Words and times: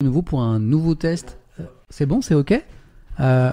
de 0.00 0.06
nouveau 0.06 0.22
pour 0.22 0.40
un 0.42 0.60
nouveau 0.60 0.94
test. 0.94 1.38
Euh, 1.58 1.64
C'est 1.90 2.06
bon, 2.06 2.20
c'est 2.20 2.34
ok 2.34 2.54
Euh, 3.18 3.52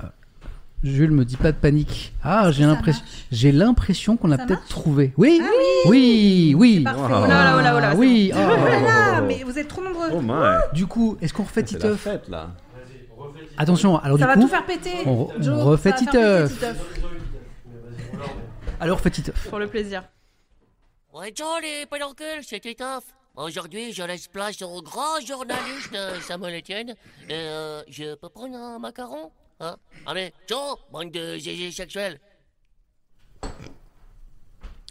Jules 0.84 1.10
me 1.10 1.26
dit 1.26 1.38
pas 1.38 1.52
de 1.52 1.58
panique. 1.58 2.14
Ah, 2.24 2.52
j'ai 2.52 2.66
l'impression, 2.66 3.04
j'ai 3.32 3.52
l'impression 3.52 4.16
qu'on 4.16 4.32
a 4.32 4.38
peut-être 4.38 4.68
trouvé. 4.68 5.12
Oui, 5.18 5.42
Ah 5.44 5.48
oui, 5.88 6.54
oui. 6.56 6.82
Parfait. 6.84 7.00
Wow. 7.02 7.08
Oh 7.24 7.28
là 7.28 7.28
là, 7.28 7.56
oh 7.58 7.62
là, 7.64 7.76
oh 7.76 7.80
là, 7.80 7.96
oui. 7.96 8.30
bon. 8.32 8.40
oh. 8.40 8.54
Oh 8.60 8.86
là 8.86 9.22
mais 9.22 9.42
vous 9.44 9.58
êtes 9.58 9.68
trop 9.68 9.82
nombreux. 9.84 10.10
Oh 10.14 10.22
my 10.22 10.60
Du 10.76 10.86
coup, 10.86 11.18
est-ce 11.20 11.34
qu'on 11.34 11.42
refait 11.46 11.64
Titeuf 11.64 12.00
fête 12.02 12.30
là. 12.30 12.52
Attention, 13.58 13.98
alors 13.98 14.20
Ça 14.20 14.26
du 14.26 14.28
va 14.28 14.34
coup, 14.36 14.42
tout 14.42 14.48
faire 14.48 14.66
péter. 14.68 14.98
on- 15.08 15.30
on 15.36 15.42
Joe, 15.42 15.64
refait 15.64 15.90
va 15.90 15.98
Titeuf. 15.98 16.54
Titeuf. 16.54 17.02
alors 18.80 18.98
refait 19.00 19.10
Titeuf. 19.10 19.48
Pour 19.50 19.58
le 19.58 19.66
plaisir. 19.66 20.04
Ouais, 21.12 21.32
ciao 21.32 21.48
les 21.60 21.88
pédoncules, 21.88 22.44
c'est 22.44 22.60
Titoff. 22.60 23.04
Aujourd'hui, 23.38 23.92
je 23.92 24.02
laisse 24.02 24.30
place 24.30 24.62
au 24.62 24.82
grand 24.82 25.20
journaliste 25.26 25.94
euh, 25.94 26.22
Samuel 26.22 26.58
Etienne. 26.58 26.92
Et 27.28 27.34
euh, 27.34 27.82
je 27.90 28.16
peux 28.16 28.30
prendre 28.30 28.56
un 28.56 28.80
macaron 28.80 29.30
hein? 29.60 29.76
Allez, 30.06 30.32
ciao, 30.48 30.78
bande 30.90 31.12
de 31.12 31.38
zézés 31.38 31.72
sexuels. 31.72 32.18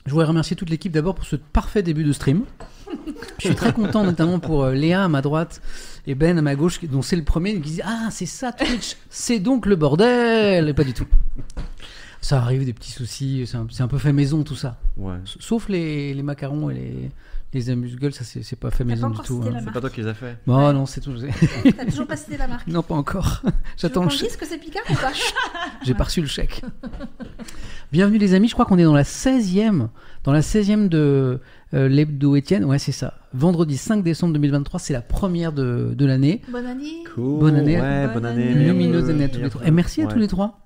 Je 0.05 0.11
voudrais 0.11 0.27
remercier 0.27 0.57
toute 0.57 0.69
l'équipe 0.69 0.93
d'abord 0.93 1.15
pour 1.15 1.25
ce 1.25 1.37
parfait 1.37 1.83
début 1.83 2.05
de 2.05 2.13
stream. 2.13 2.45
Je 3.39 3.47
suis 3.47 3.55
très 3.55 3.73
content, 3.73 4.05
notamment 4.05 4.39
pour 4.39 4.65
euh, 4.65 4.75
Léa 4.75 5.05
à 5.05 5.09
ma 5.09 5.23
droite 5.23 5.63
et 6.07 6.15
Ben 6.15 6.37
à 6.37 6.43
ma 6.43 6.55
gauche, 6.55 6.85
dont 6.85 7.01
c'est 7.01 7.17
le 7.17 7.25
premier 7.25 7.55
qui 7.55 7.61
dit 7.61 7.81
Ah, 7.83 8.09
c'est 8.11 8.27
ça 8.27 8.53
Twitch, 8.53 8.99
c'est 9.09 9.39
donc 9.39 9.65
le 9.65 9.77
bordel 9.77 10.69
Et 10.69 10.75
pas 10.75 10.85
du 10.85 10.93
tout. 10.93 11.07
Ça 12.21 12.39
arrive, 12.39 12.67
des 12.67 12.75
petits 12.75 12.93
soucis, 12.93 13.47
c'est 13.47 13.83
un, 13.83 13.89
peu 13.89 13.99
fait 13.99 14.13
maison 14.13 14.45
tout 14.45 14.55
ça. 14.55 14.79
Ouais. 14.99 15.17
Sauf 15.25 15.71
les, 15.71 16.13
les 16.13 16.23
macarons 16.23 16.69
et 16.69 16.75
les, 16.75 17.11
les 17.55 17.71
amuse-gueules, 17.71 18.13
ça 18.13 18.25
c'est 18.25 18.59
pas 18.59 18.71
fait 18.71 18.85
maison 18.85 19.11
pas 19.11 19.23
du 19.23 19.27
tout. 19.27 19.43
hein. 19.47 19.59
C'est 19.65 19.73
pas 19.73 19.81
toi 19.81 19.91
qui 19.91 20.01
les 20.03 20.07
as 20.09 20.15
fait. 20.15 20.37
Non, 20.47 20.73
non, 20.73 20.87
c'est 20.87 21.01
tout. 21.01 21.13
T'as 21.77 21.85
toujours 21.87 22.07
pas 22.07 22.17
cité 22.17 22.37
la 22.37 22.47
marque. 22.49 22.67
non, 22.67 22.83
pas 22.83 22.95
encore. 22.95 23.41
Tu 23.45 23.51
J'attends 23.79 24.05
le 24.05 24.11
chèque. 24.11 24.29
dise 24.29 24.37
que 24.37 24.47
c'est 24.47 24.59
Picard 24.59 24.83
ou 24.91 24.95
pas 24.95 25.13
J'ai 25.85 25.95
pas 25.95 26.05
reçu 26.05 26.21
le 26.21 26.27
chèque. 26.27 26.63
Bienvenue 27.93 28.19
les 28.19 28.35
amis, 28.35 28.49
je 28.49 28.55
crois 28.55 28.65
qu'on 28.67 28.79
est 28.79 28.85
dans 28.85 28.95
la 28.95 29.03
16e, 29.05 29.89
dans 30.25 30.33
la 30.33 30.41
16e 30.41 30.89
de 30.89 31.41
euh, 31.75 31.89
l'hebdo 31.89 32.35
Étienne. 32.37 32.65
Ouais, 32.65 32.79
c'est 32.79 32.93
ça. 32.93 33.15
Vendredi 33.33 33.77
5 33.77 34.03
décembre 34.03 34.33
2023, 34.35 34.81
c'est 34.81 34.93
la 34.93 35.01
première 35.03 35.53
de, 35.53 35.93
de 35.97 36.07
l'année. 36.07 36.43
Bonne 36.51 36.67
année. 36.67 37.05
Cool. 37.15 37.39
Bonne 37.41 37.57
année. 37.57 37.81
Ouais, 37.81 38.05
Bonne 38.07 38.15
bonne 38.15 38.27
année. 38.27 38.49
année. 38.53 38.65
Lumineuse 38.67 39.11
année 39.11 39.25
à 39.25 39.29
tous 39.29 39.39
les 39.41 39.51
trois. 39.51 39.65
Et 39.67 39.71
merci 39.71 40.03
à 40.03 40.07
tous 40.07 40.19
les 40.19 40.29
trois. 40.29 40.61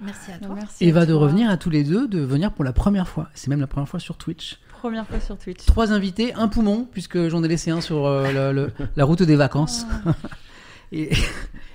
Merci 0.00 0.32
à 0.32 0.38
toi. 0.44 0.54
Merci. 0.56 0.84
Et 0.84 0.90
à 0.90 0.92
va 0.94 1.06
de 1.06 1.12
revenir 1.12 1.48
à 1.48 1.56
tous 1.56 1.70
les 1.70 1.84
deux, 1.84 2.08
de 2.08 2.18
venir 2.20 2.50
pour 2.52 2.64
la 2.64 2.72
première 2.72 3.06
fois. 3.06 3.28
C'est 3.34 3.48
même 3.48 3.60
la 3.60 3.68
première 3.68 3.88
fois 3.88 4.00
sur 4.00 4.16
Twitch. 4.16 4.58
Première 4.82 5.06
fois 5.06 5.20
sur 5.20 5.38
Twitch. 5.38 5.64
Trois 5.64 5.92
invités, 5.92 6.34
un 6.34 6.48
poumon, 6.48 6.88
puisque 6.90 7.28
j'en 7.28 7.44
ai 7.44 7.48
laissé 7.48 7.70
un 7.70 7.80
sur 7.80 8.04
euh, 8.04 8.52
le- 8.52 8.52
le- 8.52 8.72
la 8.96 9.04
route 9.04 9.22
des 9.22 9.36
vacances. 9.36 9.86
et, 10.92 11.10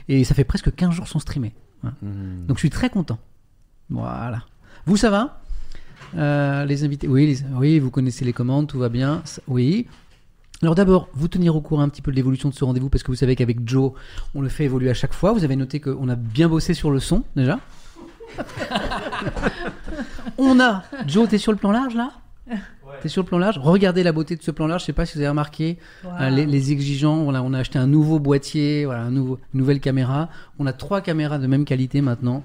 et 0.10 0.26
ça 0.26 0.36
fait 0.36 0.44
presque 0.44 0.76
15 0.76 0.92
jours 0.94 1.08
sans 1.08 1.20
streamer. 1.20 1.54
Mhm. 1.84 2.46
Donc 2.48 2.58
je 2.58 2.60
suis 2.60 2.70
très 2.70 2.90
content. 2.90 3.18
Voilà. 3.90 4.44
Vous, 4.86 4.98
ça 4.98 5.10
va? 5.10 5.40
Euh, 6.18 6.66
Les 6.66 6.84
invités 6.84 7.08
oui, 7.08 7.28
les- 7.28 7.44
oui, 7.56 7.80
vous 7.80 7.92
connaissez 7.92 8.26
les 8.26 8.34
commandes, 8.34 8.68
tout 8.68 8.78
va 8.80 8.90
bien. 8.90 9.22
Ça- 9.24 9.42
Oui. 9.48 9.88
Alors 10.62 10.76
d'abord, 10.76 11.08
vous 11.14 11.30
tenir 11.30 11.56
au 11.56 11.62
courant 11.62 11.84
un 11.84 11.90
petit 11.90 12.02
peu 12.02 12.12
de 12.12 12.18
l'évolution 12.18 12.50
de 12.50 12.54
ce 12.56 12.66
rendez-vous, 12.66 12.90
parce 12.90 13.04
que 13.04 13.12
vous 13.12 13.16
savez 13.16 13.38
qu'avec 13.38 13.66
Joe, 13.66 13.94
on 14.36 14.42
le 14.42 14.50
fait 14.50 14.66
évoluer 14.66 14.90
à 14.90 14.94
chaque 14.94 15.14
fois. 15.14 15.32
Vous 15.32 15.46
avez 15.46 15.56
noté 15.56 15.80
qu'on 15.80 16.10
a 16.10 16.16
bien 16.18 16.50
bossé 16.50 16.74
sur 16.74 16.92
le 16.92 17.00
son, 17.00 17.24
déjà. 17.38 17.58
on 20.38 20.60
a... 20.60 20.84
Joe, 21.08 21.30
t'es 21.30 21.38
sur 21.38 21.54
le 21.54 21.58
plan 21.58 21.72
large, 21.72 21.96
là? 21.96 22.12
T'es 23.02 23.10
sur 23.10 23.22
le 23.22 23.28
plan 23.28 23.38
large 23.38 23.58
Regardez 23.60 24.04
la 24.04 24.12
beauté 24.12 24.36
de 24.36 24.42
ce 24.44 24.52
plan 24.52 24.68
large, 24.68 24.82
je 24.82 24.86
sais 24.88 24.94
pas 24.94 25.06
si 25.06 25.14
vous 25.16 25.20
avez 25.20 25.30
remarqué. 25.30 25.78
Euh, 26.06 26.30
les, 26.30 26.46
les 26.46 26.72
exigeants, 26.72 27.24
voilà, 27.24 27.44
on 27.44 27.54
a 27.54 27.60
acheté 27.60 27.78
un 27.80 27.88
nouveau 27.88 28.20
boîtier, 28.20 28.86
voilà, 28.86 29.04
un 29.04 29.12
nouveau, 29.12 29.40
une 29.54 29.60
nouvelle 29.60 29.80
caméra. 29.80 30.30
On 30.60 30.66
a 30.66 30.74
trois 30.74 31.02
caméras 31.02 31.38
de 31.38 31.48
même 31.48 31.66
qualité 31.66 32.02
maintenant. 32.02 32.44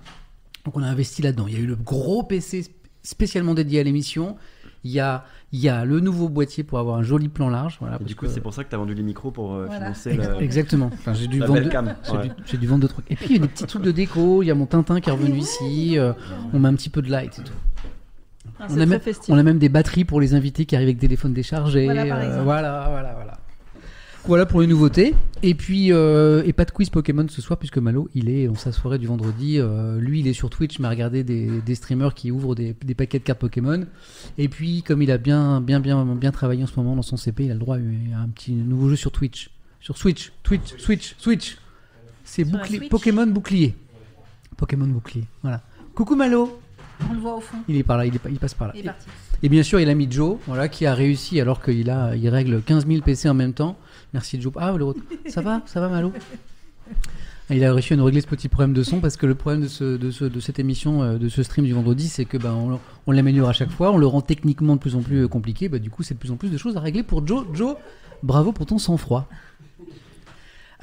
Donc 0.65 0.77
on 0.77 0.83
a 0.83 0.87
investi 0.87 1.23
là-dedans. 1.23 1.47
Il 1.49 1.55
y 1.55 1.57
a 1.57 1.61
eu 1.61 1.67
le 1.67 1.77
gros 1.77 2.23
PC 2.23 2.61
sp- 2.63 2.71
spécialement 3.03 3.55
dédié 3.55 3.81
à 3.81 3.83
l'émission. 3.83 4.37
Il 4.85 4.91
y 4.91 4.99
a, 5.01 5.25
il 5.53 5.61
y 5.61 5.69
a 5.69 5.85
le 5.85 6.01
nouveau 6.01 6.29
boîtier 6.29 6.65
pour 6.65 6.79
avoir 6.81 6.97
un 6.99 7.03
joli 7.05 7.29
plan 7.29 7.49
large. 7.49 7.77
Voilà, 7.81 7.99
parce 7.99 8.09
du 8.09 8.15
coup, 8.17 8.27
que- 8.27 8.33
c'est 8.33 8.41
pour 8.41 8.53
ça 8.53 8.65
que 8.65 8.71
t'as 8.71 8.77
vendu 8.77 8.95
les 8.95 9.03
micros 9.03 9.31
pour 9.31 9.55
euh, 9.55 9.67
Voilà. 9.67 9.93
financer 9.95 10.15
le. 10.15 10.43
Exactement. 10.43 10.91
Enfin, 10.93 11.15
j'ai 11.15 11.29
dû 11.29 11.39
La 11.39 11.47
vendre. 11.47 11.61
ouais. 11.63 12.23
dû, 12.29 12.31
j'ai 12.47 12.57
dû 12.59 12.67
vendre 12.67 12.83
deux 12.83 12.89
trucs. 12.89 13.09
Et 13.11 13.15
puis 13.17 13.27
il 13.31 13.33
y 13.33 13.39
a 13.39 13.43
des 13.43 13.49
petits 13.49 13.67
trucs 13.67 13.83
de 13.83 13.91
déco. 13.93 14.43
Il 14.43 14.47
y 14.47 14.51
a 14.51 14.55
mon 14.55 14.67
Tintin 14.67 15.01
qui 15.01 15.09
est 15.09 15.13
revenu 15.13 15.39
ici. 15.39 15.99
euh, 15.99 16.13
on 16.53 16.59
met 16.59 16.69
un 16.69 16.75
petit 16.75 16.91
peu 16.91 17.01
de 17.03 17.11
light 17.11 17.39
et 17.39 17.43
tout. 17.45 17.53
Ah, 18.65 18.67
On 18.71 18.79
a, 18.79 18.87
même, 18.87 19.01
festif. 19.01 19.29
on 19.35 19.37
a 19.39 19.43
même 19.43 19.59
des 19.59 19.69
batteries 19.69 20.05
pour 20.05 20.21
les 20.21 20.35
invités 20.35 20.67
qui 20.67 20.77
arrivent 20.77 20.89
avec 20.89 21.01
téléphone 21.01 21.33
déchargé. 21.33 21.85
Voilà, 21.87 22.07
par 22.07 22.19
euh, 22.21 22.43
voilà, 22.45 22.87
voilà, 22.91 23.13
voilà. 23.15 23.39
Voilà 24.25 24.47
pour 24.47 24.61
les 24.61 24.69
nouveautés. 24.69 25.17
Et 25.43 25.55
puis, 25.55 25.93
euh, 25.93 26.45
et 26.47 26.53
pas 26.53 26.65
de 26.65 26.71
quiz 26.71 26.89
Pokémon 26.91 27.27
ce 27.29 27.43
soir, 27.43 27.59
puisque 27.59 27.79
Malo, 27.79 28.09
il 28.15 28.29
est 28.29 28.47
dans 28.47 28.55
sa 28.55 28.71
soirée 28.71 28.99
du 29.01 29.09
vendredi. 29.09 29.59
euh, 29.59 29.99
lui, 29.99 30.21
il 30.21 30.29
est 30.29 30.33
sur 30.33 30.49
Twitch, 30.49 30.79
mais 30.79 30.87
à 30.87 30.91
regarder 30.91 31.25
des, 31.25 31.61
des 31.61 31.75
streamers 31.75 32.15
qui 32.15 32.31
ouvrent 32.31 32.55
des, 32.55 32.77
des 32.85 32.95
paquets 32.95 33.19
de 33.19 33.25
cartes 33.25 33.41
Pokémon. 33.41 33.85
Et 34.39 34.49
puis, 34.49 34.85
comme 34.85 35.03
il 35.03 35.11
a 35.11 35.19
bien, 35.19 35.61
bien, 35.61 35.81
bien, 35.81 36.05
bien 36.05 36.31
travaillé 36.31 36.63
en 36.63 36.69
ce 36.69 36.77
moment 36.77 36.95
dans 36.95 37.03
son 37.03 37.17
CP, 37.17 37.47
il 37.47 37.51
a 37.51 37.55
le 37.55 37.61
droit 37.61 37.79
à 37.79 37.81
un 37.81 38.29
petit 38.29 38.53
nouveau 38.53 38.89
jeu 38.91 38.97
sur 38.97 39.11
Twitch. 39.11 39.51
Sur 39.81 39.99
Switch, 39.99 40.33
Twitch, 40.45 40.77
Switch, 40.79 41.17
Switch. 41.19 41.59
C'est 42.23 42.45
bouclier. 42.45 42.89
Pokémon 42.89 43.27
bouclier. 43.27 43.75
Pokémon 44.57 44.87
bouclier. 44.87 45.25
Voilà. 45.43 45.63
Coucou 45.97 46.15
Malo. 46.15 46.62
On 47.11 47.15
le 47.15 47.21
voit 47.21 47.37
au 47.37 47.41
fond. 47.41 47.57
Il 47.69 47.77
est 47.77 47.83
par 47.83 47.97
là, 47.97 48.07
il, 48.07 48.15
est 48.15 48.19
pas- 48.19 48.31
il 48.31 48.39
passe 48.39 48.55
par 48.55 48.69
là. 48.69 48.75
Il 48.77 48.81
est 48.81 48.85
parti. 48.85 49.07
Et 49.43 49.49
bien 49.49 49.63
sûr, 49.63 49.81
il 49.81 49.89
a 49.89 49.95
mis 49.95 50.07
Joe, 50.11 50.39
voilà, 50.47 50.69
qui 50.69 50.87
a 50.87 50.95
réussi 50.95 51.41
alors 51.41 51.63
qu'il 51.63 51.91
a, 51.91 52.15
il 52.15 52.29
règle 52.29 52.63
15 52.63 52.87
000 52.87 53.03
PC 53.03 53.29
en 53.29 53.35
même 53.35 53.53
temps. 53.55 53.77
Merci 54.13 54.41
Joe. 54.41 54.53
Ah, 54.57 54.75
ça 55.27 55.41
va, 55.41 55.63
ça 55.67 55.81
va 55.81 55.89
Malo? 55.89 56.13
Il 57.51 57.63
a 57.65 57.73
réussi 57.73 57.93
à 57.93 57.97
nous 57.97 58.05
régler 58.05 58.21
ce 58.21 58.27
petit 58.27 58.49
problème 58.49 58.73
de 58.73 58.83
son 58.83 59.01
parce 59.01 59.17
que 59.17 59.27
le 59.27 59.35
problème 59.35 59.63
de, 59.63 59.67
ce, 59.69 59.97
de, 59.97 60.11
ce- 60.11 60.25
de 60.25 60.41
cette 60.41 60.59
émission, 60.59 61.03
euh, 61.03 61.19
de 61.19 61.29
ce 61.29 61.43
stream 61.43 61.67
du 61.67 61.73
vendredi, 61.75 62.09
c'est 62.09 62.25
que 62.25 62.39
on, 62.47 62.79
on 63.07 63.11
l'améliore 63.13 63.49
à 63.49 63.53
chaque 63.53 63.71
fois, 63.71 63.91
on 63.93 63.99
le 63.99 64.07
rend 64.07 64.21
techniquement 64.23 64.77
de 64.77 64.81
plus 64.81 64.95
en 64.95 65.03
plus 65.03 65.25
euh, 65.25 65.29
compliqué. 65.29 65.69
Bah, 65.69 65.79
du 65.79 65.91
coup, 65.91 66.03
c'est 66.03 66.15
de 66.15 66.19
plus 66.21 66.31
en 66.31 66.37
plus 66.37 66.51
de 66.51 66.57
choses 66.57 66.77
à 66.77 66.81
régler 66.81 67.03
pour 67.03 67.27
Joe. 67.27 67.45
Joe, 67.53 67.75
bravo 68.23 68.53
pour 68.53 68.65
ton 68.67 68.79
sang-froid. 68.79 69.29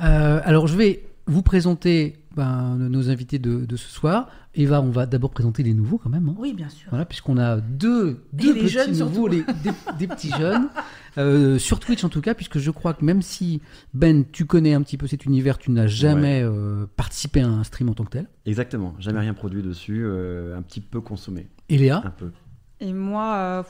Euh, 0.02 0.42
alors, 0.44 0.68
je 0.68 0.76
vais 0.78 1.04
vous 1.28 1.42
présenter 1.42 2.18
ben, 2.40 2.78
nos 2.78 3.10
invités 3.10 3.38
de, 3.40 3.66
de 3.66 3.76
ce 3.76 3.88
soir. 3.90 4.30
Eva, 4.56 4.82
on 4.82 4.90
va 4.90 5.06
d'abord 5.06 5.30
présenter 5.32 5.62
les 5.64 5.74
nouveaux 5.74 5.98
quand 5.98 6.10
même. 6.10 6.30
hein. 6.30 6.36
Oui, 6.40 6.54
bien 6.54 6.70
sûr. 6.70 6.88
Voilà, 6.90 7.06
puisqu'on 7.06 7.38
a 7.38 7.58
deux, 7.62 8.24
deux 8.34 8.54
petits 8.56 8.68
jeunes, 8.70 8.98
nouveaux, 8.98 9.28
les- 9.28 9.44
des, 9.64 9.72
des 10.00 10.08
petits 10.08 10.32
jeunes, 10.32 10.70
euh, 11.18 11.60
sur 11.60 11.80
Twitch 11.80 12.04
en 12.04 12.10
tout 12.10 12.22
cas, 12.22 12.34
puisque 12.34 12.58
je 12.58 12.72
crois 12.72 12.94
que 12.94 13.04
même 13.06 13.22
si 13.22 13.62
Ben, 13.94 14.24
tu 14.32 14.46
connais 14.46 14.74
un 14.74 14.82
petit 14.82 14.98
peu 14.98 15.06
cet 15.08 15.26
univers, 15.26 15.58
tu 15.60 15.70
n'as 15.72 15.88
jamais 15.88 16.42
euh, 16.44 16.86
participé 16.96 17.42
à 17.42 17.48
un 17.48 17.64
stream 17.64 17.90
en 17.90 17.94
tant 17.94 18.06
que 18.06 18.10
tel. 18.12 18.28
Exactement. 18.46 18.96
Jamais 19.00 19.20
rien 19.20 19.34
produit 19.34 19.62
dessus. 19.62 20.02
euh, 20.04 20.58
un 20.58 20.62
petit 20.62 20.82
peu 20.82 21.02
consommé. 21.02 21.48
Et 21.70 21.78
Léa, 21.78 22.02
Un 22.06 22.10
peu. 22.10 22.32
Et 22.82 22.94
moi, 22.94 23.36
euh, 23.36 23.64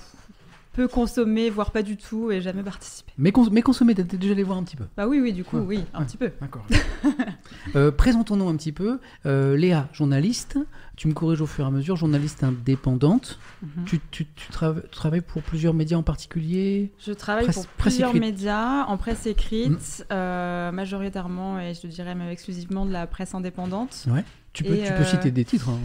peu 0.74 0.88
consommé, 0.88 1.50
voire 1.50 1.72
pas 1.72 1.82
du 1.84 1.98
tout, 1.98 2.32
et 2.32 2.42
jamais 2.42 2.64
participé. 2.64 3.12
mais, 3.18 3.32
cons 3.32 3.50
mais 3.52 3.62
consommé, 3.62 3.96
t'es 3.96 4.04
déjà 4.04 4.34
allé 4.34 4.44
voir 4.44 4.58
un 4.58 4.64
petit 4.64 4.76
peu. 4.78 4.86
Bah 4.96 5.08
oui, 5.08 5.20
oui, 5.20 5.34
du 5.34 5.44
coup, 5.44 5.58
Ouais. 5.58 5.66
oui, 5.78 5.84
un 5.94 6.00
Ouais. 6.00 6.06
petit 6.06 6.18
peu. 6.18 6.32
D'accord. 6.40 6.66
euh, 7.76 7.92
Présentons-nous 7.92 8.48
un 8.48 8.56
petit 8.56 8.72
peu. 8.72 9.00
Euh, 9.26 9.56
Léa, 9.58 9.88
journaliste, 9.94 10.58
tu 10.96 11.08
me 11.08 11.14
corriges 11.14 11.42
au 11.42 11.46
fur 11.48 11.66
et 11.66 11.68
à 11.68 11.72
mesure, 11.72 11.96
journaliste 11.96 12.44
indépendante. 12.44 13.40
Mhm. 13.62 13.86
Tu, 13.86 14.00
tu, 14.12 14.26
tu 14.36 14.52
trava- 14.52 14.82
tu 14.84 14.90
travailles 14.90 15.22
pour 15.22 15.42
plusieurs 15.42 15.74
médias 15.74 15.98
en 15.98 16.04
particulier? 16.04 16.92
Je 17.00 17.12
travaille 17.14 17.46
Presse- 17.46 17.56
pour 17.58 17.68
plusieurs 17.68 18.10
écrite. 18.10 18.22
médias, 18.22 18.86
en 18.86 18.98
presse 18.98 19.26
écrite, 19.26 19.72
Mm. 20.10 20.14
euh, 20.14 20.72
majoritairement, 20.72 21.60
et 21.60 21.74
je 21.74 21.88
dirais 21.88 22.16
même 22.16 22.30
exclusivement 22.30 22.86
de 22.86 22.92
la 22.92 23.08
presse 23.08 23.34
indépendante. 23.36 24.06
tu 24.54 24.64
peux, 24.64 24.74
Et, 24.74 24.84
tu 24.84 24.92
peux 24.94 25.00
euh, 25.02 25.06
citer 25.06 25.30
des 25.32 25.46
titres. 25.46 25.70
hein. 25.70 25.78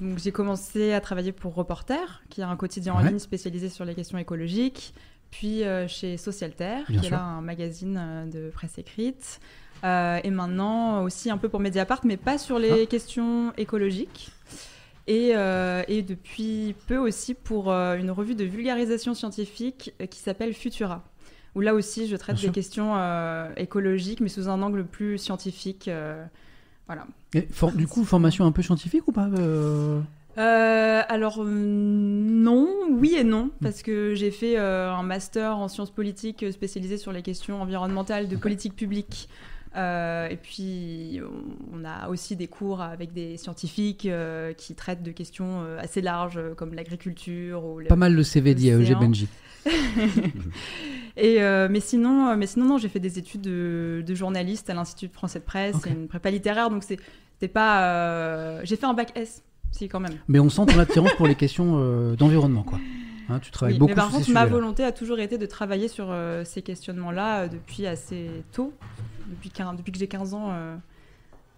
Donc 0.00 0.18
j'ai 0.18 0.32
commencé 0.32 0.92
à 0.92 1.00
travailler 1.00 1.32
pour 1.32 1.54
Reporter, 1.54 2.22
qui 2.30 2.40
est 2.40 2.44
un 2.44 2.56
quotidien 2.56 2.94
Ouais. 2.94 3.02
en 3.02 3.06
ligne 3.08 3.18
spécialisé 3.18 3.68
sur 3.68 3.84
les 3.84 3.94
questions 3.94 4.18
écologiques, 4.18 4.94
puis 5.30 5.62
euh, 5.64 5.86
chez 5.88 6.16
Socialter, 6.16 6.78
Bien 6.88 7.00
qui 7.00 7.06
sûr. 7.06 7.14
est 7.14 7.18
là 7.18 7.22
un 7.22 7.40
magazine 7.42 7.96
euh, 8.00 8.26
de 8.26 8.50
presse 8.50 8.78
écrite, 8.78 9.40
Euh, 9.82 10.20
et 10.22 10.30
maintenant 10.30 11.04
aussi 11.04 11.30
un 11.30 11.38
peu 11.38 11.48
pour 11.48 11.58
Mediapart, 11.58 12.00
mais 12.04 12.18
pas 12.18 12.36
sur 12.36 12.58
les 12.58 12.82
Ah. 12.82 12.86
questions 12.86 13.52
écologiques. 13.56 14.30
Et, 15.06 15.32
euh, 15.34 15.82
et 15.88 16.02
depuis 16.02 16.74
peu 16.86 16.98
aussi 16.98 17.32
pour 17.32 17.70
une 17.72 18.10
revue 18.10 18.34
de 18.34 18.44
vulgarisation 18.44 19.14
scientifique 19.14 19.94
qui 20.10 20.18
s'appelle 20.20 20.52
Futura, 20.52 21.02
où 21.54 21.60
là 21.60 21.72
aussi 21.74 22.08
je 22.08 22.16
traite 22.16 22.36
Bien 22.36 22.42
des 22.42 22.46
sûr. 22.48 22.52
questions 22.52 22.94
écologiques, 23.56 24.20
mais 24.20 24.28
sous 24.28 24.48
un 24.50 24.60
angle 24.60 24.84
plus 24.84 25.16
scientifique. 25.16 25.88
Voilà. 26.90 27.06
Et 27.34 27.46
for- 27.52 27.72
du 27.72 27.86
coup, 27.86 28.04
formation 28.04 28.44
un 28.44 28.52
peu 28.52 28.62
scientifique 28.62 29.06
ou 29.06 29.12
pas 29.12 29.28
euh? 29.38 30.00
Euh, 30.38 31.02
alors 31.08 31.42
euh, 31.42 31.44
non, 31.46 32.68
oui 32.90 33.14
et 33.18 33.24
non, 33.24 33.50
parce 33.62 33.82
que 33.82 34.14
j'ai 34.14 34.30
fait 34.30 34.58
euh, 34.58 34.90
un 34.90 35.02
master 35.02 35.56
en 35.56 35.68
sciences 35.68 35.90
politiques 35.90 36.44
spécialisé 36.52 36.96
sur 36.98 37.12
les 37.12 37.22
questions 37.22 37.60
environnementales 37.62 38.28
de 38.28 38.36
politique 38.36 38.74
publique 38.76 39.28
Euh, 39.76 40.26
et 40.28 40.36
puis, 40.36 41.20
on, 41.72 41.84
a 41.84 42.08
aussi 42.08 42.34
des 42.34 42.48
cours 42.48 42.80
avec 42.80 43.12
des 43.12 43.36
scientifiques 43.36 44.04
euh, 44.06 44.52
qui 44.52 44.74
traitent 44.74 45.04
de 45.04 45.12
questions 45.12 45.62
euh, 45.62 45.78
assez 45.78 46.00
larges, 46.00 46.40
comme 46.56 46.74
l'agriculture 46.74 47.64
ou 47.64 47.78
le- 47.78 47.86
Pas 47.86 47.94
mal 47.94 48.12
le 48.12 48.24
CV 48.24 48.54
dit 48.56 48.68
à 48.72 48.74
Eugé 48.74 48.94
L'océan. 48.94 49.00
Benji. 49.08 49.28
Et 51.16 51.42
euh, 51.42 51.68
mais 51.70 51.80
sinon, 51.80 52.28
euh, 52.28 52.36
mais 52.36 52.46
sinon 52.46 52.66
non, 52.66 52.78
j'ai 52.78 52.88
fait 52.88 53.00
des 53.00 53.18
études 53.18 53.40
de, 53.42 54.02
de 54.06 54.14
journaliste 54.14 54.70
à 54.70 54.74
l'Institut 54.74 55.08
français 55.12 55.40
de 55.40 55.44
presse, 55.44 55.76
Ok. 55.76 55.86
et 55.86 55.90
une 55.90 56.08
prépa 56.08 56.30
littéraire, 56.30 56.70
donc 56.70 56.84
c'est 56.84 57.48
pas. 57.48 57.84
euh, 57.88 58.60
J'ai 58.64 58.76
fait 58.76 58.86
un 58.86 58.94
bac 58.94 59.12
S, 59.16 59.42
si 59.70 59.88
quand 59.88 60.00
même. 60.00 60.14
Mais 60.28 60.38
on 60.40 60.48
sent 60.50 60.66
ton 60.66 60.78
attirance 60.78 61.12
pour 61.14 61.26
les 61.26 61.34
questions 61.34 61.76
euh, 61.78 62.16
d'environnement, 62.16 62.62
quoi. 62.62 62.78
Hein, 63.28 63.38
tu 63.40 63.50
travailles 63.50 63.74
Oui, 63.74 63.78
beaucoup 63.78 63.90
mais 63.90 63.94
par 63.94 64.10
sur 64.10 64.18
ces 64.18 64.24
contre, 64.24 64.34
ma 64.34 64.44
volonté 64.46 64.82
a 64.84 64.92
toujours 64.92 65.20
été 65.20 65.38
de 65.38 65.46
travailler 65.46 65.86
sur 65.88 66.12
ces 66.44 66.62
questionnements-là 66.62 67.46
depuis 67.48 67.86
assez 67.86 68.28
tôt, 68.52 68.72
depuis, 69.28 69.50
15 69.50 69.76
depuis 69.76 69.92
que 69.92 69.98
j'ai 69.98 70.08
15 70.08 70.34
ans. 70.34 70.52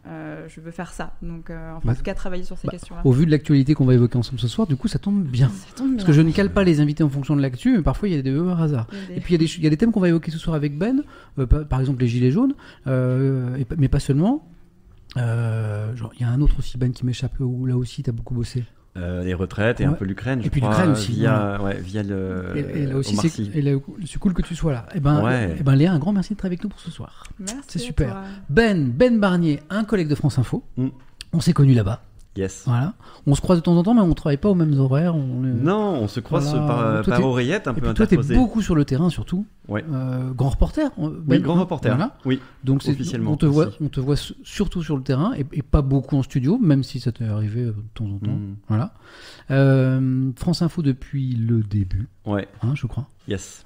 Euh, 0.07 0.49
je 0.49 0.61
veux 0.61 0.71
faire 0.73 0.93
ça. 0.93 1.15
Donc, 1.23 1.49
euh, 1.51 1.73
enfin, 1.73 1.81
Bah, 1.85 1.93
en 1.93 1.95
tout 1.95 2.03
cas, 2.03 2.15
travailler 2.15 2.45
sur 2.45 2.59
ces 2.59 2.67
bah, 2.67 2.73
questions-là. 2.73 3.03
Au 3.05 3.13
vu 3.13 3.25
de 3.27 3.31
l'actualité 3.31 3.75
qu'on 3.75 3.85
va 3.85 3.95
évoquer 3.95 4.19
ensemble 4.19 4.41
ce 4.41 4.49
soir, 4.49 4.67
du 4.67 4.77
coup, 4.77 4.89
ça 4.89 4.99
tombe 4.99 5.23
bien. 5.23 5.49
Ça 5.49 5.75
tombe 5.77 5.93
Parce 5.93 5.97
bien. 5.99 6.07
que 6.07 6.13
je 6.13 6.21
ne 6.23 6.31
cale 6.33 6.51
pas 6.53 6.65
les 6.65 6.81
invités 6.81 7.05
en 7.05 7.09
fonction 7.09 7.37
de 7.37 7.43
l'actu, 7.43 7.77
mais 7.77 7.83
parfois 7.83 8.09
il 8.09 8.15
y 8.17 8.19
a 8.19 8.23
des 8.23 8.31
heureux 8.31 8.57
hasards. 8.59 8.87
Des- 9.09 9.17
Et 9.17 9.21
puis 9.21 9.35
il 9.35 9.41
y, 9.41 9.45
a 9.45 9.47
des, 9.47 9.55
il 9.59 9.65
y 9.65 9.67
a 9.67 9.71
des 9.71 9.77
thèmes 9.77 9.93
qu'on 9.93 10.01
va 10.01 10.09
évoquer 10.09 10.31
ce 10.31 10.39
soir 10.39 10.57
avec 10.57 10.77
Ben, 10.77 11.03
euh, 11.39 11.47
par, 11.47 11.81
exemple 11.81 12.01
les 12.01 12.09
gilets 12.09 12.31
jaunes, 12.33 12.55
et 12.87 13.65
mais 13.79 13.89
pas 13.89 14.01
seulement. 14.01 14.49
Genre, 15.17 16.13
Il 16.17 16.21
y 16.23 16.25
a 16.25 16.29
un 16.31 16.41
autre 16.41 16.59
aussi, 16.59 16.79
Ben, 16.79 16.93
qui 16.93 17.07
m'échappe, 17.07 17.39
où 17.41 17.67
là 17.67 17.77
aussi 17.77 18.03
tu 18.03 18.11
as 18.11 18.13
beaucoup 18.13 18.35
bossé. 18.35 18.65
Euh, 18.99 19.25
les 19.25 19.33
retraites 19.33 19.81
et 19.81 19.87
un 19.87 19.93
peu 19.95 20.05
l'Ukraine. 20.05 20.41
Et 20.41 20.45
je 20.45 20.49
puis 20.51 20.61
crois, 20.61 20.73
l'Ukraine 20.75 20.91
aussi, 20.91 21.13
Via, 21.13 21.59
ouais, 21.63 21.81
via 21.81 22.03
le. 22.03 22.53
et, 22.55 22.83
et 22.83 22.87
là 22.87 22.97
aussi, 22.97 23.17
c'est 23.17 23.31
Sy. 23.31 23.51
et 23.55 23.63
là, 23.63 23.79
c'est 24.05 24.19
cool 24.19 24.35
que 24.35 24.43
tu 24.43 24.55
sois 24.55 24.73
là. 24.75 24.87
Et 24.95 25.01
ben, 25.01 25.23
Ouais. 25.25 25.57
et 25.59 25.63
ben 25.63 25.75
Léa, 25.75 25.93
un 25.95 25.99
grand 25.99 26.13
merci 26.13 26.35
d'être 26.35 26.45
avec 26.45 26.63
nous 26.63 26.69
pour 26.69 26.79
ce 26.79 26.91
soir. 26.91 27.25
Merci 27.39 27.59
c'est 27.69 27.79
super. 27.79 28.11
toi. 28.11 28.23
Ben, 28.51 28.91
Ben 28.91 29.19
Barnier, 29.19 29.63
un 29.71 29.85
collègue 29.85 30.09
de 30.09 30.15
France 30.15 30.39
Info. 30.39 30.63
Mm. 30.77 30.89
On 31.33 31.41
s'est 31.41 31.55
connus 31.55 31.73
là-bas. 31.73 32.03
Yes. 32.35 32.63
Voilà. 32.67 32.95
On 33.27 33.35
se 33.35 33.43
croise 33.43 33.59
de 33.59 33.63
temps 33.63 33.77
en 33.77 33.83
temps, 33.83 33.93
mais 33.93 34.01
on 34.01 34.15
travaille 34.15 34.39
pas 34.39 34.49
aux 34.49 34.55
mêmes 34.55 34.79
horaires. 34.79 35.15
On 35.15 35.21
Non, 35.41 35.99
on 36.01 36.09
se 36.09 36.19
croise 36.21 36.49
Voilà. 36.51 36.67
par, 36.67 37.03
Toi, 37.05 37.17
par 37.17 37.27
oreillette 37.27 37.69
un 37.69 37.73
Et 37.73 37.75
peu 37.75 37.81
puis 37.89 37.95
toi, 37.95 38.07
t'es 38.07 38.17
beaucoup 38.17 38.63
sur 38.63 38.75
le 38.75 38.87
terrain, 38.87 39.11
surtout. 39.11 39.45
Ouais. 39.69 39.85
Euh, 39.93 40.31
grand 40.33 40.49
reporter. 40.49 40.91
Oui, 40.97 41.41
grand 41.41 41.57
hein, 41.57 41.61
reporter. 41.61 41.91
voilà. 41.91 42.17
Oui. 42.25 42.41
Donc 42.65 42.85
Officiellement 42.89 43.33
on 43.33 43.37
te 43.37 43.45
voit, 43.45 43.69
on 43.83 43.89
te 43.89 44.01
voit 44.01 44.17
su- 44.17 44.33
surtout 44.45 44.83
sur 44.83 44.97
le 44.97 45.03
terrain 45.03 45.35
et, 45.37 45.45
et 45.53 45.63
pas 45.63 45.83
beaucoup 45.83 46.17
en 46.17 46.23
studio, 46.23 46.59
même 46.59 46.83
si 46.83 47.01
ça 47.01 47.13
t'est 47.13 47.27
arrivé 47.27 47.65
de 47.67 47.75
temps 47.95 48.07
en 48.07 48.19
temps. 48.19 48.31
Mm. 48.33 48.57
Voilà. 48.69 48.95
Euh, 49.51 50.31
France 50.37 50.63
Info 50.63 50.81
depuis 50.83 51.35
le 51.35 51.63
début, 51.63 52.09
Ouais. 52.27 52.49
hein, 52.63 52.73
je 52.75 52.87
crois. 52.87 53.09
Yes. 53.29 53.63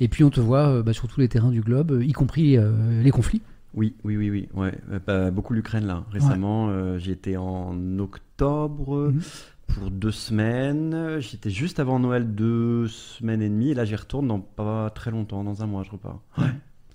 Et 0.00 0.08
puis 0.08 0.24
on 0.24 0.30
te 0.30 0.40
voit 0.40 0.66
euh, 0.68 0.82
bah, 0.82 0.92
sur 0.94 1.08
tous 1.08 1.20
les 1.20 1.28
terrains 1.28 1.50
du 1.50 1.60
globe, 1.60 2.00
y 2.02 2.12
compris 2.12 2.56
les 3.02 3.10
conflits. 3.10 3.42
Oui, 3.74 3.96
oui, 4.04 4.16
oui, 4.16 4.30
oui. 4.30 4.48
Ouais. 4.54 4.74
Euh, 4.90 4.98
bah, 5.06 5.30
beaucoup 5.30 5.54
l'Ukraine 5.54 5.86
là. 5.86 6.04
Récemment, 6.10 6.68
euh, 6.68 6.98
j'y 6.98 7.10
étais 7.10 7.36
en 7.36 7.98
octobre 7.98 9.10
Mhm. 9.12 9.20
pour 9.68 9.90
deux 9.90 10.10
semaines. 10.10 11.18
J'étais 11.20 11.50
juste 11.50 11.80
avant 11.80 11.98
Noël 11.98 12.34
deux 12.34 12.86
semaines 12.88 13.40
et 13.42 13.48
demie. 13.48 13.70
Et 13.70 13.74
là, 13.74 13.84
j'y 13.84 13.96
retourne 13.96 14.28
dans 14.28 14.40
pas 14.40 14.90
très 14.90 15.10
longtemps, 15.10 15.42
dans 15.44 15.62
un 15.62 15.66
mois, 15.66 15.82
je 15.84 15.90
repars. 15.90 16.20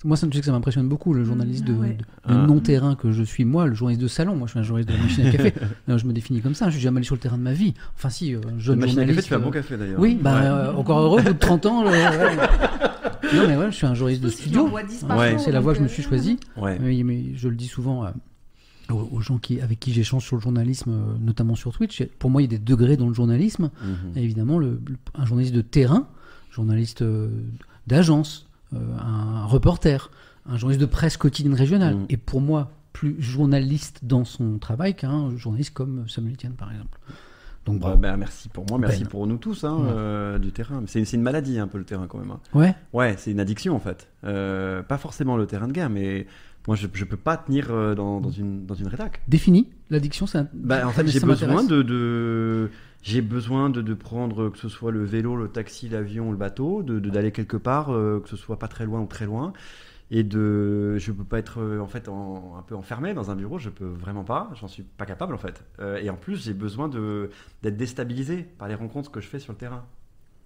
Moi, 0.05 0.15
ça, 0.15 0.27
tu 0.27 0.33
sais 0.33 0.39
que 0.41 0.45
ça 0.45 0.51
m'impressionne 0.51 0.87
beaucoup, 0.87 1.13
le 1.13 1.23
journaliste 1.23 1.63
de, 1.65 1.73
Ah 1.73 1.79
ouais. 1.79 1.93
de- 1.95 2.05
Ah. 2.23 2.33
le 2.33 2.45
non-terrain 2.47 2.95
que 2.95 3.11
je 3.11 3.23
suis, 3.23 3.45
moi, 3.45 3.65
le 3.65 3.73
journaliste 3.73 4.01
de 4.03 4.07
salon. 4.07 4.35
Moi, 4.35 4.45
je 4.47 4.51
suis 4.51 4.59
un 4.59 4.63
journaliste 4.63 4.89
de 4.89 4.95
la 4.95 5.01
machine 5.03 5.25
à 5.25 5.31
café. 5.31 5.53
Non, 5.87 5.97
je 5.97 6.05
me 6.05 6.13
définis 6.13 6.41
comme 6.41 6.53
ça. 6.53 6.67
Je 6.67 6.71
suis 6.73 6.81
jamais 6.81 6.97
allé 6.97 7.05
sur 7.05 7.15
le 7.15 7.19
terrain 7.21 7.37
de 7.37 7.41
ma 7.43 7.53
vie. 7.53 7.73
Enfin, 7.95 8.09
si, 8.09 8.35
euh, 8.35 8.39
jeune 8.59 8.79
machine 8.79 8.99
à 8.99 9.05
café, 9.05 9.13
journaliste. 9.13 9.23
tu 9.23 9.29
fais 9.29 9.35
un 9.35 9.39
bon 9.39 9.49
euh, 9.49 9.51
café 9.51 9.77
d'ailleurs. 9.77 9.99
Oui, 9.99 10.17
bah, 10.21 10.35
Ouais. 10.39 10.45
euh, 10.45 10.73
encore 10.73 10.99
heureux, 10.99 11.19
au 11.19 11.23
bout 11.23 11.33
de 11.33 11.37
30 11.39 11.65
ans. 11.65 11.83
Non, 13.33 13.45
mais 13.47 13.57
ouais, 13.57 13.71
je 13.71 13.75
suis 13.75 13.85
un 13.85 13.93
journaliste 13.93 14.23
de 14.23 14.29
studio. 14.29 14.61
j'en 14.61 14.67
vois 14.69 14.83
10 14.83 15.03
par 15.03 15.17
Ouais. 15.17 15.37
C'est 15.37 15.51
la 15.51 15.59
voie 15.59 15.73
que 15.73 15.79
je 15.79 15.83
me 15.83 15.89
suis 15.89 16.01
choisie. 16.03 16.39
Ouais. 16.55 16.79
Oui, 16.81 17.03
mais 17.03 17.35
je 17.35 17.49
le 17.49 17.55
dis 17.55 17.67
souvent 17.67 18.05
euh, 18.05 18.09
aux, 18.93 19.19
gens 19.19 19.37
qui, 19.37 19.59
avec 19.59 19.79
qui 19.81 19.91
j'échange 19.91 20.23
sur 20.25 20.37
le 20.37 20.41
journalisme, 20.41 20.93
notamment 21.19 21.55
sur 21.55 21.73
Twitch. 21.73 22.03
Pour 22.19 22.29
moi, 22.29 22.41
il 22.41 22.45
y 22.51 22.55
a 22.55 22.57
des 22.57 22.63
degrés 22.63 22.95
dans 22.95 23.07
le 23.07 23.13
journalisme. 23.13 23.69
Mhm. 23.83 24.11
Et 24.15 24.23
évidemment, 24.23 24.59
le, 24.59 24.79
le- 24.87 24.95
un 25.15 25.25
journaliste 25.25 25.53
de 25.53 25.61
terrain, 25.61 26.07
journaliste 26.51 27.01
euh, 27.01 27.29
d'agence, 27.85 28.46
un 28.73 29.45
reporter, 29.45 30.11
un 30.45 30.57
journaliste 30.57 30.81
de 30.81 30.85
presse 30.89 31.17
quotidienne 31.17 31.53
régionale. 31.55 31.95
Mhm. 31.95 32.05
Et 32.09 32.17
pour 32.17 32.41
moi, 32.41 32.71
plus 32.93 33.15
journaliste 33.19 33.99
dans 34.03 34.25
son 34.25 34.57
travail 34.57 34.95
qu'un 34.95 35.35
journaliste 35.37 35.73
comme 35.73 36.07
Samuel 36.09 36.33
Etienne, 36.33 36.53
par 36.53 36.71
exemple. 36.71 36.97
Donc, 37.65 37.75
Bah, 37.79 37.87
bravo. 37.87 37.97
bah, 38.01 38.17
merci 38.17 38.47
pour 38.49 38.65
moi, 38.69 38.77
merci 38.79 39.03
Ben. 39.03 39.09
pour 39.09 39.27
nous 39.27 39.37
tous 39.37 39.63
hein, 39.65 39.75
Ouais. 39.75 39.89
euh, 39.91 40.39
du 40.39 40.51
terrain. 40.53 40.81
C'est 40.87 41.03
une 41.13 41.21
maladie 41.21 41.59
un 41.59 41.67
peu 41.67 41.77
le 41.77 41.83
terrain 41.83 42.07
quand 42.07 42.17
même. 42.17 42.31
hein. 42.31 42.39
Ouais, 42.53 42.73
Ouais, 42.93 43.15
c'est 43.17 43.29
une 43.31 43.39
addiction 43.41 43.75
en 43.75 43.79
fait. 43.79 44.07
Euh, 44.23 44.81
pas 44.83 44.97
forcément 44.97 45.35
le 45.35 45.45
terrain 45.47 45.67
de 45.67 45.73
guerre, 45.73 45.89
mais 45.89 46.27
moi 46.65 46.77
je, 46.77 46.87
je 46.93 47.03
peux 47.03 47.17
pas 47.17 47.35
tenir 47.35 47.67
euh, 47.69 47.93
dans, 47.93 48.21
dans 48.21 48.31
une 48.31 48.65
dans 48.65 48.73
une 48.75 48.87
rédac. 48.87 49.21
défini. 49.27 49.67
L'addiction, 49.89 50.25
c'est 50.27 50.37
un. 50.37 50.47
Bah, 50.53 50.87
en 50.87 50.91
fait, 50.91 51.07
j'ai 51.07 51.19
besoin 51.19 51.63
de- 51.65 52.69
j'ai 53.01 53.21
besoin 53.21 53.69
de, 53.69 53.81
de 53.81 53.93
prendre 53.93 54.49
que 54.49 54.57
ce 54.57 54.69
soit 54.69 54.91
le 54.91 55.03
vélo, 55.05 55.35
le 55.35 55.47
taxi, 55.49 55.87
l'avion, 55.89 56.31
le 56.31 56.37
bateau, 56.37 56.83
de 56.83 56.99
de- 56.99 57.09
d'aller 57.09 57.31
quelque 57.31 57.57
part, 57.57 57.91
euh, 57.93 58.19
que 58.21 58.29
ce 58.29 58.35
soit 58.35 58.59
pas 58.59 58.67
très 58.67 58.85
loin 58.85 58.99
ou 59.01 59.05
très 59.07 59.25
loin. 59.25 59.53
Et 60.09 60.23
de, 60.23 60.97
je 60.97 61.11
peux 61.11 61.25
pas 61.25 61.37
être 61.37 61.59
euh, 61.61 61.79
en 61.81 61.87
fait 61.87 62.07
en- 62.07 62.55
un 62.57 62.61
peu 62.61 62.75
enfermé 62.75 63.13
dans 63.13 63.29
un 63.29 63.35
bureau, 63.35 63.59
je 63.59 63.69
peux 63.69 63.85
vraiment 63.85 64.23
pas, 64.23 64.49
j'en 64.59 64.67
suis 64.69 64.83
pas 64.83 65.05
capable 65.05 65.33
en 65.33 65.37
fait. 65.37 65.63
Euh, 65.79 65.97
et 65.97 66.09
en 66.09 66.15
plus, 66.15 66.43
j'ai 66.45 66.53
besoin 66.53 66.87
d'être 66.89 67.75
déstabilisé 67.77 68.43
par 68.57 68.67
les 68.69 68.75
rencontres 68.75 69.11
que 69.11 69.19
je 69.19 69.27
fais 69.27 69.39
sur 69.39 69.51
le 69.53 69.57
terrain. 69.57 69.83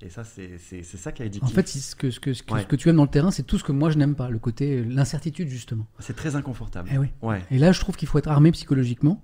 Et 0.03 0.09
ça, 0.09 0.23
c'est 0.23 0.57
ça 0.83 1.11
qui 1.11 1.21
est 1.21 1.27
addictif. 1.27 1.47
En 1.47 1.53
fait, 1.53 1.67
ce 1.67 1.95
que, 1.95 2.09
ce, 2.09 2.19
que, 2.19 2.33
ce, 2.33 2.41
que, 2.41 2.53
Ouais. 2.55 2.61
ce 2.61 2.65
que 2.65 2.75
tu 2.75 2.89
aimes 2.89 2.95
dans 2.95 3.03
le 3.03 3.07
terrain, 3.09 3.29
c'est 3.29 3.43
tout 3.43 3.59
ce 3.59 3.63
que 3.63 3.71
moi 3.71 3.91
je 3.91 3.99
n'aime 3.99 4.15
pas, 4.15 4.31
le 4.31 4.39
côté, 4.39 4.83
l'incertitude 4.83 5.47
justement. 5.47 5.85
c'est 5.99 6.15
très 6.15 6.35
inconfortable. 6.35 6.89
Eh 6.91 6.97
oui. 6.97 7.09
Ouais. 7.21 7.43
Et 7.51 7.59
là, 7.59 7.71
je 7.71 7.79
trouve 7.79 7.95
qu'il 7.95 8.07
faut 8.07 8.17
être 8.17 8.29
armé 8.29 8.51
psychologiquement. 8.51 9.21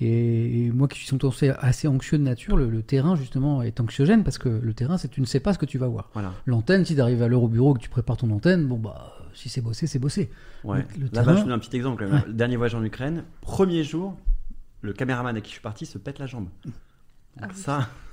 Et, 0.00 0.70
moi 0.72 0.86
qui 0.88 1.00
suis 1.04 1.16
assez 1.58 1.88
anxieux 1.88 2.18
de 2.18 2.22
nature, 2.22 2.56
le, 2.56 2.68
le 2.70 2.82
terrain 2.82 3.16
justement 3.16 3.62
est 3.62 3.80
anxiogène 3.80 4.22
parce 4.24 4.38
que 4.38 4.48
le 4.48 4.74
terrain, 4.74 4.96
c'est 4.96 5.08
tu 5.08 5.20
ne 5.20 5.26
sais 5.26 5.40
pas 5.40 5.52
ce 5.52 5.58
que 5.58 5.66
tu 5.66 5.78
vas 5.78 5.88
voir. 5.88 6.10
Voilà. 6.12 6.32
L'antenne, 6.46 6.84
si 6.84 6.94
tu 6.94 7.00
arrives 7.00 7.22
à 7.22 7.28
l'heure 7.28 7.42
au 7.42 7.48
bureau 7.48 7.74
et 7.74 7.78
que 7.78 7.82
tu 7.82 7.88
prépares 7.90 8.16
ton 8.16 8.30
antenne, 8.30 8.66
bon 8.66 8.78
bah 8.78 9.12
si 9.34 9.48
c'est 9.48 9.60
bossé, 9.60 9.86
c'est 9.86 9.98
bossé. 9.98 10.30
Ouais. 10.64 10.86
Le- 10.96 11.00
le 11.00 11.04
Là, 11.06 11.10
terrain- 11.10 11.24
bah, 11.26 11.34
je 11.36 11.40
te 11.40 11.44
donne 11.44 11.52
un 11.52 11.58
petit 11.58 11.76
exemple. 11.76 12.04
Ouais. 12.04 12.22
Le 12.26 12.32
dernier 12.32 12.56
voyage 12.56 12.74
en 12.74 12.82
Ukraine, 12.84 13.24
premier 13.40 13.82
jour, 13.84 14.16
le 14.82 14.92
caméraman 14.92 15.30
avec 15.30 15.44
qui 15.44 15.50
je 15.50 15.54
suis 15.54 15.62
parti 15.62 15.86
se 15.86 15.98
pète 15.98 16.18
la 16.18 16.26
jambe. 16.26 16.48
Ah 17.40 17.46
oui. 17.48 17.60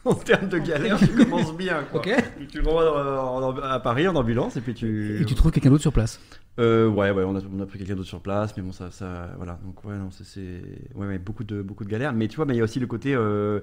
en 0.11 0.13
termes 0.15 0.49
de 0.49 0.57
galère, 0.59 0.97
tu 0.99 1.07
commences 1.07 1.55
bien. 1.55 1.83
Quoi. 1.91 1.99
Ok. 2.01 2.09
Tu 2.49 2.61
le 2.61 2.67
renvoies 2.67 3.23
en- 3.23 3.43
en- 3.43 3.57
à 3.61 3.79
Paris 3.79 4.07
en 4.07 4.15
ambulance 4.15 4.55
et 4.57 4.61
puis 4.61 4.73
tu. 4.73 5.21
Et 5.21 5.25
tu 5.25 5.35
trouves 5.35 5.51
quelqu'un 5.51 5.69
d'autre 5.69 5.81
sur 5.81 5.93
place? 5.93 6.19
Euh, 6.59 6.87
ouais, 6.87 7.11
ouais, 7.11 7.23
on 7.23 7.35
a, 7.35 7.41
on 7.53 7.59
a 7.59 7.65
pris 7.65 7.79
quelqu'un 7.79 7.95
d'autre 7.95 8.07
sur 8.07 8.21
place, 8.21 8.55
mais 8.55 8.63
bon, 8.63 8.71
ça, 8.71 8.89
ça, 8.91 9.31
voilà. 9.37 9.59
Donc 9.65 9.83
ouais, 9.83 9.95
non, 9.97 10.09
c'est, 10.11 10.61
ouais, 10.95 11.07
ouais, 11.07 11.17
beaucoup 11.19 11.43
de, 11.43 11.61
beaucoup 11.61 11.83
de 11.83 11.89
galères. 11.89 12.13
Mais 12.13 12.27
tu 12.27 12.37
vois, 12.37 12.45
mais 12.45 12.53
il 12.53 12.57
y 12.57 12.61
a 12.61 12.63
aussi 12.63 12.79
le 12.79 12.87
côté 12.87 13.13
euh, 13.13 13.59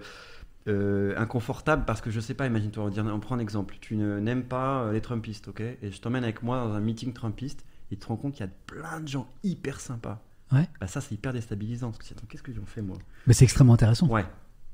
euh, 0.69 1.15
inconfortable 1.17 1.85
parce 1.87 2.01
que 2.01 2.11
je 2.11 2.21
sais 2.21 2.35
pas. 2.35 2.47
Imagine-toi, 2.47 2.91
on, 2.97 3.07
on 3.09 3.21
prend 3.21 3.35
un 3.37 3.41
exemple. 3.41 3.77
Tu 3.81 3.97
n'aimes 3.97 4.45
pas 4.45 4.91
les 4.93 5.01
Trumpistes, 5.01 5.49
ok? 5.49 5.61
Et 5.61 5.91
je 5.91 6.01
t'emmène 6.01 6.25
avec 6.25 6.43
moi 6.43 6.59
dans 6.59 6.73
un 6.75 6.81
meeting 6.81 7.13
Trumpiste. 7.13 7.65
Et 7.91 7.97
tu 7.97 8.01
te 8.03 8.07
rends 8.09 8.17
compte 8.17 8.33
qu'il 8.35 8.47
y 8.47 8.49
a 8.49 8.53
plein 8.67 9.01
de 9.01 9.09
gens 9.09 9.29
hyper 9.45 9.79
sympas. 9.81 10.23
Ouais. 10.51 10.67
Bah 10.81 10.87
ça, 10.87 11.01
c'est 11.03 11.15
hyper 11.15 11.33
déstabilisant. 11.33 11.91
Parce 11.93 12.09
que 12.09 12.15
attends, 12.15 12.25
qu'est-ce 12.29 12.43
qu'ils 12.43 12.59
ont 12.59 12.67
fait 12.67 12.81
moi? 12.83 12.97
Mais 13.27 13.33
c'est 13.35 13.45
extrêmement 13.45 13.75
intéressant. 13.75 14.07
Ouais. 14.09 14.25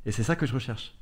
Et 0.07 0.13
c'est 0.13 0.23
ça 0.23 0.37
que 0.37 0.47
je 0.47 0.55
recherche. 0.55 0.95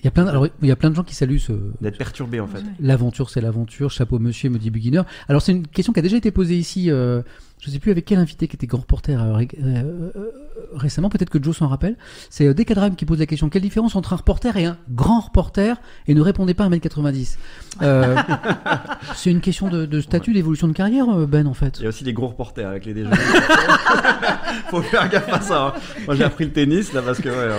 Il 0.00 0.04
y 0.04 0.08
a 0.08 0.10
plein, 0.10 0.24
de- 0.24 0.28
alors, 0.30 0.46
il 0.60 0.68
y 0.68 0.70
a 0.70 0.76
plein 0.76 0.90
de 0.90 0.94
gens 0.94 1.02
qui 1.02 1.14
saluent 1.14 1.38
ce, 1.38 1.52
D'être 1.80 1.96
perturbé 1.96 2.38
en 2.40 2.46
fait. 2.46 2.62
L'aventure, 2.78 3.30
c'est 3.30 3.40
l'aventure. 3.40 3.90
Chapeau 3.90 4.18
monsieur, 4.18 4.50
me 4.50 4.58
dit 4.58 4.70
Beginner. 4.70 5.02
Alors, 5.28 5.40
c'est 5.40 5.52
une 5.52 5.66
question 5.66 5.92
qui 5.94 5.98
a 6.00 6.02
déjà 6.02 6.16
été 6.18 6.30
posée 6.30 6.56
ici. 6.58 6.90
euh, 6.90 7.22
je 7.64 7.70
ne 7.70 7.72
sais 7.72 7.78
plus 7.78 7.90
avec 7.92 8.04
quel 8.04 8.18
invité 8.18 8.46
qui 8.46 8.56
était 8.56 8.66
grand 8.66 8.80
reporter 8.82 9.18
euh, 9.22 9.32
ré- 9.32 9.48
euh, 9.62 10.10
euh, 10.16 10.30
récemment. 10.74 11.08
Peut-être 11.08 11.30
que 11.30 11.42
Joe 11.42 11.56
s'en 11.56 11.66
rappelle. 11.68 11.96
C'est 12.28 12.46
euh, 12.46 12.52
Decadram 12.52 12.94
qui 12.94 13.06
pose 13.06 13.18
la 13.18 13.24
question 13.24 13.48
quelle 13.48 13.62
différence 13.62 13.96
entre 13.96 14.12
un 14.12 14.16
reporter 14.16 14.54
et 14.58 14.66
un 14.66 14.76
grand 14.90 15.20
reporter 15.20 15.78
Et 16.06 16.12
ne 16.14 16.20
répondez 16.20 16.52
pas 16.52 16.64
à 16.64 16.68
1m90. 16.68 17.38
Euh, 17.80 18.16
c'est 19.14 19.30
une 19.30 19.40
question 19.40 19.68
de, 19.68 19.86
de 19.86 20.00
statut, 20.02 20.34
d'évolution 20.34 20.68
de 20.68 20.74
carrière, 20.74 21.08
euh, 21.08 21.24
Ben, 21.26 21.46
en 21.46 21.54
fait. 21.54 21.78
Il 21.78 21.84
y 21.84 21.86
a 21.86 21.88
aussi 21.88 22.04
des 22.04 22.12
gros 22.12 22.28
reporters 22.28 22.68
avec 22.68 22.84
les 22.84 22.92
déjeuners. 22.92 23.16
Faut 24.70 24.82
faire 24.82 25.08
gaffe 25.08 25.32
à 25.32 25.40
ça. 25.40 25.66
hein. 25.68 25.72
Moi, 26.06 26.16
j'ai 26.16 26.24
appris 26.24 26.44
le 26.44 26.52
tennis 26.52 26.92
là 26.92 27.00
parce 27.02 27.18
que 27.20 27.28
ouais, 27.28 27.54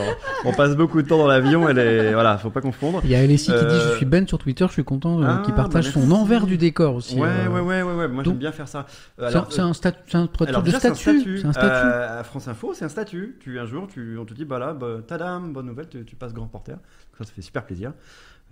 on, 0.45 0.50
on 0.50 0.53
passe 0.53 0.75
beaucoup 0.75 1.01
de 1.01 1.07
temps 1.07 1.17
dans 1.17 1.27
l'avion. 1.27 1.67
Elle 1.67 1.79
est 1.79 2.13
voilà, 2.13 2.38
faut 2.38 2.50
pas 2.50 2.62
confondre. 2.62 3.01
Il 3.03 3.09
y 3.09 3.15
a 3.15 3.25
LSI 3.25 3.47
qui 3.47 3.51
dit 3.51 3.55
Euh, 3.59 3.91
Je 3.91 3.97
suis 3.97 4.05
Ben 4.05 4.27
sur 4.27 4.38
Twitter, 4.38 4.65
je 4.67 4.74
suis 4.74 4.83
content, 4.83 5.21
euh, 5.21 5.25
Ah, 5.27 5.41
qui 5.45 5.51
partage 5.51 5.85
bah, 5.85 5.91
son 6.01 6.12
envers 6.12 6.45
du 6.45 6.57
décor 6.57 6.95
aussi. 6.95 7.19
Ouais, 7.19 7.27
euh. 7.27 7.50
ouais, 7.50 7.59
ouais, 7.62 7.81
ouais, 7.81 7.93
ouais. 7.95 8.07
Moi, 8.07 8.24
j'aime 8.24 8.33
bien 8.38 8.51
faire 8.51 8.67
ça. 8.67 8.85
Euh, 9.21 9.29
C'est 9.50 9.62
un, 9.62 9.74
statut, 9.74 9.94
c'est 10.05 10.17
un 10.17 10.27
truc 10.27 10.49
alors, 10.49 10.61
de 10.61 10.67
déjà, 10.67 10.79
statut. 10.79 11.39
C'est 11.39 11.45
un 11.45 11.51
statut. 11.51 11.67
Euh, 11.67 12.19
à 12.19 12.23
France 12.23 12.47
Info, 12.47 12.73
c'est 12.73 12.85
un 12.85 12.89
statut. 12.89 13.37
Tu 13.39 13.59
un 13.59 13.65
jour, 13.65 13.87
tu, 13.87 14.17
on 14.17 14.25
te 14.25 14.33
dit 14.33 14.45
bah 14.45 14.59
là, 14.59 14.73
bah, 14.73 14.99
tadam, 15.05 15.53
bonne 15.53 15.65
nouvelle, 15.65 15.89
tu, 15.89 16.05
tu 16.05 16.15
passes 16.15 16.33
grand 16.33 16.45
reporter. 16.45 16.75
Donc 16.75 17.17
ça, 17.17 17.23
ça 17.25 17.31
fait 17.31 17.41
super 17.41 17.65
plaisir. 17.65 17.93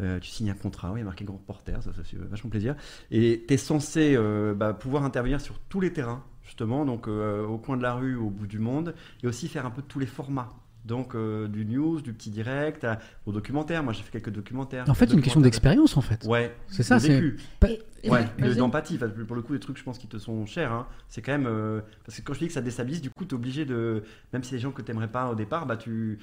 Euh, 0.02 0.20
tu 0.20 0.30
signes 0.30 0.50
un 0.50 0.56
contrat, 0.56 0.92
oui, 0.92 1.00
il 1.00 1.00
y 1.00 1.02
a 1.04 1.06
marqué 1.06 1.24
grand 1.24 1.38
reporter, 1.38 1.82
ça, 1.84 1.92
ça 1.94 2.04
fait 2.04 2.18
vachement 2.18 2.50
plaisir. 2.50 2.76
Et 3.12 3.46
tu 3.48 3.54
es 3.54 3.58
censé 3.58 4.16
euh, 4.16 4.56
bah, 4.56 4.74
pouvoir 4.74 5.04
intervenir 5.04 5.40
sur 5.40 5.60
tous 5.70 5.80
les 5.82 5.94
terrains, 5.94 6.24
justement, 6.44 6.84
donc 6.86 7.08
au 7.08 7.58
coin 7.60 7.78
de 7.78 7.84
la 7.84 7.94
rue, 7.94 8.16
au 8.16 8.30
bout 8.30 8.48
du 8.48 8.60
monde, 8.60 8.96
et 9.22 9.28
aussi 9.28 9.48
faire 9.48 9.66
un 9.66 9.72
peu 9.72 9.84
tous 9.84 10.00
les 10.00 10.08
formats. 10.08 10.50
Donc 10.86 11.16
euh, 11.16 11.48
du 11.48 11.66
news, 11.66 12.02
du 12.02 12.12
petit 12.14 12.30
direct, 12.30 12.84
à- 12.84 13.00
au 13.26 13.32
documentaire. 13.32 13.84
Moi 13.84 13.94
j'ai 13.94 14.04
fait 14.04 14.12
quelques 14.12 14.32
documentaires. 14.36 14.90
En 14.90 14.94
fait, 14.94 15.06
une 15.14 15.22
question 15.22 15.40
d'expérience, 15.46 15.96
en 15.98 16.02
fait. 16.02 16.26
Ouais, 16.26 16.54
C'est 16.68 16.84
ça, 16.84 17.00
c'est- 17.00 17.20
Ouais, 18.10 18.26
d'empathie. 18.58 18.96
Enfin, 18.98 19.08
pour 19.26 19.36
le 19.38 19.42
coup, 19.42 19.54
des 19.54 19.60
trucs, 19.62 19.78
je 19.78 19.84
pense, 19.84 19.98
qui 19.98 20.08
te 20.08 20.18
sont 20.18 20.46
chers. 20.46 20.72
hein. 20.74 20.88
C'est 21.08 21.22
quand 21.22 21.32
même. 21.32 21.48
euh, 21.48 21.80
parce 22.06 22.18
que 22.20 22.24
quand 22.24 22.34
je 22.34 22.40
dis 22.40 22.48
que 22.48 22.54
ça 22.54 22.62
déstabilise, 22.62 23.02
du 23.02 23.10
coup, 23.10 23.24
tu 23.24 23.32
es 23.32 23.34
obligé 23.36 23.64
de. 23.66 24.04
Même 24.34 24.44
si 24.44 24.54
les 24.54 24.60
gens 24.60 24.72
que 24.72 24.82
tu 24.82 24.92
n'aimerais 24.92 25.08
pas 25.08 25.30
au 25.30 25.36
départ, 25.36 25.66
bah, 25.66 25.78
tu, 25.78 26.20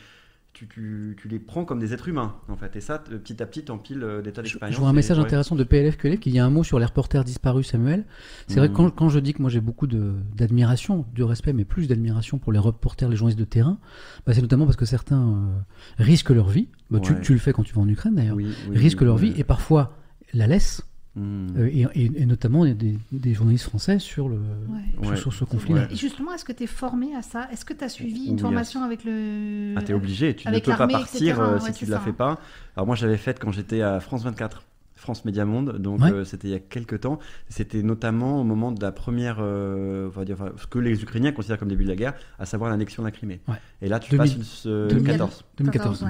tu, 0.52 0.66
tu, 0.68 1.16
tu 1.20 1.28
les 1.28 1.38
prends 1.38 1.64
comme 1.64 1.78
des 1.78 1.94
êtres 1.94 2.08
humains, 2.08 2.34
en 2.48 2.56
fait. 2.56 2.74
Et 2.76 2.80
ça, 2.80 2.98
t- 2.98 3.10
petit 3.16 3.42
à 3.42 3.46
petit, 3.46 3.64
t'empiles 3.64 4.02
euh, 4.02 4.20
des 4.20 4.32
tas 4.32 4.42
Je, 4.42 4.48
d'expériences. 4.48 4.74
je 4.74 4.80
vois 4.80 4.88
un 4.88 4.92
et- 4.92 4.96
message 4.96 5.18
ouais. 5.18 5.24
intéressant 5.24 5.54
de 5.56 5.64
PLF 5.64 5.96
QLF 5.96 6.18
qui 6.20 6.30
dit 6.32 6.38
un 6.38 6.50
mot 6.50 6.64
sur 6.64 6.78
les 6.78 6.84
reporters 6.84 7.24
disparus, 7.24 7.68
Samuel. 7.68 8.04
C'est 8.48 8.56
vrai 8.58 8.66
que 8.68 8.72
Mhm. 8.72 8.76
quand, 8.76 8.90
quand 8.90 9.08
je 9.08 9.20
dis 9.20 9.32
que 9.32 9.40
moi 9.42 9.50
j'ai 9.50 9.60
beaucoup 9.60 9.86
d'admiration, 9.86 11.06
de, 11.14 11.22
respect, 11.22 11.52
mais 11.52 11.64
plus 11.64 11.88
d'admiration 11.88 12.38
pour 12.38 12.52
les 12.52 12.58
reporters, 12.58 13.08
les 13.08 13.16
journalistes 13.16 13.38
de 13.38 13.44
terrain, 13.44 13.78
bah, 14.26 14.34
c'est 14.34 14.42
notamment 14.42 14.64
parce 14.66 14.76
que 14.76 14.84
certains 14.86 15.20
euh, 15.20 15.58
risquent 15.98 16.30
leur 16.30 16.48
vie. 16.48 16.68
Bah, 16.90 17.00
tu, 17.00 17.12
Ouais. 17.12 17.20
tu 17.20 17.32
le 17.32 17.38
fais 17.38 17.52
quand 17.52 17.62
tu 17.62 17.74
vas 17.74 17.80
en 17.82 17.88
Ukraine 17.88 18.14
d'ailleurs. 18.14 18.36
Oui, 18.36 18.48
oui, 18.68 18.76
risquent 18.76 19.00
oui, 19.00 19.06
leur 19.06 19.16
vie 19.16 19.32
et 19.36 19.44
parfois 19.44 19.96
la 20.34 20.46
laissent. 20.46 20.82
Mhm. 21.16 21.48
Euh, 21.58 21.66
et, 21.72 21.86
et- 21.94 22.22
et 22.22 22.26
notamment 22.26 22.64
des, 22.64 22.96
des 23.10 23.34
journalistes 23.34 23.64
français 23.64 23.98
sur, 23.98 24.28
le, 24.28 24.36
Ouais. 24.36 24.80
sur, 25.02 25.10
Ouais. 25.10 25.16
sur 25.16 25.32
ce 25.34 25.44
conflit-là. 25.44 25.82
Ouais. 25.82 25.88
Et 25.92 25.96
justement, 25.96 26.32
est-ce 26.34 26.44
que 26.44 26.52
tu 26.52 26.62
es 26.64 26.66
formé 26.68 27.14
à 27.16 27.22
ça? 27.22 27.48
Est-ce 27.52 27.64
que 27.64 27.72
tu 27.74 27.82
as 27.82 27.88
suivi 27.88 28.26
une 28.26 28.34
Oui, 28.34 28.40
formation 28.40 28.82
avec 28.84 29.04
le. 29.04 29.74
Ah, 29.76 29.82
t'es 29.82 29.92
obligé, 29.92 30.36
tu 30.36 30.46
avec 30.46 30.66
ne 30.66 30.72
peux 30.72 30.78
pas 30.78 30.86
partir 30.86 31.20
etc., 31.32 31.34
euh, 31.40 31.54
ouais, 31.58 31.72
si 31.72 31.78
tu 31.80 31.86
ne 31.86 31.90
la 31.90 31.96
ça, 31.98 32.02
fais 32.04 32.12
pas. 32.12 32.38
Alors 32.76 32.86
moi, 32.86 32.94
j'avais 32.94 33.16
fait 33.16 33.38
quand 33.40 33.50
j'étais 33.50 33.82
à 33.82 33.98
France 33.98 34.22
24, 34.22 34.62
France 34.94 35.24
Média 35.24 35.44
Monde, 35.44 35.78
donc 35.78 36.00
Ouais. 36.00 36.12
euh, 36.12 36.24
c'était 36.24 36.46
il 36.48 36.50
y 36.52 36.54
a 36.54 36.58
quelques 36.60 37.00
temps. 37.00 37.18
C'était 37.48 37.82
notamment 37.82 38.40
au 38.40 38.44
moment 38.44 38.70
de 38.70 38.80
la 38.80 38.92
première, 38.92 39.38
euh, 39.40 40.06
on 40.06 40.10
va 40.10 40.24
dire, 40.24 40.36
enfin, 40.40 40.52
ce 40.58 40.66
que 40.68 40.78
les 40.78 41.02
Ukrainiens 41.02 41.32
considèrent 41.32 41.58
comme 41.58 41.68
début 41.68 41.84
de 41.84 41.88
la 41.88 41.96
guerre, 41.96 42.14
à 42.38 42.46
savoir 42.46 42.70
l'annexion 42.70 43.02
de 43.02 43.08
la 43.08 43.12
Crimée. 43.12 43.40
Ouais. 43.48 43.54
Et 43.82 43.88
là, 43.88 43.98
tu 43.98 44.10
2000 44.10 44.18
passes 44.28 44.36
une, 44.36 44.44
ce- 44.44 44.88
2014. 44.90 45.44
2014. 45.58 46.04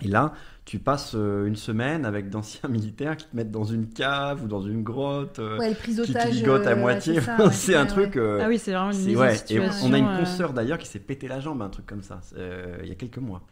Et 0.00 0.08
là, 0.08 0.32
tu 0.64 0.78
passes 0.78 1.14
euh, 1.16 1.46
une 1.46 1.56
semaine 1.56 2.04
avec 2.04 2.30
d'anciens 2.30 2.68
militaires 2.70 3.16
qui 3.16 3.26
te 3.26 3.34
mettent 3.36 3.50
dans 3.50 3.64
une 3.64 3.88
cave 3.88 4.44
ou 4.44 4.48
dans 4.48 4.60
une 4.62 4.82
grotte, 4.82 5.38
euh, 5.40 5.58
Ouais, 5.58 5.70
le 5.70 5.74
prise 5.74 6.00
qui 6.04 6.12
te 6.12 6.28
ligotent 6.28 6.66
à 6.66 6.70
euh, 6.70 6.76
moitié. 6.76 7.14
c'est 7.14 7.20
ça, 7.22 7.36
ouais, 7.44 7.52
C'est 7.52 7.74
un 7.74 7.82
ouais, 7.82 7.88
truc. 7.88 8.16
euh, 8.16 8.40
Ah 8.42 8.48
oui, 8.48 8.58
c'est 8.58 8.72
vraiment 8.72 8.90
une 8.92 8.96
c'est- 8.96 9.08
mise 9.08 9.16
en 9.16 9.20
ouais, 9.22 9.34
et 9.34 9.36
situation. 9.38 9.86
on 9.86 9.92
a 9.92 9.98
une 9.98 10.04
consoeur 10.24 10.52
d'ailleurs 10.52 10.78
qui 10.78 10.86
s'est 10.86 11.00
pété 11.00 11.26
la 11.26 11.40
jambe, 11.40 11.62
un 11.62 11.68
truc 11.68 11.86
comme 11.86 12.02
ça, 12.02 12.20
euh, 12.36 12.78
il 12.82 12.88
y 12.88 12.92
a 12.92 12.94
quelques 12.94 13.18
mois. 13.18 13.42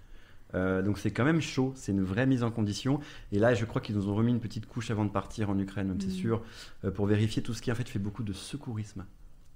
Euh, 0.54 0.80
donc 0.82 0.98
c'est 0.98 1.10
quand 1.10 1.24
même 1.24 1.40
chaud, 1.40 1.72
c'est 1.74 1.90
une 1.90 2.02
vraie 2.04 2.26
mise 2.26 2.44
en 2.44 2.52
condition. 2.52 3.00
Et 3.32 3.38
là, 3.40 3.52
je 3.54 3.64
crois 3.64 3.80
qu'ils 3.82 3.96
nous 3.96 4.08
ont 4.08 4.14
remis 4.14 4.30
une 4.30 4.40
petite 4.40 4.66
couche 4.66 4.90
avant 4.92 5.04
de 5.04 5.10
partir 5.10 5.50
en 5.50 5.58
Ukraine, 5.58 5.88
même 5.88 6.00
c'est 6.00 6.06
Mm. 6.08 6.10
sûr, 6.10 6.42
euh, 6.84 6.92
pour 6.92 7.06
vérifier 7.06 7.42
tout 7.42 7.52
ce 7.54 7.60
qui 7.60 7.72
en 7.72 7.74
fait 7.74 7.88
fait 7.88 7.98
beaucoup 7.98 8.22
de 8.22 8.32
secourisme. 8.32 9.04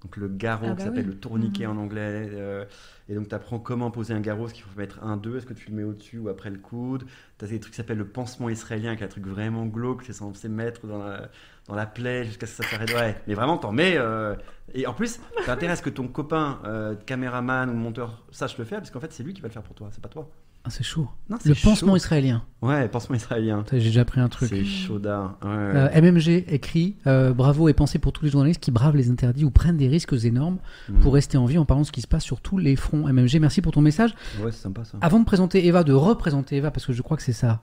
Donc 0.03 0.17
le 0.17 0.29
garrot 0.29 0.71
Ah 0.71 0.75
qui 0.75 0.79
bah 0.79 0.85
s'appelle 0.85 1.07
oui. 1.07 1.07
le 1.07 1.15
tourniquet 1.19 1.67
Mhm. 1.67 1.79
en 1.79 1.83
anglais. 1.83 2.29
euh, 2.33 2.65
et 3.09 3.15
donc 3.15 3.29
tu 3.29 3.35
apprends 3.35 3.59
comment 3.59 3.91
poser 3.91 4.15
un 4.15 4.21
garrot, 4.21 4.49
ce 4.49 4.55
qu'il 4.55 4.63
faut 4.65 4.79
mettre 4.79 5.03
un, 5.05 5.17
deux, 5.17 5.37
est-ce 5.37 5.47
que 5.47 5.53
tu 5.55 5.71
le 5.71 5.77
mets 5.77 5.83
au-dessus 5.85 6.19
ou 6.19 6.29
après 6.29 6.51
le 6.51 6.59
coude? 6.59 7.05
Tu 7.39 7.45
as 7.45 7.49
des 7.49 7.61
trucs 7.61 7.73
qui 7.73 7.77
s'appellent 7.77 7.99
le 7.99 8.09
pansement 8.09 8.49
israélien, 8.49 8.97
qui 8.97 9.03
est 9.03 9.07
un 9.07 9.09
truc 9.09 9.27
vraiment 9.27 9.67
glauque, 9.67 10.03
c'est 10.05 10.13
censé 10.13 10.49
mettre 10.49 10.87
dans 10.87 10.99
la, 10.99 11.29
dans 11.67 11.75
la 11.75 11.87
plaie 11.87 12.25
jusqu'à 12.25 12.47
ce 12.47 12.53
que 12.59 12.65
ça 12.65 12.71
s'arrête. 12.71 12.91
Ouais, 12.91 13.17
mais 13.27 13.35
vraiment 13.35 13.59
t'en 13.59 13.73
mets. 13.73 13.97
euh, 13.97 14.35
Et 14.75 14.87
en 14.87 14.95
plus, 14.95 15.21
ce 15.45 15.83
que 15.83 15.91
ton 15.91 16.09
copain, 16.09 16.61
euh, 16.65 16.95
caméraman 16.95 17.69
ou 17.71 17.75
monteur 17.75 18.25
sache 18.31 18.57
le 18.59 18.65
faire, 18.65 18.79
parce 18.79 18.91
qu'en 18.91 19.01
fait 19.01 19.13
c'est 19.13 19.23
lui 19.23 19.35
qui 19.35 19.41
va 19.43 19.49
le 19.49 19.53
faire 19.53 19.63
pour 19.63 19.75
toi, 19.75 19.89
c'est 19.93 20.03
pas 20.03 20.09
toi. 20.09 20.31
Ah, 20.63 20.69
c'est 20.69 20.83
chaud. 20.85 21.09
Non, 21.31 21.39
Le 21.45 21.55
pansement 21.55 21.93
chaud. 21.93 21.97
israélien. 21.97 22.43
Ouais, 22.61 22.87
pansement 22.89 23.17
israélien. 23.17 23.65
J'ai 23.73 23.79
déjà 23.79 24.03
appris 24.03 24.21
un 24.21 24.29
truc. 24.29 24.51
C'est 24.51 24.63
chaud 24.65 24.99
d'art. 24.99 25.39
Ouais, 25.43 25.49
ouais. 25.49 25.57
Euh, 25.97 26.01
MMG 26.03 26.45
écrit 26.53 26.97
euh, 27.07 27.33
Bravo 27.33 27.69
et 27.71 27.73
pensez 27.73 27.99
pour 27.99 28.13
tous 28.13 28.27
les 28.27 28.31
journalistes 28.31 28.61
qui 28.61 28.71
bravent 28.71 28.97
les 28.97 29.11
interdits 29.11 29.45
ou 29.47 29.51
prennent 29.51 29.79
des 29.79 29.89
risques 29.89 30.13
énormes 30.25 30.59
Mm. 30.91 31.01
pour 31.01 31.15
rester 31.15 31.39
en 31.39 31.47
vie 31.47 31.57
en 31.57 31.65
parlant 31.65 31.81
de 31.83 31.87
ce 31.87 31.93
qui 31.93 32.03
se 32.03 32.07
passe 32.07 32.25
sur 32.25 32.41
tous 32.43 32.59
les 32.59 32.77
fronts. 32.77 33.07
MMG, 33.11 33.39
merci 33.41 33.63
pour 33.63 33.73
ton 33.73 33.81
message. 33.81 34.15
Ouais, 34.43 34.53
c'est 34.53 34.61
sympa 34.63 34.85
ça. 34.85 34.99
Avant 35.01 35.19
de 35.19 35.25
présenter 35.25 35.67
Eva, 35.67 35.83
de 35.83 35.95
représenter 35.95 36.57
Eva, 36.57 36.71
parce 36.71 36.85
que 36.85 36.93
je 36.93 37.01
crois 37.03 37.17
que 37.17 37.23
c'est 37.23 37.33
ça. 37.33 37.63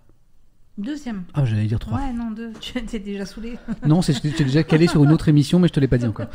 Deuxième. 0.78 1.24
Ah, 1.34 1.44
j'allais 1.44 1.66
dire 1.66 1.80
trois. 1.80 1.98
Ouais, 1.98 2.14
non, 2.14 2.30
deux. 2.32 2.52
Tu 2.60 2.78
étais 2.78 3.00
déjà 3.00 3.26
saoulé. 3.26 3.58
Non, 3.88 4.02
c'est 4.04 4.14
j'étais 4.14 4.44
déjà 4.44 4.64
calé 4.64 4.86
sur 4.88 5.04
une 5.04 5.12
autre 5.12 5.28
émission, 5.28 5.58
mais 5.60 5.68
je 5.68 5.74
te 5.74 5.80
l'ai 5.80 5.88
pas 5.88 5.98
dit 5.98 6.06
encore. 6.06 6.28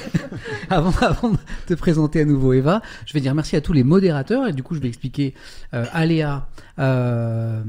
avant, 0.70 0.90
avant 1.06 1.30
de 1.30 1.38
te 1.66 1.74
présenter 1.74 2.20
à 2.20 2.24
nouveau 2.24 2.52
Eva, 2.52 2.82
je 3.06 3.12
vais 3.12 3.20
dire 3.20 3.34
merci 3.34 3.54
à 3.54 3.60
tous 3.60 3.72
les 3.72 3.84
modérateurs 3.84 4.48
et 4.48 4.52
du 4.52 4.62
coup 4.64 4.74
je 4.74 4.80
vais 4.80 4.88
expliquer 4.88 5.34
euh, 5.72 5.84
à 5.92 6.04
Léa 6.04 6.48
euh, 6.80 7.62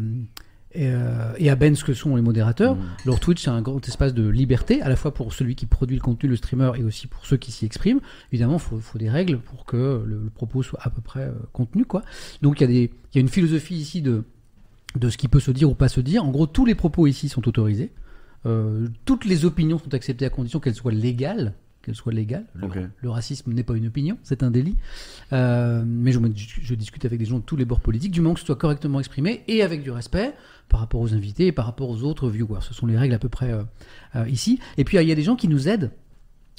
et, 0.74 0.88
euh, 0.88 1.34
et 1.38 1.50
à 1.52 1.56
Ben 1.56 1.76
ce 1.76 1.84
que 1.84 1.94
sont 1.94 2.16
les 2.16 2.22
modérateurs. 2.24 2.76
Mm. 2.76 2.80
Leur 3.06 3.20
Twitch 3.20 3.44
c'est 3.44 3.50
un 3.52 3.62
grand 3.62 3.86
espace 3.88 4.14
de 4.16 4.28
liberté, 4.28 4.82
à 4.82 4.90
la 4.90 4.96
fois 4.96 5.14
pour 5.14 5.34
celui 5.34 5.54
qui 5.56 5.68
produit 5.68 5.96
le 5.98 6.02
contenu, 6.02 6.28
le 6.30 6.36
streamer, 6.36 6.72
et 6.78 6.84
aussi 6.84 7.06
pour 7.06 7.26
ceux 7.28 7.38
qui 7.38 7.52
s'y 7.52 7.66
expriment. 7.66 8.00
Évidemment, 8.32 8.56
il 8.56 8.60
faut, 8.62 8.80
faut 8.80 8.98
des 8.98 9.10
règles 9.10 9.38
pour 9.38 9.66
que 9.66 10.04
le, 10.04 10.20
le 10.24 10.30
propos 10.32 10.64
soit 10.64 10.80
à 10.82 10.90
peu 10.90 11.02
près 11.02 11.22
euh, 11.26 11.32
contenu. 11.54 11.86
Quoi. 11.86 12.02
Donc 12.42 12.60
il 12.60 12.62
y, 12.62 12.66
a 12.66 12.68
des- 12.68 12.92
il 13.14 13.16
y 13.16 13.18
a 13.20 13.22
une 13.22 13.30
philosophie 13.30 13.76
ici 13.76 14.02
de, 14.02 14.24
de 14.98 15.10
ce 15.10 15.18
qui 15.18 15.28
peut 15.28 15.40
se 15.40 15.52
dire 15.52 15.70
ou 15.70 15.76
pas 15.76 15.90
se 15.90 16.02
dire. 16.02 16.24
En 16.24 16.32
gros, 16.32 16.48
tous 16.48 16.66
les 16.66 16.76
propos 16.76 17.08
ici 17.08 17.30
sont 17.30 17.48
autorisés. 17.48 17.92
Euh, 18.46 18.88
toutes 19.06 19.26
les 19.26 19.46
opinions 19.46 19.80
sont 19.80 19.94
acceptées 19.94 20.26
à 20.26 20.30
condition 20.30 20.60
qu'elles 20.60 20.76
soient 20.76 20.92
légales. 20.92 21.54
Qu'elles 21.82 21.96
soient 21.96 22.14
légales. 22.14 22.46
Le, 23.02 23.10
racisme 23.10 23.54
n'est 23.54 23.64
pas 23.64 23.76
une 23.76 23.88
opinion, 23.88 24.18
c'est 24.24 24.44
un 24.44 24.52
délit. 24.52 24.76
Euh, 25.32 25.84
mais 25.86 26.12
je, 26.12 26.76
discute 26.76 27.06
avec 27.06 27.20
des 27.20 27.26
gens 27.26 27.40
de 27.40 27.44
tous 27.44 27.56
les 27.56 27.66
bords 27.66 27.80
politiques, 27.80 28.12
du 28.12 28.20
moment 28.22 28.34
que 28.34 28.42
ce 28.42 28.46
soit 28.46 28.58
correctement 28.58 29.00
exprimé 29.00 29.44
et 29.48 29.64
avec 29.64 29.84
du 29.84 29.92
respect 29.92 30.34
par 30.68 30.82
rapport 30.82 31.00
aux 31.00 31.14
invités 31.14 31.48
et 31.48 31.52
par 31.54 31.66
rapport 31.66 31.90
aux 31.90 32.04
autres 32.04 32.30
viewers. 32.30 32.62
Ce 32.62 32.74
sont 32.74 32.88
les 32.88 32.98
règles 32.98 33.14
à 33.14 33.20
peu 33.20 33.30
près 33.30 33.52
euh, 33.52 34.28
ici. 34.28 34.60
Et 34.78 34.84
puis 34.84 34.98
il 34.98 35.08
y 35.08 35.12
a 35.12 35.16
des 35.16 35.24
gens 35.24 35.38
qui 35.38 35.48
nous 35.48 35.70
aident 35.70 35.92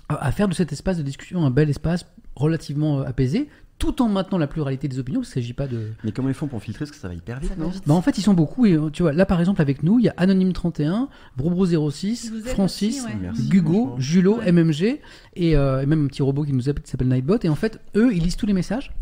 à, 0.09 0.33
faire 0.33 0.49
de 0.49 0.55
cet 0.55 0.73
espace 0.73 0.97
de 0.97 1.03
discussion 1.03 1.45
un 1.45 1.51
bel 1.51 1.69
espace 1.69 2.07
relativement 2.35 3.01
apaisé, 3.01 3.49
tout 3.79 4.03
en 4.03 4.09
maintenant 4.09 4.39
la 4.39 4.47
pluralité 4.47 4.89
des 4.89 4.99
opinions. 4.99 5.21
Il 5.21 5.23
ne 5.23 5.27
s'agit 5.27 5.53
pas 5.53 5.67
de, 5.67 5.93
Mais 6.05 6.13
comment 6.13 6.29
ils 6.29 6.35
font 6.35 6.47
pour 6.49 6.63
filtrer 6.63 6.85
Parce 6.85 6.91
que 6.91 6.97
ça 6.97 7.09
va 7.09 7.15
hyper 7.15 7.39
vite, 7.41 7.57
non 7.59 7.69
vite. 7.69 7.83
bah 7.87 7.95
en 7.95 8.03
fait, 8.03 8.19
ils 8.19 8.23
sont 8.23 8.35
beaucoup. 8.35 8.67
Et 8.67 8.77
tu 8.93 9.03
vois, 9.03 9.13
là 9.13 9.25
par 9.27 9.39
exemple, 9.41 9.61
avec 9.63 9.83
nous, 9.83 9.99
il 9.99 10.05
y 10.05 10.09
a 10.09 10.15
Anonyme31, 10.19 11.09
Brobro06, 11.39 12.25
Ils 12.27 12.31
vous 12.31 12.39
aident 12.39 12.47
Francis, 12.49 13.05
ouais. 13.05 13.31
Gugo, 13.49 13.73
franchement. 13.73 14.01
Julot, 14.01 14.39
Ouais. 14.39 14.53
MMG 14.53 15.01
et, 15.37 15.57
euh, 15.57 15.83
et 15.83 15.87
même 15.87 16.05
un 16.05 16.09
petit 16.09 16.23
robot 16.23 16.45
qui 16.45 16.53
nous 16.53 16.69
appelle, 16.69 16.83
qui 16.83 16.91
s'appelle 16.91 17.09
Nightbot. 17.09 17.39
Et 17.43 17.49
en 17.49 17.55
fait, 17.55 17.81
eux, 17.97 18.13
ils 18.15 18.23
lisent 18.23 18.37
tous 18.37 18.47
les 18.47 18.53
messages. 18.53 18.93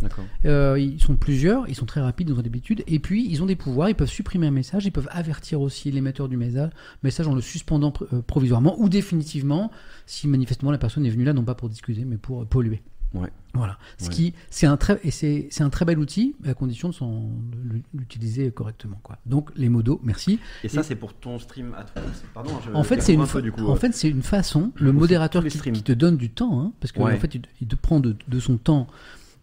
Euh, 0.44 0.78
ils 0.78 1.00
sont 1.00 1.16
plusieurs, 1.16 1.68
ils 1.68 1.74
sont 1.74 1.86
très 1.86 2.00
rapides, 2.00 2.28
ils 2.28 2.32
ont 2.38 2.42
d'habitude. 2.42 2.82
Et 2.86 2.98
puis, 2.98 3.26
ils 3.28 3.42
ont 3.42 3.46
des 3.46 3.56
pouvoirs, 3.56 3.88
ils 3.88 3.94
peuvent 3.94 4.08
supprimer 4.08 4.46
un 4.46 4.50
message, 4.52 4.84
ils 4.86 4.92
peuvent 4.92 5.08
avertir 5.10 5.60
aussi 5.60 5.90
l'émetteur 5.90 6.28
du 6.28 6.36
message, 6.36 6.70
message 7.02 7.26
en 7.26 7.34
le 7.34 7.40
suspendant 7.40 7.90
pr- 7.90 8.06
euh, 8.12 8.22
provisoirement 8.22 8.76
ou 8.80 8.88
définitivement 8.88 9.70
si 10.06 10.28
manifestement 10.28 10.70
la 10.70 10.78
personne 10.78 11.04
est 11.06 11.10
venue 11.10 11.24
là 11.24 11.32
non 11.32 11.42
pas 11.44 11.54
pour 11.54 11.68
discuter 11.68 12.04
mais 12.04 12.16
pour 12.16 12.42
euh, 12.42 12.44
polluer. 12.44 12.82
Ouais. 13.16 13.30
Voilà. 13.54 13.78
Ce 13.98 14.08
Ouais. 14.08 14.14
qui, 14.14 14.34
c'est 14.50 14.66
un 14.66 14.76
très, 14.76 15.00
et 15.02 15.10
c'est, 15.10 15.48
c'est 15.50 15.62
un 15.64 15.70
très 15.70 15.84
bel 15.86 15.98
outil 15.98 16.34
à 16.46 16.52
condition 16.54 16.88
de, 16.90 16.94
son, 16.94 17.30
de 17.30 17.80
l'utiliser 17.94 18.50
correctement. 18.50 19.00
Quoi. 19.02 19.16
Donc, 19.24 19.50
les 19.56 19.68
modos, 19.70 20.00
merci. 20.04 20.38
Et 20.62 20.68
ça, 20.68 20.82
c'est 20.82 20.94
pour 20.96 21.14
ton 21.14 21.38
stream 21.38 21.72
à 21.76 21.84
toi. 21.84 22.02
Pardon, 22.34 22.50
je 22.66 22.70
En 22.74 22.82
fait, 22.82 23.00
c'est 23.00 23.14
une, 23.14 23.24
fa- 23.26 23.38
en 23.40 23.72
euh. 23.72 23.76
fait, 23.76 23.94
c'est 23.94 24.10
une 24.10 24.22
façon, 24.22 24.72
le 24.76 24.92
modérateur 24.92 25.42
qui, 25.44 25.58
te 25.82 25.92
donne 25.92 26.16
du 26.18 26.28
temps, 26.30 26.60
hein, 26.60 26.72
parce 26.80 26.92
que 26.92 27.00
Ouais. 27.00 27.14
en 27.14 27.18
fait, 27.18 27.34
il, 27.34 27.42
il 27.62 27.66
te 27.66 27.76
prend 27.76 27.98
de, 28.00 28.14
de 28.28 28.40
son 28.40 28.58
temps 28.58 28.86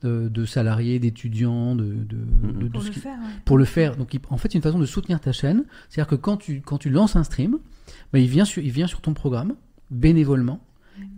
de, 0.03 0.27
de 0.27 0.45
salarié, 0.45 0.99
d'étudiant, 0.99 1.75
de, 1.75 1.85
de, 1.85 1.93
de- 1.93 2.63
de 2.63 2.67
Pour 2.67 2.81
ce 2.81 2.87
le 2.89 2.93
qui- 2.93 2.99
faire, 2.99 3.17
ouais. 3.17 3.25
pour 3.45 3.57
le 3.57 3.65
faire. 3.65 3.95
Donc, 3.95 4.13
il- 4.13 4.19
en 4.29 4.37
fait, 4.37 4.51
c'est 4.51 4.57
une 4.57 4.61
façon 4.63 4.77
de 4.79 4.85
soutenir 4.85 5.19
ta 5.21 5.31
chaîne. 5.31 5.63
C'est-à-dire 5.89 6.09
que 6.09 6.15
quand 6.15 6.37
tu, 6.37 6.61
quand 6.61 6.77
tu 6.77 6.89
lances 6.91 7.15
un 7.15 7.23
stream, 7.23 7.57
bah, 8.11 8.19
il, 8.19 8.27
vient 8.27 8.45
sur, 8.45 8.61
il 8.61 8.69
vient 8.71 8.85
sur 8.87 9.01
ton 9.01 9.13
programme, 9.13 9.55
bénévolement, 9.91 10.59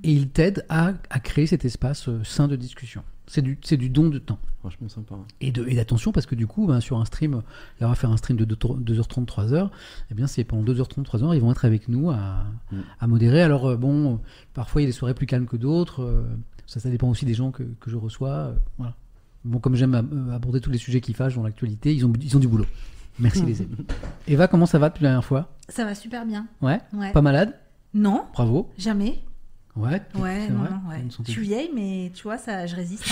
et 0.03 0.11
il 0.13 0.29
t'aide 0.29 0.65
à, 0.69 0.93
à 1.09 1.19
créer 1.19 1.47
cet 1.47 1.65
espace 1.65 2.07
euh, 2.09 2.23
sain 2.23 2.47
de 2.47 2.55
discussion. 2.55 3.03
C'est 3.27 3.41
du, 3.41 3.57
c'est 3.63 3.77
du 3.77 3.89
don 3.89 4.09
de 4.09 4.19
temps. 4.19 4.37
Franchement 4.59 4.87
sympa. 4.89 5.15
Et, 5.41 5.51
de, 5.51 5.65
et 5.67 5.75
d'attention, 5.75 6.11
parce 6.11 6.25
que 6.25 6.35
du 6.35 6.45
coup, 6.47 6.67
ben, 6.67 6.79
sur 6.79 6.97
un 6.99 7.05
stream, 7.05 7.33
là, 7.79 7.87
on 7.87 7.89
va 7.89 7.95
faire 7.95 8.11
un 8.11 8.17
stream 8.17 8.37
de 8.37 8.45
2h30, 8.55 9.25
3h, 9.25 9.69
eh 10.11 10.13
bien, 10.13 10.27
c'est 10.27 10.43
pendant 10.43 10.63
2h30, 10.73 11.03
3h, 11.05 11.35
ils 11.35 11.41
vont 11.41 11.51
être 11.51 11.65
avec 11.65 11.87
nous 11.87 12.09
à, 12.11 12.45
Mm. 12.71 12.77
à 12.99 13.07
modérer. 13.07 13.41
Alors, 13.41 13.67
euh, 13.67 13.77
bon, 13.77 14.19
parfois, 14.53 14.81
il 14.81 14.85
y 14.85 14.87
a 14.87 14.89
des 14.89 14.93
soirées 14.93 15.13
plus 15.13 15.25
calmes 15.27 15.45
que 15.47 15.57
d'autres. 15.57 16.01
euh, 16.03 16.23
ça, 16.67 16.79
ça 16.79 16.89
dépend 16.89 17.07
aussi 17.09 17.25
des 17.25 17.33
gens 17.35 17.51
que, 17.51 17.63
que 17.79 17.89
je 17.91 17.95
reçois. 17.97 18.29
euh, 18.29 18.53
voilà. 18.77 18.95
Bon, 19.43 19.59
comme 19.59 19.75
j'aime 19.75 19.93
aborder 20.33 20.59
tous 20.61 20.71
les 20.71 20.79
sujets 20.79 21.01
qui 21.01 21.13
fâchent 21.13 21.35
dans 21.35 21.43
l'actualité, 21.43 21.93
ils 21.93 22.03
ont, 22.05 22.13
ils 22.19 22.35
ont 22.35 22.39
du 22.39 22.47
boulot. 22.47 22.65
Merci, 23.19 23.43
les 23.45 23.61
amis. 23.61 23.75
Eva, 24.27 24.47
comment 24.47 24.65
ça 24.65 24.79
va 24.79 24.89
depuis 24.89 25.03
la 25.03 25.09
dernière 25.09 25.23
fois? 25.25 25.53
Ça 25.69 25.85
va 25.85 25.93
super 25.95 26.25
bien. 26.25 26.47
Ouais? 26.61 26.79
Ouais. 26.93 27.11
Pas 27.11 27.21
malade? 27.21 27.53
Non, 27.93 28.23
Bravo. 28.33 28.71
jamais. 28.77 29.19
Ouais, 29.75 30.01
Ouais, 30.17 30.47
non, 30.47 30.59
vrai 30.59 30.69
non, 30.69 30.89
ouais. 30.89 31.03
Je 31.25 31.31
suis 31.31 31.41
vieille, 31.41 31.69
mais 31.75 32.11
tu 32.13 32.23
vois, 32.23 32.37
ça, 32.37 32.65
je 32.65 32.75
résiste. 32.75 33.03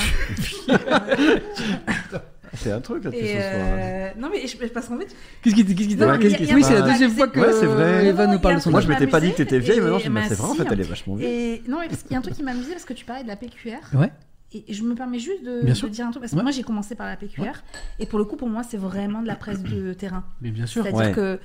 hein. 0.69 0.99
C'est 2.55 2.71
un 2.71 2.81
truc 2.81 3.03
là 3.03 3.09
tu 3.11 3.17
euh, 3.19 4.09
non, 4.19 4.29
mais 4.31 4.45
je, 4.45 4.55
parce 4.67 4.87
qu'en 4.87 4.99
fait, 4.99 5.07
Qu'est-ce 5.41 5.55
qui, 5.55 5.65
qu'est-ce 5.65 5.87
qui 5.89 5.95
Non, 5.95 6.13
Oui, 6.19 6.63
c'est 6.63 6.73
la 6.75 6.81
deuxième 6.83 7.09
fois 7.11 7.27
que 7.27 7.39
Ouais, 7.39 7.51
c'est 7.51 7.65
vrai. 7.65 8.05
Eva 8.05 8.27
nous 8.27 8.37
parle 8.39 8.55
de 8.57 8.59
son 8.61 8.69
Moi, 8.69 8.81
je 8.81 8.87
m'étais 8.87 9.07
pas 9.07 9.19
dit 9.19 9.31
que 9.31 9.37
t'étais 9.37 9.57
vieille, 9.59 9.77
je 9.77 9.81
me 9.81 9.89
bah, 9.89 9.99
bah, 10.21 10.25
c'est 10.29 10.35
vrai, 10.35 10.49
en 10.49 10.53
fait, 10.53 10.67
elle 10.71 10.79
est 10.79 10.83
vachement 10.83 11.15
vieille. 11.15 11.63
Non, 11.67 11.79
mais 11.79 11.87
parce 11.87 12.03
qu'il 12.03 12.11
y 12.11 12.15
a 12.15 12.19
un 12.19 12.21
truc 12.21 12.35
qui 12.35 12.43
m'amusait 12.43 12.73
parce 12.73 12.85
que 12.85 12.93
tu 12.93 13.05
parlais 13.05 13.23
de 13.23 13.27
la 13.27 13.35
PQR. 13.35 13.97
Ouais. 13.97 14.11
Et 14.55 14.71
je 14.71 14.83
me 14.83 14.93
permets 14.93 15.17
juste 15.17 15.43
de, 15.43 15.61
de 15.67 15.87
dire 15.89 16.05
un 16.05 16.11
truc 16.11 16.21
parce 16.21 16.31
que 16.31 16.37
Ouais. 16.37 16.43
moi 16.43 16.51
j'ai 16.51 16.61
commencé 16.61 16.93
par 16.93 17.07
la 17.07 17.15
PQR 17.17 17.63
et 17.97 18.05
pour 18.05 18.19
le 18.19 18.25
coup 18.25 18.35
pour 18.35 18.47
moi 18.49 18.61
c'est 18.61 18.77
vraiment 18.77 19.23
de 19.23 19.27
la 19.27 19.35
presse 19.35 19.63
de 19.63 19.93
terrain. 19.93 20.23
Mais 20.41 20.51
bien 20.51 20.67
sûr. 20.67 20.83
C'est-à-dire 20.83 21.07
Ouais. 21.07 21.11
que 21.11 21.39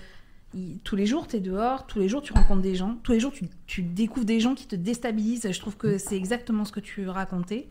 tous 0.85 0.97
les 0.97 1.07
jours 1.07 1.27
tu 1.27 1.37
es 1.37 1.41
dehors, 1.41 1.87
tous 1.87 1.99
les 1.99 2.09
jours 2.09 2.23
tu 2.23 2.33
rencontres 2.33 2.63
des 2.63 2.75
gens, 2.75 2.97
tous 3.03 3.13
les 3.13 3.21
jours 3.21 3.33
tu, 3.33 3.47
tu 3.67 3.83
découvres 3.83 4.27
des 4.27 4.41
gens 4.41 4.55
qui 4.55 4.67
te 4.67 4.77
déstabilisent. 4.77 5.49
Je 5.51 5.61
trouve 5.61 5.77
que 5.77 5.99
c'est 5.99 6.17
exactement 6.17 6.65
ce 6.65 6.73
que 6.73 6.81
tu 6.81 7.09
racontais. 7.09 7.69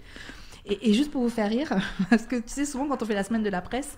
Et, 0.69 0.89
et 0.89 0.93
juste 0.93 1.11
pour 1.11 1.21
vous 1.21 1.29
faire 1.29 1.49
rire, 1.49 1.69
parce 2.09 2.23
que 2.23 2.35
tu 2.35 2.43
sais, 2.47 2.65
souvent 2.65 2.87
quand 2.87 3.01
on 3.01 3.05
fait 3.05 3.15
la 3.15 3.23
semaine 3.23 3.43
de 3.43 3.49
la 3.49 3.61
presse, 3.61 3.97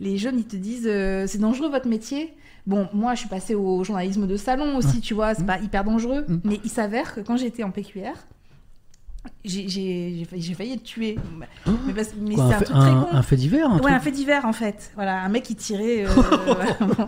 les 0.00 0.16
jeunes 0.16 0.38
ils 0.38 0.46
te 0.46 0.56
disent 0.56 0.86
euh, 0.86 1.26
c'est 1.26 1.38
dangereux 1.38 1.68
votre 1.70 1.88
métier. 1.88 2.34
Bon, 2.66 2.88
moi 2.94 3.14
je 3.14 3.20
suis 3.20 3.28
passée 3.28 3.54
au 3.54 3.84
journalisme 3.84 4.26
de 4.26 4.36
salon 4.36 4.76
aussi, 4.78 5.00
tu 5.00 5.12
vois, 5.12 5.34
c'est 5.34 5.42
Mm. 5.42 5.46
pas 5.46 5.58
hyper 5.60 5.84
dangereux. 5.84 6.24
Mm. 6.28 6.36
Mais 6.44 6.60
il 6.64 6.70
s'avère 6.70 7.14
que 7.14 7.20
quand 7.20 7.36
j'étais 7.36 7.62
en 7.62 7.70
PQR, 7.70 8.14
j'ai- 9.44 9.68
j'ai 9.68 10.16
j'ai 10.18 10.24
failli, 10.24 10.54
failli 10.54 10.72
être 10.74 10.82
tuée. 10.82 11.16
Mais, 11.86 11.92
parce- 11.92 12.10
mais 12.20 12.34
Quoi, 12.34 12.44
c'est 12.48 12.52
un, 12.52 12.56
un 12.56 12.58
fait, 12.58 12.64
truc 12.64 12.76
très 12.78 12.88
un- 12.90 13.00
con. 13.02 13.08
un 13.12 13.22
fait 13.22 13.36
divers 13.36 13.66
un 13.70 13.74
Ouais, 13.74 13.80
truc- 13.80 13.92
un 13.92 14.00
fait 14.00 14.10
divers 14.10 14.44
en 14.46 14.52
fait. 14.52 14.90
Voilà, 14.94 15.22
un 15.22 15.28
mec 15.28 15.42
qui 15.44 15.54
tirait. 15.54 16.04
euh. 16.06 16.08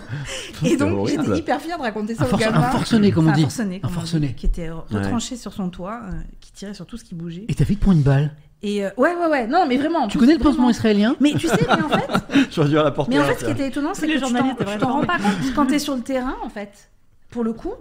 Et 0.64 0.76
donc 0.76 1.06
j'étais 1.08 1.38
hyper 1.38 1.60
fière 1.60 1.78
de 1.78 1.82
raconter 1.82 2.14
ça 2.14 2.24
force- 2.24 2.40
gamins. 2.42 2.58
un 2.60 2.70
forcené, 2.70 3.10
comme 3.12 3.26
on 3.26 3.30
Enfin, 3.30 3.36
dit. 3.36 3.42
Un 3.44 3.48
forcené, 3.48 3.80
comme 3.80 3.90
Un 3.90 3.94
forcené. 3.94 4.32
qui 4.34 4.46
était 4.46 4.70
retranché 4.70 5.36
sur 5.36 5.52
son 5.52 5.68
toit, 5.70 6.00
euh, 6.04 6.12
qui 6.40 6.52
tirait 6.52 6.74
sur 6.74 6.86
tout 6.86 6.96
ce 6.96 7.04
qui 7.04 7.14
bougeait. 7.14 7.44
Et 7.48 7.54
t'as 7.54 7.64
fait 7.64 7.76
pour 7.76 7.92
une 7.92 8.02
balle. 8.02 8.32
Et 8.62 8.84
euh, 8.84 8.90
ouais, 8.96 9.14
ouais, 9.14 9.26
ouais. 9.30 9.46
Non, 9.46 9.66
mais 9.68 9.76
vraiment. 9.76 10.00
en 10.04 10.08
Tu 10.08 10.16
plus, 10.16 10.20
connais 10.26 10.32
le 10.32 10.38
vraiment. 10.38 10.54
pansement 10.56 10.70
israélien 10.70 11.14
Mais 11.20 11.32
tu 11.34 11.46
sais, 11.46 11.56
mais 11.68 11.82
en 11.82 11.88
fait, 11.88 12.48
J'aurais 12.50 12.68
dû 12.68 12.74
la 12.74 12.90
porter. 12.90 13.14
mais 13.14 13.20
en 13.22 13.24
fait, 13.26 13.38
ce 13.40 13.44
qui 13.44 13.50
était 13.50 13.68
étonnant, 13.68 13.90
c'est 13.92 14.06
Les 14.06 14.14
que 14.14 14.18
tu 14.18 14.22
t'en 14.22 14.28
journalistes 14.28 14.58
tu 14.58 14.78
t'en 14.78 14.86
le 14.88 14.92
rends 14.94 15.04
pas 15.04 15.18
compte 15.18 15.54
quand 15.54 15.66
t'es 15.66 15.78
sur 15.78 15.94
le 15.94 16.00
terrain, 16.02 16.36
en 16.42 16.48
fait. 16.48 16.88
Pour 17.30 17.44
le 17.44 17.52
coup, 17.52 17.72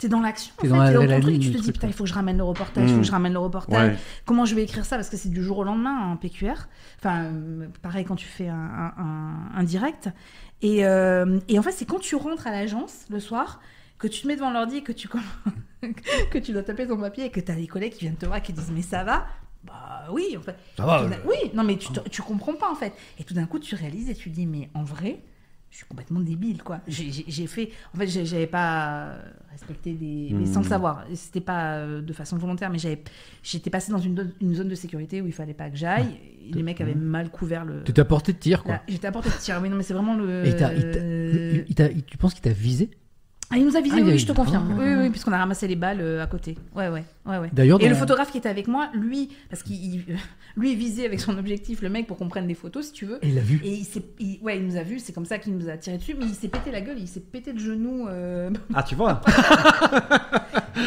t'es 0.00 0.08
dans 0.08 0.20
l'action. 0.20 0.52
en 0.58 0.62
T'es 0.62 0.68
fait, 0.68 0.74
dans 0.74 1.04
dans 1.06 1.20
truc, 1.20 1.38
tu 1.40 1.50
te 1.52 1.58
dis 1.58 1.72
putain, 1.72 1.86
il 1.86 1.92
faut 1.92 2.04
que 2.04 2.08
je 2.10 2.14
ramène 2.14 2.36
le 2.38 2.42
reportage, 2.44 2.84
il 2.88 2.92
faut 2.94 3.00
que 3.00 3.06
je 3.06 3.10
ramène 3.12 3.32
le 3.34 3.38
reportage. 3.38 3.90
Ouais. 3.92 3.96
Comment 4.24 4.44
je 4.44 4.54
vais 4.56 4.64
écrire 4.64 4.84
ça? 4.84 4.96
Parce 4.96 5.08
que 5.08 5.16
c'est 5.16 5.28
du 5.28 5.42
jour 5.42 5.58
au 5.58 5.64
lendemain 5.64 6.10
en 6.10 6.16
PQR. 6.16 6.54
Enfin, 6.98 7.24
euh, 7.24 7.68
pareil 7.82 8.04
quand 8.04 8.16
tu 8.16 8.26
fais 8.26 8.48
un, 8.48 8.54
un- 8.56 8.94
un- 8.98 9.50
un 9.54 9.62
direct. 9.62 10.08
Et, 10.62 10.84
euh, 10.84 11.38
et 11.48 11.58
en 11.58 11.62
fait, 11.62 11.72
c'est 11.72 11.84
quand 11.86 11.98
tu 12.00 12.16
rentres 12.16 12.46
à 12.46 12.50
l'agence 12.50 13.04
le 13.10 13.20
soir 13.20 13.60
que 13.98 14.08
tu 14.08 14.22
te 14.22 14.26
mets 14.28 14.36
devant 14.36 14.50
l'ordi 14.50 14.76
et 14.78 14.82
que 14.82 14.92
tu, 14.92 15.08
que 16.30 16.38
tu 16.38 16.52
dois 16.52 16.62
taper 16.62 16.86
ton 16.86 16.96
papier 16.98 17.26
et 17.26 17.30
que 17.30 17.40
tu 17.40 17.50
as 17.50 17.54
les 17.54 17.66
collègues 17.66 17.92
qui 17.92 18.00
viennent 18.00 18.16
te 18.16 18.26
voir 18.26 18.38
et 18.38 18.42
qui 18.42 18.52
disent 18.52 18.70
Mais 18.72 18.82
ça 18.82 19.04
va? 19.04 19.26
Bah 19.64 20.04
oui, 20.10 20.36
en 20.38 20.40
fait. 20.40 20.56
Ça 20.76 20.86
va, 20.86 21.06
je- 21.06 21.28
Oui, 21.28 21.36
non, 21.54 21.64
mais 21.64 21.76
tu, 21.76 21.92
te- 21.92 22.08
tu 22.08 22.22
comprends 22.22 22.54
pas 22.54 22.70
en 22.70 22.74
fait. 22.74 22.92
Et 23.18 23.24
tout 23.24 23.34
d'un 23.34 23.44
coup, 23.46 23.58
tu 23.58 23.74
réalises 23.74 24.08
et 24.08 24.14
tu 24.14 24.30
dis 24.30 24.46
Mais 24.46 24.70
en 24.74 24.84
vrai, 24.84 25.22
je 25.70 25.76
suis 25.76 25.86
complètement 25.86 26.20
débile 26.20 26.62
quoi. 26.62 26.80
J'ai- 26.88 27.46
fait. 27.46 27.70
En 27.94 27.98
fait, 27.98 28.08
j'avais 28.08 28.46
pas 28.46 29.14
respecté 29.50 29.92
des. 29.92 30.30
Mais 30.32 30.46
sans 30.46 30.60
le 30.62 30.66
savoir. 30.66 31.04
C'était 31.14 31.40
pas 31.40 31.76
euh, 31.76 32.02
de 32.02 32.12
façon 32.12 32.36
volontaire, 32.36 32.70
mais 32.70 32.78
j'étais 33.42 33.70
passée 33.70 33.92
dans 33.92 33.98
une, 33.98 34.32
zone 34.52 34.68
de 34.68 34.74
sécurité 34.74 35.22
où 35.22 35.26
il 35.26 35.32
fallait 35.32 35.54
pas 35.54 35.70
que 35.70 35.76
j'aille. 35.76 36.18
Et 36.48 36.52
Les 36.52 36.62
mecs 36.62 36.80
avaient 36.80 36.94
mal 36.94 37.30
couvert 37.30 37.64
le. 37.64 37.82
T'étais 37.84 38.00
à 38.00 38.04
portée 38.04 38.32
de 38.32 38.38
tir, 38.38 38.64
quoi. 38.64 38.80
J'étais 38.88 39.06
à 39.06 39.12
portée 39.12 39.30
de 39.30 39.34
tir. 39.34 39.60
Oui, 39.62 39.68
non, 39.68 39.76
mais 39.76 39.82
c'est 39.84 39.94
vraiment 39.94 40.16
le. 40.16 40.44
Et 40.44 40.50
il 41.68 41.74
il 41.96 42.04
tu 42.04 42.16
penses 42.18 42.34
qu'il 42.34 42.42
t'a 42.42 42.50
visé? 42.50 42.90
Ah, 43.52 43.58
il 43.58 43.64
nous 43.66 43.76
a 43.76 43.80
visé, 43.80 43.96
Ah, 43.98 44.04
oui, 44.04 44.12
a- 44.12 44.16
je 44.16 44.26
te 44.26 44.32
confirme. 44.32 44.68
Ah. 44.70 44.76
Oui, 44.78 44.94
oui, 44.94 45.10
puisqu'on 45.10 45.32
a 45.32 45.38
ramassé 45.38 45.66
les 45.66 45.74
balles 45.74 46.00
euh, 46.00 46.22
à 46.22 46.28
côté. 46.28 46.56
Ouais, 46.74 46.88
ouais, 46.88 47.02
ouais, 47.26 47.38
ouais. 47.38 47.50
D'ailleurs, 47.52 47.80
Et 47.80 47.88
le 47.88 47.94
dans- 47.94 48.00
photographe 48.00 48.30
qui 48.32 48.38
était 48.38 48.48
avec 48.48 48.68
moi, 48.68 48.88
lui, 48.94 49.28
parce 49.48 49.62
qu'il 49.62 49.76
il- 49.76 50.04
lui 50.56 50.72
est 50.72 50.76
visé 50.76 51.06
avec 51.06 51.20
son 51.20 51.36
objectif, 51.38 51.80
le 51.82 51.88
mec, 51.88 52.06
pour 52.06 52.16
qu'on 52.16 52.28
prenne 52.28 52.46
des 52.46 52.54
photos, 52.54 52.86
si 52.86 52.92
tu 52.92 53.06
veux. 53.06 53.18
Et 53.22 53.28
il 53.28 53.34
l'a 53.34 53.40
vu. 53.40 53.60
Et 53.64 53.80
il, 54.18 54.38
ouais, 54.42 54.58
il 54.58 54.66
nous 54.66 54.76
a 54.76 54.82
vus, 54.82 54.98
c'est 54.98 55.12
comme 55.12 55.24
ça 55.26 55.38
qu'il 55.38 55.56
nous 55.56 55.68
a 55.68 55.76
tiré 55.76 55.96
dessus, 55.98 56.14
mais 56.18 56.24
il 56.26 56.34
s'est 56.34 56.48
pété 56.48 56.70
la 56.70 56.80
gueule, 56.80 56.98
il 56.98 57.08
s'est 57.08 57.20
pété 57.20 57.52
le 57.52 57.58
genou. 57.60 58.06
euh, 58.08 58.50
Ah, 58.74 58.82
tu 58.82 58.94
vois 58.94 59.20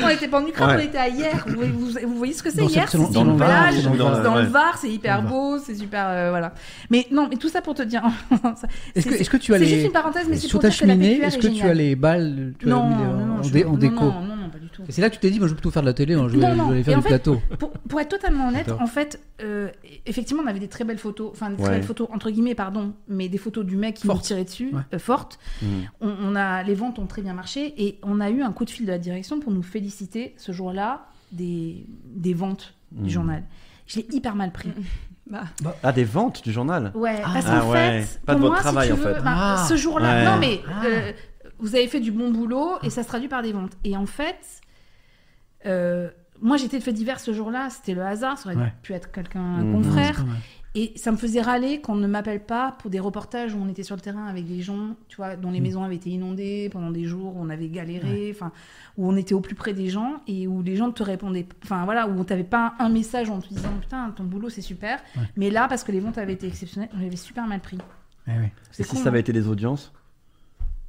on 0.03 0.09
était 0.09 0.27
pas 0.27 0.41
en 0.41 0.47
Ukraine, 0.47 0.67
Ouais. 0.69 0.75
on 0.77 0.79
était 0.79 0.97
à 0.97 1.07
hier. 1.07 1.43
Vous, 1.47 1.55
voyez- 1.55 1.71
vous- 1.71 2.07
vous 2.09 2.17
voyez 2.17 2.33
ce 2.33 2.41
que 2.43 2.49
c'est 2.49 2.57
Dans 2.61 2.67
hier? 2.67 2.85
dans- 2.85 2.89
C'est 3.07 3.13
dans 3.13 3.21
une 3.25 3.31
le 3.33 3.37
Var, 3.37 3.71
dans 3.97 4.17
le- 4.17 4.23
dans. 4.23 4.43
Var, 4.49 4.77
c'est 4.77 4.89
hyper 4.89 5.21
Dans 5.21 5.29
beau, 5.29 5.59
c'est 5.59 5.75
super. 5.75 6.07
euh, 6.07 6.29
voilà. 6.29 6.53
Mais 6.89 7.05
non, 7.11 7.27
mais 7.29 7.35
tout 7.37 7.49
ça 7.49 7.61
pour 7.61 7.73
te 7.75 7.83
dire. 7.83 8.01
Est-ce 8.95 9.05
que, 9.07 9.15
c'est- 9.23 9.39
tu 9.39 9.53
as 9.53 9.57
C'est 9.59 9.65
les. 9.65 9.69
juste 9.69 9.85
une 9.87 9.91
parenthèse, 9.91 10.25
mais 10.29 10.35
c'est 10.37 10.47
Sur 10.47 10.59
pour 10.59 10.61
ta 10.61 10.69
dire 10.69 10.79
que 10.79 10.85
la 10.85 10.93
est-ce 10.95 11.37
est 11.37 11.39
que 11.39 11.47
tu 11.47 11.63
as 11.63 11.73
les 11.73 11.95
balles 11.95 12.53
Non, 12.65 12.89
non, 12.89 13.25
non, 13.25 13.35
en, 13.37 13.77
déco 13.77 13.95
non, 14.03 14.21
non, 14.21 14.35
non. 14.35 14.42
Et 14.87 14.91
c'est 14.91 15.01
là 15.01 15.09
que 15.09 15.15
tu 15.15 15.19
t'es 15.21 15.29
dit, 15.29 15.39
moi 15.39 15.47
je 15.47 15.53
vais 15.53 15.57
plutôt 15.57 15.71
faire 15.71 15.81
de 15.83 15.87
la 15.87 15.93
télé, 15.93 16.13
hein, 16.13 16.27
je, 16.29 16.37
vais, 16.37 16.41
Non, 16.47 16.55
non. 16.55 16.63
je 16.65 16.69
vais 16.69 16.73
aller 16.75 16.83
faire 16.83 16.91
Et 16.93 16.95
du 16.95 16.99
en 16.99 17.01
fait, 17.03 17.09
plateau. 17.09 17.41
Pour, 17.59 17.71
pour 17.71 17.99
être 18.01 18.09
totalement 18.09 18.47
honnête, 18.49 18.71
en 18.71 18.87
fait, 18.87 19.21
euh, 19.41 19.69
effectivement, 20.05 20.43
on 20.43 20.47
avait 20.47 20.59
des 20.59 20.67
très 20.67 20.83
belles 20.83 20.97
photos, 20.97 21.29
enfin 21.31 21.49
des 21.51 21.57
très 21.61 21.71
belles 21.71 21.83
photos 21.83 22.07
entre 22.13 22.29
guillemets, 22.31 22.55
pardon, 22.55 22.93
mais 23.07 23.29
des 23.29 23.37
photos 23.37 23.65
du 23.65 23.75
mec 23.77 23.95
qui 23.95 24.07
nous 24.07 24.13
Fortes. 24.13 24.25
tirait 24.25 24.43
dessus, 24.43 24.69
Ouais. 24.73 24.81
euh, 24.93 24.99
fortes. 24.99 25.39
Hmm. 25.61 25.65
On, 26.01 26.13
on 26.23 26.35
a, 26.35 26.63
les 26.63 26.75
ventes 26.75 26.99
ont 26.99 27.05
très 27.07 27.21
bien 27.21 27.33
marché 27.33 27.73
et 27.77 27.99
on 28.03 28.19
a 28.19 28.29
eu 28.29 28.41
un 28.41 28.51
coup 28.51 28.65
de 28.65 28.69
fil 28.69 28.85
de 28.85 28.91
la 28.91 28.99
direction 28.99 29.39
pour 29.39 29.51
nous 29.51 29.63
féliciter 29.63 30.33
ce 30.37 30.51
jour-là 30.51 31.07
des, 31.31 31.85
des 32.05 32.33
ventes 32.33 32.73
du 32.91 33.09
journal. 33.09 33.43
Je 33.87 33.99
l'ai 33.99 34.07
hyper 34.11 34.35
mal 34.35 34.51
pris. 34.51 34.71
Bah, 35.25 35.45
Ah, 35.81 35.93
des 35.93 36.03
ventes 36.03 36.43
du 36.43 36.51
journal? 36.51 36.91
Ouais, 36.93 37.15
Ah. 37.23 37.29
parce 37.33 37.45
Ah 37.47 37.59
qu'en 37.61 37.71
ouais. 37.71 38.01
fait, 38.01 38.19
Pas 38.25 38.35
de 38.35 38.41
votre 38.41 38.51
moi, 38.55 38.59
travail, 38.61 38.89
si 38.89 38.93
tu 38.93 38.99
en 38.99 39.03
veux, 39.05 39.13
fait. 39.13 39.21
ben, 39.21 39.33
Ah. 39.33 39.65
ce 39.69 39.77
jour-là, 39.77 40.15
Ouais. 40.19 40.25
non 40.25 40.37
mais 40.37 40.59
Ah. 40.67 40.85
euh, 40.85 41.11
vous 41.59 41.75
avez 41.75 41.87
fait 41.87 42.01
du 42.01 42.11
bon 42.11 42.29
boulot 42.29 42.71
et 42.83 42.89
ça 42.89 43.03
se 43.03 43.07
traduit 43.07 43.29
par 43.29 43.41
des 43.41 43.53
ventes. 43.53 43.71
Et 43.85 43.95
en 43.95 44.05
fait, 44.05 44.35
euh, 45.65 46.09
moi 46.41 46.57
j'étais 46.57 46.79
de 46.79 46.83
fait 46.83 46.93
divers 46.93 47.19
ce 47.19 47.33
jour-là, 47.33 47.69
c'était 47.69 47.93
le 47.93 48.01
hasard, 48.03 48.37
ça 48.37 48.49
aurait 48.49 48.57
Ouais. 48.61 48.73
pu 48.81 48.93
être 48.93 49.11
quelqu'un, 49.11 49.41
un 49.41 49.63
Mhm. 49.63 49.73
confrère. 49.83 50.25
Et 50.75 50.91
ça 50.95 51.11
me 51.11 51.17
faisait 51.17 51.39
râler 51.39 51.81
qu'on 51.81 51.93
ne 51.93 52.07
m'appelle 52.07 52.43
pas 52.43 52.71
pour 52.79 52.89
des 52.89 52.99
reportages 52.99 53.53
où 53.53 53.59
on 53.61 53.69
était 53.69 53.83
sur 53.83 53.95
le 53.95 54.01
terrain 54.01 54.25
avec 54.25 54.47
des 54.47 54.61
gens, 54.63 54.95
tu 55.07 55.17
vois, 55.17 55.35
dont 55.35 55.51
les 55.51 55.59
Mm. 55.59 55.63
maisons 55.63 55.83
avaient 55.83 55.97
été 55.97 56.09
inondées 56.09 56.67
pendant 56.71 56.89
des 56.89 57.03
jours, 57.03 57.35
où 57.37 57.39
on 57.39 57.51
avait 57.51 57.69
galéré, 57.69 58.31
enfin, 58.33 58.51
où 58.97 59.07
on 59.07 59.15
était 59.15 59.35
au 59.35 59.39
plus 59.39 59.53
près 59.53 59.73
des 59.73 59.89
gens 59.89 60.15
et 60.25 60.47
où 60.47 60.63
les 60.63 60.75
gens 60.75 60.89
te 60.91 61.03
répondaient, 61.03 61.45
enfin 61.63 61.85
voilà, 61.85 62.07
où 62.07 62.23
t'avais 62.23 62.43
pas 62.43 62.73
un 62.79 62.89
message 62.89 63.29
en 63.29 63.39
te 63.39 63.49
disant 63.49 63.69
putain 63.81 64.09
ton 64.15 64.23
boulot 64.23 64.49
c'est 64.49 64.61
super, 64.61 64.99
Ouais. 65.15 65.21
mais 65.37 65.51
là 65.51 65.67
parce 65.67 65.83
que 65.83 65.91
les 65.91 65.99
ventes 65.99 66.17
avaient 66.17 66.33
été 66.33 66.47
exceptionnelles, 66.47 66.89
j'avais 66.99 67.15
super 67.17 67.45
mal 67.45 67.59
pris. 67.59 67.77
Ouais, 68.27 68.33
ouais. 68.39 68.51
Et 68.79 68.83
si 68.83 68.89
con, 68.89 68.97
ça 68.97 69.09
avait 69.09 69.17
hein. 69.17 69.21
été 69.21 69.31
des 69.31 69.47
audiences 69.47 69.93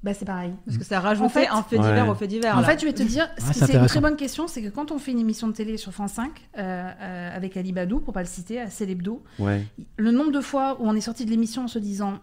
Bah 0.04 0.12
c'est 0.14 0.26
pareil. 0.26 0.52
parce 0.66 0.76
que 0.78 0.84
ça 0.84 1.00
rajoutait 1.00 1.24
En 1.24 1.28
fait- 1.30 1.48
un 1.48 1.62
fait 1.62 1.78
divers 1.78 2.04
Ouais. 2.04 2.10
au 2.10 2.14
fait 2.14 2.26
divers. 2.28 2.56
En 2.56 2.60
là. 2.60 2.66
fait, 2.68 2.78
je 2.78 2.84
vais 2.84 2.92
te 2.92 3.02
dire, 3.02 3.26
c'est 3.38 3.72
une 3.74 3.86
très 3.86 4.00
bonne 4.00 4.16
question, 4.16 4.46
c'est 4.46 4.62
que 4.62 4.68
quand 4.68 4.92
on 4.92 4.98
fait 4.98 5.12
une 5.12 5.18
émission 5.18 5.48
de 5.48 5.52
télé 5.54 5.78
sur 5.78 5.92
France 5.92 6.12
5 6.12 6.30
euh, 6.58 6.60
euh, 7.00 7.36
avec 7.36 7.56
Ali 7.56 7.72
Badou, 7.72 8.00
pour 8.00 8.12
pas 8.12 8.20
le 8.20 8.26
citer, 8.28 8.60
à 8.60 8.68
Célébdo, 8.68 9.22
Ouais. 9.38 9.66
le 9.96 10.10
nombre 10.10 10.30
de 10.30 10.40
fois 10.42 10.76
où 10.80 10.86
on 10.86 10.94
est 10.94 11.00
sorti 11.00 11.24
de 11.24 11.30
l'émission 11.30 11.64
en 11.64 11.68
se 11.68 11.78
disant 11.78 12.18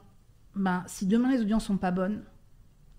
ben, 0.55 0.83
si 0.85 1.07
demain 1.07 1.31
les 1.31 1.41
audiences 1.41 1.65
sont 1.65 1.77
pas 1.77 1.91
bonnes, 1.91 2.21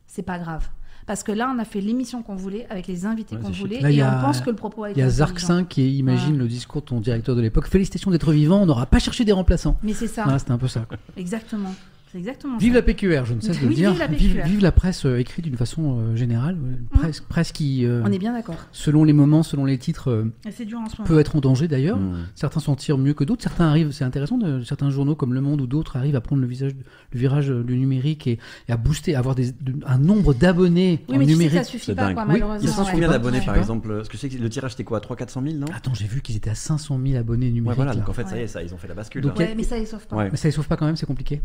c'est 0.06 0.22
pas 0.22 0.38
grave. 0.40 0.68
Parce 1.06 1.22
que 1.22 1.32
là, 1.32 1.52
on 1.54 1.58
a 1.58 1.64
fait 1.64 1.80
l'émission 1.80 2.22
qu'on 2.22 2.36
voulait, 2.36 2.66
avec 2.70 2.86
les 2.86 3.06
invités 3.06 3.34
Ouais, 3.36 3.42
qu'on 3.42 3.50
voulait, 3.50 3.80
Là, 3.80 3.90
il 3.90 3.98
et 3.98 4.02
a- 4.02 4.18
on 4.18 4.20
pense 4.20 4.40
que 4.40 4.50
le 4.50 4.56
propos 4.56 4.84
a 4.84 4.88
Il 4.88 4.92
été 4.92 5.00
y 5.00 5.02
a 5.04 5.10
Zark 5.10 5.30
intelligent. 5.32 5.46
5 5.58 5.68
qui 5.68 5.96
imagine 5.98 6.38
le 6.38 6.46
discours 6.46 6.80
de 6.82 6.86
ton 6.86 7.00
directeur 7.00 7.34
de 7.36 7.40
l'époque. 7.40 7.66
Félicitations 7.66 8.10
d'être 8.12 8.32
vivant, 8.32 8.60
on 8.62 8.66
n'aura 8.66 8.86
pas 8.86 8.98
cherché 9.00 9.24
des 9.24 9.32
remplaçants. 9.32 9.76
Mais 9.82 9.94
c'est 9.94 10.06
ça, 10.06 10.24
Ah, 10.28 10.38
C'était 10.38 10.52
un 10.52 10.58
peu 10.58 10.68
ça. 10.68 10.80
quoi. 10.88 10.96
exactement. 11.16 11.72
C'est 12.12 12.18
exactement 12.18 12.58
Vive 12.58 12.72
ça. 12.74 12.78
la 12.80 12.82
PQR, 12.82 13.24
je 13.24 13.32
ne 13.32 13.40
cesse 13.40 13.56
de 13.56 13.62
le 13.62 13.68
Oui, 13.68 13.74
dire. 13.74 13.90
vive 13.90 13.98
la 14.00 14.06
Vive, 14.06 14.34
PQR. 14.34 14.44
vive 14.46 14.60
la 14.60 14.70
presse 14.72 15.06
euh, 15.06 15.16
écrite 15.18 15.46
d'une 15.46 15.56
façon 15.56 15.98
euh, 15.98 16.14
générale. 16.14 16.56
Une 16.56 16.84
Presse, 16.98 17.20
presse 17.20 17.52
qui, 17.52 17.86
euh, 17.86 18.02
On 18.04 18.12
est 18.12 18.18
bien 18.18 18.34
d'accord. 18.34 18.56
selon 18.70 19.04
les 19.04 19.14
moments, 19.14 19.42
selon 19.42 19.64
les 19.64 19.78
titres, 19.78 20.10
euh, 20.10 20.24
dur 20.66 20.78
en 20.78 20.88
ce 20.90 20.98
moment. 20.98 21.06
peut 21.08 21.18
être 21.20 21.36
en 21.36 21.40
danger 21.40 21.68
d'ailleurs. 21.68 21.96
Hmm. 21.98 22.26
Certains 22.34 22.60
s'en 22.60 22.76
tirent 22.76 22.98
mieux 22.98 23.14
que 23.14 23.24
d'autres. 23.24 23.42
Certains 23.42 23.64
arrivent, 23.66 23.92
c'est 23.92 24.04
intéressant, 24.04 24.36
de, 24.36 24.62
certains 24.62 24.90
journaux 24.90 25.14
comme 25.14 25.32
Le 25.32 25.40
Monde 25.40 25.62
ou 25.62 25.66
d'autres 25.66 25.96
arrivent 25.96 26.14
à 26.16 26.20
prendre 26.20 26.42
le, 26.42 26.46
visage, 26.48 26.72
le 27.12 27.18
virage 27.18 27.50
euh, 27.50 27.62
du 27.64 27.78
numérique 27.78 28.26
et, 28.26 28.38
et 28.68 28.72
à 28.72 28.76
booster, 28.76 29.14
à 29.14 29.18
avoir 29.18 29.34
des, 29.34 29.52
de- 29.52 29.74
un 29.86 29.96
nombre 29.98 30.34
d'abonnés 30.34 31.00
Oui, 31.08 31.16
en 31.16 31.18
mais 31.18 31.24
tu 31.24 31.30
sais 31.30 31.36
que 31.38 31.42
numérique. 31.44 31.58
ça 31.58 31.64
suffit 31.64 31.94
pas, 31.94 32.12
quoi, 32.12 32.24
Oui, 32.24 32.32
malheureusement. 32.34 32.68
Ils 32.68 32.68
sont 32.74 32.82
ouais. 32.82 32.88
combien 32.92 33.08
d'abonnés 33.08 33.40
par 33.40 33.56
exemple 33.56 33.88
Parce 33.96 34.08
que 34.10 34.16
je 34.18 34.20
sais 34.20 34.28
que 34.28 34.36
le 34.36 34.50
tirage 34.50 34.72
c'était 34.72 34.84
quoi 34.84 35.00
300-400 35.00 35.42
000 35.44 35.56
non? 35.56 35.66
Attends, 35.74 35.94
j'ai 35.94 36.06
vu 36.06 36.20
qu'ils 36.20 36.36
étaient 36.36 36.50
à 36.50 36.54
500 36.54 37.00
000 37.02 37.16
abonnés 37.18 37.46
Ouais, 37.46 37.52
numériques. 37.52 37.76
voilà, 37.76 37.92
là. 37.92 37.98
donc 37.98 38.08
en 38.10 38.12
fait 38.12 38.24
ça 38.28 38.32
y 38.36 38.40
Ouais. 38.40 38.44
est, 38.44 38.48
ça, 38.48 38.62
ils 38.62 38.74
ont 38.74 38.76
fait 38.78 38.88
la 38.88 38.94
bascule. 38.94 39.24
Ouais, 39.24 39.54
mais 39.56 39.62
ça, 39.62 39.78
ils 39.78 39.86
sauvent 39.86 40.06
pas. 40.06 40.16
Ouais. 40.16 40.28
Mais 40.30 40.36
ça 40.36 40.48
les 40.48 40.52
sauve 40.52 40.68
pas 40.68 40.76
quand 40.76 40.84
même, 40.84 40.96
c'est 40.96 41.06
compliqué. 41.06 41.40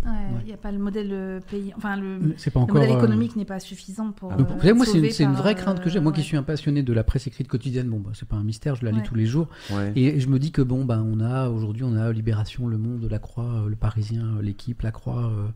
Pas 0.61 0.71
le 0.71 0.79
modèle 0.79 1.09
euh, 1.11 1.39
pays. 1.39 1.73
Enfin, 1.77 1.95
le, 1.95 2.19
modèle 2.55 2.91
euh, 2.91 2.97
économique 2.97 3.35
n'est 3.35 3.45
pas 3.45 3.59
suffisant 3.59 4.11
pour. 4.11 4.31
Donc, 4.31 4.49
euh, 4.49 4.53
vous 4.53 4.61
savez, 4.61 4.73
moi, 4.73 4.85
c'est 4.85 5.23
une, 5.23 5.33
vraie 5.33 5.55
crainte 5.55 5.81
que 5.81 5.89
j'ai. 5.89 5.99
Moi 5.99 6.11
qui 6.11 6.21
suis 6.21 6.37
un 6.37 6.43
passionné 6.43 6.83
de 6.83 6.93
la 6.93 7.03
presse 7.03 7.27
écrite 7.27 7.47
quotidienne, 7.47 7.87
bon, 7.87 7.99
bah, 7.99 8.11
c'est 8.13 8.27
pas 8.27 8.35
un 8.35 8.43
mystère, 8.43 8.75
je 8.75 8.85
la 8.85 8.91
lis 8.91 8.97
Ouais. 8.97 9.03
tous 9.03 9.15
les 9.15 9.25
jours. 9.25 9.47
Ouais. 9.71 9.91
Et 9.95 10.19
je 10.19 10.27
me 10.27 10.39
dis 10.39 10.51
que 10.51 10.61
bon, 10.61 10.85
ben, 10.85 11.05
on 11.07 11.19
a 11.19 11.49
aujourd'hui, 11.49 11.83
on 11.83 11.95
a 11.95 12.11
Libération, 12.11 12.67
Le 12.67 12.77
Monde, 12.77 13.07
La 13.09 13.19
Croix, 13.19 13.65
Le 13.67 13.75
Parisien, 13.75 14.37
L'équipe, 14.41 14.81
La 14.81 14.91
Croix, 14.91 15.31
euh, 15.31 15.47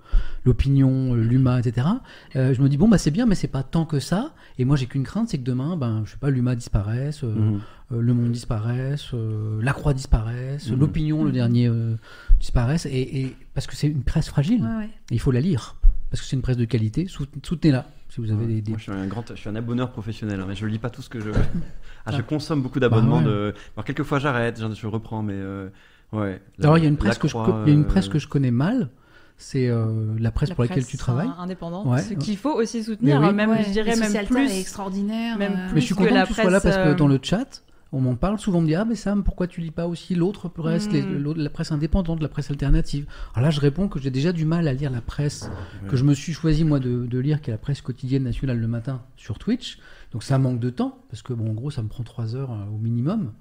L'Opinion, 0.46 1.14
L'Uma, 1.16 1.60
etc. 1.60 1.88
Euh, 2.36 2.54
je 2.54 2.62
me 2.62 2.70
dis 2.70 2.78
bon, 2.78 2.88
bah 2.88 2.98
c'est 2.98 3.12
bien, 3.12 3.26
mais 3.26 3.36
c'est 3.36 3.48
pas 3.48 3.64
tant 3.64 3.86
que 3.86 4.00
ça. 4.00 4.34
Et 4.58 4.66
moi, 4.66 4.76
j'ai 4.76 4.86
qu'une 4.86 5.04
crainte, 5.04 5.30
c'est 5.30 5.38
que 5.38 5.44
demain, 5.44 5.76
ben, 5.78 6.04
je 6.06 6.12
sais 6.12 6.18
pas, 6.18 6.30
L'Uma 6.30 6.56
disparaisse, 6.56 7.24
euh, 7.24 7.34
Mhm. 7.36 7.60
Euh, 7.94 8.02
Le 8.02 8.14
Monde 8.14 8.32
disparaisse, 8.32 9.10
euh, 9.14 9.60
La 9.62 9.74
Croix 9.74 9.94
disparaisse, 9.94 10.70
Mhm. 10.70 10.80
L'Opinion, 10.80 11.24
le 11.24 11.30
Mhm. 11.30 11.34
dernier, 11.36 11.68
euh, 11.68 11.96
disparaisse. 12.40 12.86
Et, 12.86 13.22
et- 13.22 13.36
parce 13.54 13.68
que 13.68 13.76
c'est 13.76 13.88
une 13.88 14.04
presse 14.04 14.28
fragile. 14.30 14.62
Ouais, 14.64 14.78
ouais. 14.78 14.90
Et 15.12 15.16
il 15.16 15.20
faut 15.20 15.32
la 15.32 15.42
lire 15.42 15.76
parce 16.10 16.22
que 16.22 16.28
c'est 16.28 16.36
une 16.36 16.42
presse 16.42 16.58
de 16.58 16.66
qualité. 16.66 17.08
Sout- 17.08 17.28
Soutenez-la 17.46 17.86
si 18.10 18.20
vous 18.22 18.32
avez 18.32 18.46
des, 18.46 18.62
des- 18.62 18.72
Moi, 18.72 18.78
je 18.78 18.84
suis 18.84 18.92
un 18.92 19.08
grand, 19.08 19.24
je 19.30 19.36
suis 19.40 19.50
un 19.50 19.56
abonneur 19.56 19.92
professionnel, 19.92 20.40
hein, 20.40 20.46
mais 20.48 20.56
je 20.56 20.66
lis 20.66 20.80
pas 20.80 20.90
tout 20.90 21.02
ce 21.02 21.10
que 21.10 21.20
je. 21.20 21.30
Ah, 22.06 22.12
je 22.12 22.18
Ah. 22.18 22.22
consomme 22.24 22.64
beaucoup 22.64 22.80
d'abonnements. 22.80 23.22
Bah 23.22 23.28
ouais. 23.28 23.32
de... 23.52 23.54
Alors 23.76 23.86
quelquefois 23.86 24.18
j'arrête, 24.18 24.60
je, 24.76 24.88
reprends, 24.88 25.22
mais 25.22 25.36
euh, 25.36 25.70
ouais. 26.14 26.42
La- 26.58 26.66
Alors 26.66 26.78
il 26.80 26.84
y 26.84 26.86
a 26.86 26.90
une 26.90 26.96
la 26.96 27.00
presse 27.00 27.20
que 27.20 27.28
je, 27.28 27.34
Croix, 27.34 27.64
y 27.68 27.70
a 27.70 27.74
une 27.74 27.82
euh, 27.84 27.86
presse 27.88 28.10
que 28.10 28.18
je 28.18 28.28
connais 28.28 28.50
mal. 28.50 28.90
C'est 29.38 29.68
euh, 29.70 30.16
la 30.20 30.32
presse 30.32 30.50
La 30.50 30.56
pour 30.56 30.64
laquelle 30.64 30.78
presse, 30.80 30.88
tu 30.90 30.98
travailles. 30.98 31.28
euh, 31.28 31.42
Indépendante. 31.44 31.86
Ouais. 31.88 32.02
Ce 32.02 32.14
qu'il 32.16 32.38
faut 32.38 32.54
aussi 32.54 32.84
soutenir, 32.84 33.22
Mais 33.22 33.28
oui. 33.30 33.34
même, 33.36 33.50
Ouais, 33.52 33.64
je 33.66 33.70
dirais 33.72 33.94
le 33.96 34.00
même 34.00 34.26
plus. 34.26 34.50
est 34.50 34.60
extraordinaire. 34.60 35.38
même 35.38 35.52
euh, 35.54 35.66
plus 35.68 35.76
Mais 35.76 35.82
je 35.82 35.86
suis 35.86 35.94
que 35.96 36.00
content 36.00 36.14
la 36.16 36.24
que 36.24 36.28
tu 36.30 36.34
sois 36.34 36.44
là 36.46 36.60
presse, 36.60 36.64
parce 36.76 36.76
que 36.88 36.92
euh, 36.94 36.96
dans 36.96 37.08
le 37.08 37.20
chat, 37.22 37.64
on 37.94 38.00
m'en 38.00 38.16
parle. 38.16 38.40
Souvent 38.40 38.60
on 38.60 38.62
me 38.62 38.68
dit 38.68 38.76
Ah, 38.76 38.86
mais 38.86 38.96
Sam, 38.96 39.24
pourquoi 39.24 39.48
tu 39.48 39.60
lis 39.62 39.72
pas 39.72 39.88
aussi 39.88 40.16
l'autre 40.16 40.48
presse, 40.50 40.90
les- 40.92 41.02
Mm. 41.02 41.18
l'autre- 41.18 41.40
la 41.42 41.50
presse 41.50 41.72
indépendante, 41.72 42.22
la 42.22 42.30
presse 42.30 42.50
alternative? 42.52 43.06
Alors 43.34 43.46
là, 43.46 43.50
je 43.52 43.60
réponds 43.60 43.88
que 43.88 44.00
j'ai 44.00 44.12
déjà 44.12 44.32
du 44.32 44.46
mal 44.46 44.68
à 44.68 44.74
lire 44.74 44.92
la 44.92 45.02
presse 45.02 45.50
que 45.90 45.96
je 45.96 46.04
me 46.04 46.14
suis 46.14 46.34
choisi 46.34 46.64
moi 46.64 46.80
de, 46.80 47.06
de 47.06 47.20
lire, 47.20 47.42
qui 47.42 47.50
est 47.50 47.54
la 47.54 47.58
presse 47.58 47.82
quotidienne 47.82 48.24
nationale 48.24 48.60
le 48.60 48.68
matin 48.68 49.02
sur 49.18 49.38
Twitch. 49.40 49.80
Donc 50.12 50.24
ça 50.24 50.38
manque 50.38 50.60
de 50.60 50.70
temps, 50.70 50.98
parce 51.10 51.22
que 51.22 51.34
bon, 51.34 51.52
en 51.52 51.54
gros, 51.54 51.72
ça 51.72 51.82
me 51.82 51.88
prend 51.88 52.04
trois 52.04 52.36
heures 52.36 52.52
euh, 52.52 52.66
au 52.74 52.78
minimum. 52.78 53.32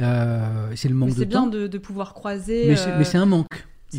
Euh, 0.00 0.72
c'est 0.76 0.88
le 0.88 0.94
Mais 0.94 1.00
manque 1.06 1.10
de 1.10 1.14
c'est 1.20 1.26
bien 1.26 1.42
temps. 1.42 1.46
de, 1.46 1.66
de 1.66 1.78
pouvoir 1.78 2.14
croiser. 2.14 2.68
Mais 2.68 2.76
c'est 3.04 3.18
euh, 3.18 3.22
un 3.22 3.26
manque. 3.26 3.46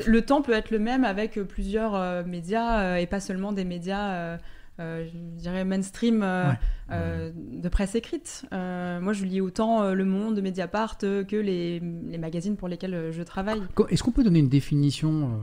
Le 0.05 0.21
temps 0.21 0.41
peut 0.41 0.51
être 0.51 0.71
le 0.71 0.79
même 0.79 1.05
avec 1.05 1.39
plusieurs 1.43 1.95
euh, 1.95 2.23
médias 2.25 2.81
euh, 2.81 2.95
et 2.97 3.05
pas 3.07 3.21
seulement 3.21 3.53
des 3.53 3.63
médias, 3.63 4.37
euh, 4.79 5.07
je 5.07 5.17
dirais 5.17 5.63
mainstream 5.63 6.21
euh, 6.23 6.49
Ouais. 6.49 6.57
euh, 6.91 7.31
de 7.35 7.69
presse 7.69 7.95
écrite. 7.95 8.45
Moi, 8.51 9.13
je 9.13 9.25
lis 9.25 9.41
autant 9.41 9.91
Le 9.93 10.05
Monde, 10.05 10.41
Mediapart 10.41 10.97
que 10.97 11.35
les, 11.35 11.79
les 11.79 12.17
magazines 12.17 12.57
pour 12.57 12.67
lesquels 12.67 13.11
je 13.11 13.23
travaille. 13.23 13.61
Est-ce 13.89 14.03
qu'on 14.03 14.11
peut 14.11 14.23
donner 14.23 14.39
une 14.39 14.49
définition 14.49 15.39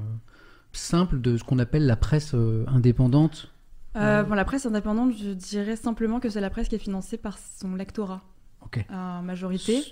simple 0.73 1.21
de 1.21 1.37
ce 1.37 1.45
qu'on 1.45 1.59
appelle 1.59 1.87
la 1.87 1.97
presse 1.97 2.35
indépendante? 2.67 3.53
Pour 3.95 4.35
la 4.35 4.45
presse 4.45 4.67
indépendante, 4.67 5.13
je 5.17 5.31
dirais 5.31 5.77
simplement 5.77 6.21
que 6.21 6.29
c'est 6.31 6.41
la 6.41 6.51
presse 6.51 6.69
qui 6.69 6.77
est 6.77 6.79
financée 6.79 7.19
par 7.19 7.39
son 7.39 7.75
lectorat 7.75 8.23
Ok. 8.65 8.85
en 8.91 9.23
majorité. 9.23 9.83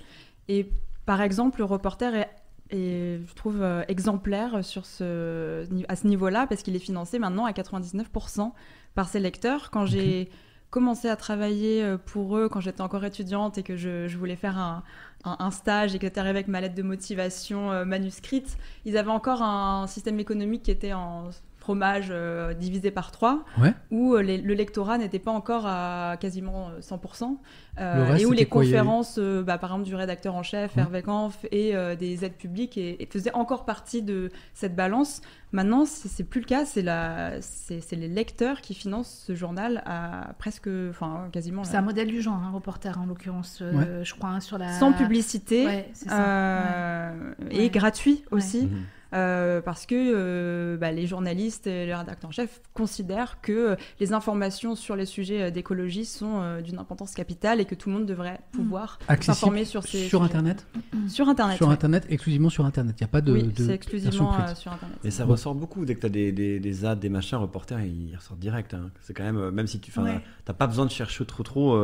Et 0.47 0.69
par 1.05 1.21
exemple, 1.21 1.59
le 1.59 1.65
reporter 1.65 2.13
est, 2.15 3.19
je 3.27 3.33
trouve, 3.35 3.61
euh, 3.61 3.83
exemplaire 3.89 4.63
sur 4.63 4.85
ce, 4.85 5.65
à 5.89 5.95
ce 5.95 6.07
niveau-là 6.07 6.47
parce 6.47 6.63
qu'il 6.63 6.75
est 6.75 6.79
financé 6.79 7.19
maintenant 7.19 7.45
à 7.45 7.51
99% 7.51 8.53
par 8.95 9.07
ses 9.09 9.19
lecteurs. 9.19 9.71
Quand 9.71 9.85
j'ai 9.85 10.29
commencé 10.69 11.09
à 11.09 11.15
travailler 11.15 11.83
euh, 11.83 11.97
pour 11.97 12.37
eux, 12.37 12.47
quand 12.49 12.61
j'étais 12.61 12.81
encore 12.81 13.03
étudiante 13.03 13.57
et 13.57 13.63
que 13.63 13.75
je, 13.75 14.07
je 14.07 14.17
voulais 14.17 14.37
faire 14.37 14.57
un, 14.57 14.83
un- 15.25 15.35
un 15.39 15.51
stage 15.51 15.93
et 15.95 15.99
que 15.99 16.05
j'étais 16.07 16.19
arrivée 16.19 16.37
avec 16.39 16.47
ma 16.47 16.61
lettre 16.61 16.75
de 16.75 16.83
motivation 16.83 17.71
euh, 17.71 17.83
manuscrite, 17.85 18.57
ils 18.85 18.97
avaient 18.97 19.11
encore 19.11 19.41
un 19.41 19.85
système 19.87 20.19
économique 20.19 20.63
qui 20.63 20.71
était 20.71 20.93
en 20.93 21.29
fromage 21.61 22.07
euh, 22.09 22.53
divisé 22.55 22.89
par 22.91 23.11
trois, 23.11 23.45
Ouais. 23.59 23.73
où 23.91 24.15
euh, 24.15 24.21
les- 24.23 24.39
le 24.41 24.53
lectorat 24.55 24.97
n'était 24.97 25.19
pas 25.19 25.31
encore 25.31 25.65
à 25.67 26.17
quasiment 26.19 26.69
euh, 26.69 26.81
100%, 26.81 27.37
euh, 27.79 27.95
Le 27.97 28.03
reste, 28.11 28.23
et 28.23 28.25
où 28.25 28.31
les 28.31 28.45
quoi, 28.47 28.63
conférences, 28.63 29.17
euh, 29.19 29.43
bah, 29.43 29.57
par 29.59 29.69
exemple 29.69 29.85
du 29.85 29.95
rédacteur 29.95 30.33
en 30.35 30.41
chef, 30.43 30.75
Ouais. 30.75 30.81
Hervé 30.81 31.03
Kampf, 31.03 31.45
et 31.51 31.75
euh, 31.75 31.95
des 31.95 32.25
aides 32.25 32.35
publiques, 32.35 32.77
et, 32.79 33.01
et 33.01 33.05
faisaient 33.05 33.33
encore 33.33 33.63
partie 33.65 34.01
de 34.01 34.29
cette 34.55 34.75
balance. 34.75 35.21
Maintenant, 35.53 35.85
c'est 35.85 36.23
plus 36.23 36.39
le 36.41 36.47
cas, 36.47 36.65
c'est 36.65 36.81
la- 36.81 37.39
c'est 37.41 37.79
c'est 37.81 37.95
les 37.95 38.07
lecteurs 38.07 38.61
qui 38.61 38.73
financent 38.73 39.23
ce 39.27 39.35
journal 39.35 39.83
à 39.85 40.33
presque, 40.39 40.67
enfin 40.89 41.27
quasiment, 41.31 41.63
C'est 41.63 41.77
un 41.77 41.81
modèle 41.83 42.07
du 42.07 42.21
genre, 42.21 42.41
un 42.41 42.49
reporter 42.51 42.97
en 42.99 43.05
l'occurrence, 43.05 43.59
euh, 43.61 44.03
je 44.03 44.13
crois, 44.15 44.29
hein, 44.31 44.39
sur 44.39 44.57
la. 44.57 44.79
sans 44.79 44.93
publicité. 44.93 45.65
Ouais, 45.67 45.89
c'est 45.93 46.09
ça. 46.09 46.17
ouais. 46.17 47.45
et 47.51 47.57
Ouais. 47.65 47.69
gratuit 47.69 48.23
aussi. 48.31 48.63
Mhm. 48.65 48.81
Euh, 49.13 49.61
parce 49.61 49.85
que 49.85 49.95
euh, 49.97 50.77
bah, 50.77 50.91
les 50.91 51.05
journalistes 51.05 51.67
et 51.67 51.85
les 51.85 51.93
rédacteurs 51.93 52.29
en 52.29 52.31
chef 52.31 52.61
considèrent 52.73 53.41
que 53.41 53.51
euh, 53.51 53.75
les 53.99 54.13
informations 54.13 54.75
sur 54.75 54.95
les 54.95 55.05
sujets 55.05 55.51
d'écologie 55.51 56.05
sont 56.05 56.39
euh, 56.41 56.61
d'une 56.61 56.79
importance 56.79 57.13
capitale 57.13 57.59
et 57.59 57.65
que 57.65 57.75
tout 57.75 57.89
le 57.89 57.95
monde 57.95 58.05
devrait 58.05 58.39
pouvoir 58.53 58.99
Accessible 59.09 59.35
s'informer 59.35 59.65
sur 59.65 59.83
ces 59.83 60.07
sur 60.07 60.19
sujets. 60.21 60.23
Internet 60.23 60.65
Sur 61.09 61.27
Internet. 61.27 61.57
Sur 61.57 61.67
ouais. 61.67 61.73
Internet, 61.73 62.05
exclusivement 62.09 62.49
sur 62.49 62.65
Internet. 62.65 62.95
Il 62.99 63.03
n'y 63.03 63.05
a 63.05 63.09
pas 63.09 63.21
de, 63.21 63.33
oui, 63.33 63.43
de 63.43 63.63
c'est 63.65 63.73
exclusivement 63.73 64.33
euh, 64.33 64.55
sur 64.55 64.71
Internet. 64.71 64.97
Et 65.03 65.11
ça 65.11 65.25
ressort 65.25 65.55
beaucoup 65.55 65.83
dès 65.83 65.95
que 65.95 65.99
tu 66.01 66.05
as 66.05 66.09
des, 66.09 66.31
des, 66.31 66.59
des 66.61 66.85
ads, 66.85 66.95
des 66.95 67.09
machins, 67.09 67.37
reporters, 67.37 67.81
ils 67.81 68.15
ressortent 68.15 68.39
direct. 68.39 68.73
hein. 68.73 68.91
C'est 69.01 69.13
quand 69.13 69.23
même, 69.23 69.49
même 69.51 69.67
si 69.67 69.79
tu 69.81 69.91
Ouais. 69.99 70.21
t'as 70.45 70.53
pas 70.53 70.67
besoin 70.67 70.85
de 70.85 70.91
chercher 70.91 71.25
trop 71.25 71.43
trop. 71.43 71.77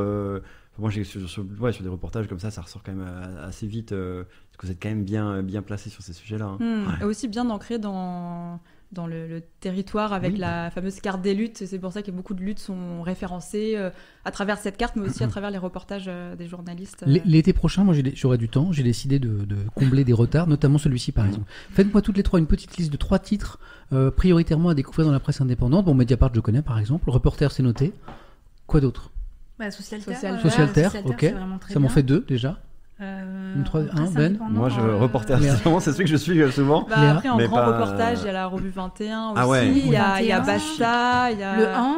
Euh, 0.77 0.81
moi, 0.81 0.89
j'ai 0.89 1.03
sur, 1.03 1.27
sur- 1.29 1.45
ouais, 1.59 1.71
sur 1.73 1.83
des 1.83 1.89
reportages 1.89 2.27
comme 2.27 2.39
ça, 2.39 2.51
ça 2.51 2.61
ressort 2.61 2.83
quand 2.83 2.93
même 2.93 3.05
euh, 3.07 3.47
assez 3.47 3.67
vite. 3.67 3.91
euh, 3.91 4.23
parce 4.23 4.57
que 4.57 4.65
vous 4.67 4.71
êtes 4.71 4.81
quand 4.81 4.89
même 4.89 5.03
bien, 5.03 5.43
bien 5.43 5.61
placé 5.61 5.89
sur 5.89 6.01
ces 6.01 6.13
sujets-là. 6.13 6.45
hein. 6.45 6.57
Hmm, 6.59 6.87
Ouais. 6.87 6.93
Et 7.01 7.03
aussi 7.03 7.27
bien 7.27 7.47
ancré 7.51 7.77
dans, 7.77 8.59
dans 8.91 9.05
le, 9.05 9.27
le 9.27 9.41
territoire 9.59 10.13
avec 10.13 10.33
Oui. 10.33 10.39
la 10.39 10.71
fameuse 10.71 10.99
carte 10.99 11.21
des 11.21 11.35
luttes. 11.35 11.63
C'est 11.65 11.77
pour 11.77 11.91
ça 11.93 12.01
que 12.01 12.09
beaucoup 12.09 12.33
de 12.33 12.41
luttes 12.41 12.57
sont 12.59 13.03
référencées 13.03 13.73
euh, 13.75 13.91
à 14.25 14.31
travers 14.31 14.57
cette 14.57 14.77
carte, 14.77 14.95
mais 14.95 15.07
aussi 15.09 15.23
à 15.23 15.27
travers 15.27 15.51
les 15.51 15.57
reportages 15.59 16.05
euh, 16.07 16.35
des 16.35 16.47
journalistes. 16.47 17.03
euh. 17.07 17.19
L'été 17.25 17.53
prochain, 17.53 17.83
moi 17.83 17.93
j'aurai 18.15 18.37
du 18.39 18.49
temps, 18.49 18.71
j'ai 18.71 18.81
décidé 18.83 19.19
de, 19.19 19.45
de 19.45 19.57
combler 19.75 20.03
des 20.03 20.13
retards, 20.13 20.47
notamment 20.47 20.79
celui-ci 20.79 21.11
par 21.11 21.25
exemple. 21.27 21.45
Faites-moi 21.71 22.01
toutes 22.01 22.17
les 22.17 22.23
trois 22.23 22.39
une 22.39 22.47
petite 22.47 22.77
liste 22.77 22.91
de 22.91 22.97
trois 22.97 23.19
titres 23.19 23.59
euh, 23.93 24.09
prioritairement 24.09 24.69
à 24.69 24.73
découvrir 24.73 25.05
dans 25.05 25.13
la 25.13 25.19
presse 25.19 25.39
indépendante. 25.39 25.85
Bon, 25.85 25.93
Mediapart, 25.93 26.31
je 26.33 26.39
connais 26.39 26.61
par 26.63 26.79
exemple. 26.79 27.09
Reporter, 27.11 27.51
c'est 27.51 27.61
noté. 27.63 27.93
Quoi 28.65 28.81
d'autre? 28.81 29.11
Bah, 29.59 29.71
Socialterre. 29.71 30.15
Socialterre. 30.15 30.33
euh, 30.39 30.49
Socialterre, 30.49 30.91
Socialterre, 30.91 31.11
ok. 31.55 31.59
c'est 31.67 31.73
Ça 31.73 31.79
m'en 31.79 31.89
fait 31.89 32.03
deux 32.03 32.25
déjà. 32.27 32.57
Euh, 32.99 33.55
Une 33.55 33.63
trois- 33.63 33.83
presse 33.85 33.99
un, 34.09 34.11
Ben 34.11 34.25
indépendante, 34.25 34.53
Moi, 34.55 34.69
je 34.69 34.79
euh, 34.79 34.95
reporter, 34.95 35.39
Léa. 35.39 35.55
c'est 35.55 35.79
c'est 35.81 35.91
celui 35.91 36.05
que 36.05 36.09
je 36.09 36.15
suis 36.15 36.41
euh, 36.41 36.49
souvent. 36.51 36.87
Bah, 36.89 37.11
après, 37.11 37.29
en 37.29 37.37
Mais 37.37 37.45
grand 37.47 37.57
pas- 37.57 37.65
reportage, 37.79 38.19
il 38.21 38.25
y 38.25 38.29
a 38.29 38.33
la 38.33 38.47
revue 38.47 38.69
21 38.69 39.29
aussi. 39.29 39.33
Ah 39.37 39.47
ouais. 39.47 39.67
Il 39.69 39.87
y 39.89 39.95
a, 39.95 40.19
il 40.21 40.27
y 40.27 40.31
a 40.31 40.39
21. 40.39 40.53
Basta, 40.57 41.31
il 41.31 41.39
y 41.39 41.43
a 41.43 41.57
Le 41.57 41.67
1, 41.67 41.97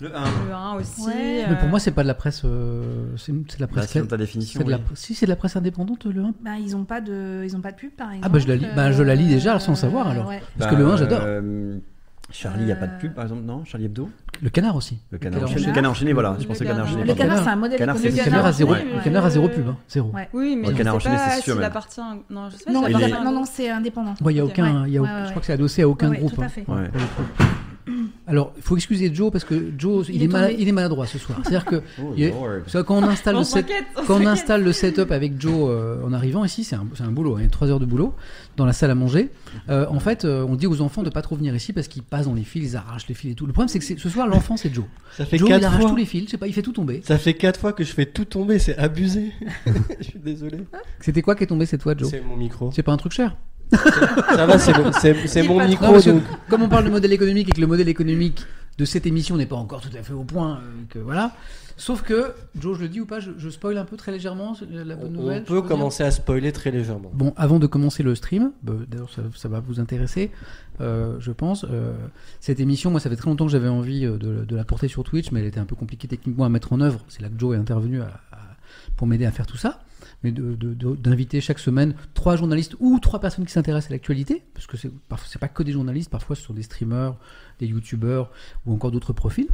Le 0.00 0.16
1. 0.16 0.24
le 0.48 0.54
1 0.54 0.72
aussi. 0.76 1.02
Ouais. 1.06 1.44
Mais 1.50 1.56
pour 1.56 1.66
euh, 1.66 1.70
moi, 1.70 1.80
c'est 1.80 1.90
pas 1.90 2.02
de 2.02 2.08
la 2.08 2.14
presse. 2.14 2.42
euh, 2.46 3.14
c'est 3.18 3.32
c'est 3.48 3.56
de 3.58 3.60
la 3.60 3.66
Bah, 3.66 3.72
presse. 3.76 3.90
selon 3.92 4.06
ta 4.06 4.16
définition. 4.16 4.58
c'est 4.60 4.64
de 4.64 4.70
la, 4.70 4.78
oui. 4.78 4.82
si 4.94 5.14
c'est 5.14 5.26
de 5.26 5.30
la 5.30 5.36
presse 5.36 5.54
indépendante, 5.56 6.06
le 6.06 6.22
1 6.22 6.32
bah, 6.40 6.52
ils 6.58 6.74
ont 6.76 6.84
pas 6.84 7.02
de, 7.02 7.42
ils 7.44 7.54
ont 7.54 7.60
pas 7.60 7.72
de 7.72 7.76
pub 7.76 7.90
par 7.90 8.08
exemple. 8.12 8.24
Ah, 8.26 8.28
bah, 8.30 8.38
je 8.38 8.48
la 8.48 8.56
lis- 8.56 8.66
bah, 8.74 8.90
je 8.92 9.02
la 9.02 9.14
lis 9.16 9.28
déjà 9.28 9.58
sans 9.58 9.72
Euh, 9.72 9.74
savoir, 9.74 10.08
alors. 10.08 10.28
ouais. 10.28 10.40
Parce 10.58 10.70
que 10.70 10.76
le 10.76 10.86
1, 10.86 10.96
j'adore. 10.96 11.20
Euh, 12.28 12.32
Charlie, 12.32 12.62
il 12.62 12.66
n'y 12.66 12.72
a 12.72 12.76
pas 12.76 12.86
de 12.86 12.92
Euh, 12.92 12.98
pub 12.98 13.14
par 13.14 13.24
exemple, 13.24 13.42
non? 13.44 13.64
Charlie 13.64 13.86
Hebdo? 13.86 14.08
Le 14.42 14.50
canard 14.50 14.76
aussi. 14.76 14.98
Le 15.10 15.18
canard 15.18 15.42
enchaîné. 15.44 15.66
Le 15.66 15.72
canard 15.72 15.90
enchaîné, 15.90 16.12
voilà. 16.12 16.34
Le 16.36 16.40
Je 16.42 16.46
pensais 16.46 16.64
canard. 16.64 16.84
canard 16.84 16.92
enchaîné. 16.92 17.08
Le 17.12 17.14
canard, 17.18 17.42
c'est 17.42 17.48
un 17.50 17.56
modèle 17.56 17.78
Canard, 17.78 17.96
Le 17.96 18.24
canard 18.24 18.46
à 18.46 18.52
zéro, 18.52 18.74
le 18.74 19.02
canard 19.04 19.24
à 19.24 19.30
zéro 19.30 19.48
pub. 19.48 19.68
hein, 19.68 19.76
Zéro. 19.88 20.10
Ouais. 20.12 20.28
Oui, 20.32 20.56
mais 20.60 20.68
Le 20.68 20.74
canard 20.74 20.94
enchaîné, 20.96 21.16
c'est 21.30 21.40
sûr, 21.42 21.62
appartient. 21.62 22.00
Non, 22.30 22.48
je 22.50 22.56
sais 22.56 22.64
pas 22.64 22.72
Non, 22.72 23.32
non, 23.32 23.44
c'est 23.44 23.70
indépendant. 23.70 24.14
Ouais, 24.22 24.34
il 24.34 24.36
y 24.36 24.40
a 24.40 24.44
aucun, 24.44 24.86
il 24.86 24.92
y 24.92 24.98
a, 24.98 25.02
Ouais, 25.02 25.08
je 25.24 25.30
crois 25.30 25.40
que 25.40 25.46
c'est 25.46 25.52
adossé 25.54 25.82
à 25.82 25.88
aucun 25.88 26.10
Ouais, 26.10 26.18
groupe. 26.18 26.34
tout 26.34 26.42
à 26.42 26.44
hein. 26.44 26.48
fait. 26.48 26.64
Alors, 28.26 28.52
il 28.56 28.62
faut 28.62 28.76
excuser 28.76 29.12
Joe 29.14 29.30
parce 29.32 29.44
que 29.44 29.72
Joe, 29.78 30.06
il, 30.08 30.16
Il 30.16 30.22
est, 30.24 30.28
tombé. 30.28 30.56
il 30.58 30.68
est 30.68 30.72
maladroit 30.72 31.06
ce 31.06 31.18
soir. 31.18 31.38
C'est-à-dire 31.42 31.64
que 31.64 31.76
Oh, 32.00 32.82
quand 32.84 32.96
on 32.98 33.02
installe 33.04 33.36
On 33.36 33.40
le 33.40 33.44
set- 33.44 33.66
on 33.96 34.04
quand 34.04 34.20
on 34.22 34.26
installe 34.26 34.62
le 34.62 34.72
setup 34.72 35.10
avec 35.10 35.40
Joe 35.40 35.68
euh, 35.70 36.04
en 36.04 36.12
arrivant 36.12 36.44
ici, 36.44 36.64
c'est 36.64 36.76
un, 36.76 36.86
c'est 36.94 37.02
un 37.04 37.10
boulot, 37.10 37.36
hein, 37.36 37.40
il 37.40 37.44
y 37.44 37.46
a 37.46 37.50
trois 37.50 37.68
heures 37.68 37.80
de 37.80 37.86
boulot 37.86 38.14
dans 38.56 38.66
la 38.66 38.72
salle 38.72 38.90
à 38.90 38.94
manger. 38.94 39.30
Euh, 39.68 39.86
en 39.88 40.00
fait, 40.00 40.24
euh, 40.24 40.44
on 40.48 40.56
dit 40.56 40.66
aux 40.66 40.80
enfants 40.80 41.02
de 41.02 41.10
pas 41.10 41.22
trop 41.22 41.36
venir 41.36 41.54
ici 41.54 41.72
parce 41.72 41.88
qu'ils 41.88 42.02
passent 42.02 42.26
dans 42.26 42.34
les 42.34 42.44
fils, 42.44 42.72
ils 42.72 42.76
arrachent 42.76 43.08
les 43.08 43.14
fils 43.14 43.32
et 43.32 43.34
tout. 43.34 43.46
Le 43.46 43.52
problème, 43.52 43.68
c'est 43.68 43.78
que 43.78 43.84
c'est- 43.84 43.98
ce 43.98 44.08
soir, 44.08 44.26
l'enfant, 44.26 44.56
c'est 44.56 44.72
Joe. 44.74 44.84
Ça 45.16 45.24
fait 45.24 45.38
Joe, 45.38 45.48
il 45.48 45.52
quatre 45.52 45.64
arrache 45.64 45.80
fois. 45.82 45.90
tous 45.90 45.96
les 45.96 46.04
fils, 46.04 46.24
je 46.26 46.30
sais 46.30 46.38
pas, 46.38 46.46
il 46.46 46.52
fait 46.52 46.62
tout 46.62 46.72
tomber. 46.72 47.00
Ça 47.04 47.18
fait 47.18 47.34
quatre 47.34 47.58
fois 47.60 47.72
que 47.72 47.84
je 47.84 47.92
fais 47.92 48.06
tout 48.06 48.24
tomber, 48.24 48.58
c'est 48.58 48.76
abusé. 48.76 49.32
je 50.00 50.04
suis 50.04 50.18
désolé. 50.18 50.58
C'était 51.00 51.22
quoi 51.22 51.34
qui 51.34 51.44
est 51.44 51.48
tombé 51.48 51.66
cette 51.66 51.82
fois, 51.82 51.96
Joe? 51.96 52.08
C'est 52.10 52.20
mon 52.20 52.36
micro. 52.36 52.70
C'est 52.72 52.82
pas 52.82 52.92
un 52.92 52.96
truc 52.96 53.12
cher? 53.12 53.36
Ça 53.72 54.46
va, 54.46 54.58
c'est 54.58 55.42
mon, 55.42 55.66
micro 55.66 55.86
Non, 55.92 56.00
donc. 56.00 56.22
Comme 56.48 56.62
on 56.62 56.68
parle 56.68 56.84
de 56.84 56.90
modèle 56.90 57.12
économique 57.12 57.48
et 57.48 57.52
que 57.52 57.60
le 57.60 57.66
modèle 57.66 57.88
économique 57.88 58.44
de 58.78 58.84
cette 58.84 59.06
émission 59.06 59.36
n'est 59.36 59.46
pas 59.46 59.56
encore 59.56 59.80
tout 59.80 59.90
à 59.98 60.02
fait 60.02 60.12
au 60.12 60.22
point, 60.24 60.56
euh, 60.56 60.82
que 60.88 60.98
voilà. 60.98 61.32
Sauf 61.76 62.02
que, 62.02 62.32
Joe, 62.58 62.76
je 62.76 62.82
le 62.82 62.88
dis 62.88 63.00
ou 63.00 63.06
pas, 63.06 63.20
je, 63.20 63.30
je 63.36 63.48
spoil 63.50 63.76
un 63.78 63.84
peu 63.84 63.96
très 63.96 64.10
légèrement 64.10 64.56
la 64.70 64.96
bonne 64.96 65.16
On 65.16 65.20
nouvelle. 65.22 65.42
je 65.46 65.52
peut 65.52 65.62
commencer 65.62 66.02
à 66.02 66.10
spoiler 66.10 66.50
très 66.52 66.70
légèrement. 66.72 67.10
Bon, 67.12 67.32
avant 67.36 67.58
de 67.60 67.66
commencer 67.68 68.02
le 68.02 68.14
stream, 68.16 68.50
bah, 68.62 68.72
d'ailleurs 68.88 69.10
ça, 69.10 69.22
ça 69.36 69.48
va 69.48 69.60
vous 69.60 69.78
intéresser, 69.80 70.30
euh, 70.80 71.16
je 71.20 71.30
pense. 71.30 71.64
euh, 71.70 71.92
cette 72.40 72.58
émission, 72.60 72.90
moi 72.90 72.98
ça 73.00 73.10
fait 73.10 73.16
très 73.16 73.30
longtemps 73.30 73.46
que 73.46 73.52
j'avais 73.52 73.68
envie 73.68 74.00
de, 74.02 74.16
de 74.16 74.56
la 74.56 74.64
porter 74.64 74.88
sur 74.88 75.04
Twitch, 75.04 75.30
mais 75.30 75.40
elle 75.40 75.46
était 75.46 75.60
un 75.60 75.64
peu 75.66 75.76
compliquée 75.76 76.08
techniquement 76.08 76.44
à 76.44 76.48
mettre 76.48 76.72
en 76.72 76.80
œuvre. 76.80 77.00
C'est 77.08 77.22
là 77.22 77.28
que 77.28 77.38
Joe 77.38 77.56
est 77.56 77.60
intervenu 77.60 78.00
à- 78.00 78.20
à- 78.32 78.38
pour 78.96 79.06
m'aider 79.06 79.26
à 79.26 79.30
faire 79.32 79.46
tout 79.46 79.56
ça. 79.56 79.80
Mais 80.24 80.32
d'inviter 80.32 81.40
chaque 81.40 81.60
semaine 81.60 81.94
trois 82.14 82.34
journalistes 82.36 82.74
ou 82.80 82.98
trois 82.98 83.20
personnes 83.20 83.44
qui 83.46 83.52
s'intéressent 83.52 83.90
à 83.92 83.94
l'actualité, 83.94 84.42
parce 84.54 84.66
que 84.66 84.76
c'est 84.76 84.90
pas 85.38 85.48
que 85.48 85.62
des 85.62 85.70
journalistes, 85.72 86.10
parfois 86.10 86.34
ce 86.34 86.42
sont 86.42 86.54
des 86.54 86.64
streamers, 86.64 87.14
des 87.60 87.66
youtubeurs 87.66 88.30
ou 88.66 88.72
encore 88.74 88.90
d'autres 88.90 89.12
profils. 89.12 89.48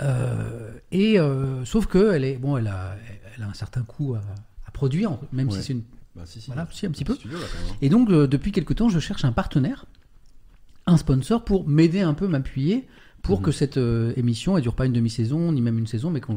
Euh, 0.00 0.72
et 0.90 1.18
euh, 1.18 1.64
sauf 1.64 1.86
que 1.86 2.12
elle 2.12 2.24
est 2.24 2.36
bon, 2.36 2.56
elle 2.56 2.66
a, 2.66 2.96
elle 3.36 3.44
a 3.44 3.48
un 3.48 3.54
certain 3.54 3.82
coût 3.82 4.14
à, 4.14 4.18
à 4.66 4.70
produire, 4.72 5.16
même 5.32 5.48
Ouais. 5.48 5.54
si 5.58 5.62
c'est 5.62 5.72
une 5.74 5.82
Bah, 6.16 6.22
si, 6.26 6.40
si. 6.40 6.48
voilà, 6.48 6.66
si, 6.70 6.84
un 6.86 6.90
petit 6.90 7.04
peu. 7.04 7.14
Studio, 7.14 7.38
là. 7.38 7.44
Et 7.80 7.88
donc, 7.88 8.10
euh, 8.10 8.26
depuis 8.26 8.52
quelque 8.52 8.74
temps, 8.74 8.88
je 8.90 8.98
cherche 8.98 9.24
un 9.24 9.32
partenaire, 9.32 9.86
un 10.86 10.96
sponsor 10.98 11.44
pour 11.44 11.66
m'aider 11.66 12.00
un 12.00 12.14
peu, 12.14 12.26
m'appuyer 12.28 12.86
pour 13.22 13.38
Mhm. 13.38 13.44
que 13.46 13.52
cette 13.52 13.76
émission 14.16 14.56
ne 14.56 14.60
dure 14.60 14.74
pas 14.74 14.84
une 14.84 14.92
demi-saison, 14.92 15.52
ni 15.52 15.60
même 15.62 15.78
une 15.78 15.86
saison, 15.86 16.10
mais 16.10 16.20
qu'on 16.20 16.36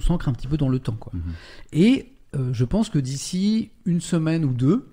s'ancre 0.00 0.28
un 0.28 0.32
petit 0.32 0.46
peu 0.46 0.56
dans 0.58 0.68
le 0.68 0.78
temps. 0.78 0.96
Quoi. 1.00 1.12
Mhm. 1.14 1.22
Et 1.72 2.12
euh, 2.34 2.50
je 2.52 2.64
pense 2.64 2.88
que 2.90 2.98
d'ici 2.98 3.70
une 3.84 4.00
semaine 4.00 4.44
ou 4.44 4.52
deux, 4.52 4.86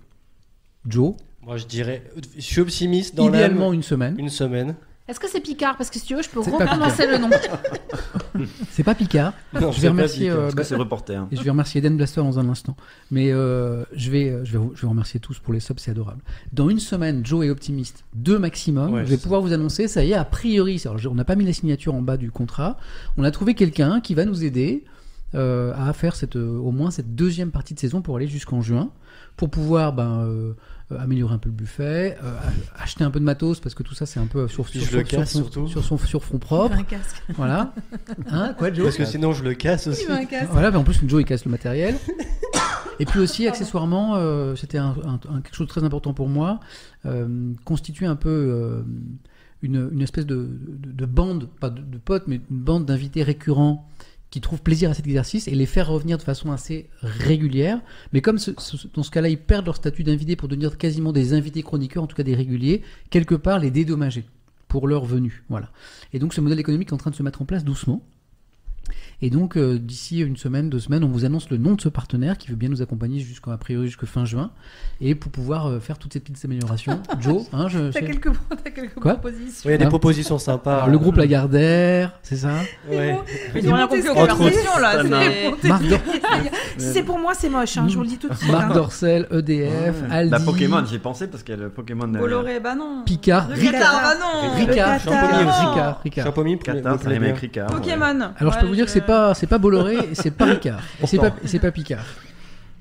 Joe, 0.88 1.15
Moi 1.43 1.58
je 1.58 1.65
dirais, 1.65 2.04
je 2.36 2.41
suis 2.41 2.62
optimiste 2.62 3.15
dans 3.15 3.28
idéalement 3.28 3.74
une 3.74 3.84
semaine, 3.84 4.15
Une 4.19 4.30
semaine. 4.30 4.76
Est-ce 5.08 5.19
que 5.19 5.28
c'est 5.30 5.39
Picard? 5.41 5.78
Parce 5.78 5.91
que 5.91 6.00
si 6.00 6.06
tu 6.08 6.15
veux, 6.15 6.24
je 6.24 6.30
peux 6.30 6.39
reprononcer 6.39 7.06
le 7.06 7.19
nom. 7.19 7.30
c'est 8.71 8.84
pas 8.84 8.95
Picard. 8.95 9.34
Non, 9.54 9.71
je 9.71 9.80
vais 9.82 9.89
remercier, 9.89 10.32
euh, 10.32 10.36
Parce 10.43 10.52
que 10.54 10.58
bah, 10.58 10.63
c'est 10.63 10.76
reporter. 10.76 11.15
hein. 11.15 11.28
Et 11.32 11.36
je 11.36 11.43
vais 11.43 11.52
remercier 11.52 11.80
Dan 11.80 11.95
Blaster 11.95 12.21
dans 12.21 12.39
un 12.39 12.50
instant. 12.50 12.76
Mais 13.12 13.32
euh, 13.32 13.84
je, 13.93 14.10
vais, 14.10 14.30
euh, 14.30 14.43
je, 14.45 14.54
vais, 14.54 14.58
vous- 14.58 14.71
je 14.74 14.82
vais 14.82 14.86
vous 14.86 14.89
remercier 14.89 15.19
tous 15.19 15.38
pour 15.38 15.54
les 15.54 15.60
subs, 15.60 15.78
c'est 15.78 15.91
adorable. 15.91 16.21
Dans 16.54 16.69
une 16.69 16.80
semaine, 16.80 17.24
Joe 17.24 17.45
est 17.45 17.50
optimiste, 17.52 18.04
deux 18.15 18.39
maximum. 18.39 18.93
Ouais, 18.93 19.06
je 19.06 19.10
vais 19.12 19.17
pouvoir 19.17 19.41
vous 19.41 19.54
annoncer, 19.54 19.88
ça 19.88 20.04
y 20.04 20.12
est, 20.12 20.15
a 20.15 20.26
priori, 20.26 20.82
alors, 20.86 21.00
on 21.12 21.15
n'a 21.15 21.24
pas 21.26 21.36
mis 21.36 21.45
la 21.45 21.54
signature 21.54 21.93
en 21.93 22.02
bas 22.02 22.17
du 22.17 22.32
contrat, 22.32 22.78
on 23.17 23.24
a 23.24 23.30
trouvé 23.30 23.54
quelqu'un 23.54 24.02
qui 24.02 24.15
va 24.15 24.26
nous 24.26 24.43
aider 24.43 24.84
euh, 24.86 24.89
à 25.33 25.91
faire 25.93 26.15
cette, 26.15 26.35
euh, 26.35 26.57
au 26.57 26.71
moins 26.71 26.91
cette 26.91 27.15
deuxième 27.15 27.51
partie 27.51 27.73
de 27.73 27.79
saison 27.79 28.01
pour 28.01 28.15
aller 28.17 28.27
jusqu'en 28.27 28.61
juin, 28.61 28.89
pour 29.38 29.49
pouvoir 29.49 29.91
ben, 29.93 30.21
euh, 30.21 30.53
euh, 30.91 30.99
améliorer 30.99 31.33
un 31.33 31.38
peu 31.39 31.49
le 31.49 31.55
buffet, 31.55 32.17
euh, 32.23 32.38
ach- 32.41 32.83
acheter 32.83 33.03
un 33.03 33.11
peu 33.11 33.19
de 33.19 33.25
matos, 33.25 33.59
parce 33.59 33.75
que 33.75 33.83
tout 33.83 33.95
ça 33.95 34.05
c'est 34.05 34.19
un 34.19 34.27
peu 34.27 34.47
sur, 34.47 34.67
sur, 34.67 34.79
je 34.81 34.85
le 34.97 34.99
sur- 35.03 35.07
sur 35.09 35.17
casse, 35.19 35.31
son- 35.31 35.39
surtout. 35.39 35.67
sur 35.67 35.83
son 35.83 35.97
sur 35.97 36.23
front 36.23 36.38
propre. 36.39 36.75
Un 36.77 36.83
casque. 36.83 37.21
voilà. 37.35 37.73
Hein, 38.31 38.53
quoi, 38.57 38.71
Joe? 38.71 38.85
Parce 38.85 38.97
que 38.97 39.05
sinon 39.05 39.33
je 39.33 39.43
le 39.43 39.53
casse 39.55 39.88
aussi. 39.88 40.05
Un 40.09 40.25
casque. 40.25 40.51
voilà, 40.51 40.71
mais 40.71 40.77
en 40.77 40.83
plus, 40.83 40.99
Joe 41.05 41.21
il 41.21 41.25
casse 41.25 41.43
le 41.45 41.51
matériel. 41.51 41.95
Et 42.99 43.05
puis 43.05 43.19
aussi, 43.19 43.45
accessoirement, 43.45 44.15
euh, 44.15 44.55
c'était 44.55 44.77
un, 44.77 44.95
un- 45.05 45.19
un- 45.35 45.41
quelque 45.41 45.55
chose 45.55 45.67
de 45.67 45.71
très 45.71 45.83
important 45.83 46.13
pour 46.13 46.29
moi, 46.29 46.61
euh, 47.05 47.51
constituer 47.65 48.05
un 48.05 48.15
peu 48.15 48.29
euh, 48.29 48.83
une, 49.61 49.89
une 49.91 50.01
espèce 50.01 50.25
de, 50.25 50.35
de- 50.38 50.91
de 50.93 51.05
bande, 51.05 51.49
pas 51.59 51.69
de, 51.69 51.81
de 51.81 51.97
potes, 51.97 52.23
mais 52.27 52.35
une 52.49 52.57
bande 52.57 52.85
d'invités 52.85 53.21
récurrents 53.23 53.85
qui 54.36 54.41
trouvent 54.41 54.62
plaisir 54.62 54.89
à 54.89 54.93
cet 54.93 55.08
exercice 55.08 55.48
et 55.48 55.56
les 55.56 55.65
faire 55.65 55.88
revenir 55.88 56.17
de 56.17 56.21
façon 56.21 56.52
assez 56.52 56.89
régulière. 57.02 57.80
Mais 58.12 58.19
comme 58.19 58.38
dans 58.93 59.04
ce 59.04 59.10
cas-là, 59.10 59.30
ils 59.30 59.38
perdent 59.38 59.67
leur 59.67 59.78
statut 59.78 60.04
d'invité 60.04 60.36
pour 60.36 60.50
devenir 60.50 60.78
quasiment 60.78 61.13
des 61.13 61.32
invités 61.32 61.63
chroniqueurs, 61.63 62.04
en 62.04 62.08
tout 62.08 62.17
cas 62.17 62.24
des 62.24 62.36
réguliers, 62.36 62.82
quelque 63.10 63.36
part 63.36 63.60
les 63.60 63.71
dédommager 63.71 64.26
pour 64.67 64.89
leur 64.89 65.06
venue. 65.06 65.45
Voilà. 65.48 65.69
Et 66.12 66.19
donc 66.19 66.34
ce 66.34 66.41
modèle 66.41 66.60
économique 66.60 66.89
est 66.89 66.93
en 66.93 66.98
train 66.98 67.12
de 67.12 67.15
se 67.15 67.24
mettre 67.24 67.41
en 67.41 67.45
place 67.45 67.63
doucement. 67.63 68.06
Et 69.21 69.30
donc, 69.30 69.56
euh, 69.58 69.80
d'ici 69.80 70.19
une 70.19 70.36
semaine, 70.38 70.69
deux 70.69 70.80
semaines, 70.80 71.04
on 71.04 71.08
vous 71.08 71.23
annonce 71.25 71.49
le 71.49 71.58
nom 71.58 71.73
de 71.75 71.82
ce 71.82 71.89
partenaire 71.89 72.38
qui 72.38 72.49
veut 72.49 72.56
bien 72.58 72.69
nous 72.69 72.82
accompagner 72.82 73.19
jusqu'à 73.19 73.54
a 73.54 73.58
priori 73.58 73.88
jusqu'à 73.88 74.06
fin 74.06 74.25
juin, 74.25 74.51
et 74.99 75.15
pour 75.15 75.32
pouvoir 75.32 75.67
euh, 75.67 75.80
faire 75.80 75.97
toutes 75.97 76.13
ces 76.13 76.19
petites 76.19 76.43
améliorations. 76.45 76.99
Joe, 77.21 77.43
hein, 77.54 77.67
je, 77.69 77.91
T'as 77.91 78.01
quelques, 78.01 78.30
t'as 78.63 78.69
quelques 78.71 78.95
Quoi? 78.95 79.13
propositions. 79.13 79.62
Oui, 79.65 79.69
il 79.69 79.71
y 79.71 79.73
a 79.73 79.78
des 79.78 79.86
Hein 79.86 79.89
propositions 79.89 80.38
sympas. 80.38 80.75
Alors, 80.75 80.89
le 80.89 80.97
groupe 80.99 81.15
Lagardère, 81.17 82.19
c'est 82.23 82.36
ça? 82.36 82.56
Ouais. 82.89 83.17
Ils 83.56 83.69
ont 83.69 83.73
rien 83.75 83.88
compris 83.88 84.10
aux 84.10 84.13
conversations 84.13 84.80
là. 84.82 85.04
c'est- 85.62 86.91
Si 86.93 87.01
pour 87.04 87.17
moi, 87.19 87.34
c'est 87.34 87.49
moche, 87.49 87.78
hein, 87.78 87.88
je 87.88 87.95
vous 87.95 88.01
le 88.04 88.10
dis 88.10 88.17
tout 88.17 88.28
de 88.30 88.34
suite. 88.36 88.51
Marc 88.51 88.71
hein. 88.71 88.73
Dorcel, 88.73 89.28
EDF, 89.32 90.01
Ouais. 90.01 90.08
Aldi, 90.12 90.32
Bah, 90.32 90.39
Pokémon, 90.43 90.84
j'y 90.86 90.95
ai 90.95 90.99
pensé 90.99 91.28
parce 91.28 91.43
qu'il 91.43 91.56
y 91.56 91.58
a 91.58 91.62
le 91.62 91.69
Pokémon. 91.69 92.13
euh, 92.13 92.19
Bolloré, 92.19 92.60
bah 92.60 92.75
non. 92.75 93.04
Picard, 93.06 93.47
Ricard, 93.49 94.01
bah 94.04 94.13
non. 94.19 94.56
Ricard. 94.56 94.99
Ricard, 94.99 96.01
Ricard, 96.01 96.01
Ricard. 96.04 96.34
Pokémon. 97.67 98.32
Alors 98.38 98.54
je 98.54 98.60
peux 98.60 98.65
vous 98.65 98.75
dire 98.75 98.86
que 98.86 98.91
c'est 98.91 99.04
pas 99.05 99.33
c'est 99.33 99.47
pas 99.47 99.57
Bolloré 99.57 99.95
et 100.11 100.15
c'est 100.15 100.31
pas 100.31 100.45
Ricard 100.45 100.81
c'est 101.05 101.17
pas 101.17 101.31
c'est 101.45 101.71
Picard. 101.71 102.05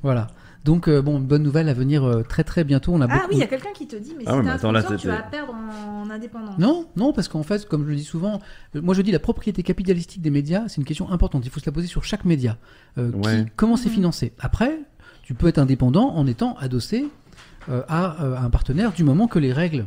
Voilà. 0.02 0.28
Donc 0.64 0.88
euh, 0.88 1.02
bon, 1.02 1.20
bonne 1.20 1.42
nouvelle 1.42 1.68
à 1.68 1.74
venir 1.74 2.04
euh, 2.04 2.22
très 2.22 2.42
très 2.42 2.64
bientôt. 2.64 2.92
On 2.94 3.00
a 3.02 3.04
Ah 3.04 3.08
beaucoup. 3.08 3.26
oui, 3.28 3.34
il 3.34 3.38
y 3.40 3.42
a 3.42 3.46
quelqu'un 3.46 3.72
qui 3.74 3.87
te 3.87 3.96
dit, 3.96 4.14
mais 4.16 4.24
Ah 4.26 4.32
si 4.32 4.38
un 4.38 4.46
attends, 4.46 4.72
là, 4.72 4.82
tu 4.82 5.08
vas 5.08 5.18
perdre 5.18 5.52
en 5.52 6.08
indépendance. 6.08 6.58
Non, 6.58 6.87
non, 6.96 7.12
parce 7.12 7.28
qu'en 7.28 7.42
fait, 7.42 7.68
comme 7.68 7.84
je 7.84 7.90
le 7.90 7.96
dis 7.96 8.04
souvent, 8.04 8.40
euh, 8.74 8.80
moi 8.80 8.94
je 8.94 9.02
dis 9.02 9.10
la 9.12 9.18
propriété 9.18 9.62
capitalistique 9.62 10.22
des 10.22 10.30
médias, 10.30 10.64
c'est 10.68 10.78
une 10.78 10.84
question 10.87 11.10
importante. 11.12 11.42
Il 11.44 11.50
faut 11.50 11.60
se 11.60 11.66
la 11.66 11.72
poser 11.72 11.87
sur 11.87 12.02
chaque 12.04 12.24
média. 12.24 12.56
Euh, 12.96 13.10
qui- 13.12 13.50
comment 13.56 13.76
c'est 13.76 13.90
Mhm. 13.90 13.94
financé? 13.94 14.32
Après, 14.40 14.78
tu 15.22 15.34
peux 15.34 15.48
être 15.48 15.58
indépendant 15.58 16.14
en 16.14 16.26
étant 16.26 16.56
adossé 16.58 17.08
euh, 17.68 17.82
à, 17.88 18.22
euh, 18.24 18.34
à 18.37 18.40
un 18.42 18.50
partenaire 18.50 18.92
du 18.92 19.04
moment 19.04 19.26
que 19.26 19.38
les 19.38 19.52
règles 19.52 19.84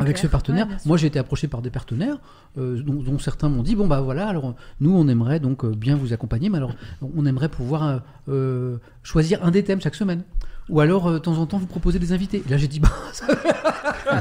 avec 0.00 0.18
ce 0.18 0.26
partenaire. 0.26 0.66
Ouais. 0.68 0.74
Moi, 0.86 0.96
j'ai 0.96 1.06
été 1.06 1.18
approché 1.18 1.48
par 1.48 1.62
des 1.62 1.70
partenaires 1.70 2.18
euh, 2.58 2.80
dont, 2.82 2.94
dont 3.02 3.18
certains 3.18 3.48
m'ont 3.48 3.62
dit 3.62 3.74
bon 3.76 3.86
bah 3.86 4.00
voilà, 4.00 4.28
alors 4.28 4.54
nous 4.80 4.94
on 4.96 5.08
aimerait 5.08 5.40
donc 5.40 5.64
euh, 5.64 5.70
bien 5.70 5.96
vous 5.96 6.12
accompagner, 6.12 6.48
mais 6.50 6.58
alors 6.58 6.74
on 7.16 7.26
aimerait 7.26 7.48
pouvoir 7.48 7.82
euh, 7.86 7.98
euh, 8.28 8.76
choisir 9.02 9.44
un 9.44 9.50
des 9.50 9.62
thèmes 9.64 9.80
chaque 9.80 9.94
semaine. 9.94 10.22
Ou 10.68 10.80
alors 10.80 11.08
euh, 11.08 11.14
de 11.14 11.18
temps 11.18 11.38
en 11.38 11.46
temps 11.46 11.58
vous 11.58 11.66
proposer 11.66 11.98
des 11.98 12.12
invités. 12.12 12.42
Et 12.46 12.50
là 12.50 12.56
j'ai 12.56 12.68
dit 12.68 12.78
bah 12.80 12.88
ça, 13.12 13.26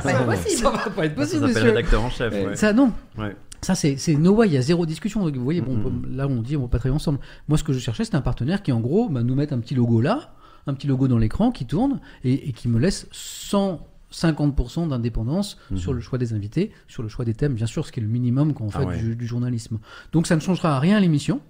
C'est 0.02 0.14
pas 0.14 0.24
possible. 0.24 0.58
ça 0.58 0.70
va 0.72 0.78
pas 0.90 1.06
être 1.06 1.12
Ça 1.12 1.16
possible, 1.22 1.40
s'appelle 1.42 1.48
monsieur. 1.56 1.70
rédacteur 1.70 2.02
en 2.04 2.10
chef. 2.10 2.34
Ouais. 2.34 2.56
Ça 2.56 2.74
non. 2.74 2.92
Ouais. 3.18 3.36
Ça, 3.64 3.76
c'est 3.76 3.96
c'est 3.98 4.16
no 4.16 4.32
way, 4.34 4.48
il 4.48 4.54
y 4.54 4.58
a 4.58 4.62
zéro 4.64 4.88
discussion. 4.88 5.24
Donc, 5.24 5.36
vous 5.36 5.44
voyez, 5.44 5.62
bon, 5.62 5.78
là, 6.10 6.28
on 6.28 6.42
dit, 6.42 6.58
on 6.58 6.62
va 6.64 6.68
pas 6.68 6.80
travailler 6.80 6.96
ensemble. 6.96 7.20
Moi, 7.48 7.60
ce 7.60 7.64
que 7.64 7.74
je 7.74 7.78
cherchais, 7.78 8.04
c'était 8.04 8.18
un 8.18 8.22
partenaire 8.22 8.64
qui, 8.64 8.72
en 8.72 8.80
gros, 8.80 9.08
bah, 9.08 9.22
nous 9.22 9.36
mette 9.36 9.54
un 9.54 9.60
petit 9.60 9.76
logo 9.76 10.02
là, 10.02 10.34
un 10.66 10.74
petit 10.74 10.88
logo 10.88 11.08
dans 11.08 11.20
l'écran 11.20 11.52
qui 11.52 11.68
tourne 11.68 12.00
et, 12.24 12.50
et 12.50 12.54
qui 12.54 12.68
me 12.68 12.80
laisse 12.80 13.06
150% 14.12 14.88
d'indépendance 14.88 15.58
Mhm. 15.72 15.78
sur 15.78 15.94
le 15.94 16.00
choix 16.02 16.18
des 16.20 16.34
invités, 16.34 16.72
sur 16.88 17.04
le 17.04 17.10
choix 17.10 17.26
des 17.26 17.34
thèmes, 17.34 17.54
bien 17.54 17.66
sûr, 17.68 17.86
ce 17.86 17.92
qui 17.92 18.00
est 18.00 18.04
le 18.04 18.10
minimum 18.10 18.54
quand 18.54 18.66
on 18.66 18.70
Ah 18.74 18.80
fait 18.80 18.86
ouais. 18.86 18.98
du, 19.00 19.16
du 19.16 19.26
journalisme. 19.28 19.80
Donc, 20.12 20.28
ça 20.28 20.36
ne 20.36 20.42
changera 20.42 20.80
rien 20.80 20.98
à 20.98 21.00
l'émission. 21.00 21.42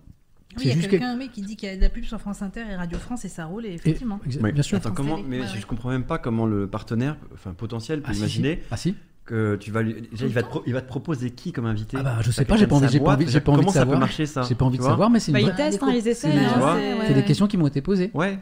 Oui, 0.57 0.63
il 0.65 0.67
y 0.67 0.71
a 0.71 0.75
que- 0.75 0.89
quelqu'un 0.91 1.17
oui, 1.17 1.29
qui 1.33 1.41
dit 1.41 1.55
qu'il 1.55 1.69
y 1.69 1.71
a 1.71 1.77
de 1.77 1.81
la 1.81 1.89
pub 1.89 2.03
sur 2.03 2.19
France 2.19 2.41
Inter 2.41 2.63
et 2.69 2.75
Radio 2.75 2.97
France 2.97 3.23
et 3.23 3.29
ça 3.29 3.45
roule, 3.45 3.65
et 3.65 3.69
Et- 3.69 3.73
effectivement. 3.75 4.19
Ouais. 4.41 4.51
Bien 4.51 4.63
sûr. 4.63 4.77
Attends, 4.77 4.91
comment. 4.91 5.17
Mais 5.25 5.39
Ouais, 5.39 5.47
je, 5.47 5.53
ouais. 5.53 5.59
je 5.61 5.65
comprends 5.65 5.89
même 5.89 6.03
pas 6.03 6.17
comment 6.17 6.45
le 6.45 6.67
partenaire, 6.67 7.15
enfin 7.33 7.53
potentiel, 7.53 8.01
peut 8.01 8.11
Ah, 8.13 8.17
imaginer 8.17 8.55
si. 8.55 8.67
Ah, 8.71 8.77
si. 8.77 8.95
que 9.23 9.55
tu 9.55 9.71
vas 9.71 9.81
lui. 9.81 9.95
Déjà, 10.11 10.25
il 10.25 10.33
va, 10.33 10.43
te 10.43 10.49
pro- 10.49 10.63
il 10.67 10.73
va 10.73 10.81
te 10.81 10.87
proposer 10.89 11.31
qui 11.31 11.53
comme 11.53 11.67
invité? 11.67 11.95
Ah 11.97 12.03
bah, 12.03 12.17
je 12.21 12.31
sais 12.31 12.43
pas, 12.43 12.57
j'ai 12.57 12.67
pas 12.67 12.75
envie- 12.75 12.89
j'ai 12.89 12.99
pas 12.99 13.13
envie- 13.13 13.29
j'ai 13.29 13.39
pas 13.39 13.51
envie 13.53 13.59
Comment 13.61 13.69
de 13.69 13.73
ça 13.73 13.79
savoir. 13.79 13.95
peut 13.97 13.99
marcher 14.01 14.25
ça? 14.25 14.41
J'ai 14.41 14.55
pas 14.55 14.65
envie 14.65 14.77
de 14.77 14.83
savoir, 14.83 15.09
mais 15.09 15.19
c'est 15.21 15.31
une 15.31 15.33
Bah, 15.35 15.39
ils 15.39 15.45
vraie- 15.45 15.55
testent, 15.55 15.83
hein, 15.83 15.91
ils 15.93 16.07
essayent. 16.07 16.33
c'est- 16.33 16.37
hein, 16.61 17.13
des 17.13 17.23
questions 17.23 17.47
qui 17.47 17.55
m'ont 17.55 17.67
été 17.67 17.81
posées. 17.81 18.11
Ouais. 18.13 18.37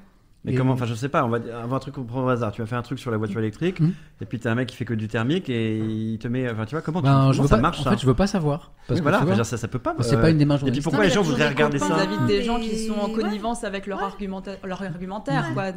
Mais 0.45 0.53
Et- 0.53 0.55
comment 0.55 0.71
Enfin, 0.71 0.85
je 0.85 0.93
sais 0.93 1.09
pas. 1.09 1.25
On 1.25 1.29
va 1.29 1.37
avoir 1.37 1.75
un 1.75 1.79
truc 1.79 1.95
qu'on 1.95 2.03
prend 2.05 2.23
au 2.23 2.29
hasard. 2.29 2.53
Tu 2.53 2.61
vas 2.61 2.67
faire 2.67 2.77
un 2.79 2.81
truc 2.81 2.97
sur 2.97 3.11
la 3.11 3.17
voiture 3.17 3.39
électrique, 3.39 3.81
Mhm. 3.81 3.93
et 4.21 4.25
puis 4.25 4.39
t'as 4.39 4.51
un 4.51 4.55
mec 4.55 4.67
qui 4.69 4.75
fait 4.77 4.85
que 4.85 4.93
du 4.93 5.09
thermique 5.09 5.49
et 5.49 5.77
il 5.79 6.17
te 6.17 6.29
met. 6.29 6.49
Enfin, 6.49 6.65
tu 6.65 6.75
vois 6.75 6.81
comment, 6.81 7.01
tu- 7.01 7.07
Ben, 7.07 7.13
comment 7.19 7.31
je 7.33 7.41
veux 7.41 7.47
ça 7.49 7.55
pas, 7.57 7.61
marche 7.61 7.79
en 7.81 7.83
ça 7.83 7.89
fait, 7.91 7.97
je 7.97 8.05
veux 8.05 8.13
pas 8.13 8.27
savoir. 8.27 8.71
Parce 8.87 8.99
Oui, 9.01 9.05
que 9.05 9.09
Voilà. 9.11 9.43
ça, 9.43 9.57
ça 9.57 9.67
peut 9.67 9.79
pas. 9.79 9.95
c'est 9.99 10.15
euh, 10.15 10.21
pas 10.21 10.29
une 10.29 10.37
démarche 10.37 10.63
Et 10.65 10.71
puis 10.71 10.79
pourquoi 10.81 10.99
Non, 11.01 11.05
les 11.07 11.11
gens 11.13 11.21
voudraient 11.23 11.49
regarder 11.49 11.77
ça 11.77 11.93
invitent 11.93 12.25
des 12.27 12.43
gens 12.43 12.57
qui 12.59 12.77
sont 12.87 12.93
en 12.93 13.09
ouais. 13.09 13.21
connivence 13.21 13.63
avec 13.65 13.85
leur, 13.85 13.99
argumenta- 14.01 14.55
leur 14.65 14.81
argumentaire. 14.81 15.45
Ouais. 15.49 15.53
Quoi, 15.53 15.71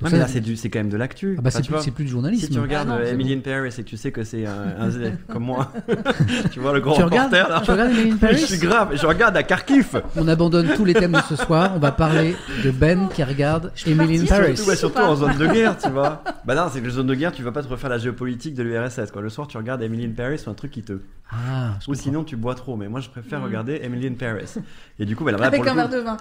Ouais, 0.00 0.10
mais 0.12 0.18
là, 0.18 0.28
c'est 0.28 0.40
du- 0.40 0.54
c'est 0.56 0.70
quand 0.70 0.78
même 0.78 0.90
de 0.90 0.96
l'actu. 0.96 1.34
Ah 1.38 1.40
bah, 1.42 1.48
Enfin, 1.48 1.58
c'est 1.58 1.64
plus, 1.66 1.72
vois, 1.72 1.82
c'est 1.82 1.90
plus 1.90 2.04
du 2.04 2.10
journalisme. 2.10 2.46
Si 2.46 2.52
tu 2.52 2.60
regardes 2.60 2.88
Ah 2.88 2.94
non, 2.94 3.00
euh, 3.00 3.04
c'est 3.06 3.14
Emily 3.14 3.32
in 3.34 3.40
Paris 3.40 3.68
et 3.76 3.82
que 3.82 3.88
tu 3.88 3.96
sais 3.96 4.12
que 4.12 4.22
c'est 4.22 4.46
un, 4.46 4.74
un 4.78 4.90
zé 4.90 5.12
comme 5.28 5.42
moi, 5.44 5.72
tu 6.52 6.60
vois 6.60 6.72
le 6.72 6.80
grand 6.80 6.94
Tu 6.94 7.02
regardes, 7.02 7.32
reporter 7.34 7.48
là 7.52 7.62
tu 7.64 7.70
regardes 7.72 7.90
Emily 7.90 8.12
in 8.12 8.16
Paris 8.16 8.36
Je 8.38 8.46
suis 8.46 8.58
grave, 8.58 8.90
je 8.94 9.06
regarde 9.06 9.36
à 9.36 9.42
Kharkiv. 9.42 10.00
On 10.16 10.28
abandonne 10.28 10.68
tous 10.76 10.84
les 10.84 10.94
thèmes 10.94 11.12
de 11.12 11.20
ce 11.28 11.34
soir. 11.36 11.72
On 11.74 11.78
va 11.80 11.90
parler 11.92 12.36
de 12.64 12.70
Ben 12.70 13.08
qui 13.08 13.24
regarde 13.24 13.72
Emily 13.86 14.20
in 14.20 14.26
Paris. 14.26 14.56
Surtout, 14.56 14.70
ouais, 14.70 14.76
surtout 14.76 14.98
en 15.00 15.16
zone 15.16 15.36
de 15.36 15.46
guerre, 15.52 15.76
tu 15.76 15.88
vois. 15.90 16.22
Bah 16.44 16.54
non, 16.54 16.68
c'est 16.72 16.80
que 16.80 16.88
zone 16.90 17.06
de 17.08 17.14
guerre, 17.14 17.32
tu 17.32 17.42
vas 17.42 17.50
pas 17.52 17.62
te 17.62 17.68
refaire 17.68 17.90
la 17.90 17.98
géopolitique 17.98 18.54
de 18.54 18.62
l'URSS. 18.62 19.10
Quoi. 19.12 19.20
Le 19.22 19.28
soir, 19.30 19.48
tu 19.48 19.56
regardes 19.56 19.82
Emily 19.82 20.04
in 20.06 20.10
Paris 20.16 20.40
ou 20.46 20.50
un 20.50 20.54
truc 20.54 20.70
qui 20.70 20.82
te. 20.82 20.92
Ah, 21.30 21.72
Ou 21.82 21.90
comprends. 21.90 21.94
sinon, 22.02 22.24
tu 22.24 22.36
bois 22.36 22.54
trop. 22.54 22.76
Mais 22.76 22.88
moi, 22.88 23.00
je 23.00 23.08
préfère 23.10 23.40
Mm. 23.40 23.44
regarder 23.44 23.80
Emily 23.82 24.06
in 24.06 24.14
Paris. 24.14 24.54
Et 24.98 25.04
du 25.04 25.14
coup, 25.16 25.24
bah, 25.24 25.32
là, 25.32 25.38
Avec 25.44 25.60
pour 25.62 25.70
un 25.70 25.74
verre 25.74 25.88
de 25.90 25.98
vin. 25.98 26.16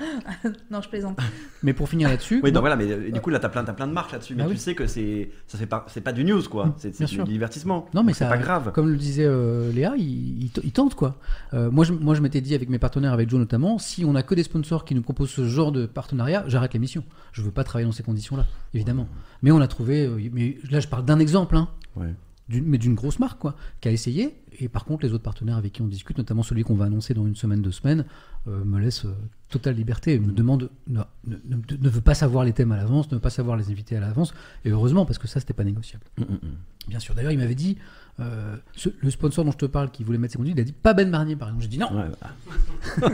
non, 0.72 0.82
je 0.82 0.90
plaisante. 0.90 1.18
Mais 1.64 1.74
pour 1.74 1.88
finir 1.88 2.10
là-dessus, 2.10 2.42
Oui, 2.44 2.52
non, 2.52 2.60
voilà, 2.60 2.76
mais 2.76 2.92
euh, 2.92 3.12
du 3.12 3.22
coup, 3.22 3.30
là, 3.30 3.40
t'as 3.40 3.48
plein, 3.50 3.64
t'as 3.68 3.74
plein 3.74 3.88
de 3.88 3.92
marques 3.94 4.12
là-dessus. 4.12 4.34
Mais 4.34 4.44
Bah 4.44 4.50
tu 4.50 4.54
oui. 4.56 4.60
sais 4.60 4.74
que 4.74 4.88
c'est, 4.88 5.30
ça 5.46 5.58
fait 5.58 5.66
pas, 5.68 5.86
c'est 5.90 6.02
pas 6.02 6.14
du 6.14 6.24
news, 6.26 6.42
quoi. 6.50 6.74
C'est, 6.78 6.96
c'est 6.96 7.06
du 7.06 7.24
divertissement. 7.24 7.86
Non, 7.94 8.04
mais 8.04 8.14
c'est 8.14 8.28
pas 8.28 8.38
grave. 8.38 8.72
Comme 8.72 8.90
le 8.90 8.96
disait 8.98 9.26
euh, 9.26 9.72
Léa, 9.72 9.94
il, 9.98 10.44
il, 10.46 10.52
il 10.64 10.72
tente 10.72 10.96
quoi. 10.96 11.18
Euh, 11.54 11.70
moi, 11.70 11.86
je, 11.86 11.94
moi, 11.94 12.16
je 12.16 12.22
m'étais 12.22 12.42
dit 12.42 12.56
avec 12.56 12.70
mes 12.70 12.80
partenaires, 12.80 13.14
avec 13.14 13.30
Joe 13.30 13.40
notamment, 13.40 13.78
si 13.78 14.04
on 14.06 14.16
a 14.16 14.24
que 14.24 14.34
des 14.36 14.44
sponsors 14.44 14.86
qui 14.86 14.96
nous 14.96 15.02
proposent 15.04 15.30
ce 15.30 15.46
genre 15.46 15.72
de 15.72 15.86
partenariat, 15.86 16.44
j'arrête 16.48 16.74
l'émission. 16.74 17.04
Je 17.34 17.42
veux 17.42 17.52
pas 17.52 17.64
travailler 17.64 17.86
dans 17.86 17.92
ces 17.92 18.04
conditions-là, 18.04 18.46
évidemment. 18.74 19.08
Mais 19.44 19.52
on 19.52 19.60
a 19.62 19.68
trouvé. 19.68 20.06
euh, 20.08 20.18
mais 20.34 20.58
là, 20.72 20.80
je 20.80 20.88
parle 20.88 21.06
d'un 21.06 21.20
exemple, 21.20 21.56
hein, 21.58 21.68
Ouais. 21.96 22.14
mais 22.50 22.78
d'une 22.78 22.96
grosse 22.96 23.20
marque 23.20 23.40
quoi, 23.40 23.56
qui 23.82 23.90
a 23.90 23.92
essayé. 23.92 24.36
Et 24.60 24.70
par 24.70 24.86
contre, 24.86 25.06
les 25.06 25.14
autres 25.14 25.24
partenaires 25.24 25.58
avec 25.58 25.74
qui 25.74 25.82
on 25.82 25.88
discute, 25.88 26.18
notamment 26.18 26.44
celui 26.44 26.64
qu'on 26.64 26.76
va 26.76 26.86
annoncer 26.86 27.14
dans 27.14 27.26
une 27.26 27.36
semaine, 27.36 27.62
deux 27.62 27.72
semaines, 27.72 28.06
euh, 28.48 28.64
me 28.64 28.80
laissent 28.80 29.06
euh, 29.06 29.14
totale 29.50 29.76
liberté. 29.76 30.20
Me 30.20 30.32
demande, 30.32 30.70
ne, 30.88 31.02
ne, 31.26 31.90
veut 31.90 32.02
pas 32.02 32.16
savoir 32.16 32.44
les 32.44 32.54
thèmes 32.54 32.72
à 32.72 32.78
l'avance, 32.78 33.10
ne 33.12 33.16
veut 33.16 33.22
pas 33.22 33.30
savoir 33.30 33.58
les 33.58 33.70
invités 33.70 33.96
à 33.96 34.00
l'avance. 34.00 34.34
Et 34.66 34.70
heureusement, 34.70 35.06
parce 35.06 35.20
que 35.20 35.28
ça, 35.28 35.40
c'était 35.40 35.54
pas 35.54 35.64
négociable. 35.64 36.06
Mm, 36.18 36.24
mm, 36.24 36.36
mm. 36.36 36.90
Bien 36.90 37.00
sûr. 37.00 37.14
D'ailleurs, 37.16 37.32
il 37.32 37.38
m'avait 37.38 37.56
dit, 37.56 37.78
euh, 38.20 38.56
ce- 38.76 38.90
le 39.00 39.12
sponsor 39.12 39.46
dont 39.46 39.52
je 39.52 39.58
te 39.58 39.66
parle, 39.68 39.92
qui 39.92 40.04
voulait 40.04 40.18
mettre 40.18 40.32
ses 40.34 40.38
conduits, 40.38 40.54
il 40.56 40.60
a 40.60 40.64
dit 40.64 40.72
pas 40.72 40.94
Ben 40.94 41.10
Barnier, 41.12 41.36
par 41.36 41.50
exemple. 41.50 41.64
J'ai 41.64 41.70
dit 41.70 41.78
non. 41.78 41.88
Ouais, 41.94 42.06
bah. 42.20 43.06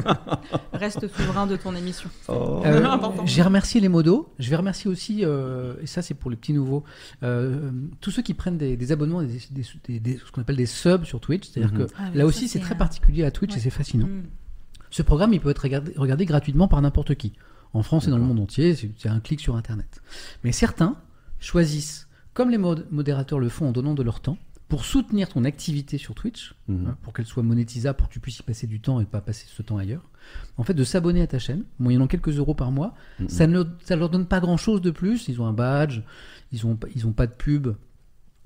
Reste 0.74 1.08
souverain 1.16 1.48
de 1.48 1.56
ton 1.56 1.76
émission. 1.76 2.10
Oh. 2.28 2.62
Euh. 2.66 2.86
J'ai 3.26 3.42
remercié 3.42 3.82
les 3.82 3.90
modos. 3.90 4.34
Je 4.40 4.50
vais 4.50 4.56
remercier 4.56 4.90
aussi, 4.90 5.24
euh, 5.24 5.76
et 5.82 5.88
ça 5.88 6.02
c'est 6.02 6.14
pour 6.14 6.30
les 6.32 6.38
petits 6.38 6.54
nouveaux, 6.54 6.84
euh, 7.24 7.72
tous 8.02 8.12
ceux 8.12 8.22
qui 8.22 8.34
prennent 8.34 8.58
des, 8.58 8.78
des 8.78 8.92
abonnements, 8.92 9.22
et 9.22 9.28
des, 9.28 9.40
des- 9.52 9.66
des- 9.88 10.00
des- 10.00 10.18
ce 10.18 10.32
qu'on 10.32 10.42
appelle 10.42 10.56
des 10.58 10.66
subs 10.66 11.04
sur 11.06 11.20
Twitch. 11.20 11.50
C'est-à-dire 11.50 11.74
Mhm. 11.74 11.86
que 11.88 11.94
Ah 11.98 12.10
là 12.14 12.26
aussi 12.26 12.48
c'est 12.48 12.60
très 12.60 12.76
particulier 12.78 13.24
à 13.24 13.32
Twitch 13.32 13.56
et 13.56 13.60
c'est 13.60 13.70
fascinant. 13.70 14.08
Mm. 14.08 14.24
Ce 14.90 15.02
programme 15.02 15.34
il 15.34 15.40
peut 15.40 15.50
être 15.50 15.60
regardé, 15.64 15.94
regardé 15.98 16.26
gratuitement 16.26 16.68
par 16.68 16.82
n'importe 16.82 17.16
qui. 17.16 17.34
En 17.74 17.82
France 17.82 18.08
et 18.08 18.12
dans 18.12 18.18
le 18.20 18.24
monde 18.24 18.40
entier, 18.40 18.76
c'est 18.76 18.92
c'est 18.98 19.10
un 19.10 19.20
clic 19.20 19.40
sur 19.40 19.56
Internet. 19.56 20.02
Mais 20.44 20.52
certains 20.52 20.96
choisissent, 21.40 22.08
comme 22.34 22.50
les 22.52 22.58
mod- 22.60 22.86
modérateurs 22.92 23.40
le 23.40 23.50
font 23.50 23.68
en 23.70 23.72
donnant 23.72 23.96
de 23.96 24.04
leur 24.04 24.20
temps, 24.20 24.38
pour 24.74 24.86
soutenir 24.86 25.30
ton 25.30 25.44
activité 25.46 26.00
sur 26.00 26.16
Twitch, 26.16 26.56
Mhm. 26.68 26.88
hein, 26.88 26.98
pour 27.04 27.14
qu'elle 27.14 27.28
soit 27.28 27.44
monétisable, 27.44 27.96
pour 27.96 28.08
que 28.10 28.14
tu 28.14 28.20
puisses 28.20 28.40
y 28.40 28.42
passer 28.42 28.66
du 28.66 28.80
temps 28.80 29.00
et 29.00 29.06
pas 29.06 29.22
passer 29.22 29.46
ce 29.48 29.62
temps 29.62 29.78
ailleurs, 29.78 30.02
en 30.58 30.64
fait 30.64 30.74
de 30.74 30.84
s'abonner 30.84 31.22
à 31.22 31.28
ta 31.28 31.38
chaîne, 31.38 31.64
moyennant 31.78 32.08
quelques 32.08 32.36
euros 32.40 32.56
par 32.56 32.72
mois. 32.72 32.96
Mhm. 33.20 33.30
Ça 33.30 33.46
ne 33.46 33.64
ça 33.84 33.96
leur 33.96 34.10
donne 34.10 34.26
pas 34.26 34.40
grand-chose 34.40 34.82
de 34.82 34.90
plus. 34.90 35.28
Ils 35.28 35.40
ont 35.40 35.46
un 35.46 35.54
badge, 35.54 36.00
ils 36.52 36.66
ont, 36.66 36.76
ils 36.96 37.06
ont 37.06 37.12
pas 37.14 37.28
de 37.28 37.34
pub, 37.34 37.68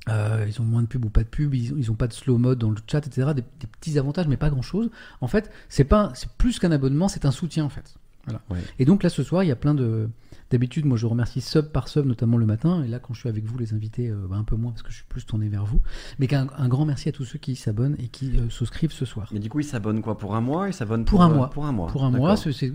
euh, 0.09 0.45
ils 0.49 0.59
ont 0.59 0.65
moins 0.65 0.81
de 0.81 0.87
pub 0.87 1.05
ou 1.05 1.09
pas 1.09 1.23
de 1.23 1.29
pub, 1.29 1.53
ils, 1.53 1.71
ont- 1.73 1.77
ils 1.77 1.91
ont 1.91 1.95
pas 1.95 2.07
de 2.07 2.13
slow 2.13 2.37
mode 2.37 2.59
dans 2.59 2.71
le 2.71 2.77
chat, 2.91 3.07
etc. 3.07 3.29
Des, 3.33 3.43
des 3.61 3.67
petits 3.79 3.97
avantages, 3.97 4.27
mais 4.27 4.35
pas 4.35 4.49
grand-chose. 4.49 4.89
En 5.21 5.27
fait, 5.27 5.49
c'est 5.69 5.85
pas, 5.85 6.11
c'est 6.13 6.29
plus 6.33 6.59
qu'un 6.59 6.71
abonnement, 6.73 7.07
c'est 7.07 7.23
un 7.25 7.31
soutien 7.31 7.63
en 7.63 7.69
fait. 7.69 7.95
Voilà. 8.25 8.41
Ouais. 8.49 8.59
Et 8.79 8.83
donc 8.83 9.01
là, 9.03 9.09
ce 9.09 9.23
soir, 9.23 9.45
il 9.45 9.47
y 9.47 9.51
a 9.51 9.55
plein 9.55 9.73
de. 9.73 10.09
D'habitude, 10.49 10.85
moi, 10.85 10.97
je 10.97 11.05
remercie 11.05 11.41
sub 11.41 11.67
par 11.67 11.87
sub, 11.87 12.05
notamment 12.05 12.37
le 12.37 12.45
matin. 12.45 12.83
Et 12.83 12.87
là, 12.87 12.99
quand 12.99 13.13
je 13.13 13.19
suis 13.19 13.29
avec 13.29 13.45
vous, 13.45 13.57
les 13.57 13.73
invités, 13.73 14.09
euh, 14.09 14.27
bah, 14.29 14.37
un 14.37 14.43
peu 14.43 14.55
moins 14.55 14.71
parce 14.71 14.83
que 14.83 14.91
je 14.91 14.97
suis 14.97 15.05
plus 15.05 15.25
tourné 15.25 15.49
vers 15.49 15.65
vous. 15.65 15.81
Mais 16.19 16.27
qu'un 16.27 16.47
un 16.57 16.67
grand 16.67 16.85
merci 16.85 17.09
à 17.09 17.11
tous 17.11 17.25
ceux 17.25 17.39
qui 17.39 17.55
s'abonnent 17.55 17.95
et 17.99 18.07
qui 18.07 18.37
euh, 18.37 18.49
souscrivent 18.49 18.93
ce 18.93 19.05
soir. 19.05 19.29
Mais 19.33 19.39
du 19.39 19.49
coup, 19.49 19.59
ils 19.59 19.65
s'abonnent 19.65 20.01
quoi? 20.01 20.17
Pour 20.17 20.35
un 20.35 20.41
mois 20.41 20.69
Ils 20.69 20.73
s'abonnent 20.73 21.05
Pour 21.05 21.19
pour, 21.19 21.23
un 21.23 21.31
euh, 21.31 21.35
mois. 21.35 21.49
Pour 21.49 21.65
un 21.65 21.71
mois. 21.71 21.87
Pour 21.87 22.03
un 22.05 22.11
mois, 22.11 22.37
c'est 22.37 22.73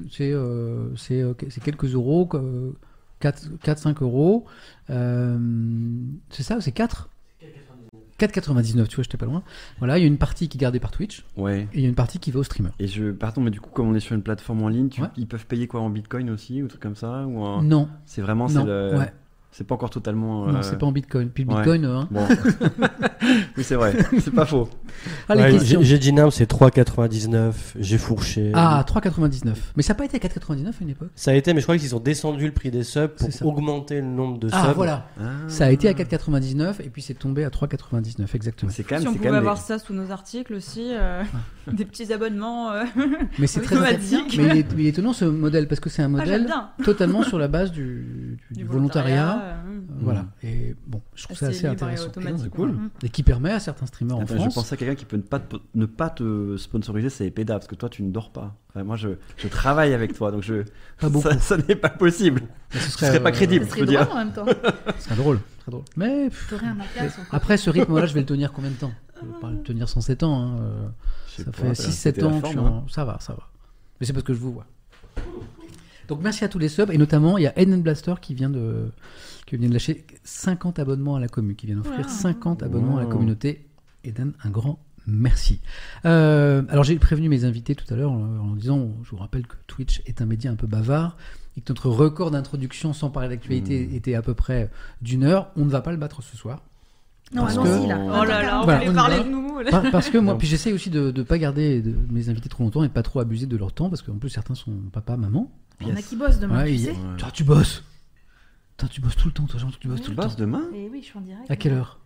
quelques 1.64 1.94
euros, 1.94 2.28
4-5 3.22 4.02
euros. 4.02 4.44
Euh, 4.90 5.38
c'est 6.30 6.42
ça, 6.42 6.60
c'est 6.60 6.72
4 6.72 7.08
4,99, 8.26 8.86
tu 8.88 8.96
vois, 8.96 9.04
j'étais 9.04 9.16
pas 9.16 9.26
loin. 9.26 9.42
Voilà, 9.78 9.98
il 9.98 10.02
y 10.02 10.04
a 10.04 10.06
une 10.06 10.18
partie 10.18 10.48
qui 10.48 10.56
est 10.58 10.60
gardée 10.60 10.80
par 10.80 10.90
Twitch 10.90 11.24
Ouais. 11.36 11.62
et 11.72 11.78
il 11.78 11.80
y 11.82 11.86
a 11.86 11.88
une 11.88 11.94
partie 11.94 12.18
qui 12.18 12.30
va 12.30 12.40
au 12.40 12.42
streamer. 12.42 12.70
Et 12.78 12.86
je, 12.86 13.10
pardon, 13.10 13.40
mais 13.40 13.50
du 13.50 13.60
coup, 13.60 13.70
comme 13.70 13.88
on 13.88 13.94
est 13.94 14.00
sur 14.00 14.14
une 14.14 14.22
plateforme 14.22 14.62
en 14.62 14.68
ligne, 14.68 14.88
tu- 14.88 15.02
Ouais. 15.02 15.08
ils 15.16 15.26
peuvent 15.26 15.46
payer 15.46 15.66
quoi 15.66 15.80
en 15.80 15.90
bitcoin 15.90 16.30
aussi 16.30 16.62
ou 16.62 16.68
truc 16.68 16.80
comme 16.80 16.96
ça 16.96 17.26
ou 17.26 17.40
en- 17.42 17.62
Non, 17.62 17.88
C'est 18.04 18.22
vraiment, 18.22 18.48
non, 18.48 18.60
c'est 18.60 18.64
le- 18.66 18.98
ouais, 18.98 19.12
c'est 19.52 19.66
pas 19.66 19.74
encore 19.74 19.90
totalement. 19.90 20.46
non, 20.46 20.56
euh, 20.56 20.62
c'est 20.62 20.78
pas 20.78 20.86
en 20.86 20.92
bitcoin. 20.92 21.28
Puis 21.28 21.44
le 21.44 21.50
ouais. 21.50 21.56
bitcoin, 21.56 21.84
hein. 21.84 22.08
Bon. 22.10 22.26
oui, 23.56 23.62
c'est 23.64 23.74
vrai, 23.74 23.94
c'est 24.20 24.32
pas 24.34 24.46
faux. 24.46 24.68
Ah, 25.28 25.36
Ouais, 25.36 25.58
j'ai 25.60 25.98
dit 25.98 26.12
non, 26.12 26.30
c'est 26.30 26.50
3,99. 26.50 27.52
J'ai 27.78 27.98
fourché. 27.98 28.52
Ah, 28.54 28.84
3,99. 28.86 29.54
Mais 29.76 29.82
ça 29.82 29.92
n'a 29.92 29.98
pas 29.98 30.04
été 30.04 30.16
à 30.16 30.20
4,99 30.20 30.66
à 30.68 30.70
une 30.80 30.88
époque? 30.90 31.08
Ça 31.14 31.30
a 31.30 31.34
été, 31.34 31.52
mais 31.54 31.60
je 31.60 31.66
crois 31.66 31.76
qu'ils 31.78 31.94
ont 31.94 32.00
descendu 32.00 32.46
le 32.46 32.52
prix 32.52 32.70
des 32.70 32.82
subs 32.82 33.10
pour 33.40 33.48
augmenter 33.48 34.00
le 34.00 34.06
nombre 34.06 34.38
de 34.38 34.48
Ah, 34.52 34.66
subs. 34.68 34.74
voilà. 34.76 35.06
Ça 35.48 35.66
a 35.66 35.70
été 35.70 35.88
à 35.88 35.92
4,99 35.92 36.80
et 36.84 36.88
puis 36.90 37.02
c'est 37.02 37.14
tombé 37.14 37.44
à 37.44 37.50
3,99, 37.50 38.34
exactement. 38.34 38.70
C'est 38.74 38.82
quand 38.84 38.96
même, 38.96 39.02
Si 39.02 39.08
on 39.08 39.12
c'est 39.12 39.18
quand 39.18 39.22
pouvait 39.24 39.30
même 39.30 39.38
avoir 39.40 39.56
des- 39.56 39.60
ça 39.62 39.78
sous 39.78 39.92
nos 39.94 40.10
articles 40.10 40.54
aussi, 40.54 40.90
euh, 40.92 41.22
des 41.72 41.84
petits 41.84 42.12
abonnements. 42.12 42.70
euh. 42.72 42.84
Mais 43.38 43.46
c'est 43.46 43.60
très. 43.60 43.76
Mais 43.76 43.98
il 44.36 44.42
est, 44.58 44.66
il 44.78 44.86
est 44.86 44.88
étonnant 44.90 45.12
ce 45.12 45.24
modèle 45.24 45.68
parce 45.68 45.80
que 45.80 45.90
c'est 45.90 46.02
un 46.02 46.06
Ah, 46.06 46.08
modèle 46.08 46.46
totalement 46.84 47.22
sur 47.22 47.38
la 47.38 47.48
base 47.48 47.70
du, 47.72 48.38
du- 48.50 48.62
du 48.62 48.64
volontariat. 48.64 49.41
Voilà. 50.00 50.26
Et 50.42 50.74
bon, 50.86 51.00
je 51.14 51.24
trouve 51.24 51.36
ça 51.36 51.46
assez 51.46 51.66
intéressant. 51.66 52.10
C'est 52.14 52.50
cool. 52.50 52.70
ouais. 52.70 52.76
Et 53.04 53.08
qui 53.08 53.22
permet 53.22 53.50
à 53.52 53.60
certains 53.60 53.86
streamers 53.86 54.16
en 54.18 54.26
France. 54.26 54.44
je 54.50 54.54
pensais 54.54 54.74
à 54.74 54.76
quelqu'un 54.76 54.94
qui 54.94 55.04
peut 55.04 55.16
ne 55.16 55.22
pas 55.22 55.38
te, 55.38 55.56
ne 55.74 55.86
pas 55.86 56.10
te 56.10 56.56
sponsoriser, 56.56 57.10
c'est 57.10 57.26
Epeda, 57.26 57.54
parce 57.54 57.66
que 57.66 57.74
toi 57.74 57.88
tu 57.88 58.02
ne 58.02 58.10
dors 58.10 58.30
pas. 58.30 58.56
Enfin, 58.70 58.84
moi 58.84 58.96
je, 58.96 59.10
je 59.36 59.48
travaille 59.48 59.92
avec 59.94 60.14
toi, 60.14 60.30
donc 60.32 60.42
je, 60.42 60.64
Pas 61.00 61.08
beaucoup. 61.08 61.28
ça, 61.28 61.38
ça 61.38 61.56
n'est 61.56 61.76
pas 61.76 61.90
possible. 61.90 62.42
Mais 62.74 62.80
ce 62.80 62.90
Ce 62.90 62.98
serait 62.98 63.22
pas 63.22 63.28
euh, 63.28 63.32
crédible. 63.32 63.66
Ce 63.66 63.70
je 63.72 63.84
drôle 63.84 63.86
dire. 63.88 64.10
en 64.10 64.16
même 64.16 64.32
temps. 64.32 64.46
Ce 64.98 65.04
serait 65.04 65.16
drôle. 65.16 65.40
Très 65.60 65.70
drôle. 65.70 65.84
Mais 65.96 66.28
pff, 66.30 66.54
un 66.62 66.76
après 67.30 67.56
ce 67.56 67.70
rythme-là, 67.70 68.06
je 68.06 68.14
vais 68.14 68.20
le 68.20 68.26
tenir 68.26 68.52
combien 68.52 68.70
de 68.70 68.76
temps? 68.76 68.92
Je 69.20 69.26
vais 69.26 69.40
pas 69.40 69.50
le 69.50 69.62
tenir 69.62 69.88
107 69.88 70.22
ans. 70.24 70.40
hein, 70.42 70.56
euh, 70.62 70.88
Ça 71.36 71.44
pas, 71.44 71.52
fait 71.52 71.62
t'as- 71.68 71.72
6-7 71.74 71.90
c'était 71.92 72.20
la 72.22 72.26
ans 72.28 72.40
que 72.40 72.46
je 72.46 72.50
suis 72.50 72.58
hein. 72.58 72.82
en... 72.84 72.88
Ça 72.88 73.04
va, 73.04 73.18
ça 73.20 73.34
va. 73.34 73.48
Mais 74.00 74.06
c'est 74.06 74.12
parce 74.12 74.24
que 74.24 74.34
je 74.34 74.38
vous 74.40 74.52
vois. 74.52 74.66
Donc 76.08 76.20
merci 76.22 76.44
à 76.44 76.48
tous 76.48 76.58
les 76.58 76.68
subs. 76.68 76.90
Et 76.90 76.98
notamment, 76.98 77.38
il 77.38 77.44
y 77.44 77.46
a 77.46 77.56
Eden 77.58 77.82
Blaster 77.82 78.14
qui 78.20 78.34
vient 78.34 78.50
de, 78.50 78.90
qui 79.56 79.60
vient 79.60 79.68
de 79.68 79.74
lâcher 79.74 80.04
50 80.24 80.78
abonnements 80.78 81.16
à 81.16 81.20
la 81.20 81.28
commu, 81.28 81.54
qui 81.54 81.66
vient 81.66 81.76
d'offrir 81.76 82.06
Wow. 82.06 82.08
50 82.12 82.62
abonnements 82.62 82.96
à 82.98 83.00
la 83.00 83.06
communauté. 83.06 83.66
Eden, 84.04 84.32
un 84.42 84.50
grand 84.50 84.78
merci. 85.06 85.60
Euh, 86.04 86.62
alors 86.68 86.84
j'ai 86.84 86.96
prévenu 86.96 87.28
mes 87.28 87.44
invités 87.44 87.74
tout 87.74 87.92
à 87.92 87.96
l'heure 87.96 88.12
en, 88.12 88.22
en 88.38 88.54
disant, 88.56 88.90
je 89.04 89.10
vous 89.10 89.16
rappelle 89.16 89.46
que 89.46 89.56
Twitch 89.66 90.02
est 90.06 90.20
un 90.22 90.26
média 90.26 90.50
un 90.50 90.54
peu 90.56 90.66
bavard 90.66 91.16
et 91.56 91.60
que 91.60 91.66
notre 91.70 91.88
record 91.90 92.30
d'introduction 92.30 92.92
sans 92.92 93.10
parler 93.10 93.28
d'actualité 93.28 93.86
Hmm. 93.86 93.94
était 93.94 94.14
à 94.14 94.22
peu 94.22 94.34
près 94.34 94.70
d'une 95.02 95.24
heure. 95.24 95.50
On 95.56 95.64
ne 95.64 95.70
va 95.70 95.80
pas 95.82 95.90
le 95.92 95.98
battre 95.98 96.22
ce 96.22 96.36
soir. 96.36 96.62
Non, 97.34 97.42
Parce 97.42 97.54
allons-y 97.58 97.84
que- 97.84 97.88
là. 97.88 97.98
Oh 98.00 98.24
là 98.24 98.42
là, 98.42 98.60
on 98.60 98.64
Voilà, 98.64 98.78
voulait 98.80 98.90
on 98.90 98.94
parler 98.94 99.16
va. 99.18 99.22
de 99.24 99.28
nous. 99.28 99.58
là. 99.60 99.70
Par- 99.70 99.90
parce 99.90 100.10
que 100.10 100.18
moi, 100.18 100.32
Non. 100.34 100.38
puis 100.38 100.48
j'essaie 100.48 100.72
aussi 100.72 100.90
de 100.90 101.12
ne 101.16 101.22
pas 101.22 101.38
garder 101.38 101.80
de, 101.82 101.94
mes 102.10 102.28
invités 102.28 102.48
trop 102.48 102.64
longtemps 102.64 102.82
et 102.84 102.88
de 102.88 102.92
pas 102.92 103.02
trop 103.02 103.20
abuser 103.20 103.46
de 103.46 103.56
leur 103.56 103.72
temps 103.72 103.88
parce 103.88 104.02
qu'en 104.02 104.16
plus 104.16 104.28
certains 104.30 104.54
sont 104.54 104.72
papa, 104.92 105.16
maman. 105.16 105.50
Il 105.80 105.88
y 105.88 105.92
en 105.92 105.96
a 105.96 106.02
qui 106.02 106.16
bossent 106.16 106.38
demain, 106.38 106.62
Ouais, 106.62 106.72
tu 106.72 106.78
sais. 106.78 106.94
Toi, 107.18 107.28
tu 107.32 107.44
bosses. 107.44 107.82
Tu 108.90 109.00
bosses 109.00 109.16
tout 109.16 109.28
le 109.28 109.32
temps, 109.32 109.44
toi, 109.44 109.60
Jean, 109.60 109.70
tu 109.70 109.86
bosses 109.88 109.98
Oui. 110.00 110.04
tout 110.04 110.10
Tu 110.10 110.10
le 110.10 110.16
temps. 110.16 110.22
bosses 110.24 110.36
demain 110.36 110.62
Et 110.74 110.88
oui, 110.90 111.00
je 111.02 111.06
suis 111.06 111.18
en 111.18 111.22
direct. 111.22 111.50
À 111.50 111.56
quelle 111.56 111.72
heure? 111.74 111.98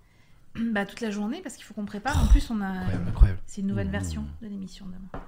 Bah 0.73 0.87
toute 0.87 1.01
la 1.03 1.11
journée 1.11 1.41
parce 1.43 1.55
qu'il 1.57 1.65
faut 1.65 1.75
qu'on 1.75 1.85
prépare. 1.85 2.23
En 2.23 2.27
plus, 2.29 2.51
on 2.51 2.61
a. 2.63 2.67
Incroyable, 2.69 3.05
incroyable. 3.09 3.39
C'est 3.47 3.61
une 3.61 3.67
nouvelle 3.67 3.89
version 3.91 4.25
de 4.43 4.47
l'émission 4.47 4.87
demain. 4.87 5.23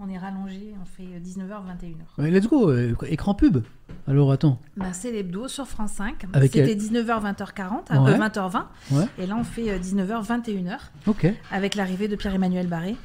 On 0.00 0.08
est 0.08 0.18
rallongé, 0.18 0.74
on 0.82 0.84
fait 0.84 1.20
19h, 1.20 1.62
21h. 1.64 1.94
Ouais, 2.22 2.28
let's 2.30 2.48
go, 2.48 2.68
euh, 2.70 2.96
écran 3.06 3.34
pub. 3.34 3.62
Alors 4.08 4.32
attends. 4.32 4.58
Bah, 4.76 4.92
c'est 4.92 5.12
l'hebdo 5.12 5.46
sur 5.46 5.68
France 5.68 5.92
5. 5.92 6.26
Avec 6.32 6.50
C'était 6.52 6.74
19h, 6.74 7.22
20h40, 7.22 8.02
Ouais. 8.02 8.10
euh, 8.12 8.18
20h20. 8.18 8.64
Ouais. 8.90 9.04
Et 9.18 9.26
là, 9.26 9.36
on 9.38 9.44
fait 9.44 9.70
euh, 9.70 9.78
19h, 9.78 10.24
21h 10.26 10.78
Ok. 11.06 11.32
avec 11.52 11.76
l'arrivée 11.76 12.08
de 12.08 12.16
Pierre-Emmanuel 12.16 12.66
Barré 12.66 12.96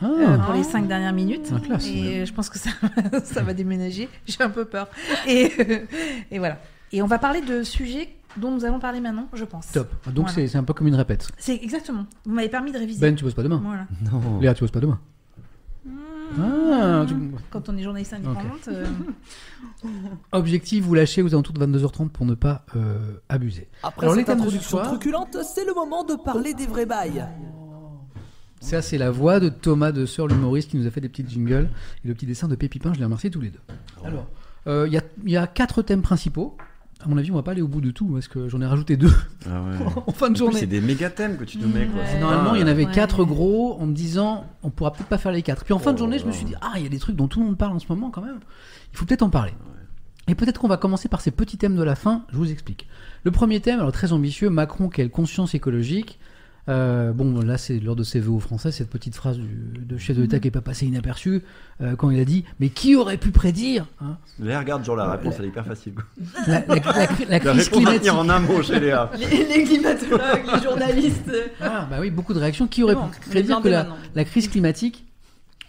Ah, 0.00 0.06
euh, 0.06 0.38
pour 0.38 0.54
les 0.54 0.62
5 0.62 0.86
dernières 0.86 1.12
minutes. 1.12 1.50
Ah, 1.52 1.58
classe. 1.58 1.88
Et 1.88 2.24
je 2.24 2.32
pense 2.32 2.48
que 2.48 2.58
ça, 2.60 2.70
ça 3.24 3.42
va 3.42 3.52
déménager. 3.52 4.08
J'ai 4.26 4.42
un 4.44 4.50
peu 4.50 4.64
peur. 4.64 4.88
Et, 5.26 5.50
et 6.30 6.38
voilà. 6.38 6.60
Et 6.92 7.02
on 7.02 7.06
va 7.06 7.18
parler 7.18 7.40
de 7.40 7.62
sujets 7.62 8.08
dont 8.36 8.50
nous 8.50 8.64
allons 8.64 8.78
parler 8.78 9.00
maintenant, 9.00 9.28
je 9.32 9.44
pense. 9.44 9.72
top. 9.72 9.90
Donc 10.12 10.28
Voilà. 10.28 10.48
c'est 10.48 10.56
un 10.58 10.64
peu 10.64 10.72
comme 10.74 10.86
une 10.86 10.94
répète. 10.94 11.28
C'est 11.38 11.54
exactement. 11.62 12.06
Vous 12.24 12.32
m'avez 12.34 12.48
permis 12.48 12.70
de 12.72 12.78
réviser. 12.78 13.00
Ben, 13.00 13.14
tu 13.14 13.24
bosses 13.24 13.34
pas 13.34 13.42
demain. 13.42 13.60
Voilà. 13.64 13.86
Non. 14.12 14.40
Léa, 14.40 14.54
tu 14.54 14.62
bosses 14.62 14.70
pas 14.70 14.80
demain. 14.80 15.00
Ah, 16.38 17.04
tu- 17.06 17.14
Quand 17.50 17.68
on 17.68 17.76
est 17.78 17.82
journaliste 17.82 18.12
indépendante, 18.12 18.68
euh, 18.68 18.84
Objectif, 20.32 20.84
vous 20.84 20.94
lâchez 20.94 21.22
aux 21.22 21.28
alentours 21.28 21.54
de 21.54 21.64
22h30 21.64 22.08
pour 22.10 22.26
ne 22.26 22.34
pas 22.34 22.64
euh, 22.74 23.14
abuser. 23.28 23.68
Après 23.82 24.06
Alors, 24.06 24.16
les 24.16 24.22
cette 24.22 24.26
thèmes 24.28 24.38
de 24.38 24.42
ce 24.42 24.46
introduction 24.48 24.78
soir- 24.78 24.86
truculente, 24.88 25.36
c'est 25.44 25.64
le 25.64 25.72
moment 25.74 26.04
de 26.04 26.14
parler 26.14 26.52
des 26.54 26.66
vrais 26.66 26.86
bails. 26.86 27.24
Ça, 28.60 28.82
c'est 28.82 28.98
la 28.98 29.10
voix 29.10 29.38
de 29.38 29.48
Thomas 29.48 29.92
de 29.92 30.04
Sœur, 30.06 30.26
l'humoriste, 30.26 30.70
qui 30.72 30.76
nous 30.76 30.86
a 30.86 30.90
fait 30.90 31.00
des 31.00 31.08
petites 31.08 31.30
jingles 31.30 31.68
et 32.04 32.08
le 32.08 32.14
petit 32.14 32.26
dessin 32.26 32.48
de 32.48 32.56
Pépipin. 32.56 32.92
Je 32.92 32.98
les 32.98 33.04
remercie 33.04 33.30
tous 33.30 33.40
les 33.40 33.50
deux. 33.50 33.60
Alors, 34.04 34.26
euh, 34.66 34.88
y, 34.88 34.98
il 35.24 35.30
y 35.30 35.36
a 35.36 35.46
quatre 35.46 35.82
thèmes 35.82 36.02
principaux. 36.02 36.56
À 37.06 37.08
mon 37.08 37.18
avis, 37.18 37.30
on 37.30 37.36
va 37.36 37.42
pas 37.44 37.52
aller 37.52 37.62
au 37.62 37.68
bout 37.68 37.80
de 37.80 37.92
tout 37.92 38.06
parce 38.06 38.26
que 38.26 38.48
j'en 38.48 38.60
ai 38.60 38.66
rajouté 38.66 38.96
deux 38.96 39.12
Ah 39.48 39.62
ouais. 39.62 39.76
en 40.06 40.12
fin 40.12 40.28
de 40.28 40.34
En 40.34 40.38
journée. 40.38 40.58
C'est 40.58 40.66
des 40.66 40.80
méga 40.80 41.08
thèmes 41.08 41.36
que 41.36 41.44
tu 41.44 41.58
nous 41.58 41.68
mets 41.68 41.86
quoi. 41.86 42.02
Ouais. 42.02 42.18
Normalement, 42.20 42.50
pas- 42.50 42.56
il 42.56 42.60
y 42.60 42.64
en 42.64 42.66
avait 42.66 42.86
Ouais. 42.86 42.92
quatre 42.92 43.24
gros 43.24 43.78
en 43.80 43.86
me 43.86 43.92
disant 43.94 44.44
on 44.64 44.70
pourra 44.70 44.92
peut-être 44.92 45.08
pas 45.08 45.18
faire 45.18 45.30
les 45.32 45.42
quatre. 45.42 45.64
Puis 45.64 45.72
en 45.72 45.78
fin 45.78 45.92
de 45.92 45.96
Oh 45.96 46.00
journée, 46.00 46.18
je 46.18 46.26
me 46.26 46.32
suis 46.32 46.44
dit 46.44 46.54
ah, 46.60 46.72
il 46.76 46.82
y 46.82 46.86
a 46.86 46.88
des 46.88 46.98
trucs 46.98 47.14
dont 47.14 47.28
tout 47.28 47.38
le 47.40 47.46
monde 47.46 47.56
parle 47.56 47.74
en 47.74 47.78
ce 47.78 47.86
moment 47.88 48.10
quand 48.10 48.22
même. 48.22 48.40
Il 48.92 48.98
faut 48.98 49.04
peut-être 49.06 49.22
en 49.22 49.30
parler. 49.30 49.52
Et 50.28 50.34
peut-être 50.34 50.60
qu'on 50.60 50.66
va 50.66 50.76
commencer 50.76 51.08
par 51.08 51.20
ces 51.20 51.30
petits 51.30 51.56
thèmes 51.58 51.76
de 51.76 51.84
la 51.84 51.94
fin. 51.94 52.24
Je 52.32 52.36
vous 52.36 52.50
explique. 52.50 52.88
Le 53.22 53.30
premier 53.30 53.60
thème, 53.60 53.78
alors 53.78 53.92
très 53.92 54.12
ambitieux, 54.12 54.50
Macron, 54.50 54.88
quelle 54.88 55.10
conscience 55.10 55.54
écologique. 55.54 56.18
Euh, 56.68 57.12
bon, 57.12 57.40
là, 57.42 57.58
c'est 57.58 57.78
lors 57.78 57.94
de 57.94 58.02
ses 58.02 58.18
vœux 58.18 58.32
aux 58.32 58.40
Français, 58.40 58.72
cette 58.72 58.90
petite 58.90 59.14
phrase 59.14 59.38
du, 59.38 59.46
de 59.84 59.98
chef 59.98 60.16
de 60.16 60.22
l'État 60.22 60.40
qui 60.40 60.48
est 60.48 60.50
pas 60.50 60.60
passée 60.60 60.86
inaperçue, 60.86 61.42
euh, 61.80 61.94
quand 61.94 62.10
il 62.10 62.18
a 62.20 62.24
dit 62.24 62.44
Mais 62.58 62.70
qui 62.70 62.96
aurait 62.96 63.18
pu 63.18 63.30
prédire 63.30 63.86
hein, 64.00 64.16
Léa, 64.40 64.58
regarde, 64.60 64.84
genre 64.84 64.96
la 64.96 65.10
réponse, 65.12 65.34
elle 65.38 65.44
est 65.44 65.48
hyper 65.48 65.64
facile. 65.66 65.92
la, 66.46 66.60
la- 66.66 66.74
la- 66.74 66.82
la 67.28 67.38
La 67.38 67.40
crise 67.40 67.68
climatique 67.68 68.10
en 68.12 68.28
un 68.28 68.40
mot 68.40 68.62
chez 68.62 68.80
Léa. 68.80 69.10
Les, 69.18 69.44
les 69.46 69.64
climatologues, 69.64 70.42
les 70.54 70.62
journalistes. 70.62 71.32
Ah, 71.60 71.86
bah 71.88 71.98
oui, 72.00 72.10
beaucoup 72.10 72.34
de 72.34 72.38
réactions. 72.40 72.66
Qui 72.66 72.82
aurait 72.82 72.94
Bon, 72.96 73.08
pu 73.08 73.30
prédire 73.30 73.60
que 73.60 73.68
la 73.68 74.24
crise 74.24 74.48
climatique 74.48 75.04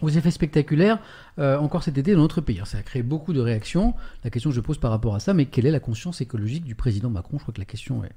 aux 0.00 0.08
effets 0.08 0.30
spectaculaires 0.30 0.98
euh, 1.38 1.58
encore 1.58 1.82
cet 1.82 1.98
été 1.98 2.14
dans 2.14 2.20
notre 2.20 2.40
pays. 2.40 2.56
Alors, 2.56 2.66
ça 2.66 2.78
a 2.78 2.82
créé 2.82 3.02
beaucoup 3.02 3.32
de 3.32 3.40
réactions. 3.40 3.94
La 4.24 4.30
question 4.30 4.50
que 4.50 4.56
je 4.56 4.60
pose 4.60 4.78
par 4.78 4.90
rapport 4.90 5.14
à 5.14 5.20
ça, 5.20 5.34
mais 5.34 5.46
quelle 5.46 5.66
est 5.66 5.70
la 5.70 5.80
conscience 5.80 6.20
écologique 6.20 6.64
du 6.64 6.74
président 6.74 7.10
Macron? 7.10 7.38
Je 7.38 7.42
crois 7.42 7.54
que 7.54 7.60
la 7.60 7.64
question 7.64 8.04
est, 8.04 8.12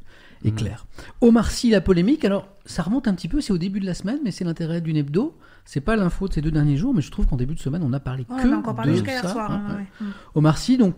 est 0.48 0.52
Mhm. 0.52 0.56
claire. 0.58 0.86
Omar 1.22 1.50
Sy, 1.52 1.70
la 1.72 1.82
polémique. 1.82 2.24
Alors, 2.26 2.48
ça 2.66 2.84
remonte 2.84 3.08
un 3.08 3.14
petit 3.16 3.28
peu, 3.28 3.42
c'est 3.42 3.54
au 3.54 3.58
début 3.58 3.80
de 3.80 3.86
la 3.86 3.94
semaine, 3.94 4.20
mais 4.24 4.32
c'est 4.32 4.44
l'intérêt 4.44 4.82
d'une 4.82 4.98
hebdo. 4.98 5.38
C'est 5.66 5.82
pas 5.82 5.96
l'info 5.96 6.28
de 6.28 6.34
ces 6.34 6.42
deux 6.42 6.52
derniers 6.52 6.78
jours, 6.78 6.94
mais 6.94 7.02
je 7.02 7.12
trouve 7.12 7.28
qu'en 7.28 7.38
début 7.38 7.54
de 7.56 7.60
semaine, 7.60 7.84
on 7.84 7.90
n'a 7.90 8.00
parlé 8.00 8.26
ouais, 8.30 8.42
que 8.42 8.48
on 8.48 8.54
a 8.54 8.58
encore 8.58 8.76
parlé 8.76 8.92
de 8.92 8.98
jusqu'à 8.98 9.12
hier 9.14 9.22
ça, 9.24 9.30
soir. 9.32 9.52
hein, 9.52 9.64
hein, 9.68 9.74
ouais. 9.74 9.78
ouais. 10.02 10.08
Mm. 10.08 10.14
Omar 10.36 10.58
Sy, 10.58 10.78
donc, 10.78 10.96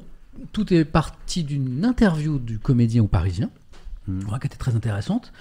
tout 0.52 0.74
est 0.74 0.86
parti 0.86 1.44
d'une 1.44 1.84
interview 1.86 2.40
du 2.40 2.60
comédien 2.60 3.04
au 3.04 3.08
Parisien, 3.08 3.50
voilà, 4.08 4.40
qui 4.40 4.48
était 4.48 4.58
très 4.58 4.76
intéressante. 4.76 5.32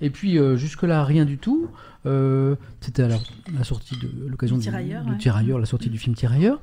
Et 0.00 0.10
puis, 0.10 0.38
euh, 0.38 0.56
jusque-là, 0.56 1.04
rien 1.04 1.24
du 1.24 1.36
tout. 1.38 1.68
Euh, 2.06 2.56
C'était 2.80 3.02
à 3.02 3.08
la, 3.08 3.18
la 3.56 3.64
sortie 3.64 3.96
de 3.98 4.08
l'occasion 4.28 4.56
Du 4.56 4.62
Tirailleur, 4.62 5.04
du 5.04 5.12
ouais. 5.12 5.18
Tirailleur, 5.18 5.58
la 5.58 5.66
sortie 5.66 5.90
du 5.90 5.98
film 5.98 6.14
Tirailleur. 6.16 6.60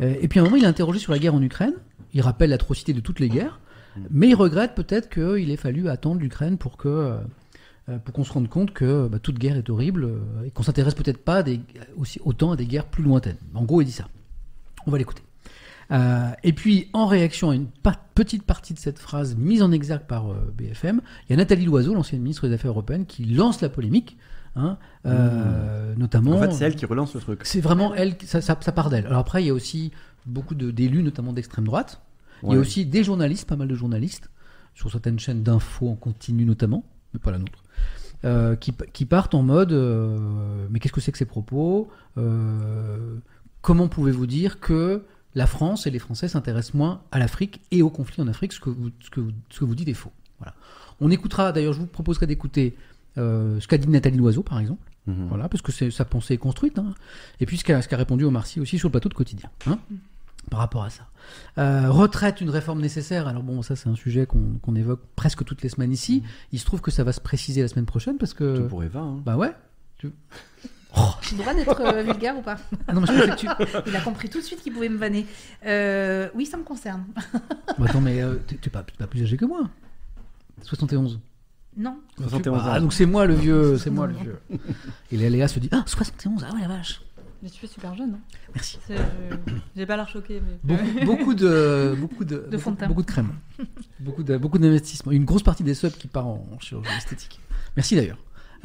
Euh, 0.00 0.14
et 0.20 0.28
puis, 0.28 0.38
à 0.38 0.42
un 0.42 0.44
moment, 0.44 0.56
il 0.56 0.64
est 0.64 0.68
interrogé 0.68 0.98
sur 0.98 1.12
la 1.12 1.18
guerre 1.18 1.34
en 1.34 1.42
Ukraine. 1.42 1.74
Il 2.14 2.20
rappelle 2.20 2.50
l'atrocité 2.50 2.92
de 2.92 3.00
toutes 3.00 3.18
les 3.20 3.28
guerres. 3.28 3.58
Mais 4.10 4.28
il 4.28 4.34
regrette 4.34 4.74
peut-être 4.74 5.08
qu'il 5.08 5.50
ait 5.50 5.56
fallu 5.56 5.88
attendre 5.88 6.20
l'Ukraine 6.20 6.58
pour 6.58 6.76
que. 6.76 7.16
pour 8.04 8.12
qu'on 8.14 8.24
se 8.24 8.32
rende 8.32 8.48
compte 8.48 8.72
que 8.72 9.08
bah, 9.08 9.18
toute 9.18 9.38
guerre 9.38 9.56
est 9.56 9.70
horrible 9.70 10.08
et 10.44 10.50
qu'on 10.50 10.62
s'intéresse 10.62 10.94
peut-être 10.94 11.24
pas 11.24 11.42
des- 11.42 11.60
aussi, 11.96 12.20
autant 12.24 12.52
à 12.52 12.56
des 12.56 12.66
guerres 12.66 12.86
plus 12.86 13.02
lointaines. 13.02 13.38
En 13.54 13.64
gros, 13.64 13.80
il 13.80 13.86
dit 13.86 13.92
ça. 13.92 14.06
On 14.86 14.90
va 14.90 14.98
l'écouter. 14.98 15.22
Euh, 15.92 16.30
et 16.42 16.52
puis, 16.52 16.88
en 16.92 17.06
réaction 17.06 17.50
à 17.50 17.54
une 17.54 17.66
pa- 17.66 18.00
petite 18.14 18.42
partie 18.42 18.74
de 18.74 18.78
cette 18.78 18.98
phrase 18.98 19.36
mise 19.36 19.62
en 19.62 19.70
exergue 19.72 20.02
par 20.06 20.30
euh, 20.32 20.52
BFM, 20.56 21.00
il 21.28 21.30
y 21.30 21.34
a 21.34 21.36
Nathalie 21.36 21.64
Loiseau, 21.64 21.94
l'ancienne 21.94 22.20
ministre 22.22 22.48
des 22.48 22.54
Affaires 22.54 22.72
européennes, 22.72 23.06
qui 23.06 23.24
lance 23.24 23.60
la 23.60 23.68
polémique, 23.68 24.16
hein, 24.56 24.78
euh, 25.06 25.94
notamment. 25.96 26.32
En 26.32 26.38
fait, 26.38 26.52
c'est 26.52 26.64
elle 26.64 26.74
qui 26.76 26.86
relance 26.86 27.14
le 27.14 27.20
truc. 27.20 27.40
C'est 27.44 27.60
vraiment 27.60 27.94
elle, 27.94 28.16
ça, 28.24 28.40
ça, 28.40 28.56
ça 28.60 28.72
part 28.72 28.90
d'elle. 28.90 29.06
Alors 29.06 29.18
après, 29.20 29.42
il 29.44 29.46
y 29.46 29.50
a 29.50 29.54
aussi 29.54 29.92
beaucoup 30.26 30.54
de- 30.56 30.70
d'élus, 30.72 31.02
notamment 31.04 31.32
d'extrême 31.32 31.64
droite. 31.66 32.00
Il 32.42 32.52
y 32.52 32.56
a 32.56 32.58
aussi 32.58 32.84
des 32.84 33.02
journalistes, 33.04 33.48
pas 33.48 33.56
mal 33.56 33.68
de 33.68 33.74
journalistes, 33.74 34.28
sur 34.74 34.90
certaines 34.90 35.18
chaînes 35.18 35.42
d'infos 35.42 35.88
en 35.88 35.94
continu 35.94 36.44
notamment, 36.44 36.84
mais 37.14 37.18
pas 37.20 37.30
la 37.30 37.38
nôtre, 37.38 37.62
euh, 38.24 38.56
qui, 38.56 38.74
qui 38.92 39.06
partent 39.06 39.34
en 39.34 39.42
mode 39.42 39.72
euh, 39.72 40.66
Mais 40.70 40.78
qu'est-ce 40.80 40.92
que 40.92 41.00
c'est 41.00 41.12
que 41.12 41.18
ces 41.18 41.24
propos 41.26 41.88
Euh, 42.18 43.16
Comment 43.62 43.88
pouvez-vous 43.88 44.26
dire 44.26 44.60
que 44.60 45.02
la 45.36 45.46
France 45.46 45.86
et 45.86 45.90
les 45.90 45.98
Français 46.00 46.26
s'intéressent 46.26 46.74
moins 46.74 47.02
à 47.12 47.18
l'Afrique 47.20 47.60
et 47.70 47.82
au 47.82 47.90
conflit 47.90 48.20
en 48.22 48.26
Afrique 48.26 48.52
Ce 48.52 48.58
que 48.60 48.70
vous, 48.70 48.90
ce 49.00 49.10
que 49.10 49.20
vous, 49.20 49.30
ce 49.50 49.60
que 49.60 49.64
vous 49.64 49.74
dites 49.76 49.88
est 49.88 49.94
faux. 49.94 50.10
Voilà. 50.38 50.54
On 51.00 51.10
écoutera, 51.10 51.52
d'ailleurs, 51.52 51.72
je 51.74 51.78
vous 51.80 51.86
proposerai 51.86 52.26
d'écouter 52.26 52.74
euh, 53.18 53.60
ce 53.60 53.68
qu'a 53.68 53.78
dit 53.78 53.88
Nathalie 53.88 54.16
Loiseau, 54.18 54.42
par 54.42 54.58
exemple. 54.58 54.82
Mhm. 55.06 55.26
Voilà, 55.28 55.48
parce 55.48 55.62
que 55.62 55.70
c'est- 55.72 55.90
sa 55.92 56.04
pensée 56.04 56.34
est 56.34 56.38
construite. 56.38 56.78
hein. 56.78 56.94
Et 57.38 57.46
puis 57.46 57.56
ce 57.58 57.64
qu'a 57.64 57.80
ce 57.80 57.86
qu'a 57.88 57.96
répondu 57.96 58.24
Omar 58.24 58.44
Sy 58.46 58.58
aussi 58.60 58.78
sur 58.78 58.88
le 58.88 58.92
plateau 58.92 59.08
de 59.08 59.14
quotidien. 59.14 59.48
hein. 59.66 59.78
par 60.50 60.60
rapport 60.60 60.84
à 60.84 60.90
ça. 60.90 61.08
Euh, 61.58 61.90
retraite, 61.90 62.40
une 62.40 62.50
réforme 62.50 62.80
nécessaire. 62.80 63.26
Alors 63.26 63.42
bon, 63.42 63.62
ça 63.62 63.74
c'est 63.74 63.88
un 63.88 63.96
sujet 63.96 64.26
qu'on 64.26 64.58
qu'on 64.62 64.76
évoque 64.76 65.00
presque 65.16 65.44
toutes 65.44 65.62
les 65.62 65.68
semaines 65.68 65.92
ici. 65.92 66.22
Il 66.52 66.60
se 66.60 66.64
trouve 66.64 66.80
que 66.80 66.92
ça 66.92 67.02
va 67.04 67.12
se 67.12 67.20
préciser 67.20 67.62
la 67.62 67.68
semaine 67.68 67.84
prochaine 67.86 68.16
parce 68.16 68.32
que... 68.32 68.58
Tout 68.58 68.68
pour 68.68 68.84
Eva. 68.84 69.00
hein. 69.00 69.20
Bah 69.24 69.36
ouais. 69.36 69.52
J'ai 71.22 71.36
le 71.36 71.42
droit 71.42 71.54
d'être 71.54 71.80
euh, 71.80 72.02
vulgaire 72.02 72.36
ou 72.38 72.42
pas 72.42 72.56
Ah 72.88 72.92
non, 72.94 73.00
mais 73.02 73.06
je 73.08 73.12
que 73.30 73.36
tu... 73.36 73.46
Il 73.86 73.96
a 73.96 74.00
compris 74.00 74.28
tout 74.30 74.38
de 74.38 74.44
suite 74.44 74.62
qu'il 74.62 74.72
pouvait 74.72 74.88
me 74.88 74.96
vanner. 74.96 75.26
Euh, 75.66 76.28
oui, 76.34 76.46
ça 76.46 76.56
me 76.56 76.62
concerne. 76.62 77.04
Bah 77.78 77.86
attends, 77.88 78.00
mais 78.00 78.22
euh, 78.22 78.36
t'es 78.46 78.54
t'es 78.56 78.70
pas, 78.70 78.82
t'es 78.82 78.92
pas 78.96 79.06
plus 79.06 79.22
âgé 79.22 79.36
que 79.36 79.44
moi. 79.44 79.68
71. 80.62 81.20
Non. 81.76 81.98
71 82.18 82.62
Ah, 82.64 82.80
donc 82.80 82.92
c'est 82.94 83.04
moi 83.06 83.26
le 83.26 83.34
vieux, 83.34 83.76
c'est 83.82 83.90
moi 83.90 84.06
le 84.06 84.14
vieux. 84.14 84.38
Et 85.12 85.16
Léa, 85.18 85.28
Léa 85.28 85.48
se 85.48 85.58
dit, 85.58 85.68
ah, 85.72 85.82
71, 85.86 86.46
ah 86.48 86.54
ouais 86.54 86.60
la 86.62 86.68
vache. 86.68 87.02
Mais 87.42 87.50
tu 87.50 87.60
fais 87.60 87.66
super 87.66 87.94
jeune. 87.94 88.14
Hein. 88.14 88.36
Merci. 88.54 88.78
C'est- 88.86 88.96
J'ai 89.76 89.84
pas 89.84 89.96
l'air 89.96 90.08
choquée. 90.08 90.40
Mais... 90.40 90.58
Beaucoup, 90.64 91.04
beaucoup 91.04 91.34
de, 91.34 91.94
beaucoup 91.98 92.24
de, 92.24 92.46
De 92.50 92.56
fond 92.56 92.70
de 92.70 92.76
beaucoup, 92.76 92.80
teint. 92.80 92.86
beaucoup 92.88 93.02
de 93.02 93.06
crème, 93.06 93.32
beaucoup 94.00 94.22
de, 94.22 94.36
beaucoup 94.38 94.58
d'investissement. 94.58 95.12
Une 95.12 95.26
grosse 95.26 95.42
partie 95.42 95.62
des 95.62 95.74
subs 95.74 95.90
qui 95.92 96.08
part 96.08 96.26
en, 96.26 96.48
en 96.54 96.58
chirurgie 96.58 96.90
esthétique. 96.96 97.38
Merci 97.76 97.94
d'ailleurs. 97.94 98.16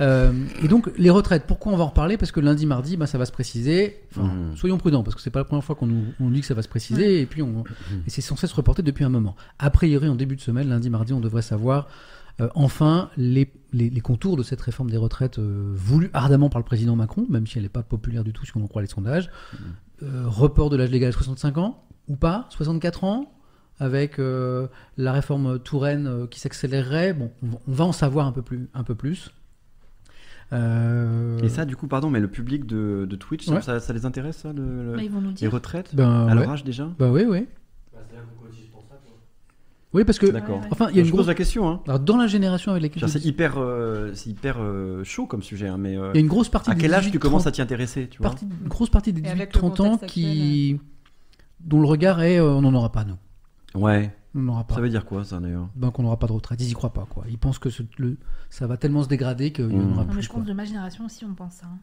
Euh, 0.02 0.34
et 0.64 0.68
donc 0.68 0.90
les 0.98 1.10
retraites, 1.10 1.46
pourquoi 1.48 1.72
on 1.72 1.78
va 1.78 1.84
en 1.84 1.88
reparler? 1.88 2.18
Parce 2.18 2.32
que 2.32 2.40
lundi, 2.40 2.66
mardi, 2.66 2.98
bah, 2.98 3.06
ça 3.08 3.18
va 3.18 3.26
se 3.26 3.32
préciser. 3.32 4.02
Enfin, 4.12 4.24
Mhm. 4.34 4.58
soyons 4.58 4.78
prudents 4.78 5.04
parce 5.04 5.16
que 5.16 5.22
c'est 5.22 5.30
pas 5.30 5.40
la 5.40 5.46
première 5.46 5.64
fois 5.64 5.76
qu'on 5.76 5.88
nous, 5.88 6.06
on 6.20 6.30
dit 6.30 6.42
que 6.42 6.48
ça 6.48 6.54
va 6.56 6.62
se 6.64 6.68
préciser 6.68 7.22
et 7.22 7.26
puis 7.26 7.42
on, 7.42 7.64
et 8.06 8.10
c'est 8.10 8.22
censé 8.22 8.48
se 8.48 8.56
reporter 8.56 8.82
depuis 8.84 9.04
un 9.04 9.10
moment. 9.10 9.36
A 9.60 9.70
priori, 9.70 10.08
en 10.10 10.16
début 10.16 10.36
de 10.36 10.42
semaine, 10.42 10.70
lundi, 10.70 10.90
mardi, 10.90 11.14
on 11.14 11.20
devrait 11.20 11.42
savoir 11.44 11.88
euh, 12.40 12.48
enfin 12.56 13.10
les, 13.18 13.52
les, 13.74 13.90
les 13.90 14.02
contours 14.02 14.38
de 14.38 14.44
cette 14.44 14.62
réforme 14.62 14.90
des 14.90 14.98
retraites 14.98 15.38
euh, 15.38 15.72
voulue 15.76 16.10
ardemment 16.14 16.50
par 16.50 16.60
le 16.60 16.66
président 16.66 16.96
Macron, 16.96 17.26
même 17.30 17.46
si 17.46 17.58
elle 17.58 17.64
n'est 17.64 17.70
pas 17.70 17.84
populaire 17.84 18.24
du 18.24 18.34
tout 18.34 18.46
si 18.46 18.54
on 18.56 18.64
en 18.64 18.68
croit 18.68 18.82
les 18.82 18.88
sondages. 18.88 19.30
Euh, 20.02 20.24
report 20.26 20.70
de 20.72 20.78
l'âge 20.78 20.90
légal 20.90 21.10
à 21.10 21.12
65 21.12 21.58
ans 21.60 21.84
ou 22.08 22.16
pas? 22.16 22.48
64 22.50 23.04
ans? 23.04 23.32
Avec 23.80 24.20
euh, 24.20 24.68
la 24.98 25.12
réforme 25.12 25.58
Touraine 25.60 26.06
euh, 26.08 26.28
qui 26.28 26.40
s'accélérerait? 26.40 27.14
Bon, 27.14 27.32
on 27.42 27.48
va- 27.48 27.58
on 27.68 27.72
va 27.72 27.86
en 27.86 27.92
savoir 27.92 28.28
un 28.28 28.32
peu 28.32 28.42
plus. 28.44 28.68
Un 28.76 28.84
peu 28.84 28.94
plus. 28.96 29.32
Euh, 30.54 31.40
Et 31.44 31.50
ça, 31.50 31.66
du 31.66 31.76
coup, 31.76 31.88
pardon, 31.88 32.10
mais 32.10 32.20
le 32.20 32.28
public 32.28 32.66
de, 32.66 33.08
de 33.10 33.16
Twitch, 33.16 33.46
ça- 33.46 33.54
Ouais. 33.56 33.62
ça, 33.62 33.80
ça 33.80 33.94
les 33.94 34.06
intéresse, 34.06 34.38
ça, 34.38 34.52
le- 34.54 34.84
le- 34.92 34.96
Bah, 34.98 35.04
ils 35.04 35.10
vont 35.12 35.22
nous 35.22 35.34
les 35.40 35.48
retraites 35.48 35.96
ben, 35.96 36.28
À 36.28 36.36
leur 36.36 36.44
ouais. 36.46 36.50
âge 36.50 36.64
déjà 36.64 36.90
Bah 37.00 37.10
oui, 37.12 37.24
oui. 37.28 37.48
Oui, 39.94 40.06
parce 40.06 40.20
que. 40.20 40.26
D'accord. 40.28 40.62
Enfin, 40.72 40.88
il 40.92 40.96
y 40.96 41.00
a 41.00 41.04
Je 41.04 41.08
une 41.08 41.12
pose 41.12 41.18
grosse. 41.20 41.28
la 41.28 41.34
question. 41.36 41.68
Hein. 41.70 41.82
Alors, 41.86 42.00
dans 42.00 42.16
la 42.16 42.28
génération 42.28 42.72
avec 42.72 42.84
laquelle. 42.84 43.02
Je- 43.04 43.08
C'est 43.08 43.26
hyper, 43.26 43.56
euh, 43.58 44.12
c'est 44.14 44.30
hyper 44.30 44.56
euh, 44.62 45.04
chaud 45.04 45.26
comme 45.26 45.44
sujet, 45.44 45.68
hein, 45.68 45.76
mais 45.78 45.98
euh, 45.98 46.12
Il 46.14 46.16
y 46.16 46.20
a 46.20 46.22
une 46.22 46.30
grosse 46.30 46.48
partie 46.48 46.70
à 46.72 46.76
quel 46.76 46.94
âge 46.94 47.02
18, 47.04 47.12
tu 47.12 47.20
commences 47.20 47.42
30 47.44 47.48
à 47.48 47.52
t'y 47.52 47.62
intéresser 47.62 48.08
tu 48.10 48.22
vois 48.22 48.34
une 48.42 48.70
grosse 48.70 48.90
partie 48.90 49.12
des 49.12 49.22
Et 49.22 49.28
avec 49.30 49.54
le 49.54 49.60
18-30 49.62 49.82
ans 49.82 49.98
qui. 50.08 50.80
dont 51.60 51.82
le 51.82 51.88
regard 51.88 52.22
est 52.22 52.40
euh, 52.40 52.46
on 52.54 52.62
n'en 52.62 52.74
aura 52.74 52.92
pas, 52.94 53.04
nous. 53.04 53.18
Ouais, 53.82 54.16
On 54.34 54.64
pas. 54.64 54.76
ça 54.76 54.82
veut 54.82 54.90
dire 54.90 55.04
quoi 55.06 55.24
ça 55.26 55.40
d'ailleurs? 55.40 55.68
Ben, 55.76 55.92
qu'on 55.92 56.04
n'aura 56.04 56.18
pas 56.18 56.28
de 56.28 56.32
retraite. 56.32 56.60
Ils 56.62 56.70
y 56.70 56.74
croient 56.74 56.94
pas, 56.94 57.06
quoi. 57.10 57.26
Ils 57.30 57.38
pensent 57.38 57.60
que 57.60 57.70
ce- 57.70 57.84
le, 57.98 58.18
ça 58.50 58.66
va 58.68 58.78
tellement 58.78 59.04
se 59.04 59.10
dégrader 59.10 59.52
qu'il 59.52 59.68
n'y 59.68 59.76
en 59.76 59.80
Mmh. 59.80 59.92
aura 59.94 60.02
Non, 60.04 60.08
mais 60.08 60.14
plus. 60.14 60.22
je 60.24 60.30
quoi. 60.30 60.40
pense 60.40 60.48
de 60.48 60.54
ma 60.54 60.64
génération 60.66 61.06
aussi, 61.06 61.26
on 61.26 61.34
pense 61.34 61.54
ça. 61.56 61.66
hein. 61.66 61.78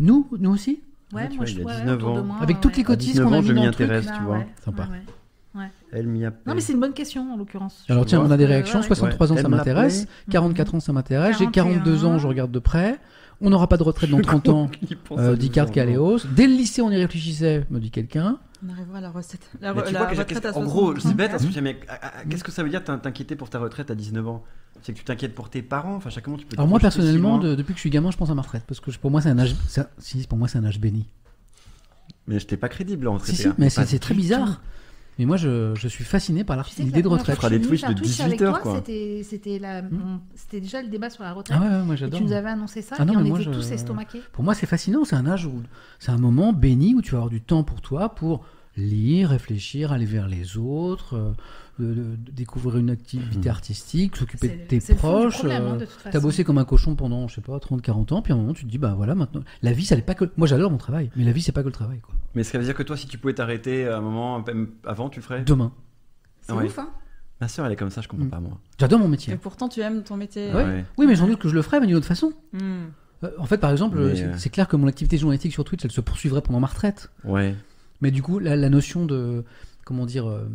Nous, 0.00 0.26
nous 0.38 0.50
aussi? 0.50 0.80
Ouais, 1.12 1.28
moi 1.28 1.36
vois, 1.36 1.44
je 1.46 1.52
il 1.54 1.62
a 1.62 1.64
ouais, 1.66 1.72
19 1.80 1.96
autour 1.96 2.14
de 2.14 2.20
ans. 2.20 2.24
moi, 2.24 2.36
Avec 2.40 2.56
ouais. 2.56 2.60
toutes 2.62 2.76
les 2.76 2.82
cotises 2.84 3.08
19 3.12 3.26
qu'on 3.28 3.32
a 3.34 3.40
mis 3.40 3.46
je 3.46 3.52
dans 3.52 3.60
m'y 3.60 3.66
intéresse, 3.66 4.06
Bah, 4.06 4.12
tu 4.16 4.22
vois. 4.24 4.38
ouais, 4.38 4.46
Sympa. 4.64 4.88
ouais, 5.54 5.60
ouais. 5.60 5.68
Elle 5.92 6.06
m'y 6.08 6.24
a. 6.24 6.30
Non, 6.46 6.54
mais 6.54 6.60
c'est 6.60 6.72
une 6.72 6.80
bonne 6.80 6.94
question 6.94 7.32
en 7.32 7.36
l'occurrence. 7.36 7.84
Alors 7.88 8.04
tiens, 8.06 8.18
vois 8.18 8.28
on 8.28 8.30
a 8.32 8.36
des 8.36 8.46
réactions. 8.46 8.78
ouais, 8.78 8.84
ouais. 8.84 8.88
63 8.88 9.32
ans, 9.32 9.36
ça 9.36 9.48
m'intéresse. 9.48 10.02
appelé. 10.02 10.32
44 10.32 10.74
ans, 10.74 10.80
ça 10.80 10.92
m'intéresse. 10.92 11.38
J'ai 11.38 11.46
42 11.50 11.98
ans, 11.98 12.12
41. 12.14 12.18
je 12.18 12.26
regarde 12.26 12.50
de 12.50 12.58
près. 12.58 12.98
On 13.40 13.50
n'aura 13.50 13.68
pas 13.68 13.76
de 13.76 13.82
retraite 13.82 14.10
dans 14.10 14.20
30 14.20 14.48
ans, 14.48 14.70
euh, 15.12 15.36
dit 15.36 15.50
Carte. 15.50 15.72
Caléos. 15.72 16.18
Dès 16.34 16.46
le 16.46 16.54
lycée, 16.54 16.80
on 16.80 16.90
y 16.90 16.96
réfléchissait, 16.96 17.66
me 17.70 17.78
dit 17.80 17.90
quelqu'un. 17.90 18.38
On 18.64 18.68
arrivera 18.70 18.98
à 18.98 19.00
la 19.00 19.10
recette. 19.10 19.48
La, 19.60 19.74
Mais 19.74 19.80
re- 19.80 19.86
tu 19.88 19.92
la 19.92 20.08
retraite 20.08 20.46
à 20.46 20.56
en 20.56 20.62
gros, 20.64 20.92
60 20.92 21.00
c'est 21.10 21.16
bête, 21.16 21.32
hein, 21.34 21.38
ce 21.38 21.42
que 21.44 21.48
je 21.48 21.54
dis, 21.54 21.60
mais 21.62 21.80
qu'est-ce 22.30 22.44
que 22.44 22.52
ça 22.52 22.62
veut 22.62 22.70
dire 22.70 22.84
t'in- 22.84 22.98
t'inquiéter 22.98 23.34
pour 23.34 23.50
ta 23.50 23.58
retraite 23.58 23.90
à 23.90 23.94
19 23.96 24.26
ans? 24.28 24.44
C'est 24.82 24.92
que 24.92 24.98
tu 24.98 25.04
t'inquiètes 25.04 25.34
pour 25.34 25.50
tes 25.50 25.62
parents? 25.62 25.96
Enfin, 25.96 26.10
chaque 26.10 26.26
moment 26.26 26.38
tu 26.38 26.46
peux. 26.46 26.54
Alors 26.56 26.68
moi, 26.68 26.78
si 26.78 26.82
personnellement, 26.82 27.38
de- 27.38 27.54
depuis 27.56 27.72
que 27.72 27.78
je 27.78 27.80
suis 27.82 27.90
gamin, 27.90 28.10
je 28.12 28.16
pense 28.16 28.30
à 28.30 28.34
ma 28.34 28.42
retraite. 28.42 28.62
Parce 28.66 28.78
que 28.80 28.90
pour 28.92 29.10
moi, 29.10 29.20
c'est 29.20 29.30
un 29.30 29.38
âge... 29.38 29.54
c'est 29.68 29.80
un- 29.80 29.88
Si, 29.98 30.26
pour 30.26 30.38
moi, 30.38 30.46
c'est 30.48 30.58
un 30.58 30.64
âge 30.64 30.78
béni. 30.80 31.06
Mais 32.28 32.38
je 32.38 32.46
t'ai 32.46 32.56
pas 32.56 32.68
crédible 32.68 33.08
en 33.08 33.16
Si, 33.18 33.22
retraité. 33.22 33.42
si, 33.42 33.48
hein. 33.48 33.54
mais 33.58 33.68
c'est 33.68 33.98
très 33.98 34.14
tout. 34.14 34.20
bizarre. 34.20 34.60
Mais 35.18 35.26
moi, 35.26 35.36
je, 35.36 35.74
je 35.74 35.88
suis 35.88 36.04
fasciné 36.04 36.42
par 36.42 36.56
la- 36.56 36.64
Tu 36.64 36.70
sais 36.70 36.82
l'idée 36.84 37.02
de 37.02 37.08
retraite. 37.08 37.34
Tu 37.36 37.40
feras 37.42 37.50
des 37.50 37.60
Twitch 37.60 37.82
de 37.82 37.86
faire 37.86 37.94
Twitch 37.94 38.08
18 38.08 38.22
heures, 38.22 38.26
avec 38.26 38.38
toi, 38.38 38.58
quoi. 38.60 38.74
C'était, 38.76 39.22
c'était, 39.22 39.58
la, 39.58 39.82
Hmm. 39.82 40.00
on- 40.04 40.20
c'était 40.34 40.60
déjà 40.60 40.80
le 40.82 40.88
débat 40.88 41.10
sur 41.10 41.22
la 41.22 41.32
retraite. 41.34 41.58
Ah 41.60 41.64
ouais, 41.64 41.70
ouais, 41.76 41.82
moi 41.84 41.96
j'adore. 41.96 42.18
tu 42.18 42.24
nous 42.24 42.32
avais 42.32 42.48
annoncé 42.48 42.80
ça, 42.80 42.96
Ah 42.98 43.02
et 43.02 43.06
non, 43.06 43.14
on 43.18 43.24
était 43.24 43.42
je- 43.44 43.50
tous 43.50 43.70
estomaqués. 43.72 44.22
Pour 44.32 44.42
moi, 44.42 44.54
c'est 44.54 44.66
fascinant. 44.66 45.04
C'est 45.04 45.16
un 45.16 45.26
âge 45.26 45.44
où 45.46 45.52
c'est 45.98 46.12
un 46.12 46.18
moment 46.18 46.52
béni 46.54 46.94
où 46.94 47.02
tu 47.02 47.10
vas 47.12 47.18
avoir 47.18 47.30
du 47.30 47.42
temps 47.42 47.62
pour 47.62 47.80
toi, 47.82 48.14
pour 48.14 48.44
lire, 48.76 49.28
réfléchir, 49.28 49.92
aller 49.92 50.06
vers 50.06 50.28
les 50.28 50.56
autres, 50.56 51.14
euh, 51.16 51.32
de- 51.78 51.86
de- 51.94 52.16
de 52.16 52.30
découvrir 52.32 52.76
une 52.76 52.90
activité 52.90 53.48
artistique, 53.48 54.16
s'occuper 54.16 54.48
de 54.48 54.78
tes 54.80 54.94
proches. 54.94 55.44
hein, 55.44 55.78
euh, 55.80 55.86
T'as 56.10 56.20
bossé 56.20 56.44
comme 56.44 56.58
un 56.58 56.64
cochon 56.64 56.94
pendant, 56.96 57.28
je 57.28 57.34
sais 57.36 57.40
pas, 57.40 57.58
30, 57.58 57.80
40 57.82 58.12
ans, 58.12 58.22
puis 58.22 58.32
à 58.32 58.36
un 58.36 58.38
moment, 58.38 58.52
tu 58.52 58.64
te 58.64 58.70
dis, 58.70 58.78
bah 58.78 58.94
voilà, 58.96 59.14
maintenant. 59.14 59.42
La 59.62 59.72
vie, 59.72 59.84
ça 59.84 59.96
n'est 59.96 60.02
pas 60.02 60.14
que. 60.14 60.30
Moi, 60.36 60.46
j'adore 60.46 60.70
mon 60.70 60.76
travail, 60.78 61.10
mais 61.16 61.24
la 61.24 61.32
vie, 61.32 61.42
c'est 61.42 61.52
pas 61.52 61.62
que 61.62 61.68
le 61.68 61.72
travail, 61.72 62.00
quoi. 62.00 62.14
Mais 62.34 62.44
ça 62.44 62.58
veut 62.58 62.64
dire 62.64 62.74
que 62.74 62.82
toi, 62.82 62.96
si 62.96 63.06
tu 63.06 63.18
pouvais 63.18 63.34
t'arrêter 63.34 63.86
à 63.88 63.98
un 63.98 64.00
moment 64.00 64.42
même 64.46 64.68
avant, 64.86 65.08
tu 65.08 65.20
le 65.20 65.24
ferais? 65.24 65.42
Demain. 65.44 65.72
C'est 66.42 66.52
Ouais. 66.52 66.64
ouf, 66.66 66.78
hein 66.78 66.90
Ma 67.40 67.48
soeur, 67.48 67.66
elle 67.66 67.72
est 67.72 67.76
comme 67.76 67.90
ça, 67.90 68.00
je 68.00 68.08
comprends 68.08 68.26
Mm. 68.26 68.30
pas 68.30 68.40
moi. 68.40 68.58
J'adore 68.78 69.00
mon 69.00 69.08
métier. 69.08 69.34
Et 69.34 69.36
pourtant, 69.36 69.68
tu 69.68 69.80
aimes 69.80 70.02
ton 70.04 70.16
métier. 70.16 70.48
Ouais. 70.52 70.64
Ouais. 70.64 70.84
Oui, 70.98 71.06
mais 71.06 71.16
j'en 71.16 71.26
doute 71.26 71.40
que 71.40 71.48
je 71.48 71.54
le 71.54 71.62
ferais, 71.62 71.80
mais 71.80 71.86
d'une 71.88 71.96
autre 71.96 72.06
façon. 72.06 72.32
Hmm. 72.52 72.60
Euh, 73.24 73.30
En 73.38 73.46
fait, 73.46 73.58
par 73.58 73.70
exemple, 73.72 73.98
c'est 74.14 74.24
euh, 74.24 74.34
c'est 74.36 74.50
clair 74.50 74.68
que 74.68 74.76
mon 74.76 74.86
activité 74.86 75.16
journalistique 75.18 75.52
sur 75.52 75.64
Twitch, 75.64 75.84
elle 75.84 75.90
se 75.90 76.00
poursuivrait 76.00 76.42
pendant 76.42 76.60
ma 76.60 76.66
retraite. 76.68 77.10
Ouais. 77.24 77.54
Mais 78.00 78.10
du 78.12 78.22
coup, 78.22 78.38
la, 78.38 78.54
la 78.56 78.68
notion 78.68 79.06
de, 79.06 79.44
comment 79.84 80.06
dire, 80.06 80.28
euh, 80.28 80.48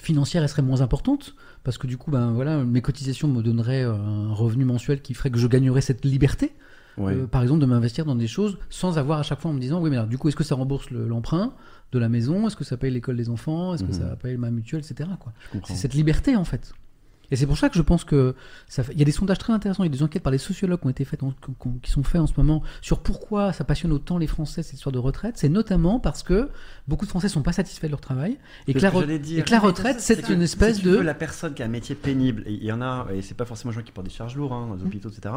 financière, 0.00 0.42
elle 0.42 0.48
serait 0.48 0.62
moins 0.62 0.80
importante. 0.80 1.34
Parce 1.64 1.78
que 1.78 1.86
du 1.86 1.96
coup, 1.98 2.10
ben 2.10 2.32
voilà, 2.32 2.64
mes 2.64 2.80
cotisations 2.82 3.28
me 3.28 3.42
donneraient 3.42 3.84
euh, 3.84 3.92
un 3.94 4.32
revenu 4.32 4.64
mensuel 4.64 5.02
qui 5.02 5.14
ferait 5.14 5.30
que 5.30 5.38
je 5.38 5.46
gagnerais 5.46 5.80
cette 5.82 6.04
liberté, 6.04 6.52
Ouais. 6.98 7.14
euh, 7.14 7.26
par 7.26 7.42
exemple, 7.42 7.60
de 7.60 7.66
m'investir 7.66 8.04
dans 8.04 8.16
des 8.16 8.26
choses 8.26 8.58
sans 8.68 8.98
avoir 8.98 9.18
à 9.20 9.22
chaque 9.22 9.40
fois 9.40 9.50
en 9.50 9.54
me 9.54 9.60
disant, 9.60 9.80
oui, 9.80 9.90
mais 9.90 9.96
alors 9.96 10.08
du 10.08 10.18
coup, 10.18 10.28
est-ce 10.28 10.36
que 10.36 10.44
ça 10.44 10.54
rembourse 10.54 10.90
le- 10.90 11.06
l'emprunt 11.06 11.52
de 11.92 11.98
la 11.98 12.08
maison? 12.08 12.46
Est-ce 12.46 12.56
que 12.56 12.64
ça 12.64 12.76
paye 12.76 12.90
l'école 12.90 13.16
des 13.16 13.28
enfants? 13.30 13.74
Est-ce 13.74 13.84
que 13.84 13.88
Mhm. 13.92 13.98
ça 14.08 14.16
paye 14.16 14.36
ma 14.36 14.50
mutuelle, 14.50 14.80
etc. 14.80 15.08
Quoi. 15.18 15.32
C'est 15.64 15.74
cette 15.76 15.94
liberté, 15.94 16.34
en 16.36 16.44
fait. 16.44 16.72
Et 17.30 17.36
c'est 17.36 17.46
pour 17.46 17.56
ça 17.58 17.68
que 17.68 17.76
je 17.76 17.82
pense 17.82 18.04
que 18.04 18.34
ça 18.68 18.82
fait- 18.82 18.92
il 18.92 18.98
y 18.98 19.02
a 19.02 19.04
des 19.04 19.12
sondages 19.12 19.38
très 19.38 19.52
intéressants, 19.52 19.84
il 19.84 19.86
y 19.86 19.94
a 19.94 19.96
des 19.96 20.02
enquêtes 20.02 20.22
par 20.22 20.32
des 20.32 20.38
sociologues 20.38 20.80
qui 20.80 20.86
ont 20.86 20.90
été 20.90 21.04
faites, 21.04 21.22
en- 21.22 21.32
qui- 21.82 21.90
sont 21.90 22.02
faits 22.02 22.20
en 22.20 22.26
ce 22.26 22.32
moment 22.36 22.62
sur 22.80 23.00
pourquoi 23.02 23.52
ça 23.52 23.64
passionne 23.64 23.92
autant 23.92 24.18
les 24.18 24.26
Français 24.26 24.62
cette 24.62 24.74
histoire 24.74 24.92
de 24.92 24.98
retraite. 24.98 25.36
C'est 25.38 25.48
notamment 25.48 26.00
parce 26.00 26.22
que 26.22 26.48
beaucoup 26.88 27.04
de 27.04 27.10
Français 27.10 27.28
sont 27.28 27.42
pas 27.42 27.52
satisfaits 27.52 27.86
de 27.86 27.90
leur 27.92 28.00
travail 28.00 28.38
et 28.66 28.74
que 28.74 28.78
la, 28.80 28.90
que 28.90 28.96
re- 28.96 29.00
j'allais 29.00 29.18
dire. 29.18 29.38
et 29.38 29.42
que 29.44 29.50
la 29.50 29.56
Ouais, 29.58 29.62
mais 29.62 29.66
retraite 29.68 30.00
c'est 30.00 30.28
une 30.28 30.42
espèce 30.42 30.76
si 30.76 30.82
tu 30.82 30.88
de 30.88 30.96
veux, 30.96 31.02
la 31.02 31.14
personne 31.14 31.54
qui 31.54 31.62
a 31.62 31.66
un 31.66 31.68
métier 31.68 31.94
pénible, 31.94 32.42
et 32.46 32.52
il 32.52 32.64
y 32.64 32.72
en 32.72 32.82
a, 32.82 33.06
et 33.14 33.22
c'est 33.22 33.34
pas 33.36 33.44
forcément 33.44 33.70
les 33.70 33.76
gens 33.78 33.82
qui 33.84 33.92
portent 33.92 34.06
des 34.08 34.12
charges 34.12 34.36
lourdes 34.36 34.52
hein, 34.52 34.66
dans 34.68 34.74
les 34.74 34.82
hôpitaux, 34.82 35.08
etc. 35.10 35.34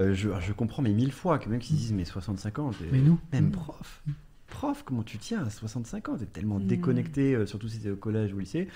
euh, 0.00 0.14
je, 0.14 0.28
je 0.40 0.52
comprends, 0.52 0.82
mais 0.82 0.90
mille 0.92 1.12
fois 1.12 1.38
que 1.38 1.48
même 1.48 1.60
se 1.62 1.72
disent, 1.72 1.92
mais 1.92 2.04
65 2.04 2.58
ans, 2.58 2.70
Mais 2.90 2.98
nous 2.98 3.18
même 3.32 3.46
Mm. 3.48 3.50
prof, 3.52 4.02
prof, 4.48 4.82
comment 4.84 5.02
tu 5.02 5.18
tiens 5.18 5.44
à 5.46 5.50
65 5.50 6.08
ans? 6.08 6.16
T'es 6.18 6.26
tellement 6.26 6.58
Mm. 6.58 6.66
déconnecté, 6.66 7.34
euh, 7.34 7.46
surtout 7.46 7.68
si 7.68 7.78
t'es 7.78 7.90
au 7.90 7.96
collège 7.96 8.32
ou 8.32 8.36
au 8.36 8.40
lycée. 8.40 8.68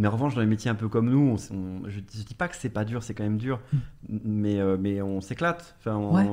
Mais 0.00 0.08
en 0.08 0.10
revanche, 0.12 0.34
dans 0.34 0.40
les 0.40 0.46
métiers 0.46 0.70
un 0.70 0.74
peu 0.74 0.88
comme 0.88 1.08
nous, 1.10 1.20
on 1.30 1.34
s- 1.36 1.50
on- 1.52 1.82
je, 1.88 2.00
je 2.00 2.22
dis 2.24 2.34
pas 2.34 2.48
que 2.48 2.56
c'est 2.56 2.70
pas 2.70 2.84
dur, 2.84 3.02
c'est 3.04 3.14
quand 3.14 3.22
même 3.22 3.36
dur, 3.36 3.60
mais, 4.08 4.58
euh, 4.58 4.76
mais 4.80 5.00
on 5.02 5.20
s'éclate. 5.20 5.76
Enfin, 5.78 5.94
on- 5.96 6.14
Ouais. 6.14 6.26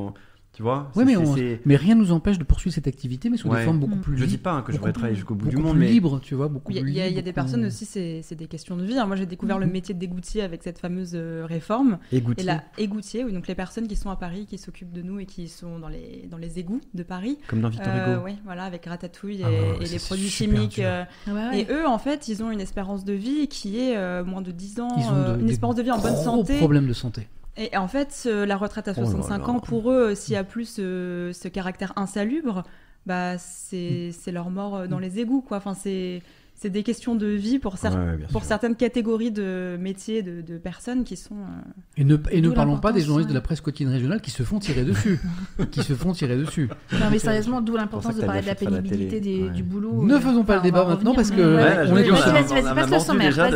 Tu 0.57 0.63
vois 0.63 0.89
Oui, 0.95 1.03
c'est- 1.05 1.05
mais, 1.05 1.17
on- 1.17 1.59
mais 1.65 1.75
rien 1.75 1.93
nous 1.93 2.11
empêche 2.11 2.39
de 2.39 2.43
poursuivre 2.43 2.73
cette 2.73 2.87
activité, 2.87 3.29
mais 3.29 3.37
sous 3.37 3.47
Ouais. 3.47 3.59
des 3.59 3.65
formes 3.65 3.77
beaucoup 3.79 3.97
Mm. 3.97 4.01
plus 4.01 4.17
Je 4.17 4.25
dis 4.25 4.31
libres. 4.31 4.41
pas 4.43 4.51
hein, 4.53 4.63
que 4.63 4.71
je 4.71 4.77
voudrais 4.77 4.91
travailler 4.91 5.13
jusqu'au 5.15 5.35
bout 5.35 5.49
du 5.49 5.55
monde, 5.57 5.73
plus 5.73 5.81
mais 5.81 5.87
libre, 5.91 6.19
tu 6.19 6.33
vois, 6.33 6.47
beaucoup 6.47 6.71
Il 6.71 6.77
y 6.77 6.79
a, 6.79 6.81
plus 6.81 6.89
il 6.89 6.97
y 6.97 6.99
a- 7.01 7.05
il 7.05 7.09
y 7.11 7.13
a 7.13 7.17
libre, 7.17 7.25
des 7.25 7.33
personnes 7.33 7.63
aussi, 7.65 7.85
c'est 7.85 8.33
des 8.35 8.47
questions 8.47 8.75
de 8.75 8.83
vie. 8.83 8.97
hein. 8.97 9.05
Moi, 9.05 9.17
j'ai 9.17 9.27
découvert 9.27 9.59
le 9.59 9.67
Mhm. 9.67 9.71
métier 9.71 9.93
d'égoutier 9.93 10.41
avec 10.41 10.63
cette 10.63 10.79
fameuse 10.79 11.11
euh, 11.13 11.45
réforme. 11.47 11.99
Et 12.11 12.17
égoutier. 12.17 12.43
là, 12.43 12.63
égoutier, 12.79 13.23
oui, 13.23 13.33
donc 13.33 13.47
les 13.47 13.53
personnes 13.53 13.87
qui 13.87 13.95
sont 13.95 14.09
à 14.09 14.15
Paris, 14.15 14.47
qui 14.47 14.57
s'occupent 14.57 14.91
de 14.93 15.03
nous 15.03 15.19
et 15.19 15.27
qui 15.27 15.47
sont 15.47 15.77
dans 15.77 15.89
les, 15.89 16.27
dans 16.31 16.37
les 16.37 16.57
égouts 16.57 16.81
de 16.95 17.03
Paris. 17.03 17.37
Comme 17.47 17.61
dans 17.61 17.69
Victor 17.69 17.93
Euh, 17.95 18.13
Hugo. 18.15 18.23
oui, 18.25 18.31
voilà, 18.43 18.63
avec 18.63 18.83
Ratatouille 18.87 19.41
et, 19.41 19.43
Ah 19.45 19.49
ouais, 19.51 19.59
ouais, 19.79 19.85
et 19.85 19.89
les 19.89 19.99
produits 19.99 20.27
chimiques. 20.29 20.79
euh, 20.79 21.03
Ouais, 21.27 21.33
ouais. 21.33 21.59
Et 21.61 21.67
eux, 21.71 21.85
en 21.87 21.99
fait, 21.99 22.27
ils 22.29 22.41
ont 22.41 22.49
une 22.49 22.61
espérance 22.61 23.05
de 23.05 23.13
vie 23.13 23.47
qui 23.47 23.79
est 23.79 23.95
euh, 23.95 24.23
moins 24.23 24.41
de 24.41 24.49
10 24.51 24.79
ans, 24.79 24.87
Ils 24.97 25.03
ont 25.05 25.13
euh, 25.13 25.35
de- 25.37 25.41
une 25.43 25.49
espérance 25.51 25.75
de 25.75 25.83
vie 25.83 25.91
en 25.91 25.99
bonne 25.99 26.13
gros 26.13 26.23
santé. 26.23 26.57
problèmes 26.57 26.87
de 26.87 26.93
santé. 26.93 27.27
Et 27.57 27.75
en 27.75 27.87
fait, 27.87 28.11
ce- 28.11 28.45
la 28.45 28.55
retraite 28.57 28.87
à 28.87 28.93
Oh 28.97 29.01
là 29.01 29.05
65 29.07 29.37
là. 29.39 29.49
ans, 29.49 29.59
pour 29.59 29.91
eux, 29.91 30.09
euh, 30.11 30.15
s'il 30.15 30.33
y 30.33 30.37
a 30.37 30.43
plus 30.43 30.65
ce, 30.65 31.31
ce 31.33 31.47
caractère 31.47 31.93
insalubre, 31.95 32.63
bah, 33.05 33.35
Mm. 33.35 33.37
c'est 33.39 34.11
c'est 34.11 34.31
leur 34.31 34.49
mort 34.49 34.75
euh, 34.75 34.87
dans 34.87 34.99
les 34.99 35.19
égouts. 35.19 35.41
Quoi. 35.41 35.57
Enfin, 35.57 35.73
c'est 35.73 36.21
c'est 36.59 36.71
des 36.71 36.81
questions 36.81 37.13
de 37.13 37.27
vie 37.27 37.59
pour, 37.59 37.75
cer- 37.75 37.91
Ouais, 37.95 38.11
ouais, 38.13 38.17
bien 38.17 38.25
pour 38.31 38.43
certaines 38.43 38.75
catégories 38.75 39.29
de 39.29 39.77
métiers, 39.79 40.23
de, 40.23 40.41
de 40.41 40.57
personnes 40.57 41.03
qui 41.03 41.15
sont... 41.15 41.35
euh, 41.35 41.71
Et 41.97 42.03
ne, 42.03 42.17
et 42.31 42.41
ne 42.41 42.49
parlons 42.49 42.79
pas 42.79 42.91
des 42.91 43.01
journalistes 43.01 43.29
de 43.29 43.35
la 43.35 43.41
presse 43.41 43.61
quotidienne 43.61 43.93
régionale 43.93 44.21
qui 44.21 44.31
se 44.31 44.41
font 44.41 44.57
tirer 44.57 44.83
dessus. 44.83 45.19
qui 45.71 45.83
se 45.83 45.93
font 45.93 46.13
tirer 46.13 46.35
dessus. 46.35 46.67
Non, 46.93 47.11
mais 47.11 47.19
sérieusement, 47.19 47.61
d'où 47.61 47.75
l'importance 47.77 48.15
de 48.15 48.23
parler 48.25 48.41
de 48.41 48.47
la 48.47 48.55
pénibilité 48.55 49.07
télé. 49.07 49.19
des- 49.19 49.43
Ouais. 49.43 49.49
du 49.51 49.61
boulot. 49.61 50.03
Ne 50.03 50.15
euh, 50.15 50.19
faisons 50.19 50.43
pas 50.43 50.53
enfin, 50.55 50.63
le 50.63 50.71
débat 50.71 50.85
maintenant 50.85 51.13
parce 51.13 51.29
que 51.29 51.35
Ouais, 51.35 51.45
Ouais, 51.45 51.75
là, 51.75 51.83
on 51.91 51.95
je 51.95 52.01
est 52.01 52.09
Vas-y, 52.09 52.73
passe 52.73 52.89
le 52.91 52.99
sommaire, 53.01 53.51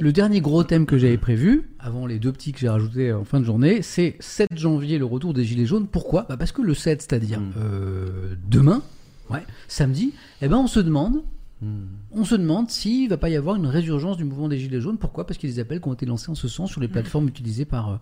le 0.00 0.10
dernier 0.12 0.40
gros 0.40 0.64
thème 0.64 0.86
que 0.86 0.98
j'avais 0.98 1.18
prévu, 1.18 1.68
avant 1.86 2.06
les 2.06 2.18
deux 2.18 2.32
petits 2.32 2.52
que 2.52 2.58
j'ai 2.58 2.68
rajoutés 2.68 3.12
en 3.12 3.24
fin 3.24 3.38
de 3.38 3.44
journée, 3.44 3.80
c'est 3.80 4.16
7 4.18 4.48
janvier, 4.58 4.98
le 4.98 5.04
retour 5.04 5.32
des 5.32 5.44
Gilets 5.44 5.66
jaunes. 5.66 5.86
Pourquoi? 5.86 6.26
Bah 6.28 6.36
Parce 6.36 6.50
que 6.52 6.60
le 6.62 6.74
7, 6.74 7.00
c'est-à-dire 7.02 7.40
Mm. 7.40 7.52
euh, 7.58 8.34
demain, 8.48 8.82
Ouais. 9.30 9.42
Samedi, 9.66 10.12
eh 10.42 10.46
ben 10.48 10.56
on 10.58 10.66
se 10.68 10.78
demande, 10.80 11.22
Hmm. 11.62 11.86
on 12.12 12.24
se 12.24 12.34
demande 12.34 12.68
s'il 12.70 13.08
va 13.08 13.16
pas 13.16 13.28
y 13.30 13.34
avoir 13.36 13.56
une 13.56 13.66
résurgence 13.66 14.16
du 14.18 14.24
mouvement 14.24 14.46
des 14.48 14.58
Gilets 14.58 14.80
jaunes. 14.80 14.98
Pourquoi? 14.98 15.26
Parce 15.26 15.38
qu'il 15.38 15.48
y 15.48 15.52
a 15.52 15.54
des 15.54 15.60
appels 15.60 15.80
qui 15.80 15.88
ont 15.88 15.94
été 15.94 16.04
lancés 16.06 16.30
en 16.30 16.34
ce 16.34 16.48
sens 16.48 16.70
sur 16.70 16.80
les 16.82 16.86
plateformes 16.88 17.26
utilisées 17.28 17.64
par 17.64 17.90
euh, 17.92 17.96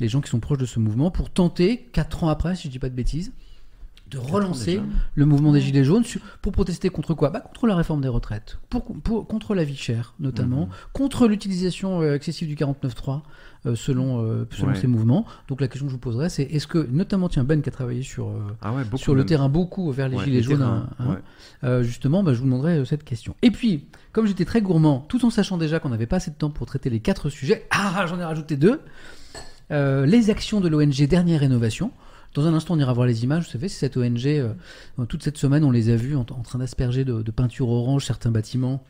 les 0.00 0.08
gens 0.08 0.20
qui 0.20 0.28
sont 0.28 0.40
proches 0.40 0.58
de 0.58 0.66
ce 0.66 0.78
mouvement 0.80 1.10
pour 1.12 1.30
tenter, 1.30 1.88
quatre 1.92 2.24
ans 2.24 2.28
après, 2.28 2.56
si 2.56 2.66
je 2.68 2.72
dis 2.72 2.78
pas 2.80 2.88
de 2.90 2.94
bêtises, 2.96 3.30
de 4.10 4.18
relancer 4.18 4.80
le 5.14 5.24
mouvement 5.26 5.52
des 5.52 5.60
Gilets 5.60 5.84
jaunes 5.84 6.04
sur- 6.04 6.20
pour 6.42 6.52
protester 6.52 6.88
contre 6.88 7.14
quoi? 7.14 7.30
Bah, 7.30 7.40
Contre 7.40 7.66
la 7.66 7.76
réforme 7.76 8.00
des 8.00 8.08
retraites, 8.08 8.58
pour, 8.70 8.84
pour- 8.84 9.26
contre 9.26 9.54
la 9.54 9.64
vie 9.64 9.76
chère 9.76 10.14
notamment, 10.18 10.62
Mhm. 10.66 10.72
contre 10.92 11.28
l'utilisation 11.28 12.00
euh, 12.02 12.14
excessive 12.14 12.48
du 12.48 12.54
49.3 12.56 13.22
euh, 13.66 13.74
selon, 13.74 14.22
euh, 14.24 14.46
selon 14.50 14.68
Ouais. 14.68 14.76
ces 14.76 14.86
mouvements. 14.86 15.26
Donc 15.48 15.60
la 15.60 15.68
question 15.68 15.86
que 15.86 15.90
je 15.90 15.96
vous 15.96 16.00
poserai, 16.00 16.28
c'est 16.30 16.44
est-ce 16.44 16.66
que, 16.66 16.78
notamment, 16.90 17.28
tiens, 17.28 17.44
Ben 17.44 17.60
qui 17.60 17.68
a 17.68 17.72
travaillé 17.72 18.02
sur, 18.02 18.28
euh, 18.28 18.40
Ah 18.62 18.72
ouais, 18.72 18.82
sur 18.96 19.14
le 19.14 19.18
même. 19.20 19.26
terrain 19.26 19.48
beaucoup 19.48 19.90
vers 19.92 20.08
les 20.08 20.16
Ouais, 20.16 20.24
Gilets 20.24 20.36
les 20.38 20.42
jaunes, 20.42 20.58
terrains, 20.58 20.88
hein, 21.00 21.04
hein, 21.10 21.18
euh, 21.64 21.82
justement, 21.82 22.22
bah, 22.22 22.32
je 22.34 22.38
vous 22.38 22.44
demanderai 22.46 22.78
euh, 22.78 22.84
cette 22.84 23.04
question. 23.04 23.34
Et 23.42 23.50
puis, 23.50 23.86
comme 24.12 24.26
j'étais 24.26 24.44
très 24.44 24.62
gourmand, 24.62 25.04
tout 25.08 25.24
en 25.24 25.30
sachant 25.30 25.58
déjà 25.58 25.80
qu'on 25.80 25.88
n'avait 25.90 26.06
pas 26.06 26.16
assez 26.16 26.30
de 26.30 26.36
temps 26.36 26.50
pour 26.50 26.66
traiter 26.66 26.88
les 26.88 27.00
quatre 27.00 27.30
sujets, 27.30 27.66
ah, 27.70 28.06
j'en 28.06 28.18
ai 28.18 28.24
rajouté 28.24 28.56
deux. 28.56 28.80
Euh, 29.70 30.06
les 30.06 30.30
actions 30.30 30.60
de 30.60 30.68
l'ONG 30.68 31.06
Dernière 31.06 31.40
Rénovation. 31.40 31.90
Dans 32.34 32.46
un 32.46 32.54
instant, 32.54 32.74
on 32.74 32.78
ira 32.78 32.92
voir 32.92 33.06
les 33.06 33.24
images. 33.24 33.44
Vous 33.46 33.50
savez, 33.50 33.68
c'est 33.68 33.78
cette 33.78 33.96
ONG, 33.96 34.26
euh, 34.26 34.52
toute 35.08 35.22
cette 35.22 35.38
semaine, 35.38 35.64
on 35.64 35.70
les 35.70 35.90
a 35.90 35.96
vus 35.96 36.14
en, 36.14 36.20
en 36.20 36.24
train 36.42 36.58
d'asperger 36.58 37.04
de, 37.04 37.22
de 37.22 37.30
peinture 37.30 37.68
orange 37.68 38.04
certains 38.04 38.30
bâtiments. 38.30 38.82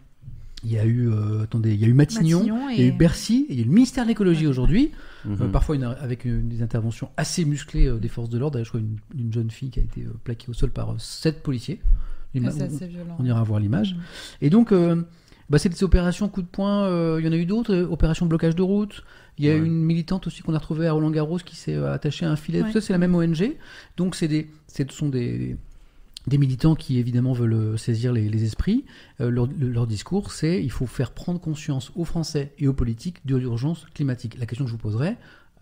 Il 0.65 0.73
y 0.73 0.79
a 0.79 0.85
eu, 0.85 1.09
euh, 1.09 1.45
attendez, 1.45 1.73
il 1.73 1.81
y 1.81 1.85
a 1.85 1.87
eu 1.87 1.93
Matignon, 1.93 2.39
Matignon 2.41 2.69
il 2.71 2.81
y 2.81 2.83
a 2.83 2.87
eu 2.87 2.93
Bercy, 2.93 3.47
et 3.49 3.53
il 3.53 3.59
y 3.59 3.61
a 3.61 3.63
eu 3.63 3.69
le 3.69 3.73
ministère 3.73 4.03
de 4.05 4.09
l'écologie 4.09 4.49
aujourd'hui. 4.49 4.91
Mhm. 5.25 5.37
Euh, 5.43 5.49
parfois 5.49 5.77
une- 5.77 5.85
avec 5.85 6.25
une- 6.25 6.49
des 6.49 6.63
interventions 6.63 7.11
assez 7.17 7.45
musclées 7.45 7.87
euh, 7.87 7.99
des 7.99 8.09
forces 8.09 8.29
de 8.29 8.39
l'ordre. 8.39 8.55
D'ailleurs, 8.55 8.65
Je 8.65 8.71
crois 8.71 8.81
une, 8.81 8.97
une 9.17 9.33
jeune 9.33 9.51
fille 9.53 9.71
qui 9.71 9.79
a 9.79 9.83
été 9.85 10.03
euh, 10.03 10.13
plaquée 10.25 10.49
au 10.49 10.53
sol 10.55 10.71
par 10.71 10.91
euh, 10.91 10.97
sept 10.99 11.43
policiers. 11.45 11.81
Ah, 11.85 12.51
C'est 12.51 12.63
on- 12.63 12.67
assez 12.67 12.87
violent. 12.89 13.17
on 13.21 13.25
ira 13.25 13.43
voir 13.45 13.61
l'image. 13.61 13.97
Et 14.43 14.51
donc, 14.51 14.73
euh, 14.73 15.03
bah, 15.51 15.59
c'est 15.59 15.69
des 15.69 15.83
opérations 15.85 16.29
coup 16.29 16.43
de 16.43 16.47
poing. 16.47 16.85
euh, 16.85 17.17
Il 17.21 17.27
y 17.27 17.29
en 17.29 17.33
a 17.33 17.37
eu 17.37 17.47
d'autres. 17.47 17.73
euh, 17.75 17.87
opération 17.89 18.27
blocage 18.27 18.55
de 18.55 18.63
route. 18.63 19.03
Il 19.39 19.45
y 19.45 19.51
a 19.51 19.55
Ouais. 19.55 19.59
une 19.61 19.73
militante 19.85 20.27
aussi 20.27 20.43
qu'on 20.43 20.55
a 20.55 20.59
retrouvée 20.59 20.87
à 20.89 20.93
Roland 20.93 21.11
Garros 21.11 21.39
qui 21.39 21.55
s'est 21.57 21.75
euh, 21.75 21.93
attachée 21.93 22.27
à 22.27 22.31
un 22.31 22.37
filet. 22.37 22.61
Ouais. 22.63 22.67
Tout 22.69 22.73
ça, 22.75 22.81
c'est 22.81 22.93
la 22.93 22.99
même 22.99 23.15
ONG. 23.15 23.57
Donc, 23.97 24.15
c'est 24.17 24.27
des, 24.29 24.51
ce 24.67 24.83
sont 24.91 25.09
des, 25.09 25.57
des 26.27 26.39
militants 26.39 26.75
qui 26.75 26.99
évidemment 26.99 27.33
veulent 27.33 27.55
euh, 27.55 27.77
saisir 27.77 28.13
les, 28.13 28.29
les 28.29 28.45
esprits. 28.45 28.85
Euh, 29.21 29.31
leur, 29.31 29.47
le- 29.47 29.69
leur 29.71 29.87
discours, 29.87 30.33
c'est 30.33 30.61
il 30.63 30.71
faut 30.73 30.87
faire 30.87 31.13
prendre 31.13 31.41
conscience 31.41 31.93
aux 31.95 32.05
Français 32.05 32.53
et 32.59 32.67
aux 32.67 32.73
politiques 32.75 33.25
de 33.27 33.37
l'urgence 33.37 33.87
climatique. 33.95 34.37
La 34.39 34.47
question 34.47 34.65
que 34.65 34.71
je 34.71 34.75
vous 34.77 34.83
poserai 34.83 35.17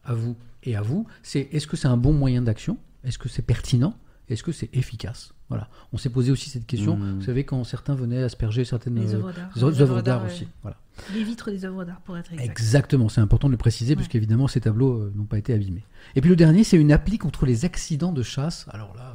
à 0.05 0.15
vous 0.15 0.37
et 0.65 0.75
à 0.75 0.81
vous, 0.83 1.07
c'est 1.23 1.49
est-ce 1.53 1.67
que 1.67 1.77
c'est 1.77 1.89
un 1.89 1.97
bon 1.99 2.13
moyen 2.15 2.41
d'action? 2.43 2.79
Est-ce 3.05 3.19
que 3.19 3.29
c'est 3.29 3.43
pertinent? 3.43 3.95
Est-ce 4.29 4.43
que 4.43 4.51
c'est 4.53 4.69
efficace? 4.75 5.33
Voilà. 5.49 5.69
On 5.93 5.99
s'est 5.99 6.11
posé 6.11 6.33
aussi 6.33 6.51
cette 6.51 6.67
question. 6.67 6.97
Mhm. 6.97 7.19
Vous 7.21 7.25
savez, 7.25 7.45
quand 7.45 7.63
certains 7.65 7.95
venaient 7.95 8.23
asperger 8.23 8.65
certaines 8.65 8.97
Les 8.97 9.15
euh, 9.15 9.19
œuvres 9.19 9.33
d'art. 9.33 9.51
les 9.71 9.81
œuvres 9.83 10.03
d'art 10.03 10.25
aussi. 10.25 10.43
ouais. 10.45 10.49
Voilà. 10.63 10.77
Les 11.15 11.23
vitres 11.23 11.51
des 11.51 11.65
œuvres 11.65 11.85
d'art, 11.85 12.01
pour 12.01 12.17
être 12.17 12.33
exact. 12.33 12.45
Exactement, 12.51 13.09
c'est 13.09 13.21
important 13.21 13.49
de 13.49 13.53
le 13.53 13.59
préciser, 13.59 13.93
Ouais. 13.93 13.97
puisqu'évidemment 13.97 14.49
ces 14.49 14.61
tableaux 14.63 14.95
euh, 15.03 15.13
n'ont 15.15 15.25
pas 15.27 15.39
été 15.39 15.53
abîmés. 15.53 15.85
Et 16.17 16.21
puis 16.21 16.31
le 16.31 16.37
dernier, 16.37 16.65
c'est 16.65 16.77
une 16.79 16.91
appli 16.91 17.19
contre 17.19 17.47
les 17.47 17.65
accidents 17.65 18.13
de 18.13 18.23
chasse. 18.23 18.67
Alors 18.71 18.95
là, 18.97 19.15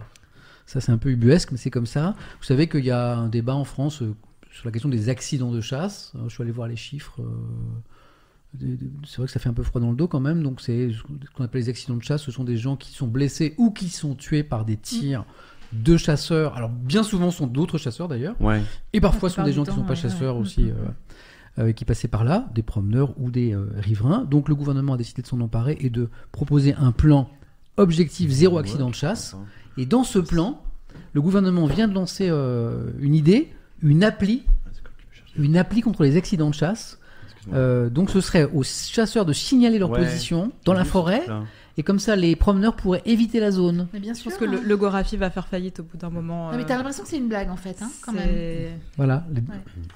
ça 0.66 0.80
c'est 0.80 0.92
un 0.92 0.98
peu 0.98 1.10
ubuesque, 1.10 1.52
mais 1.52 1.58
c'est 1.58 1.72
comme 1.72 1.88
ça. 1.88 2.16
Vous 2.40 2.46
savez 2.46 2.70
qu'il 2.70 2.86
y 2.86 2.92
a 2.92 3.18
un 3.18 3.28
débat 3.28 3.56
en 3.56 3.66
France 3.66 4.02
euh, 4.04 4.16
sur 4.52 4.66
la 4.66 4.72
question 4.72 4.90
des 4.90 5.10
accidents 5.10 5.52
de 5.52 5.60
chasse. 5.60 6.14
Euh, 6.16 6.30
Je 6.30 6.34
suis 6.36 6.44
allé 6.44 6.52
voir 6.52 6.68
les 6.70 6.76
chiffres. 6.78 7.22
euh, 7.22 7.26
C'est 8.60 9.18
vrai 9.18 9.28
que 9.28 9.32
ça 9.32 9.40
fait 9.40 9.50
un 9.50 9.54
peu 9.54 9.64
froid 9.64 9.80
dans 9.80 9.92
le 9.92 9.96
dos 9.96 10.08
quand 10.08 10.20
même. 10.20 10.44
Donc 10.44 10.62
c'est 10.62 10.92
ce 10.92 11.32
qu'on 11.34 11.44
appelle 11.44 11.62
les 11.62 11.70
accidents 11.70 11.96
de 11.96 12.04
chasse. 12.04 12.22
Ce 12.22 12.32
sont 12.32 12.44
des 12.44 12.58
gens 12.58 12.76
qui 12.76 12.92
sont 12.92 13.08
blessés 13.08 13.56
ou 13.58 13.72
qui 13.72 13.90
sont 13.90 14.16
tués 14.16 14.44
par 14.44 14.66
des 14.66 14.78
tirs 14.78 15.26
de 15.74 15.96
chasseurs. 15.98 16.56
Alors 16.56 16.70
bien 16.70 17.04
souvent, 17.04 17.32
ce 17.32 17.38
sont 17.38 17.48
d'autres 17.48 17.78
chasseurs 17.78 18.08
d'ailleurs. 18.08 18.36
Ouais. 18.42 18.62
Et 18.94 19.00
parfois, 19.00 19.30
ce 19.30 19.38
sont 19.38 19.44
des 19.44 19.54
gens 19.54 19.64
qui 19.64 19.72
ne 19.72 19.76
sont 19.76 19.84
pas 19.84 19.90
ouais, 19.90 19.96
chasseurs 19.96 20.36
ouais. 20.36 20.42
aussi, 20.42 20.70
euh, 20.70 20.74
euh, 21.60 21.72
qui 21.72 21.86
passaient 21.86 22.08
par 22.08 22.24
là, 22.24 22.50
des 22.54 22.64
promeneurs 22.64 23.14
ou 23.18 23.32
des 23.32 23.54
euh, 23.54 23.68
riverains. 23.78 24.26
Donc 24.26 24.50
le 24.50 24.56
gouvernement 24.56 24.94
a 24.94 24.98
décidé 24.98 25.22
de 25.22 25.28
s'en 25.28 25.40
emparer 25.40 25.78
et 25.80 25.90
de 25.90 26.10
proposer 26.32 26.74
un 26.76 26.92
plan 26.92 27.30
objectif 27.78 28.30
zéro 28.32 28.58
accident 28.58 28.90
de 28.90 28.96
chasse. 28.96 29.36
Et 29.78 29.86
dans 29.86 30.04
ce 30.04 30.20
plan, 30.20 30.62
le 31.14 31.22
gouvernement 31.22 31.66
vient 31.66 31.88
de 31.88 31.94
lancer 31.94 32.28
euh, 32.30 32.92
une 33.00 33.16
idée, 33.16 33.52
une 33.82 34.04
appli, 34.04 34.44
une 35.38 35.58
appli 35.58 35.82
contre 35.82 36.04
les 36.04 36.18
accidents 36.18 36.50
de 36.50 36.56
chasse. 36.56 37.00
Euh, 37.54 37.90
donc 37.90 38.10
ce 38.10 38.22
serait 38.22 38.46
aux 38.54 38.64
chasseurs 38.64 39.26
de 39.26 39.34
signaler 39.34 39.80
leur 39.80 39.90
Ouais. 39.90 40.00
position 40.04 40.52
dans 40.66 40.74
la 40.74 40.86
forêt, 40.86 41.24
et 41.78 41.84
comme 41.84 42.00
ça 42.00 42.16
les 42.16 42.36
promeneurs 42.36 42.76
pourraient 42.76 43.02
éviter 43.06 43.40
la 43.40 43.50
zone. 43.50 43.88
Mais 43.94 44.00
bien 44.00 44.14
Je 44.14 44.20
sûr. 44.20 44.30
pense 44.32 44.40
que 44.40 44.46
le, 44.46 44.58
hein. 44.58 44.62
le 44.64 44.78
Gorafi 44.78 45.18
va 45.18 45.30
faire 45.32 45.48
faillite 45.48 45.80
au 45.80 45.84
bout 45.84 45.98
d'un 45.98 46.10
moment. 46.10 46.52
Non, 46.52 46.58
mais 46.58 46.64
euh, 46.64 46.66
t'as 46.68 46.76
l'impression 46.78 47.02
que 47.04 47.10
c'est 47.10 47.18
une 47.18 47.30
blague 47.30 47.50
en 47.50 47.56
fait, 47.56 47.82
hein, 47.82 47.90
quand 48.06 48.12
même. 48.14 48.30
Voilà. 48.98 49.24
Les- 49.34 49.42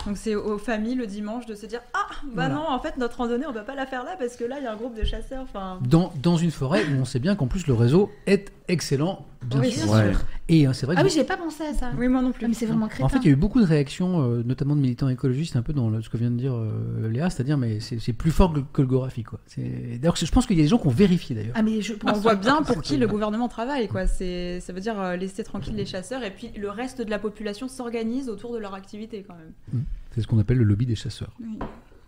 Donc 0.05 0.17
c'est 0.17 0.33
aux 0.35 0.57
familles 0.57 0.95
le 0.95 1.05
dimanche 1.05 1.45
de 1.45 1.53
se 1.53 1.65
dire 1.65 1.81
ah 1.93 2.07
bah 2.23 2.47
Voilà. 2.47 2.55
non 2.55 2.67
en 2.69 2.79
fait 2.79 2.97
notre 2.97 3.17
randonnée 3.17 3.45
on 3.47 3.51
va 3.51 3.61
pas 3.61 3.75
la 3.75 3.85
faire 3.85 4.03
là 4.03 4.15
parce 4.17 4.35
que 4.37 4.43
là 4.45 4.55
il 4.59 4.63
y 4.63 4.67
a 4.67 4.71
un 4.71 4.75
groupe 4.77 4.97
de 4.97 5.03
chasseurs 5.05 5.43
enfin 5.43 5.79
Dans, 5.87 6.11
dans 6.23 6.37
une 6.37 6.51
forêt 6.51 6.83
où 6.85 7.01
on 7.01 7.05
sait 7.05 7.19
bien 7.19 7.35
qu'en 7.35 7.47
plus 7.47 7.67
le 7.67 7.73
réseau 7.73 8.09
est 8.25 8.51
excellent, 8.67 9.25
bien 9.45 9.59
Oui, 9.61 9.71
sûr. 9.71 9.85
bien 9.85 9.95
Ouais. 9.95 10.11
sûr. 10.13 10.21
Et 10.47 10.67
euh, 10.67 10.73
c'est 10.73 10.85
vrai 10.85 10.95
que 10.95 11.01
Ah 11.01 11.03
oui, 11.03 11.09
j'avais 11.09 11.25
pas 11.27 11.37
pensé 11.37 11.63
à 11.63 11.73
ça. 11.73 11.89
oui 11.97 12.07
moi 12.07 12.21
non 12.21 12.31
plus 12.31 12.45
Ah, 12.45 12.47
mais 12.47 12.53
c'est 12.53 12.65
vraiment 12.65 12.87
crétin. 12.87 13.03
En 13.05 13.09
fait, 13.09 13.17
il 13.19 13.25
y 13.25 13.29
a 13.29 13.31
eu 13.31 13.35
beaucoup 13.35 13.59
de 13.59 13.65
réactions, 13.65 14.21
euh, 14.21 14.43
notamment 14.45 14.75
de 14.75 14.81
militants 14.81 15.09
écologistes, 15.09 15.55
un 15.55 15.61
peu 15.61 15.73
dans 15.73 15.89
le- 15.89 16.01
ce 16.01 16.09
que 16.09 16.17
vient 16.17 16.29
de 16.31 16.35
dire 16.37 16.53
euh, 16.53 17.09
Léa, 17.09 17.29
c'est-à-dire, 17.29 17.57
mais 17.57 17.79
c'est 17.79 17.99
c'est 17.99 18.13
plus 18.13 18.31
fort 18.31 18.53
que, 18.53 18.59
que 18.59 18.81
le 18.81 18.87
Gorafi, 18.87 19.23
quoi. 19.23 19.39
C'est- 19.47 19.97
D'ailleurs, 19.99 20.15
je 20.15 20.25
pense 20.31 20.45
qu'il 20.45 20.55
y 20.57 20.59
a 20.59 20.63
des 20.63 20.69
gens 20.69 20.77
qui 20.77 20.87
ont 20.87 20.91
vérifié, 20.91 21.35
d'ailleurs. 21.35 21.53
Ah, 21.55 21.63
mais 21.63 21.81
je 21.81 21.93
pense 21.93 22.17
on 22.17 22.19
voit 22.19 22.35
bien 22.35 22.61
pour 22.61 22.81
qui 22.81 22.97
le 22.97 23.07
gouvernement 23.07 23.47
travaille 23.47 23.87
quoi 23.87 24.05
c'est 24.07 24.59
ça 24.59 24.71
veut 24.73 24.81
dire 24.81 24.99
euh, 24.99 25.15
laisser 25.15 25.43
tranquille 25.43 25.75
les 25.75 25.85
chasseurs 25.85 26.23
et 26.23 26.31
puis 26.31 26.51
le 26.57 26.69
reste 26.69 27.01
de 27.01 27.09
la 27.09 27.19
population 27.19 27.67
s'organise 27.67 28.29
autour 28.29 28.53
de 28.53 28.57
leur 28.59 28.73
activité 28.73 29.23
quand 29.27 29.35
même 29.35 29.83
C'est 30.13 30.21
ce 30.21 30.27
qu'on 30.27 30.39
appelle 30.39 30.57
le 30.57 30.63
lobby 30.63 30.85
des 30.85 30.95
chasseurs. 30.95 31.31
Oui. 31.41 31.57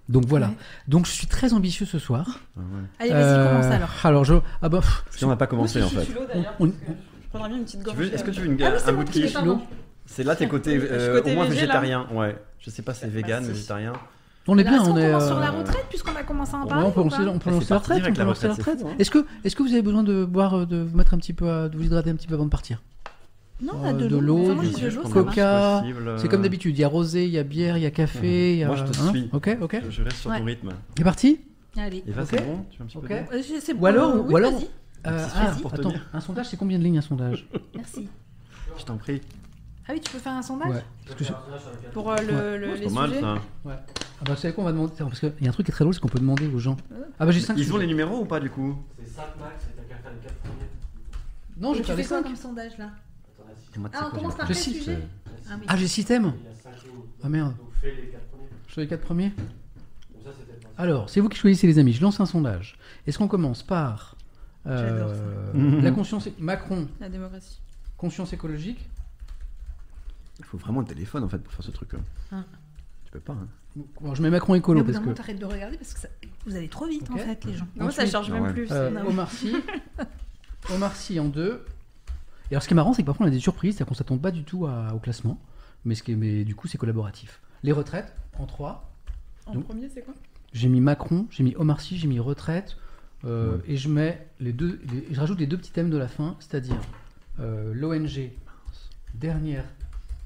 Donc 0.10 0.26
voilà. 0.26 0.48
Ouais. 0.48 0.54
Donc 0.88 1.06
je 1.06 1.12
suis 1.12 1.28
très 1.28 1.54
ambitieux 1.54 1.86
ce 1.86 2.00
soir. 2.00 2.40
Ah 2.56 2.60
ouais. 2.62 2.66
Allez, 3.00 3.10
vas-y, 3.12 3.24
Euh, 3.24 3.48
commence 3.50 3.66
alors. 3.74 3.90
Alors, 4.04 4.24
je. 4.26 4.36
Ah 4.62 4.70
bah. 4.70 4.80
pff, 4.80 5.04
Parce 5.06 5.18
qu'on 5.18 5.28
n'a 5.28 5.36
pas 5.36 5.48
commencé 5.48 5.84
en 5.84 5.90
fait. 5.90 6.08
on- 6.60 6.66
on- 6.68 6.74
je 7.28 7.30
prendrais 7.30 7.50
bien 7.50 7.58
une 7.60 7.64
petite 7.66 7.88
veux- 7.88 8.14
Est-ce 8.14 8.24
que 8.24 8.32
tu 8.32 8.42
veux 8.42 8.46
une, 8.48 8.62
Ah 8.64 8.68
un 8.76 8.80
c'est 8.80 8.92
bout 8.94 9.04
de 9.04 9.10
quiche. 9.10 9.34
C'est 10.06 10.24
là, 10.24 10.36
t'es 10.36 10.48
côté, 10.50 10.76
Je 10.80 10.86
suis 10.86 10.90
euh, 10.92 11.18
côté 11.20 11.32
au 11.32 11.36
moins 11.36 11.46
végé, 11.46 11.66
là. 11.68 11.80
végétarien. 11.82 12.08
Ouais. 12.14 12.36
Je 12.60 12.70
sais 12.70 12.82
pas 12.82 12.94
si 12.94 13.02
c'est 13.02 13.08
vegan, 13.10 13.44
végétarien. 13.44 13.94
on 14.48 14.58
est 14.58 14.64
Là, 14.64 14.72
bien, 14.72 14.82
on 14.84 14.98
est. 14.98 15.08
commence 15.08 15.28
sur 15.28 15.38
euh, 15.38 15.42
la 15.42 15.52
retraite, 15.52 15.86
puisqu'on 15.90 16.16
a 16.16 16.24
commencé 16.24 16.54
à 16.56 16.58
en 16.58 16.64
ouais, 16.64 16.70
parler 16.70 16.86
on 16.86 16.92
peut 16.92 17.02
lancer, 17.04 17.18
pas 17.18 17.30
on 17.32 17.40
peut 17.40 17.50
lancer 17.52 17.66
c'est 17.66 17.74
la 17.74 17.80
retraite. 17.80 18.04
On 18.08 18.14
peut 18.14 18.18
la 18.20 18.24
lancer 18.26 18.48
la 18.48 18.54
retraite. 18.54 18.86
Est-ce 19.00 19.12
que, 19.12 19.26
est-ce 19.44 19.56
que 19.56 19.64
vous 19.64 19.74
avez 19.74 19.82
besoin 19.82 20.04
de 20.04 20.24
boire, 20.26 20.54
euh, 20.60 20.66
de 20.66 20.78
vous 20.82 20.98
mettre 20.98 21.14
un 21.14 21.18
petit 21.18 21.34
peu, 21.34 21.50
à, 21.50 21.70
de 21.70 21.78
vous 21.78 21.84
hydrater 21.84 22.10
un 22.10 22.16
petit 22.16 22.28
peu 22.28 22.36
avant 22.36 22.46
de 22.46 22.50
partir? 22.50 22.82
Non, 23.62 23.74
Euh, 23.74 23.78
on 23.82 23.86
a 23.90 23.94
de, 23.94 24.08
de 24.08 24.18
l'eau. 24.18 24.54
du 24.54 24.98
coca. 25.12 25.84
C'est 25.84 26.26
euh, 26.26 26.28
comme 26.30 26.42
d'habitude. 26.44 26.78
Il 26.78 26.82
y 26.82 26.84
a 26.84 26.88
rosé, 26.88 27.26
il 27.26 27.32
y 27.32 27.38
a 27.40 27.44
bière, 27.44 27.76
il 27.78 27.84
y 27.84 27.88
a 27.88 27.92
café. 27.92 28.54
il 28.54 28.60
y 28.60 28.64
a- 28.64 28.68
Moi, 28.68 28.76
je 28.78 28.84
te 28.84 28.98
hein 29.02 29.10
suis. 29.12 29.30
Ok, 29.34 29.58
ok. 29.62 29.82
Je, 29.86 29.90
je 29.92 30.04
reste 30.04 30.18
sur 30.18 30.30
Ouais. 30.30 30.40
ton 30.40 30.46
rythme. 30.46 30.70
C'est 30.98 31.04
parti? 31.04 31.40
Allez. 31.76 32.04
Et 32.08 32.12
va, 32.12 32.22
Ok. 32.24 32.28
c'est 32.32 32.46
bon? 32.46 32.66
Tu 32.72 32.78
veux 32.80 32.84
un 32.84 32.88
petit 32.88 32.98
peu 33.00 33.14
Euh, 33.14 33.74
Ou 33.80 33.86
alors- 33.86 34.16
Euh, 34.16 34.20
ou 34.30 34.36
alors-. 34.38 34.54
Euh, 35.08 35.28
ah, 35.36 35.56
pour 35.62 35.72
te 35.72 35.80
attends, 35.80 35.94
un 36.14 36.20
sondage, 36.22 36.48
c'est 36.48 36.58
combien 36.58 36.78
de 36.78 36.84
lignes 36.84 36.98
un 36.98 37.02
sondage 37.02 37.48
Merci. 37.76 38.08
Je 38.78 38.84
t'en 38.84 38.98
prie. 38.98 39.22
Ah 39.88 39.94
oui, 39.94 40.02
tu 40.02 40.12
peux 40.12 40.20
faire 40.20 40.34
un 40.34 40.42
sondage 40.42 40.70
Ouais. 40.70 40.84
Parce 41.06 41.18
que 41.20 41.24
je- 41.24 41.90
pour 41.94 42.12
euh, 42.12 42.18
le, 42.18 42.58
le- 42.58 42.68
Ouais, 42.74 42.78
les 42.78 42.90
C'est 42.90 42.94
pas 42.94 43.02
mal 43.02 43.10
sujets 43.10 43.22
ça. 43.22 43.36
Ah 43.66 43.70
bah, 44.26 44.34
vous 44.34 44.36
savez 44.36 44.54
quoi, 44.54 44.64
on 44.64 44.68
va 44.68 44.74
demander. 44.74 44.92
attends, 44.94 45.06
Parce 45.08 45.20
qu'il 45.20 45.34
y 45.42 45.46
a 45.46 45.50
un 45.50 45.54
truc 45.54 45.66
qui 45.66 45.72
est 45.72 45.74
très 45.74 45.86
drôle, 45.86 45.94
c'est 45.94 46.00
qu'on 46.02 46.08
peut 46.10 46.20
demander 46.20 46.48
aux 46.48 46.60
gens. 46.60 46.76
Ah 47.20 47.26
bah 47.26 47.32
j'ai 47.32 47.40
5 47.40 47.58
Ils 47.58 47.72
ont 47.74 47.78
les 47.78 47.88
numéros 47.88 48.20
ou 48.22 48.26
pas 48.26 48.40
du 48.40 48.50
coup 48.50 48.76
Non, 51.60 51.74
Et 51.74 51.78
j'ai 51.78 51.82
tu 51.84 51.88
pas 51.88 51.96
les 51.96 52.04
fais 52.04 52.10
quoi 52.10 52.18
5. 52.18 52.24
comme 52.24 52.36
sondage 52.36 52.78
là 52.78 52.92
sais 53.74 53.80
Ah, 53.94 54.08
on 54.08 54.10
quoi, 54.10 54.20
commence 54.20 54.32
j'ai 54.34 54.38
par 54.38 54.48
quel 54.48 54.56
sujet 54.58 55.00
Ah 55.50 55.54
oui. 55.58 55.66
Ah, 55.68 55.78
j'ai 55.78 55.88
6 55.88 56.06
thèmes 56.06 56.34
Ah 57.24 57.30
merde. 57.30 57.54
Je 57.84 58.74
fais 58.74 58.82
les 58.82 58.88
4 58.88 59.02
premiers 59.02 59.32
Alors, 60.78 61.10
c'est 61.10 61.20
vous 61.22 61.30
qui 61.30 61.38
choisissez 61.38 61.66
les 61.68 61.80
amis, 61.80 61.94
je 61.94 62.02
lance 62.02 62.20
un 62.20 62.26
sondage. 62.26 62.78
Est-ce 63.08 63.18
qu'on 63.18 63.28
commence 63.30 63.64
par 63.64 64.17
euh, 64.68 65.54
Mhm. 65.54 65.82
la 65.82 65.92
conscience 65.92 66.28
Macron, 66.40 66.88
la 67.00 67.10
démocratie 67.10 67.60
conscience 67.98 68.32
écologique 68.34 68.88
Il 70.40 70.46
faut 70.46 70.58
vraiment 70.58 70.82
le 70.82 70.86
téléphone 70.86 71.24
en 71.24 71.28
fait 71.30 71.40
pour 71.40 71.52
faire 71.54 71.66
ce 71.66 71.72
truc. 71.72 71.90
Ah. 72.32 72.44
Tu 73.06 73.12
peux 73.12 73.20
pas. 73.20 73.34
Hein. 73.34 73.48
Bon, 74.02 74.14
je 74.14 74.22
mets 74.22 74.30
Macron 74.30 74.54
Mais 74.54 74.60
écolo 74.60 74.80
au 74.82 74.84
bout 74.84 74.88
parce 74.92 74.96
d'un 74.98 75.00
que 75.02 75.06
moment, 75.06 75.16
t'arrêtes 75.18 75.40
de 75.40 75.46
regarder 75.46 75.78
parce 75.78 75.94
que 75.94 76.00
ça- 76.02 76.10
vous 76.46 76.56
allez 76.56 76.68
trop 76.68 76.86
vite 76.88 77.10
en 77.10 77.14
Ok. 77.16 77.22
fait, 77.22 77.46
les 77.46 77.54
gens. 77.56 77.68
moi 77.76 77.90
ça 77.92 78.02
Ensuite- 78.02 78.12
charge 78.12 78.28
Ah 78.30 78.34
même 78.34 78.44
ouais. 78.44 78.54
plus 78.54 78.68
Euh, 78.72 78.92
Ah. 78.98 79.08
Omar 79.08 79.32
Sy. 79.32 79.56
Omar 80.74 80.96
Sy 80.96 81.20
en 81.20 81.26
deux. 81.28 81.64
Et 82.50 82.54
alors, 82.54 82.64
ce 82.64 82.68
qui 82.68 82.74
est 82.74 82.76
marrant, 82.76 82.94
c'est 82.94 83.02
que 83.02 83.06
parfois 83.08 83.26
on 83.26 83.30
a 83.30 83.32
des 83.32 83.40
surprises, 83.40 83.76
c'est-à-dire 83.76 83.88
qu'on 83.90 83.94
s'attend 83.96 84.18
pas 84.18 84.32
du 84.32 84.44
tout 84.44 84.66
à- 84.68 84.94
au 84.94 85.00
classement, 85.00 85.40
mais, 85.86 85.96
ce 85.96 86.04
qui 86.04 86.12
est- 86.14 86.16
mais 86.16 86.44
du 86.44 86.56
coup, 86.56 86.68
c'est 86.68 86.78
collaboratif. 86.78 87.42
Les 87.64 87.72
retraites, 87.72 88.14
en 88.40 88.46
trois. 88.46 88.90
en 89.48 89.54
Donc- 89.54 89.66
premier 89.66 89.90
c'est 89.90 90.02
quoi? 90.02 90.14
J'ai 90.54 90.68
mis 90.70 90.82
Macron, 90.82 91.26
j'ai 91.30 91.44
mis 91.44 91.56
Omar 91.56 91.80
Sy, 91.82 91.98
j'ai 91.98 92.08
mis 92.08 92.20
retraite, 92.20 92.78
euh, 93.26 93.58
Ouais. 93.58 93.64
et 93.68 93.78
je 93.78 93.90
mets 93.90 94.28
les 94.40 94.54
deux, 94.54 94.80
les- 94.92 95.08
je 95.14 95.20
rajoute 95.20 95.40
les 95.40 95.48
deux 95.48 95.58
petits 95.58 95.72
thèmes 95.72 95.90
de 95.90 95.98
la 95.98 96.08
fin, 96.08 96.36
c'est-à-dire 96.40 96.80
euh, 97.40 97.74
l'ONG 97.74 98.32
dernière 99.16 99.66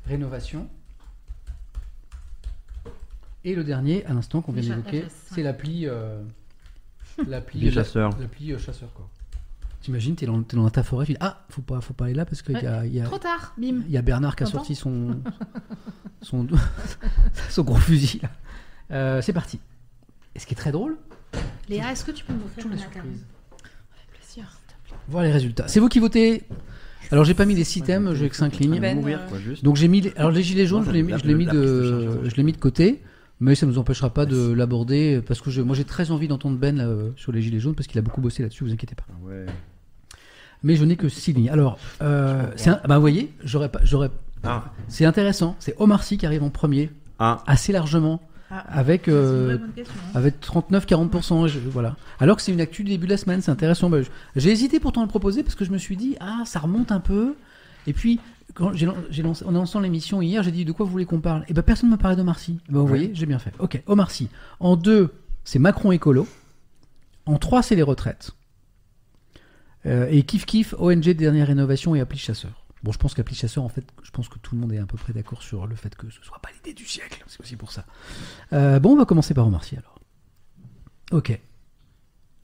rénovation. 0.05 0.67
Et 3.43 3.55
le 3.55 3.63
dernier, 3.63 4.05
à 4.05 4.13
l'instant 4.13 4.41
qu'on 4.41 4.51
vient 4.51 4.61
d'évoquer, 4.75 5.05
c'est 5.29 5.37
ouais. 5.37 5.43
l'appli, 5.43 5.87
euh, 5.87 6.21
l'appli, 7.27 7.59
Les 7.59 7.71
chasseurs. 7.71 8.11
l'appli 8.19 8.51
euh, 8.53 8.59
chasseur 8.59 8.93
quoi. 8.93 9.09
T'imagines, 9.81 10.15
t'es 10.15 10.27
dans, 10.27 10.37
dans 10.41 10.69
ta 10.69 10.83
forêt, 10.83 11.07
tu 11.07 11.13
dis 11.13 11.17
Ah, 11.21 11.43
faut 11.49 11.63
pas, 11.63 11.81
faut 11.81 11.93
pas 11.95 12.05
aller 12.05 12.13
là 12.13 12.23
parce 12.25 12.43
qu'il 12.43 12.53
y 12.61 12.67
a, 12.67 12.85
il 12.85 12.93
y, 12.93 13.01
a, 13.01 13.05
Trop 13.05 13.17
tard, 13.17 13.55
bim. 13.57 13.81
il 13.87 13.91
y 13.91 13.97
a 13.97 14.03
Bernard 14.03 14.35
qui 14.35 14.43
a 14.43 14.45
sorti 14.45 14.75
son, 14.75 15.19
son, 16.21 16.45
son 17.49 17.63
gros 17.63 17.77
fusil. 17.77 18.19
là. 18.21 18.29
Euh, 18.91 19.21
c'est 19.23 19.33
parti. 19.33 19.59
Et 20.35 20.39
ce 20.39 20.45
qui 20.45 20.53
est 20.53 20.57
très 20.57 20.71
drôle, 20.71 20.97
Léa, 21.69 21.91
est-ce 21.91 22.03
que 22.05 22.11
tu 22.11 22.23
peux 22.23 22.34
m'offrir 22.34 22.63
Toujours 22.63 22.71
un 22.71 22.75
les 22.75 22.82
macaron 22.82 23.05
surprises. 23.09 23.25
Plaisir. 24.13 24.45
Voir 25.07 25.23
les 25.23 25.32
résultats. 25.32 25.67
C'est 25.67 25.79
vous 25.79 25.88
qui 25.89 25.99
votez. 25.99 26.43
Alors 27.11 27.25
j'ai 27.25 27.34
pas 27.34 27.45
mis 27.45 27.55
les 27.55 27.63
six 27.65 27.82
thèmes, 27.82 28.13
j'ai 28.15 28.29
que 28.29 28.36
5 28.36 28.57
lignes. 28.59 28.79
Ben, 28.79 28.97
mourir, 28.97 29.19
euh, 29.21 29.27
quoi, 29.29 29.38
juste. 29.39 29.63
Donc 29.63 29.75
j'ai 29.75 29.88
mis, 29.89 30.01
les- 30.01 30.13
alors 30.15 30.32
les 30.32 30.43
gilets 30.43 30.65
jaunes, 30.65 30.86
je 30.86 30.91
l'ai 30.91 31.03
mis, 31.03 31.11
la- 31.11 31.17
je 31.17 31.25
l'ai 31.25 31.34
mis 31.34 31.45
de 31.45 32.21
je 32.23 32.36
l'ai 32.36 32.43
mis 32.43 32.53
de 32.53 32.57
côté, 32.57 33.01
mais 33.41 33.53
ça 33.55 33.65
nous 33.65 33.77
empêchera 33.77 34.09
pas 34.13 34.25
de 34.25 34.53
l'aborder 34.53 35.21
parce 35.27 35.41
que 35.41 35.49
je, 35.51 35.61
moi 35.61 35.75
j'ai 35.75 35.84
très 35.84 36.11
envie 36.11 36.27
d'entendre 36.29 36.57
Ben 36.57 36.77
là, 36.77 36.88
sur 37.17 37.32
les 37.34 37.41
gilets 37.41 37.59
jaunes 37.59 37.75
parce 37.75 37.88
qu'il 37.88 37.99
a 37.99 38.01
beaucoup 38.01 38.21
bossé 38.21 38.43
là-dessus, 38.43 38.63
vous 38.63 38.71
inquiétez 38.71 38.95
pas. 38.95 39.03
Ah 39.09 39.25
Ouais. 39.25 39.45
Mais 40.63 40.75
je 40.75 40.86
n'ai 40.86 40.95
que 40.95 41.09
six 41.09 41.34
lignes. 41.34 41.49
Alors, 41.49 41.77
euh, 42.01 42.45
c'est 42.55 42.69
un- 42.69 42.79
bah 42.88 42.95
vous 42.95 43.01
voyez, 43.01 43.34
j'aurais 43.43 43.69
pas, 43.69 43.79
j'aurais, 43.84 44.11
Ah. 44.43 44.65
c'est 44.88 45.05
intéressant. 45.05 45.55
C'est 45.59 45.75
Omar 45.79 46.03
Sy 46.03 46.17
qui 46.17 46.25
arrive 46.25 46.43
en 46.43 46.49
premier, 46.51 46.91
Ah. 47.19 47.43
assez 47.47 47.71
largement, 47.73 48.21
Ah, 48.51 48.65
avec 48.79 49.07
euh, 49.07 49.57
question, 49.75 49.93
hein. 50.07 50.11
avec 50.15 50.39
39-40%. 50.41 51.47
je- 51.47 51.59
Voilà. 51.59 51.95
Alors 52.19 52.35
que 52.35 52.41
c'est 52.41 52.51
une 52.51 52.59
actu 52.61 52.83
du 52.83 52.91
début 52.91 53.05
de 53.07 53.11
la 53.11 53.17
semaine, 53.17 53.41
c'est 53.41 53.51
intéressant. 53.51 53.89
Bah, 53.89 53.99
j'ai 54.35 54.49
hésité 54.51 54.79
pourtant 54.79 55.01
à 55.01 55.05
le 55.05 55.09
proposer 55.09 55.41
parce 55.43 55.55
que 55.55 55.63
je 55.65 55.71
me 55.71 55.77
suis 55.77 55.95
dit, 55.95 56.17
ah, 56.19 56.43
ça 56.45 56.59
remonte 56.59 56.91
un 56.91 56.99
peu. 56.99 57.35
Et 57.87 57.93
puis, 57.93 58.19
quand 58.53 58.73
j'ai 58.73 58.85
lan- 58.85 58.95
j'ai 59.09 59.23
lancé, 59.23 59.45
en 59.45 59.51
lançant 59.51 59.79
l'émission 59.79 60.21
hier, 60.21 60.43
j'ai 60.43 60.51
dit, 60.51 60.65
de 60.65 60.71
quoi 60.73 60.85
vous 60.85 60.91
voulez 60.91 61.05
qu'on 61.05 61.21
parle? 61.21 61.45
Et 61.47 61.53
ben 61.53 61.61
personne 61.61 61.89
ne 61.89 61.95
me 61.95 61.97
parlait 61.99 62.17
d'Omar 62.17 62.37
Sy. 62.39 62.59
Eh 62.67 62.71
ben, 62.73 62.79
vous 62.79 62.83
Ouais. 62.83 62.89
voyez, 62.89 63.11
j'ai 63.13 63.25
bien 63.25 63.39
fait. 63.39 63.53
Ok, 63.59 63.81
Omar 63.87 64.11
Sy. 64.11 64.27
En 64.59 64.75
deux, 64.75 65.13
c'est 65.45 65.59
Macron 65.59 65.91
écolo. 65.93 66.27
En 67.25 67.37
trois, 67.37 67.63
c'est 67.63 67.75
les 67.75 67.83
retraites. 67.83 68.31
Euh, 69.85 70.07
et 70.11 70.23
kiff 70.23 70.45
kiff, 70.45 70.75
ONG 70.77 71.09
dernière 71.13 71.47
rénovation 71.47 71.95
et 71.95 72.01
appli 72.01 72.19
chasseur. 72.19 72.61
Bon, 72.84 72.91
je 72.91 72.97
pense 72.97 73.13
qu'appli 73.13 73.36
chasseur, 73.36 73.63
en 73.63 73.69
fait, 73.69 73.86
je 74.01 74.09
pense 74.11 74.27
que 74.27 74.39
tout 74.39 74.55
le 74.55 74.61
monde 74.61 74.73
est 74.73 74.79
à 74.79 74.86
peu 74.86 74.97
près 74.97 75.13
d'accord 75.13 75.43
sur 75.43 75.67
le 75.67 75.75
fait 75.75 75.95
que 75.95 76.09
ce 76.09 76.21
soit 76.23 76.39
pas 76.39 76.49
l'idée 76.55 76.73
du 76.73 76.86
siècle. 76.86 77.23
C'est 77.27 77.39
aussi 77.39 77.55
pour 77.55 77.71
ça. 77.71 77.86
Euh, 78.53 78.79
bon, 78.79 78.93
on 78.93 78.97
va 78.97 79.05
commencer 79.05 79.34
par 79.34 79.47
Sy 79.63 79.75
alors. 79.77 79.99
Ok. 81.11 81.39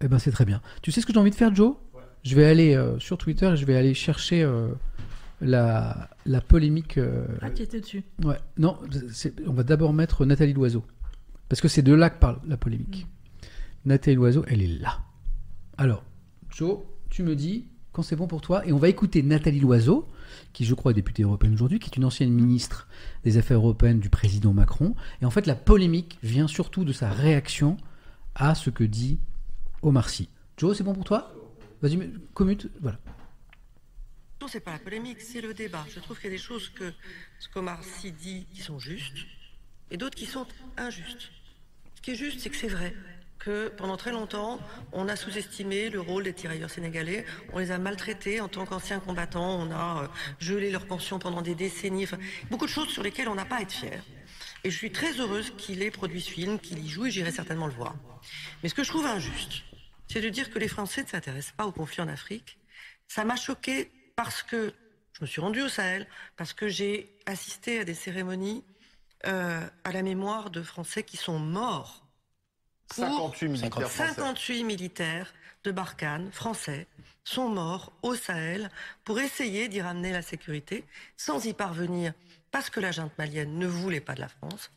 Eh 0.02 0.08
ben 0.08 0.20
c'est 0.20 0.32
très 0.32 0.46
bien. 0.46 0.62
Tu 0.84 0.92
sais 0.92 1.02
ce 1.02 1.08
que 1.08 1.14
j'ai 1.14 1.20
envie 1.20 1.32
de 1.32 1.36
faire, 1.36 1.56
Joe? 1.56 1.76
Je 2.24 2.36
vais 2.36 2.46
aller 2.46 2.76
euh, 2.76 3.00
sur 3.00 3.18
Twitter 3.18 3.48
et 3.48 3.58
je 3.58 3.66
vais 3.66 3.76
aller 3.76 3.94
chercher 3.96 4.44
euh, 4.44 4.68
la, 5.42 6.10
la 6.26 6.42
polémique. 6.42 6.98
euh, 7.00 7.26
Ah, 7.42 7.50
qui 7.50 7.64
était 7.64 7.80
dessus? 7.82 8.04
Ouais, 8.24 8.38
non, 8.58 8.78
on 9.48 9.54
va 9.54 9.64
d'abord 9.64 9.94
mettre 9.94 10.26
Nathalie 10.26 10.54
Loiseau. 10.54 10.86
Parce 11.50 11.62
que 11.62 11.68
c'est 11.68 11.82
de 11.82 11.94
là 11.94 12.10
que 12.10 12.20
parle 12.20 12.40
la 12.46 12.58
polémique. 12.58 13.08
Nathalie 13.86 14.18
Loiseau, 14.18 14.44
elle 14.48 14.62
est 14.62 14.80
là. 14.80 15.00
Alors, 15.78 16.04
Joe, 16.52 16.80
tu 17.10 17.24
me 17.24 17.36
dis 17.36 17.70
quand 17.94 18.04
c'est 18.04 18.16
bon 18.18 18.28
pour 18.28 18.42
toi. 18.42 18.68
Et 18.68 18.74
on 18.74 18.78
va 18.78 18.90
écouter 18.90 19.24
Nathalie 19.24 19.62
Loiseau, 19.62 20.08
qui 20.54 20.66
je 20.66 20.74
crois 20.74 20.92
est 20.92 20.96
députée 20.96 21.24
européenne 21.24 21.54
aujourd'hui, 21.54 21.80
qui 21.80 21.90
est 21.90 21.98
une 21.98 22.06
ancienne 22.06 22.32
ministre 22.32 22.88
des 23.24 23.38
Affaires 23.38 23.58
européennes 23.58 24.00
du 24.00 24.10
président 24.10 24.54
Macron. 24.54 24.96
Et 25.22 25.26
en 25.26 25.32
fait, 25.32 25.48
la 25.48 25.56
polémique 25.56 26.18
vient 26.24 26.48
surtout 26.48 26.84
de 26.84 26.94
sa 26.94 27.10
réaction 27.10 27.78
à 28.36 28.56
ce 28.56 28.70
que 28.70 28.84
dit 28.84 29.20
Omar 29.82 30.10
Sy. 30.10 30.30
Joe, 30.58 30.78
c'est 30.78 30.84
bon 30.84 30.94
pour 30.94 31.04
toi? 31.04 31.34
Vas-y, 31.82 32.12
commute, 32.34 32.70
voilà. 32.82 33.00
Non, 34.42 34.48
c'est 34.48 34.60
pas 34.60 34.74
la 34.74 34.80
polémique, 34.80 35.22
c'est 35.22 35.42
le 35.42 35.54
débat. 35.54 35.86
Je 35.94 36.00
trouve 36.00 36.18
qu'il 36.18 36.30
y 36.30 36.34
a 36.34 36.38
des 36.38 36.42
choses 36.42 36.70
que 36.70 36.94
ce 37.40 37.50
qu'Omar 37.50 37.84
Sy 37.84 38.12
dit 38.12 38.46
qui 38.54 38.62
sont 38.62 38.80
justes 38.80 39.26
et 39.90 39.98
d'autres 39.98 40.16
qui 40.16 40.26
sont 40.26 40.46
injustes. 40.78 41.32
Ce 41.96 42.02
qui 42.02 42.12
est 42.12 42.16
juste, 42.16 42.40
c'est 42.40 42.50
que 42.50 42.56
c'est 42.56 42.68
vrai 42.68 42.94
que 43.48 43.70
pendant 43.70 43.96
très 43.96 44.12
longtemps, 44.12 44.60
on 44.92 45.08
a 45.08 45.16
sous-estimé 45.16 45.90
le 45.90 46.02
rôle 46.02 46.26
des 46.26 46.34
tirailleurs 46.34 46.70
sénégalais. 46.70 47.24
On 47.54 47.60
les 47.60 47.72
a 47.72 47.78
maltraités 47.78 48.42
en 48.42 48.50
tant 48.50 48.66
qu'anciens 48.66 49.00
combattants. 49.00 49.62
On 49.62 49.72
a 49.72 50.04
euh, 50.04 50.08
gelé 50.40 50.70
leurs 50.70 50.86
pensions 50.86 51.18
pendant 51.18 51.42
des 51.42 51.56
décennies. 51.56 52.06
Beaucoup 52.52 52.66
de 52.66 52.72
choses 52.72 52.90
sur 52.90 53.04
lesquelles 53.04 53.30
on 53.30 53.36
n'a 53.36 53.46
pas 53.46 53.58
à 53.58 53.62
être 53.62 53.72
fier. 53.72 54.04
Et 54.66 54.70
je 54.70 54.76
suis 54.76 54.92
très 54.92 55.14
heureuse 55.22 55.54
qu'il 55.58 55.82
ait 55.82 55.92
produit 55.92 56.20
ce 56.20 56.30
film, 56.30 56.60
qu'il 56.60 56.80
y 56.80 56.90
joue 56.90 57.06
et 57.06 57.12
j'irai 57.12 57.32
certainement 57.32 57.68
le 57.68 57.74
voir. 57.74 57.96
Mais 58.62 58.68
ce 58.68 58.76
que 58.76 58.84
je 58.84 58.90
trouve 58.90 59.06
injuste, 59.06 59.64
c'est 60.10 60.20
de 60.20 60.28
dire 60.28 60.52
que 60.52 60.60
les 60.60 60.68
Français 60.68 61.04
ne 61.04 61.08
s'intéressent 61.08 61.56
pas 61.56 61.66
au 61.66 61.72
conflit 61.72 62.02
en 62.02 62.10
Afrique. 62.10 62.60
Ça 63.08 63.24
m'a 63.24 63.38
choqué 63.38 63.90
parce 64.18 64.44
que 64.44 64.74
je 65.14 65.22
me 65.22 65.26
suis 65.26 65.40
rendue 65.40 65.62
au 65.62 65.70
Sahel, 65.70 66.06
parce 66.36 66.52
que 66.52 66.68
j'ai 66.68 67.16
assisté 67.26 67.80
à 67.80 67.86
des 67.86 67.94
cérémonies 67.94 68.66
euh, 69.26 69.66
à 69.86 69.92
la 69.94 70.02
mémoire 70.02 70.50
de 70.50 70.62
Français 70.62 71.04
qui 71.04 71.16
sont 71.16 71.40
morts. 71.40 72.07
Pour- 72.88 73.06
58 73.06 73.48
militaires 73.50 73.92
français. 73.92 74.14
58 74.16 74.64
militaires 74.64 75.34
de 75.64 75.72
Barkhane, 75.72 76.32
français, 76.32 76.88
sont 77.24 77.50
morts 77.50 77.92
au 78.02 78.16
Sahel 78.16 78.70
pour 79.04 79.20
essayer 79.20 79.68
d'y 79.68 79.82
ramener 79.82 80.12
la 80.12 80.22
sécurité, 80.22 80.86
sans 81.18 81.46
y 81.46 81.54
parvenir, 81.54 82.14
parce 82.52 82.70
que 82.70 82.80
la 82.80 82.92
junte 82.92 83.18
malienne 83.18 83.58
ne 83.58 83.68
voulait 83.68 84.00
pas 84.02 84.14
de 84.16 84.22
la 84.22 84.30
France. 84.30 84.72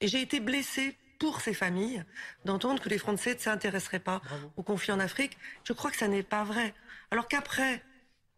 Et 0.00 0.08
j'ai 0.08 0.20
été 0.20 0.40
blessée 0.40 0.96
pour 1.20 1.40
ces 1.40 1.54
familles 1.54 2.02
d'entendre 2.44 2.82
que 2.82 2.88
les 2.88 2.98
Français 2.98 3.34
ne 3.34 3.38
s'intéresseraient 3.38 4.00
pas 4.00 4.20
au 4.56 4.64
conflit 4.64 4.90
en 4.92 4.98
Afrique. 4.98 5.38
Je 5.62 5.72
crois 5.72 5.92
que 5.92 5.96
ça 5.96 6.08
n'est 6.08 6.24
pas 6.24 6.42
vrai. 6.42 6.74
Alors 7.12 7.28
qu'après, 7.28 7.80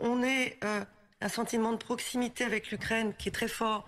on 0.01 0.23
ait 0.23 0.59
euh, 0.65 0.85
un 1.23 1.29
sentiment 1.31 1.73
de 1.73 1.79
proximité 1.79 2.45
avec 2.45 2.71
l'Ukraine 2.71 3.15
qui 3.17 3.31
est 3.31 3.33
très 3.33 3.49
fort, 3.49 3.87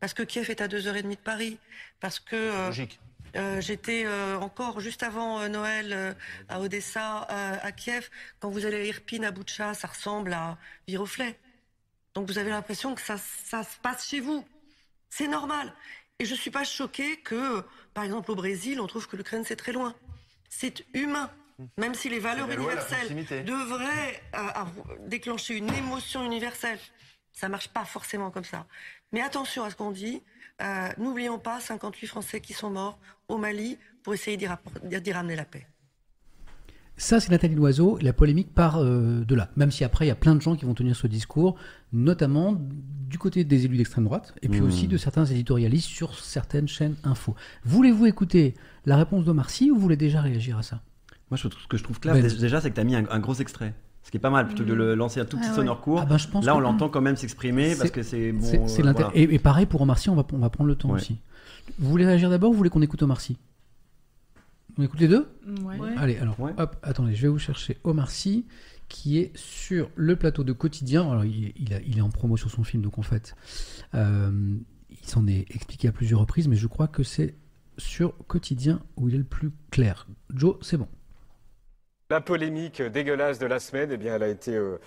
parce 0.00 0.14
que 0.14 0.22
Kiev 0.22 0.48
est 0.50 0.62
à 0.62 0.68
deux 0.68 0.86
heures 0.86 0.96
et 0.96 1.02
demie 1.02 1.16
de 1.16 1.20
Paris, 1.20 1.58
parce 2.00 2.18
que 2.20 2.36
euh, 2.36 2.66
Logique. 2.68 2.98
Euh, 3.38 3.60
J'étais 3.60 4.04
euh, 4.04 4.38
encore 4.38 4.80
juste 4.80 5.02
avant 5.02 5.40
euh, 5.40 5.48
Noël 5.48 6.16
à 6.48 6.60
Odessa, 6.60 7.20
à 7.20 7.72
Kiev. 7.72 8.08
Quand 8.40 8.50
vous 8.50 8.66
allez 8.66 8.76
à 8.76 8.84
Irpin, 8.84 9.22
à 9.22 9.30
Boutcha, 9.30 9.74
ça 9.74 9.88
ressemble 9.88 10.32
à 10.32 10.58
Viroflay. 10.86 11.38
Donc 12.14 12.26
vous 12.26 12.38
avez 12.38 12.50
l'impression 12.50 12.94
que 12.94 13.00
ça, 13.00 13.16
ça 13.16 13.62
se 13.62 13.78
passe 13.78 14.08
chez 14.08 14.20
vous. 14.20 14.44
C'est 15.08 15.28
normal. 15.28 15.72
Et 16.18 16.24
je 16.24 16.32
ne 16.32 16.38
suis 16.38 16.50
pas 16.50 16.64
choquée 16.64 17.18
que, 17.18 17.62
par 17.94 18.04
exemple, 18.04 18.30
au 18.32 18.34
Brésil, 18.34 18.80
on 18.80 18.86
trouve 18.86 19.06
que 19.06 19.16
l'Ukraine, 19.16 19.44
c'est 19.44 19.56
très 19.56 19.72
loin. 19.72 19.94
C'est 20.48 20.84
humain. 20.94 21.30
Même 21.76 21.94
si 21.94 22.08
les 22.08 22.18
valeurs 22.18 22.50
universelles 22.50 23.14
devraient 23.44 24.22
déclencher 25.06 25.56
une 25.56 25.72
émotion 25.72 26.24
universelle, 26.24 26.78
ça 27.32 27.48
marche 27.48 27.68
pas 27.68 27.84
forcément 27.84 28.30
comme 28.30 28.44
ça. 28.44 28.66
Mais 29.12 29.20
attention 29.22 29.64
à 29.64 29.70
ce 29.70 29.76
qu'on 29.76 29.90
dit. 29.90 30.22
Euh, 30.62 30.88
N'oublions 30.98 31.38
pas 31.38 31.60
58 31.60 32.06
Français 32.06 32.40
qui 32.40 32.52
sont 32.52 32.70
morts 32.70 32.98
au 33.28 33.38
Mali 33.38 33.78
pour 34.02 34.14
essayer 34.14 34.36
d'y 34.36 35.12
ramener 35.12 35.36
la 35.36 35.44
paix. 35.44 35.66
Ça, 36.96 37.20
c'est 37.20 37.30
Nathalie 37.30 37.54
Loiseau. 37.54 37.96
La 38.02 38.12
polémique 38.12 38.52
part 38.52 38.78
euh, 38.82 39.24
de 39.24 39.34
là. 39.36 39.50
Même 39.54 39.70
si 39.70 39.84
après, 39.84 40.06
il 40.06 40.08
y 40.08 40.10
a 40.10 40.16
plein 40.16 40.34
de 40.34 40.40
gens 40.40 40.56
qui 40.56 40.64
vont 40.64 40.74
tenir 40.74 40.96
ce 40.96 41.06
discours, 41.06 41.56
notamment 41.92 42.56
du 42.58 43.18
côté 43.18 43.44
des 43.44 43.66
élus 43.66 43.76
d'extrême 43.76 44.04
droite, 44.04 44.34
et 44.42 44.48
puis 44.48 44.60
Mmh. 44.60 44.64
aussi 44.64 44.88
de 44.88 44.96
certains 44.96 45.24
éditorialistes 45.24 45.86
sur 45.88 46.18
certaines 46.18 46.66
chaînes 46.66 46.96
info. 47.04 47.36
Voulez-vous 47.64 48.06
écouter 48.06 48.54
la 48.84 48.96
réponse 48.96 49.24
d'Omar 49.24 49.48
Sy 49.50 49.70
ou 49.70 49.76
vous 49.76 49.80
voulez 49.80 49.96
déjà 49.96 50.20
réagir 50.20 50.58
à 50.58 50.64
ça? 50.64 50.82
Moi, 51.30 51.36
je 51.36 51.46
trouve, 51.46 51.62
ce 51.62 51.68
que 51.68 51.76
je 51.76 51.84
trouve 51.84 52.00
clair, 52.00 52.14
Ben. 52.14 52.26
dé- 52.26 52.34
déjà, 52.36 52.60
c'est 52.60 52.70
que 52.70 52.74
tu 52.74 52.80
as 52.80 52.84
mis 52.84 52.96
un, 52.96 53.04
un 53.08 53.20
gros 53.20 53.34
extrait. 53.34 53.74
Ce 54.08 54.10
qui 54.10 54.16
est 54.16 54.20
pas 54.20 54.30
mal, 54.30 54.46
plutôt 54.46 54.64
que 54.64 54.68
de 54.70 54.72
le 54.72 54.94
lancer 54.94 55.20
un 55.20 55.26
tout 55.26 55.36
petit 55.36 55.48
Ah 55.48 55.50
ouais. 55.50 55.56
sonore 55.56 55.82
court. 55.82 56.02
Ah 56.08 56.16
je 56.16 56.28
pense 56.28 56.42
Là, 56.46 56.52
que- 56.52 56.56
on 56.56 56.60
l'entend 56.60 56.88
quand 56.88 57.02
même 57.02 57.16
s'exprimer 57.16 57.76
parce 57.76 57.90
que 57.90 58.02
c'est 58.02 58.32
bon. 58.32 58.40
C'est 58.42 58.66
c'est 58.66 58.80
euh, 58.86 58.90
voilà. 58.92 59.10
et, 59.14 59.24
et 59.34 59.38
pareil 59.38 59.66
pour 59.66 59.82
Omar 59.82 59.98
Sy, 59.98 60.08
on 60.08 60.14
va, 60.14 60.26
on 60.32 60.38
va 60.38 60.48
prendre 60.48 60.68
le 60.68 60.76
temps 60.76 60.88
Ouais. 60.88 60.94
aussi. 60.94 61.18
Vous 61.78 61.90
voulez 61.90 62.06
réagir 62.06 62.30
d'abord 62.30 62.48
ou 62.48 62.52
vous 62.54 62.56
voulez 62.56 62.70
qu'on 62.70 62.80
écoute 62.80 63.02
Omar 63.02 63.20
Sy? 63.20 63.36
On 64.78 64.82
écoute 64.82 64.98
les 65.00 65.08
deux? 65.08 65.28
Ouais. 65.62 65.78
Ouais. 65.78 65.90
Allez, 65.98 66.16
alors, 66.16 66.40
Ouais. 66.40 66.52
hop, 66.56 66.76
attendez, 66.82 67.14
je 67.14 67.20
vais 67.20 67.28
vous 67.28 67.38
chercher 67.38 67.76
Omar 67.84 68.10
Sy, 68.10 68.46
qui 68.88 69.18
est 69.18 69.30
sur 69.36 69.90
le 69.94 70.16
plateau 70.16 70.42
de 70.42 70.52
Quotidien. 70.54 71.02
Alors, 71.10 71.26
il, 71.26 71.52
il 71.56 71.74
a- 71.74 71.80
il 71.82 71.98
est 71.98 72.00
en 72.00 72.08
promo 72.08 72.38
sur 72.38 72.50
son 72.50 72.64
film, 72.64 72.82
donc 72.82 72.98
en 72.98 73.02
fait, 73.02 73.34
euh, 73.94 74.56
il 74.90 75.06
s'en 75.06 75.26
est 75.26 75.44
expliqué 75.54 75.86
à 75.88 75.92
plusieurs 75.92 76.20
reprises, 76.20 76.48
mais 76.48 76.56
je 76.56 76.66
crois 76.66 76.88
que 76.88 77.02
c'est 77.02 77.34
sur 77.76 78.14
Quotidien 78.26 78.80
où 78.96 79.10
il 79.10 79.14
est 79.16 79.18
le 79.18 79.24
plus 79.24 79.50
clair. 79.70 80.06
Joe, 80.34 80.56
c'est 80.62 80.78
bon. 80.78 80.88
La 82.10 82.22
polémique 82.22 82.80
dégueulasse 82.80 83.38
de 83.38 83.44
la 83.44 83.60
semaine, 83.60 83.90
eh 83.92 83.98
bien, 83.98 84.14
elle 84.14 84.22
a 84.22 84.28
été, 84.28 84.54
euh, 84.54 84.80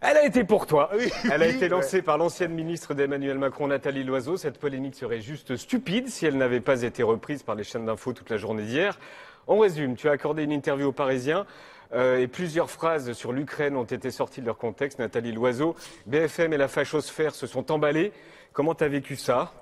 elle 0.00 0.16
a 0.16 0.24
été 0.24 0.44
pour 0.44 0.68
toi. 0.68 0.90
Elle 1.28 1.42
a 1.42 1.48
été 1.48 1.68
lancée 1.68 2.02
par 2.02 2.18
l'ancienne 2.18 2.52
ministre 2.52 2.94
d'Emmanuel 2.94 3.36
Macron, 3.36 3.66
Nathalie 3.66 4.04
Loiseau. 4.04 4.36
Cette 4.36 4.60
polémique 4.60 4.94
serait 4.94 5.20
juste 5.20 5.56
stupide 5.56 6.08
si 6.08 6.24
elle 6.24 6.36
n'avait 6.38 6.60
pas 6.60 6.82
été 6.82 7.02
reprise 7.02 7.42
par 7.42 7.56
les 7.56 7.64
chaînes 7.64 7.86
d'infos 7.86 8.12
toute 8.12 8.30
la 8.30 8.36
journée 8.36 8.62
d'hier. 8.62 9.00
On 9.48 9.58
résume, 9.58 9.96
tu 9.96 10.08
as 10.08 10.12
accordé 10.12 10.44
une 10.44 10.52
interview 10.52 10.90
aux 10.90 10.92
Parisiens 10.92 11.46
euh, 11.94 12.20
et 12.20 12.28
plusieurs 12.28 12.70
phrases 12.70 13.12
sur 13.12 13.32
l'Ukraine 13.32 13.74
ont 13.74 13.82
été 13.82 14.12
sorties 14.12 14.40
de 14.40 14.46
leur 14.46 14.56
contexte. 14.56 15.00
Nathalie 15.00 15.32
Loiseau, 15.32 15.74
BFM 16.06 16.52
et 16.52 16.58
la 16.58 16.68
fachosphère 16.68 17.34
se 17.34 17.48
sont 17.48 17.72
emballés. 17.72 18.12
Comment 18.52 18.76
t'as 18.76 18.86
vécu 18.86 19.16
ça? 19.16 19.52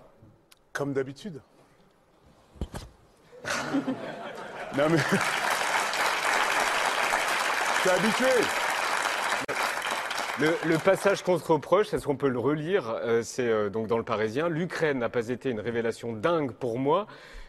Comme 0.74 0.92
d'habitude. 0.92 1.40
non 4.76 4.90
mais. 4.90 4.98
T'es 7.82 7.88
habitué 7.88 8.26
Le, 10.38 10.76
passage 10.76 11.22
contre-reproche, 11.22 11.94
est-ce 11.94 12.04
qu'on 12.04 12.16
peut 12.16 12.28
le 12.28 12.38
relire 12.38 12.90
Euh, 13.02 13.22
C'est 13.22 13.48
euh, 13.48 13.70
donc 13.70 13.86
dans 13.86 13.96
le 13.96 14.02
Parisien. 14.02 14.50
L'Ukraine 14.50 14.98
n'a 14.98 15.08
pas 15.08 15.28
été 15.28 15.48
une 15.48 15.60
révélation 15.60 16.12
dingue 16.12 16.52
pour 16.52 16.78
moi. 16.78 17.06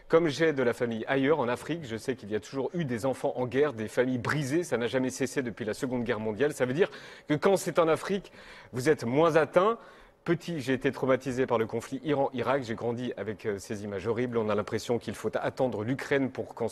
Comme 0.08 0.30
j'ai 0.30 0.54
de 0.54 0.64
la 0.64 0.72
famille 0.72 1.04
ailleurs, 1.10 1.40
en 1.40 1.50
Afrique, 1.50 1.82
je 1.84 1.98
sais 1.98 2.16
qu'il 2.16 2.32
y 2.32 2.36
a 2.36 2.40
toujours 2.40 2.70
eu 2.74 2.86
des 2.86 3.06
enfants 3.06 3.34
en 3.36 3.46
guerre, 3.46 3.74
des 3.74 3.90
familles 3.90 4.20
brisées. 4.20 4.64
Ça 4.64 4.78
n'a 4.78 4.88
jamais 4.88 5.10
cessé 5.10 5.42
depuis 5.42 5.66
la 5.66 5.74
Seconde 5.74 6.06
Guerre 6.06 6.22
mondiale. 6.22 6.54
Ça 6.54 6.66
veut 6.66 6.74
dire 6.74 6.90
que 7.28 7.34
quand 7.34 7.58
c'est 7.58 7.78
en 7.78 7.90
Afrique, 7.90 8.32
vous 8.72 8.88
êtes 8.88 9.04
moins 9.04 9.36
atteint. 9.36 9.78
Petit, 10.24 10.62
j'ai 10.62 10.74
été 10.74 10.94
traumatisé 10.94 11.46
par 11.46 11.58
le 11.58 11.66
conflit 11.66 12.00
Iran-Irak. 12.06 12.64
J'ai 12.64 12.76
grandi 12.76 13.12
avec 13.18 13.46
euh, 13.46 13.60
ces 13.60 13.84
images 13.84 14.08
horribles. 14.08 14.38
On 14.38 14.48
a 14.48 14.56
l'impression 14.56 14.98
qu'il 14.98 15.16
faut 15.16 15.32
attendre 15.34 15.84
l'Ukraine 15.84 16.32
pour 16.32 16.56
qu'on 16.56 16.68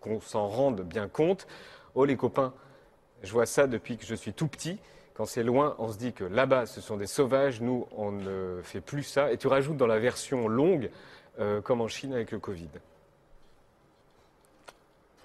qu'on 0.00 0.20
s'en 0.20 0.46
rende 0.46 0.82
bien 0.82 1.08
compte. 1.08 1.48
Oh 1.96 2.04
les 2.04 2.16
copains, 2.16 2.52
je 3.22 3.32
vois 3.32 3.46
ça 3.46 3.66
depuis 3.66 3.96
que 3.96 4.04
je 4.04 4.14
suis 4.14 4.34
tout 4.34 4.48
petit. 4.48 4.78
Quand 5.14 5.24
c'est 5.24 5.42
loin, 5.42 5.74
on 5.78 5.90
se 5.90 5.96
dit 5.96 6.12
que 6.12 6.24
là-bas, 6.24 6.66
ce 6.66 6.82
sont 6.82 6.98
des 6.98 7.06
sauvages. 7.06 7.62
Nous, 7.62 7.86
on 7.96 8.12
ne 8.12 8.60
fait 8.62 8.82
plus 8.82 9.02
ça. 9.02 9.32
Et 9.32 9.38
tu 9.38 9.46
rajoutes 9.46 9.78
dans 9.78 9.86
la 9.86 9.98
version 9.98 10.46
longue, 10.46 10.90
euh, 11.40 11.62
comme 11.62 11.80
en 11.80 11.88
Chine 11.88 12.12
avec 12.12 12.32
le 12.32 12.38
Covid. 12.38 12.68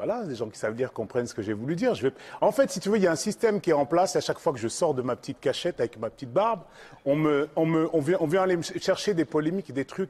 Voilà, 0.03 0.23
les 0.23 0.33
gens 0.33 0.49
qui 0.49 0.57
savent 0.57 0.75
lire 0.75 0.93
comprennent 0.93 1.27
ce 1.27 1.35
que 1.35 1.43
j'ai 1.43 1.53
voulu 1.53 1.75
dire. 1.75 1.93
En 2.41 2.51
fait, 2.51 2.71
si 2.71 2.79
tu 2.79 2.89
veux, 2.89 2.97
il 2.97 3.03
y 3.03 3.07
a 3.07 3.11
un 3.11 3.15
système 3.15 3.61
qui 3.61 3.69
est 3.69 3.73
en 3.73 3.85
place. 3.85 4.15
À 4.15 4.19
chaque 4.19 4.39
fois 4.39 4.51
que 4.51 4.57
je 4.57 4.67
sors 4.67 4.95
de 4.95 5.03
ma 5.03 5.15
petite 5.15 5.39
cachette 5.39 5.79
avec 5.79 5.99
ma 5.99 6.09
petite 6.09 6.33
barbe, 6.33 6.61
on, 7.05 7.15
me, 7.15 7.47
on, 7.55 7.67
me, 7.67 7.87
on, 7.93 7.99
vient, 7.99 8.41
aller 8.41 8.57
me 8.57 8.63
chercher 8.63 9.13
des 9.13 9.25
polémiques, 9.25 9.71
des 9.71 9.85
trucs 9.85 10.09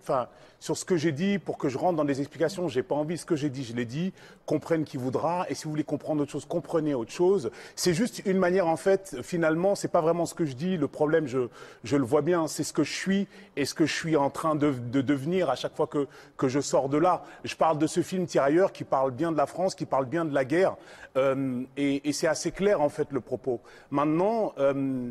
sur 0.62 0.78
ce 0.78 0.86
que 0.86 0.96
j'ai 0.96 1.12
dit 1.12 1.40
pour 1.40 1.58
que 1.58 1.68
je 1.68 1.78
rentre 1.78 1.98
dans 1.98 2.06
des 2.06 2.22
explications. 2.22 2.70
J'ai 2.70 2.84
pas 2.84 2.96
envie. 2.96 3.18
Ce 3.18 3.26
que 3.26 3.36
j'ai 3.36 3.50
dit, 3.50 3.66
je 3.66 3.74
l'ai 3.74 3.84
dit. 3.84 4.14
Comprenne 4.46 4.86
qui 4.86 4.96
voudra. 4.96 5.46
Et 5.50 5.56
si 5.56 5.66
vous 5.66 5.72
voulez 5.72 5.84
comprendre 5.84 6.22
autre 6.22 6.32
chose, 6.32 6.46
comprenez 6.46 6.94
autre 6.94 7.12
chose. 7.12 7.52
C'est 7.76 7.94
juste 7.94 8.22
une 8.26 8.38
manière, 8.38 8.68
en 8.68 8.78
fait, 8.78 9.18
finalement, 9.22 9.76
c'est 9.76 9.90
pas 9.90 10.00
vraiment 10.00 10.26
ce 10.26 10.36
que 10.36 10.46
je 10.46 10.54
dis. 10.54 10.78
Le 10.78 10.88
problème, 10.88 11.28
je, 11.28 11.50
je 11.84 11.98
le 11.98 12.06
vois 12.06 12.22
bien, 12.22 12.48
c'est 12.48 12.64
ce 12.64 12.72
que 12.72 12.84
je 12.84 12.94
suis 12.94 13.28
et 13.58 13.66
ce 13.66 13.74
que 13.74 13.86
je 13.86 13.94
suis 13.94 14.16
en 14.16 14.30
train 14.30 14.56
de, 14.56 14.72
de 14.72 15.02
devenir 15.02 15.50
à 15.50 15.56
chaque 15.56 15.76
fois 15.76 15.88
que, 15.88 16.08
que 16.38 16.48
je 16.48 16.62
sors 16.62 16.88
de 16.88 16.98
là. 16.98 17.26
Je 17.44 17.58
parle 17.58 17.78
de 17.78 17.88
ce 17.88 18.02
film 18.02 18.26
Tirailleurs 18.26 18.72
qui 18.72 18.86
parle 18.86 19.12
bien 19.12 19.34
de 19.34 19.38
la 19.38 19.48
France, 19.48 19.76
qui 19.82 19.88
parle 19.88 20.06
bien 20.06 20.26
de 20.26 20.34
la 20.34 20.46
guerre. 20.46 20.76
Euh, 21.18 21.64
et, 21.76 22.08
et 22.08 22.14
c'est 22.14 22.28
assez 22.28 22.52
clair, 22.52 22.82
en 22.82 22.90
fait, 22.90 23.12
le 23.12 23.20
propos. 23.20 23.62
Maintenant, 23.90 24.54
euh, 24.60 25.10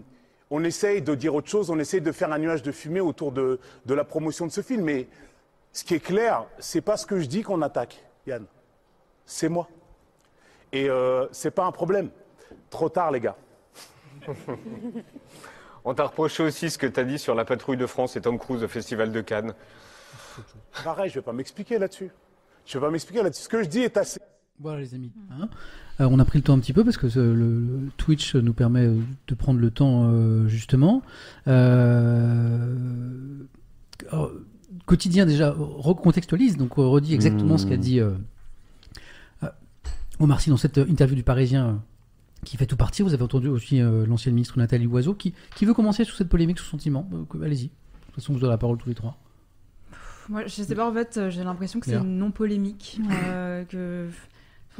on 0.48 0.62
essaye 0.62 1.02
de 1.02 1.16
dire 1.16 1.34
autre 1.34 1.48
chose, 1.48 1.70
on 1.70 1.78
essaye 1.80 2.00
de 2.00 2.12
faire 2.12 2.32
un 2.32 2.38
nuage 2.38 2.62
de 2.62 2.70
fumée 2.70 3.00
autour 3.00 3.32
de, 3.32 3.58
de 3.84 3.94
la 3.94 4.04
promotion 4.04 4.46
de 4.46 4.52
ce 4.52 4.60
film. 4.60 4.84
Mais 4.84 5.08
ce 5.72 5.82
qui 5.82 5.94
est 5.94 6.00
clair, 6.00 6.44
c'est 6.60 6.82
pas 6.82 6.96
ce 6.96 7.04
que 7.04 7.18
je 7.18 7.26
dis 7.26 7.42
qu'on 7.42 7.62
attaque, 7.62 8.00
Yann. 8.28 8.46
C'est 9.26 9.48
moi. 9.48 9.68
Et 10.70 10.88
euh, 10.88 11.26
c'est 11.32 11.50
pas 11.50 11.64
un 11.64 11.72
problème. 11.72 12.10
Trop 12.70 12.88
tard, 12.88 13.10
les 13.10 13.18
gars. 13.18 13.36
On 15.84 15.94
t'a 15.94 16.04
reproché 16.04 16.44
aussi 16.44 16.70
ce 16.70 16.78
que 16.78 16.86
tu 16.86 17.00
as 17.00 17.04
dit 17.04 17.18
sur 17.18 17.34
la 17.34 17.44
patrouille 17.44 17.76
de 17.76 17.86
France 17.86 18.14
et 18.14 18.20
Tom 18.20 18.38
Cruise 18.38 18.62
au 18.62 18.68
Festival 18.68 19.10
de 19.10 19.20
Cannes. 19.20 19.52
Pareil, 20.84 21.10
je 21.10 21.16
vais 21.16 21.22
pas 21.22 21.32
m'expliquer 21.32 21.78
là-dessus. 21.78 22.12
Je 22.66 22.78
vais 22.78 22.86
pas 22.86 22.90
m'expliquer 22.92 23.24
là-dessus. 23.24 23.42
Ce 23.42 23.48
que 23.48 23.64
je 23.64 23.68
dis 23.68 23.80
est 23.80 23.96
assez. 23.96 24.20
Voilà 24.62 24.80
les 24.80 24.94
amis. 24.94 25.10
hein. 25.32 25.48
Euh, 26.00 26.08
on 26.10 26.18
a 26.18 26.24
pris 26.24 26.38
le 26.38 26.44
temps 26.44 26.52
un 26.54 26.58
petit 26.58 26.72
peu 26.74 26.84
parce 26.84 26.96
que 26.98 27.06
euh, 27.06 27.34
le, 27.34 27.60
le 27.60 27.90
Twitch 27.96 28.34
nous 28.36 28.52
permet 28.52 28.86
euh, 28.86 28.98
de 29.26 29.34
prendre 29.34 29.58
le 29.58 29.70
temps 29.70 30.10
euh, 30.12 30.46
justement. 30.48 31.02
Euh, 31.48 32.74
alors, 34.10 34.32
quotidien 34.86 35.26
déjà 35.26 35.54
recontextualise, 35.56 36.56
donc 36.56 36.78
euh, 36.78 36.82
redit 36.82 37.14
exactement 37.14 37.54
Mmh. 37.54 37.58
ce 37.58 37.66
qu'a 37.66 37.76
dit 37.76 38.00
euh, 38.00 38.10
euh, 39.42 39.48
Omar 40.18 40.40
Sy 40.40 40.50
dans 40.50 40.56
cette 40.56 40.78
interview 40.78 41.16
du 41.16 41.22
Parisien 41.22 41.82
qui 42.44 42.56
fait 42.56 42.66
tout 42.66 42.76
partir. 42.76 43.06
Vous 43.06 43.14
avez 43.14 43.22
entendu 43.22 43.48
aussi 43.48 43.80
euh, 43.80 44.04
l'ancienne 44.06 44.34
ministre 44.34 44.58
Nathalie 44.58 44.84
Loiseau 44.84 45.14
qui, 45.14 45.34
qui 45.54 45.64
veut 45.64 45.74
commencer 45.74 46.04
sur 46.04 46.16
cette 46.16 46.28
polémique, 46.28 46.58
sur 46.58 46.66
sentiment. 46.68 47.08
Euh, 47.12 47.44
Allez-y. 47.44 47.64
De 47.66 47.70
toute 48.06 48.14
façon, 48.16 48.32
vous 48.32 48.40
avez 48.40 48.50
la 48.50 48.58
parole 48.58 48.76
tous 48.78 48.88
les 48.88 48.94
trois. 48.94 49.16
Moi, 50.28 50.46
je 50.46 50.62
sais 50.62 50.74
pas, 50.74 50.88
en 50.88 50.92
fait, 50.92 51.18
j'ai 51.28 51.42
l'impression 51.44 51.80
que 51.80 51.86
c'est 51.86 51.92
Léa. 51.92 52.02
non 52.04 52.30
polémique. 52.30 53.00
euh, 53.26 53.64
que... 53.64 54.08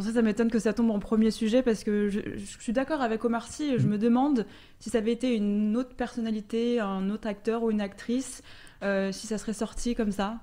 Pour 0.01 0.09
ça, 0.09 0.15
ça 0.15 0.23
m'étonne 0.23 0.51
que 0.51 0.59
ça 0.59 0.73
tombe 0.73 0.91
en 0.93 0.99
premier 0.99 1.31
sujet 1.31 1.63
parce 1.63 1.85
que 1.85 2.09
je, 2.09 2.21
je 2.39 2.59
suis 2.63 2.73
d'accord 2.73 3.03
avec 3.03 3.23
Omar 3.23 3.47
Sy. 3.47 3.65
et 3.65 3.79
Je 3.79 3.87
Mm. 3.87 3.91
me 3.91 3.99
demande 3.99 4.47
si 4.79 4.89
ça 4.89 4.97
avait 4.97 5.13
été 5.13 5.37
une 5.37 5.77
autre 5.77 5.95
personnalité, 5.95 6.81
un 6.81 7.11
autre 7.11 7.29
acteur 7.29 7.63
ou 7.63 7.71
une 7.71 7.83
actrice, 7.83 8.43
euh, 8.83 9.13
si 9.13 9.27
ça 9.27 9.37
serait 9.37 9.53
sorti 9.53 9.95
comme 9.95 10.11
ça. 10.11 10.39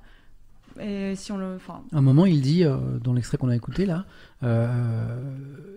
Et 0.80 1.16
si 1.16 1.32
on 1.32 1.38
le. 1.38 1.58
À 1.92 1.98
un 1.98 2.02
moment, 2.02 2.28
il 2.28 2.40
dit, 2.40 2.64
euh, 2.64 2.78
dans 3.04 3.14
l'extrait 3.14 3.40
qu'on 3.40 3.50
a 3.50 3.56
écouté 3.56 3.88
là, 3.88 4.06
euh, 4.44 5.20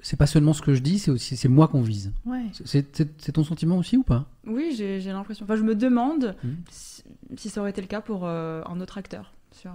c'est 0.03 0.19
pas 0.19 0.27
seulement 0.27 0.53
ce 0.53 0.61
que 0.61 0.75
je 0.75 0.83
dis, 0.83 0.99
c'est 0.99 1.11
aussi 1.11 1.39
c'est 1.39 1.49
moi 1.49 1.69
qu'on 1.69 1.81
vise. 1.81 2.13
Ouais. 2.27 2.45
C'est- 2.67 3.33
ton 3.33 3.45
sentiment 3.45 3.79
aussi 3.79 3.97
ou 3.97 4.03
pas? 4.03 4.27
Oui, 4.47 4.75
j'ai 4.77 5.01
l'impression. 5.01 5.45
Enfin, 5.47 5.57
je 5.57 5.63
me 5.63 5.75
demande 5.75 6.37
Mm. 6.45 6.49
si, 6.71 7.03
si 7.39 7.49
ça 7.49 7.63
aurait 7.63 7.71
été 7.71 7.81
le 7.81 7.87
cas 7.87 8.03
pour 8.03 8.27
euh, 8.27 8.63
un 8.67 8.79
autre 8.83 8.99
acteur. 8.99 9.33
Sur, 9.61 9.71
euh, 9.73 9.75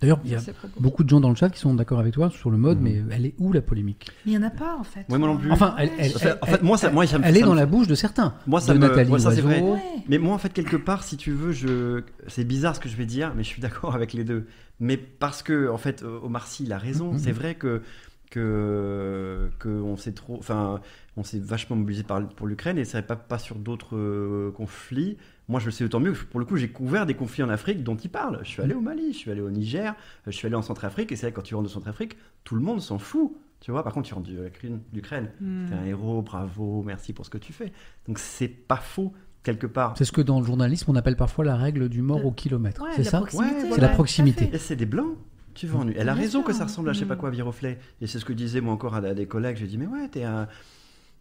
D'ailleurs, 0.00 0.20
il 0.24 0.30
y 0.30 0.36
a 0.36 0.40
beaucoup 0.78 1.02
de 1.02 1.08
gens 1.08 1.18
dans 1.18 1.28
le 1.30 1.34
chat 1.34 1.50
qui 1.50 1.58
sont 1.58 1.74
d'accord 1.74 1.98
avec 1.98 2.14
toi 2.14 2.30
sur 2.30 2.50
le 2.50 2.56
mode, 2.56 2.78
Mhm. 2.78 2.84
mais 2.84 3.02
elle 3.16 3.26
est 3.26 3.34
où 3.38 3.52
la 3.52 3.60
polémique? 3.60 4.08
Mais 4.24 4.32
il 4.32 4.38
n'y 4.38 4.44
en 4.44 4.46
a 4.46 4.50
pas, 4.50 4.76
en 4.76 4.84
fait. 4.84 5.04
Ouais, 5.08 5.18
moi 5.18 5.26
non 5.26 5.36
plus. 5.36 5.50
Enfin, 5.50 5.74
elle, 5.76 5.90
elle- 5.98 6.14
En 6.14 6.18
fait- 6.20 6.32
en 6.32 6.36
elle- 6.46 6.52
fait, 6.52 6.62
moi, 6.62 6.78
ça- 6.78 6.90
moi, 6.90 7.04
ça 7.06 7.18
me- 7.18 7.24
elle 7.24 7.32
ça 7.34 7.38
est 7.38 7.42
me- 7.42 7.46
dans 7.48 7.54
la 7.54 7.66
bouche 7.66 7.88
de 7.88 7.96
certains. 7.96 8.34
Moi, 8.46 8.60
ça 8.60 8.74
de 8.74 8.78
me- 8.78 8.86
Nathalie 8.86 9.10
ouais, 9.10 9.18
ça, 9.18 9.32
c'est 9.32 9.40
vrai. 9.40 9.60
Ouais. 9.60 9.80
Mais 10.08 10.18
moi, 10.18 10.34
en 10.34 10.38
fait, 10.38 10.52
quelque 10.52 10.76
part, 10.76 11.02
si 11.02 11.16
tu 11.16 11.32
veux, 11.32 11.50
je... 11.50 12.02
c'est 12.28 12.44
bizarre 12.44 12.76
ce 12.76 12.80
que 12.80 12.88
je 12.88 12.96
vais 12.96 13.06
dire, 13.06 13.32
mais 13.36 13.42
je 13.42 13.48
suis 13.48 13.60
d'accord 13.60 13.94
avec 13.96 14.12
les 14.12 14.22
deux. 14.22 14.46
Mais 14.78 14.96
parce 14.96 15.42
que, 15.42 15.68
en 15.68 15.78
fait, 15.78 16.04
Omar 16.22 16.46
Sy, 16.46 16.62
il 16.64 16.72
a 16.72 16.78
raison. 16.78 17.12
Mhm. 17.12 17.18
C'est 17.18 17.32
vrai 17.32 17.54
que 17.56 17.82
que, 18.30 19.50
que 19.58 19.68
on 19.68 19.96
s'est 19.96 20.12
trop, 20.12 20.36
enfin, 20.38 20.80
on 21.16 21.24
s'est 21.24 21.38
vachement 21.38 21.76
mobilisé 21.76 22.04
pour 22.36 22.46
l'Ukraine 22.46 22.78
et 22.78 22.84
c'est 22.84 23.00
pas 23.02 23.16
pas 23.16 23.38
sur 23.38 23.56
d'autres 23.56 23.96
euh, 23.96 24.52
conflits. 24.52 25.16
Moi, 25.48 25.60
je 25.60 25.64
le 25.66 25.70
sais 25.70 25.84
autant 25.84 26.00
mieux. 26.00 26.12
que 26.12 26.24
Pour 26.24 26.40
le 26.40 26.46
coup, 26.46 26.56
j'ai 26.56 26.68
couvert 26.68 27.06
des 27.06 27.14
conflits 27.14 27.42
en 27.42 27.48
Afrique 27.48 27.82
dont 27.82 27.96
il 27.96 28.10
parle. 28.10 28.40
Je 28.42 28.48
suis 28.48 28.62
allé 28.62 28.74
au 28.74 28.80
Mali, 28.80 29.12
je 29.12 29.18
suis 29.18 29.30
allé 29.30 29.40
au 29.40 29.50
Niger, 29.50 29.92
euh, 29.94 30.30
je 30.30 30.32
suis 30.32 30.46
allé 30.46 30.54
en 30.56 30.62
Centrafrique 30.62 31.10
et 31.12 31.16
c'est 31.16 31.26
vrai 31.26 31.32
que 31.32 31.36
quand 31.36 31.42
tu 31.42 31.54
rentres 31.54 31.68
de 31.68 31.72
Centrafrique, 31.72 32.16
tout 32.44 32.54
le 32.54 32.60
monde 32.60 32.80
s'en 32.82 32.98
fout. 32.98 33.32
Tu 33.60 33.70
vois, 33.72 33.82
par 33.82 33.92
contre, 33.92 34.06
tu 34.08 34.14
rentres 34.14 34.28
de 34.30 34.42
l'Ukraine, 34.42 34.80
d'Ukraine. 34.92 35.30
Mm. 35.40 35.66
T'es 35.68 35.74
un 35.74 35.84
héros, 35.84 36.22
bravo, 36.22 36.82
merci 36.86 37.12
pour 37.12 37.24
ce 37.24 37.30
que 37.30 37.38
tu 37.38 37.52
fais. 37.52 37.72
Donc 38.06 38.18
c'est 38.18 38.48
pas 38.48 38.76
faux 38.76 39.12
quelque 39.42 39.66
part. 39.66 39.94
C'est 39.96 40.04
ce 40.04 40.12
que 40.12 40.20
dans 40.20 40.38
le 40.40 40.46
journalisme 40.46 40.90
on 40.90 40.96
appelle 40.96 41.16
parfois 41.16 41.44
la 41.44 41.56
règle 41.56 41.88
du 41.88 42.02
mort 42.02 42.24
au 42.26 42.30
kilomètre. 42.32 42.82
Ouais, 42.82 42.90
c'est 42.94 43.04
la 43.04 43.10
ça 43.10 43.20
Ouais, 43.22 43.28
C'est 43.32 43.40
voilà, 43.40 43.64
la 43.68 43.76
tout 43.78 43.84
à 43.84 43.88
proximité. 43.94 44.50
Et 44.52 44.58
c'est 44.58 44.76
des 44.76 44.86
blancs. 44.86 45.16
Tu 45.54 45.66
vas 45.66 45.78
en... 45.80 45.88
Elle 45.88 46.08
a 46.08 46.14
raison 46.14 46.42
que 46.42 46.52
ça 46.52 46.64
ressemble 46.64 46.90
à 46.90 46.92
je 46.92 47.00
sais 47.00 47.06
pas 47.06 47.14
Mm. 47.16 47.18
quoi, 47.18 47.30
Viroflay. 47.30 47.78
Et 48.00 48.06
c'est 48.06 48.18
ce 48.20 48.24
que 48.24 48.32
disais 48.32 48.60
moi 48.60 48.72
encore 48.74 48.94
à, 48.94 48.98
à 48.98 49.14
des 49.14 49.26
collègues. 49.26 49.56
J'ai 49.56 49.66
dit, 49.66 49.78
mais 49.78 49.86
ouais, 49.86 50.06
t'es 50.08 50.22
à, 50.22 50.48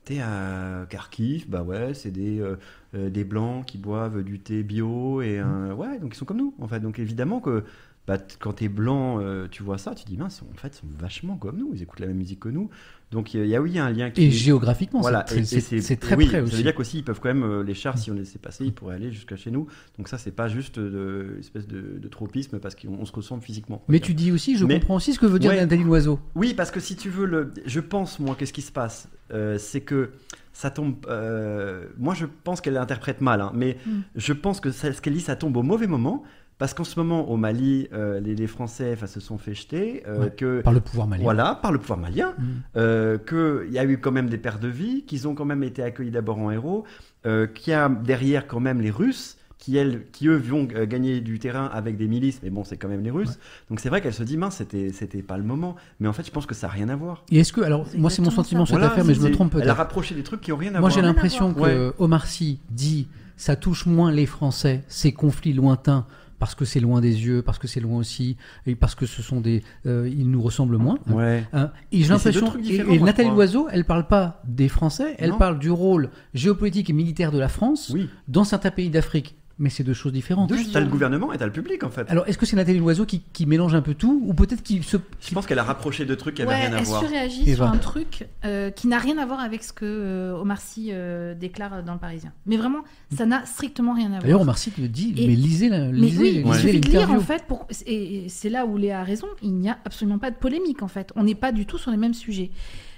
t'es 0.07 0.21
à 0.21 0.85
Kharkiv, 0.89 1.49
bah 1.49 1.63
ouais, 1.63 1.93
c'est 1.93 2.11
des, 2.11 2.39
euh, 2.39 2.55
euh, 2.95 3.09
des 3.09 3.25
blancs 3.25 3.65
qui 3.65 3.77
boivent 3.77 4.23
du 4.23 4.39
thé 4.39 4.63
bio. 4.63 5.21
Et 5.21 5.39
un... 5.39 5.73
ouais, 5.73 5.99
donc 5.99 6.13
ils 6.15 6.17
sont 6.17 6.25
comme 6.25 6.37
nous. 6.37 6.55
En 6.59 6.67
fait. 6.67 6.79
Donc 6.79 6.97
évidemment 6.99 7.41
que 7.41 7.65
bah, 8.07 8.17
quand 8.39 8.53
t'es 8.53 8.69
blanc, 8.69 9.19
euh, 9.19 9.47
tu 9.51 9.63
vois 9.63 9.77
ça, 9.77 9.93
tu 9.93 10.05
dis, 10.05 10.15
mince, 10.17 10.41
en 10.41 10.57
fait, 10.57 10.69
ils 10.69 10.79
sont 10.79 10.87
vachement 10.97 11.35
comme 11.35 11.57
nous. 11.57 11.71
Ils 11.73 11.81
écoutent 11.83 11.99
la 11.99 12.07
même 12.07 12.17
musique 12.17 12.39
que 12.39 12.49
nous. 12.49 12.69
Donc 13.11 13.33
il 13.33 13.45
y 13.45 13.55
a, 13.55 13.61
oui, 13.61 13.71
il 13.71 13.75
y 13.75 13.79
a 13.79 13.85
un 13.85 13.89
lien 13.91 14.09
qui 14.09 14.23
Et 14.23 14.27
est- 14.27 14.31
géographiquement, 14.31 14.99
voilà, 14.99 15.23
c'est- 15.27 15.97
très 15.97 16.15
oui, 16.15 16.25
près 16.25 16.37
Ça 16.39 16.43
aussi. 16.43 16.55
veut 16.57 16.63
dire 16.63 16.75
qu'aussi, 16.75 16.97
ils 16.99 17.03
peuvent 17.03 17.21
quand 17.21 17.29
même, 17.29 17.43
euh, 17.43 17.63
les 17.63 17.73
chars, 17.73 17.97
si 17.97 18.11
on 18.11 18.13
les 18.13 18.19
laissait 18.21 18.37
passer, 18.39 18.65
ils 18.65 18.73
pourraient 18.73 18.95
aller 18.95 19.11
jusqu'à 19.13 19.37
chez 19.37 19.49
nous. 19.49 19.67
Donc 19.97 20.09
ça, 20.09 20.17
c'est 20.17 20.31
pas 20.31 20.49
juste 20.49 20.77
de, 20.77 21.29
une 21.35 21.39
espèce 21.39 21.67
de, 21.67 21.99
de 21.99 22.07
tropisme 22.09 22.59
parce 22.59 22.75
qu'on 22.75 22.97
on 22.99 23.05
se 23.05 23.13
ressemble 23.13 23.41
physiquement. 23.43 23.81
Mais 23.87 24.01
tu 24.01 24.13
dis 24.13 24.31
aussi, 24.33 24.57
je 24.57 24.65
Mais- 24.65 24.73
comprends 24.79 24.95
aussi 24.95 25.13
ce 25.13 25.19
que 25.19 25.25
veut 25.25 25.39
dire 25.39 25.51
Ouais. 25.51 25.59
Nathalie 25.61 25.83
Loiseau. 25.85 26.19
Oui, 26.35 26.53
parce 26.53 26.69
que 26.71 26.81
si 26.81 26.97
tu 26.97 27.09
veux, 27.09 27.25
le, 27.25 27.53
je 27.65 27.79
pense, 27.79 28.19
moi, 28.19 28.35
qu'est-ce 28.37 28.53
qui 28.53 28.61
se 28.61 28.71
passe 28.73 29.07
Euh, 29.33 29.57
C'est 29.57 29.81
que 29.81 30.11
ça 30.53 30.69
tombe. 30.69 30.95
euh, 31.09 31.85
moi, 31.97 32.13
je 32.13 32.25
pense 32.45 32.61
qu'elle 32.61 32.73
l'interprète 32.75 33.19
mal, 33.19 33.41
hein, 33.41 33.51
mais 33.53 33.75
Mm. 33.85 33.91
je 34.15 34.31
pense 34.33 34.59
que 34.61 34.71
ça- 34.71 34.93
ce 34.93 35.01
qu'elle 35.01 35.13
dit, 35.13 35.19
ça 35.21 35.35
tombe 35.35 35.57
au 35.57 35.63
mauvais 35.63 35.87
moment. 35.87 36.23
Parce 36.57 36.73
qu'en 36.73 36.83
ce 36.83 36.99
moment, 36.99 37.29
au 37.29 37.37
Mali, 37.37 37.87
euh, 37.93 38.19
les, 38.19 38.33
les 38.35 38.47
Français 38.47 38.91
enfin, 38.93 39.05
se 39.07 39.19
sont 39.19 39.37
fait 39.37 39.53
jeter. 39.53 40.03
euh, 40.07 40.23
Ouais, 40.25 40.33
que, 40.35 40.61
Par 40.61 40.73
le 40.73 40.79
pouvoir 40.81 41.05
malien. 41.07 41.23
voilà, 41.23 41.55
par 41.61 41.71
le 41.71 41.77
pouvoir 41.77 41.99
malien. 41.99 42.33
Mm. 42.37 42.43
Euh, 42.77 43.17
qu'il 43.19 43.71
y 43.73 43.77
a 43.77 43.85
eu 43.85 43.99
quand 43.99 44.11
même 44.11 44.27
des 44.29 44.37
pertes 44.39 44.61
de 44.61 44.67
vie, 44.67 45.03
qu'ils 45.05 45.27
ont 45.27 45.35
quand 45.35 45.45
même 45.45 45.61
été 45.63 45.83
accueillis 45.83 46.09
d'abord 46.11 46.39
en 46.39 46.49
héros, 46.49 46.83
euh, 47.27 47.45
qu'il 47.45 47.71
y 47.71 47.73
a 47.75 47.89
derrière 47.89 48.47
quand 48.47 48.59
même 48.59 48.81
les 48.81 48.89
Russes, 48.89 49.37
qui, 49.59 49.75
elles, 49.77 50.05
qui 50.11 50.27
eux 50.27 50.35
vont 50.37 50.67
euh, 50.75 50.85
gagner 50.85 51.19
du 51.19 51.39
terrain 51.39 51.65
avec 51.65 51.97
des 51.97 52.07
milices, 52.07 52.39
mais 52.43 52.49
bon, 52.49 52.63
c'est 52.63 52.77
quand 52.77 52.87
même 52.87 53.01
les 53.03 53.11
Russes. 53.11 53.37
Donc 53.69 53.79
c'est 53.79 53.89
vrai 53.89 54.01
qu'elle 54.01 54.13
se 54.13 54.23
dit, 54.23 54.37
mince, 54.37 54.55
c'était, 54.57 54.91
c'était 54.93 55.21
pas 55.23 55.37
le 55.37 55.43
moment. 55.43 55.75
Mais 55.99 56.07
en 56.07 56.13
fait, 56.13 56.25
je 56.25 56.31
pense 56.31 56.45
que 56.47 56.55
ça 56.55 56.67
n'a 56.67 56.73
rien 56.73 56.89
à 56.89 56.95
voir. 56.95 57.23
Et 57.31 57.39
est-ce 57.39 57.53
que, 57.53 57.61
alors, 57.61 57.85
C'est 57.87 57.97
moi 57.99 58.09
c'est 58.09 58.21
mon 58.23 58.29
sentiment 58.31 58.65
sur 58.65 58.75
cette 58.75 58.79
Voilà, 58.79 58.93
affaire, 58.93 59.05
mais 59.05 59.13
je 59.13 59.21
me 59.21 59.31
trompe 59.31 59.53
Elle 59.55 59.61
a 59.61 59.65
peut-être. 59.65 59.77
rapproché 59.77 60.15
des 60.15 60.23
trucs 60.23 60.41
qui 60.41 60.51
ont 60.51 60.57
rien 60.57 60.69
à 60.69 60.79
Moi 60.79 60.81
voir. 60.81 60.91
j'ai 60.91 61.01
Rien 61.01 61.09
à 61.09 61.13
l'impression 61.13 61.53
que 61.53 61.93
Omar 61.99 62.25
Sy 62.27 62.59
dit 62.71 63.07
ça 63.35 63.55
touche 63.55 63.85
moins 63.85 64.11
les 64.11 64.25
Français, 64.25 64.83
ces 64.87 65.11
conflits 65.11 65.53
lointains, 65.53 66.07
parce 66.39 66.55
que 66.55 66.65
c'est 66.65 66.79
loin 66.79 67.01
des 67.01 67.25
yeux, 67.25 67.41
parce 67.41 67.57
que 67.59 67.67
c'est 67.67 67.79
loin 67.79 67.97
aussi, 67.99 68.37
et 68.65 68.75
parce 68.75 68.95
que 68.95 69.05
ce 69.05 69.21
sont 69.21 69.41
des, 69.41 69.63
euh, 69.85 70.07
ils 70.11 70.29
nous 70.29 70.41
ressemblent 70.41 70.77
moins. 70.77 70.99
Ouais. 71.09 71.43
Hein, 71.53 71.71
et 71.91 72.03
j'ai 72.03 72.09
l'impression, 72.09 72.53
Nathalie. 73.01 73.29
Loiseau, 73.29 73.67
elle 73.71 73.85
parle 73.85 74.07
pas 74.07 74.41
des 74.47 74.67
Français, 74.69 75.15
elle 75.17 75.31
Non. 75.31 75.37
parle 75.37 75.59
du 75.59 75.71
rôle 75.71 76.09
géopolitique 76.33 76.89
et 76.89 76.93
militaire 76.93 77.31
de 77.31 77.39
la 77.39 77.49
France 77.49 77.91
Oui. 77.93 78.09
dans 78.27 78.43
certains 78.43 78.71
pays 78.71 78.89
d'Afrique 78.89 79.35
Mais 79.59 79.71
c'est 79.71 79.83
deux 79.83 79.93
choses 79.95 80.13
différentes. 80.13 80.51
T'as 80.71 80.79
le 80.79 80.85
gouvernement 80.85 81.33
et 81.33 81.37
t'as 81.39 81.47
le 81.47 81.51
public 81.51 81.83
en 81.83 81.89
fait. 81.89 82.05
Alors, 82.09 82.27
est-ce 82.27 82.37
que 82.37 82.45
c'est 82.45 82.55
Nathalie 82.55 82.77
Loiseau 82.77 83.05
qui, 83.07 83.21
qui 83.33 83.47
mélange 83.47 83.73
un 83.73 83.81
peu 83.81 83.95
tout 83.95 84.21
Ou 84.23 84.33
peut-être 84.35 84.61
qu'il 84.61 84.83
se. 84.83 84.97
Je 85.19 85.33
pense 85.33 85.47
qu'elle 85.47 85.57
a 85.57 85.63
rapproché 85.63 86.05
deux 86.05 86.15
trucs 86.15 86.35
qui 86.35 86.43
avaient 86.43 86.51
Ouais, 86.51 86.67
rien 86.67 86.73
à 86.73 86.77
elle 86.77 86.83
voir. 86.85 87.01
surréagit 87.01 87.49
Et 87.49 87.55
sur 87.55 87.63
un 87.65 87.77
truc 87.77 88.27
euh, 88.45 88.69
qui 88.69 88.87
n'a 88.87 88.99
rien 88.99 89.17
à 89.17 89.25
voir 89.25 89.39
avec 89.39 89.63
ce 89.63 89.73
que 89.73 89.83
euh, 89.85 90.37
Omar 90.37 90.61
Sy 90.61 90.89
euh, 90.91 91.33
déclare 91.33 91.81
dans 91.83 91.93
le 91.93 91.99
Parisien. 91.99 92.33
Mais 92.45 92.55
vraiment, 92.55 92.83
ça 93.15 93.25
n'a 93.25 93.45
strictement 93.47 93.93
rien 93.95 94.07
à 94.07 94.09
voir. 94.09 94.21
D'ailleurs, 94.21 94.41
Omar 94.41 94.59
Sy 94.59 94.71
le 94.77 94.87
dit, 94.87 95.15
Et- 95.17 95.25
mais 95.27 95.33
lisez, 95.35 95.69
la, 95.69 95.87
Mais 95.87 95.91
lisez, 95.93 96.19
oui, 96.21 96.31
lisez 96.31 96.43
il 96.47 96.53
suffit 96.55 96.79
de 96.81 96.89
lire 96.89 97.11
en 97.11 97.19
fait. 97.19 97.43
Pour... 97.47 97.65
Et 97.87 98.25
et 98.25 98.29
c'est 98.29 98.49
là 98.49 98.65
où 98.67 98.77
Léa 98.77 98.99
a 98.99 99.03
raison. 99.03 99.27
Il 99.41 99.53
n'y 99.55 99.69
a 99.69 99.79
absolument 99.85 100.19
pas 100.19 100.29
de 100.29 100.35
polémique 100.35 100.83
en 100.83 100.87
fait. 100.87 101.11
On 101.15 101.23
n'est 101.23 101.33
pas 101.35 101.51
du 101.51 101.65
tout 101.65 101.79
sur 101.79 101.89
les 101.89 101.97
mêmes 101.97 102.13
sujets. 102.13 102.51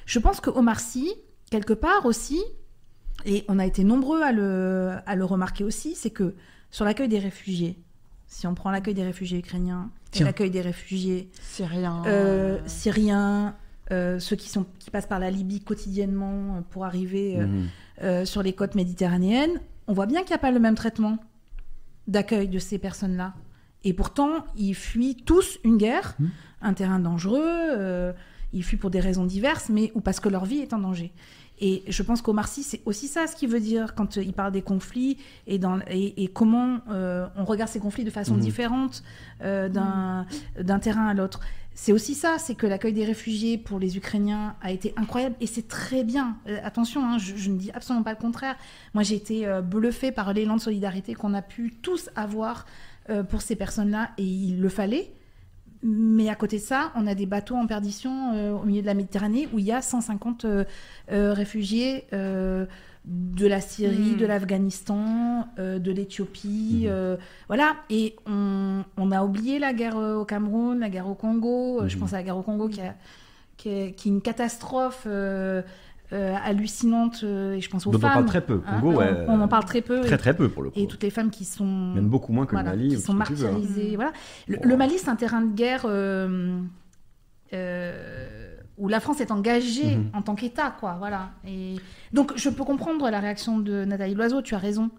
Je 0.05 0.19
pense 0.19 0.41
que 0.41 0.49
Omar 0.49 0.81
Sy, 0.81 1.09
quelque 1.51 1.73
part 1.73 2.05
aussi, 2.05 2.41
et 3.25 3.45
on 3.47 3.59
a 3.59 3.65
été 3.65 3.83
nombreux 3.83 4.21
à 4.21 4.31
le, 4.31 4.95
à 5.05 5.15
le 5.15 5.25
remarquer 5.25 5.63
aussi, 5.63 5.95
c'est 5.95 6.09
que 6.09 6.35
sur 6.71 6.85
l'accueil 6.85 7.07
des 7.09 7.19
réfugiés, 7.19 7.77
si 8.27 8.45
on 8.47 8.53
prend 8.53 8.71
l'accueil 8.71 8.93
des 8.93 9.03
réfugiés 9.03 9.39
ukrainiens 9.39 9.89
et 10.15 10.23
l'accueil 10.23 10.51
des 10.51 10.61
réfugiés 10.61 11.29
Syriens. 11.41 12.03
euh, 12.05 12.59
syriens, 12.65 13.55
euh, 13.91 14.19
ceux 14.19 14.35
qui, 14.35 14.49
sont, 14.49 14.65
qui 14.79 14.91
passent 14.91 15.07
par 15.07 15.19
la 15.19 15.31
Libye 15.31 15.61
quotidiennement 15.61 16.57
euh, 16.57 16.61
pour 16.69 16.85
arriver 16.85 17.37
euh, 17.39 17.47
Mhm. 17.47 17.67
euh, 18.03 18.25
sur 18.25 18.43
les 18.43 18.53
côtes 18.53 18.75
méditerranéennes, 18.75 19.59
on 19.87 19.93
voit 19.93 20.05
bien 20.05 20.21
qu'il 20.21 20.29
n'y 20.29 20.35
a 20.35 20.39
pas 20.39 20.51
le 20.51 20.59
même 20.59 20.75
traitement 20.75 21.17
d'accueil 22.07 22.47
de 22.47 22.59
ces 22.59 22.77
personnes-là. 22.77 23.33
Et 23.83 23.93
pourtant, 23.93 24.45
ils 24.57 24.75
fuient 24.75 25.15
tous 25.15 25.57
une 25.63 25.77
guerre, 25.77 26.15
Mhm. 26.19 26.29
un 26.61 26.73
terrain 26.73 26.99
dangereux, 26.99 27.39
euh, 27.43 28.13
ils 28.53 28.63
fuient 28.63 28.77
pour 28.77 28.89
des 28.89 28.99
raisons 28.99 29.25
diverses, 29.25 29.69
mais 29.69 29.91
ou 29.95 30.01
parce 30.01 30.19
que 30.19 30.27
leur 30.29 30.45
vie 30.45 30.59
est 30.59 30.73
en 30.73 30.79
danger. 30.79 31.11
Et 31.61 31.83
je 31.87 32.03
pense 32.03 32.21
qu'Omar 32.21 32.47
Sy, 32.47 32.63
c'est 32.63 32.81
aussi 32.85 33.07
ça 33.07 33.27
ce 33.27 33.35
qu'il 33.35 33.49
veut 33.49 33.59
dire 33.59 33.93
quand 33.95 34.17
euh, 34.17 34.23
il 34.23 34.33
parle 34.33 34.51
des 34.53 34.61
conflits 34.61 35.17
et, 35.45 35.59
dans, 35.59 35.79
et, 35.89 36.23
et 36.23 36.27
comment 36.27 36.79
euh, 36.89 37.27
on 37.35 37.43
regarde 37.43 37.69
ces 37.69 37.79
conflits 37.79 38.05
de 38.05 38.09
façon 38.09 38.35
Mhm. 38.35 38.39
différente 38.39 39.03
euh, 39.43 39.67
d'un 39.69 40.79
terrain 40.79 41.07
à 41.07 41.13
l'autre. 41.13 41.41
C'est 41.75 41.91
aussi 41.93 42.13
ça, 42.13 42.37
c'est 42.39 42.55
que 42.55 42.67
l'accueil 42.67 42.93
des 42.93 43.05
réfugiés 43.05 43.57
pour 43.57 43.79
les 43.79 43.95
Ukrainiens 43.97 44.55
a 44.61 44.71
été 44.71 44.93
incroyable 44.97 45.35
et 45.39 45.47
c'est 45.47 45.67
très 45.67 46.03
bien. 46.03 46.37
Euh, 46.47 46.59
attention, 46.63 47.05
hein, 47.05 47.17
je, 47.17 47.35
je 47.35 47.49
ne 47.49 47.57
dis 47.57 47.71
absolument 47.71 48.03
pas 48.03 48.11
le 48.11 48.17
contraire. 48.17 48.55
Moi, 48.93 49.03
j'ai 49.03 49.15
été 49.15 49.47
bluffée 49.63 50.11
par 50.11 50.33
l'élan 50.33 50.55
de 50.57 50.61
solidarité 50.61 51.13
qu'on 51.13 51.33
a 51.33 51.41
pu 51.41 51.75
tous 51.81 52.09
avoir 52.15 52.65
pour 53.29 53.41
ces 53.41 53.55
personnes-là 53.55 54.11
et 54.17 54.23
il 54.23 54.61
le 54.61 54.69
fallait. 54.69 55.11
Mais 55.81 56.27
à 56.29 56.35
côté 56.35 56.57
de 56.57 56.61
ça, 56.61 56.91
on 56.95 57.07
a 57.07 57.15
des 57.15 57.25
bateaux 57.25 57.55
en 57.55 57.65
perdition 57.67 58.33
euh, 58.33 58.51
au 58.51 58.63
milieu 58.65 58.81
de 58.81 58.85
la 58.87 58.93
Méditerranée 58.93 59.47
où 59.53 59.59
il 59.59 59.65
y 59.65 59.71
a 59.71 59.81
150 59.81 60.43
euh, 60.45 60.65
euh, 61.11 61.31
réfugiés 61.33 62.05
euh, 62.11 62.65
de 63.05 63.47
la 63.47 63.61
Syrie, 63.61 64.13
Mm. 64.15 64.17
de 64.17 64.25
l'Afghanistan, 64.25 65.47
euh, 65.57 65.79
de 65.79 65.91
l'Éthiopie. 65.91 66.83
Euh, 66.87 67.15
voilà. 67.47 67.77
Et 67.89 68.15
on, 68.27 68.83
on 68.97 69.11
a 69.11 69.23
oublié 69.23 69.57
la 69.57 69.71
guerre 69.73 69.95
au 69.95 70.25
Cameroun, 70.25 70.79
la 70.79 70.89
guerre 70.89 71.07
au 71.07 71.15
Congo. 71.15 71.87
Je 71.87 71.95
Mhm. 71.95 71.99
pense 72.01 72.13
à 72.13 72.17
la 72.17 72.23
guerre 72.23 72.37
au 72.37 72.41
Congo 72.43 72.67
qui, 72.67 72.81
a- 72.81 72.95
qui 73.55 73.69
est, 73.69 73.93
qui 73.93 74.09
est 74.09 74.11
une 74.11 74.21
catastrophe 74.21 75.07
euh, 76.13 76.35
hallucinante. 76.43 77.21
euh, 77.23 77.53
et 77.53 77.61
je 77.61 77.69
pense 77.69 77.85
aux 77.87 77.91
Dont 77.91 77.97
on 77.97 78.01
femmes. 78.01 78.13
parle 78.13 78.25
très 78.25 78.41
peu. 78.41 78.61
hein, 78.65 78.79
Congo, 78.79 78.93
on- 78.93 78.97
ouais. 78.97 79.25
on, 79.27 79.39
en 79.41 79.47
parle 79.47 79.65
très 79.65 79.81
peu. 79.81 80.01
Très 80.01 80.15
et, 80.15 80.17
très 80.17 80.35
peu 80.35 80.49
pour 80.49 80.63
le 80.63 80.69
coup. 80.71 80.79
et 80.79 80.87
toutes 80.87 81.03
les 81.03 81.09
femmes 81.11 81.29
qui 81.29 81.45
sont 81.45 81.65
Même 81.93 82.07
beaucoup 82.09 82.33
moins 82.33 82.45
que 82.45 82.51
voilà, 82.51 82.71
le 82.71 82.77
Mali. 82.77 82.89
qui 82.89 82.97
ou 82.97 82.99
sont 82.99 83.13
hein. 83.13 83.17
martyrisées. 83.17 83.95
Voilà. 83.95 84.11
Le, 84.47 84.75
Mali, 84.77 84.95
c'est 84.97 85.09
un 85.09 85.15
terrain 85.15 85.41
de 85.41 85.53
guerre 85.53 85.83
euh, 85.85 86.59
euh, 87.53 88.55
où 88.77 88.87
la 88.87 88.99
France 88.99 89.19
est 89.21 89.31
engagée 89.31 89.97
Mhm. 89.97 90.09
en 90.13 90.21
tant 90.21 90.35
qu'État, 90.35 90.73
quoi. 90.79 90.95
Voilà. 90.99 91.31
Et 91.47 91.75
donc, 92.13 92.31
je 92.35 92.49
peux 92.49 92.63
comprendre 92.63 93.09
la 93.09 93.19
réaction 93.19 93.59
de 93.59 93.85
Nathalie 93.85 94.13
Loiseau. 94.15 94.41
Tu 94.41 94.55
as 94.55 94.59
raison, 94.59 94.89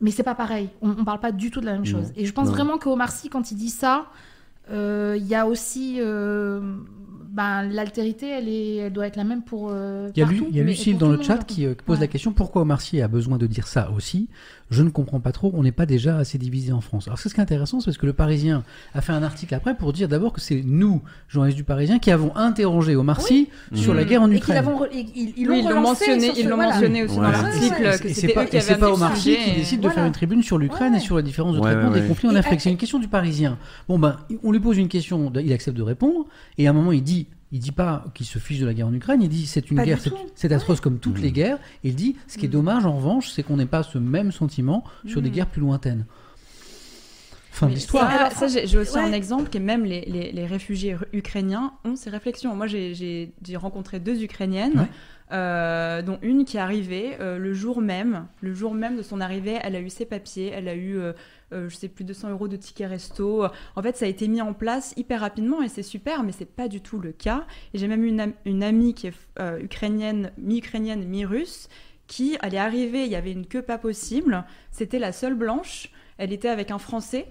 mais 0.00 0.10
c'est 0.10 0.22
pas 0.22 0.34
pareil. 0.36 0.68
On, 0.80 0.90
on 0.90 1.04
parle 1.04 1.20
pas 1.20 1.32
du 1.32 1.50
tout 1.50 1.60
de 1.60 1.66
la 1.66 1.72
même 1.72 1.80
Non. 1.84 1.86
chose. 1.90 2.12
Et 2.16 2.24
je 2.26 2.32
pense 2.32 2.46
Non. 2.48 2.52
vraiment 2.52 2.78
qu'Omar 2.78 3.10
Sy, 3.10 3.28
quand 3.28 3.50
il 3.50 3.56
dit 3.56 3.68
ça, 3.70 4.06
euh, 4.70 5.16
il 5.18 5.26
y 5.26 5.34
a 5.34 5.46
aussi 5.46 5.96
euh, 5.98 6.60
ben, 7.30 7.62
l'altérité. 7.62 8.28
Elle 8.28 8.48
est, 8.48 8.76
elle 8.76 8.92
doit 8.92 9.06
être 9.06 9.16
la 9.16 9.24
même 9.24 9.42
pour. 9.42 9.68
euh, 9.70 10.10
Il 10.16 10.20
y 10.20 10.22
a, 10.22 10.26
Lu- 10.26 10.36
partout, 10.38 10.50
il 10.52 10.56
y 10.56 10.60
a 10.60 10.64
Lucille 10.64 10.98
dans 10.98 11.08
le 11.10 11.22
chat 11.22 11.38
qui 11.44 11.66
euh, 11.66 11.74
pose 11.86 11.96
Ouais. 11.96 12.00
la 12.02 12.06
question 12.08 12.32
pourquoi 12.32 12.62
Omar 12.62 12.80
Sy 12.80 13.00
a 13.00 13.08
besoin 13.08 13.38
de 13.38 13.46
dire 13.46 13.66
ça 13.66 13.90
aussi? 13.90 14.28
Je 14.70 14.82
ne 14.84 14.88
comprends 14.90 15.18
pas 15.18 15.32
trop, 15.32 15.50
on 15.54 15.64
n'est 15.64 15.72
pas 15.72 15.84
déjà 15.84 16.16
assez 16.18 16.38
divisé 16.38 16.70
en 16.72 16.80
France. 16.80 17.08
Alors, 17.08 17.18
ce 17.18 17.28
qui 17.28 17.34
est 17.36 17.40
intéressant, 17.40 17.80
c'est 17.80 17.86
parce 17.86 17.98
que 17.98 18.06
le 18.06 18.12
Parisien 18.12 18.62
a 18.94 19.00
fait 19.00 19.12
un 19.12 19.22
article 19.24 19.52
après 19.54 19.74
pour 19.76 19.92
dire 19.92 20.06
d'abord 20.06 20.32
que 20.32 20.40
c'est 20.40 20.62
nous, 20.64 21.02
journalistes 21.28 21.56
du 21.56 21.64
Parisien, 21.64 21.98
qui 21.98 22.10
avons 22.12 22.34
interrogé 22.36 22.94
Omar 22.94 23.20
Sy 23.20 23.48
sur 23.74 23.92
Mhm. 23.92 23.98
la 23.98 24.04
guerre 24.04 24.22
en 24.22 24.30
Ukraine. 24.30 24.64
et- 24.92 25.06
ils 25.16 25.32
ils 25.36 25.38
Oui, 25.38 25.44
l'ont 25.46 25.54
ils 25.54 25.62
l'ont 25.62 25.68
relancé 25.80 25.80
mentionné, 26.06 26.26
sur 26.26 26.34
ce- 26.36 26.40
ils 26.40 26.48
l'ont 26.48 26.54
voilà. 26.56 26.72
mentionné 26.74 27.02
aussi 27.02 27.14
Ouais. 27.14 27.20
dans 27.24 27.30
l'article 27.30 27.82
Et 28.04 28.14
c'est 28.14 28.28
pas, 28.28 28.44
eux 28.44 28.46
qui 28.46 28.56
et 28.56 28.60
c'est 28.60 28.76
pas 28.76 28.92
Omar 28.92 29.16
Sy 29.16 29.36
qui 29.44 29.52
décide 29.56 29.78
de 29.80 29.82
Voilà. 29.86 29.94
faire 29.96 30.06
une 30.06 30.12
tribune 30.12 30.42
sur 30.44 30.56
l'Ukraine 30.56 30.92
Ouais. 30.92 30.98
et 30.98 31.02
sur 31.02 31.16
la 31.16 31.22
différence 31.22 31.54
de 31.56 31.60
Ouais, 31.60 31.72
traitement 31.72 31.90
ouais, 31.90 32.00
des 32.00 32.06
conflits 32.06 32.28
en 32.28 32.34
Et 32.36 32.38
Afrique. 32.38 32.60
C'est 32.60 32.70
une 32.70 32.76
question 32.76 32.98
du 33.00 33.08
Parisien. 33.08 33.58
Bon 33.88 33.98
ben, 33.98 34.16
on 34.44 34.52
lui 34.52 34.60
pose 34.60 34.78
une 34.78 34.88
question, 34.88 35.32
il 35.34 35.52
accepte 35.52 35.76
de 35.76 35.82
répondre, 35.82 36.26
et 36.58 36.66
à 36.68 36.70
un 36.70 36.72
moment 36.74 36.92
il 36.92 37.02
dit, 37.02 37.26
il 37.52 37.58
dit 37.60 37.72
pas 37.72 38.04
qu'il 38.14 38.26
se 38.26 38.38
fiche 38.38 38.60
de 38.60 38.66
la 38.66 38.74
guerre 38.74 38.86
en 38.86 38.92
Ukraine, 38.94 39.20
il 39.22 39.28
dit 39.28 39.46
c'est 39.46 39.70
une 39.70 39.76
Pas 39.78 39.84
guerre, 39.84 39.98
c'est- 40.34 40.52
atroce 40.52 40.80
comme 40.80 40.98
toutes 40.98 41.18
les 41.20 41.32
guerres. 41.32 41.58
Il 41.82 41.94
dit, 41.96 42.16
ce 42.28 42.38
qui 42.38 42.46
est 42.46 42.48
dommage 42.48 42.86
en 42.86 42.96
revanche, 42.96 43.30
c'est 43.30 43.42
qu'on 43.42 43.56
n'ait 43.56 43.66
pas 43.66 43.82
ce 43.82 43.98
même 43.98 44.30
sentiment 44.32 44.84
sur 45.06 45.20
des 45.22 45.28
Mhm. 45.30 45.34
guerres 45.34 45.50
plus 45.50 45.60
lointaines. 45.60 46.06
Fin 47.52 47.66
de 47.68 47.74
l'histoire. 47.74 48.30
ça, 48.32 48.46
j'ai 48.46 48.78
aussi 48.78 48.94
ouais. 48.94 49.00
un 49.02 49.12
exemple 49.12 49.50
que 49.50 49.58
même 49.58 49.84
les, 49.84 50.02
les- 50.02 50.30
les 50.32 50.46
réfugiés 50.46 50.96
ukrainiens 51.12 51.72
ont 51.84 51.96
ces 51.96 52.08
réflexions. 52.08 52.54
Moi, 52.54 52.68
j'ai- 52.68 53.32
rencontré 53.56 53.98
deux 53.98 54.22
Ukrainiennes, 54.22 54.78
Ouais. 54.78 54.88
Euh, 55.32 56.02
dont 56.02 56.18
une 56.22 56.44
qui 56.44 56.56
est 56.56 56.60
arrivée 56.60 57.16
euh, 57.20 57.38
le 57.38 57.52
jour 57.52 57.80
même. 57.80 58.26
Le 58.40 58.54
jour 58.54 58.74
même 58.74 58.96
de 58.96 59.02
son 59.02 59.20
arrivée, 59.20 59.58
elle 59.62 59.76
a 59.76 59.80
eu 59.80 59.90
ses 59.90 60.04
papiers, 60.04 60.50
elle 60.54 60.68
a 60.68 60.74
eu, 60.74 60.98
euh, 60.98 61.12
euh, 61.52 61.68
je 61.68 61.76
sais 61.76 61.88
plus, 61.88 62.04
200 62.04 62.30
euros 62.30 62.48
de 62.48 62.56
tickets 62.56 62.88
resto. 62.88 63.44
En 63.76 63.82
fait, 63.82 63.96
ça 63.96 64.06
a 64.06 64.08
été 64.08 64.28
mis 64.28 64.40
en 64.40 64.52
place 64.52 64.94
hyper 64.96 65.20
rapidement 65.20 65.62
et 65.62 65.68
c'est 65.68 65.82
super, 65.82 66.22
mais 66.22 66.32
c'est 66.32 66.44
pas 66.44 66.68
du 66.68 66.80
tout 66.80 66.98
le 66.98 67.12
cas. 67.12 67.46
Et 67.74 67.78
j'ai 67.78 67.88
même 67.88 68.04
une, 68.04 68.32
une 68.44 68.62
amie 68.62 68.94
qui 68.94 69.06
est 69.08 69.14
ukrainienne, 69.60 70.32
mi-ukrainienne, 70.38 71.06
mi-russe, 71.06 71.68
qui, 72.06 72.36
elle 72.42 72.54
est 72.54 72.58
arrivée, 72.58 73.04
il 73.04 73.10
y 73.10 73.16
avait 73.16 73.32
une 73.32 73.46
queue 73.46 73.62
pas 73.62 73.78
possible. 73.78 74.44
C'était 74.72 74.98
la 74.98 75.12
seule 75.12 75.34
blanche. 75.34 75.90
Elle 76.18 76.32
était 76.32 76.48
avec 76.48 76.70
un 76.70 76.78
Français. 76.78 77.28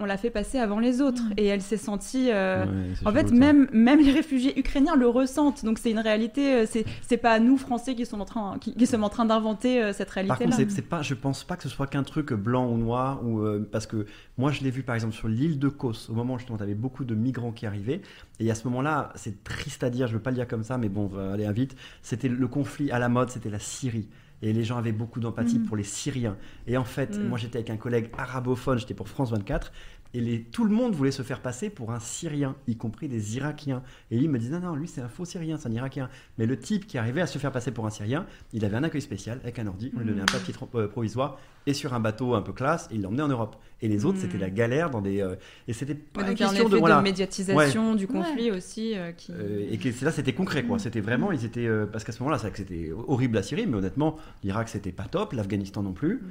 On 0.00 0.04
l'a 0.04 0.16
fait 0.16 0.30
passer 0.30 0.58
avant 0.60 0.78
les 0.78 1.00
autres 1.00 1.22
et 1.36 1.46
elle 1.46 1.60
s'est 1.60 1.76
sentie. 1.76 2.28
euh, 2.30 2.66
Ouais, 2.66 2.72
en 3.04 3.12
fait, 3.12 3.32
même, 3.32 3.66
même 3.72 3.98
les 3.98 4.12
réfugiés 4.12 4.56
ukrainiens 4.56 4.94
le 4.94 5.08
ressentent. 5.08 5.64
Donc 5.64 5.80
c'est 5.80 5.90
une 5.90 5.98
réalité. 5.98 6.54
euh, 6.54 6.66
C'est 6.70 6.84
c'est 7.02 7.16
pas 7.16 7.40
nous 7.40 7.56
Français 7.56 7.96
qui 7.96 8.06
sommes 8.06 8.20
en 8.20 8.24
train, 8.24 8.58
qui, 8.60 8.74
qui 8.76 8.86
sommes 8.86 9.02
en 9.02 9.08
train 9.08 9.24
d'inventer 9.24 9.82
euh, 9.82 9.92
cette 9.92 10.06
Par 10.06 10.14
réalité-là. 10.14 10.56
contre, 10.56 10.70
c'est- 10.70 10.82
pas, 10.82 11.02
je 11.02 11.14
pense 11.14 11.42
pas 11.42 11.56
que 11.56 11.64
ce 11.64 11.68
soit 11.68 11.88
qu'un 11.88 12.04
truc 12.04 12.32
blanc 12.32 12.70
ou 12.70 12.76
noir, 12.78 13.26
ou 13.26 13.40
euh, 13.40 13.68
parce 13.72 13.88
que 13.88 14.06
moi 14.36 14.52
je 14.52 14.62
l'ai 14.62 14.70
vu 14.70 14.84
par 14.84 14.94
exemple 14.94 15.14
sur 15.14 15.26
l'île 15.26 15.58
de 15.58 15.68
Kos, 15.68 16.08
au 16.10 16.14
moment 16.14 16.34
où 16.34 16.38
justement 16.38 16.58
tu 16.58 16.62
avais 16.64 16.74
beaucoup 16.76 17.04
de 17.04 17.16
migrants 17.16 17.50
qui 17.50 17.66
arrivaient, 17.66 18.00
et 18.38 18.48
à 18.52 18.54
ce 18.54 18.68
moment-là, 18.68 19.12
c'est 19.16 19.42
triste 19.42 19.82
à 19.82 19.90
dire, 19.90 20.06
je 20.06 20.12
veux 20.14 20.22
pas 20.22 20.30
le 20.30 20.36
dire 20.36 20.46
comme 20.46 20.62
ça, 20.62 20.78
mais 20.78 20.88
bon, 20.88 21.06
on 21.12 21.16
va 21.16 21.32
aller 21.32 21.50
vite, 21.52 21.74
c'était 22.02 22.28
le 22.28 22.46
conflit 22.46 22.92
à 22.92 23.00
la 23.00 23.08
mode, 23.08 23.30
c'était 23.30 23.50
la 23.50 23.58
Syrie. 23.58 24.08
Et 24.42 24.52
les 24.52 24.62
gens 24.64 24.76
avaient 24.76 24.92
beaucoup 24.92 25.18
d'empathie 25.20 25.58
Mhm. 25.58 25.66
pour 25.66 25.76
les 25.76 25.82
Syriens. 25.84 26.36
Et 26.66 26.76
en 26.76 26.84
fait, 26.84 27.16
Mhm. 27.18 27.28
moi 27.28 27.38
j'étais 27.38 27.58
avec 27.58 27.70
un 27.70 27.76
collègue 27.76 28.10
arabophone, 28.16 28.78
j'étais 28.78 28.94
pour 28.94 29.08
France 29.08 29.30
24, 29.32 29.72
et 30.14 30.20
les, 30.20 30.42
tout 30.42 30.64
le 30.64 30.70
monde 30.74 30.94
voulait 30.94 31.10
se 31.10 31.22
faire 31.22 31.40
passer 31.42 31.70
pour 31.70 31.92
un 31.92 32.00
Syrien, 32.00 32.56
y 32.66 32.76
compris 32.76 33.08
des 33.08 33.36
Irakiens. 33.36 33.82
Et 34.10 34.16
lui 34.16 34.24
il 34.24 34.30
me 34.30 34.38
dit 34.38 34.48
non, 34.50 34.60
non, 34.60 34.74
lui 34.74 34.88
c'est 34.88 35.00
un 35.02 35.08
faux 35.08 35.24
Syrien, 35.24 35.56
c'est 35.58 35.68
un 35.68 35.72
Irakien. 35.72 36.08
Mais 36.38 36.46
le 36.46 36.58
type 36.58 36.86
qui 36.86 36.96
arrivait 36.98 37.20
à 37.20 37.26
se 37.26 37.38
faire 37.38 37.52
passer 37.52 37.70
pour 37.70 37.86
un 37.86 37.90
Syrien, 37.90 38.26
il 38.52 38.64
avait 38.64 38.76
un 38.76 38.84
accueil 38.84 39.02
spécial 39.02 39.38
avec 39.42 39.58
un 39.58 39.66
ordi, 39.66 39.92
on 39.96 40.00
lui 40.00 40.06
donnait 40.06 40.22
un 40.22 40.26
papier 40.26 40.54
tro- 40.54 40.68
euh, 40.74 40.88
provisoire 40.88 41.38
et 41.66 41.74
sur 41.74 41.92
un 41.92 42.00
bateau 42.00 42.34
un 42.34 42.40
peu 42.40 42.52
classe, 42.54 42.88
et 42.90 42.94
il 42.94 43.02
l'emmenait 43.02 43.22
en 43.22 43.28
Europe. 43.28 43.56
Et 43.82 43.88
les 43.88 44.06
autres, 44.06 44.16
Mm. 44.16 44.20
c'était 44.22 44.38
la 44.38 44.48
galère 44.48 44.88
dans 44.90 45.02
des. 45.02 45.20
euh, 45.20 45.34
et 45.66 45.74
c'était 45.74 45.94
pas 45.94 46.22
une 46.22 46.28
donc 46.28 46.36
il 46.38 46.40
y 46.40 46.42
a 46.44 46.46
un 46.46 46.50
question 46.50 46.64
effet 46.64 46.70
de. 46.70 46.74
de, 46.76 46.80
Voilà. 46.80 47.02
médiatisation 47.02 47.94
du 47.94 48.06
conflit 48.06 48.50
aussi 48.50 48.96
euh, 48.96 49.12
qui. 49.12 49.32
Euh, 49.32 49.68
et 49.70 49.76
que 49.76 49.88
là, 50.04 50.10
c'était 50.10 50.32
concret, 50.32 50.64
quoi. 50.64 50.78
C'était 50.78 51.00
vraiment, 51.02 51.30
ils 51.30 51.44
étaient, 51.44 51.66
euh, 51.66 51.84
parce 51.84 52.04
qu'à 52.04 52.12
ce 52.12 52.20
moment-là, 52.20 52.38
c'est 52.38 52.44
vrai 52.48 52.52
que 52.52 52.56
c'était 52.58 52.90
horrible 53.06 53.34
la 53.34 53.42
Syrie, 53.42 53.66
mais 53.66 53.76
honnêtement, 53.76 54.16
l'Irak 54.42 54.70
c'était 54.70 54.92
pas 54.92 55.04
top, 55.04 55.34
l'Afghanistan 55.34 55.82
non 55.82 55.92
plus. 55.92 56.22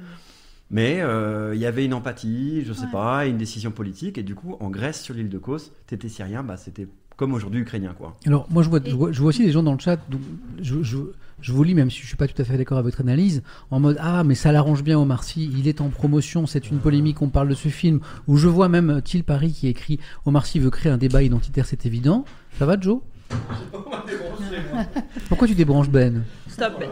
Mais 0.70 1.00
euh, 1.00 1.54
il 1.54 1.60
y 1.60 1.66
avait 1.66 1.84
une 1.86 1.94
empathie, 1.94 2.62
je 2.66 2.72
sais 2.74 2.84
Ouais. 2.84 2.92
pas, 2.92 3.26
et 3.26 3.30
une 3.30 3.38
décision 3.38 3.70
politique, 3.70 4.18
et 4.18 4.22
du 4.22 4.34
coup, 4.34 4.56
en 4.60 4.68
Grèce, 4.68 5.00
sur 5.02 5.14
l'île 5.14 5.30
de 5.30 5.38
Kos, 5.38 5.72
t'étais 5.86 6.08
syrien, 6.08 6.42
bah 6.42 6.56
c'était 6.58 6.86
comme 7.16 7.32
aujourd'hui 7.32 7.60
ukrainien, 7.62 7.94
quoi. 7.96 8.16
Alors, 8.26 8.46
moi, 8.50 8.62
je 8.62 8.68
vois, 8.68 8.78
je 8.84 8.94
vois, 8.94 9.10
je 9.10 9.18
vois 9.20 9.30
aussi 9.30 9.44
des 9.44 9.50
gens 9.50 9.62
dans 9.62 9.72
le 9.72 9.78
chat, 9.80 9.96
donc, 10.10 10.20
je, 10.60 10.82
je, 10.82 10.98
je 11.40 11.52
vous 11.52 11.64
lis, 11.64 11.74
même 11.74 11.90
si 11.90 12.00
je 12.02 12.06
suis 12.06 12.16
pas 12.16 12.28
tout 12.28 12.40
à 12.40 12.44
fait 12.44 12.56
d'accord 12.58 12.76
avec 12.78 12.84
votre 12.92 13.00
analyse, 13.00 13.42
en 13.70 13.80
mode 13.80 13.96
Ah, 13.98 14.22
mais 14.24 14.34
ça 14.34 14.52
l'arrange 14.52 14.84
bien, 14.84 14.98
Omar 14.98 15.24
Sy, 15.24 15.50
il 15.56 15.66
est 15.68 15.80
en 15.80 15.88
promotion, 15.88 16.46
c'est 16.46 16.70
une 16.70 16.78
polémique, 16.78 17.22
on 17.22 17.28
parle 17.30 17.48
de 17.48 17.54
ce 17.54 17.68
film. 17.68 18.00
Ou 18.28 18.36
je 18.36 18.46
vois 18.46 18.68
même 18.68 18.90
euh, 18.90 19.00
Thiel 19.00 19.24
Paris 19.24 19.52
qui 19.52 19.68
écrit 19.68 19.98
Omar 20.26 20.44
Sy 20.46 20.58
veut 20.60 20.70
créer 20.70 20.92
un 20.92 20.98
débat 20.98 21.22
identitaire, 21.22 21.64
c'est 21.66 21.86
évident. 21.86 22.24
Ça 22.58 22.66
va, 22.66 22.78
Joe? 22.78 23.00
Pourquoi 25.28 25.48
tu 25.48 25.54
débranches 25.54 25.88
Ben? 25.90 26.22
Stop. 26.48 26.82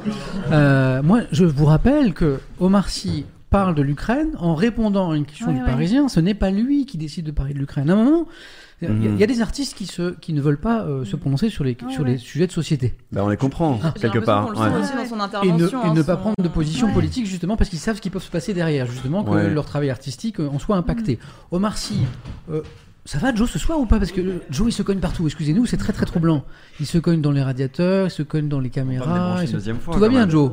Euh, 0.51 1.03
moi, 1.03 1.23
je 1.33 1.45
vous 1.45 1.65
rappelle 1.67 2.15
que 2.15 2.41
Omar 2.61 2.89
Sy 2.89 3.27
parle 3.51 3.75
de 3.75 3.83
l'Ukraine 3.83 4.31
en 4.39 4.55
répondant 4.55 5.11
à 5.11 5.17
une 5.17 5.25
question 5.25 5.49
Ouais, 5.49 5.55
du 5.55 5.61
ouais. 5.61 5.67
Parisien. 5.67 6.09
Ce 6.09 6.21
n'est 6.21 6.35
pas 6.35 6.51
lui 6.51 6.85
qui 6.87 6.99
décide 6.99 7.27
de 7.27 7.31
parler 7.31 7.55
de 7.55 7.59
l'Ukraine. 7.59 7.89
À 7.91 7.95
un 7.95 7.97
moment, 7.97 8.27
il 8.83 8.89
y 9.05 9.09
a- 9.09 9.11
y, 9.13 9.23
a 9.23 9.27
des 9.27 9.41
artistes 9.41 9.75
qui, 9.77 9.87
se, 9.87 10.11
qui 10.21 10.33
ne 10.35 10.41
veulent 10.41 10.61
pas 10.61 10.83
euh, 10.83 11.05
se 11.05 11.17
prononcer 11.17 11.49
sur 11.49 11.65
les, 11.65 11.77
Ouais, 11.83 11.93
sur 11.93 12.03
ouais. 12.05 12.11
les 12.13 12.19
sujets 12.19 12.47
de 12.47 12.53
société. 12.53 12.95
Bah, 13.13 13.23
on 13.25 13.29
les 13.29 13.37
comprend, 13.39 13.81
J'ai 13.95 14.03
quelque 14.11 14.19
part. 14.19 14.49
son 14.49 14.55
Et 14.55 15.53
ne, 15.53 15.67
et 15.69 15.75
hein, 15.75 15.95
ne 15.95 16.03
pas 16.03 16.17
prendre 16.17 16.35
de 16.43 16.49
position 16.49 16.89
Ouais. 16.89 16.93
politique 16.93 17.27
justement 17.27 17.57
parce 17.57 17.71
qu'ils 17.71 17.79
savent 17.79 17.97
ce 17.97 18.03
qui 18.03 18.11
peut 18.11 18.19
se 18.21 18.31
passer 18.31 18.53
derrière, 18.53 18.87
justement, 18.87 19.25
que 19.25 19.31
Ouais. 19.31 19.49
leur 19.51 19.65
travail 19.65 19.91
artistique 19.91 20.41
euh, 20.41 20.49
en 20.49 20.59
soit 20.59 20.77
impacté. 20.77 21.19
Omar 21.53 21.79
Sy, 21.79 22.01
euh, 22.51 22.61
ça 23.07 23.19
va 23.19 23.35
Joe 23.35 23.49
ce 23.51 23.59
soir 23.59 23.79
ou 23.81 23.87
pas? 23.87 23.99
Parce 23.99 24.13
que 24.13 24.21
Joe 24.51 24.67
il 24.69 24.73
se 24.73 24.83
cogne 24.83 24.99
partout, 24.99 25.25
excusez-nous, 25.27 25.65
c'est 25.65 25.77
très 25.79 25.93
très 25.95 26.05
troublant. 26.05 26.45
Il 26.81 26.87
se 26.87 26.99
cogne 26.99 27.21
dans 27.23 27.31
les 27.33 27.43
radiateurs, 27.43 28.09
il 28.09 28.11
se 28.11 28.23
cogne 28.25 28.49
dans 28.49 28.61
les 28.61 28.71
caméras. 28.71 29.47
se- 29.47 29.53
deuxième 29.53 29.79
fois, 29.79 29.95
Tout 29.95 30.01
va 30.01 30.09
bien 30.09 30.21
même. 30.21 30.31
Joe. 30.31 30.53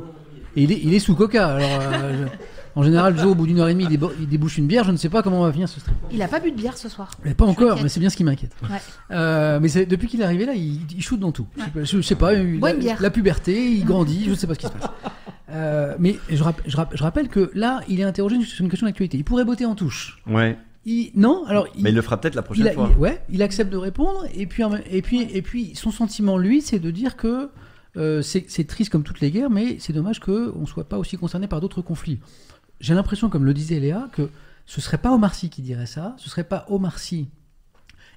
Et 0.56 0.64
il 0.64 0.72
est, 0.72 0.80
il 0.84 0.94
est 0.94 1.00
sous 1.00 1.16
coca. 1.16 1.48
Alors, 1.56 1.68
euh, 1.82 2.26
je- 2.26 2.28
En 2.76 2.82
général, 2.84 3.16
Joe, 3.18 3.28
au 3.32 3.36
bout 3.36 3.46
d'une 3.46 3.60
heure 3.60 3.68
et 3.68 3.74
demie, 3.74 3.86
il, 3.90 3.98
débo- 4.00 4.12
il 4.20 4.28
débouche 4.28 4.58
une 4.58 4.66
bière. 4.66 4.84
Je 4.84 4.92
ne 4.92 4.98
sais 4.98 5.10
pas 5.10 5.22
comment 5.22 5.42
on 5.42 5.44
va 5.44 5.52
finir 5.54 5.70
ce 5.70 5.80
stream. 5.80 5.96
Il 6.12 6.22
a 6.24 6.28
pas 6.28 6.40
bu 6.40 6.52
de 6.52 6.56
bière 6.58 6.76
ce 6.78 6.90
soir. 6.90 7.12
Mais 7.24 7.34
pas 7.36 7.46
encore, 7.46 7.80
mais 7.84 7.90
c'est 7.90 8.00
bien 8.00 8.10
ce 8.10 8.18
qui 8.18 8.24
m'inquiète. 8.24 8.56
Ouais. 8.64 8.78
Euh, 9.12 9.60
mais 9.62 9.68
c'est- 9.68 9.86
depuis 9.86 10.08
qu'il 10.08 10.22
est 10.22 10.24
arrivé 10.26 10.46
là, 10.46 10.54
il, 10.56 10.80
il 10.96 11.02
shoot 11.04 11.20
dans 11.20 11.32
tout. 11.32 11.46
Je 11.56 11.62
sais 11.64 11.70
pas, 11.72 11.84
je, 11.84 12.02
sais 12.02 12.16
pas, 12.16 12.34
la, 12.34 12.40
une 12.74 12.80
bière. 12.80 12.98
la 13.02 13.10
puberté, 13.12 13.72
il 13.72 13.86
grandit, 13.86 14.24
je 14.26 14.32
ne 14.32 14.36
sais 14.36 14.48
pas 14.48 14.56
ce 14.56 14.60
qui 14.60 14.66
se 14.68 14.72
passe. 14.72 14.90
Euh, 15.52 15.96
mais 16.00 16.18
je, 16.32 16.42
rapp- 16.44 16.62
je 16.66 16.76
rapp- 16.76 16.94
je 16.96 17.04
rappelle 17.04 17.28
que 17.28 17.52
là, 17.54 17.82
il 17.88 18.00
est 18.00 18.04
interrogé 18.04 18.42
sur 18.42 18.64
une 18.64 18.72
question 18.72 18.88
d'actualité. 18.88 19.18
Il 19.20 19.24
pourrait 19.24 19.46
botter 19.46 19.66
en 19.68 19.76
touche. 19.76 20.20
Ouais. 20.26 20.58
Il, 20.86 21.12
non, 21.16 21.44
alors 21.46 21.68
Mais 21.78 21.92
il 21.92 21.96
le 21.96 22.02
fera 22.02 22.20
peut-être 22.20 22.34
la 22.34 22.42
il 22.42 22.46
prochaine 22.46 22.68
a- 22.68 22.72
fois. 22.72 22.90
il- 22.92 22.98
ouais, 23.00 23.22
il 23.30 23.44
accepte 23.44 23.72
de 23.72 23.78
répondre 23.78 24.26
et 24.34 24.48
puis 24.48 24.64
et 24.90 25.02
puis 25.04 25.22
et 25.32 25.42
puis 25.44 25.72
son 25.76 25.92
sentiment 25.92 26.40
lui, 26.40 26.62
c'est 26.64 26.80
de 26.80 26.90
dire 26.90 27.16
que 27.18 27.50
euh, 27.98 28.24
c'est 28.24 28.46
c'est 28.48 28.64
triste 28.64 28.92
comme 28.92 29.04
toutes 29.04 29.20
les 29.20 29.30
guerres, 29.30 29.52
mais 29.52 29.78
c'est 29.80 29.94
dommage 29.94 30.20
que 30.20 30.52
on 30.60 30.66
soit 30.66 30.90
pas 30.90 30.98
aussi 30.98 31.18
concerné 31.18 31.46
par 31.48 31.62
d'autres 31.62 31.84
conflits. 31.84 32.20
J'ai 32.84 32.94
l'impression, 32.94 33.30
comme 33.30 33.46
le 33.46 33.54
disait 33.54 33.80
Léa, 33.80 34.10
que 34.12 34.30
ce 34.66 34.82
serait 34.82 34.98
pas 34.98 35.12
Omar 35.14 35.34
Sy 35.34 35.50
qui 35.50 35.62
dirait 35.62 35.86
ça, 35.86 36.16
ce 36.18 36.30
serait 36.30 36.44
pas 36.44 36.66
Omar 36.70 37.00
Sy 37.00 37.30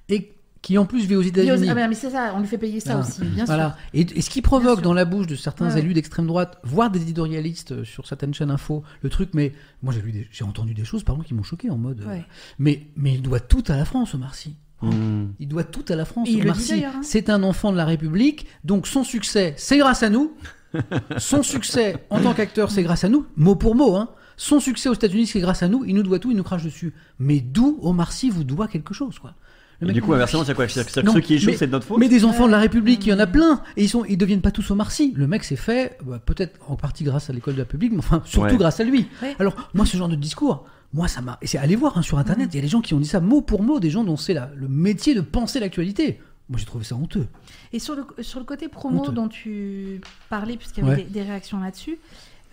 et 0.09 0.33
qui 0.61 0.77
en 0.77 0.85
plus 0.85 1.05
vit 1.05 1.15
aux 1.15 1.21
États-Unis. 1.21 1.69
Ah, 1.69 1.87
mais 1.87 1.95
c'est 1.95 2.09
ça, 2.09 2.33
on 2.35 2.39
lui 2.41 2.47
fait 2.47 2.57
payer 2.57 2.79
ça 2.81 2.95
Ah, 2.97 2.99
aussi, 3.07 3.21
bien 3.23 3.45
voilà. 3.45 3.77
sûr. 3.93 3.99
Et, 4.13 4.17
et 4.19 4.21
ce 4.21 4.29
qui 4.29 4.41
provoque 4.41 4.81
dans 4.81 4.93
la 4.93 5.05
bouche 5.05 5.27
de 5.27 5.35
certains 5.35 5.71
Ouais, 5.71 5.79
élus 5.79 5.93
d'extrême 5.93 6.27
droite, 6.27 6.57
voire 6.63 6.89
des 6.91 7.01
éditorialistes 7.01 7.71
euh, 7.71 7.83
sur 7.85 8.05
certaines 8.07 8.33
chaînes 8.33 8.51
info, 8.51 8.83
le 9.01 9.09
truc, 9.09 9.29
mais 9.33 9.53
moi 9.83 9.93
j'ai 9.93 10.01
lu 10.01 10.11
des- 10.11 10.27
j'ai 10.31 10.43
entendu 10.43 10.73
des 10.73 10.83
choses, 10.83 11.03
par 11.03 11.15
exemple, 11.15 11.27
qui 11.29 11.33
m'ont 11.35 11.43
choqué 11.43 11.69
en 11.69 11.77
mode. 11.77 12.01
euh, 12.01 12.07
Ouais. 12.09 12.25
mais, 12.59 12.87
mais 12.97 13.13
il 13.13 13.21
doit 13.21 13.39
tout 13.39 13.63
à 13.67 13.77
la 13.77 13.85
France, 13.85 14.13
Omar 14.15 14.35
Sy. 14.35 14.55
Hmm. 14.81 15.27
Il 15.39 15.47
doit 15.47 15.63
tout 15.63 15.85
à 15.89 15.95
la 15.95 16.05
France. 16.05 16.27
Et 16.27 16.31
il 16.33 16.37
le 16.39 16.45
Omar 16.45 16.57
dit 16.57 16.63
Sy, 16.63 16.83
hein. 16.85 16.99
c'est 17.03 17.29
un 17.29 17.43
enfant 17.43 17.71
de 17.71 17.77
la 17.77 17.85
République, 17.85 18.47
donc 18.65 18.87
son 18.87 19.03
succès, 19.05 19.53
c'est 19.57 19.77
grâce 19.77 20.03
à 20.03 20.09
nous. 20.09 20.33
son 21.17 21.43
succès 21.43 22.05
en 22.09 22.19
tant 22.19 22.33
qu'acteur, 22.33 22.71
c'est 22.71 22.83
grâce 22.83 23.03
à 23.05 23.09
nous, 23.09 23.25
mot 23.37 23.55
pour 23.55 23.75
mot. 23.75 23.95
Hein. 23.95 24.09
Son 24.37 24.59
succès 24.59 24.87
aux 24.87 24.93
États-Unis, 24.93 25.25
c'est 25.27 25.39
grâce 25.39 25.63
à 25.63 25.67
nous. 25.67 25.83
Il 25.85 25.95
nous 25.95 26.03
doit 26.03 26.19
tout, 26.19 26.31
il 26.31 26.37
nous 26.37 26.43
crache 26.43 26.63
dessus. 26.63 26.93
Mais 27.19 27.39
d'où 27.41 27.79
Omar 27.81 28.11
Sy 28.11 28.29
vous 28.29 28.43
doit 28.43 28.67
quelque 28.67 28.93
chose, 28.93 29.17
quoi. 29.19 29.33
Le 29.79 29.85
Et 29.85 29.87
mec- 29.89 29.95
du 29.95 30.01
coup, 30.01 30.13
inversement, 30.13 30.43
c'est 30.43 30.55
quoi? 30.55 30.67
C'est-à-dire 30.67 31.01
que 31.01 31.05
Non, 31.07 31.13
ceux 31.13 31.19
qui 31.19 31.35
échouent, 31.35 31.51
c'est 31.55 31.67
de 31.67 31.71
notre 31.71 31.85
faute? 31.85 31.99
Mais 31.99 32.07
des 32.09 32.23
enfants 32.25 32.47
de 32.47 32.51
la 32.51 32.57
République, 32.59 33.05
il 33.05 33.09
y 33.09 33.13
en 33.13 33.19
a 33.19 33.27
plein. 33.27 33.61
Et 33.75 33.83
ils 33.83 33.89
sont, 33.89 34.05
ils 34.05 34.17
deviennent 34.17 34.41
pas 34.41 34.49
tous 34.51 34.69
Omar 34.71 34.91
Sy. 34.91 35.13
Le 35.15 35.27
mec 35.27 35.43
s'est 35.43 35.55
fait, 35.55 35.97
bah, 36.03 36.19
peut-être 36.23 36.59
en 36.67 36.75
partie 36.75 37.03
grâce 37.03 37.29
à 37.29 37.33
l'école 37.33 37.53
de 37.53 37.59
la 37.59 37.63
République, 37.65 37.91
mais 37.91 37.99
enfin, 37.99 38.21
surtout 38.25 38.51
Ouais. 38.53 38.57
grâce 38.57 38.79
à 38.79 38.83
lui. 38.83 39.07
Ouais. 39.21 39.35
Alors, 39.39 39.69
moi, 39.75 39.85
ce 39.85 39.95
genre 39.97 40.09
de 40.09 40.15
discours, 40.15 40.65
moi, 40.93 41.07
ça 41.07 41.21
m'a. 41.21 41.37
Et 41.43 41.47
c'est 41.47 41.57
allez 41.59 41.75
voir 41.75 41.95
hein, 41.97 42.01
sur 42.01 42.17
Internet, 42.17 42.49
il 42.53 42.55
y 42.55 42.59
a 42.59 42.61
des 42.63 42.67
gens 42.67 42.81
qui 42.81 42.93
ont 42.95 42.99
dit 42.99 43.07
ça 43.07 43.19
mot 43.19 43.41
pour 43.41 43.61
mot, 43.61 43.79
des 43.79 43.89
gens 43.91 44.03
dont 44.03 44.17
c'est 44.17 44.33
la- 44.33 44.49
le 44.55 44.67
métier 44.67 45.13
de 45.13 45.21
penser 45.21 45.59
l'actualité. 45.59 46.19
Moi, 46.49 46.57
j'ai 46.57 46.65
trouvé 46.65 46.83
ça 46.85 46.95
honteux. 46.95 47.27
Et 47.73 47.77
sur 47.79 47.93
le, 47.95 48.05
sur 48.23 48.39
le 48.39 48.45
côté 48.45 48.69
promo 48.69 49.01
Honteux. 49.01 49.11
dont 49.11 49.27
tu 49.27 50.01
parlais, 50.29 50.57
puisqu'il 50.57 50.85
y 50.85 50.87
avait 50.87 50.95
Ouais. 50.95 51.03
des, 51.03 51.19
des 51.19 51.21
réactions 51.23 51.59
là-dessus, 51.59 51.99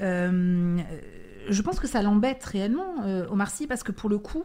euh, 0.01 0.77
je 1.49 1.63
pense 1.63 1.81
que 1.81 1.87
ça 1.87 2.03
l'embête 2.03 2.43
réellement, 2.45 3.03
euh, 3.05 3.27
Omar 3.31 3.51
Sy, 3.51 3.67
parce 3.67 3.83
que 3.83 3.93
pour 3.93 4.09
le 4.11 4.19
coup, 4.19 4.45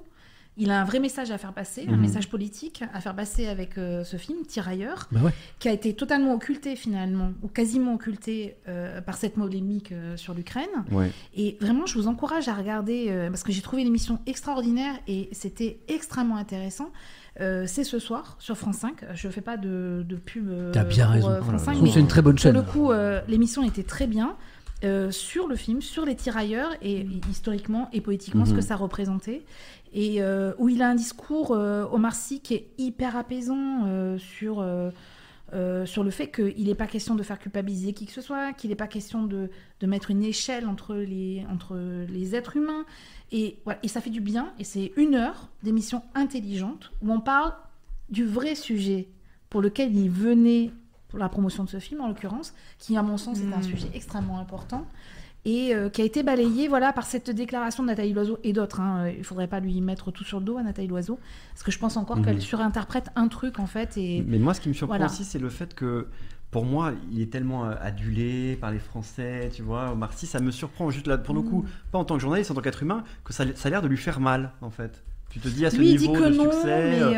il 0.58 0.72
a 0.72 0.82
un 0.82 0.84
vrai 0.84 1.00
message 1.00 1.32
à 1.32 1.38
faire 1.38 1.54
passer, 1.54 1.86
un 1.88 1.93
Mhm. 1.93 2.02
message 2.02 2.28
politique 2.30 2.84
à 2.93 3.00
faire 3.00 3.16
passer 3.16 3.47
avec 3.47 3.78
euh, 3.78 4.04
ce 4.04 4.18
film, 4.18 4.39
Tirailleurs, 4.45 5.08
Bah 5.12 5.22
ouais. 5.24 5.32
qui 5.60 5.70
a 5.70 5.72
été 5.72 5.93
totalement 5.93 6.34
occulté 6.34 6.76
finalement, 6.76 7.32
ou 7.43 7.47
quasiment 7.47 7.93
occulté 7.93 8.58
euh, 8.68 9.00
par 9.00 9.16
cette 9.16 9.36
polémique 9.36 9.93
euh, 9.93 10.18
sur 10.18 10.34
l'Ukraine. 10.34 10.68
Ouais. 10.91 11.12
Et 11.34 11.58
vraiment, 11.62 11.86
je 11.86 11.93
vous 11.97 12.08
encourage 12.08 12.50
à 12.50 12.54
regarder, 12.56 13.28
parce 13.30 13.43
que 13.43 13.54
j'ai 13.54 13.62
trouvé 13.62 13.86
l'émission 13.86 14.20
extraordinaire 14.26 14.95
et 15.08 15.30
c'était 15.32 15.80
extrêmement 15.88 16.36
intéressant. 16.36 16.91
Euh, 17.39 17.64
c'est 17.66 17.86
ce 17.86 18.00
soir 18.00 18.36
sur 18.39 18.58
France 18.58 18.78
5. 18.78 19.06
Je 19.14 19.28
ne 19.28 19.32
fais 19.32 19.39
pas 19.39 19.56
de, 19.56 20.04
de 20.06 20.16
pub 20.18 20.50
euh, 20.50 20.72
T'as 20.74 20.84
bien 20.84 21.06
pour, 21.06 21.14
raison. 21.14 21.30
euh, 21.30 21.39
France 21.41 21.52
là. 21.54 21.58
5, 21.60 21.72
Je 21.72 21.76
trouve 21.78 21.84
mais 21.84 21.88
que 21.89 21.93
c'est 21.93 22.00
une 22.02 22.08
très 22.08 22.22
bonne 22.22 22.34
pour 22.36 22.41
chaîne. 22.41 22.54
le 22.56 22.62
coup, 22.64 22.91
l'émission 23.30 23.64
était 23.64 23.84
très 23.84 24.08
bien 24.08 24.36
euh, 24.86 25.12
sur 25.12 25.48
le 25.48 25.58
film, 25.58 25.82
sur 25.82 26.06
les 26.06 26.16
tirailleurs 26.16 26.72
et 26.82 27.06
historiquement 27.30 27.90
et 27.92 28.00
poétiquement 28.00 28.46
ce 28.46 28.54
que 28.54 28.62
ça 28.62 28.78
représentait. 28.78 29.44
Et 29.94 30.22
euh, 30.22 30.54
où 30.58 30.70
il 30.70 30.82
a 30.82 30.90
un 30.90 30.96
discours, 30.96 31.52
euh, 31.52 31.86
Omar 31.92 32.16
Sy, 32.16 32.40
qui 32.40 32.54
est 32.54 32.68
hyper 32.78 33.18
apaisant 33.18 34.18
sur, 34.18 34.66
sur 35.86 36.04
le 36.04 36.12
fait 36.12 36.32
qu'il 36.32 36.68
n'est 36.68 36.76
pas 36.76 36.88
question 36.88 37.16
de 37.16 37.24
faire 37.24 37.40
culpabiliser 37.40 37.92
qui 37.92 38.06
que 38.06 38.14
ce 38.14 38.22
soit, 38.22 38.54
qu'il 38.54 38.70
n'est 38.70 38.76
pas 38.78 38.88
question 38.88 39.24
de, 39.24 39.50
de 39.82 39.88
mettre 39.88 40.12
une 40.12 40.24
échelle 40.24 40.66
entre 40.66 40.96
les, 40.96 41.46
entre 41.52 41.78
les 42.10 42.36
êtres 42.36 42.56
humains. 42.56 42.86
Et, 43.32 43.58
voilà, 43.66 43.80
et 43.84 43.90
ça 43.90 44.00
fait 44.00 44.10
du 44.10 44.22
bien. 44.22 44.54
Et 44.60 44.64
c'est 44.64 44.94
une 44.96 45.16
heure 45.16 45.50
d'émission 45.62 46.04
intelligente 46.16 46.92
où 47.02 47.12
on 47.12 47.20
parle 47.20 47.54
du 48.10 48.26
vrai 48.26 48.56
sujet 48.56 49.10
pour 49.50 49.62
lequel 49.62 49.96
il 49.96 50.10
venait 50.10 50.72
pour 51.10 51.20
la 51.20 51.28
promotion 51.30 51.64
de 51.64 51.70
ce 51.70 51.80
film, 51.80 52.01
en 52.01 52.07
l'occurrence, 52.07 52.53
qui, 52.78 52.95
à 52.97 53.01
mon 53.03 53.18
sens, 53.18 53.39
est 53.41 53.53
un 53.53 53.60
Mm. 53.60 53.64
sujet 53.64 53.89
extrêmement 53.93 54.39
important 54.39 54.86
et 55.45 55.74
euh, 55.74 55.89
qui 55.89 56.01
a 56.01 56.05
été 56.05 56.22
balayé 56.22 56.68
voilà, 56.68 56.91
par 56.93 57.05
cette 57.05 57.30
déclaration 57.30 57.82
de 57.84 57.88
Nathalie 57.88 58.14
Loiseau 58.14 58.38
et 58.43 58.53
d'autres. 58.53 58.80
hein. 58.82 59.10
Il 59.10 59.20
ne 59.20 59.24
faudrait 59.24 59.47
pas 59.47 59.60
lui 59.60 59.80
mettre 59.82 60.12
tout 60.12 60.24
sur 60.24 60.39
le 60.39 60.45
dos 60.45 60.57
à 60.57 60.64
Nathalie 60.64 60.88
Loiseau, 60.88 61.18
parce 61.53 61.64
que 61.64 61.72
je 61.72 61.80
pense 61.80 61.97
encore 61.97 62.22
qu'elle 62.22 62.41
surinterprète 62.41 63.10
un 63.16 63.28
truc, 63.28 63.60
en 63.60 63.66
fait. 63.68 63.97
Et... 63.97 64.24
Mais 64.28 64.38
moi, 64.38 64.53
ce 64.53 64.62
qui 64.62 64.70
me 64.70 64.74
surprend 64.74 64.95
Voilà. 64.97 65.12
aussi, 65.12 65.24
c'est 65.26 65.39
le 65.39 65.49
fait 65.49 65.74
que, 65.74 66.07
pour 66.51 66.66
moi, 66.66 66.93
il 67.12 67.22
est 67.22 67.32
tellement 67.32 67.66
euh, 67.66 67.76
adulé 67.80 68.57
par 68.60 68.72
les 68.72 68.80
Français, 68.80 69.49
tu 69.53 69.62
vois. 69.62 69.91
Omar 69.91 70.14
Sy, 70.14 70.26
ça 70.28 70.39
me 70.39 70.51
surprend 70.51 70.89
juste 70.89 71.07
là, 71.07 71.18
pour 71.18 71.34
le 71.36 71.41
coup, 71.41 71.66
pas 71.91 71.99
en 71.99 72.05
tant 72.05 72.16
que 72.16 72.22
journaliste, 72.22 72.51
en 72.51 72.55
tant 72.55 72.62
qu'être 72.62 72.84
humain, 72.84 73.03
que 73.24 73.34
ça, 73.34 73.45
ça 73.55 73.68
a 73.68 73.70
l'air 73.72 73.82
de 73.82 73.88
lui 73.88 73.97
faire 73.97 74.20
mal, 74.20 74.51
en 74.62 74.70
fait. 74.72 75.03
Tu 75.30 75.40
te 75.40 75.48
dis 75.48 75.64
à 75.66 75.70
ce 75.70 75.78
Lui, 75.78 75.90
il 75.92 75.98
dit 75.98 76.10
niveau 76.10 76.22
que 76.24 76.28
de 76.30 76.36
non, 76.36 76.44
succès. 76.46 76.66
mais... 76.66 77.00
euh, 77.04 77.12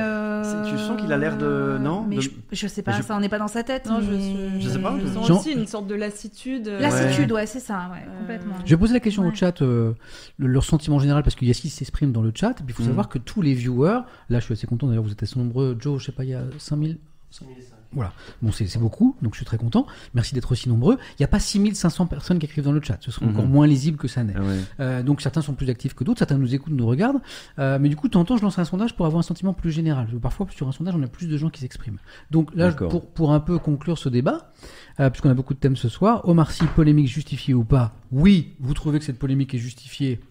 euh, 0.43 0.69
tu 0.69 0.77
sens 0.77 0.99
qu'il 0.99 1.11
a 1.13 1.17
l'air 1.17 1.37
de- 1.37 1.77
non 1.79 2.05
Mais 2.07 2.17
De- 2.17 2.21
je, 2.21 2.29
je 2.51 2.67
sais 2.67 2.81
pas, 2.81 2.91
Mais 2.91 2.97
je- 2.97 3.03
ça, 3.03 3.15
on 3.15 3.21
n'est 3.21 3.29
pas 3.29 3.39
dans 3.39 3.47
sa 3.47 3.63
tête. 3.63 3.85
Non, 3.85 4.01
je, 4.01 4.11
mais- 4.11 4.59
Je 4.59 4.67
sais 4.69 4.79
pas, 4.79 4.97
je 5.01 5.07
sens 5.07 5.27
Jean- 5.27 5.39
aussi 5.39 5.51
une 5.53 5.65
sorte 5.65 5.87
de 5.87 5.95
lassitude. 5.95 6.67
euh, 6.67 6.79
Lassitude, 6.79 7.31
ouais, 7.31 7.45
c'est 7.45 7.61
ça, 7.61 7.89
ouais, 7.93 7.99
Euh, 8.05 8.19
complètement. 8.19 8.55
Je 8.65 8.69
vais 8.75 8.77
poser 8.79 8.93
la 8.93 8.99
question 8.99 9.25
au 9.25 9.33
chat, 9.33 9.61
euh, 9.61 9.93
le- 10.37 10.47
leur 10.47 10.65
sentiment 10.65 10.99
général, 10.99 11.23
parce 11.23 11.35
qu'il 11.35 11.47
y 11.47 11.51
a 11.51 11.53
ce 11.53 11.61
qui 11.61 11.69
s'exprime 11.69 12.11
dans 12.11 12.21
le 12.21 12.33
chat. 12.35 12.49
Et 12.51 12.53
puis 12.63 12.65
il 12.69 12.73
faut 12.73 12.83
Mhm. 12.83 12.89
savoir 12.89 13.07
que 13.07 13.17
tous 13.17 13.41
les 13.41 13.53
viewers, 13.53 13.99
là 14.29 14.39
je 14.39 14.43
suis 14.45 14.53
assez 14.53 14.67
content 14.67 14.87
d'ailleurs, 14.87 15.03
vous 15.03 15.11
êtes 15.13 15.23
assez 15.23 15.39
nombreux. 15.39 15.77
Joe, 15.79 15.99
je 15.99 16.05
sais 16.07 16.11
pas, 16.11 16.23
il 16.25 16.31
y 16.31 16.33
a 16.33 16.43
5000. 16.57 16.97
Voilà, 17.93 18.13
bon 18.41 18.51
c'est 18.53 18.77
beaucoup, 18.77 19.17
donc 19.21 19.33
je 19.33 19.37
suis 19.39 19.45
très 19.45 19.57
content. 19.57 19.85
Merci 20.13 20.33
d'être 20.33 20.51
aussi 20.51 20.69
nombreux. 20.69 20.97
Il 21.11 21.15
n'y 21.21 21.25
a 21.25 21.27
pas 21.27 21.39
6500 21.41 22.05
personnes 22.05 22.39
qui 22.39 22.45
écrivent 22.45 22.63
dans 22.63 22.71
le 22.71 22.81
chat, 22.81 22.97
ce 23.01 23.11
serait 23.11 23.25
encore 23.25 23.43
Mhm. 23.45 23.51
moins 23.51 23.67
lisible 23.67 23.97
que 23.97 24.07
ça 24.07 24.23
n'est. 24.23 24.33
Ah 24.37 24.41
ouais. 24.41 24.59
Euh, 24.79 25.03
donc 25.03 25.19
certains 25.21 25.41
sont 25.41 25.53
plus 25.53 25.69
actifs 25.69 25.93
que 25.93 26.03
d'autres, 26.05 26.19
certains 26.19 26.37
nous 26.37 26.55
écoutent, 26.55 26.71
nous 26.73 26.87
regardent. 26.87 27.19
Euh, 27.59 27.77
mais 27.81 27.89
du 27.89 27.95
coup, 27.97 28.07
temps, 28.07 28.25
je 28.37 28.41
lance 28.41 28.57
un 28.59 28.65
sondage 28.65 28.95
pour 28.95 29.05
avoir 29.05 29.19
un 29.19 29.23
sentiment 29.23 29.53
plus 29.53 29.71
général. 29.71 30.07
Parfois, 30.21 30.47
sur 30.51 30.67
un 30.67 30.71
sondage, 30.71 30.95
on 30.95 31.03
a 31.03 31.07
plus 31.07 31.27
de 31.27 31.35
gens 31.37 31.49
qui 31.49 31.59
s'expriment. 31.59 31.97
Donc 32.29 32.55
là, 32.55 32.71
pour, 32.71 33.05
pour 33.11 33.33
un 33.33 33.39
peu 33.41 33.59
conclure 33.59 33.97
ce 33.97 34.07
débat, 34.09 34.51
euh, 34.99 35.09
puisqu'on 35.09 35.29
a 35.29 35.33
beaucoup 35.33 35.53
de 35.53 35.59
thèmes 35.59 35.75
ce 35.75 35.89
soir, 35.89 36.27
Omar 36.29 36.51
Sy, 36.51 36.65
polémique 36.67 37.07
justifiée 37.07 37.53
ou 37.53 37.63
pas 37.65 37.93
Oui, 38.11 38.53
vous 38.59 38.73
trouvez 38.73 38.99
que 38.99 39.05
cette 39.05 39.19
polémique 39.19 39.53
est 39.53 39.59
justifiée. 39.59 40.21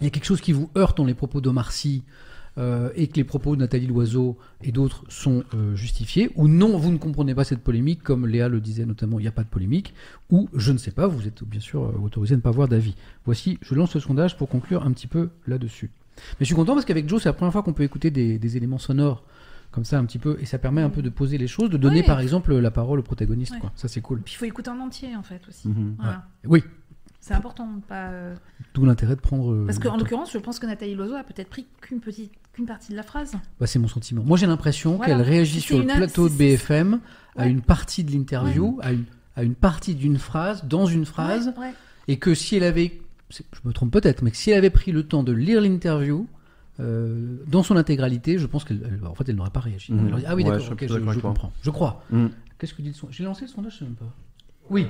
Il 0.00 0.04
y 0.04 0.06
a 0.06 0.10
quelque 0.10 0.24
chose 0.26 0.40
qui 0.40 0.52
vous 0.52 0.70
heurte 0.78 0.96
dans 0.96 1.04
les 1.04 1.14
propos 1.14 1.40
d'Omar 1.40 1.72
Sy 1.72 2.04
euh, 2.58 2.90
et 2.94 3.06
que 3.06 3.16
les 3.16 3.24
propos 3.24 3.54
de 3.54 3.60
Nathalie 3.60 3.86
Loiseau 3.86 4.36
et 4.62 4.72
d'autres 4.72 5.04
sont 5.08 5.44
euh, 5.54 5.74
justifiés, 5.76 6.30
ou 6.34 6.48
non, 6.48 6.76
vous 6.76 6.90
ne 6.90 6.98
comprenez 6.98 7.34
pas 7.34 7.44
cette 7.44 7.60
polémique, 7.62 8.02
comme 8.02 8.26
Léa 8.26 8.48
le 8.48 8.60
disait 8.60 8.84
notamment, 8.86 9.18
il 9.18 9.22
n'y 9.22 9.28
a 9.28 9.32
pas 9.32 9.44
de 9.44 9.48
polémique, 9.48 9.94
ou 10.30 10.48
je 10.54 10.72
ne 10.72 10.78
sais 10.78 10.90
pas, 10.90 11.06
vous 11.06 11.26
êtes 11.26 11.44
bien 11.44 11.60
sûr 11.60 11.84
euh, 11.84 11.92
autorisé 12.02 12.34
à 12.34 12.36
ne 12.36 12.42
pas 12.42 12.50
avoir 12.50 12.68
d'avis. 12.68 12.94
Voici, 13.24 13.58
je 13.62 13.74
lance 13.74 13.94
le 13.94 14.00
sondage 14.00 14.36
pour 14.36 14.48
conclure 14.48 14.84
un 14.84 14.92
petit 14.92 15.06
peu 15.06 15.30
là-dessus. 15.46 15.90
Mais 16.16 16.22
je 16.40 16.46
suis 16.46 16.54
content 16.54 16.74
parce 16.74 16.84
qu'avec 16.84 17.08
Joe, 17.08 17.22
c'est 17.22 17.28
la 17.28 17.32
première 17.32 17.52
fois 17.52 17.62
qu'on 17.62 17.72
peut 17.72 17.82
écouter 17.84 18.10
des, 18.10 18.38
des 18.38 18.56
éléments 18.56 18.78
sonores 18.78 19.24
comme 19.70 19.84
ça 19.84 19.98
un 20.00 20.04
petit 20.04 20.18
peu, 20.18 20.36
et 20.40 20.46
ça 20.46 20.58
permet 20.58 20.82
un 20.82 20.90
peu 20.90 21.00
de 21.00 21.10
poser 21.10 21.38
les 21.38 21.46
choses, 21.46 21.70
de 21.70 21.76
donner 21.76 22.00
Ouais. 22.00 22.06
par 22.06 22.18
exemple 22.18 22.52
la 22.56 22.72
parole 22.72 22.98
au 22.98 23.02
protagoniste. 23.04 23.52
Ouais. 23.52 23.60
Quoi. 23.60 23.70
Ça 23.76 23.86
c'est 23.86 24.00
cool. 24.00 24.20
Puis 24.22 24.34
il 24.34 24.36
faut 24.36 24.44
écouter 24.44 24.68
en 24.70 24.80
entier, 24.80 25.14
en 25.14 25.22
fait, 25.22 25.40
aussi. 25.48 25.68
Mhm. 25.68 25.94
Voilà. 25.98 26.26
Oui, 26.44 26.64
C'est 27.20 27.34
important 27.34 27.66
de 27.76 27.80
pas. 27.82 28.08
euh, 28.08 28.34
d'où 28.74 28.84
l'intérêt 28.84 29.14
de 29.14 29.20
prendre... 29.20 29.52
euh, 29.52 29.66
Parce 29.66 29.78
qu'en 29.78 29.96
l'occurrence, 29.96 30.32
je 30.32 30.38
pense 30.38 30.58
que 30.58 30.66
Nathalie 30.66 30.96
Loiseau 30.96 31.14
a 31.14 31.22
peut-être 31.22 31.48
pris 31.50 31.66
qu'une 31.82 32.00
petite, 32.00 32.32
qu'une 32.60 32.66
partie 32.66 32.92
de 32.92 32.96
la 32.96 33.02
phrase. 33.02 33.32
Bah, 33.58 33.66
c'est 33.66 33.78
mon 33.78 33.88
sentiment. 33.88 34.22
Moi, 34.24 34.36
j'ai 34.36 34.46
l'impression 34.46 34.96
Voilà. 34.96 35.14
qu'elle 35.14 35.22
réagit 35.22 35.60
sur 35.60 35.78
le 35.78 35.84
une- 35.84 35.88
plateau 35.96 36.28
de 36.28 36.34
BFM 36.34 37.00
à 37.36 37.42
Ouais. 37.42 37.50
une 37.50 37.62
partie 37.62 38.04
de 38.04 38.10
l'interview, 38.12 38.78
à, 38.82 38.92
une, 38.92 39.04
à 39.36 39.42
une 39.42 39.54
partie 39.54 39.94
d'une 39.94 40.18
phrase, 40.18 40.64
dans 40.64 40.86
une 40.86 41.04
phrase, 41.06 41.48
Ouais, 41.56 41.66
ouais. 41.66 41.74
et 42.08 42.18
que 42.18 42.34
si 42.34 42.56
elle 42.56 42.64
avait, 42.64 43.00
je 43.30 43.42
me 43.64 43.72
trompe 43.72 43.90
peut-être, 43.92 44.22
mais 44.22 44.30
que 44.30 44.36
si 44.36 44.50
elle 44.50 44.58
avait 44.58 44.70
pris 44.70 44.92
le 44.92 45.04
temps 45.04 45.22
de 45.22 45.32
lire 45.32 45.60
l'interview 45.60 46.26
euh, 46.80 47.36
dans 47.46 47.62
son 47.62 47.76
intégralité, 47.76 48.38
je 48.38 48.46
pense 48.46 48.64
qu'elle, 48.64 48.80
elle- 48.84 49.06
en 49.06 49.14
fait, 49.14 49.28
elle 49.28 49.36
n'aurait 49.36 49.50
pas 49.50 49.60
réagi. 49.60 49.92
Mhm. 49.92 50.16
Dit, 50.18 50.24
ah 50.26 50.34
oui, 50.34 50.44
Ouais, 50.44 50.50
d'accord, 50.58 50.76
je 51.14 51.20
comprends. 51.20 51.52
Je 51.62 51.70
crois. 51.70 52.04
Mm. 52.10 52.26
Qu'est-ce 52.58 52.72
que 52.74 52.80
dit 52.82 52.88
le 52.88 52.94
son 52.94 53.08
J'ai 53.10 53.22
lancé 53.24 53.42
le 53.42 53.48
sondage, 53.48 53.74
je 53.74 53.78
sais 53.80 53.84
même 53.84 53.94
pas. 53.94 54.12
Oui. 54.70 54.86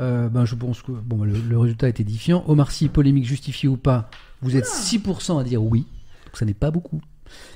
Euh, 0.00 0.28
ben, 0.28 0.44
je 0.44 0.54
pense 0.54 0.82
que 0.82 0.92
bon, 0.92 1.24
le, 1.24 1.32
le 1.48 1.58
résultat 1.58 1.88
est 1.88 1.98
édifiant. 2.00 2.44
Omar 2.46 2.70
Sy, 2.70 2.88
polémique 2.88 3.26
justifiée 3.26 3.68
ou 3.68 3.76
pas, 3.76 4.10
vous 4.42 4.56
êtes 4.56 4.66
6% 4.66 5.38
à 5.40 5.44
dire 5.44 5.62
oui, 5.62 5.86
ça 6.38 6.44
n'est 6.46 6.54
pas 6.54 6.70
beaucoup. 6.70 7.00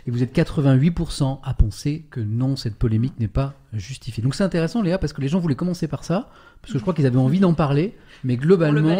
Et 0.06 0.10
vous 0.10 0.22
êtes 0.22 0.36
88% 0.36 1.38
à 1.42 1.54
penser 1.54 2.04
que 2.10 2.20
non, 2.20 2.56
cette 2.56 2.76
polémique 2.76 3.18
n'est 3.18 3.26
pas 3.28 3.54
justifiée. 3.72 4.22
Donc 4.22 4.34
c'est 4.34 4.44
intéressant, 4.44 4.82
Léa, 4.82 4.98
parce 4.98 5.14
que 5.14 5.22
les 5.22 5.28
gens 5.28 5.38
voulaient 5.38 5.54
commencer 5.54 5.88
par 5.88 6.04
ça, 6.04 6.28
parce 6.60 6.74
que 6.74 6.78
je 6.78 6.82
crois 6.82 6.92
qu'ils 6.92 7.06
avaient 7.06 7.16
envie 7.16 7.40
d'en 7.40 7.54
parler, 7.54 7.96
mais 8.22 8.36
globalement, 8.36 8.96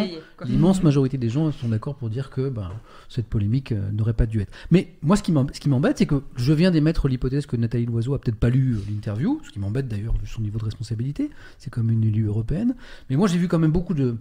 l'immense 0.47 0.83
majorité 0.83 1.19
des 1.19 1.29
gens 1.29 1.53
sont 1.53 1.69
d'accord 1.69 1.97
pour 1.97 2.09
dire 2.09 2.31
que 2.31 2.49
ben, 2.49 2.71
cette 3.11 3.27
polémique 3.27 3.73
euh, 3.73 3.91
n'aurait 3.93 4.15
pas 4.15 4.25
dû 4.25 4.41
être. 4.41 4.51
Mais 4.71 4.95
moi, 5.03 5.17
ce 5.17 5.23
qui 5.23 5.31
m'em- 5.33 5.47
ce 5.53 5.61
qui 5.61 5.69
m'embête, 5.69 5.99
c'est 5.99 6.07
que 6.07 6.23
je 6.37 6.53
viens 6.55 6.71
d'émettre 6.71 7.07
l'hypothèse 7.07 7.45
que 7.45 7.57
Nathalie 7.57 7.85
Loiseau 7.85 8.15
a 8.15 8.19
peut-être 8.19 8.39
pas 8.41 8.49
lu 8.49 8.75
euh, 8.77 8.81
l'interview, 8.91 9.41
ce 9.45 9.51
qui 9.51 9.59
m'embête 9.59 9.89
d'ailleurs 9.89 10.15
vu 10.15 10.27
son 10.27 10.41
niveau 10.41 10.59
de 10.59 10.65
responsabilité. 10.65 11.31
C'est 11.59 11.71
comme 11.71 11.91
une 11.91 12.03
élue 12.05 12.25
européenne. 12.29 12.75
Mais 13.11 13.17
moi, 13.17 13.29
j'ai 13.29 13.37
vu 13.39 13.47
quand 13.47 13.59
même 13.59 13.73
beaucoup 13.73 13.93
de, 13.95 14.17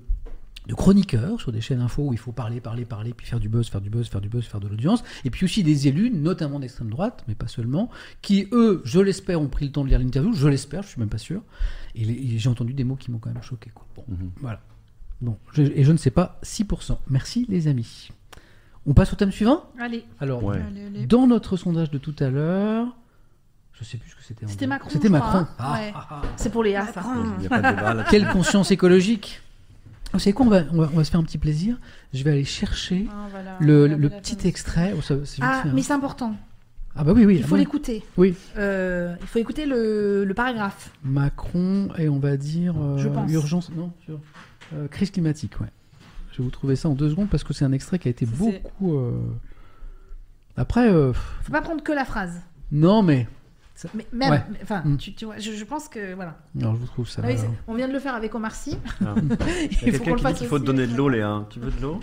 de 0.68 0.76
chroniqueurs 0.76 1.40
sur 1.40 1.52
des 1.52 1.60
chaînes 1.60 1.82
info 1.82 2.04
où 2.04 2.14
il 2.14 2.20
faut 2.20 2.32
parler, 2.32 2.62
parler, 2.62 2.86
parler, 2.86 3.14
puis 3.14 3.26
faire 3.26 3.40
du 3.40 3.50
buzz, 3.50 3.68
faire 3.70 3.82
du 3.82 3.90
buzz, 3.90 4.08
faire 4.08 4.22
du 4.22 4.30
buzz, 4.30 4.46
faire 4.46 4.60
de 4.60 4.68
l'audience. 4.68 5.04
Et 5.26 5.30
puis 5.32 5.46
aussi 5.46 5.64
des 5.64 5.88
élus, 5.88 6.12
notamment 6.12 6.60
d'extrême 6.60 6.90
droite, 6.90 7.24
mais 7.28 7.34
pas 7.36 7.48
seulement, 7.48 7.90
qui, 8.22 8.48
eux, 8.52 8.82
je 8.86 9.00
l'espère, 9.00 9.42
ont 9.42 9.48
pris 9.48 9.66
le 9.66 9.72
temps 9.72 9.84
de 9.84 9.90
lire 9.90 9.98
l'interview. 10.00 10.34
Je 10.34 10.48
l'espère, 10.48 10.84
je 10.84 10.90
suis 10.90 11.00
même 11.00 11.10
pas 11.10 11.18
sûr. 11.18 11.42
Et, 11.96 12.06
les- 12.06 12.14
et 12.14 12.38
j'ai 12.40 12.50
entendu 12.50 12.74
des 12.74 12.84
mots 12.84 12.96
qui 12.96 13.10
m'ont 13.12 13.18
quand 13.18 13.34
même 13.34 13.42
choqué. 13.44 13.72
Quoi. 13.74 13.86
Bon, 13.96 14.06
voilà. 14.40 14.60
Bon, 15.20 15.38
je- 15.54 15.64
et 15.64 15.84
je 15.84 15.92
ne 15.92 15.98
sais 15.98 16.12
pas 16.12 16.40
6%. 16.44 17.00
Merci 17.10 17.46
les 17.50 17.68
amis. 17.68 18.10
On 18.86 18.94
passe 18.94 19.14
au 19.14 19.16
thème 19.16 19.32
suivant? 19.32 19.64
Allez. 19.80 20.06
Alors, 20.20 20.44
Ouais. 20.44 20.60
Allez, 20.60 20.86
allez. 20.86 21.06
dans 21.06 21.28
notre 21.28 21.58
sondage 21.58 21.92
de 21.92 21.98
tout 22.00 22.16
à 22.20 22.30
l'heure, 22.30 22.88
je 23.74 23.84
sais 23.84 23.98
plus 23.98 24.10
ce 24.12 24.16
que 24.16 24.24
c'était. 24.24 24.48
C'était. 24.48 24.68
Macron. 24.68 24.90
C'était 24.92 25.10
Macron. 25.10 25.46
Ah, 25.60 25.74
Ouais. 25.74 25.92
ah, 25.96 26.08
ah. 26.10 26.22
C'est 26.36 26.52
pour 26.52 26.64
Léa, 26.64 26.86
ça. 26.88 27.04
Il 27.36 27.40
n'y 27.42 27.46
a 27.48 27.50
pas 27.50 27.62
de 27.62 27.76
débat 27.76 27.94
là. 27.96 28.06
Quelle 28.10 28.28
conscience 28.30 28.72
écologique 28.72 29.42
Vous 30.14 30.20
savez 30.20 30.34
quoi 30.34 30.46
on 30.46 30.50
va, 30.50 30.64
on, 30.72 30.78
va, 30.78 30.90
on 30.94 30.98
va 30.98 31.04
se 31.04 31.12
faire 31.12 31.20
un 31.20 31.24
petit 31.24 31.38
plaisir. 31.38 31.78
Je 32.14 32.24
vais 32.24 32.32
aller 32.32 32.44
chercher 32.44 33.08
Ah, 33.12 33.28
voilà, 33.32 33.58
le, 33.60 33.80
voilà, 33.80 33.96
le 33.96 34.08
voilà, 34.08 34.22
petit 34.22 34.48
extrait. 34.48 34.94
Oh, 34.98 35.02
ça- 35.02 35.16
c'est 35.26 35.42
Ah, 35.42 35.64
hein. 35.66 35.72
mais 35.74 35.82
c'est 35.82 35.94
important. 35.94 36.36
Ah 36.96 37.06
bah 37.06 37.14
oui, 37.16 37.24
oui. 37.26 37.38
Il 37.38 37.44
faut 37.46 37.54
oui. 37.56 37.62
l'écouter. 37.62 38.04
Oui. 38.18 38.36
Euh, 38.58 39.16
il 39.22 39.28
faut 39.28 39.40
écouter 39.40 39.66
le, 39.66 40.26
le 40.26 40.34
paragraphe. 40.34 40.92
Macron 41.04 41.88
et 41.98 42.10
on 42.10 42.20
va 42.20 42.36
dire 42.36 42.76
euh, 42.78 42.98
Je 42.98 43.08
pense. 43.08 43.32
urgence, 43.32 43.72
non, 43.72 43.92
sur, 44.04 44.20
euh, 44.74 44.88
crise 44.90 45.10
climatique, 45.12 45.60
ouais. 45.62 45.68
Je 46.34 46.40
vais 46.40 46.44
vous 46.44 46.50
trouver 46.52 46.76
ça 46.76 46.90
en 46.90 46.94
deux 46.94 47.10
secondes 47.10 47.30
parce 47.30 47.44
que 47.46 47.54
c'est 47.54 47.64
un 47.66 47.72
extrait 47.72 47.98
qui 48.00 48.10
a 48.10 48.12
été 48.12 48.26
Ça, 48.26 48.32
c'est- 48.38 48.62
beaucoup. 48.64 48.98
euh, 48.98 49.14
Après, 50.58 50.90
Faut 51.44 51.52
pas 51.52 51.62
prendre 51.62 51.82
que 51.82 51.92
la 51.94 52.04
phrase. 52.06 52.42
non 52.72 53.02
mais. 53.04 53.28
Mais 53.94 54.06
même, 54.14 54.32
Ouais. 54.32 54.42
enfin, 54.64 54.82
Mm. 54.86 54.98
tu, 54.98 55.14
tu 55.14 55.26
vois, 55.26 55.38
je, 55.40 55.52
je 55.52 55.64
pense 55.66 55.88
que 55.88 56.14
voilà. 56.14 56.38
Alors 56.60 56.76
je 56.76 56.80
vous 56.82 56.88
trouve 56.88 57.08
ça. 57.10 57.22
Ah 57.24 57.28
oui, 57.28 57.36
on 57.68 57.76
vient 57.76 57.88
de 57.88 57.94
le 57.94 58.00
faire 58.00 58.16
avec 58.16 58.34
Omar 58.36 58.54
Sy. 58.56 58.78
Ah. 59.06 59.16
Il 59.20 59.28
y 59.30 59.32
a 59.34 59.38
Il 59.64 59.78
faut 59.78 59.86
quelqu'un 59.86 60.04
qu'on 60.04 60.10
le 60.12 60.16
qui 60.16 60.16
dit 60.18 60.22
fasse 60.24 60.38
qu'il 60.40 60.48
faut 60.48 60.60
te 60.60 60.66
donner 60.66 60.88
de 60.88 60.96
l'eau, 60.96 61.10
Léa. 61.10 61.46
Tu 61.50 61.60
veux 61.60 61.72
de 61.72 61.82
l'eau? 61.82 62.00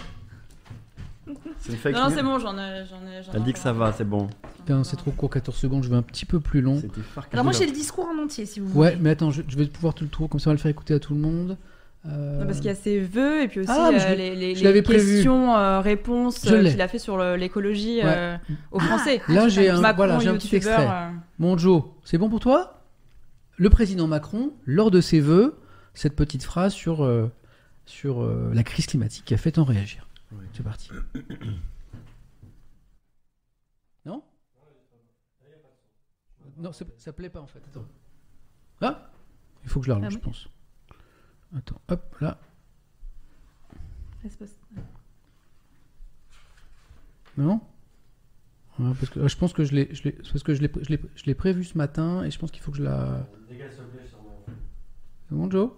C'est 1.60 1.92
Non, 1.92 2.04
non, 2.04 2.10
c'est 2.14 2.22
bon, 2.22 2.38
j'en 2.38 2.56
ai. 2.56 2.84
J'en 2.88 2.96
ai 3.06 3.22
j'en 3.22 3.32
ai 3.32 3.36
Elle 3.36 3.42
dit 3.42 3.52
que 3.52 3.58
ça 3.58 3.72
va, 3.72 3.92
c'est 3.92 4.04
bon. 4.04 4.28
Putain, 4.58 4.82
c'est 4.84 4.96
trop 4.96 5.10
court, 5.10 5.28
14 5.30 5.56
secondes. 5.56 5.84
Je 5.84 5.90
vais 5.90 5.96
un 5.96 6.02
petit 6.02 6.24
peu 6.24 6.40
plus 6.40 6.60
long. 6.62 6.80
Alors 7.32 7.44
moi 7.44 7.52
j'ai 7.52 7.66
le 7.66 7.72
discours 7.72 8.06
en 8.06 8.22
entier 8.24 8.46
si 8.46 8.60
vous 8.60 8.66
Ouais, 8.78 8.90
voulez. 8.92 9.02
mais 9.02 9.10
attends, 9.10 9.30
je, 9.30 9.42
je 9.46 9.56
vais 9.56 9.66
pouvoir 9.66 9.92
tout 9.94 10.04
le 10.04 10.10
trouver, 10.10 10.28
comme 10.30 10.40
ça 10.40 10.48
on 10.48 10.52
va 10.52 10.56
le 10.56 10.60
faire 10.60 10.70
écouter 10.70 10.94
à 10.94 10.98
tout 11.00 11.14
le 11.14 11.20
monde. 11.20 11.56
Euh, 12.06 12.38
Non, 12.38 12.46
parce 12.46 12.58
qu'il 12.58 12.66
y 12.66 12.70
a 12.70 12.74
ses 12.76 13.00
vœux 13.00 13.42
et 13.42 13.48
puis 13.48 13.60
aussi 13.60 13.70
Ah, 13.72 13.90
je 13.92 14.06
euh, 14.06 14.14
les, 14.14 14.34
les- 14.36 14.54
je 14.54 14.62
l'avais 14.64 14.76
les 14.76 14.82
prévu. 14.82 15.14
questions, 15.16 15.56
euh, 15.56 15.82
euh, 15.84 16.30
qu'il 16.70 16.80
a 16.80 16.88
fait 16.88 16.98
sur 17.00 17.18
l'écologie 17.36 17.96
Ouais. 17.98 18.04
euh, 18.06 18.36
aux 18.70 18.78
Français. 18.78 19.20
Là, 19.28 19.48
j'ai 19.48 19.68
un, 19.68 19.80
Macron, 19.80 19.96
voilà, 19.96 20.18
j'ai 20.20 20.28
un 20.28 20.34
petit 20.36 20.54
extrait. 20.56 20.86
Mon 21.38 21.58
Joe, 21.58 21.82
c'est 22.04 22.16
bon 22.18 22.30
pour 22.30 22.40
toi? 22.40 22.82
Le 23.56 23.68
président 23.70 24.06
Macron, 24.06 24.52
lors 24.64 24.90
de 24.92 25.00
ses 25.00 25.18
vœux, 25.20 25.58
cette 25.92 26.14
petite 26.14 26.44
phrase 26.44 26.72
sur, 26.72 27.02
euh, 27.04 27.30
sur 27.84 28.22
euh, 28.22 28.52
la 28.54 28.62
crise 28.62 28.86
climatique 28.86 29.24
qui 29.24 29.34
a 29.34 29.38
fait 29.38 29.58
en 29.58 29.64
réagir. 29.64 30.06
C'est 30.52 30.62
parti. 30.62 30.90
non? 34.06 34.22
Non, 36.58 36.72
ça, 36.72 36.84
ça 36.96 37.12
plaît 37.12 37.28
pas 37.30 37.40
en 37.40 37.46
fait. 37.46 37.60
Attends. 37.70 37.84
Ah 38.80 39.10
Il 39.64 39.68
faut 39.70 39.80
que 39.80 39.86
je 39.86 39.90
la 39.90 39.96
relance, 39.96 40.08
Ah 40.08 40.10
je 40.12 40.16
oui. 40.16 40.22
pense. 40.22 40.48
Attends, 41.56 41.80
hop, 41.88 42.16
là. 42.20 42.38
Non? 47.36 47.60
Ouais, 48.78 48.92
parce 48.98 49.10
que, 49.10 49.20
euh, 49.20 49.28
Je 49.28 49.36
pense 49.36 49.52
que 49.52 49.64
je 49.64 49.74
l'ai, 49.74 49.94
je 49.94 50.02
l'ai- 50.04 50.18
c'est 50.22 50.32
parce 50.32 50.42
que 50.42 50.54
je 50.54 50.60
l'ai, 50.62 50.70
je 50.82 50.88
l'ai, 50.90 51.00
je 51.14 51.24
l'ai 51.24 51.34
prévu 51.34 51.64
ce 51.64 51.76
matin 51.78 52.22
et 52.24 52.30
je 52.30 52.38
pense 52.38 52.50
qu'il 52.50 52.62
faut 52.62 52.70
que 52.70 52.78
je 52.78 52.82
la. 52.82 53.26
C'est 55.28 55.34
bon, 55.34 55.50
Joe? 55.50 55.70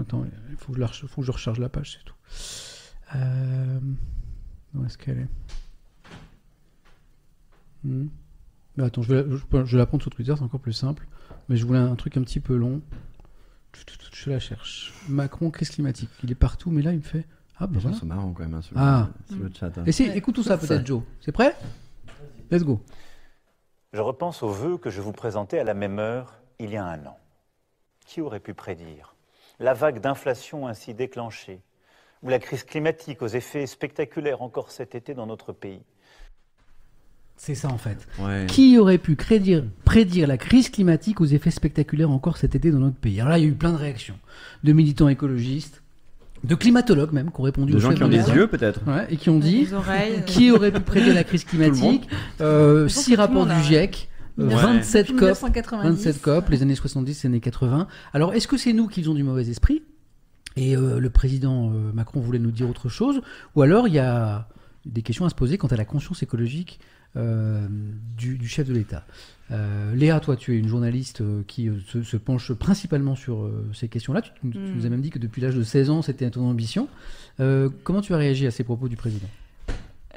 Attends, 0.00 0.24
il 0.50 0.56
faut 0.56 0.72
que 0.72 0.76
je, 0.76 0.80
la, 0.80 0.86
reche- 0.86 1.06
faut 1.06 1.20
que 1.22 1.26
je 1.26 1.32
recharge 1.32 1.58
la 1.58 1.68
page, 1.68 1.92
c'est 1.98 2.04
tout. 2.04 2.14
Euh, 3.16 3.80
Où 4.74 4.84
est-ce 4.84 4.98
qu'elle 4.98 5.18
est, 5.20 5.28
Hmm. 7.84 8.08
Mais 8.76 8.84
Attends, 8.84 9.02
je 9.02 9.14
vais, 9.14 9.22
la, 9.22 9.30
je, 9.36 9.36
je 9.66 9.72
vais 9.72 9.78
la 9.78 9.86
prendre 9.86 10.02
sur 10.02 10.10
Twitter, 10.10 10.34
c'est 10.36 10.42
encore 10.42 10.60
plus 10.60 10.72
simple. 10.72 11.06
Mais 11.48 11.56
je 11.56 11.64
voulais 11.66 11.78
un 11.78 11.94
truc 11.96 12.16
un 12.16 12.22
petit 12.22 12.40
peu 12.40 12.56
long. 12.56 12.80
Je 14.12 14.30
la 14.30 14.38
cherche. 14.40 14.92
Macron, 15.08 15.50
crise 15.50 15.70
climatique. 15.70 16.10
Il 16.24 16.30
est 16.30 16.34
partout, 16.36 16.70
mais 16.70 16.82
là, 16.82 16.92
il 16.92 16.98
me 16.98 17.02
fait. 17.02 17.24
Ah, 17.60 17.66
bah 17.66 17.78
voilà. 17.80 17.96
sont 17.96 18.06
marrants 18.06 18.32
quand 18.32 18.42
même 18.44 18.54
hein, 18.54 18.62
sur, 18.62 18.76
Ah. 18.78 19.08
le, 19.30 19.34
sur 19.36 19.44
le 19.44 19.50
chat. 19.52 19.78
hein. 19.78 19.84
Et 19.86 19.92
si, 19.92 20.04
écoute 20.04 20.34
tout 20.36 20.42
ça 20.44 20.56
peut-être, 20.58 20.86
Joe. 20.86 21.02
C'est 21.20 21.32
prêt? 21.32 21.56
Let's 22.50 22.62
go. 22.64 22.80
Je 23.92 24.00
repense 24.00 24.42
aux 24.42 24.50
vœux 24.50 24.78
que 24.78 24.90
je 24.90 25.00
vous 25.00 25.12
présentais 25.12 25.58
à 25.58 25.64
la 25.64 25.74
même 25.74 25.98
heure 25.98 26.34
il 26.58 26.70
y 26.70 26.76
a 26.76 26.84
un 26.84 27.04
an. 27.06 27.16
Qui 28.06 28.20
aurait 28.20 28.40
pu 28.40 28.54
prédire? 28.54 29.14
La 29.58 29.74
vague 29.74 30.00
d'inflation 30.00 30.68
ainsi 30.68 30.94
déclenchée, 30.94 31.60
ou 32.22 32.28
la 32.28 32.38
crise 32.38 32.62
climatique 32.64 33.22
aux 33.22 33.26
effets 33.28 33.66
spectaculaires 33.66 34.40
encore 34.42 34.70
cet 34.70 34.94
été 34.94 35.14
dans 35.14 35.26
notre 35.26 35.52
pays 35.52 35.82
C'est 37.38 37.54
ça 37.54 37.68
en 37.68 37.78
fait. 37.78 38.06
Ouais. 38.18 38.46
Qui 38.48 38.78
aurait 38.78 38.98
pu 38.98 39.14
prédire, 39.14 39.64
prédire 39.84 40.26
la 40.26 40.36
crise 40.36 40.68
climatique 40.68 41.20
aux 41.20 41.24
effets 41.24 41.52
spectaculaires 41.52 42.10
encore 42.10 42.36
cet 42.36 42.54
été 42.54 42.70
dans 42.70 42.80
notre 42.80 42.96
pays? 42.96 43.20
Alors 43.20 43.30
là, 43.30 43.38
il 43.38 43.44
y 43.44 43.46
a 43.46 43.50
eu 43.50 43.54
plein 43.54 43.72
de 43.72 43.78
réactions. 43.78 44.16
De 44.64 44.72
militants 44.72 45.08
écologistes, 45.08 45.82
de 46.42 46.54
climatologues 46.56 47.12
même, 47.12 47.30
qui 47.30 47.40
ont 47.40 47.44
répondu 47.44 47.72
De 47.72 47.78
gens 47.78 47.94
qui 47.94 48.02
ont 48.02 48.08
de 48.08 48.16
des 48.16 48.28
yeux 48.30 48.48
peut-être. 48.48 48.80
Ouais, 48.86 49.06
et 49.08 49.16
qui 49.16 49.30
ont 49.30 49.38
dit 49.38 49.68
oreilles. 49.72 50.22
qui 50.26 50.50
aurait 50.50 50.72
pu 50.72 50.80
prédire 50.80 51.14
la 51.14 51.24
crise 51.24 51.44
climatique 51.44 52.08
euh, 52.40 52.88
Six 52.88 53.14
rapports 53.14 53.46
du 53.46 53.54
GIEC, 53.62 54.08
euh, 54.38 54.48
Ouais. 54.48 54.54
27 54.54 55.08
Depuis 55.08 55.18
COP, 55.18 55.28
1990. 55.28 55.88
27 55.88 56.22
COP, 56.22 56.48
les 56.50 56.62
années 56.62 56.74
70, 56.74 57.22
les 57.22 57.26
années 57.28 57.40
80. 57.40 57.88
Alors, 58.12 58.34
est-ce 58.34 58.46
que 58.46 58.56
c'est 58.56 58.72
nous 58.72 58.86
qui 58.86 59.06
ont 59.08 59.14
du 59.14 59.24
mauvais 59.24 59.48
esprit? 59.48 59.82
Et 60.56 60.76
euh, 60.76 60.98
le 60.98 61.10
président 61.10 61.70
euh, 61.70 61.92
Macron 61.92 62.20
voulait 62.20 62.38
nous 62.38 62.50
dire 62.50 62.68
autre 62.68 62.88
chose? 62.88 63.20
Ou 63.54 63.62
alors 63.62 63.86
il 63.88 63.94
y 63.94 63.98
a 63.98 64.48
des 64.86 65.02
questions 65.02 65.24
à 65.24 65.30
se 65.30 65.34
poser 65.34 65.58
quant 65.58 65.68
à 65.68 65.76
la 65.76 65.84
conscience 65.84 66.22
écologique 66.22 66.80
euh, 66.80 66.97
du, 67.16 68.38
du 68.38 68.48
chef 68.48 68.66
de 68.68 68.74
l'État 68.74 69.04
Euh, 69.50 69.94
Léa, 69.94 70.20
toi, 70.20 70.36
tu 70.36 70.54
es 70.54 70.58
une 70.58 70.68
journaliste 70.68 71.22
euh, 71.22 71.42
qui 71.46 71.68
euh, 71.70 71.78
se, 71.86 72.02
se 72.02 72.18
penche 72.18 72.52
principalement 72.52 73.16
sur 73.16 73.44
euh, 73.44 73.66
ces 73.72 73.88
questions-là. 73.88 74.20
Tu, 74.20 74.30
tu 74.42 74.46
Mm. 74.58 74.74
nous 74.76 74.84
as 74.84 74.88
même 74.90 75.00
dit 75.00 75.08
que 75.08 75.18
depuis 75.18 75.40
l'âge 75.40 75.54
de 75.56 75.62
16 75.62 75.88
ans, 75.88 76.02
c'était 76.02 76.30
ton 76.30 76.46
ambition. 76.50 76.86
Euh, 77.40 77.70
comment 77.82 78.02
tu 78.02 78.12
as 78.12 78.18
réagi 78.18 78.46
à 78.46 78.50
ces 78.50 78.62
propos 78.62 78.88
du 78.88 78.96
président? 78.96 79.26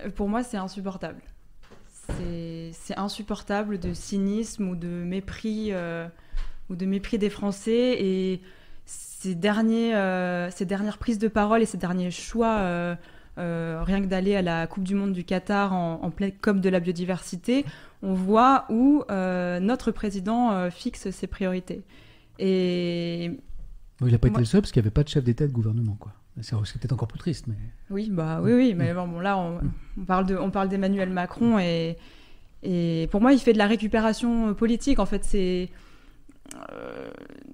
Euh, 0.04 0.10
Pour 0.10 0.28
moi, 0.28 0.44
c'est 0.44 0.58
insupportable. 0.58 1.22
C'est 2.20 2.98
insupportable 2.98 3.80
de 3.80 3.94
cynisme 3.94 4.68
ou 4.68 4.76
de 4.76 4.88
mépris 4.88 5.70
euh, 5.72 6.08
ou 6.70 6.76
de 6.76 6.86
mépris 6.86 7.18
des 7.18 7.30
Français 7.30 7.96
et 8.04 8.42
ces 8.86 9.34
derniers, 9.36 9.96
euh, 9.96 10.52
ces 10.52 10.66
dernières 10.66 10.98
prises 10.98 11.20
de 11.20 11.30
parole 11.30 11.62
et 11.62 11.66
ces 11.66 11.78
derniers 11.78 12.12
choix, 12.12 12.58
euh, 12.60 12.96
euh, 13.38 13.82
rien 13.84 14.02
que 14.02 14.08
d'aller 14.08 14.36
à 14.36 14.42
la 14.42 14.68
Coupe 14.68 14.84
du 14.84 14.96
Monde 14.96 15.14
du 15.14 15.24
Qatar 15.24 15.74
en, 15.74 16.00
en 16.04 16.10
pleine 16.12 16.32
COP 16.42 16.60
de 16.60 16.70
la 16.70 16.80
biodiversité, 16.80 17.66
on 18.04 18.14
voit 18.14 18.66
où 18.70 19.04
euh, 19.10 19.60
notre 19.60 19.92
président 19.92 20.52
euh, 20.52 20.70
fixe 20.70 21.10
ses 21.12 21.28
priorités. 21.28 21.82
Et 22.40 23.32
Bon, 24.00 24.08
il 24.08 24.12
n'a 24.12 24.18
pas 24.18 24.28
Moi- 24.30 24.36
été 24.36 24.42
le 24.42 24.46
seul 24.46 24.62
parce 24.62 24.72
qu'il 24.72 24.82
n'y 24.82 24.86
avait 24.88 24.94
pas 24.94 25.04
de 25.04 25.10
chef 25.10 25.24
d'État 25.24 25.46
et 25.46 25.48
de 25.48 25.54
gouvernement. 25.54 25.96
quoi. 26.00 26.12
C'est 26.42 26.56
peut-être 26.56 26.94
encore 26.94 27.08
plus 27.08 27.20
triste. 27.20 27.46
Mais... 27.48 27.56
Oui, 27.90 28.10
bah 28.12 28.40
oui, 28.42 28.54
oui, 28.54 28.74
mais 28.76 28.94
bon, 28.94 29.08
bon, 29.08 29.20
là, 29.20 29.38
on, 29.38 29.60
on 30.00 30.06
parle 30.06 30.26
de, 30.26 30.36
on 30.36 30.50
parle 30.50 30.70
d'Emmanuel 30.70 31.10
Macron 31.10 31.60
et, 31.60 31.98
et 32.64 33.08
pour 33.12 33.22
moi, 33.22 33.34
il 33.34 33.40
fait 33.40 33.54
de 33.54 33.58
la 33.60 33.68
récupération 33.68 34.54
politique. 34.56 34.98
En 35.00 35.06
fait, 35.06 35.24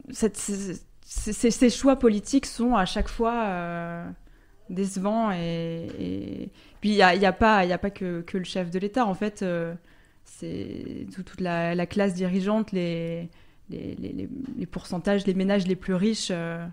cette- 0.10 0.38
c'est- 0.38 1.52
ces 1.52 1.70
choix 1.70 1.98
politiques 1.98 2.46
sont 2.46 2.76
à 2.76 2.86
chaque 2.86 3.08
fois 3.10 4.04
décevants 4.70 5.32
et, 5.32 5.88
et- 6.00 6.50
puis 6.82 6.90
il 6.90 6.96
y 6.96 7.02
a, 7.02 7.10
a 7.10 7.32
pas, 7.34 7.66
y 7.66 7.74
a 7.74 7.78
pas 7.78 7.90
que, 7.90 8.22
que 8.22 8.38
le 8.38 8.44
chef 8.44 8.70
de 8.70 8.80
l'État. 8.80 9.06
En 9.06 9.14
fait, 9.16 9.42
euh, 9.42 9.74
c'est 10.24 11.08
tout- 11.14 11.24
toute 11.24 11.42
la, 11.42 11.74
la 11.76 11.86
classe 11.86 12.14
dirigeante, 12.14 12.72
les, 12.72 13.30
les, 13.70 13.96
les- 13.96 14.66
pourcentages, 14.66 15.26
les 15.26 15.34
ménages 15.34 15.68
les 15.68 15.76
plus 15.76 15.94
riches. 15.96 16.30
euh, 16.32 16.66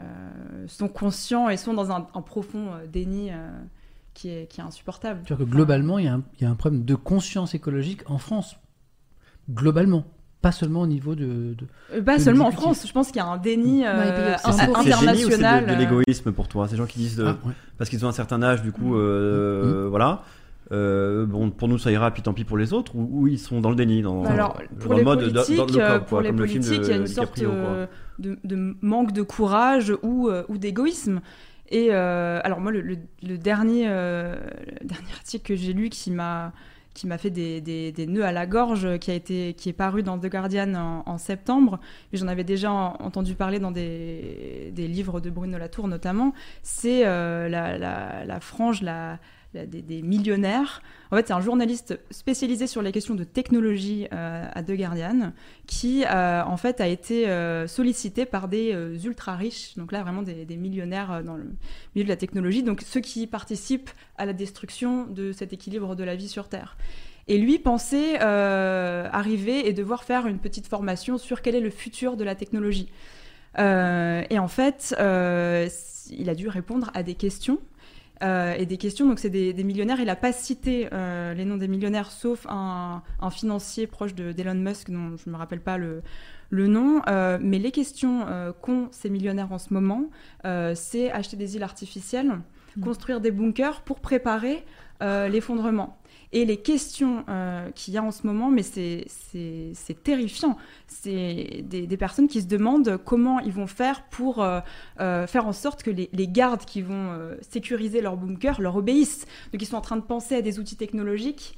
euh, 0.00 0.66
sont 0.66 0.88
conscients 0.88 1.48
et 1.48 1.56
sont 1.56 1.72
dans 1.72 1.92
un, 1.92 2.08
un 2.14 2.20
profond 2.22 2.70
déni 2.92 3.30
qui, 4.12 4.28
est, 4.28 4.50
qui 4.50 4.60
est 4.60 4.64
insupportable. 4.64 5.20
Tu 5.24 5.32
vois 5.34 5.44
que 5.44 5.48
globalement, 5.48 6.00
il 6.00 6.06
y, 6.06 6.08
il 6.08 6.42
y 6.42 6.44
a 6.46 6.50
un 6.50 6.56
problème 6.56 6.84
de 6.84 6.96
conscience 6.96 7.54
écologique 7.54 8.02
en 8.10 8.18
France. 8.18 8.56
Globalement. 9.48 10.04
Pas 10.44 10.52
seulement 10.52 10.82
au 10.82 10.86
niveau 10.86 11.14
de. 11.14 11.24
de- 11.54 11.66
Euh, 11.94 12.02
Pas 12.02 12.18
de 12.18 12.22
seulement 12.22 12.46
en. 12.48 12.50
France, 12.52 12.84
je 12.86 12.92
pense 12.92 13.08
qu'il 13.08 13.16
y 13.16 13.20
a 13.20 13.26
un 13.26 13.38
déni 13.38 13.84
euh, 13.86 14.04
génie 14.04 14.68
ou 14.68 14.76
international. 14.76 15.16
c'est 15.16 15.26
de, 15.38 15.66
de 15.66 15.72
euh, 15.72 15.76
l'égoïsme 15.76 16.32
pour 16.32 16.48
toi? 16.48 16.68
Ces 16.68 16.76
gens 16.76 16.86
qui 16.86 16.98
disent, 16.98 17.18
euh, 17.20 17.28
Ah, 17.42 17.46
ouais. 17.48 17.54
parce 17.78 17.88
qu'ils 17.90 18.04
ont 18.04 18.08
un 18.08 18.12
certain 18.12 18.42
âge, 18.42 18.62
du 18.62 18.70
coup, 18.70 18.94
euh, 18.96 19.86
voilà. 19.88 20.22
Euh, 20.72 21.26
bon, 21.26 21.50
pour 21.50 21.68
nous 21.68 21.78
ça 21.78 21.90
ira, 21.92 22.10
puis 22.10 22.22
tant 22.22 22.32
pis 22.32 22.44
pour 22.44 22.56
les 22.58 22.72
autres, 22.72 22.94
ou, 22.96 23.08
ou 23.10 23.26
ils 23.28 23.38
sont 23.38 23.60
dans 23.60 23.70
le 23.70 23.76
déni, 23.76 24.02
dans, 24.02 24.22
Bah 24.22 24.30
Alors, 24.32 24.58
dans 24.72 24.78
pour 24.78 24.94
le 24.94 25.02
mode 25.02 25.18
dans 25.32 25.42
le 25.42 25.80
euh, 25.80 25.98
pour 25.98 26.08
quoi, 26.08 26.22
les 26.22 26.28
comme 26.28 26.38
le 26.40 26.46
film 26.46 26.62
politiques, 26.62 26.80
de 26.80 26.86
il 26.86 26.90
y 26.90 26.94
a 26.94 26.96
une 26.96 27.06
sorte 27.06 27.42
euh, 27.42 27.86
de, 28.18 28.38
de 28.44 28.74
manque 28.80 29.12
de 29.12 29.22
courage 29.22 29.92
ou, 30.02 30.28
euh, 30.28 30.42
ou 30.48 30.56
d'égoïsme. 30.58 31.20
Et 31.70 31.88
euh, 31.90 32.40
alors 32.44 32.60
moi, 32.60 32.70
le, 32.70 32.80
le- 32.82 32.98
le 33.22 33.38
dernier, 33.38 33.84
euh, 33.88 34.36
le 34.80 34.86
dernier 34.86 35.10
article 35.14 35.46
que 35.48 35.54
j'ai 35.56 35.72
lu 35.72 35.88
qui 35.88 36.10
m'a 36.10 36.52
qui 36.94 37.06
m'a 37.08 37.18
fait 37.18 37.30
des, 37.30 37.60
des- 37.60 37.90
des 37.92 38.06
nœuds 38.06 38.24
à 38.24 38.32
la 38.32 38.46
gorge, 38.46 38.98
qui 39.00 39.10
a 39.10 39.14
été 39.14 39.54
qui 39.54 39.68
est 39.68 39.72
paru 39.74 40.02
dans 40.02 40.18
The 40.18 40.26
Guardian 40.30 40.74
en, 40.74 41.02
en 41.06 41.18
septembre, 41.18 41.80
j'en 42.12 42.28
avais 42.28 42.44
déjà 42.44 42.70
en- 42.72 42.94
entendu 43.00 43.34
parler 43.34 43.58
dans 43.58 43.72
des, 43.72 44.70
des 44.72 44.86
livres 44.88 45.20
de 45.20 45.28
Bruno 45.30 45.58
Latour 45.58 45.88
notamment. 45.88 46.32
C'est 46.62 47.04
euh, 47.06 47.48
la, 47.48 47.76
la, 47.78 48.24
la 48.24 48.40
frange 48.40 48.80
la- 48.82 49.18
des, 49.54 50.02
millionnaires. 50.02 50.82
En 51.10 51.16
fait, 51.16 51.28
c'est 51.28 51.32
un 51.32 51.40
journaliste 51.40 51.98
spécialisé 52.10 52.66
sur 52.66 52.82
les 52.82 52.92
questions 52.92 53.14
de 53.14 53.24
technologie 53.24 54.08
euh, 54.12 54.46
à 54.52 54.62
The 54.62 54.72
Guardian 54.72 55.32
qui, 55.66 56.04
euh, 56.04 56.42
en 56.44 56.56
fait, 56.56 56.80
a 56.80 56.88
été 56.88 57.28
euh, 57.28 57.66
sollicité 57.66 58.26
par 58.26 58.48
des 58.48 58.74
ultra 59.04 59.36
riches, 59.36 59.76
donc 59.76 59.92
là 59.92 60.02
vraiment 60.02 60.22
des, 60.22 60.44
millionnaires 60.56 61.22
dans 61.24 61.36
le 61.36 61.44
milieu 61.94 62.04
de 62.04 62.08
la 62.08 62.16
technologie, 62.16 62.62
donc 62.62 62.82
ceux 62.82 63.00
qui 63.00 63.26
participent 63.26 63.90
à 64.18 64.26
la 64.26 64.32
destruction 64.32 65.06
de 65.06 65.32
cet 65.32 65.52
équilibre 65.52 65.94
de 65.94 66.04
la 66.04 66.16
vie 66.16 66.28
sur 66.28 66.48
Terre. 66.48 66.76
Et 67.26 67.38
lui 67.38 67.58
pensait 67.58 68.18
arriver 68.18 69.68
et 69.68 69.72
devoir 69.72 70.04
faire 70.04 70.26
une 70.26 70.38
petite 70.38 70.66
formation 70.66 71.18
sur 71.18 71.42
quel 71.42 71.54
est 71.54 71.60
le 71.60 71.70
futur 71.70 72.16
de 72.16 72.24
la 72.24 72.34
technologie. 72.34 72.88
Et 73.58 74.38
en 74.38 74.48
fait, 74.48 74.94
il 76.10 76.28
a 76.28 76.34
dû 76.34 76.48
répondre 76.48 76.90
à 76.94 77.02
des 77.02 77.14
questions. 77.14 77.58
Euh, 78.22 78.54
et 78.54 78.64
des 78.64 78.76
questions, 78.76 79.08
donc 79.08 79.18
c'est 79.18 79.28
des, 79.28 79.52
des 79.52 79.64
millionnaires. 79.64 79.98
Il 79.98 80.06
n'a 80.06 80.14
pas 80.16 80.32
cité 80.32 80.88
euh, 80.92 81.34
les 81.34 81.44
noms 81.44 81.56
des 81.56 81.66
millionnaires, 81.68 82.10
sauf 82.12 82.46
un, 82.48 83.02
un 83.20 83.30
financier 83.30 83.86
proche 83.88 84.14
de- 84.14 84.30
d'Elon 84.32 84.54
Musk, 84.54 84.88
dont 84.90 85.16
je 85.16 85.28
ne 85.28 85.32
me 85.32 85.36
rappelle 85.36 85.60
pas 85.60 85.78
le, 85.78 86.02
le 86.50 86.68
nom. 86.68 87.02
Euh, 87.08 87.38
mais 87.40 87.58
les 87.58 87.72
questions 87.72 88.24
qu'ont 88.62 88.88
ces 88.92 89.10
millionnaires 89.10 89.52
en 89.52 89.58
ce 89.58 89.74
moment, 89.74 90.10
c'est 90.74 91.10
acheter 91.10 91.36
des 91.36 91.56
îles 91.56 91.64
artificielles, 91.64 92.38
construire 92.80 93.20
des 93.20 93.32
bunkers 93.32 93.80
pour 93.82 93.98
préparer 94.00 94.64
l'effondrement. 95.00 95.98
Et 96.36 96.44
les 96.44 96.56
questions 96.56 97.24
euh, 97.28 97.70
qu'il 97.76 97.94
y 97.94 97.96
a 97.96 98.02
en 98.02 98.10
ce 98.10 98.26
moment, 98.26 98.50
mais 98.50 98.62
c'est- 98.64 99.06
terrifiant. 100.02 100.56
C'est 100.88 101.62
des, 101.62 101.86
des 101.86 101.96
personnes 101.96 102.26
qui 102.28 102.42
se 102.42 102.46
demandent 102.48 102.98
comment 103.04 103.38
ils 103.40 103.52
vont 103.52 103.66
faire 103.68 104.02
pour 104.10 104.42
euh, 104.42 104.60
euh, 105.00 105.26
faire 105.28 105.46
en 105.46 105.52
sorte 105.52 105.82
que 105.84 105.90
les, 105.90 106.10
les 106.12 106.26
gardes 106.28 106.64
qui 106.64 106.82
vont 106.82 107.10
euh, 107.12 107.36
sécuriser 107.50 108.00
leur 108.00 108.16
bunker 108.16 108.60
leur 108.60 108.76
obéissent. 108.76 109.26
Donc 109.52 109.62
ils 109.62 109.66
sont 109.66 109.76
en 109.76 109.80
train 109.80 109.96
de 109.96 110.02
penser 110.02 110.34
à 110.36 110.42
des 110.42 110.58
outils 110.58 110.76
technologiques. 110.76 111.56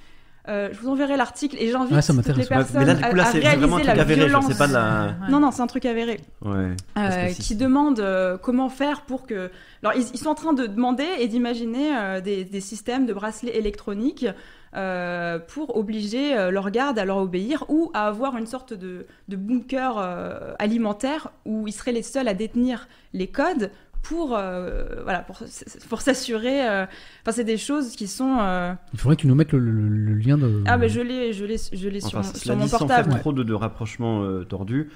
Euh, 0.48 0.69
je 0.73 0.78
vous 0.78 0.89
enverrai 0.89 1.16
l'article 1.16 1.57
et 1.59 1.73
j'invite 1.73 1.93
Ah, 1.97 2.03
ça 2.03 2.12
toutes 2.15 2.24
les 2.27 2.32
m'intéresse. 2.35 2.51
Ouais, 2.51 2.57
personnes 2.57 2.81
mais 2.81 2.86
là, 2.86 2.94
du 2.94 3.03
coup, 3.03 3.16
là, 3.16 3.23
à, 3.24 3.27
à 3.27 3.28
un 3.31 3.32
truc 3.32 3.85
la 3.86 3.93
avéré, 4.03 4.24
violence. 4.27 4.44
c'est 4.48 4.57
pas 4.59 4.69
de 4.69 4.73
la. 4.74 5.16
Non, 5.28 5.40
non, 5.40 5.51
c'est 5.51 5.62
un 5.62 5.66
truc 5.66 5.85
avéré. 5.86 6.20
Ouais. 6.43 6.69
Euh, 6.98 7.28
si- 7.31 7.43
qui 7.43 7.57
demandent 7.57 7.98
euh, 7.98 8.39
comment 8.39 8.69
faire 8.69 9.03
pour 9.03 9.27
que. 9.27 9.51
Alors, 9.82 9.97
ils, 9.97 10.07
ils 10.15 10.19
sont 10.19 10.28
en 10.28 10.36
train 10.36 10.53
de 10.53 10.66
demander 10.66 11.07
et 11.19 11.27
d'imaginer 11.27 11.97
euh, 11.97 12.20
des, 12.20 12.44
des 12.44 12.61
systèmes 12.61 13.07
de 13.07 13.12
bracelets 13.12 13.57
électroniques 13.57 14.27
euh, 14.74 15.38
pour 15.38 15.76
obliger 15.76 16.36
euh, 16.36 16.51
leurs 16.51 16.70
gardes 16.70 16.98
à 16.98 17.05
leur 17.05 17.18
obéir 17.18 17.64
ou 17.68 17.90
à 17.94 18.06
avoir 18.09 18.36
une 18.36 18.47
sorte 18.47 18.72
de, 18.74 19.06
de 19.28 19.36
bunker 19.36 19.97
euh, 19.98 20.52
alimentaire 20.59 21.30
où 21.44 21.66
ils 21.68 21.72
seraient 21.72 21.93
les 21.93 22.02
seuls 22.02 22.28
à 22.28 22.34
détenir 22.34 22.88
les 23.14 23.28
codes 23.28 23.70
pour, 24.02 24.36
euh, 24.36 25.02
voilà, 25.02 25.20
pour, 25.20 25.38
pour 25.88 26.01
s'assurer. 26.01 26.68
euh, 26.68 26.86
Enfin, 27.22 27.32
c'est 27.32 27.44
des 27.44 27.56
choses 27.56 27.97
qui 27.97 28.06
sont. 28.06 28.36
euh, 28.38 28.72
Il 28.93 28.98
faudrait 29.01 29.16
que 29.16 29.22
tu 29.22 29.26
nous 29.26 29.34
mettes 29.34 29.52
le, 29.52 29.59
le- 29.59 29.88
le 29.88 30.14
lien 30.14 30.38
de. 30.38 30.62
Ah, 30.66 30.76
mais 30.78 30.88
je 30.88 31.01
l'ai, 31.01 31.32
je 31.32 31.44
l'ai, 31.44 31.56
je 31.72 31.88
l'ai 31.88 32.01
sur, 32.01 32.18
Enfin, 32.18 32.32
sur 32.34 32.55
dit, 32.55 32.60
mon 32.60 32.66
sans 32.68 32.78
portable. 32.78 33.10
faire 33.10 33.20
trop 33.20 33.32
de, 33.32 33.43
de 33.43 33.52
rapprochements 33.55 34.22
euh, 34.22 34.44
tordus, 34.44 34.90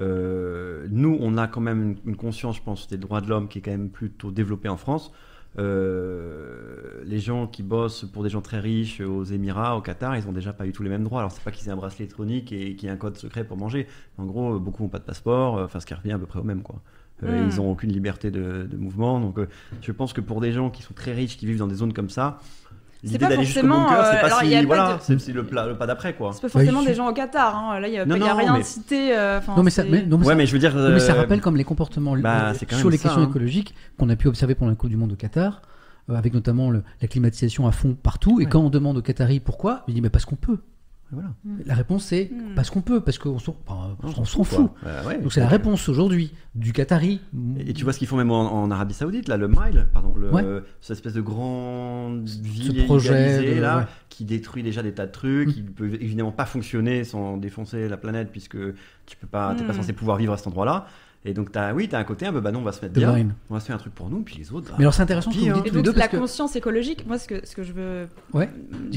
euh, 0.00 0.86
nous, 0.90 1.16
on 1.20 1.36
a 1.36 1.46
quand 1.46 1.60
même 1.60 1.82
une, 1.82 1.96
une 2.12 2.16
conscience, 2.16 2.56
je 2.56 2.62
pense, 2.62 2.88
des 2.88 2.96
droits 2.96 3.20
de 3.20 3.28
l'homme 3.28 3.48
qui 3.48 3.58
est 3.58 3.62
quand 3.62 3.70
même 3.70 3.90
plutôt 3.90 4.30
développée 4.30 4.68
en 4.68 4.76
France. 4.76 5.12
Euh, 5.58 7.02
les 7.04 7.20
gens 7.20 7.46
qui 7.46 7.62
bossent 7.62 8.04
pour 8.04 8.22
des 8.22 8.30
gens 8.30 8.40
très 8.40 8.60
riches 8.60 9.00
aux 9.00 9.24
Émirats, 9.24 9.76
au 9.76 9.80
Qatar, 9.80 10.16
ils 10.16 10.26
ont 10.26 10.32
déjà 10.32 10.52
pas 10.52 10.66
eu 10.66 10.72
tous 10.72 10.82
les 10.82 10.90
mêmes 10.90 11.04
droits. 11.04 11.20
Alors, 11.20 11.32
c'est 11.32 11.42
pas 11.42 11.50
qu'ils 11.50 11.68
aient 11.68 11.72
un 11.72 11.76
bracelet 11.76 12.04
électronique 12.04 12.52
et 12.52 12.76
qu'il 12.76 12.88
y 12.88 12.90
ait 12.90 12.94
un 12.94 12.96
code 12.96 13.16
secret 13.16 13.44
pour 13.44 13.56
manger. 13.56 13.86
En 14.18 14.24
gros, 14.24 14.58
beaucoup 14.58 14.82
n'ont 14.82 14.88
pas 14.88 14.98
de 14.98 15.04
passeport, 15.04 15.58
euh, 15.58 15.64
enfin, 15.64 15.80
ce 15.80 15.86
qui 15.86 15.94
revient 15.94 16.12
à 16.12 16.18
peu 16.18 16.26
près 16.26 16.40
au 16.40 16.44
même, 16.44 16.62
quoi. 16.62 16.76
Euh, 17.22 17.44
Mm. 17.44 17.50
Ils 17.50 17.56
n'ont 17.56 17.70
aucune 17.70 17.92
liberté 17.92 18.30
de, 18.30 18.66
de 18.68 18.76
mouvement. 18.76 19.20
Donc, 19.20 19.38
euh, 19.38 19.48
je 19.82 19.92
pense 19.92 20.12
que 20.12 20.20
pour 20.20 20.40
des 20.40 20.52
gens 20.52 20.70
qui 20.70 20.82
sont 20.82 20.94
très 20.94 21.12
riches, 21.12 21.36
qui 21.36 21.46
vivent 21.46 21.58
dans 21.58 21.66
des 21.66 21.76
zones 21.76 21.92
comme 21.92 22.10
ça, 22.10 22.38
l'idée 23.04 23.18
pas 23.18 23.28
d'aller 23.28 23.44
jusqu'au 23.44 23.60
forcément, 23.66 23.82
bunker, 23.88 24.06
c'est 24.06 24.16
euh, 24.16 24.20
pas 24.20 24.26
alors, 24.26 24.38
si. 24.40 24.44
il 24.46 24.50
y 24.50 24.54
a 24.54 24.60
pas 24.60 24.66
voilà, 24.66 24.98
de- 25.08 25.18
c'est 25.18 25.32
le, 25.32 25.42
le 25.42 25.74
pas 25.76 25.86
d'après, 25.86 26.14
quoi. 26.14 26.32
C'est 26.32 26.40
pas 26.42 26.48
forcément 26.48 26.80
Bah, 26.82 26.86
des 26.88 26.94
gens 26.94 27.08
au 27.08 27.12
Qatar. 27.12 27.56
Hein. 27.56 27.80
Là, 27.80 27.88
il 27.88 27.98
a, 27.98 28.06
Non, 28.06 28.16
y 28.16 28.22
a 28.22 28.26
non, 28.32 28.36
rien 28.36 28.52
mais- 28.56 28.62
cité. 28.62 29.16
euh, 29.16 29.40
Non 29.56 29.62
mais, 29.62 29.70
ça, 29.70 29.84
mais, 29.84 30.02
non, 30.02 30.18
mais 30.18 30.24
Ouais, 30.26 30.32
ça- 30.32 30.34
mais 30.36 30.46
je 30.46 30.52
veux 30.52 30.58
dire. 30.58 30.74
non, 30.74 30.90
mais 30.90 30.98
ça 31.00 31.12
euh, 31.12 31.16
rappelle 31.20 31.40
comme 31.40 31.56
les 31.56 31.64
comportements 31.64 32.16
bah, 32.16 32.50
euh, 32.50 32.54
sur 32.76 32.90
les 32.90 32.96
ça, 32.96 33.04
questions 33.04 33.22
hein. 33.22 33.28
écologiques 33.28 33.74
qu'on 33.98 34.08
a 34.08 34.16
pu 34.16 34.28
observer 34.28 34.54
pendant 34.54 34.70
la 34.70 34.76
Coupe 34.76 34.90
du 34.90 34.96
Monde 34.96 35.12
au 35.12 35.16
Qatar, 35.16 35.62
euh, 36.10 36.14
avec 36.14 36.34
notamment 36.34 36.70
le- 36.70 36.82
la 37.02 37.08
climatisation 37.08 37.66
à 37.66 37.72
fond 37.72 37.94
partout. 37.94 38.40
Et 38.40 38.44
Ouais. 38.44 38.50
quand 38.50 38.60
on 38.60 38.70
demande 38.70 38.96
aux 38.98 39.02
Qataris 39.02 39.40
pourquoi, 39.40 39.82
il 39.88 39.94
dit 39.94 40.00
mais 40.00 40.10
parce 40.10 40.24
qu'on 40.24 40.36
peut. 40.36 40.58
Voilà. 41.14 41.30
La 41.66 41.74
réponse 41.74 42.04
c'est 42.04 42.30
Mm. 42.32 42.54
parce 42.54 42.70
qu'on 42.70 42.80
peut, 42.82 43.00
parce 43.00 43.18
qu'on 43.18 43.38
s'en 43.38 43.56
enfin, 43.66 43.96
Non, 44.02 44.12
on 44.18 44.24
s'en 44.24 44.44
fout. 44.44 44.70
Bah, 44.82 44.90
ouais. 45.06 45.20
Donc 45.20 45.32
c'est 45.32 45.40
la 45.40 45.48
réponse 45.48 45.88
aujourd'hui 45.88 46.32
du 46.54 46.72
Qatari. 46.72 47.20
Et, 47.58 47.70
et 47.70 47.72
tu 47.72 47.84
vois 47.84 47.92
ce 47.92 47.98
qu'ils 47.98 48.08
font 48.08 48.16
même 48.16 48.30
en, 48.30 48.52
en 48.62 48.70
Arabie 48.70 48.94
Saoudite, 48.94 49.28
là, 49.28 49.36
le 49.36 49.48
Mile, 49.48 49.86
pardon, 49.92 50.14
le, 50.16 50.30
Ouais. 50.30 50.44
cette 50.80 50.96
espèce 50.98 51.14
de 51.14 51.20
grande 51.20 52.28
ville 52.28 52.84
projet 52.84 53.54
de- 53.54 53.60
là, 53.60 53.78
ouais. 53.78 53.84
qui 54.08 54.24
détruit 54.24 54.62
déjà 54.62 54.82
des 54.82 54.92
tas 54.92 55.06
de 55.06 55.12
trucs, 55.12 55.48
Mm. 55.48 55.52
qui 55.52 55.62
peut 55.62 55.94
évidemment 56.00 56.32
pas 56.32 56.46
fonctionner 56.46 57.04
sans 57.04 57.36
défoncer 57.36 57.88
la 57.88 57.96
planète, 57.96 58.30
puisque 58.30 58.56
tu 59.06 59.16
peux 59.20 59.26
pas, 59.26 59.54
t'es 59.54 59.64
pas 59.64 59.72
Mm. 59.72 59.76
censé 59.76 59.92
pouvoir 59.92 60.16
vivre 60.16 60.32
à 60.32 60.36
cet 60.36 60.46
endroit-là. 60.48 60.86
Et 61.26 61.32
donc, 61.32 61.52
t'as, 61.52 61.72
oui, 61.72 61.88
t'as 61.88 61.98
un 61.98 62.04
côté 62.04 62.26
un 62.26 62.32
peu, 62.32 62.40
bah 62.40 62.52
non, 62.52 62.58
on 62.60 62.64
va 62.64 62.72
se 62.72 62.82
mettre 62.82 62.92
The 62.94 62.98
bien, 62.98 63.14
line. 63.16 63.34
on 63.48 63.54
va 63.54 63.60
se 63.60 63.66
faire 63.66 63.76
un 63.76 63.78
truc 63.78 63.94
pour 63.94 64.10
nous, 64.10 64.20
puis 64.20 64.36
les 64.36 64.52
autres. 64.52 64.68
bah, 64.70 64.74
Mais 64.78 64.84
alors 64.84 64.92
c'est 64.94 65.02
intéressant 65.02 65.30
ce 65.30 65.36
que 65.38 65.42
vous 65.42 65.50
hein. 65.50 65.54
dites 65.54 65.66
Et 65.66 65.70
tous 65.70 65.76
les 65.76 65.82
donc 65.82 65.84
deux 65.94 65.98
la 65.98 66.04
parce 66.06 66.12
que 66.12 66.16
conscience 66.18 66.54
écologique, 66.56 67.06
moi 67.06 67.18
ce 67.18 67.26
que, 67.26 67.46
ce 67.46 67.54
que 67.56 67.62
je 67.62 67.72
veux 67.72 68.08
Ouais, 68.34 68.50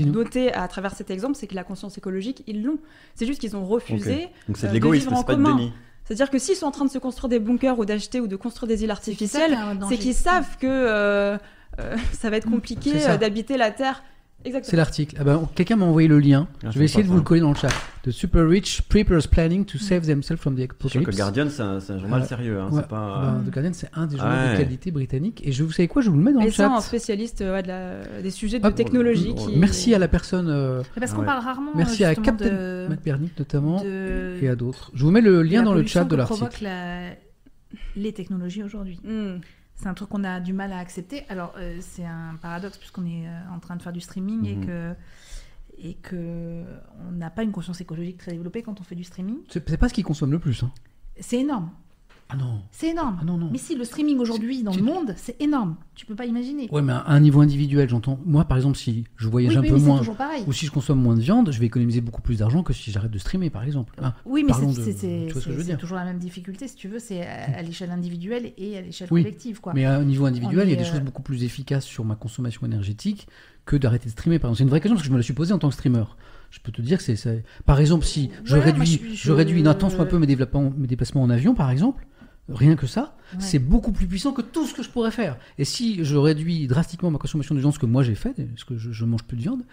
noter 0.06 0.54
à 0.54 0.68
travers 0.68 0.94
cet 0.94 1.10
exemple, 1.10 1.36
c'est 1.36 1.48
que 1.48 1.56
la 1.56 1.64
conscience 1.64 1.98
écologique, 1.98 2.44
ils 2.48 2.64
l'ont. 2.64 2.80
C'est 3.16 3.26
juste 3.26 3.40
qu'ils 3.40 3.56
ont 3.56 3.66
refusé. 3.66 4.28
Donc 4.48 4.58
c'est 4.58 4.66
euh, 4.66 4.70
de 4.70 4.74
de 4.74 4.74
l'égoïsme, 4.74 5.08
vivre 5.10 5.18
en 5.18 5.22
c'est 5.22 5.26
pas 5.28 5.36
de 5.36 5.44
commun. 5.44 5.56
déni. 5.56 5.74
C'est-à-dire 6.04 6.30
que 6.30 6.40
s'ils 6.40 6.56
sont 6.56 6.66
en 6.68 6.72
train 6.72 6.86
de 6.86 6.90
se 6.90 7.00
construire 7.00 7.30
des 7.30 7.40
bunkers 7.40 7.78
ou 7.80 7.86
d'acheter 7.86 8.22
ou 8.22 8.28
de 8.28 8.36
construire 8.38 8.68
des 8.70 8.84
îles 8.84 8.92
artificielles, 8.92 9.58
c'est 9.90 9.98
qu'ils 9.98 10.14
savent 10.14 10.58
que 10.58 10.68
euh, 10.68 11.38
euh, 11.80 11.96
ça 12.14 12.30
va 12.30 12.38
être 12.38 12.50
compliqué 12.50 12.98
ça. 13.00 13.12
euh, 13.14 13.18
d'habiter 13.18 13.58
la 13.58 13.72
Terre. 13.72 14.04
C'est 14.44 14.50
Exactement. 14.50 14.78
l'article. 14.78 15.16
Ah 15.20 15.24
ben, 15.26 15.50
Quelqu'un 15.56 15.76
m'a 15.76 15.86
envoyé 15.86 16.08
le 16.08 16.20
lien. 16.20 16.48
Ah, 16.64 16.68
je 16.68 16.72
c'est 16.72 16.80
vais 16.80 16.86
essayer 16.86 17.04
de 17.04 17.08
vous 17.08 17.16
ça. 17.16 17.20
le 17.20 17.24
coller 17.24 17.42
dans 17.42 17.50
le 17.50 17.56
chat. 17.56 17.68
The 18.04 18.12
super 18.12 18.48
rich 18.48 18.82
preppers 18.88 19.28
planning 19.30 19.66
to 19.66 19.78
save 19.78 20.06
themselves 20.06 20.40
from 20.40 20.56
the 20.56 20.60
Sachant 20.60 20.68
que 20.68 20.74
apocalypse. 20.76 21.08
le 21.12 21.18
Guardian, 21.18 21.48
c'est 21.50 21.62
un, 21.64 21.80
c'est 21.82 21.94
un 21.94 22.00
journal 22.00 22.22
Ouais. 22.22 22.28
sérieux, 22.28 22.60
hein, 22.62 22.70
Ouais. 22.72 22.82
c'est 22.82 22.88
pas. 22.88 23.22
Ben, 23.44 23.44
The 23.46 23.54
Guardian, 23.54 23.72
c'est 23.74 23.90
un 23.94 24.06
des 24.06 24.16
journaux 24.18 24.32
de 24.32 24.52
Ouais. 24.52 24.58
qualité 24.58 24.92
britannique. 24.92 25.42
Et 25.46 25.52
je 25.52 25.64
vous 25.64 25.72
savez 25.72 25.90
quoi, 25.90 26.02
je 26.02 26.10
vous 26.10 26.16
le 26.18 26.24
mets 26.24 26.32
dans 26.32 26.40
Et 26.40 26.46
le 26.46 26.52
ça, 26.52 26.70
chat. 26.70 26.76
un 26.78 26.80
spécialiste 26.82 27.42
euh, 27.42 27.56
ouais, 27.56 27.64
de 27.64 27.68
la- 27.68 28.22
des 28.22 28.30
sujets 28.32 28.60
de 28.60 28.66
Ah, 28.66 28.72
technologie. 28.72 29.34
bon, 29.36 29.48
qui... 29.48 29.58
Merci 29.58 29.94
à 29.94 30.00
la 30.00 30.08
personne. 30.08 30.48
euh, 30.50 30.82
Mais 30.96 31.02
Parce 31.02 31.12
qu'on 31.12 31.20
ouais. 31.22 31.26
parle 31.26 31.44
rarement 31.44 31.72
merci 31.76 32.06
euh, 32.06 32.10
à 32.12 32.16
Captain 32.16 32.46
de, 32.46 32.86
Matt 32.90 33.04
Bernick 33.04 33.38
notamment 33.38 33.84
de- 33.84 34.38
et 34.42 34.48
à 34.48 34.56
d'autres. 34.56 34.92
Je 34.94 35.04
vous 35.04 35.12
mets 35.12 35.20
le 35.22 35.42
lien 35.42 35.64
dans 35.64 35.74
le 35.74 35.86
chat 35.86 36.06
de 36.06 36.12
que 36.12 36.16
l'article. 36.16 36.64
la- 36.64 37.10
les 37.98 38.14
technologies 38.14 38.64
aujourd'hui. 38.64 38.98
Hmm. 39.04 39.40
C'est 39.78 39.88
un 39.88 39.94
truc 39.94 40.10
qu'on 40.10 40.24
a 40.24 40.40
du 40.40 40.54
mal 40.54 40.74
à 40.74 40.80
accepter. 40.80 41.24
Alors, 41.30 41.54
euh, 41.58 41.78
c'est 41.82 42.06
un 42.06 42.36
paradoxe 42.42 42.78
puisqu'on 42.78 43.06
est 43.06 43.28
euh, 43.28 43.40
en 43.56 43.60
train 43.60 43.76
de 43.76 43.82
faire 43.82 43.94
du 43.94 44.02
streaming 44.02 44.46
et 44.46 44.56
Mhm. 44.56 44.66
que 44.66 44.96
et 45.80 45.94
que 45.94 46.66
on 47.08 47.12
n'a 47.12 47.30
pas 47.30 47.44
une 47.44 47.52
conscience 47.52 47.80
écologique 47.82 48.18
très 48.18 48.32
développée 48.32 48.64
quand 48.64 48.80
on 48.82 48.84
fait 48.84 48.96
du 48.96 49.04
streaming. 49.04 49.38
C'est 49.50 49.70
c'est 49.70 49.78
pas 49.78 49.88
ce 49.88 49.94
qui 49.94 50.02
consomme 50.02 50.32
le 50.32 50.40
plus. 50.40 50.64
hein. 50.64 50.72
C'est 51.20 51.38
énorme. 51.40 51.70
Ah 52.30 52.36
non. 52.36 52.62
C'est 52.72 52.90
énorme. 52.90 53.18
Ah 53.22 53.24
non, 53.24 53.38
non. 53.38 53.48
Mais 53.52 53.58
si 53.58 53.74
le 53.76 53.86
streaming 53.86 54.20
aujourd'hui 54.20 54.62
dans 54.62 54.74
le 54.76 54.82
monde, 54.82 55.14
c'est 55.16 55.42
énorme. 55.42 55.78
Tu 55.96 56.06
peux 56.06 56.16
pas 56.16 56.26
imaginer. 56.26 56.68
Ouais, 56.72 56.82
mais 56.82 56.92
à 56.92 57.06
un 57.08 57.20
niveau 57.22 57.40
individuel, 57.40 57.88
j'entends. 57.88 58.20
Moi, 58.26 58.44
par 58.44 58.58
exemple, 58.58 58.78
si 58.78 59.06
je 59.16 59.30
voyage 59.30 59.54
oui, 59.54 59.58
un 59.58 59.62
oui, 59.62 59.70
peu 59.70 59.78
moins, 59.78 60.02
ou 60.46 60.52
si 60.52 60.66
je 60.66 60.72
consomme 60.72 61.02
moins 61.02 61.16
de 61.16 61.22
viande, 61.22 61.52
je 61.54 61.60
vais 61.60 61.66
économiser 61.68 62.02
beaucoup 62.02 62.22
plus 62.22 62.40
d'argent 62.40 62.64
que 62.64 62.74
si 62.74 62.92
j'arrête 62.92 63.12
de 63.12 63.18
streamer, 63.18 63.50
par 63.50 63.64
exemple. 63.64 63.94
Hein. 64.02 64.14
Oui, 64.26 64.44
mais 64.46 64.52
c'est- 64.54 64.94
ce 64.94 65.76
toujours 65.78 65.98
la 65.98 66.04
même 66.04 66.20
difficulté, 66.20 66.68
si 66.68 66.76
tu 66.76 66.90
veux, 66.90 67.00
c'est 67.00 67.26
à, 67.26 67.58
à 67.60 67.62
l'échelle 67.62 67.92
individuelle 67.92 68.52
et 68.58 68.78
à 68.78 68.82
l'échelle 68.82 69.08
Oui, 69.12 69.24
collective. 69.24 69.62
Quoi. 69.62 69.74
Mais 69.74 69.86
à 69.86 69.96
un 69.98 70.04
niveau 70.04 70.26
individuel, 70.26 70.68
il 70.68 70.72
y 70.72 70.74
a 70.74 70.78
des 70.78 70.84
euh, 70.88 70.92
choses 70.92 71.02
beaucoup 71.02 71.22
plus 71.22 71.44
efficaces 71.46 71.86
sur 71.86 72.04
ma 72.04 72.16
consommation 72.16 72.66
énergétique 72.66 73.28
que 73.66 73.78
d'arrêter 73.78 74.06
de 74.06 74.12
streamer. 74.12 74.40
Par 74.40 74.50
exemple, 74.50 74.58
c'est 74.58 74.64
une 74.64 74.70
vraie 74.70 74.80
question 74.82 74.96
parce 74.96 75.04
que 75.04 75.08
je 75.08 75.14
me 75.14 75.18
la 75.18 75.24
suis 75.24 75.34
posée 75.34 75.54
en 75.54 75.60
tant 75.60 75.70
que 75.70 75.74
streamer. 75.76 76.04
Je 76.50 76.60
peux 76.60 76.72
te 76.72 76.82
dire 76.82 76.98
que 76.98 77.04
c'est, 77.16 77.44
par 77.66 77.80
exemple, 77.80 78.06
si 78.06 78.30
je 78.46 78.56
Ouais, 78.56 78.62
réduis, 78.62 78.86
je- 78.86 79.16
je, 79.16 79.32
réduis 79.34 79.62
je- 79.64 79.68
un 79.70 80.06
peu 80.06 80.18
mes 80.18 80.28
déplacements, 80.28 80.72
mes 80.78 80.88
déplacements 80.88 81.22
en 81.24 81.30
avion, 81.30 81.54
par 81.54 81.70
exemple, 81.72 82.06
rien 82.50 82.76
que 82.76 82.88
ça, 82.88 83.14
Ouais. 83.34 83.40
c'est 83.42 83.60
beaucoup 83.60 83.92
plus 83.92 84.08
puissant 84.08 84.32
que 84.32 84.42
tout 84.42 84.66
ce 84.66 84.74
que 84.74 84.82
je 84.84 84.90
pourrais 84.90 85.12
faire. 85.12 85.36
Et 85.58 85.66
si 85.66 86.06
je 86.06 86.16
réduis 86.16 86.66
drastiquement 86.68 87.12
ma 87.12 87.18
consommation 87.18 87.54
de 87.56 87.60
viande, 87.60 87.74
ce 87.74 87.80
que 87.80 87.86
moi 87.86 88.02
j'ai 88.04 88.16
fait, 88.16 88.34
parce 88.54 88.64
que 88.64 88.78
je, 88.78 88.92
je 88.94 89.04
mange 89.06 89.24
plus 89.24 89.36
de 89.36 89.42
viande, 89.42 89.64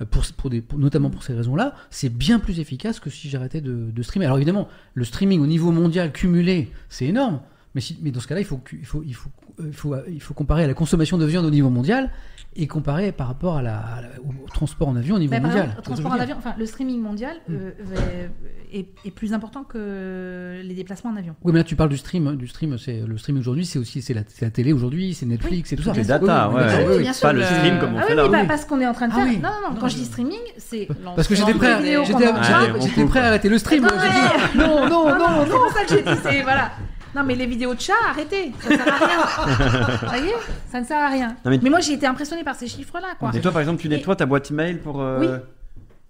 euh, 0.00 0.06
pour, 0.06 0.24
pour 0.38 0.48
des, 0.48 0.62
pour- 0.62 0.78
notamment 0.78 1.10
pour 1.10 1.22
ces 1.22 1.34
raisons-là, 1.34 1.74
c'est 1.90 2.08
bien 2.08 2.38
plus 2.38 2.58
efficace 2.58 3.00
que 3.00 3.10
si 3.10 3.28
j'arrêtais 3.28 3.60
de, 3.60 3.90
de 3.90 4.02
streamer. 4.02 4.24
Alors 4.24 4.38
évidemment, 4.38 4.66
le 4.94 5.04
streaming 5.04 5.40
au 5.40 5.46
niveau 5.46 5.72
mondial 5.72 6.10
cumulé, 6.10 6.70
c'est 6.88 7.04
énorme. 7.06 7.40
Mais, 7.74 7.80
si- 7.80 7.98
mais 8.02 8.10
dans 8.10 8.20
ce 8.20 8.26
cas-là, 8.28 8.40
il 8.40 8.46
faut, 8.46 8.60
il, 8.72 8.84
faut, 8.84 9.02
il, 9.06 9.14
faut, 9.14 9.30
euh, 9.60 9.64
il, 9.68 9.72
faut, 9.74 9.94
il 10.08 10.20
faut 10.20 10.34
comparer 10.34 10.64
à 10.64 10.66
la 10.66 10.74
consommation 10.74 11.16
de 11.18 11.24
viande 11.24 11.46
au 11.46 11.50
niveau 11.50 11.70
mondial 11.70 12.10
et 12.54 12.66
comparer 12.66 13.12
par 13.12 13.28
rapport 13.28 13.56
à 13.56 13.62
la, 13.62 13.78
à 13.78 14.02
la- 14.02 14.08
au 14.20 14.46
transport 14.52 14.88
en 14.88 14.96
avion 14.96 15.16
au 15.16 15.18
niveau 15.18 15.32
Bah, 15.32 15.40
mondial. 15.40 15.64
exemple, 15.68 15.82
transport 15.82 16.12
en 16.12 16.16
avion, 16.20 16.36
enfin, 16.38 16.54
le 16.58 16.66
streaming 16.66 17.00
mondial 17.00 17.36
Mm. 17.48 17.54
euh, 17.54 18.28
est, 18.74 18.86
est 19.06 19.10
plus 19.10 19.32
important 19.32 19.64
que 19.64 20.60
les 20.62 20.74
déplacements 20.74 21.12
en 21.12 21.16
avion. 21.16 21.34
Oui, 21.44 21.52
mais 21.52 21.60
là 21.60 21.64
tu 21.64 21.76
parles 21.76 21.88
du 21.88 21.96
stream. 21.96 22.36
Du 22.36 22.46
stream, 22.46 22.76
c'est 22.76 23.00
le 23.06 23.16
stream 23.16 23.38
aujourd'hui, 23.38 23.64
c'est 23.64 23.78
aussi 23.78 24.02
c'est 24.02 24.12
la, 24.12 24.20
c'est 24.28 24.44
la 24.44 24.50
télé 24.50 24.74
aujourd'hui, 24.74 25.14
c'est 25.14 25.24
Netflix, 25.24 25.70
c'est 25.70 25.76
tout 25.76 25.82
ça. 25.82 25.92
Les 25.94 26.04
data, 26.04 26.50
Oui, 26.50 26.56
ouais, 26.60 27.10
Pas 27.22 27.32
le 27.32 27.42
stream 27.42 27.78
comme 27.78 27.94
on 27.94 27.98
ah 27.98 28.02
fait 28.02 28.10
oui, 28.12 28.16
là. 28.16 28.24
oui, 28.26 28.30
bah, 28.32 28.38
oui. 28.42 28.48
parce 28.48 28.66
qu'on 28.66 28.80
est 28.82 28.86
en 28.86 28.92
train 28.92 29.08
de 29.08 29.12
Ah 29.14 29.20
faire. 29.20 29.26
oui. 29.28 29.38
Non, 29.38 29.48
non, 29.48 29.70
non, 29.74 29.80
quand 29.80 29.88
je- 29.88 29.94
je 29.94 29.98
dis 30.00 30.04
streaming, 30.04 30.40
c'est. 30.58 30.88
Parce 31.16 31.26
que 31.28 31.34
j'étais 31.34 31.54
prêt, 31.54 31.72
à- 31.72 31.80
j'étais, 32.04 33.04
prêt 33.06 33.20
arrêter 33.20 33.48
le 33.48 33.56
stream. 33.56 33.82
Non, 33.82 33.88
dit, 33.88 34.58
non, 34.58 34.88
non, 34.88 35.08
Non, 35.08 35.18
non, 35.18 35.44
c'est 35.46 35.50
pour 35.52 35.70
ça 35.72 35.84
que 35.84 35.88
j'ai 35.90 36.02
dit, 36.02 36.20
c'est. 36.22 36.42
Voilà. 36.42 36.72
Non, 37.14 37.22
mais 37.24 37.34
les 37.34 37.46
vidéos 37.46 37.74
de 37.74 37.80
chats, 37.80 37.92
arrêtez. 38.08 38.52
Ça 38.60 38.68
sert 38.68 38.88
à 38.88 39.06
rien. 39.06 39.18
Vous 40.02 40.06
voyez 40.08 40.32
Ça 40.70 40.80
ne 40.80 40.86
sert 40.86 40.98
à 40.98 41.08
rien. 41.08 41.28
Non, 41.44 41.50
mais- 41.50 41.60
mais... 41.62 41.70
moi, 41.70 41.80
j'ai 41.80 41.92
été 41.92 42.06
impressionnée 42.06 42.42
par 42.44 42.54
ces 42.54 42.66
chiffres-là, 42.68 43.08
quoi. 43.18 43.30
Et 43.34 43.40
toi, 43.40 43.52
par 43.52 43.60
exemple, 43.60 43.80
tu 43.82 43.88
nettoies 43.88 44.16
ta 44.16 44.24
boîte 44.26 44.50
email 44.50 44.76
pour. 44.76 45.00
euh, 45.02 45.18
Oui. 45.20 45.26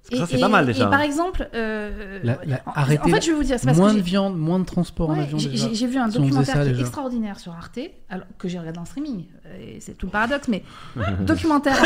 Ça, 0.03 0.27
c'est 0.27 0.37
Et- 0.37 0.41
pas 0.41 0.49
mal 0.49 0.67
déjà. 0.67 0.87
Et 0.87 0.91
par 0.91 1.01
exemple, 1.01 1.49
euh, 1.55 2.19
La- 2.25 2.39
la- 2.45 2.61
en- 2.67 2.73
arrêter 2.75 3.05
en 3.05 3.15
fait, 3.15 3.23
je 3.25 3.31
vais 3.31 3.37
vous 3.37 3.45
dire, 3.45 3.59
c'est 3.59 3.67
parce 3.67 3.79
moins 3.79 3.93
que 3.93 3.97
de 3.99 4.03
viande, 4.03 4.37
moins 4.37 4.59
de 4.59 4.65
transport 4.65 5.11
en 5.11 5.19
avion. 5.19 5.39
j'ai- 5.39 5.87
vu 5.87 5.97
un 5.99 6.11
Si 6.11 6.19
documentaire 6.19 6.55
ça, 6.57 6.65
qui 6.65 6.71
est 6.71 6.81
extraordinaire 6.81 7.39
sur 7.39 7.53
Arte, 7.53 7.79
alors, 8.11 8.27
que 8.39 8.49
j'ai 8.49 8.59
regardé 8.59 8.79
en 8.81 8.85
streaming. 8.85 9.27
Et 9.61 9.79
C'est 9.81 9.95
tout 9.97 10.07
le 10.07 10.13
paradoxe, 10.13 10.49
mais 10.49 10.65
documentaire, 11.21 11.77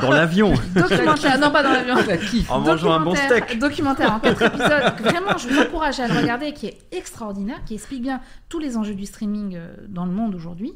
Dans 0.00 0.10
l'avion. 0.10 0.54
documentaire, 0.74 1.38
non 1.38 1.50
pas 1.50 1.62
dans 1.62 1.72
l'avion. 1.72 1.96
En 2.48 2.60
mangeant 2.60 2.92
un 2.92 3.00
bon 3.00 3.14
steak. 3.14 3.58
Documentaire 3.58 4.12
en 4.14 4.20
quatre 4.20 4.42
épisodes. 4.42 4.96
que 4.96 5.02
Vraiment, 5.02 5.36
je 5.36 5.48
vous 5.48 5.60
encourage 5.60 6.00
à 6.00 6.08
le 6.08 6.18
regarder, 6.18 6.52
qui 6.52 6.66
est 6.66 6.78
extraordinaire, 6.92 7.62
qui 7.66 7.74
explique 7.74 8.02
bien 8.02 8.20
tous 8.48 8.58
les 8.58 8.76
enjeux 8.76 8.94
du 8.94 9.04
streaming 9.06 9.56
euh, 9.56 9.74
dans 9.88 10.04
le 10.06 10.12
monde 10.12 10.34
aujourd'hui. 10.34 10.72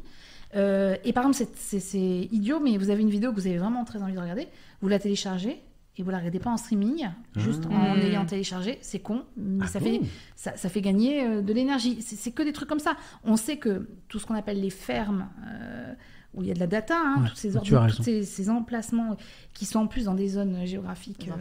Euh, 0.55 0.95
et 1.03 1.13
par 1.13 1.25
exemple, 1.27 1.49
c'est 1.57 1.97
idiot, 2.31 2.59
mais 2.63 2.77
vous 2.77 2.91
avez 2.91 3.01
une 3.01 3.09
vidéo 3.09 3.31
que 3.31 3.39
vous 3.39 3.47
avez 3.47 3.57
vraiment 3.57 3.83
très 3.85 4.01
envie 4.03 4.13
de 4.13 4.19
regarder, 4.19 4.47
vous 4.81 4.87
la 4.87 4.99
téléchargez 4.99 5.59
et 5.97 6.03
vous 6.03 6.09
la 6.09 6.17
regardez 6.17 6.39
pas 6.39 6.49
en 6.49 6.57
streaming, 6.57 7.07
juste 7.35 7.65
en 7.67 7.95
Mm. 7.95 7.99
ayant 7.99 8.25
téléchargé. 8.25 8.79
C'est 8.81 8.99
con, 8.99 9.23
mais 9.37 9.63
Ah 9.65 9.67
ça, 9.67 9.79
bon 9.79 9.85
fait, 9.85 10.01
ça, 10.35 10.57
ça 10.57 10.69
fait 10.69 10.81
gagner 10.81 11.23
euh, 11.25 11.41
de 11.41 11.53
l'énergie. 11.53 12.01
C'est 12.01 12.31
que 12.31 12.41
des 12.43 12.51
trucs 12.53 12.67
comme 12.69 12.79
ça. 12.79 12.95
On 13.23 13.37
sait 13.37 13.57
que 13.57 13.87
tout 14.07 14.17
ce 14.19 14.25
qu'on 14.25 14.33
appelle 14.35 14.59
les 14.59 14.71
fermes, 14.71 15.27
euh, 15.47 15.93
où 16.33 16.41
il 16.41 16.47
y 16.47 16.51
a 16.51 16.55
de 16.55 16.59
la 16.59 16.65
data, 16.67 16.95
hein, 16.97 17.21
Ouais, 17.21 17.29
tous 17.29 17.35
ces, 17.35 17.55
ordres, 17.57 17.95
tous 17.95 18.01
ces, 18.01 18.23
ces 18.23 18.49
emplacements 18.49 19.17
qui 19.53 19.65
sont 19.67 19.79
en 19.81 19.87
plus 19.87 20.05
dans 20.05 20.15
des 20.15 20.29
zones 20.29 20.65
géographiques 20.65 21.25
Des 21.25 21.31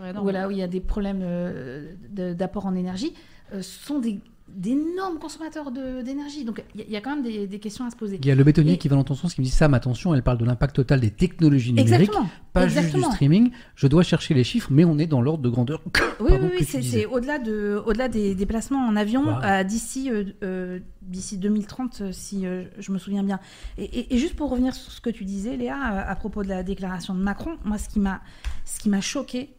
euh, 0.00 0.12
voilà, 0.22 0.48
où 0.48 0.50
il 0.50 0.56
y 0.56 0.62
a 0.62 0.68
des 0.68 0.80
problèmes 0.80 1.20
euh, 1.22 1.92
de- 2.08 2.32
d'apport 2.32 2.64
en 2.64 2.74
énergie, 2.74 3.12
sont 3.60 3.98
des 3.98 4.20
d'énormes 4.54 5.18
consommateurs 5.18 5.70
d'énergie. 5.70 6.44
Donc 6.44 6.62
il 6.74 6.80
y, 6.80 6.84
a- 6.84 6.86
il 6.88 6.92
y 6.92 6.96
a 6.96 7.00
quand 7.00 7.14
même 7.14 7.22
des, 7.24 7.46
des 7.46 7.58
questions 7.58 7.84
à 7.86 7.90
se 7.90 7.96
poser. 7.96 8.18
Il 8.20 8.26
y 8.26 8.30
a 8.30 8.34
le 8.34 8.44
bétonnier 8.44 8.74
Et- 8.74 8.78
qui 8.78 8.88
va 8.88 8.96
dans 8.96 9.04
ton 9.04 9.14
sens 9.14 9.34
qui 9.34 9.40
me 9.40 9.46
dit 9.46 9.50
Sam, 9.52 9.74
attention, 9.74 10.14
elle 10.14 10.22
parle 10.22 10.38
de 10.38 10.44
l'impact 10.44 10.76
total 10.76 11.00
des 11.00 11.10
technologies 11.10 11.72
numériques, 11.72 11.94
Exactement. 11.94 12.28
pas 12.52 12.68
juste 12.68 12.94
du 12.94 13.02
streaming. 13.02 13.50
Je 13.76 13.86
dois 13.86 14.02
chercher 14.02 14.34
les 14.34 14.44
chiffres, 14.44 14.68
mais 14.70 14.84
on 14.84 14.98
est 14.98 15.06
dans 15.06 15.20
l'ordre 15.22 15.42
de 15.42 15.48
grandeur. 15.48 15.80
Oui, 16.20 16.28
Pardon, 16.28 16.50
oui, 16.52 16.66
oui, 16.70 16.82
c'est 16.82 17.06
au-delà 17.06 17.38
de, 17.38 17.82
au-delà 17.86 18.08
des 18.08 18.34
déplacements 18.34 18.86
en 18.86 18.96
avion 18.96 19.22
Wow. 19.24 19.42
euh, 19.42 19.62
d'ici, 19.64 20.10
euh, 20.10 20.24
euh, 20.42 20.78
d'ici 21.02 21.38
2030, 21.38 22.00
euh, 22.00 22.12
si 22.12 22.46
euh, 22.46 22.64
je 22.78 22.92
me 22.92 22.98
souviens 22.98 23.22
bien. 23.22 23.40
Et, 23.78 23.84
et- 23.84 24.14
et 24.14 24.18
juste 24.18 24.34
pour 24.36 24.50
revenir 24.50 24.74
sur 24.74 24.90
ce 24.92 25.00
que 25.00 25.10
tu 25.10 25.24
disais, 25.24 25.56
Léa, 25.56 25.74
euh, 25.76 26.02
à 26.10 26.14
propos 26.16 26.42
de 26.42 26.48
la 26.48 26.62
déclaration 26.62 27.14
de 27.14 27.20
Macron, 27.20 27.56
moi, 27.64 27.78
ce 27.78 27.88
qui 27.88 28.00
m'a, 28.00 28.20
ce 28.64 28.78
qui 28.80 28.88
m'a 28.88 29.00
choqué, 29.00 29.50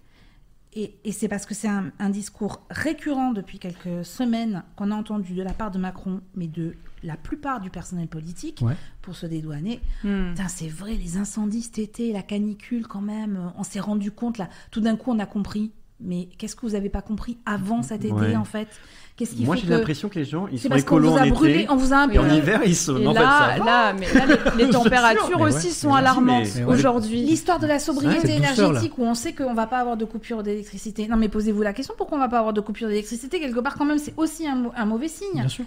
et, 0.75 0.95
et 1.03 1.11
c'est 1.11 1.27
parce 1.27 1.45
que 1.45 1.53
c'est 1.53 1.67
un, 1.67 1.91
un 1.99 2.09
discours 2.09 2.61
récurrent 2.69 3.31
depuis 3.31 3.59
quelques 3.59 4.03
semaines 4.05 4.63
qu'on 4.75 4.91
a 4.91 4.95
entendu 4.95 5.33
de 5.33 5.43
la 5.43 5.53
part 5.53 5.71
de 5.71 5.77
Macron, 5.79 6.21
mais 6.35 6.47
de 6.47 6.75
la 7.03 7.17
plupart 7.17 7.59
du 7.59 7.69
personnel 7.69 8.07
politique, 8.07 8.59
Ouais. 8.61 8.75
pour 9.01 9.15
se 9.15 9.25
dédouaner. 9.25 9.81
Putain, 10.01 10.47
c'est 10.47 10.69
vrai, 10.69 10.93
les 10.95 11.17
incendies 11.17 11.61
cet 11.63 11.79
été, 11.79 12.11
la 12.13 12.21
canicule 12.23 12.87
quand 12.87 13.01
même, 13.01 13.35
euh, 13.35 13.49
on 13.57 13.63
s'est 13.63 13.79
rendu 13.81 14.11
compte 14.11 14.37
là. 14.37 14.49
Tout 14.71 14.79
d'un 14.81 14.95
coup, 14.95 15.11
on 15.11 15.19
a 15.19 15.25
compris. 15.25 15.71
Mais 15.99 16.27
qu'est-ce 16.37 16.55
que 16.55 16.65
vous 16.65 16.75
avez 16.75 16.89
pas 16.89 17.01
compris 17.01 17.37
avant 17.45 17.81
cet 17.81 18.03
été 18.03 18.13
Ouais. 18.13 18.35
en 18.35 18.43
fait? 18.43 18.67
Qu'est-ce 19.15 19.35
Moi, 19.41 19.55
j'ai 19.55 19.67
que 19.67 19.69
l'impression 19.71 20.09
que 20.09 20.17
les 20.17 20.25
gens, 20.25 20.47
ils 20.51 20.59
sont 20.59 20.69
parce 20.69 20.81
écolos 20.81 21.11
vous 21.11 21.17
en 21.17 21.21
a 21.21 21.27
brûlé, 21.29 21.59
été. 21.61 21.69
on 21.69 21.75
vous 21.75 21.93
a 21.93 21.97
un 21.97 22.09
Et 22.09 22.17
en 22.17 22.23
peu- 22.23 22.33
hiver, 22.33 22.61
ils 22.65 22.75
sont. 22.75 22.97
Et 22.97 23.05
en 23.05 23.13
fait, 23.13 23.19
là, 23.19 23.57
là, 23.63 23.93
mais 23.93 24.11
là, 24.11 24.25
les, 24.57 24.63
les 24.65 24.69
températures 24.71 25.29
Mais 25.37 25.43
ouais. 25.43 25.53
aussi 25.55 25.69
sont 25.71 25.93
alarmantes 25.93 26.47
aujourd'hui. 26.67 27.21
L'histoire 27.21 27.59
de 27.59 27.67
la 27.67 27.77
sobriété 27.77 28.15
Ouais, 28.15 28.21
cette 28.27 28.39
douceur, 28.49 28.65
énergétique 28.71 28.97
où 28.97 29.03
on 29.03 29.13
sait 29.13 29.33
qu'on 29.33 29.53
va 29.53 29.67
pas 29.67 29.77
avoir 29.79 29.97
de 29.97 30.05
coupure 30.05 30.41
d'électricité. 30.41 31.07
Non 31.07 31.17
mais 31.17 31.29
posez-vous 31.29 31.61
la 31.61 31.73
question 31.73 31.93
pourquoi 31.95 32.17
on 32.17 32.21
va 32.21 32.27
pas 32.27 32.39
avoir 32.39 32.53
de 32.53 32.61
coupure 32.61 32.87
d'électricité 32.87 33.39
quelque 33.39 33.59
part 33.59 33.75
quand 33.75 33.85
même? 33.85 33.99
C'est 33.99 34.15
aussi 34.17 34.47
un, 34.47 34.55
mau- 34.55 34.71
un 34.75 34.85
mauvais 34.85 35.07
signe. 35.09 35.27
Bien 35.35 35.47
sûr. 35.47 35.65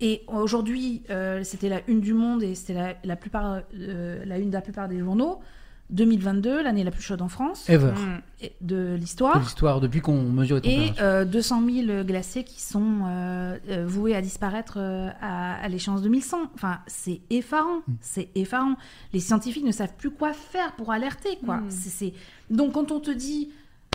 Et 0.00 0.22
aujourd'hui 0.26 1.02
euh, 1.10 1.42
c'était 1.44 1.68
la 1.68 1.80
une 1.86 2.00
du 2.00 2.14
monde 2.14 2.42
et 2.42 2.56
c'était 2.56 2.74
la, 2.74 2.94
la 3.04 3.14
plupart 3.16 3.60
euh, 3.78 4.24
la 4.26 4.38
une 4.38 4.48
de 4.50 4.54
la 4.54 4.60
plupart 4.60 4.88
des 4.88 4.98
journaux. 4.98 5.38
2022 5.90 6.62
l'année 6.62 6.84
la 6.84 6.90
plus 6.90 7.02
chaude 7.02 7.22
en 7.22 7.28
France 7.28 7.68
Ever. 7.68 7.92
Et- 8.40 8.52
de 8.60 8.76
De 8.92 8.94
l'histoire. 8.94 9.38
l'histoire, 9.38 9.80
depuis 9.80 10.00
qu'on 10.00 10.22
mesure 10.22 10.60
les 10.62 10.70
Et 10.70 10.76
températures. 10.76 11.02
euh, 11.04 11.24
200 11.24 11.62
000 11.86 12.04
glaciers 12.04 12.44
qui 12.44 12.60
sont 12.62 13.00
euh, 13.06 13.56
euh, 13.68 13.86
voués 13.86 14.14
à 14.14 14.20
disparaître 14.20 14.74
euh, 14.78 15.08
à, 15.20 15.54
à 15.62 15.68
l'échéance 15.68 16.02
2100. 16.02 16.50
Enfin, 16.54 16.78
c'est 16.86 17.20
effarant. 17.30 17.78
Mm. 17.88 17.92
C'est 18.00 18.28
effarant. 18.34 18.74
Les 19.12 19.20
scientifiques 19.20 19.64
ne 19.64 19.72
savent 19.72 19.94
plus 19.96 20.10
quoi 20.10 20.32
faire 20.32 20.72
pour 20.76 20.92
alerter, 20.92 21.38
quoi. 21.44 21.56
Mm. 21.58 21.70
C'est- 21.70 21.88
c'est- 21.90 22.12
Donc, 22.50 22.72
quand 22.72 22.92
on 22.92 23.00
te 23.00 23.10
dit 23.10 23.50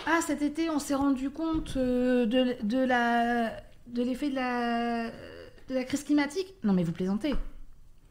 Ah, 0.06 0.20
cet 0.26 0.42
été, 0.42 0.70
on 0.70 0.80
s'est 0.80 0.96
rendu 0.96 1.30
compte 1.30 1.78
de, 1.78 2.26
de 2.62 2.78
la 2.86 3.52
de 3.88 4.02
l'effet 4.04 4.30
de 4.30 4.36
la, 4.36 5.06
de 5.70 5.74
la 5.76 5.84
crise 5.86 6.04
climatique. 6.04 6.48
Non, 6.64 6.74
mais 6.74 6.84
vous 6.84 6.92
plaisantez. 6.92 7.36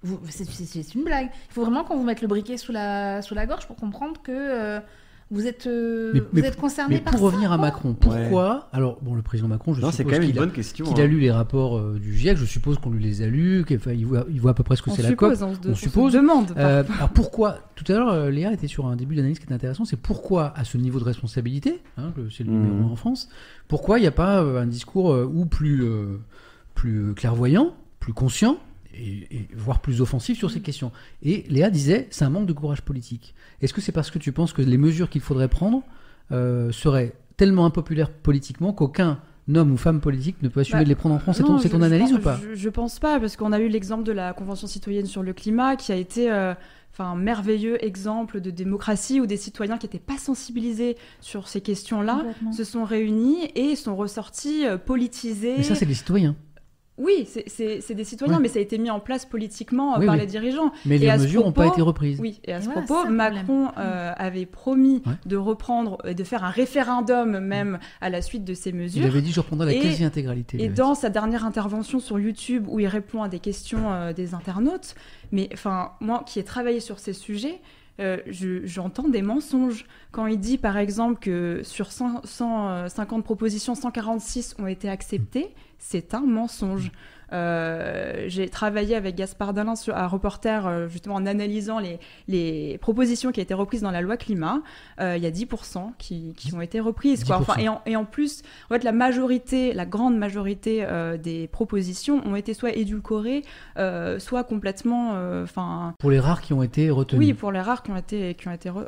Vous- 0.03 0.19
C'est 0.29 0.45
c'est- 0.45 0.65
c'est 0.83 0.95
une 0.95 1.05
blague. 1.05 1.29
Il 1.51 1.53
faut 1.55 1.63
vraiment 1.63 1.85
qu'on 1.85 1.97
vous 1.97 2.03
mette 2.05 2.23
le 2.23 2.29
briquet 2.29 2.57
sous 2.57 2.73
la, 2.73 3.23
sous 3.23 3.35
la 3.35 3.47
gorge 3.47 3.67
pour 3.67 3.77
comprendre 3.77 4.21
que 4.23 4.33
euh, 4.33 4.81
vous 5.31 5.47
êtes, 5.47 5.67
euh, 5.67 6.11
Mais- 6.13 6.21
vous 6.21 6.27
mais- 6.33 6.41
êtes 6.43 6.57
concerné 6.61 6.97
Mais 6.97 7.01
par 7.01 7.13
pour 7.13 7.21
ça, 7.21 7.27
revenir 7.27 7.53
à. 7.53 7.57
Macron, 7.57 7.95
pourquoi 7.95 8.69
Alors, 8.73 8.99
bon, 9.01 9.15
le 9.15 9.23
président 9.23 9.49
Macron, 9.49 9.73
je 9.75 9.81
Non, 9.81 9.91
c'est 9.91 9.99
suppose 9.99 10.13
quand 10.13 10.19
même 10.19 10.23
une 10.25 10.31
qu'il 10.35 10.39
a- 10.39 10.43
bonne 10.43 10.53
question. 10.53 10.85
qu'il 10.85 11.01
a 11.01 11.05
hein. 11.05 11.07
lu 11.07 11.21
les 11.21 11.31
rapports 11.31 11.79
euh, 11.79 11.99
du 12.03 12.13
GIEC, 12.15 12.37
je 12.37 12.45
suppose 12.45 12.79
qu'on 12.79 12.91
lui 12.91 13.03
les 13.03 13.23
a 13.23 13.29
lus, 13.29 13.65
qu'il 13.67 13.79
voit, 13.79 14.25
il 14.29 14.41
voit 14.41 14.51
à 14.51 14.55
peu 14.55 14.63
près 14.65 14.75
ce 14.77 14.83
que 14.83 14.91
On 14.91 14.95
c'est 14.95 15.03
la 15.03 15.15
COP. 15.15 15.33
on, 15.33 15.37
se- 15.37 15.45
on 15.45 15.71
on 15.71 15.75
se 15.75 15.81
suppose. 15.81 16.13
demande. 16.13 16.53
Euh, 16.59 16.83
alors 16.97 17.11
pourquoi 17.11 17.59
Tout 17.77 17.91
à 17.93 17.97
l'heure, 17.97 18.31
Léa 18.31 18.53
était 18.53 18.67
sur 18.69 18.87
un 18.87 18.95
début 18.97 19.15
d'analyse 19.15 19.39
qui 19.39 19.45
était 19.45 19.55
intéressant. 19.55 19.85
C'est 19.85 19.97
pourquoi, 19.97 20.53
à 20.57 20.65
ce 20.65 20.77
niveau 20.79 20.99
de 20.99 21.05
responsabilité, 21.05 21.81
hein, 21.97 22.13
que 22.15 22.29
c'est 22.29 22.45
le 22.45 22.51
Mhm. 22.51 22.61
numéro 22.63 22.89
un 22.89 22.93
en 22.93 22.97
France, 22.97 23.29
pourquoi 23.69 23.99
il 23.99 24.03
n'y 24.03 24.09
a 24.09 24.13
pas 24.13 24.41
un 24.41 24.67
discours 24.67 25.13
euh, 25.13 25.25
ou 25.25 25.47
plus 25.47 25.83
euh, 25.85 26.19
plus 26.75 27.15
clairvoyant, 27.15 27.75
plus 28.01 28.13
conscient 28.13 28.57
et, 28.95 29.27
et 29.37 29.49
voire 29.55 29.81
plus 29.81 30.01
offensif 30.01 30.39
sur 30.39 30.51
ces 30.51 30.61
questions 30.61 30.93
Et 31.23 31.45
Léa 31.49 31.71
disait, 31.71 32.09
c'est 32.11 32.25
un 32.25 32.31
manque 32.31 32.47
de 32.47 32.53
courage 32.53 32.83
politique. 32.83 33.35
Est-ce 33.61 33.73
que 33.75 33.81
c'est 33.81 33.93
parce 33.93 34.11
que 34.11 34.19
tu 34.19 34.33
penses 34.33 34.53
que 34.53 34.63
les 34.63 34.79
mesures 34.79 35.09
qu'il 35.11 35.21
faudrait 35.21 35.49
prendre 35.49 35.83
euh, 36.31 36.71
seraient 36.73 37.15
tellement 37.37 37.65
impopulaires 37.67 38.11
politiquement 38.11 38.73
qu'aucun 38.73 39.19
homme 39.55 39.73
ou 39.73 39.77
femme 39.77 40.01
politique 40.01 40.41
ne 40.43 40.49
peut 40.49 40.61
assumer 40.61 40.81
Bah, 40.81 40.85
de 40.85 40.89
les 40.89 40.95
prendre 40.95 41.15
en 41.15 41.19
France? 41.19 41.37
C'est 41.39 41.43
ton, 41.43 41.59
c'est 41.59 41.69
je- 41.69 41.73
ton 41.73 41.81
je 41.81 41.85
analyse 41.85 42.11
pense- 42.11 42.19
ou 42.19 42.23
pas? 42.23 42.41
je, 42.43 42.55
je 42.55 42.69
pense 42.69 42.99
pas, 43.01 43.19
parce 43.19 43.37
qu'on 43.37 43.53
a 43.53 43.59
eu 43.61 43.69
l'exemple 43.69 44.05
de 44.05 44.13
la 44.13 44.33
Convention 44.33 44.67
citoyenne 44.69 45.07
sur 45.07 45.23
le 45.23 45.33
climat, 45.33 45.75
qui 45.77 45.91
a 45.91 45.97
été 45.97 46.31
euh, 46.31 46.55
enfin, 46.93 47.07
un 47.07 47.17
merveilleux 47.17 47.83
exemple 47.85 48.41
de 48.41 48.51
démocratie 48.51 49.21
où 49.21 49.27
des 49.27 49.37
citoyens 49.37 49.79
qui 49.79 49.87
n'étaient 49.87 49.99
pas 49.99 50.19
sensibilisés 50.19 50.97
sur 51.21 51.49
ces 51.49 51.61
questions-là 51.61 52.25
se 52.53 52.63
sont 52.65 52.85
réunis 52.85 53.51
et 53.57 53.75
sont 53.75 53.97
ressortis 53.97 54.65
euh, 54.67 54.79
politisés. 54.79 55.55
Mais 55.57 55.63
ça, 55.65 55.75
c'est 55.75 55.87
des 55.87 55.95
citoyens. 55.95 56.37
Oui, 56.99 57.27
c'est- 57.27 57.95
des 57.95 58.05
citoyens, 58.05 58.37
Ouais. 58.37 58.43
mais 58.43 58.49
ça 58.49 58.59
a 58.59 58.63
été 58.63 58.77
mis 58.77 58.91
en 58.91 59.01
place 59.01 59.25
politiquement 59.25 59.95
euh, 59.95 60.01
Oui, 60.01 60.07
par 60.07 60.15
oui. 60.15 60.21
les 60.21 60.27
dirigeants. 60.27 60.73
Mais 60.85 60.97
Et 60.97 60.99
les 60.99 61.13
mesures 61.13 61.43
n'ont 61.45 61.51
pas 61.53 61.67
été 61.67 61.81
reprises. 61.81 62.21
Oui, 62.21 62.41
et 62.45 62.53
à 62.53 62.61
ce 62.61 62.69
Et 62.69 62.73
voilà, 62.73 62.87
propos, 62.87 63.09
Macron 63.11 63.69
euh, 63.79 64.13
avait 64.17 64.45
promis 64.47 65.03
Ouais. 65.07 65.15
de 65.25 65.37
reprendre 65.37 65.99
et 66.07 66.15
de 66.15 66.23
faire 66.23 66.45
un 66.45 66.51
référendum 66.51 67.39
même 67.41 67.79
à 68.03 68.11
la 68.11 68.21
suite 68.21 68.45
de 68.45 68.53
ces 68.55 68.71
Il 68.71 68.77
mesures. 68.77 69.07
avait 69.07 69.23
dit 69.23 69.33
je 69.33 69.41
reprendrai 69.41 69.67
la 69.67 69.73
Et- 69.73 69.81
quasi-intégralité. 69.81 70.59
il 70.61 70.65
Et 70.65 70.69
dans 70.69 70.95
sa 70.95 71.09
dernière 71.09 71.47
intervention 71.47 71.99
sur 71.99 72.19
YouTube, 72.21 72.67
où 72.69 72.79
il 72.79 72.87
répond 72.87 73.23
à 73.23 73.29
des 73.29 73.39
questions 73.39 73.91
euh, 73.93 74.13
des 74.13 74.35
internautes, 74.35 74.95
mais 75.33 75.49
enfin, 75.55 75.93
moi 76.01 76.23
qui 76.27 76.39
ai 76.41 76.45
travaillé 76.45 76.81
sur 76.81 76.99
ces 76.99 77.15
sujets, 77.15 77.61
euh, 78.01 78.19
je- 78.27 78.65
j'entends 78.67 79.09
des 79.09 79.23
mensonges. 79.23 79.85
Quand 80.11 80.27
il 80.27 80.39
dit, 80.39 80.59
par 80.59 80.77
exemple, 80.79 81.19
que 81.21 81.61
sur 81.63 81.93
100 81.93 82.23
150 82.25 83.25
propositions, 83.25 83.75
146 83.75 84.55
ont 84.59 84.67
été 84.67 84.89
acceptées, 84.89 85.55
c'est 85.79 86.15
un 86.15 86.21
mensonge. 86.23 86.91
Euh, 87.33 88.25
j'ai 88.29 88.49
travaillé 88.49 88.95
avec 88.95 89.15
Gaspard 89.17 89.53
Dalin 89.55 89.75
sur 89.77 89.97
un 89.97 90.07
reporter 90.07 90.67
euh, 90.67 90.89
justement 90.89 91.15
en 91.17 91.27
analysant 91.27 91.79
les, 91.79 91.99
les 92.29 92.79
propositions 92.79 93.33
qui 93.33 93.41
ont 93.41 93.43
été 93.43 93.55
reprises 93.55 93.81
dans 93.83 93.91
la 93.91 94.01
loi 94.01 94.17
climat. 94.17 94.61
Euh, 95.01 95.17
il 95.17 95.23
y 95.23 95.27
a 95.27 95.31
10% 95.31 95.93
qui, 95.99 96.35
qui 96.37 96.55
ont 96.55 96.61
été 96.61 96.81
reprises. 96.81 97.25
Quoi. 97.25 97.39
Enfin, 97.39 97.55
10%. 97.55 97.61
et, 97.65 97.69
en, 97.69 97.81
et 97.87 97.97
en 97.97 98.05
plus, 98.05 98.43
en 98.71 98.75
fait, 98.75 98.85
la 98.85 98.93
majorité, 98.93 99.73
la 99.73 99.87
grande 99.87 100.17
majorité 100.17 100.87
des 101.23 101.49
propositions 101.49 102.23
ont 102.27 102.37
été 102.37 102.55
soit 102.55 102.75
édulcorées, 102.77 103.43
soit 104.19 104.45
complètement, 104.45 105.15
enfin, 105.43 105.95
Pour 105.99 106.11
les 106.11 106.21
rares 106.21 106.41
qui 106.43 106.53
ont 106.53 106.63
été 106.63 106.91
retenus. 106.91 107.19
oui, 107.27 107.35
pour 107.35 107.53
les 107.53 107.61
rares 107.61 107.83
qui 107.83 107.91
ont 107.91 107.97
été 107.97 108.35
qui 108.35 108.49
ont 108.49 108.53
été 108.53 108.69
re- 108.71 108.87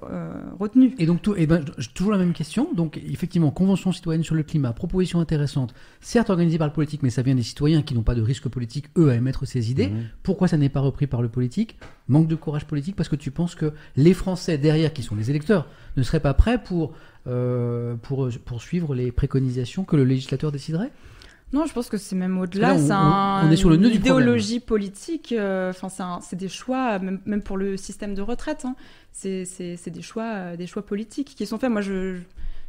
retenus. 0.59 0.93
Et 0.99 1.07
donc, 1.07 1.23
tout, 1.23 1.35
et 1.37 1.47
ben, 1.47 1.65
toujours 1.95 2.13
la 2.13 2.19
même 2.19 2.33
question. 2.33 2.69
Donc, 2.75 2.99
effectivement, 2.99 3.51
convention 3.51 3.93
citoyenne 3.93 4.23
sur 4.25 4.35
le 4.35 4.43
climat, 4.43 4.73
proposition 4.73 5.21
intéressante, 5.21 5.75
certes 6.01 6.31
organisée 6.31 6.59
par 6.59 6.67
le 6.67 6.73
politique, 6.73 7.03
mais 7.03 7.11
ça 7.11 7.23
vient 7.23 7.35
des 7.35 7.43
citoyens 7.43 7.83
qui 7.83 7.95
n'ont 7.95 8.03
pas 8.03 8.15
de 8.15 8.23
risque 8.23 8.34
politique, 8.41 8.87
eux, 8.97 9.11
à 9.11 9.15
émettre 9.15 9.47
ces 9.47 9.71
idées. 9.71 9.89
Mhm. 9.89 10.05
Pourquoi 10.23 10.49
ça 10.49 10.57
n'est 10.57 10.69
pas 10.69 10.81
repris 10.81 11.07
par 11.07 11.23
le 11.23 11.29
politique? 11.29 11.77
Manque 12.09 12.29
de 12.29 12.35
courage 12.35 12.65
politique 12.67 12.97
parce 12.97 13.09
que 13.09 13.17
tu 13.17 13.31
penses 13.31 13.55
que 13.55 13.73
les 13.97 14.15
Français 14.15 14.59
derrière, 14.59 14.93
qui 14.93 15.03
sont 15.03 15.17
les 15.17 15.31
électeurs, 15.31 15.67
ne 15.97 16.03
seraient 16.03 16.21
pas 16.21 16.35
prêts 16.35 16.63
pour, 16.63 16.93
euh, 17.27 17.95
pour, 17.97 18.29
pour 18.45 18.61
suivre 18.63 18.95
les 18.95 19.13
préconisations 19.13 19.85
que 19.85 19.97
le 19.97 20.05
législateur 20.05 20.53
déciderait? 20.53 20.91
Non, 21.53 21.67
je 21.67 21.73
pense 21.73 21.89
que 21.89 21.97
c'est 21.99 22.17
même 22.17 22.37
au-delà. 22.39 22.75
on- 22.75 22.79
C'est 22.79 22.93
on- 22.93 22.97
un- 22.97 23.49
on 23.49 23.51
est 23.53 23.57
sur 23.57 23.71
le 23.71 23.77
nœud 23.77 23.89
du 23.89 23.97
une 23.97 24.01
problème. 24.01 24.23
idéologie 24.27 24.59
politique. 24.61 25.33
euh, 25.33 25.71
Enfin, 25.71 26.19
c'est 26.21 26.37
des 26.37 26.49
choix, 26.49 26.99
même, 26.99 27.21
même 27.27 27.43
pour 27.43 27.57
le 27.57 27.77
système 27.77 28.15
de 28.15 28.23
retraite. 28.23 28.65
hein. 28.65 28.75
C'est 29.13 29.45
c'est- 29.45 29.77
c'est 29.77 29.91
des 29.93 30.03
choix, 30.03 30.33
euh, 30.35 30.57
des 30.57 30.67
choix 30.67 30.85
politiques 30.85 31.35
qui 31.37 31.47
sont 31.47 31.59
faits. 31.59 31.71
Moi, 31.71 31.81
je 31.83 32.19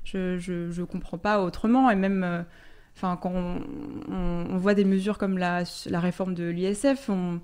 je, 0.03 0.37
je, 0.37 0.69
je 0.69 0.83
comprends 0.83 1.17
pas 1.17 1.41
autrement. 1.41 1.89
Et 1.89 1.95
même, 1.95 2.23
euh, 2.23 2.43
enfin, 2.95 3.17
quand 3.21 3.31
on, 3.33 3.61
on- 4.11 4.45
on 4.51 4.57
voit 4.57 4.73
des 4.73 4.85
mesures 4.85 5.17
comme 5.17 5.37
la, 5.37 5.63
la 5.87 5.99
réforme 5.99 6.33
de 6.33 6.45
l'ISF, 6.45 7.09
on, 7.09 7.39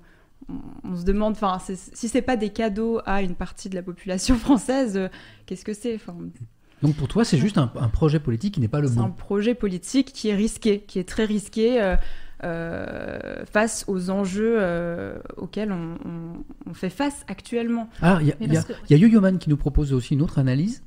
se 0.96 1.04
demande, 1.04 1.32
enfin, 1.34 1.58
si 1.60 2.08
c'est 2.08 2.22
pas 2.22 2.36
des 2.36 2.50
cadeaux 2.50 3.00
à 3.06 3.22
une 3.22 3.34
partie 3.36 3.68
de 3.68 3.74
la 3.76 3.82
population 3.82 4.34
française, 4.46 4.96
euh, 4.96 5.08
qu'est-ce 5.46 5.64
que 5.64 5.72
c'est 5.74 5.94
Enfin, 5.94 6.16
Donc, 6.82 6.96
pour 6.96 7.06
toi, 7.08 7.24
c'est 7.24 7.38
juste 7.38 7.58
un, 7.58 7.70
un 7.78 7.88
projet 7.88 8.18
politique 8.18 8.54
qui 8.54 8.60
n'est 8.60 8.68
pas 8.68 8.80
le 8.80 8.88
c'est 8.88 8.98
un 8.98 9.04
bon. 9.08 9.12
projet 9.12 9.54
politique 9.54 10.12
qui 10.12 10.28
est 10.30 10.34
risqué, 10.34 10.80
qui 10.80 10.98
est 10.98 11.08
très 11.08 11.24
risqué 11.26 11.80
euh, 11.80 11.94
euh, 12.44 13.44
face 13.50 13.84
aux 13.88 14.10
enjeux 14.10 14.56
euh, 14.58 15.18
auxquels 15.36 15.70
on, 15.72 15.94
on- 16.04 16.44
on 16.70 16.74
fait 16.74 16.90
face 16.90 17.24
actuellement. 17.28 17.88
Alors, 18.00 18.20
il 18.20 18.28
y 18.28 18.32
a, 18.32 18.34
Mais 18.40 18.46
il 18.46 18.52
y 18.52 18.56
a- 18.56 18.62
que- 18.62 18.72
y 18.90 18.94
a 18.94 18.96
Yo-Yo-Man 18.96 19.38
qui 19.38 19.48
nous 19.50 19.56
propose 19.56 19.92
aussi 19.92 20.14
une 20.14 20.22
autre 20.22 20.38
analyse. 20.38 20.82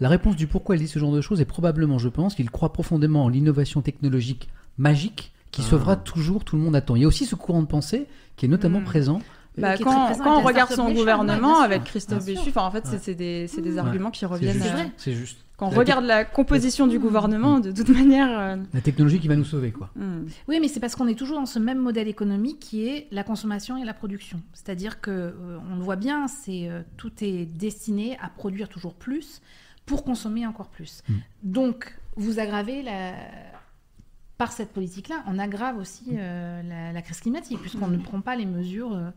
La 0.00 0.08
réponse 0.08 0.36
du 0.36 0.46
pourquoi 0.46 0.76
il 0.76 0.80
dit 0.80 0.88
ce 0.88 0.98
genre 0.98 1.12
de 1.12 1.20
choses 1.20 1.40
est 1.40 1.44
probablement, 1.44 1.98
je 1.98 2.08
pense, 2.08 2.34
qu'il 2.34 2.50
croit 2.50 2.72
profondément 2.72 3.24
en 3.24 3.28
l'innovation 3.28 3.80
technologique 3.80 4.48
magique 4.78 5.32
qui 5.52 5.62
Ah. 5.64 5.70
sauvera 5.70 5.96
toujours 5.96 6.44
tout 6.44 6.56
le 6.56 6.62
monde 6.62 6.74
à 6.74 6.80
temps. 6.80 6.96
Il 6.96 7.02
y 7.02 7.04
a 7.04 7.08
aussi 7.08 7.26
ce 7.26 7.36
courant 7.36 7.62
de 7.62 7.66
pensée 7.68 8.06
qui 8.36 8.46
est 8.46 8.48
notamment 8.48 8.80
Mm. 8.80 8.84
présent. 8.84 9.20
Bah, 9.56 9.78
quand, 9.78 10.06
présent 10.06 10.24
quand 10.24 10.38
on 10.40 10.42
regarde 10.42 10.72
son 10.72 10.92
gouvernement 10.92 11.48
ouais, 11.48 11.54
bien 11.54 11.76
avec. 11.76 11.84
Christophe 11.84 12.24
Béchu, 12.26 12.50
en 12.56 12.70
fait, 12.72 12.84
c'est- 12.86 12.92
Ouais. 12.94 12.98
c'est 13.00 13.14
des, 13.14 13.46
c'est 13.46 13.60
des 13.62 13.74
Ouais. 13.74 13.78
arguments 13.78 14.10
qui 14.10 14.18
C'est 14.20 14.26
reviennent. 14.26 14.54
juste. 14.54 14.66
euh, 14.74 14.84
C'est 14.96 15.12
juste. 15.12 15.38
Quand 15.56 15.68
on 15.68 15.70
La 15.70 15.76
regarde 15.78 16.04
la 16.04 16.24
composition 16.24 16.88
du 16.88 16.98
gouvernement, 16.98 17.60
de 17.60 17.70
toute 17.70 17.88
manière. 17.90 18.36
euh, 18.36 18.56
La 18.72 18.80
technologie 18.80 19.20
qui 19.20 19.28
va 19.28 19.36
nous 19.36 19.44
sauver, 19.44 19.70
quoi. 19.70 19.90
hmm. 19.94 20.24
Oui, 20.48 20.58
mais 20.60 20.66
c'est 20.66 20.80
parce 20.80 20.96
qu'on 20.96 21.06
est 21.06 21.14
toujours 21.14 21.38
dans 21.38 21.46
ce 21.46 21.60
même 21.60 21.78
modèle 21.78 22.08
économique 22.08 22.58
qui 22.58 22.88
est 22.88 23.06
la 23.12 23.22
consommation 23.22 23.76
et 23.76 23.84
la 23.84 23.94
production. 23.94 24.40
C'est-à-dire 24.54 25.00
que 25.00 25.12
euh, 25.12 25.58
on 25.72 25.76
le 25.76 25.82
voit 25.82 25.94
bien, 25.94 26.26
c'est 26.26 26.68
euh, 26.68 26.80
tout 26.96 27.12
est 27.20 27.44
destiné 27.46 28.18
à 28.20 28.28
produire 28.30 28.68
toujours 28.68 28.94
plus 28.94 29.40
pour 29.86 30.04
consommer 30.04 30.46
encore 30.46 30.68
plus. 30.68 31.02
Mm. 31.08 31.12
Donc, 31.42 31.98
vous 32.16 32.38
aggravez 32.38 32.82
la 32.82 33.14
par 34.36 34.50
cette 34.50 34.72
politique-là, 34.72 35.22
on 35.28 35.38
aggrave 35.38 35.78
aussi 35.78 36.04
euh, 36.12 36.60
la, 36.64 36.92
la 36.92 37.02
crise 37.02 37.20
climatique 37.20 37.60
puisqu'on 37.60 37.86
ne 37.86 37.98
prend 37.98 38.20
pas 38.20 38.34
les 38.34 38.46
mesures 38.46 38.92
euh, 38.92 39.10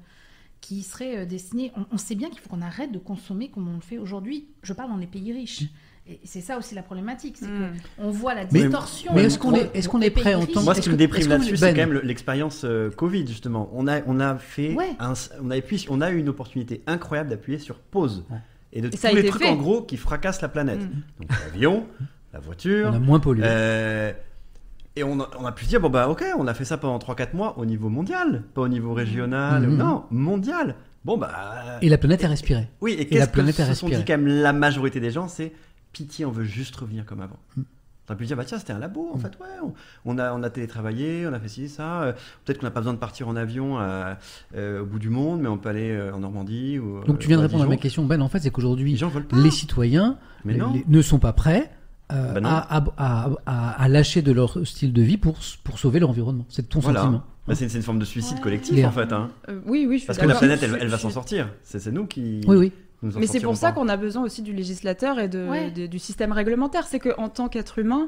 qui 0.62 0.84
seraient 0.84 1.18
euh, 1.18 1.26
destinées. 1.26 1.72
On, 1.76 1.86
on 1.92 1.98
sait 1.98 2.14
bien 2.14 2.30
qu'il 2.30 2.40
faut 2.40 2.50
qu'on 2.50 2.62
arrête 2.62 2.92
de 2.92 3.00
consommer 3.00 3.50
comme 3.50 3.68
on 3.68 3.74
le 3.76 3.82
fait 3.82 3.98
aujourd'hui. 3.98 4.48
Je 4.62 4.74
parle 4.74 4.92
dans 4.92 4.98
les 4.98 5.08
pays 5.08 5.34
riches. 5.34 5.64
Et 6.10 6.20
c'est 6.24 6.40
ça 6.42 6.58
aussi 6.58 6.76
la 6.76 6.84
problématique, 6.84 7.36
c'est 7.38 7.48
Mm. 7.48 7.74
qu'on 7.98 8.12
voit 8.12 8.36
la 8.36 8.46
distorsion. 8.46 9.12
mais 9.16 9.24
est-ce 9.24 9.40
qu'on 9.40 9.54
est- 9.56 9.76
est 9.76 10.10
pays 10.12 10.22
prêt 10.24 10.36
en 10.36 10.46
tant- 10.46 10.62
Moi, 10.62 10.76
ce 10.76 10.82
qui 10.82 10.90
me 10.90 10.96
déprime 10.96 11.28
là-dessus, 11.30 11.58
c'est 11.58 11.66
Ben. 11.66 11.74
quand 11.74 11.82
même 11.82 11.94
le- 11.94 12.02
l'expérience 12.02 12.62
euh, 12.64 12.92
Covid, 12.92 13.26
justement. 13.28 13.70
On 13.74 13.88
a, 13.88 14.02
on 14.06 14.20
a 14.20 14.38
fait, 14.38 14.74
Ouais. 14.76 14.96
un- 15.00 15.14
on 15.42 15.50
a, 15.52 15.56
on 15.90 16.02
a 16.02 16.12
eu 16.12 16.20
une 16.20 16.30
opportunité 16.30 16.82
incroyable 16.86 17.32
d'appuyer 17.32 17.58
sur 17.60 17.80
pause. 17.80 18.24
Ouais. 18.30 18.38
Et 18.74 18.82
de 18.82 18.88
Et 18.88 18.92
tous 18.92 19.16
les 19.16 19.26
trucs, 19.26 19.42
fait. 19.42 19.50
en 19.50 19.56
gros, 19.56 19.82
qui 19.82 19.98
fracassent 19.98 20.42
la 20.42 20.50
planète. 20.50 20.82
Mm. 20.82 21.22
Donc, 21.22 21.30
l'avion, 21.46 21.88
la 22.34 22.40
voiture. 22.40 22.90
On 22.92 22.96
a 22.96 23.00
moins 23.00 23.20
pollué. 23.20 23.44
euh, 23.46 24.12
et 24.96 25.04
on 25.04 25.20
a, 25.22 25.30
on 25.40 25.46
a 25.46 25.52
pu 25.52 25.66
se 25.66 25.70
dire, 25.70 25.80
bon, 25.80 25.90
bah, 25.90 26.10
ok, 26.10 26.24
on 26.38 26.48
a 26.48 26.54
fait 26.54 26.66
ça 26.66 26.78
pendant 26.78 26.98
3-4 26.98 27.36
mois 27.36 27.58
au 27.60 27.66
niveau 27.66 27.90
mondial, 27.90 28.44
pas 28.54 28.62
au 28.62 28.68
niveau 28.68 28.94
régional. 28.94 29.68
Mhm. 29.68 29.78
Non, 29.78 30.04
mondial. 30.12 30.76
Bon, 31.06 31.18
bah. 31.18 31.78
Et 31.82 31.90
la 31.90 31.98
planète 31.98 32.24
a 32.26 32.28
respiré. 32.28 32.68
Oui, 32.82 32.94
et 32.94 32.98
la 32.98 33.06
qu'est-ce 33.06 33.28
que 33.28 33.34
planète 33.34 33.60
a 33.60 33.66
se 33.66 33.74
sont 33.76 33.88
dit 33.88 34.04
quand 34.06 34.18
même 34.18 34.28
la 34.28 34.54
majorité 34.54 35.00
des 35.00 35.12
gens 35.12 35.28
C'est 35.28 35.54
pitié, 35.94 36.26
on 36.26 36.32
veut 36.32 36.44
juste 36.44 36.76
revenir 36.76 37.06
comme 37.06 37.22
avant. 37.22 37.38
Mm. 37.56 37.62
T'as 38.08 38.16
pu 38.16 38.26
dire, 38.26 38.38
bah 38.38 38.46
tiens, 38.46 38.58
c'était 38.58 38.72
un 38.74 38.80
labo, 38.80 39.12
en 39.14 39.18
Mm. 39.18 39.22
fait, 39.22 39.28
ouais, 39.42 39.48
on, 39.62 39.74
on 40.06 40.18
a, 40.18 40.34
on 40.34 40.42
a 40.42 40.50
télétravaillé, 40.50 41.28
on 41.30 41.34
a 41.34 41.40
fait 41.40 41.50
ci, 41.50 41.68
ça. 41.68 42.02
euh, 42.04 42.14
Peut-être 42.46 42.60
qu'on 42.60 42.66
n'a 42.66 42.72
pas 42.72 42.80
besoin 42.80 42.94
de 42.94 43.00
partir 43.00 43.28
en 43.28 43.36
avion 43.36 43.80
euh, 43.82 44.14
euh, 44.56 44.82
au 44.82 44.86
bout 44.86 44.98
du 45.00 45.10
monde, 45.10 45.42
mais 45.42 45.50
on 45.50 45.58
peut 45.58 45.68
aller 45.70 45.92
euh, 45.92 46.14
en 46.14 46.20
Normandie. 46.20 46.80
Ou, 46.80 47.04
Donc, 47.04 47.20
tu 47.20 47.28
viens 47.28 47.36
de 47.38 47.42
répondre 47.42 47.66
à 47.66 47.68
ma 47.68 47.76
question, 47.78 48.06
Ben. 48.06 48.22
En 48.22 48.30
fait, 48.30 48.40
c'est 48.40 48.46
Les 48.46 48.52
qu'aujourd'hui, 48.52 48.98
les 49.34 49.52
citoyens 49.52 50.18
Mais 50.46 50.54
les- 50.54 50.60
non. 50.60 50.72
les- 50.74 50.86
ne 50.88 51.02
sont 51.02 51.20
pas 51.20 51.34
prêts 51.34 51.70
euh, 52.14 52.40
Bah 52.40 52.50
à, 52.50 52.78
à- 52.78 52.84
à- 52.98 53.30
à- 53.46 53.84
à 53.84 53.88
lâcher 53.90 54.22
de 54.22 54.32
leur 54.32 54.66
style 54.66 54.94
de 54.94 55.02
vie 55.02 55.18
pour, 55.18 55.38
pour 55.66 55.78
sauver 55.78 56.00
l'environnement. 56.00 56.46
C'est 56.48 56.70
ton 56.70 56.80
Voilà. 56.80 57.02
sentiment. 57.02 57.24
Bah, 57.46 57.56
c'est, 57.56 57.68
c'est 57.68 57.78
une 57.78 57.84
forme 57.84 58.00
de 58.00 58.06
suicide 58.06 58.38
Ouais. 58.38 58.44
collectif, 58.44 58.74
Léa. 58.76 58.88
en 58.88 58.92
fait. 58.92 59.12
Hein. 59.12 59.30
Euh, 59.50 59.60
oui, 59.66 59.86
oui, 59.88 59.96
je 59.96 59.98
suis 60.00 60.08
Parce 60.08 60.18
que 60.20 60.26
la 60.26 60.36
planète, 60.36 60.64
elle, 60.64 60.88
va 60.88 60.98
s'en 60.98 61.10
sortir. 61.10 61.50
C'est 61.64 61.86
nous 61.92 62.06
qui. 62.06 62.40
Oui, 62.48 62.56
oui. 62.56 62.72
Nous 63.04 63.16
en 63.16 63.20
Mais 63.20 63.28
c'est 63.28 63.40
pour 63.40 63.56
ça 63.56 63.72
qu'on 63.72 63.88
a 63.90 63.98
besoin 63.98 64.24
aussi 64.24 64.42
du 64.42 64.54
législateur 64.54 65.20
et 65.20 65.28
de, 65.28 65.46
Ouais. 65.48 65.70
de- 65.72 65.86
du 65.88 66.00
système 66.00 66.32
réglementaire. 66.32 66.88
C'est 66.88 67.00
qu'en 67.00 67.30
tant 67.30 67.48
qu'être 67.48 67.78
humain, 67.80 68.08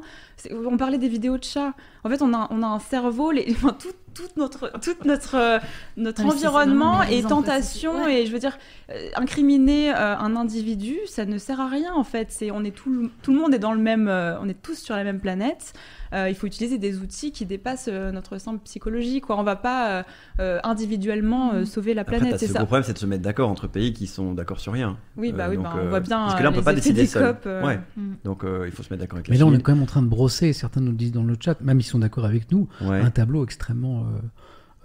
on 0.66 0.76
parlait 0.76 0.98
des 0.98 1.08
vidéos 1.08 1.38
de 1.38 1.44
chats. 1.44 1.74
En 2.04 2.08
fait, 2.10 2.22
on 2.22 2.34
a, 2.34 2.48
on 2.50 2.62
a 2.62 2.66
un 2.66 2.78
cerveau, 2.80 3.30
les, 3.30 3.46
enfin, 3.56 3.76
tout, 3.78 3.92
tout 4.14 4.28
notre, 4.36 4.72
tout 4.80 4.96
notre, 5.04 5.36
euh, 5.36 5.58
notre 5.96 6.22
Non, 6.22 6.30
c'est 6.30 6.36
environnement 6.46 6.96
vraiment 6.96 7.08
des 7.08 7.18
est 7.18 7.28
tentation. 7.28 8.02
ouais. 8.04 8.22
Et 8.22 8.26
je 8.26 8.32
veux 8.32 8.40
dire, 8.40 8.58
euh, 8.90 9.08
incriminer 9.14 9.90
euh, 9.94 10.16
un 10.16 10.34
individu, 10.34 10.96
ça 11.06 11.24
ne 11.24 11.38
sert 11.38 11.60
à 11.60 11.68
rien 11.68 11.92
en 11.94 12.02
fait. 12.04 12.28
C'est, 12.30 12.50
on 12.50 12.64
est 12.64 12.74
tout, 12.74 12.90
le- 12.90 13.10
tout 13.22 13.32
le 13.32 13.38
monde 13.38 13.54
est 13.54 13.58
dans 13.60 13.72
le 13.72 13.78
même, 13.80 14.08
euh, 14.08 14.40
on 14.40 14.48
est 14.48 14.60
tous 14.60 14.74
sur 14.78 14.96
la 14.96 15.04
même 15.04 15.20
planète. 15.20 15.72
Euh, 16.12 16.28
il 16.28 16.34
faut 16.34 16.46
utiliser 16.46 16.78
des 16.78 16.98
outils 16.98 17.30
qui 17.32 17.46
dépassent 17.46 17.88
euh, 17.92 18.10
notre 18.10 18.38
simple 18.38 18.58
psychologie. 18.64 19.20
Quoi. 19.20 19.38
On 19.38 19.42
va 19.44 19.56
pas 19.56 20.04
euh, 20.40 20.58
individuellement 20.64 21.52
euh, 21.54 21.64
sauver 21.64 21.94
la 21.94 22.02
Après, 22.02 22.18
planète. 22.18 22.38
c'est 22.40 22.46
ce 22.46 22.52
ça. 22.52 22.58
gros 22.60 22.66
problème, 22.66 22.84
c'est 22.84 22.92
de 22.94 22.98
se 22.98 23.06
mettre 23.06 23.22
d'accord 23.22 23.48
entre 23.48 23.66
pays 23.68 23.92
qui 23.92 24.06
sont 24.06 24.34
d'accord 24.34 24.58
sur 24.60 24.72
rien. 24.72 24.96
Oui, 25.16 25.32
bah 25.32 25.46
Euh, 25.46 25.50
oui, 25.50 25.56
donc, 25.56 25.64
bah, 25.64 25.72
on 25.76 25.78
euh, 25.86 25.88
voit 25.90 26.00
bien. 26.00 26.18
Parce 26.18 26.34
que 26.34 26.42
là, 26.42 26.50
on 26.50 26.52
euh, 26.52 26.56
peut 26.56 26.62
pas 26.64 26.72
les 26.72 26.76
décider 26.76 27.06
seul. 27.06 27.34
COP, 27.34 27.42
euh, 27.46 27.64
Ouais. 27.66 27.78
Mm. 27.96 28.12
Donc, 28.24 28.44
euh, 28.44 28.64
il 28.66 28.72
faut 28.72 28.82
se 28.82 28.92
mettre 28.92 29.02
d'accord 29.02 29.16
avec 29.18 29.28
la 29.28 29.32
Mais 29.34 29.38
là, 29.38 29.46
on 29.46 29.52
est 29.54 29.60
quand 29.62 29.72
même 29.72 29.82
en 29.82 29.86
train 29.86 30.02
de 30.02 30.08
brosser, 30.08 30.52
certains 30.52 30.80
nous 30.80 30.90
le 30.90 30.96
disent 30.96 31.12
dans 31.12 31.22
le 31.22 31.36
chat, 31.38 31.60
même 31.60 31.78
ils 31.78 31.84
sont 31.84 31.98
d'accord 32.00 32.24
avec 32.24 32.50
nous, 32.50 32.68
Ouais. 32.80 33.00
un 33.00 33.10
tableau 33.10 33.44
extrêmement 33.44 34.04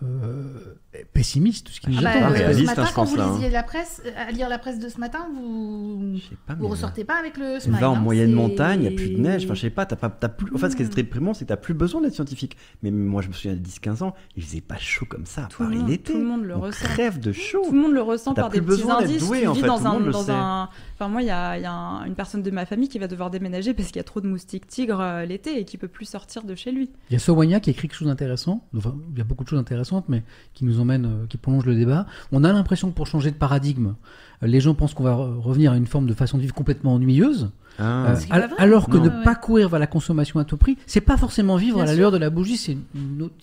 euh, 0.03 0.06
euh, 0.06 0.76
pessimiste, 1.13 1.69
ce 1.69 1.80
qui 1.80 1.89
nous 1.89 1.97
Ah 1.99 2.01
bah, 2.03 2.30
euh, 2.31 2.53
ce 2.53 2.63
matin, 2.63 2.81
hein, 2.81 2.85
je 2.88 2.93
quand 2.93 3.01
pense, 3.01 3.09
vous 3.11 3.15
là, 3.17 3.26
hein. 3.26 3.34
lisiez 3.34 3.49
la 3.49 3.63
presse, 3.63 4.01
euh, 4.05 4.09
à 4.27 4.31
lire 4.31 4.49
la 4.49 4.57
presse 4.59 4.80
de 4.80 4.89
ce 4.89 4.99
matin, 4.99 5.27
vous 5.34 6.17
pas, 6.47 6.55
vous 6.55 6.67
ressortez 6.67 7.03
pas 7.03 7.15
avec 7.19 7.38
le 7.38 7.59
smile. 7.59 7.80
vas 7.80 7.89
en 7.89 7.95
hein, 7.95 7.99
moyenne 7.99 8.31
montagne, 8.34 8.84
il 8.84 8.89
n'y 8.89 8.93
a 8.93 8.97
plus 8.97 9.09
de 9.09 9.19
neige, 9.19 9.45
enfin 9.45 9.53
je 9.53 9.61
sais 9.61 9.69
pas, 9.69 9.85
t'as 9.85 9.95
pas, 9.95 10.09
t'as 10.09 10.30
plus... 10.30 10.51
Enfin 10.53 10.69
ce 10.69 10.76
qui 10.76 10.84
est 10.84 10.85
Mm. 10.85 10.95
déprimant, 10.95 11.34
c'est 11.34 11.45
que 11.45 11.49
t'as 11.49 11.57
plus 11.57 11.73
besoin 11.73 12.01
d'être 12.01 12.13
scientifique. 12.13 12.55
Mais 12.84 12.91
moi 12.91 13.22
je 13.22 13.27
me 13.27 13.34
souviens 13.34 13.53
de 13.55 13.59
10-15 13.59 14.03
ans, 14.03 14.13
il 14.35 14.43
faisait 14.43 14.61
pas 14.61 14.77
chaud 14.77 15.05
comme 15.09 15.26
ça 15.26 15.45
à 15.45 15.47
Tout 15.47 15.63
le 15.63 15.69
Paris 15.69 15.80
monde- 15.81 15.89
l'été. 15.89 16.13
tout 16.13 16.19
le 16.19 16.26
monde 16.26 16.43
le 16.43 16.55
On 16.55 16.61
ressent. 16.61 16.85
crève 16.85 17.19
de 17.19 17.31
chaud. 17.31 17.61
Tout 17.65 17.72
le 17.73 17.80
monde 17.81 17.93
le 17.93 18.01
ressent 18.01 18.34
T'as 18.34 18.43
par 18.43 18.49
plus 18.51 18.59
des 18.61 18.65
petits 18.65 18.77
besoin 18.81 18.99
d'être 18.99 19.09
indices. 19.09 19.27
doué, 19.27 19.41
tu 19.41 19.47
en 19.47 19.53
vis 19.53 19.61
fait, 19.61 19.67
dans 19.67 19.77
tout 19.77 19.84
le 19.84 19.89
un, 19.89 19.93
monde 19.93 20.05
le 20.05 20.11
dans 20.11 20.23
sait. 20.23 20.31
un. 20.31 20.69
Enfin, 20.95 21.07
moi, 21.09 21.22
il 21.22 21.27
y 21.27 21.31
a, 21.31 21.57
il 21.57 21.61
y 21.63 21.65
a 21.65 21.72
un- 21.73 22.05
une 22.05 22.15
personne 22.15 22.41
de 22.41 22.51
ma 22.51 22.65
famille 22.65 22.88
qui 22.88 22.99
va 22.99 23.07
devoir 23.07 23.30
déménager 23.30 23.73
parce 23.73 23.88
qu'il 23.89 23.97
y 23.97 23.99
a 23.99 24.03
trop 24.03 24.22
de 24.22 24.27
moustiques 24.27 24.67
tigres 24.67 25.01
euh, 25.01 25.26
l'été 25.26 25.59
et 25.59 25.65
qui 25.65 25.77
peut 25.77 25.88
plus 25.89 26.05
sortir 26.05 26.43
de 26.43 26.55
chez 26.55 26.72
lui. 26.72 26.89
Il 27.09 27.13
y 27.13 27.15
a 27.15 27.19
Sowanya 27.19 27.59
qui 27.59 27.69
écrit 27.72 27.88
quelque 27.88 27.97
chose 27.97 28.07
d'intéressant, 28.07 28.63
enfin 28.77 28.95
il 29.11 29.17
y 29.17 29.22
a 29.22 29.26
beaucoup 29.26 29.43
de 29.43 29.49
choses 29.49 29.59
intéressantes, 29.59 30.05
mais 30.07 30.23
qui 30.53 30.63
nous 30.65 30.80
euh, 30.91 31.26
qui 31.28 31.38
prolonge 31.38 31.66
le 31.66 31.76
débat. 31.76 32.06
On 32.32 32.44
a 32.44 32.53
l'impression 32.53 32.90
que 32.90 32.95
pour 32.95 33.07
changer 33.07 33.32
de 33.32 33.36
paradigme, 33.36 33.95
euh, 34.44 34.48
les 34.48 34.60
gens 34.62 34.74
pensent 34.74 34.94
qu'on 34.94 35.03
va 35.03 35.14
re- 35.16 35.40
revenir 35.40 35.72
à 35.72 35.78
une 35.78 35.88
forme 35.88 36.06
de 36.07 36.14
façon 36.14 36.38
de 36.38 36.41
vivre 36.41 36.53
complètement 36.56 36.94
ennuyeuse, 36.95 37.49
Ah. 37.80 38.14
euh, 38.14 38.47
alors 38.57 38.88
que 38.89 38.97
Non. 38.97 39.03
ne 39.06 39.10
Ouais, 39.10 39.15
ouais. 39.18 39.23
pas 39.23 39.35
courir 39.35 39.69
vers 39.69 39.80
la 39.80 39.88
consommation 39.88 40.39
à 40.39 40.45
tout 40.45 40.57
prix, 40.57 40.77
c'est 40.85 41.02
pas 41.02 41.18
forcément 41.18 41.56
vivre 41.57 41.76
Bien 41.76 41.84
à 41.84 41.88
la 41.88 41.91
sûr. 41.93 41.99
lueur 41.99 42.11
de 42.11 42.18
la 42.18 42.30
bougie, 42.30 42.57
c'est 42.57 42.77
une, 42.95 43.22
autre- 43.23 43.35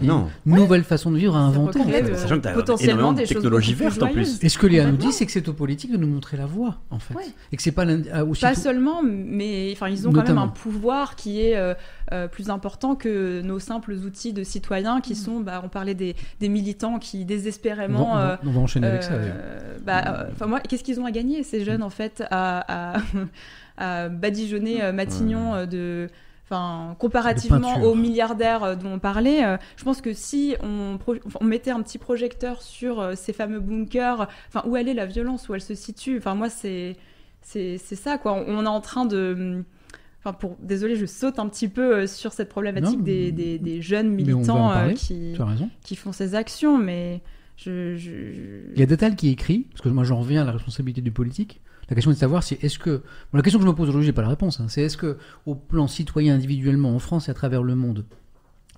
nouvelle 0.46 0.84
façon 0.84 1.10
de 1.10 1.18
vivre 1.18 1.36
à 1.36 1.40
inventer. 1.40 1.80
en 1.80 1.82
recréer 1.84 2.02
fait. 2.02 2.10
le- 2.10 2.16
Sachant 2.16 2.36
que 2.36 2.40
t'as 2.42 2.52
potentiellement 2.54 3.12
des 3.12 3.22
choses 3.26 3.34
technologie 3.36 3.74
beaucoup 3.74 3.90
plus 3.90 3.98
verte 3.98 4.02
en 4.10 4.12
plus. 4.12 4.38
Et 4.42 4.48
ce 4.48 4.59
que 4.59 4.66
Léa 4.66 4.86
nous 4.90 4.96
dit, 4.96 5.12
c'est 5.12 5.26
que 5.26 5.32
c'est 5.32 5.48
aux 5.48 5.52
politiques 5.52 5.92
de 5.92 5.96
nous 5.96 6.06
montrer 6.06 6.36
la 6.36 6.46
voie, 6.46 6.78
en 6.90 6.98
fait. 6.98 7.14
Ouais. 7.14 7.24
Et 7.52 7.56
que 7.56 7.62
c'est 7.62 7.72
pas 7.72 7.84
ah, 8.12 8.24
aussi 8.24 8.40
Pas 8.42 8.54
seulement, 8.54 9.02
mais 9.02 9.70
enfin, 9.74 9.88
ils 9.88 10.06
ont 10.09 10.12
quand 10.12 10.26
même 10.26 10.38
un 10.38 10.48
pouvoir 10.48 11.16
qui 11.16 11.40
est 11.40 11.56
euh, 11.56 11.74
euh, 12.12 12.28
plus 12.28 12.50
important 12.50 12.94
que 12.94 13.40
nos 13.42 13.59
simples 13.59 13.92
outils 13.92 14.32
de 14.32 14.42
citoyens 14.44 14.98
Mm. 14.98 15.02
qui 15.02 15.14
sont, 15.14 15.40
bah, 15.40 15.60
on 15.64 15.68
parlait 15.68 15.94
des, 15.94 16.16
des 16.40 16.48
militants 16.48 16.98
qui 16.98 17.18
on 17.18 17.20
va, 17.20 17.24
désespérément. 17.26 18.12
on 18.12 18.14
va- 18.14 18.30
euh, 18.32 18.36
on 18.46 18.50
va 18.50 18.60
enchaîner 18.60 18.86
avec 18.86 19.02
ça. 19.02 19.12
Euh, 19.12 19.78
bah, 19.84 20.02
euh, 20.06 20.24
enfin 20.32 20.46
moi, 20.46 20.60
qu'est-ce 20.60 20.82
qu'ils 20.84 21.00
ont 21.00 21.06
à 21.06 21.10
gagner 21.10 21.42
ces 21.42 21.64
jeunes 21.64 21.82
en 21.82 21.90
fait 21.90 22.22
à, 22.30 22.94
à, 22.96 23.00
à 23.82 24.09
badigeonner 24.09 24.82
euh, 24.82 24.92
Matignon 24.92 25.54
euh, 25.54 25.66
de 25.66 26.09
Enfin, 26.44 26.96
comparativement 26.98 27.80
aux 27.82 27.94
milliardaires 27.94 28.62
euh, 28.62 28.74
dont 28.74 28.92
on 28.94 28.98
parlait, 28.98 29.42
euh, 29.42 29.56
je 29.76 29.84
pense 29.84 30.02
que 30.02 30.12
si 30.12 30.54
on, 30.62 30.98
mettait 31.44 31.70
un 31.70 31.80
petit 31.80 31.96
projecteur 31.96 32.60
sur 32.60 33.00
euh, 33.00 33.14
ces 33.14 33.32
fameux 33.32 33.60
bunkers, 33.60 34.28
enfin, 34.48 34.62
où 34.68 34.76
elle 34.76 34.86
est 34.88 34.92
la 34.92 35.06
violence, 35.06 35.48
où 35.48 35.54
elle 35.54 35.62
se 35.62 35.74
situe, 35.74 36.18
enfin, 36.18 36.34
moi, 36.34 36.50
c'est 36.50 36.96
c'est 37.40 37.78
ça, 37.78 38.18
quoi. 38.18 38.34
On, 38.34 38.59
on 38.59 38.64
est 38.64 38.68
en 38.68 38.82
train 38.82 39.06
de. 39.06 39.64
Enfin, 40.18 40.34
pour, 40.34 40.56
désolé, 40.60 40.94
je 40.96 41.06
saute 41.06 41.38
un 41.38 41.48
petit 41.48 41.68
peu 41.68 42.06
sur 42.06 42.32
cette 42.34 42.50
problématique 42.50 42.98
Non, 42.98 43.04
des, 43.04 43.32
des, 43.32 43.59
des 43.59 43.80
jeunes 43.80 44.10
militants 44.10 44.70
euh, 44.72 44.92
qui, 44.92 45.32
qui 45.82 45.96
font 45.96 46.12
ces 46.12 46.34
actions, 46.34 46.76
mais 46.76 47.22
je. 47.56 47.96
je- 47.96 48.72
Il 48.74 48.78
y 48.78 48.82
a 48.82 48.86
Datal 48.86 49.16
qui 49.16 49.30
écrit, 49.30 49.60
parce 49.70 49.80
que 49.80 49.88
moi 49.88 50.04
j'en 50.04 50.18
reviens 50.20 50.42
à 50.42 50.44
la 50.44 50.52
responsabilité 50.52 51.00
du 51.00 51.12
politique. 51.12 51.62
La 51.93 51.94
question 51.94 52.10
est 52.10 52.14
de 52.14 52.20
savoir 52.20 52.43
si 52.43 52.56
est-ce 52.62 52.78
que. 52.78 53.02
La 53.35 53.43
question 53.43 53.59
que 53.59 53.66
je 53.66 53.70
me 53.70 53.77
pose 53.77 53.90
aujourd'hui, 53.90 54.06
j'ai 54.06 54.14
pas 54.14 54.23
la 54.23 54.31
réponse. 54.31 54.60
hein, 54.60 54.66
c'est 54.66 54.81
est-ce 54.81 54.97
que, 54.97 55.19
au 55.44 55.55
plan 55.55 55.86
citoyen 55.86 56.35
individuellement, 56.36 56.94
en 56.94 56.98
France 56.98 57.28
et 57.28 57.31
à 57.31 57.35
travers 57.35 57.62
le 57.62 57.74
monde, 57.74 58.06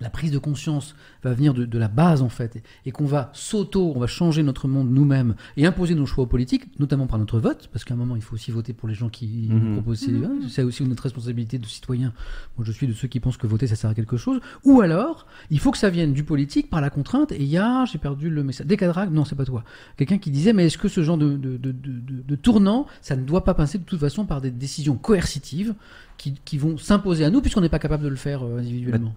la 0.01 0.11
prise 0.11 0.33
de 0.33 0.39
conscience 0.39 0.97
va 1.23 1.33
venir 1.35 1.55
de, 1.55 1.65
de 1.65 1.79
la 1.79 1.87
base 1.87 2.21
en 2.21 2.29
fait, 2.29 2.61
et 2.85 2.91
qu'on 2.91 3.05
va 3.07 3.31
s'auto, 3.33 3.93
on 3.95 4.01
va 4.01 4.09
changer 4.09 4.43
notre 4.43 4.67
monde 4.67 4.91
nous-mêmes 4.91 5.37
et 5.57 5.67
imposer 5.67 5.95
nos 5.95 6.05
choix 6.05 6.25
aux 6.25 6.27
politiques, 6.27 6.65
notamment 6.81 7.07
par 7.07 7.19
notre 7.19 7.39
vote, 7.39 7.69
parce 7.73 7.85
qu'à 7.85 7.95
un 7.95 7.97
moment 7.97 8.17
il 8.17 8.23
faut 8.23 8.35
aussi 8.35 8.51
voter 8.51 8.73
pour 8.73 8.89
les 8.89 8.95
gens 8.95 9.09
qui 9.09 9.49
Mhm. 9.51 9.59
nous 9.59 9.73
proposent. 9.75 10.01
ces- 10.01 10.11
hein, 10.13 10.33
C'est 10.49 10.63
aussi 10.65 10.83
notre 10.85 11.05
responsabilité 11.05 11.59
de 11.59 11.67
citoyen. 11.67 12.13
Moi 12.59 12.67
je 12.67 12.73
suis 12.73 12.89
de 12.89 12.93
ceux 12.93 13.07
qui 13.07 13.21
pensent 13.21 13.37
que 13.37 13.47
voter 13.47 13.69
ça 13.69 13.77
sert 13.77 13.89
à 13.89 13.95
quelque 13.95 14.17
chose. 14.17 14.41
Ou 14.65 14.81
alors, 14.81 15.27
il 15.51 15.61
faut 15.61 15.71
que 15.71 15.79
ça 15.79 15.91
vienne 15.91 16.13
du 16.13 16.25
politique 16.25 16.69
par 16.71 16.81
la 16.81 16.91
contrainte. 16.91 17.31
Et 17.31 17.41
il 17.43 17.47
y 17.49 17.57
a, 17.59 17.85
j'ai 17.85 17.99
perdu 17.99 18.31
le 18.31 18.43
message, 18.43 18.67
Décadrag, 18.67 19.13
non 19.13 19.25
c'est 19.25 19.37
pas 19.37 19.45
toi, 19.45 19.63
quelqu'un 19.97 20.19
qui 20.19 20.31
disait 20.33 20.53
mais 20.53 20.67
est-ce 20.67 20.77
que 20.79 20.89
ce 20.89 21.03
genre 21.05 21.19
de, 21.19 21.37
de, 21.37 21.57
de, 21.57 21.71
de, 21.71 21.73
de- 21.73 22.23
de 22.27 22.35
tournant, 22.35 22.87
ça 23.01 23.15
ne 23.15 23.23
doit 23.23 23.45
pas 23.45 23.55
passer 23.55 23.79
de 23.79 23.85
toute 23.85 24.01
façon 24.01 24.27
par 24.27 24.41
des 24.41 24.51
décisions 24.51 24.97
coercitives 24.97 25.75
qui, 26.19 26.35
qui 26.45 26.59
vont 26.59 26.79
s'imposer 26.79 27.25
à 27.25 27.31
nous 27.31 27.41
puisqu'on 27.41 27.61
n'est 27.61 27.69
pas 27.69 27.79
capable 27.79 28.03
de 28.05 28.09
le 28.09 28.17
faire 28.17 28.45
euh, 28.45 28.59
individuellement? 28.59 29.15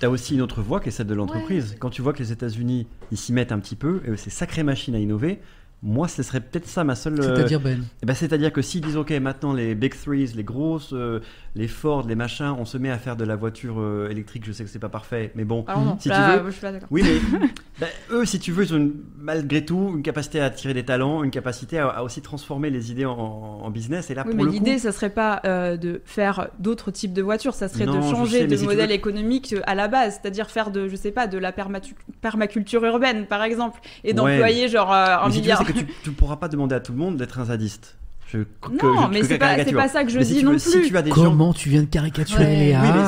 Tu 0.00 0.06
as 0.06 0.10
aussi 0.10 0.34
une 0.34 0.42
autre 0.42 0.62
voie 0.62 0.78
qui 0.78 0.90
est 0.90 0.92
celle 0.92 1.08
de 1.08 1.14
l'entreprise. 1.14 1.76
Quand 1.80 1.90
tu 1.90 2.02
vois 2.02 2.12
que 2.12 2.20
les 2.20 2.30
États-Unis, 2.30 2.86
ils 3.10 3.18
s'y 3.18 3.32
mettent 3.32 3.50
un 3.50 3.58
petit 3.58 3.74
peu, 3.74 4.00
et 4.06 4.16
c'est 4.16 4.30
sacrée 4.30 4.62
machine 4.62 4.94
à 4.94 4.98
innover. 4.98 5.40
Moi, 5.80 6.08
ce 6.08 6.24
serait 6.24 6.40
peut-être 6.40 6.66
ça 6.66 6.82
ma 6.82 6.96
seule. 6.96 7.20
euh, 7.20 7.36
C'est-à-dire, 7.36 7.60
Ben 7.60 7.84
eh 8.02 8.06
ben, 8.06 8.12
C'est-à-dire 8.14 8.52
que 8.52 8.62
s'ils 8.62 8.80
disent, 8.80 8.96
OK, 8.96 9.10
maintenant 9.12 9.52
les 9.52 9.76
Big 9.76 9.94
Threes, 9.94 10.32
les 10.34 10.42
grosses, 10.42 10.90
euh, 10.92 11.20
les 11.54 11.68
Ford, 11.68 12.04
les 12.06 12.16
machins, 12.16 12.52
on 12.58 12.64
se 12.64 12.78
met 12.78 12.90
à 12.90 12.98
faire 12.98 13.14
de 13.14 13.24
la 13.24 13.36
voiture 13.36 13.76
euh, 13.78 14.08
électrique, 14.10 14.44
je 14.44 14.50
sais 14.50 14.64
que 14.64 14.70
c'est 14.70 14.80
pas 14.80 14.88
parfait, 14.88 15.30
mais 15.36 15.44
bon, 15.44 15.64
Alors 15.68 15.82
non, 15.84 15.96
si 16.00 16.08
là, 16.08 16.32
tu 16.36 16.40
veux. 16.42 16.46
je 16.46 16.52
suis 16.52 16.60
pas 16.60 16.72
d'accord. 16.72 16.88
Oui, 16.90 17.02
mais 17.04 17.48
ben, 17.80 17.86
eux, 18.10 18.24
si 18.24 18.40
tu 18.40 18.50
veux, 18.50 18.64
ils 18.64 18.74
ont 18.74 18.78
une- 18.78 18.94
malgré 19.20 19.64
tout 19.64 19.92
une 19.94 20.02
capacité 20.02 20.40
à 20.40 20.46
attirer 20.46 20.74
des 20.74 20.84
talents, 20.84 21.22
une 21.22 21.30
capacité 21.30 21.78
à, 21.78 21.88
à 21.90 22.02
aussi 22.02 22.22
transformer 22.22 22.70
les 22.70 22.90
idées 22.90 23.04
en, 23.06 23.14
en 23.14 23.70
business. 23.70 24.10
Et 24.10 24.14
là, 24.14 24.24
Oui, 24.26 24.34
pour 24.34 24.44
mais 24.46 24.50
l'idée, 24.50 24.74
coup, 24.74 24.78
ça 24.80 24.90
serait 24.90 25.10
pas 25.10 25.40
euh, 25.44 25.76
de 25.76 26.02
faire 26.04 26.48
d'autres 26.58 26.90
types 26.90 27.12
de 27.12 27.22
voitures, 27.22 27.54
ça 27.54 27.68
serait 27.68 27.86
Non, 27.86 27.98
de 27.98 28.02
changer 28.02 28.40
sais, 28.40 28.46
de 28.48 28.56
si 28.56 28.64
modèle 28.64 28.88
veux- 28.88 28.94
économique 28.94 29.54
à 29.64 29.76
la 29.76 29.86
base, 29.86 30.18
c'est-à-dire 30.20 30.50
faire 30.50 30.72
de, 30.72 30.88
je 30.88 30.96
sais 30.96 31.12
pas, 31.12 31.28
de 31.28 31.38
la 31.38 31.52
permatu- 31.52 31.94
permaculture 32.20 32.84
urbaine, 32.84 33.26
par 33.26 33.44
exemple, 33.44 33.78
et 34.02 34.08
Ouais. 34.08 34.14
d'employer 34.14 34.68
genre 34.68 34.92
euh, 34.92 35.16
un 35.22 35.28
milliard. 35.28 35.67
Que 35.72 35.78
tu, 35.78 35.86
tu 36.04 36.10
pourras 36.12 36.36
pas 36.36 36.48
demander 36.48 36.74
à 36.74 36.80
tout 36.80 36.92
le 36.92 36.98
monde 36.98 37.16
d'être 37.16 37.38
un 37.38 37.44
zadiste. 37.46 37.96
Je, 38.30 38.38
que- 38.60 38.70
Non, 38.84 39.06
je- 39.06 39.08
mais 39.10 39.22
c'est 39.22 39.38
pas- 39.38 39.46
caricature. 39.46 39.70
c'est 39.70 39.76
pas 39.86 39.88
ça 39.88 40.04
que 40.04 40.10
je 40.10 40.18
Mais 40.18 40.24
si 40.24 40.34
dis 40.34 40.38
tu 40.40 40.44
non 40.44 40.58
Si 40.58 40.70
plus. 40.70 40.88
tu 40.88 40.96
as 40.98 41.00
des 41.02 41.08
gens 41.10 41.16
Comment 41.16 41.54
tu 41.54 41.70
viens 41.70 41.80
de 41.80 41.86
caricaturer 41.86 42.44
Ouais. 42.44 42.56
Léa 42.56 42.80
Oui, 42.82 42.88
mais 42.92 43.02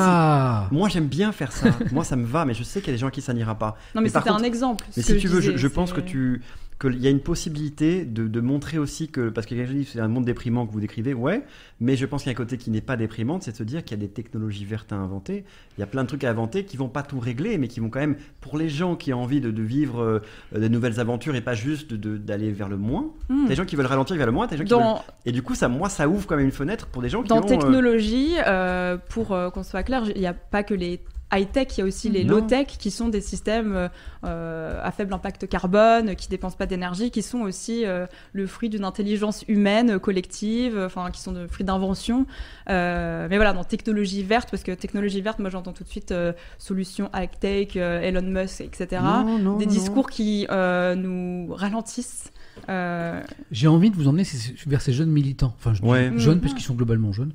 c'est- 0.71 0.75
Moi, 0.75 0.89
j'aime 0.89 1.05
bien 1.07 1.31
faire 1.31 1.51
ça. 1.51 1.67
Moi, 1.91 2.03
ça 2.03 2.15
me 2.15 2.25
va, 2.25 2.43
mais 2.45 2.55
je 2.55 2.63
sais 2.63 2.79
qu'il 2.79 2.87
y 2.89 2.91
a 2.91 2.95
des 2.95 3.01
gens 3.01 3.11
qui 3.11 3.21
ça 3.21 3.33
n'ira 3.33 3.53
pas. 3.53 3.77
Non, 3.93 4.01
mais 4.01 4.09
c'était 4.09 4.29
un 4.31 4.39
exemple, 4.43 4.83
Mais 4.97 5.03
si 5.03 5.17
tu 5.17 5.27
veux, 5.27 5.41
je, 5.41 5.67
pense 5.67 5.93
que 5.93 6.01
tu 6.01 6.41
qu'il 6.81 6.99
y 7.01 7.07
a 7.07 7.09
une 7.11 7.19
possibilité 7.19 8.03
de, 8.05 8.27
de 8.27 8.41
montrer 8.41 8.77
aussi 8.79 9.07
que 9.09 9.29
parce 9.29 9.45
que 9.47 9.55
c'est 9.85 9.99
un 9.99 10.07
monde 10.07 10.25
déprimant 10.25 10.65
que 10.65 10.71
vous 10.73 10.79
décrivez, 10.79 11.13
ouais, 11.13 11.43
mais 11.79 11.95
je 11.95 12.05
pense 12.05 12.23
qu'il 12.23 12.31
y 12.31 12.33
a 12.33 12.35
un 12.35 12.43
côté 12.43 12.57
qui 12.57 12.71
n'est 12.71 12.81
pas 12.81 12.97
déprimant, 12.97 13.39
c'est 13.39 13.51
de 13.51 13.57
se 13.57 13.63
dire 13.63 13.83
qu'il 13.83 13.97
y 13.97 14.01
a 14.01 14.05
des 14.05 14.11
technologies 14.11 14.65
vertes 14.65 14.91
à 14.91 14.95
inventer. 14.95 15.43
Il 15.77 15.81
y 15.81 15.83
a 15.83 15.87
plein 15.87 16.03
de 16.03 16.07
trucs 16.07 16.23
à 16.23 16.29
inventer 16.31 16.65
qui 16.65 16.77
vont 16.77 16.89
pas 16.89 17.03
tout 17.03 17.19
régler, 17.19 17.57
mais 17.57 17.67
qui 17.67 17.79
vont 17.79 17.89
quand 17.89 17.99
même 17.99 18.15
pour 18.41 18.57
les 18.57 18.67
gens 18.69 18.95
qui 18.95 19.13
ont 19.13 19.21
envie 19.21 19.41
de, 19.41 19.51
de 19.51 19.61
vivre 19.61 20.01
euh, 20.01 20.19
de 20.57 20.67
nouvelles 20.67 20.99
aventures 20.99 21.35
et 21.35 21.41
pas 21.41 21.53
juste 21.53 21.93
d'aller 21.93 22.51
vers 22.51 22.67
le 22.69 22.77
moins. 22.77 23.11
Hmm. 23.29 23.47
Des 23.47 23.55
gens 23.55 23.65
qui 23.65 23.75
veulent 23.75 23.85
ralentir 23.85 24.15
vers 24.17 24.25
le 24.25 24.31
moins, 24.31 24.47
des 24.47 24.57
gens 24.57 24.63
qui 24.63 24.69
Dans- 24.71 24.95
veulent- 24.95 25.01
et 25.25 25.31
du 25.31 25.41
coup 25.43 25.55
ça, 25.55 25.67
moi, 25.69 25.87
ça 25.89 26.09
ouvre 26.09 26.25
quand 26.27 26.35
même 26.35 26.45
une 26.45 26.51
fenêtre 26.51 26.87
pour 26.87 27.01
des 27.01 27.09
gens 27.09 27.21
qui 27.21 27.29
Dans 27.29 27.37
ont, 27.41 27.45
euh, 27.45 27.47
technologie, 27.47 28.33
euh, 28.47 28.97
pour 29.09 29.31
euh, 29.33 29.49
qu'on 29.49 29.63
soit 29.63 29.83
clair, 29.83 30.03
il 30.15 30.19
n'y 30.21 30.27
a 30.27 30.33
pas 30.33 30.63
que 30.63 30.73
les 30.73 30.99
high-tech, 31.31 31.67
il 31.77 31.79
y 31.79 31.83
a 31.83 31.85
aussi 31.85 32.09
les 32.09 32.23
low-tech 32.23 32.67
qui 32.67 32.91
sont 32.91 33.09
des 33.09 33.21
systèmes 33.21 33.75
euh, 33.75 33.87
euh, 34.23 34.79
à 34.83 34.91
faible 34.91 35.13
impact 35.13 35.47
carbone, 35.47 36.15
qui 36.15 36.29
dépensent 36.29 36.57
pas 36.57 36.65
d'énergie, 36.65 37.09
qui 37.11 37.21
sont 37.21 37.39
aussi 37.39 37.85
euh, 37.85 38.05
le 38.33 38.45
fruit 38.45 38.69
d'une 38.69 38.83
intelligence 38.83 39.43
humaine 39.47 39.99
collective, 39.99 40.77
enfin 40.77 41.09
qui 41.11 41.21
sont 41.21 41.31
le 41.31 41.47
fruit 41.47 41.65
d'invention. 41.65 42.25
Euh, 42.69 43.27
mais 43.29 43.37
voilà, 43.37 43.53
dans 43.53 43.63
technologie 43.63 44.23
verte, 44.23 44.49
parce 44.51 44.63
que 44.63 44.71
technologie 44.71 45.21
verte, 45.21 45.39
moi 45.39 45.49
j'entends 45.49 45.73
tout 45.73 45.83
de 45.83 45.89
suite 45.89 46.13
solutions 46.57 47.09
high-tech, 47.15 47.75
Elon 47.75 48.21
Musk, 48.21 48.61
etc. 48.61 49.01
Non, 49.03 49.39
non, 49.39 49.57
des 49.57 49.65
non. 49.65 49.71
discours 49.71 50.09
qui 50.09 50.45
nous 50.49 51.47
ralentissent. 51.53 52.30
Euh, 52.69 53.21
J'ai 53.51 53.67
envie 53.67 53.89
de 53.89 53.95
vous 53.95 54.07
emmener 54.07 54.23
vers 54.67 54.81
ces 54.81 54.93
jeunes 54.93 55.09
militants, 55.09 55.53
enfin 55.57 55.73
je 55.73 55.81
dis 55.81 55.87
Ouais. 55.87 56.11
jeunes 56.17 56.35
Mhm. 56.35 56.41
puisqu'ils 56.41 56.63
sont 56.63 56.75
globalement 56.75 57.11
jeunes, 57.11 57.33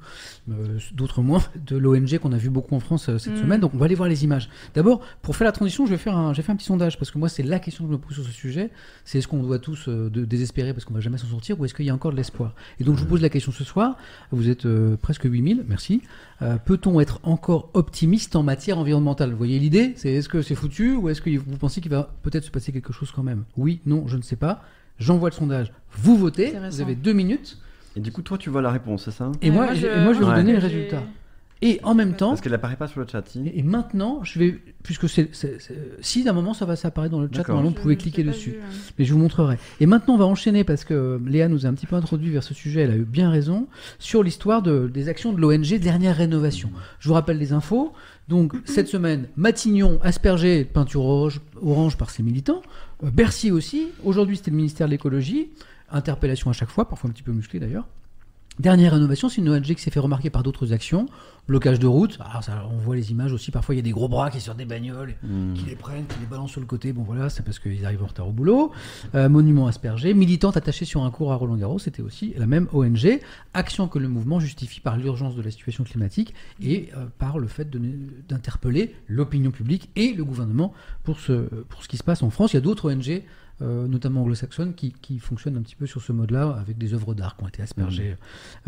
euh, 0.51 0.79
d'autres 0.95 1.21
moins, 1.23 1.43
de 1.67 1.77
l'ONG 1.77 2.19
qu'on 2.19 2.33
a 2.33 2.37
vu 2.37 2.49
beaucoup 2.49 2.75
en 2.75 2.81
France 2.81 3.09
euh, 3.09 3.19
cette 3.19 3.35
Mhm. 3.35 3.41
semaine. 3.41 3.61
Donc 3.61 3.75
on 3.75 3.79
va 3.79 3.87
aller 3.87 3.95
voir 3.95 4.09
les 4.09 4.25
images. 4.25 4.49
D'abord, 4.75 5.01
pour 5.23 5.35
faire 5.37 5.47
la 5.47 5.53
transition, 5.53 5.85
je 5.87 5.91
vais 5.91 5.99
faire 5.99 6.17
un, 6.17 6.33
j'ai 6.33 6.43
fait 6.43 6.53
un 6.53 6.57
petit 6.57 6.67
sondage 6.67 6.99
parce 6.99 7.11
que 7.11 7.19
moi 7.19 7.29
c'est 7.29 7.43
la 7.43 7.59
question 7.59 7.85
que 7.85 7.91
je 7.91 7.97
me 7.97 8.01
pose 8.01 8.15
sur 8.15 8.25
ce 8.25 8.31
sujet. 8.31 8.71
C'est 9.05 9.19
est-ce 9.19 9.29
qu'on 9.29 9.43
doit 9.43 9.59
tous 9.59 9.89
euh, 9.89 10.09
de- 10.11 10.25
désespérer 10.25 10.73
parce 10.73 10.85
qu'on 10.85 10.95
va 10.95 11.01
jamais 11.01 11.19
s'en 11.19 11.27
sortir 11.27 11.59
ou 11.61 11.65
est-ce 11.65 11.75
qu'il 11.75 11.87
y 11.87 11.91
a 11.91 11.95
encore 11.95 12.13
de 12.13 12.17
l'espoir? 12.17 12.55
Et 12.79 12.85
donc 12.85 12.97
je 12.97 13.03
vous 13.03 13.09
pose 13.09 13.21
la 13.23 13.29
question 13.29 13.53
ce 13.53 13.65
soir. 13.65 13.97
Vous 14.31 14.49
êtes 14.49 14.65
euh, 14.67 14.97
presque 14.97 15.25
8000, 15.25 15.65
merci. 15.69 16.03
Euh, 16.43 16.57
Peut-on 16.65 17.01
être 17.01 17.21
encore 17.25 17.71
optimiste 17.75 18.37
en 18.37 18.43
matière 18.43 18.79
environnementale? 18.79 19.31
Vous 19.31 19.37
voyez 19.39 19.59
l'idée? 19.59 19.95
C'est 19.97 20.13
est-ce 20.13 20.29
que 20.29 20.43
c'est 20.43 20.55
foutu 20.55 20.95
ou 20.95 21.09
est-ce 21.09 21.21
que 21.21 21.31
vous 21.37 21.57
pensez 21.57 21.81
qu'il 21.81 21.91
va 21.91 22.15
peut-être 22.23 22.45
se 22.45 22.51
passer 22.51 22.73
quelque 22.73 22.93
chose 22.93 23.11
quand 23.11 23.23
même? 23.23 23.45
Oui, 23.57 23.81
non, 23.87 24.07
je 24.07 24.17
ne 24.17 24.23
sais 24.23 24.37
pas. 24.37 24.63
J'envoie 24.99 25.31
le 25.31 25.35
sondage. 25.35 25.73
Vous 25.93 26.17
votez. 26.17 26.53
Vous 26.71 26.81
avez 26.81 26.95
deux 26.95 27.13
minutes. 27.13 27.59
Et 27.97 28.01
du 28.01 28.13
coup, 28.13 28.23
toi, 28.23 28.37
tu 28.39 28.51
vois 28.51 28.61
la 28.63 28.71
réponse, 28.71 29.05
c'est 29.05 29.11
ça? 29.11 29.33
Et, 29.43 29.49
Ouais, 29.51 29.57
moi, 29.57 29.65
moi, 29.67 29.75
je... 29.75 29.81
je- 29.81 29.87
et 29.87 30.01
moi, 30.05 30.13
je 30.13 30.19
vais 30.19 30.25
Ouais. 30.25 30.31
vous 30.33 30.37
donner 30.37 30.53
les 30.53 30.59
résultats. 30.59 31.03
Et 31.63 31.81
en 31.85 31.95
même 31.95 32.15
temps, 32.17 32.29
Parce 32.29 32.43
qu'elle 32.43 32.53
apparaît 32.53 32.77
pas 32.77 32.87
sur 32.87 33.01
le 33.01 33.07
chat. 33.11 33.27
si 33.27 33.51
et 33.55 33.63
maintenant, 33.63 34.21
je 34.25 34.39
vais, 34.39 34.59
puisque 34.83 35.09
c'est, 35.09 35.31
si 36.03 36.23
d'un 36.23 36.35
moment 36.35 36.53
ça 36.53 36.67
va 36.67 36.77
s'apparaître 36.77 37.13
dans 37.13 37.21
le 37.23 37.31
chat, 37.33 37.49
normalement 37.49 37.71
vous 37.71 37.81
pouvez 37.81 37.95
je 37.95 38.01
cliquer 38.01 38.25
dessus. 38.25 38.51
vu, 38.51 38.57
hein. 38.63 38.67
Mais 38.99 39.07
je 39.07 39.15
vous 39.15 39.19
montrerai. 39.19 39.57
Et 39.81 39.87
maintenant, 39.87 40.17
on 40.17 40.19
va 40.19 40.27
enchaîner 40.27 40.65
parce 40.65 40.85
que 40.85 41.19
Léa 41.27 41.49
nous 41.49 41.65
a 41.65 41.71
un 41.71 41.73
petit 41.73 41.87
peu 41.87 41.97
introduit 41.97 42.29
vers 42.31 42.43
ce 42.43 42.53
sujet. 42.53 42.83
Elle 42.83 42.91
a 42.91 42.97
eu 42.97 43.07
bien 43.07 43.31
raison 43.31 43.69
sur 43.99 44.23
l'histoire 44.23 44.61
de, 44.61 44.87
des 44.93 45.09
actions 45.09 45.33
de 45.33 45.41
l'ONG 45.41 45.79
Dernière 45.79 46.17
Rénovation. 46.17 46.71
Je 46.99 47.09
vous 47.09 47.15
rappelle 47.15 47.39
les 47.39 47.55
infos. 47.55 47.95
Donc 48.29 48.53
cette 48.67 48.89
semaine, 48.89 49.27
Matignon 49.39 49.99
aspergé 50.03 50.65
de 50.65 50.69
peinture 50.69 51.05
orange, 51.07 51.41
orange 51.63 51.97
par 51.97 52.11
ses 52.11 52.23
militants. 52.23 52.61
Euh, 53.05 53.11
Bercy 53.11 53.51
aussi. 53.51 53.89
Aujourd'hui, 54.05 54.37
c'était 54.37 54.51
le 54.51 54.57
ministère 54.57 54.87
de 54.87 54.93
l'écologie. 54.93 55.51
Interpellation 55.91 56.51
à 56.51 56.53
chaque 56.53 56.71
fois, 56.71 56.89
parfois 56.89 57.11
un 57.11 57.13
petit 57.13 57.23
peu 57.23 57.33
musclé 57.33 57.61
d'ailleurs. 57.61 57.87
Dernière 58.59 58.93
rénovation, 58.95 59.29
c'est 59.29 59.43
une 59.43 59.51
ONG 59.51 59.63
qui 59.75 59.83
s'est 59.83 59.91
fait 59.91 60.01
remarquer 60.01 60.31
par 60.31 60.43
d'autres 60.43 60.73
actions. 60.73 61.07
Blocage 61.47 61.79
de 61.79 61.87
route. 61.87 62.19
Alors 62.29 62.43
ça, 62.43 62.67
on 62.73 62.79
voit 62.79 62.97
les 62.97 63.11
images 63.13 63.33
aussi. 63.33 63.51
Parfois, 63.51 63.75
il 63.75 63.79
y 63.79 63.81
a 63.81 63.83
des 63.85 63.91
gros 63.93 64.09
bras 64.09 64.31
qui 64.31 64.41
sortent 64.41 64.57
des 64.59 64.65
bagnoles, 64.65 65.15
Hmm. 65.23 65.53
qui 65.55 65.67
les 65.67 65.77
prennent, 65.77 66.07
qui 66.07 66.19
les 66.21 66.27
balancent 66.27 66.51
sur 66.53 66.61
le 66.61 66.67
côté. 66.67 66.93
Bon 66.93 67.03
voilà, 67.03 67.29
c'est 67.29 67.45
parce 67.45 67.59
qu'ils 67.59 67.85
arrivent 67.85 68.03
en 68.03 68.07
retard 68.07 68.27
au 68.27 68.33
boulot. 68.33 68.73
Euh, 69.15 69.29
monument 69.29 69.67
aspergé. 69.67 70.15
Militante 70.15 70.57
attachée 70.57 70.87
sur 70.87 71.05
un 71.05 71.11
cours 71.11 71.33
à 71.33 71.37
Roland 71.37 71.57
Garros. 71.57 71.79
C'était 71.79 72.03
aussi 72.03 72.33
la 72.39 72.47
même 72.47 72.67
ONG. 72.73 73.21
Action 73.55 73.89
que 73.89 73.99
le 73.99 74.09
mouvement 74.09 74.41
justifie 74.41 74.81
par 74.81 74.97
l'urgence 74.97 75.37
de 75.37 75.43
la 75.43 75.51
situation 75.51 75.85
climatique 75.85 76.33
et 76.61 76.89
euh, 76.97 77.05
par 77.19 77.39
le 77.39 77.47
fait 77.49 77.69
d'interpeller 78.29 78.95
l'opinion 79.07 79.51
publique 79.51 79.91
et 79.97 80.15
le 80.15 80.25
gouvernement 80.25 80.73
pour 81.05 81.21
ce, 81.21 81.33
pour 81.69 81.83
ce 81.85 81.89
qui 81.89 81.99
se 81.99 82.05
passe 82.05 82.23
en 82.23 82.31
France. 82.31 82.55
Il 82.55 82.57
y 82.57 82.59
a 82.59 82.63
d'autres 82.63 82.91
ONG 82.93 83.23
euh, 83.63 83.89
notamment 83.89 84.23
anglo-saxonnes, 84.23 84.75
qui, 84.75 84.93
qui 84.93 85.19
fonctionnent 85.19 85.57
un 85.57 85.63
petit 85.63 85.77
peu 85.77 85.87
sur 85.87 86.03
ce 86.03 86.13
mode-là, 86.13 86.57
avec 86.61 86.77
des 86.79 86.93
œuvres 86.93 87.15
d'art 87.15 87.37
qui 87.37 87.45
ont 87.45 87.49
été 87.49 87.63
aspergées 87.63 88.17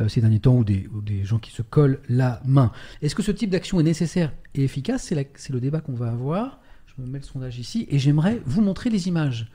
euh, 0.01 0.09
ces 0.09 0.20
derniers 0.20 0.40
temps, 0.40 0.56
ou 0.56 0.65
des, 0.65 0.89
ou 0.94 1.01
des 1.01 1.24
gens 1.24 1.39
qui 1.39 1.51
se 1.51 1.62
collent 1.62 2.01
la 2.09 2.40
main. 2.44 2.73
Est-ce 3.02 3.15
que 3.15 3.23
ce 3.23 3.32
type 3.32 3.51
d'action 3.51 3.78
est 3.81 3.85
nécessaire 3.85 4.32
et 4.55 4.65
efficace? 4.65 5.12
C'est 5.35 5.52
le 5.52 5.60
débat 5.60 5.81
qu'on 5.81 5.94
va 5.94 6.10
avoir. 6.10 6.60
Je 6.86 7.02
me 7.02 7.06
mets 7.06 7.19
le 7.19 7.24
sondage 7.24 7.59
ici, 7.59 7.86
et 7.90 7.98
j'aimerais 7.98 8.40
vous 8.47 8.62
montrer 8.62 8.90
les 8.90 9.09
images, 9.09 9.51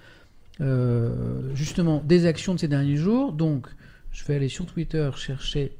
euh, 0.62 1.54
justement, 1.56 2.02
des 2.06 2.26
actions 2.26 2.54
de 2.54 2.60
ces 2.60 2.68
derniers 2.68 2.96
jours. 2.96 3.34
Donc, 3.34 3.68
je 4.12 4.24
vais 4.26 4.36
aller 4.36 4.50
sur 4.50 4.66
Twitter 4.66 5.10
chercher... 5.16 5.76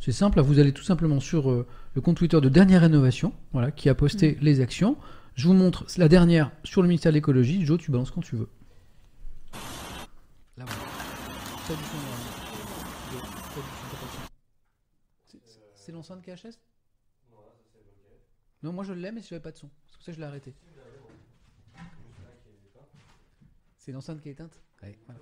C'est 0.00 0.12
simple, 0.12 0.40
vous 0.40 0.60
allez 0.60 0.72
tout 0.72 0.84
simplement 0.84 1.18
sur 1.18 1.50
euh, 1.50 1.66
le 1.94 2.00
compte 2.00 2.18
Twitter 2.18 2.40
de 2.40 2.48
Dernière 2.48 2.82
Rénovation, 2.82 3.32
voilà, 3.52 3.72
qui 3.72 3.88
a 3.88 3.96
posté 3.96 4.38
les 4.40 4.60
actions. 4.60 4.96
Je 5.38 5.46
vous 5.46 5.54
montre 5.54 5.86
la 5.98 6.08
dernière 6.08 6.50
sur 6.64 6.82
le 6.82 6.88
ministère 6.88 7.12
de 7.12 7.14
l'écologie. 7.14 7.64
Joe, 7.64 7.78
tu 7.78 7.92
balances 7.92 8.10
quand 8.10 8.20
tu 8.22 8.34
veux. 8.34 8.48
Là, 10.56 10.64
voilà. 10.64 10.68
Pas 11.68 11.74
pas 11.74 11.80
pas. 13.96 14.02
C'est- 15.28 15.38
C'est 15.76 15.92
l'enceinte 15.92 16.22
KHS 16.22 16.58
Non, 18.64 18.72
moi 18.72 18.82
je 18.82 18.92
l'ai, 18.92 19.12
mais 19.12 19.22
j'avais 19.22 19.40
pas 19.40 19.52
de 19.52 19.58
son. 19.58 19.70
C'est 19.86 19.94
pour 19.94 20.02
ça 20.02 20.06
que 20.10 20.16
je 20.16 20.20
l'ai 20.20 20.26
arrêté. 20.26 20.56
C'est 23.76 23.92
l'enceinte 23.92 24.20
qui 24.20 24.30
est 24.30 24.32
éteinte? 24.32 24.60
Ouais, 24.82 24.98
voilà. 25.06 25.20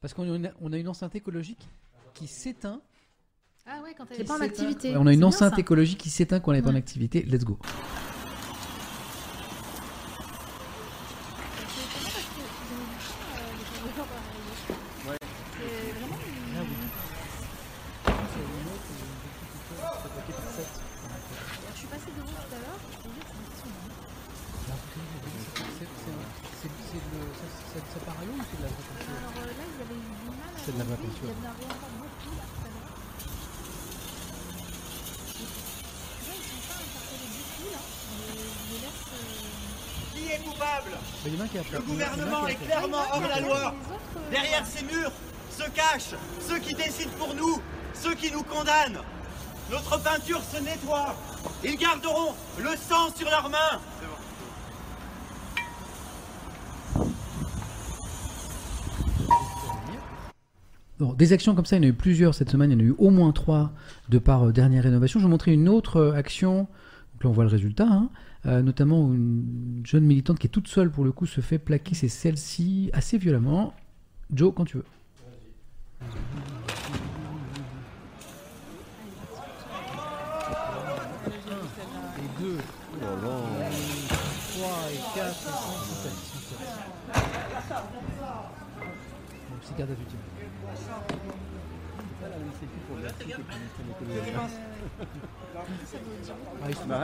Parce 0.00 0.14
qu'on 0.14 0.32
a, 0.32 0.36
une- 0.36 0.54
on 0.60 0.72
a 0.72 0.78
une 0.78 0.86
enceinte 0.86 1.16
écologique 1.16 1.68
qui 2.14 2.28
s'éteint 2.28 2.80
Ah 3.66 3.80
ouais, 3.82 3.94
quand 3.98 4.06
elle 4.12 4.20
est 4.20 4.24
pas 4.24 4.38
en 4.38 4.42
activité. 4.42 4.96
On 4.96 5.08
a 5.08 5.12
une 5.12 5.24
enceinte 5.24 5.58
écologique 5.58 5.98
qui 5.98 6.10
s'éteint 6.10 6.38
quand 6.38 6.52
on 6.52 6.54
est 6.54 6.64
en 6.64 6.70
Ouais. 6.70 6.76
activité. 6.76 7.22
Let's 7.24 7.42
go. 7.44 7.58
Je 20.50 21.78
suis 21.78 21.86
passée 21.86 22.10
devant 22.16 22.26
tout 22.26 22.54
à 22.54 22.58
l'heure, 22.58 22.78
je 22.90 22.96
trouvais 22.98 23.20
que 23.20 23.26
c'est 23.30 23.38
impressionnant. 25.78 26.26
Ça 27.94 28.00
part 28.04 28.16
à 28.20 28.24
l'eau 28.24 28.32
ou 28.34 28.42
c'est 28.50 28.56
de 28.58 28.62
la 28.62 28.68
vraie 28.68 28.82
peinture 28.90 29.14
Alors 29.20 29.34
euh, 29.38 29.46
là, 29.46 29.52
ils 29.62 29.80
avaient 29.80 29.94
eu 29.94 30.10
du 30.10 30.26
mal 30.26 30.50
à 30.50 30.58
C'est 30.58 30.72
de 30.74 30.78
la 30.78 30.84
vraie 30.84 30.96
vendre, 30.96 31.08
peinture. 31.08 31.28
Il 31.30 31.30
y 31.30 31.32
en 31.40 31.46
avait 31.50 31.64
encore 31.70 31.94
beaucoup 32.00 32.34
là 32.36 32.42
tout 32.50 32.60
à 32.60 32.62
l'heure. 32.74 32.90
Tu 35.30 35.42
vois, 36.24 36.34
ils 36.34 36.46
sont 36.50 36.62
pas 36.66 36.78
interpellés 36.80 37.30
beaucoup 37.30 37.70
là. 37.70 37.80
mais 37.80 38.34
Je 38.34 38.38
les 38.74 38.80
laisse. 38.80 39.06
euh, 39.14 40.10
Qui 40.10 40.22
est 40.34 40.42
coupable 40.44 40.92
Mais 41.24 41.30
il 41.30 41.34
y 41.34 41.36
en 41.36 41.40
a 41.40 41.44
un 41.44 41.48
qui 41.48 41.58
a 41.58 41.62
Le 41.62 41.66
fait- 41.70 41.82
gouvernement 41.86 42.26
il 42.26 42.30
y 42.30 42.34
en 42.34 42.36
a 42.36 42.36
un 42.40 42.46
est 42.46 42.48
qui 42.50 42.56
a 42.56 42.58
fait- 42.58 42.64
clairement 42.66 43.04
hors 43.12 43.28
la 43.28 43.40
loi. 43.40 43.74
euh, 43.74 44.30
Derrière 44.30 44.66
ces 44.66 44.82
murs 44.84 45.12
se 45.50 45.64
cachent 45.70 46.14
ceux 46.40 46.58
qui 46.58 46.74
décident 46.74 47.12
pour 47.18 47.34
nous, 47.34 47.60
ceux 47.94 48.14
qui 48.14 48.30
nous 48.32 48.42
condamnent. 48.44 49.00
Peinture 50.30 50.42
se 50.44 50.62
nettoie. 50.62 51.14
Ils 51.64 51.76
garderont 51.76 52.34
le 52.58 52.70
sang 52.76 53.12
sur 53.14 53.28
leurs 53.28 53.50
mains. 53.50 53.80
Bon, 60.98 61.14
des 61.14 61.32
actions 61.32 61.54
comme 61.54 61.64
ça, 61.64 61.76
il 61.76 61.82
y 61.82 61.86
en 61.86 61.88
a 61.88 61.90
eu 61.90 61.94
plusieurs 61.94 62.34
cette 62.34 62.50
semaine. 62.50 62.70
Il 62.70 62.74
y 62.74 62.76
en 62.76 62.80
a 62.80 62.88
eu 62.88 62.94
au 62.98 63.10
moins 63.10 63.32
trois 63.32 63.72
de 64.08 64.18
par 64.18 64.48
euh, 64.48 64.52
dernière 64.52 64.84
rénovation. 64.84 65.18
Je 65.18 65.24
vais 65.24 65.28
vous 65.28 65.30
montrer 65.30 65.52
une 65.52 65.68
autre 65.68 65.96
euh, 65.96 66.12
action. 66.12 66.68
Donc 67.14 67.24
là, 67.24 67.30
on 67.30 67.32
voit 67.32 67.44
le 67.44 67.50
résultat. 67.50 67.88
hein. 67.90 68.10
Euh, 68.46 68.62
notamment 68.62 69.12
une 69.12 69.82
jeune 69.84 70.04
militante 70.04 70.38
qui 70.38 70.46
est 70.46 70.50
toute 70.50 70.68
seule 70.68 70.90
pour 70.90 71.04
le 71.04 71.12
coup 71.12 71.26
se 71.26 71.40
fait 71.40 71.58
plaquer. 71.58 71.94
C'est 71.94 72.08
celle-ci 72.08 72.90
assez 72.92 73.18
violemment. 73.18 73.74
Joe, 74.32 74.52
quand 74.54 74.64
tu 74.64 74.76
veux. 74.76 74.84
Et 82.18 82.28
deux. 82.40 82.58
Trois 82.98 84.80
et 84.90 84.96
quatre 84.96 84.98
et 84.98 84.98
cinq, 84.98 84.98
six, 84.98 84.98
sept, 84.98 84.98
six, 84.98 85.00
sept. 85.00 85.18
Bon, 85.30 85.36
petit 89.60 89.74
garde 89.78 89.90
à 89.90 89.94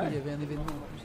il 0.08 0.14
y 0.14 0.16
avait 0.16 0.32
un 0.32 0.40
événement 0.40 0.62
en 0.62 0.86
plus. 0.90 1.04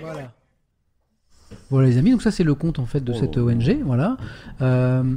Voilà. 0.00 0.30
Les 1.86 1.96
amis, 1.98 2.10
donc 2.10 2.22
ça 2.22 2.30
c'est 2.30 2.44
le 2.44 2.54
compte 2.54 2.78
en 2.78 2.86
fait 2.86 3.00
de 3.00 3.12
cette 3.12 3.36
ONG, 3.38 3.78
voilà. 3.84 4.16
Euh, 4.60 5.16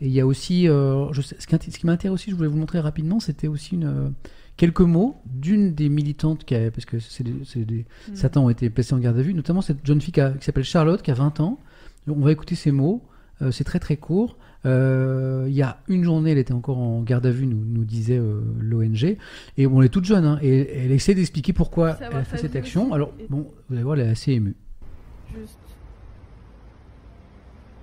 et 0.00 0.06
il 0.06 0.12
y 0.12 0.20
a 0.20 0.26
aussi, 0.26 0.68
euh, 0.68 1.12
ce 1.12 1.46
qui, 1.46 1.58
qui 1.58 1.86
m'intéresse 1.86 2.14
aussi, 2.14 2.30
je 2.30 2.36
voulais 2.36 2.48
vous 2.48 2.58
montrer 2.58 2.80
rapidement, 2.80 3.20
c'était 3.20 3.46
aussi 3.46 3.76
une, 3.76 3.84
euh, 3.84 4.08
quelques 4.56 4.80
mots 4.80 5.16
d'une 5.26 5.74
des 5.74 5.88
militantes 5.88 6.44
qui 6.44 6.54
a, 6.54 6.70
parce 6.70 6.84
que 6.86 6.98
c'est 6.98 7.24
des, 7.24 7.34
c'est 7.44 7.64
des- 7.64 7.84
Mm. 8.08 8.14
certains 8.14 8.40
ont 8.40 8.50
été 8.50 8.70
placés 8.70 8.94
en 8.94 8.98
garde 8.98 9.18
à 9.18 9.22
vue, 9.22 9.34
notamment 9.34 9.60
cette 9.62 9.84
jeune 9.86 10.00
fille 10.00 10.12
qui, 10.12 10.20
s'appelle 10.40 10.64
Charlotte, 10.64 11.02
qui 11.02 11.10
a 11.10 11.14
20 11.14 11.40
ans. 11.40 11.58
On 12.08 12.14
va 12.20 12.32
écouter 12.32 12.54
ces 12.54 12.70
mots, 12.70 13.02
euh, 13.42 13.50
c'est 13.50 13.64
très 13.64 13.78
très 13.80 13.96
court. 13.96 14.36
Euh, 14.64 15.44
il 15.48 15.54
y 15.54 15.62
a 15.62 15.78
une 15.88 16.02
journée, 16.04 16.32
elle 16.32 16.38
était 16.38 16.52
encore 16.54 16.78
en 16.78 17.02
garde 17.02 17.26
à 17.26 17.30
vue, 17.30 17.46
nous, 17.46 17.62
nous 17.64 17.84
disait 17.84 18.18
euh, 18.18 18.40
l'ONG. 18.58 19.16
Et 19.56 19.66
bon, 19.66 19.80
elle 19.80 19.86
est 19.86 19.90
toute 19.90 20.04
jeune, 20.06 20.24
hein, 20.24 20.38
et 20.42 20.84
elle 20.84 20.92
essaie 20.92 21.14
d'expliquer 21.14 21.52
pourquoi 21.52 21.96
elle 22.00 22.16
a 22.16 22.24
fait 22.24 22.38
cette 22.38 22.56
action. 22.56 22.84
aussi. 22.86 22.94
Alors, 22.94 23.12
bon, 23.28 23.50
vous 23.68 23.74
allez 23.74 23.84
voir, 23.84 23.96
elle 23.98 24.06
est 24.06 24.10
assez 24.10 24.32
émue. 24.32 24.54
Juste. 25.38 25.58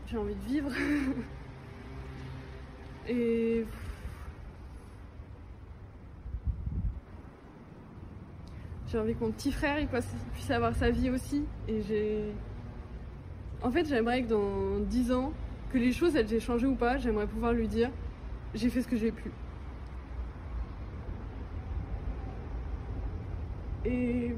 J'ai 0.10 0.18
envie 0.18 0.34
de 0.36 0.54
vivre. 0.54 0.70
Et. 3.10 3.66
J'ai 8.94 9.00
envie 9.00 9.16
que 9.16 9.24
mon 9.24 9.32
petit 9.32 9.52
frère 9.52 9.84
puisse, 10.34 10.52
avoir 10.52 10.76
sa 10.76 10.92
vie 10.92 11.10
aussi. 11.10 11.44
Et 11.68 11.82
j'ai. 11.82 12.26
En 13.64 13.72
fait, 13.72 13.88
j'aimerais 13.88 14.22
que 14.22 14.28
dans 14.28 14.78
10 14.82 15.12
ans, 15.12 15.34
que 15.72 15.80
les 15.80 15.92
choses 15.92 16.16
elles 16.16 16.32
aient 16.32 16.40
changé 16.40 16.68
ou 16.68 16.76
pas, 16.76 17.00
j'aimerais 17.00 17.26
pouvoir 17.26 17.54
lui 17.54 17.68
dire 17.68 17.90
j'ai 18.54 18.70
fait 18.70 18.84
ce 18.84 18.88
que 18.88 18.96
j'ai 18.96 19.12
pu. 19.12 19.32
Et. 23.84 24.36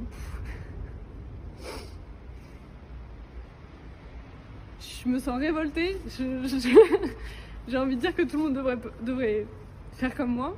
Je 4.80 5.10
me 5.10 5.20
sens 5.20 5.38
révoltée. 5.38 5.98
J'ai 7.68 7.78
envie 7.78 7.96
de 7.96 8.02
dire 8.02 8.16
que 8.16 8.22
tout 8.22 8.38
le 8.38 8.44
monde 8.44 8.54
devrait, 8.54 8.78
devrait 9.02 9.46
faire 9.94 10.16
comme 10.16 10.34
moi. 10.34 10.56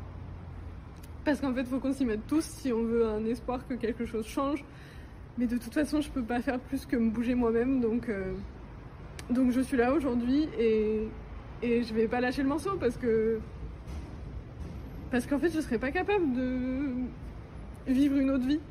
Parce 1.28 1.42
qu'en 1.42 1.54
fait, 1.54 1.60
il 1.60 1.68
faut 1.68 1.80
qu'on 1.80 1.92
s'y 1.92 2.06
mette 2.06 2.26
tous 2.26 2.46
si 2.46 2.72
on 2.72 2.84
veut 2.84 3.06
un 3.06 3.26
espoir 3.26 3.68
que 3.68 3.74
quelque 3.74 4.06
chose 4.06 4.26
change. 4.26 4.64
Mais 5.38 5.46
de 5.46 5.58
toute 5.58 5.74
façon, 5.74 6.00
je 6.00 6.10
peux 6.10 6.24
pas 6.24 6.40
faire 6.40 6.58
plus 6.58 6.86
que 6.86 6.96
me 6.96 7.10
bouger 7.10 7.36
moi-même. 7.36 7.82
Donc, 7.82 8.08
euh, 8.08 8.32
donc 9.30 9.52
je 9.52 9.60
suis 9.60 9.76
là 9.76 9.92
aujourd'hui 9.92 10.48
et, 10.58 11.10
et 11.62 11.84
je 11.84 11.94
vais 11.94 12.08
pas 12.08 12.22
lâcher 12.22 12.44
le 12.44 12.48
morceau 12.48 12.78
parce 12.80 12.96
que. 12.96 13.40
Parce 15.12 15.28
qu'en 15.28 15.38
fait, 15.38 15.50
je 15.50 15.60
serais 15.60 15.78
pas 15.78 15.92
capable 15.92 16.34
de 16.34 17.92
vivre 17.92 18.16
une 18.16 18.32
autre 18.32 18.48
vie 18.48 18.62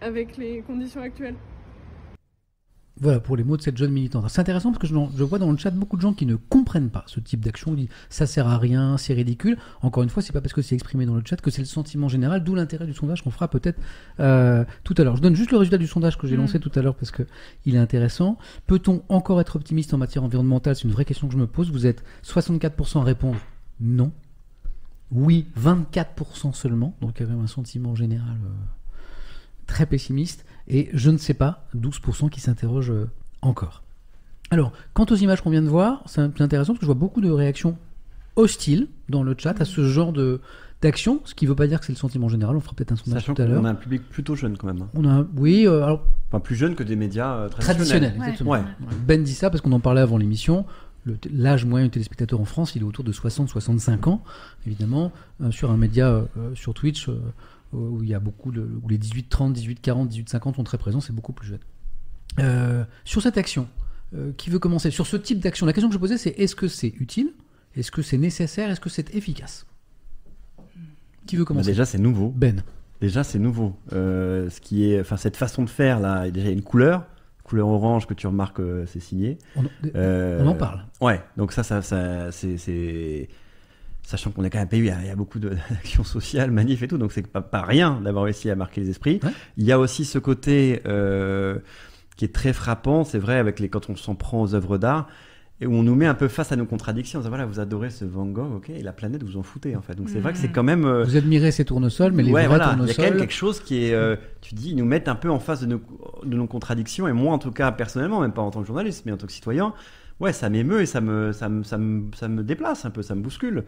avec 0.00 0.36
les 0.36 0.62
conditions 0.62 1.02
actuelles. 1.02 1.34
Voilà 3.00 3.20
pour 3.20 3.36
les 3.36 3.44
mots 3.44 3.56
de 3.56 3.62
cette 3.62 3.76
jeune 3.76 3.92
militante. 3.92 4.28
C'est 4.28 4.40
intéressant 4.40 4.72
parce 4.72 4.80
que 4.80 4.88
je, 4.88 4.94
je 5.16 5.22
vois 5.22 5.38
dans 5.38 5.52
le 5.52 5.56
chat 5.56 5.70
beaucoup 5.70 5.96
de 5.96 6.02
gens 6.02 6.12
qui 6.14 6.26
ne 6.26 6.34
comprennent 6.34 6.90
pas 6.90 7.04
ce 7.06 7.20
type 7.20 7.44
d'action. 7.44 7.72
Ils 7.74 7.76
disent 7.76 7.88
ça 8.10 8.26
sert 8.26 8.48
à 8.48 8.58
rien, 8.58 8.96
c'est 8.98 9.14
ridicule. 9.14 9.56
Encore 9.82 10.02
une 10.02 10.08
fois, 10.08 10.20
c'est 10.20 10.32
pas 10.32 10.40
parce 10.40 10.52
que 10.52 10.62
c'est 10.62 10.74
exprimé 10.74 11.06
dans 11.06 11.14
le 11.14 11.22
chat 11.24 11.36
que 11.40 11.50
c'est 11.52 11.62
le 11.62 11.66
sentiment 11.66 12.08
général, 12.08 12.42
d'où 12.42 12.56
l'intérêt 12.56 12.86
du 12.86 12.94
sondage 12.94 13.22
qu'on 13.22 13.30
fera 13.30 13.46
peut-être 13.48 13.78
euh, 14.18 14.64
tout 14.82 14.94
à 14.98 15.04
l'heure. 15.04 15.16
Je 15.16 15.22
donne 15.22 15.36
juste 15.36 15.52
le 15.52 15.58
résultat 15.58 15.78
du 15.78 15.86
sondage 15.86 16.18
que 16.18 16.26
j'ai 16.26 16.36
Mm. 16.36 16.40
lancé 16.40 16.58
tout 16.60 16.72
à 16.74 16.82
l'heure 16.82 16.96
parce 16.96 17.12
que 17.12 17.22
il 17.66 17.76
est 17.76 17.78
intéressant. 17.78 18.36
Peut-on 18.66 19.02
encore 19.08 19.40
être 19.40 19.54
optimiste 19.54 19.94
en 19.94 19.98
matière 19.98 20.24
environnementale? 20.24 20.74
C'est 20.74 20.84
une 20.84 20.90
vraie 20.92 21.04
question 21.04 21.28
que 21.28 21.34
je 21.34 21.38
me 21.38 21.46
pose. 21.46 21.70
Vous 21.70 21.86
êtes 21.86 22.02
64% 22.24 23.00
à 23.00 23.04
répondre 23.04 23.38
non. 23.80 24.10
Oui, 25.12 25.46
24% 25.56 26.52
seulement. 26.52 26.96
Donc 27.00 27.12
il 27.16 27.20
y 27.20 27.24
a 27.24 27.26
quand 27.28 27.34
même 27.36 27.44
un 27.44 27.46
sentiment 27.46 27.94
général. 27.94 28.38
euh, 28.44 28.48
très 29.66 29.84
pessimiste, 29.86 30.46
et 30.68 30.88
je 30.92 31.10
ne 31.10 31.18
sais 31.18 31.34
pas, 31.34 31.66
12% 31.76 32.28
qui 32.30 32.40
s'interrogent 32.40 32.90
euh, 32.90 33.08
encore. 33.42 33.82
Alors, 34.50 34.72
quant 34.94 35.06
aux 35.10 35.14
images 35.16 35.40
qu'on 35.42 35.50
vient 35.50 35.62
de 35.62 35.68
voir, 35.68 36.02
c'est 36.06 36.20
intéressant 36.40 36.72
parce 36.72 36.78
que 36.80 36.84
je 36.84 36.90
vois 36.92 36.94
beaucoup 36.94 37.20
de 37.20 37.30
réactions 37.30 37.76
hostiles 38.36 38.88
dans 39.08 39.22
le 39.22 39.34
chat 39.36 39.60
à 39.60 39.64
ce 39.64 39.84
genre 39.88 40.12
de 40.12 40.40
d'action, 40.80 41.20
ce 41.24 41.34
qui 41.34 41.44
ne 41.44 41.50
veut 41.50 41.56
pas 41.56 41.66
dire 41.66 41.80
que 41.80 41.86
c'est 41.86 41.92
le 41.92 41.98
sentiment 41.98 42.28
général, 42.28 42.54
on 42.56 42.60
fera 42.60 42.72
peut-être 42.74 42.92
un 42.92 42.96
sondage 42.96 43.22
Sachant 43.22 43.34
tout 43.34 43.42
à 43.42 43.46
l'heure. 43.46 43.58
qu'on 43.60 43.64
a 43.66 43.70
un 43.70 43.74
public 43.74 44.08
plutôt 44.08 44.36
jeune 44.36 44.56
quand 44.56 44.68
même. 44.68 44.80
hein. 44.82 44.88
On 44.94 45.04
a, 45.08 45.26
oui, 45.36 45.66
euh, 45.66 45.82
alors 45.82 46.04
Enfin, 46.28 46.38
plus 46.38 46.54
jeune 46.54 46.76
que 46.76 46.84
des 46.84 46.94
médias 46.94 47.34
euh, 47.34 47.48
traditionnel, 47.48 48.12
traditionnels. 48.12 48.14
exactement. 48.16 48.50
Ouais. 48.52 48.62
Ben 49.04 49.20
dit 49.24 49.34
ça 49.34 49.50
parce 49.50 49.60
qu'on 49.60 49.72
en 49.72 49.80
parlait 49.80 50.00
avant 50.02 50.18
l'émission. 50.18 50.66
L'âge 51.32 51.64
moyen 51.64 51.86
du 51.86 51.90
téléspectateur 51.90 52.38
en 52.40 52.44
France, 52.44 52.76
il 52.76 52.82
est 52.82 52.84
autour 52.84 53.02
de 53.02 53.12
60-65 53.12 54.08
ans, 54.08 54.22
évidemment, 54.66 55.10
euh, 55.42 55.50
sur 55.50 55.70
un 55.72 55.76
média 55.76 56.22
sur 56.54 56.74
Twitch 56.74 57.08
euh, 57.08 57.18
où 57.72 58.02
il 58.02 58.08
y 58.08 58.14
a 58.14 58.20
beaucoup 58.20 58.50
de, 58.52 58.68
où 58.82 58.88
les 58.88 58.98
18-30, 58.98 59.54
18-40, 59.54 60.08
18-50 60.08 60.56
sont 60.56 60.64
très 60.64 60.78
présents, 60.78 61.00
c'est 61.00 61.12
beaucoup 61.14 61.32
plus 61.32 61.48
jeune. 61.48 61.60
Euh, 62.40 62.84
sur 63.04 63.20
cette 63.22 63.36
action, 63.38 63.68
euh, 64.14 64.32
qui 64.36 64.48
veut 64.50 64.58
commencer? 64.58 64.90
Sur 64.90 65.06
ce 65.06 65.16
type 65.16 65.40
d'action, 65.40 65.66
la 65.66 65.72
question 65.72 65.88
que 65.88 65.94
je 65.94 65.98
posais, 65.98 66.18
c'est 66.18 66.30
est-ce 66.30 66.54
que 66.56 66.68
c'est 66.68 66.88
utile? 66.98 67.32
Est-ce 67.76 67.90
que 67.90 68.00
c'est 68.02 68.18
nécessaire? 68.18 68.70
Est-ce 68.70 68.80
que 68.80 68.88
c'est 68.90 69.14
efficace? 69.14 69.66
Qui 71.26 71.36
veut 71.36 71.42
Bah, 71.44 71.48
commencer 71.48 71.70
déjà, 71.70 71.84
c'est 71.84 71.98
nouveau. 71.98 72.30
Ben. 72.34 72.62
Déjà, 73.00 73.22
c'est 73.22 73.38
nouveau. 73.38 73.76
Euh, 73.92 74.48
ce 74.50 74.60
qui 74.60 74.90
est, 74.90 75.00
enfin, 75.00 75.16
cette 75.16 75.36
façon 75.36 75.62
de 75.62 75.68
faire 75.70 76.00
là, 76.00 76.22
il 76.22 76.26
y 76.26 76.28
a 76.28 76.32
déjà 76.32 76.50
une 76.50 76.62
couleur, 76.62 77.06
couleur 77.44 77.68
orange 77.68 78.06
que 78.06 78.14
tu 78.14 78.26
remarques, 78.26 78.60
euh, 78.60 78.86
c'est 78.86 79.00
signé. 79.00 79.38
On- 79.56 79.64
Euh, 79.94 80.42
on 80.42 80.48
en 80.48 80.54
parle. 80.54 80.84
Ouais. 81.00 81.20
Donc 81.36 81.52
ça, 81.52 81.62
ça, 81.62 81.82
ça 81.82 82.32
c'est, 82.32 82.56
c'est, 82.58 83.28
Sachant 84.10 84.30
qu'on 84.30 84.42
est 84.42 84.48
quand 84.48 84.56
même 84.56 84.64
un 84.64 84.68
pays, 84.70 84.80
où 84.80 84.84
il 84.84 84.88
y 84.88 84.90
a, 84.90 85.00
il 85.02 85.06
y 85.06 85.10
a 85.10 85.16
beaucoup 85.16 85.38
d'actions 85.38 86.02
sociales, 86.02 86.50
manifs 86.50 86.82
et 86.82 86.88
tout, 86.88 86.96
donc 86.96 87.12
c'est 87.12 87.26
pas, 87.26 87.42
pas 87.42 87.60
rien 87.60 88.00
d'avoir 88.02 88.24
réussi 88.24 88.48
à 88.48 88.56
marquer 88.56 88.80
les 88.80 88.88
esprits. 88.88 89.20
Il 89.58 89.64
y 89.66 89.70
a 89.72 89.78
aussi 89.78 90.06
ce 90.06 90.18
côté 90.18 90.80
euh, 90.86 91.58
qui 92.16 92.24
est 92.24 92.34
très 92.34 92.54
frappant, 92.54 93.04
c'est 93.04 93.18
vrai, 93.18 93.36
avec 93.36 93.60
les, 93.60 93.68
quand 93.68 93.90
on 93.90 93.96
s'en 93.96 94.14
prend 94.14 94.40
aux 94.40 94.54
œuvres 94.54 94.78
d'art, 94.78 95.08
et 95.60 95.66
où 95.66 95.74
on 95.74 95.82
nous 95.82 95.94
met 95.94 96.06
un 96.06 96.14
peu 96.14 96.28
face 96.28 96.52
à 96.52 96.56
nos 96.56 96.64
contradictions. 96.64 97.18
On 97.18 97.22
dit, 97.22 97.28
voilà, 97.28 97.44
vous 97.44 97.60
adorez 97.60 97.90
ce 97.90 98.06
Van 98.06 98.24
Gogh, 98.26 98.54
ok, 98.58 98.70
et 98.70 98.80
la 98.82 98.92
planète, 98.92 99.22
vous 99.24 99.36
en 99.36 99.42
foutez 99.42 99.76
en 99.76 99.82
fait. 99.82 99.94
Donc 99.94 100.08
c'est 100.08 100.20
vrai 100.20 100.32
que 100.32 100.38
c'est 100.38 100.48
quand 100.52 100.62
même. 100.62 100.86
euh, 100.86 101.04
Vous 101.04 101.16
admirez 101.16 101.50
ces 101.50 101.66
tournesols, 101.66 102.12
mais 102.12 102.22
les 102.22 102.32
ouais, 102.32 102.46
vrais 102.46 102.56
voilà, 102.56 102.76
il 102.80 102.86
y 102.86 102.90
a 102.90 102.94
quand 102.94 103.02
même 103.02 103.18
quelque 103.18 103.34
chose 103.34 103.60
qui 103.60 103.84
est, 103.84 103.92
euh, 103.92 104.16
tu 104.40 104.54
dis, 104.54 104.70
ils 104.70 104.76
nous 104.76 104.86
mettent 104.86 105.08
un 105.08 105.16
peu 105.16 105.30
en 105.30 105.38
face 105.40 105.60
de 105.60 105.66
nos, 105.66 105.82
de 106.24 106.34
nos 106.36 106.46
contradictions, 106.46 107.08
et 107.08 107.12
moi 107.12 107.34
en 107.34 107.38
tout 107.38 107.50
cas 107.50 107.72
personnellement, 107.72 108.20
même 108.20 108.32
pas 108.32 108.40
en 108.42 108.50
tant 108.52 108.60
que 108.62 108.66
journaliste, 108.68 109.02
mais 109.04 109.12
en 109.12 109.16
tant 109.18 109.26
que 109.26 109.32
citoyen, 109.32 109.74
ouais, 110.20 110.32
ça 110.32 110.48
m'émeut 110.48 110.80
et 110.80 110.86
ça 110.86 111.00
me, 111.00 111.32
ça 111.32 111.48
me, 111.48 111.62
ça 111.64 111.76
me, 111.78 112.10
ça 112.14 112.28
me 112.28 112.42
déplace 112.44 112.84
un 112.84 112.90
peu, 112.90 113.02
ça 113.02 113.14
me 113.16 113.20
bouscule. 113.22 113.64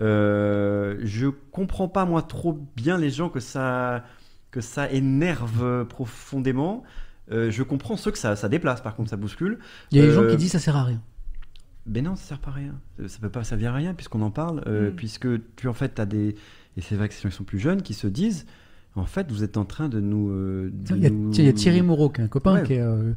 Euh, 0.00 0.96
je 1.02 1.26
comprends 1.28 1.88
pas 1.88 2.04
moi 2.04 2.22
trop 2.22 2.58
bien 2.76 2.96
les 2.98 3.10
gens 3.10 3.28
que 3.28 3.40
ça, 3.40 4.04
que 4.50 4.60
ça 4.60 4.90
énerve 4.90 5.84
profondément. 5.86 6.82
Euh, 7.32 7.50
je 7.50 7.62
comprends 7.62 7.96
ceux 7.96 8.10
que 8.10 8.18
ça, 8.18 8.34
ça 8.36 8.48
déplace, 8.48 8.80
par 8.80 8.96
contre 8.96 9.10
ça 9.10 9.16
bouscule. 9.16 9.58
Il 9.92 9.98
y 9.98 10.00
a 10.00 10.06
des 10.06 10.12
gens 10.12 10.22
Euh, 10.22 10.30
qui 10.30 10.36
disent 10.36 10.52
ça 10.52 10.58
sert 10.58 10.76
à 10.76 10.84
rien. 10.84 11.00
ben 11.86 12.04
non, 12.04 12.16
ça 12.16 12.24
sert 12.30 12.38
pas 12.38 12.50
à 12.50 12.54
rien. 12.54 12.74
Ça 13.06 13.18
peut 13.20 13.28
pas 13.30 13.44
servir 13.44 13.72
à 13.72 13.76
rien 13.76 13.94
puisqu'on 13.94 14.22
en 14.22 14.30
parle, 14.30 14.62
euh, 14.66 14.90
Mm. 14.90 14.94
puisque 14.96 15.28
tu 15.56 15.68
en 15.68 15.72
fait 15.74 15.98
as 16.00 16.06
des 16.06 16.34
et 16.76 16.80
c'est 16.80 16.94
vrai 16.94 17.08
que 17.08 17.14
ces 17.14 17.22
gens 17.22 17.28
qui 17.30 17.36
sont 17.36 17.44
plus 17.44 17.58
jeunes 17.58 17.82
qui 17.82 17.94
se 17.94 18.06
disent 18.06 18.46
en 18.96 19.04
fait 19.06 19.30
vous 19.30 19.44
êtes 19.44 19.56
en 19.56 19.64
train 19.64 19.88
de 19.88 20.00
nous. 20.00 20.30
euh, 20.30 20.70
de 20.72 20.96
Il 20.96 21.02
y, 21.02 21.06
a, 21.06 21.10
nous- 21.10 21.32
il 21.32 21.44
y 21.44 21.48
a 21.48 21.52
Thierry 21.52 21.82
Moreau, 21.82 22.08
qui 22.10 22.20
est 22.20 22.24
un 22.24 22.28
copain 22.28 22.54
Ouais. 22.54 22.62
qui, 22.64 22.74
est, 22.74 22.80
euh, 22.80 23.12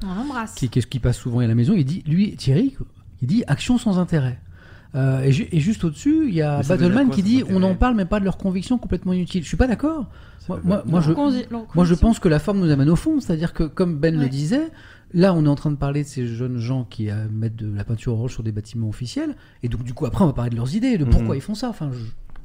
qui 0.90 1.00
passe 1.00 1.18
souvent 1.18 1.40
à 1.40 1.48
la 1.48 1.56
maison. 1.56 1.74
Il 1.76 1.86
dit, 1.86 2.04
lui, 2.06 2.36
Thierry, 2.36 2.76
il 3.22 3.28
dit 3.28 3.44
action 3.48 3.78
sans 3.78 3.98
intérêt. 4.00 4.40
Euh, 4.96 5.22
et, 5.24 5.32
ju- 5.32 5.48
et 5.52 5.60
juste 5.60 5.84
au-dessus, 5.84 6.26
il 6.28 6.36
y 6.36 6.42
a 6.44 6.62
Battleman 6.62 7.08
quoi, 7.08 7.16
qui 7.16 7.24
dit 7.24 7.44
on 7.50 7.64
en 7.64 7.74
parle, 7.76 7.96
mais 7.96 8.06
pas 8.06 8.20
de 8.20 8.26
leurs 8.26 8.38
convictions 8.38 8.78
complètement 8.78 9.14
inutiles. 9.14 9.42
Je 9.44 9.48
suis 9.48 9.58
pas 9.58 9.68
d'accord. 9.68 10.08
Moi, 10.50 10.60
moi, 10.64 10.84
moi, 10.86 11.02
je, 11.02 11.12
moi, 11.74 11.86
pense 12.00 12.20
que 12.20 12.28
la 12.28 12.38
forme 12.40 12.60
nous 12.60 12.70
amène 12.70 12.90
au 12.90 12.96
fond. 12.96 13.20
C'est-à-dire 13.20 13.54
que, 13.54 13.64
comme 13.64 13.98
Ben 13.98 14.20
le 14.20 14.28
disait, 14.30 14.70
là, 15.14 15.34
on 15.34 15.46
est 15.46 15.48
en 15.48 15.56
train 15.56 15.72
de 15.72 15.78
parler 15.78 16.04
de 16.04 16.08
ces 16.08 16.28
jeunes 16.28 16.58
gens 16.58 16.84
qui 16.84 17.10
euh, 17.10 17.26
mettent 17.32 17.56
de 17.56 17.74
la 17.74 17.84
peinture 17.84 18.14
orange 18.14 18.34
sur 18.34 18.44
des 18.44 18.52
bâtiments 18.52 18.90
officiels. 18.90 19.36
Et 19.64 19.70
donc, 19.70 19.84
du 19.84 19.94
coup, 19.94 20.06
après, 20.06 20.24
on 20.24 20.28
va 20.28 20.34
parler 20.34 20.52
de 20.52 20.56
leurs 20.58 20.76
idées, 20.76 20.98
de 20.98 21.06
pourquoi 21.06 21.30
Mhm. 21.30 21.36
ils 21.38 21.42
font 21.42 21.56
ça. 21.56 21.70
Enfin, 21.70 21.90
je, 21.94 22.00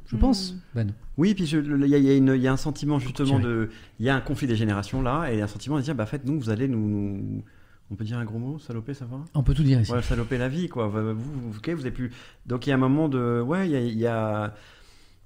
je 0.07 0.15
Mhm. 0.15 0.21
pense, 0.21 0.55
Ben. 0.73 0.91
Oui, 1.17 1.35
puis 1.35 1.43
il 1.43 1.87
y, 1.87 1.93
a- 1.95 1.97
y 1.99 2.39
y 2.41 2.47
un 2.47 2.57
sentiment 2.57 2.97
justement 2.99 3.39
de. 3.39 3.69
Il 3.99 4.05
y 4.05 4.09
a 4.09 4.15
un 4.15 4.21
conflit 4.21 4.47
des 4.47 4.55
générations 4.55 5.01
là, 5.01 5.27
et 5.31 5.41
un 5.41 5.47
sentiment 5.47 5.75
de 5.77 5.81
dire 5.81 5.93
bah, 5.93 6.03
en 6.05 6.07
fait, 6.07 6.25
nous, 6.25 6.39
vous 6.39 6.49
allez 6.49 6.67
nous. 6.69 7.43
On 7.91 7.95
peut 7.95 8.03
dire 8.03 8.17
un 8.19 8.25
gros 8.25 8.37
mot, 8.39 8.59
saloper, 8.59 8.93
ça 8.93 9.05
va? 9.05 9.17
On 9.33 9.41
peut 9.43 9.53
tout 9.55 9.63
dire 9.63 9.81
ici. 9.81 9.91
Ouais, 9.91 10.01
saloper 10.03 10.37
la 10.37 10.47
vie, 10.47 10.69
quoi. 10.69 10.87
Vous, 10.87 11.15
vous, 11.15 11.57
ok, 11.57 11.69
vous 11.69 11.81
avez 11.81 11.91
plus. 11.91 12.11
Donc 12.45 12.67
il 12.67 12.69
y 12.69 12.73
a 12.73 12.75
un 12.75 12.79
moment 12.79 13.09
de. 13.09 13.41
Ouais, 13.41 13.67
il 13.67 13.71
y 13.71 13.75
a. 13.75 13.79
il 13.79 13.97
y 13.97 14.05
a... 14.07 14.53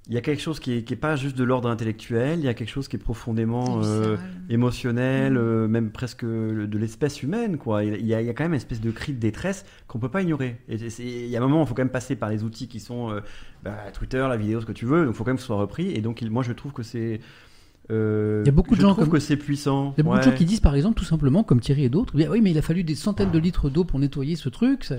il 0.08 0.14
y 0.14 0.18
a 0.18 0.22
quelque 0.22 0.42
chose 0.42 0.60
qui 0.62 0.74
est, 0.78 0.84
qui 0.84 0.94
est 0.94 0.98
pas 0.98 1.16
juste 1.18 1.38
de 1.38 1.44
l'ordre 1.44 1.70
intellectuel, 1.70 2.40
il 2.40 2.46
y 2.46 2.48
a 2.48 2.54
quelque 2.54 2.70
chose 2.70 2.88
qui 2.88 2.96
est 2.96 3.00
profondément 3.00 3.82
euh, 3.84 4.16
émotionnel, 4.50 5.38
euh, 5.38 5.68
même 5.68 5.92
presque 5.92 6.24
de 6.26 6.78
l'espèce 6.78 7.22
humaine. 7.24 7.58
Quoi. 7.58 7.84
Il, 7.84 8.06
y 8.06 8.14
a, 8.14 8.22
il 8.22 8.28
y 8.28 8.30
a 8.30 8.34
quand 8.34 8.44
même 8.46 8.54
une 8.54 8.58
espèce 8.58 8.82
de 8.82 8.92
cri 8.92 9.14
de 9.14 9.20
détresse 9.20 9.66
qu'on 9.88 10.00
peut 10.00 10.10
pas 10.10 10.22
ignorer. 10.22 10.58
Et 10.70 10.76
il 10.76 11.28
y 11.30 11.36
a 11.36 11.40
un 11.40 11.42
moment, 11.48 11.64
il 11.64 11.68
faut 11.68 11.74
quand 11.74 11.84
même 11.84 11.90
passer 11.90 12.16
par 12.16 12.30
les 12.30 12.44
outils 12.44 12.68
qui 12.70 12.80
sont 12.80 13.12
euh, 13.12 13.20
bah, 13.64 13.76
Twitter, 13.94 14.26
la 14.30 14.38
vidéo, 14.38 14.62
ce 14.62 14.66
que 14.66 14.72
tu 14.72 14.86
veux. 14.86 15.04
Donc 15.06 15.14
il 15.16 15.18
faut 15.18 15.24
quand 15.26 15.32
même 15.32 15.36
que 15.38 15.42
ce 15.42 15.48
soit 15.48 15.58
repris. 15.58 15.92
Et 15.92 16.00
donc 16.02 16.22
il- 16.22 16.32
moi, 16.32 16.44
je 16.44 16.54
trouve 16.54 16.72
que 16.74 16.84
c'est. 16.84 17.20
Euh, 17.92 18.42
Il 18.44 18.48
y 18.48 18.50
a 18.50 18.54
beaucoup 18.54 18.76
de 18.76 18.82
gens 18.82 18.96
comme- 18.96 19.10
que 19.10 19.20
c'est 19.20 19.38
puissant. 19.38 19.94
Il 19.98 20.00
y 20.00 20.02
a 20.02 20.04
beaucoup 20.04 20.18
de 20.18 20.24
gens 20.24 20.32
qui 20.32 20.46
disent 20.46 20.60
par 20.62 20.76
exemple 20.76 20.98
tout 20.98 21.06
simplement, 21.06 21.44
comme 21.44 21.60
Thierry 21.60 21.84
et 21.86 21.90
d'autres, 21.90 22.16
bien, 22.16 22.30
oui 22.30 22.42
mais 22.42 22.52
il 22.52 22.58
a 22.58 22.62
fallu 22.62 22.84
des 22.84 22.96
centaines 22.96 23.32
de 23.32 23.40
litres 23.40 23.70
d'eau 23.70 23.84
pour 23.84 24.00
nettoyer 24.00 24.36
ce 24.36 24.50
truc, 24.50 24.84
ça- 24.86 24.96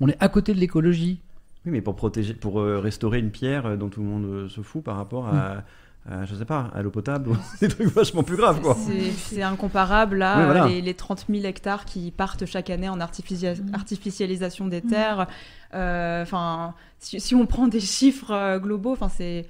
on 0.00 0.08
est 0.08 0.16
à 0.20 0.28
côté 0.28 0.54
de 0.54 0.58
l'écologie. 0.60 1.20
Oui, 1.66 1.72
mais 1.72 1.80
pour 1.80 1.96
protéger, 1.96 2.34
pour 2.34 2.60
euh, 2.60 2.78
restaurer 2.78 3.18
une 3.18 3.30
pierre 3.30 3.66
euh, 3.66 3.76
dont 3.76 3.88
tout 3.88 4.00
le 4.00 4.06
monde 4.06 4.48
se 4.48 4.60
fout 4.60 4.82
par 4.84 4.96
rapport 4.96 5.26
à, 5.26 5.64
à, 6.08 6.24
je 6.24 6.34
sais 6.36 6.44
pas, 6.44 6.70
à 6.74 6.80
l'eau 6.82 6.90
potable, 6.90 7.30
des 7.60 7.68
trucs 7.68 7.88
vachement 7.88 8.22
plus 8.22 8.36
graves, 8.36 8.60
quoi. 8.62 8.76
C'est- 9.16 9.42
incomparable 9.42 10.22
à 10.22 10.38
Oui, 10.38 10.44
voilà. 10.44 10.68
les, 10.68 10.80
les 10.80 10.94
30 10.94 11.26
000 11.28 11.44
hectares 11.44 11.84
qui 11.84 12.10
partent 12.12 12.46
chaque 12.46 12.70
année 12.70 12.88
en 12.88 13.00
artificia- 13.00 13.54
Mm. 13.56 13.74
artificialisation 13.74 14.68
des 14.68 14.80
terres. 14.80 15.26
Euh, 15.74 16.22
Enfin, 16.22 16.74
si, 17.00 17.20
si 17.20 17.34
on 17.34 17.44
prend 17.46 17.66
des 17.68 17.80
chiffres 17.80 18.58
globaux, 18.58 18.92
enfin 18.92 19.08
c'est 19.08 19.46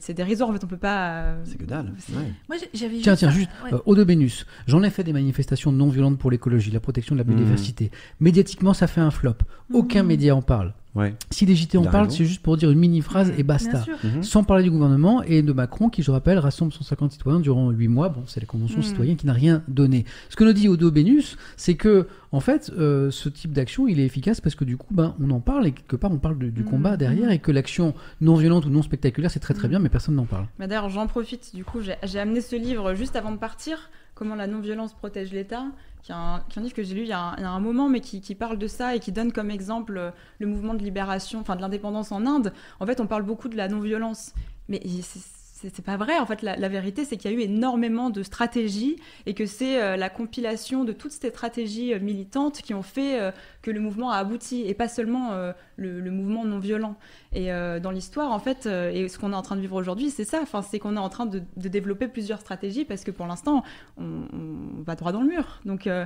c'est 0.00 0.14
dérisoire. 0.14 0.48
En 0.48 0.52
fait, 0.52 0.64
on 0.64 0.66
peut 0.66 0.76
pas. 0.76 1.10
euh, 1.24 1.42
C'est 1.44 1.58
que 1.58 1.64
dalle. 1.64 1.92
ouais. 2.14 2.32
Moi, 2.48 2.56
j'avais 2.72 2.98
Tiens, 2.98 3.12
juste 3.12 3.18
tiens, 3.18 3.30
juste, 3.30 3.50
ouais. 3.64 3.74
euh, 3.74 4.04
Bénus, 4.04 4.46
j'en 4.66 4.82
ai 4.82 4.90
fait 4.90 5.04
des 5.04 5.12
manifestations 5.12 5.72
non 5.72 5.88
violentes 5.88 6.18
pour 6.18 6.30
l'écologie, 6.30 6.70
la 6.70 6.80
protection 6.80 7.14
de 7.14 7.20
la 7.20 7.24
biodiversité. 7.24 7.90
Médiatiquement, 8.20 8.72
ça 8.74 8.86
fait 8.86 9.00
un 9.02 9.10
flop. 9.10 9.34
Aucun 9.72 10.02
Mhm. 10.02 10.08
média 10.08 10.34
en 10.36 10.42
parle. 10.42 10.72
Ouais. 10.94 11.14
Si 11.30 11.44
les 11.44 11.56
JT 11.56 11.76
en 11.78 11.82
parlent, 11.84 12.10
c'est 12.10 12.24
juste 12.24 12.40
pour 12.40 12.56
dire 12.56 12.70
une 12.70 12.78
mini-phrase 12.78 13.32
et 13.36 13.42
basta. 13.42 13.84
Mhm. 14.04 14.22
Sans 14.22 14.44
parler 14.44 14.62
du 14.62 14.70
gouvernement 14.70 15.22
et 15.24 15.42
de 15.42 15.52
Macron, 15.52 15.88
qui, 15.88 16.02
je 16.04 16.10
rappelle, 16.12 16.38
rassemble 16.38 16.72
150 16.72 17.10
citoyens 17.12 17.40
durant 17.40 17.70
8 17.70 17.88
mois. 17.88 18.08
Bon, 18.10 18.22
c'est 18.26 18.38
la 18.40 18.46
convention 18.46 18.78
Mhm. 18.78 18.84
citoyenne 18.84 19.16
qui 19.16 19.26
n'a 19.26 19.32
rien 19.32 19.62
donné. 19.66 20.04
Ce 20.30 20.36
que 20.36 20.44
nous 20.44 20.52
dit 20.52 20.68
Odo 20.68 20.92
Bénus, 20.92 21.36
c'est 21.56 21.74
que, 21.74 22.06
en 22.30 22.38
fait, 22.40 22.70
euh, 22.78 23.10
ce 23.10 23.28
type 23.28 23.52
d'action, 23.52 23.88
il 23.88 23.98
est 23.98 24.04
efficace 24.04 24.40
parce 24.40 24.54
que 24.54 24.64
du 24.64 24.76
coup, 24.76 24.94
ben, 24.94 25.16
on 25.20 25.30
en 25.30 25.40
parle 25.40 25.66
et 25.66 25.72
quelque 25.72 25.96
part, 25.96 26.12
on 26.12 26.18
parle 26.18 26.38
de- 26.38 26.50
du 26.50 26.62
Mhm. 26.62 26.70
combat 26.70 26.96
derrière 26.96 27.30
et 27.32 27.40
que 27.40 27.50
l'action 27.50 27.92
non 28.20 28.36
violente 28.36 28.64
ou 28.66 28.70
non 28.70 28.82
spectaculaire, 28.82 29.30
c'est 29.32 29.40
très 29.40 29.54
très 29.54 29.66
bien, 29.66 29.80
mais 29.80 29.88
personne 29.88 30.14
n'en 30.14 30.26
parle. 30.26 30.46
Mais 30.60 30.68
d'ailleurs, 30.68 30.90
j'en 30.90 31.08
profite. 31.08 31.50
Du 31.54 31.64
coup, 31.64 31.78
j'ai 31.80 32.18
amené 32.20 32.40
ce 32.40 32.54
livre 32.54 32.94
juste 32.94 33.16
avant 33.16 33.32
de 33.32 33.36
partir, 33.38 33.90
Comment 34.14 34.34
la 34.36 34.46
non-violence 34.46 34.92
protège 34.94 35.32
l'État, 35.32 35.64
qui 36.02 36.12
est, 36.12 36.14
un, 36.14 36.44
un 36.56 36.60
livre 36.60 36.74
que 36.74 36.82
j'ai 36.82 36.94
lu 36.94 37.02
il 37.02 37.08
y, 37.08 37.12
a 37.12 37.18
un, 37.18 37.36
il 37.36 37.42
y 37.42 37.44
a 37.44 37.50
un 37.50 37.60
moment, 37.60 37.88
mais 37.88 38.00
qui, 38.00 38.20
qui 38.20 38.34
parle 38.34 38.58
de 38.58 38.66
ça 38.68 38.94
et 38.94 39.00
qui 39.00 39.10
donne 39.12 39.32
comme 39.32 39.50
exemple 39.50 39.96
euh, 39.98 40.10
le 40.38 40.46
mouvement 40.46 40.74
de 40.74 40.82
libération, 40.82 41.40
enfin 41.40 41.56
de 41.56 41.60
l'indépendance 41.60 42.12
en 42.12 42.24
Inde. 42.26 42.52
En 42.80 42.86
fait, 42.86 43.00
on 43.00 43.06
parle 43.06 43.24
beaucoup 43.24 43.48
de 43.48 43.56
la 43.56 43.68
non-violence, 43.68 44.32
mais 44.68 44.80
c'est- 45.02 45.43
c'est 45.72 45.84
pas 45.84 45.96
vrai. 45.96 46.18
En 46.18 46.26
fait, 46.26 46.42
la, 46.42 46.56
la 46.56 46.68
vérité, 46.68 47.04
c'est 47.04 47.16
qu'il 47.16 47.30
y 47.30 47.34
a 47.34 47.36
eu 47.36 47.40
énormément 47.40 48.10
de 48.10 48.22
stratégies 48.22 48.96
et 49.26 49.34
que 49.34 49.46
c'est 49.46 49.80
euh, 49.80 49.96
la 49.96 50.10
compilation 50.10 50.84
de 50.84 50.92
toutes 50.92 51.12
ces 51.12 51.30
stratégies 51.30 51.94
euh, 51.94 52.00
militantes 52.00 52.60
qui 52.62 52.74
ont 52.74 52.82
fait 52.82 53.20
euh, 53.20 53.30
que 53.62 53.70
le 53.70 53.80
mouvement 53.80 54.10
a 54.10 54.16
abouti 54.16 54.62
et 54.66 54.74
pas 54.74 54.88
seulement 54.88 55.32
le, 55.76 56.00
le 56.00 56.10
mouvement 56.10 56.44
non 56.44 56.58
violent. 56.58 56.96
Et 57.32 57.48
dans 57.48 57.90
l'histoire, 57.90 58.30
en 58.30 58.38
fait, 58.38 58.66
et 58.66 59.08
ce 59.08 59.18
qu'on 59.18 59.32
est 59.32 59.36
en 59.36 59.42
train 59.42 59.56
de 59.56 59.60
vivre 59.62 59.76
aujourd'hui, 59.76 60.10
c'est 60.10 60.24
ça. 60.24 60.40
Enfin, 60.42 60.60
c'est 60.60 60.78
qu'on 60.78 60.96
est 60.96 61.00
en 61.00 61.08
train 61.08 61.24
de, 61.24 61.42
de 61.56 61.68
développer 61.68 62.08
plusieurs 62.08 62.40
stratégies 62.40 62.84
parce 62.84 63.04
que 63.04 63.10
pour 63.10 63.26
l'instant, 63.26 63.62
on, 63.96 64.26
on 64.32 64.82
va 64.82 64.96
droit 64.96 65.12
dans 65.12 65.22
le 65.22 65.28
mur. 65.28 65.60
Donc, 65.64 65.86
euh, 65.86 66.04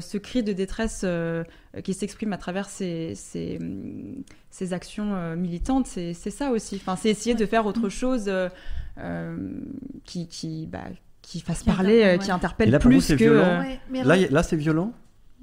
ce 0.00 0.18
cri 0.18 0.42
de 0.42 0.52
détresse 0.52 1.00
euh, 1.04 1.44
qui 1.82 1.94
s'exprime 1.94 2.32
à 2.34 2.36
travers 2.36 2.68
ces, 2.68 3.14
ces, 3.14 3.58
ces 4.50 4.72
actions 4.74 5.14
euh, 5.14 5.34
militantes, 5.34 5.86
c'est 5.86 6.12
ça 6.12 6.50
aussi. 6.50 6.76
Enfin, 6.76 6.94
c'est 6.96 7.08
essayer 7.08 7.34
de 7.34 7.46
faire 7.46 7.64
autre 7.64 7.88
chose 7.88 8.26
euh, 8.28 8.48
euh, 8.48 8.48
qui, 10.04 10.28
qui, 10.28 10.66
bah, 10.66 10.84
qui 11.22 11.40
fasse 11.40 11.60
Qui 11.60 11.66
parler, 11.70 12.02
interpelle, 12.02 12.08
euh, 12.08 12.12
ouais. 12.12 12.24
qui 12.24 12.30
interpelle 12.30 12.70
là, 12.70 12.78
vous, 12.78 12.88
plus 12.88 13.00
c'est 13.00 13.16
que. 13.16 13.24
violent. 13.24 13.42
euh, 13.44 13.60
Ouais, 13.60 13.80
mais 13.90 14.04
Là, 14.04 14.16
là 14.30 14.42
c'est 14.42 14.56
violent. 14.56 14.92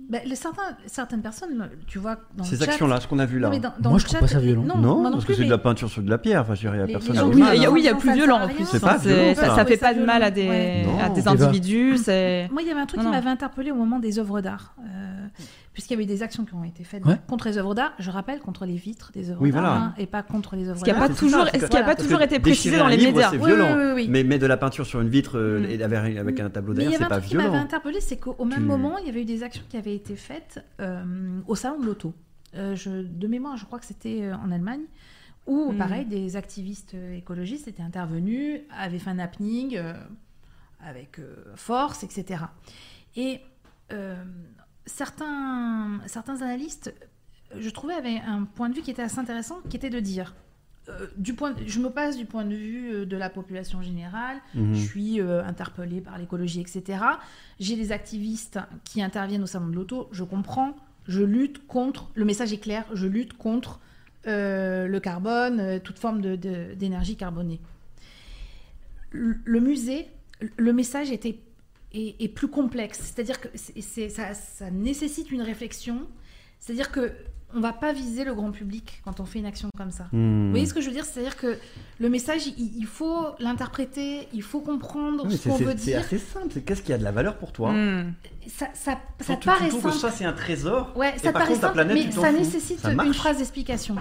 Bah, 0.10 0.18
les 0.26 0.36
certains, 0.36 0.76
certaines 0.88 1.22
personnes, 1.22 1.70
tu 1.86 2.00
vois, 2.00 2.18
dans 2.36 2.44
Ces 2.44 2.64
actions-là, 2.64 3.00
ce 3.00 3.08
qu'on 3.08 3.20
a 3.20 3.28
vu 3.28 3.38
là. 3.38 3.48
Non, 3.48 3.54
mais 3.54 3.60
dans- 3.60 3.74
dans 3.80 3.92
Moi, 3.92 4.00
je 4.00 4.06
trouve 4.06 4.16
chat- 4.16 4.22
pas 4.22 4.28
ça 4.28 4.40
violent. 4.40 4.64
Non, 4.64 4.76
Non, 4.78 4.96
moi 4.96 5.04
non 5.04 5.12
parce 5.12 5.26
plus, 5.26 5.34
que 5.36 5.40
c'est 5.42 5.46
de 5.46 5.52
la 5.52 5.60
peinture 5.60 5.88
sur 5.88 6.02
de 6.02 6.10
la 6.10 6.18
pierre. 6.18 6.42
Enfin, 6.42 6.56
je 6.56 6.62
dirais, 6.62 6.78
il 6.78 6.80
y 6.80 6.84
a 6.84 6.86
Les- 6.88 6.94
personne 6.94 7.14
les 7.14 7.20
gens 7.20 7.28
Oui, 7.28 7.34
il 7.36 7.62
y 7.62 7.66
a- 7.66 7.70
hein. 7.70 7.72
oui, 7.72 7.82
il 7.82 7.86
y 7.86 7.90
a 7.90 7.94
Non, 7.94 8.00
plus 8.00 8.14
violent 8.14 8.40
en 8.42 8.48
plus. 8.48 8.66
C'est 8.66 8.78
Enfin, 8.78 8.94
pas 8.94 8.98
violent, 8.98 9.36
ça, 9.36 9.46
ça. 9.46 9.56
ça 9.58 9.66
fait 9.66 9.78
pas 9.78 9.94
de 9.94 10.04
mal 10.04 10.24
à 10.24 10.32
des, 10.32 10.50
ouais. 10.50 10.84
Non. 10.88 11.00
à 11.00 11.10
des 11.10 11.20
Eva. 11.22 11.32
individus. 11.32 11.92
Moi, 12.08 12.62
il 12.62 12.68
y 12.68 12.72
avait 12.72 12.80
un 12.80 12.86
truc 12.88 13.02
Non, 13.02 13.06
qui 13.06 13.12
m'avait 13.12 13.30
interpellé 13.30 13.70
au 13.70 13.76
moment 13.76 14.00
des 14.00 14.18
œuvres 14.18 14.42
d'art. 14.42 14.74
Euh, 14.80 15.28
Puisqu'il 15.74 15.94
y 15.94 15.98
avait 15.98 16.06
des 16.08 16.24
actions 16.24 16.46
qui 16.46 16.54
ont 16.56 16.64
été 16.64 16.84
faites 16.84 17.06
Ouais. 17.06 17.16
contre 17.28 17.48
les 17.48 17.58
œuvres 17.58 17.76
d'art, 17.76 17.94
je 18.00 18.10
rappelle, 18.10 18.40
contre 18.40 18.66
les 18.66 18.76
vitres 18.76 19.12
des 19.14 19.30
œuvres 19.30 19.42
Oui, 19.42 19.52
d'art, 19.52 19.62
voilà. 19.62 19.76
hein, 19.78 19.94
et 19.98 20.08
pas 20.08 20.24
contre 20.24 20.56
les 20.56 20.68
œuvres 20.68 20.80
Ce 20.80 20.84
qui 20.84 20.90
d'art. 20.92 21.00
pas 21.00 21.08
c'est 21.08 21.20
toujours, 21.20 21.46
ça, 21.46 21.52
ce 21.54 21.66
qui 21.68 21.78
a 21.78 21.82
que- 21.82 21.86
pas 21.86 21.96
toujours 21.96 22.22
été 22.22 22.40
précisé 22.40 22.78
dans 22.78 22.88
les 22.88 22.98
livre, 22.98 23.12
médias. 23.14 23.30
C'est 23.30 23.38
violent. 23.38 23.76
oui, 23.78 23.84
oui, 23.86 23.92
oui. 23.96 24.08
Mais 24.10 24.24
mettre 24.24 24.42
de 24.42 24.48
la 24.48 24.58
peinture 24.58 24.86
sur 24.86 25.00
une 25.00 25.10
vitre 25.10 25.38
euh, 25.38 25.60
Mm. 25.62 25.66
et 25.66 25.84
avec, 25.84 26.18
avec 26.18 26.40
un 26.40 26.50
tableau 26.50 26.74
derrière, 26.74 26.98
c'est 27.00 27.08
pas 27.08 27.18
truc 27.20 27.30
qui 27.30 27.36
m'avait 27.38 27.50
violent. 27.50 27.64
interpellé, 27.64 28.02
c'est 28.02 28.18
qu'au 28.18 28.44
même 28.46 28.60
Tu- 28.60 28.66
moment, 28.66 28.98
il 28.98 29.06
y 29.06 29.10
avait 29.10 29.22
eu 29.22 29.26
des 29.26 29.44
actions 29.44 29.64
qui 29.70 29.78
avaient 29.78 29.96
été 29.96 30.16
faites 30.16 30.66
euh, 30.82 31.40
au 31.48 31.56
salon 31.56 31.80
de 31.80 31.86
l'auto. 31.86 32.14
Euh, 32.56 32.76
je, 32.76 32.90
de 33.04 33.28
mémoire, 33.28 33.56
je 33.56 33.66
crois 33.66 33.78
que 33.80 33.86
c'était 33.86 34.24
euh, 34.24 34.36
en 34.44 34.52
Allemagne, 34.52 34.82
où, 35.46 35.72
Mm. 35.72 35.78
pareil, 35.78 36.06
des 36.06 36.36
activistes 36.36 36.96
écologistes 37.16 37.68
étaient 37.68 37.84
intervenus, 37.84 38.62
avaient 38.76 38.98
fait 39.00 39.12
un 39.12 39.20
happening 39.20 39.78
euh, 39.78 39.94
avec 40.84 41.20
euh, 41.20 41.36
force, 41.56 42.04
etc. 42.04 42.44
Et 43.16 43.40
euh, 43.92 44.16
certains, 44.90 46.00
certains 46.08 46.42
analystes, 46.42 46.94
je 47.58 47.70
trouvais, 47.70 47.94
avaient 47.94 48.20
un 48.26 48.44
point 48.44 48.70
de 48.70 48.76
vue 48.76 48.82
qui 48.82 48.92
était 48.92 49.02
assez 49.02 49.20
intéressant, 49.20 49.60
qui 49.70 49.78
était 49.78 49.90
de 49.90 50.00
dire, 50.00 50.36
euh, 50.90 51.08
du 51.18 51.34
point, 51.34 51.54
je 51.66 51.80
me 51.80 51.90
passe 51.90 52.18
du 52.18 52.26
point 52.26 52.46
de 52.46 52.56
vue 52.56 52.92
euh, 52.94 53.06
de 53.06 53.18
la 53.18 53.30
population 53.30 53.82
générale, 53.82 54.38
Mhm. 54.56 54.74
je 54.76 54.80
suis 54.80 55.22
euh, 55.22 55.44
interpellée 55.44 56.02
par 56.02 56.18
l'écologie, 56.18 56.62
etc. 56.62 57.00
J'ai 57.60 57.76
des 57.76 57.92
activistes 57.92 58.60
qui 58.84 59.02
interviennent 59.02 59.44
au 59.44 59.48
salon 59.48 59.68
de 59.68 59.76
l'auto, 59.76 60.10
je 60.12 60.24
comprends, 60.24 60.76
je 61.08 61.22
lutte 61.24 61.66
contre, 61.68 62.10
le 62.16 62.26
message 62.26 62.54
est 62.54 62.60
clair, 62.60 62.86
je 62.94 63.08
lutte 63.08 63.34
contre 63.34 63.80
euh, 64.28 64.86
le 64.88 65.00
carbone, 65.00 65.60
euh, 65.60 65.80
toute 65.80 65.98
forme 65.98 66.22
de- 66.22 66.36
de- 66.36 66.74
d'énergie 66.76 67.16
carbonée. 67.16 67.60
Le 69.12 69.38
le 69.46 69.60
musée, 69.60 70.08
le 70.58 70.74
message 70.74 71.10
était, 71.12 71.40
est, 71.94 72.16
est 72.22 72.28
plus 72.30 72.48
complexe, 72.48 73.00
c'est-à-dire 73.02 73.40
que 73.42 73.48
c'est- 73.56 73.82
c'est- 73.82 74.10
ça, 74.10 74.34
ça 74.34 74.70
nécessite 74.72 75.32
une 75.32 75.42
réflexion, 75.42 76.02
c'est-à-dire 76.60 76.92
que 76.92 77.12
on 77.56 77.62
va 77.62 77.74
pas 77.74 77.94
viser 77.94 78.26
le 78.26 78.36
grand 78.36 78.52
public 78.52 79.02
quand 79.04 79.20
on 79.20 79.26
fait 79.26 79.40
une 79.40 79.48
action 79.48 79.70
comme 79.76 79.90
ça. 79.90 80.04
Hmm. 80.12 80.46
Vous 80.46 80.50
voyez 80.52 80.68
ce 80.68 80.74
que 80.76 80.82
je 80.82 80.86
veux 80.88 80.94
dire? 80.94 81.04
C'est-à-dire 81.04 81.36
que 81.36 81.58
le 82.00 82.08
message, 82.08 82.46
il, 82.46 82.78
il 82.78 82.86
faut 82.86 83.26
l'interpréter, 83.40 84.28
il 84.34 84.44
faut 84.44 84.60
comprendre 84.62 85.26
Oui, 85.26 85.32
ce 85.32 85.38
c'est- 85.40 85.50
qu'on 85.50 85.58
c'est 85.58 85.64
veut 85.64 85.72
c'est 85.72 85.86
dire. 85.92 86.00
assez 86.00 86.20
simple. 86.20 86.50
C'est 86.52 86.62
qu'est-ce 86.62 86.84
qui 86.84 86.94
a 86.94 87.00
de 87.00 87.04
la 87.04 87.12
valeur 87.12 87.38
pour 87.40 87.52
toi? 87.52 87.72
Hmm. 87.72 88.14
Ça, 88.48 88.68
ça, 88.76 89.00
ça 89.20 89.36
paraît 89.38 89.64
tu 89.66 89.70
trouves 89.70 89.82
que 89.84 89.90
simple. 89.90 90.02
ça 90.02 90.12
c'est 90.12 90.26
un 90.26 90.34
trésor. 90.34 90.94
Ouais, 90.96 91.16
et 91.16 91.18
ça 91.18 91.32
par 91.32 91.42
paraît 91.42 91.48
contre, 91.48 91.62
ta 91.62 91.68
simple, 91.70 91.74
planète, 91.86 92.06
mais 92.06 92.12
ça 92.12 92.30
fous. 92.32 92.38
nécessite 92.38 92.80
Ça 92.82 92.92
une 92.92 93.14
phrase 93.16 93.38
d'explication. 93.40 93.96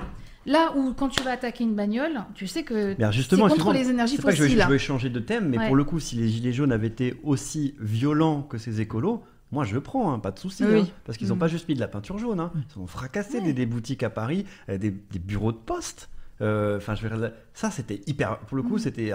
Là 0.49 0.73
où 0.77 0.93
quand 0.95 1.09
tu 1.09 1.23
vas 1.23 1.33
attaquer 1.33 1.62
une 1.65 1.75
bagnole, 1.75 2.25
tu 2.35 2.47
sais 2.47 2.62
que 2.65 2.95
Bien, 2.95 3.11
c'est 3.12 3.19
justement, 3.19 3.49
contre 3.49 3.73
les 3.73 3.91
énergies 3.91 4.16
c'est 4.16 4.23
pas 4.23 4.31
que 4.31 4.37
je 4.37 4.43
veux, 4.43 4.49
fossiles. 4.49 4.62
je 4.65 4.69
veux 4.69 4.79
changer 4.79 5.11
de 5.11 5.20
thème, 5.20 5.49
mais 5.49 5.59
Ouais. 5.59 5.66
pour 5.66 5.77
le 5.77 5.85
coup, 5.85 6.01
si 6.01 6.16
les 6.16 6.29
gilets 6.29 6.53
jaunes 6.53 6.73
avaient 6.73 6.87
été 6.89 7.20
aussi 7.23 7.75
violents 7.79 8.43
que 8.43 8.59
ces 8.59 8.81
écolos, 8.81 9.23
moi 9.53 9.65
je 9.65 9.79
prends, 9.79 10.12
hein, 10.12 10.19
pas 10.19 10.31
de 10.31 10.39
souci, 10.39 10.65
Oui. 10.65 10.81
hein, 10.81 10.87
parce 11.05 11.16
qu'ils 11.19 11.29
n'ont 11.29 11.37
Mm. 11.37 11.41
pas 11.41 11.49
juste 11.49 11.69
mis 11.69 11.75
de 11.75 11.81
la 11.81 11.89
peinture 11.89 12.19
jaune, 12.19 12.41
hein, 12.41 12.51
ils 12.75 12.81
ont 12.81 12.87
fracassé 12.87 13.41
des, 13.41 13.53
des 13.53 13.66
boutiques 13.66 14.03
à 14.03 14.11
Paris, 14.11 14.45
euh, 14.69 14.79
des, 14.79 14.91
des 14.91 15.19
bureaux 15.19 15.53
de 15.53 15.59
poste. 15.59 16.09
Euh, 16.41 16.77
Enfin, 16.79 16.95
je 16.95 17.07
veux 17.07 17.16
dire, 17.16 17.33
ça 17.53 17.70
c'était 17.70 18.01
hyper. 18.07 18.39
Pour 18.41 18.57
le 18.57 18.62
coup, 18.62 18.77
Mm. 18.77 18.79
c'était. 18.79 19.12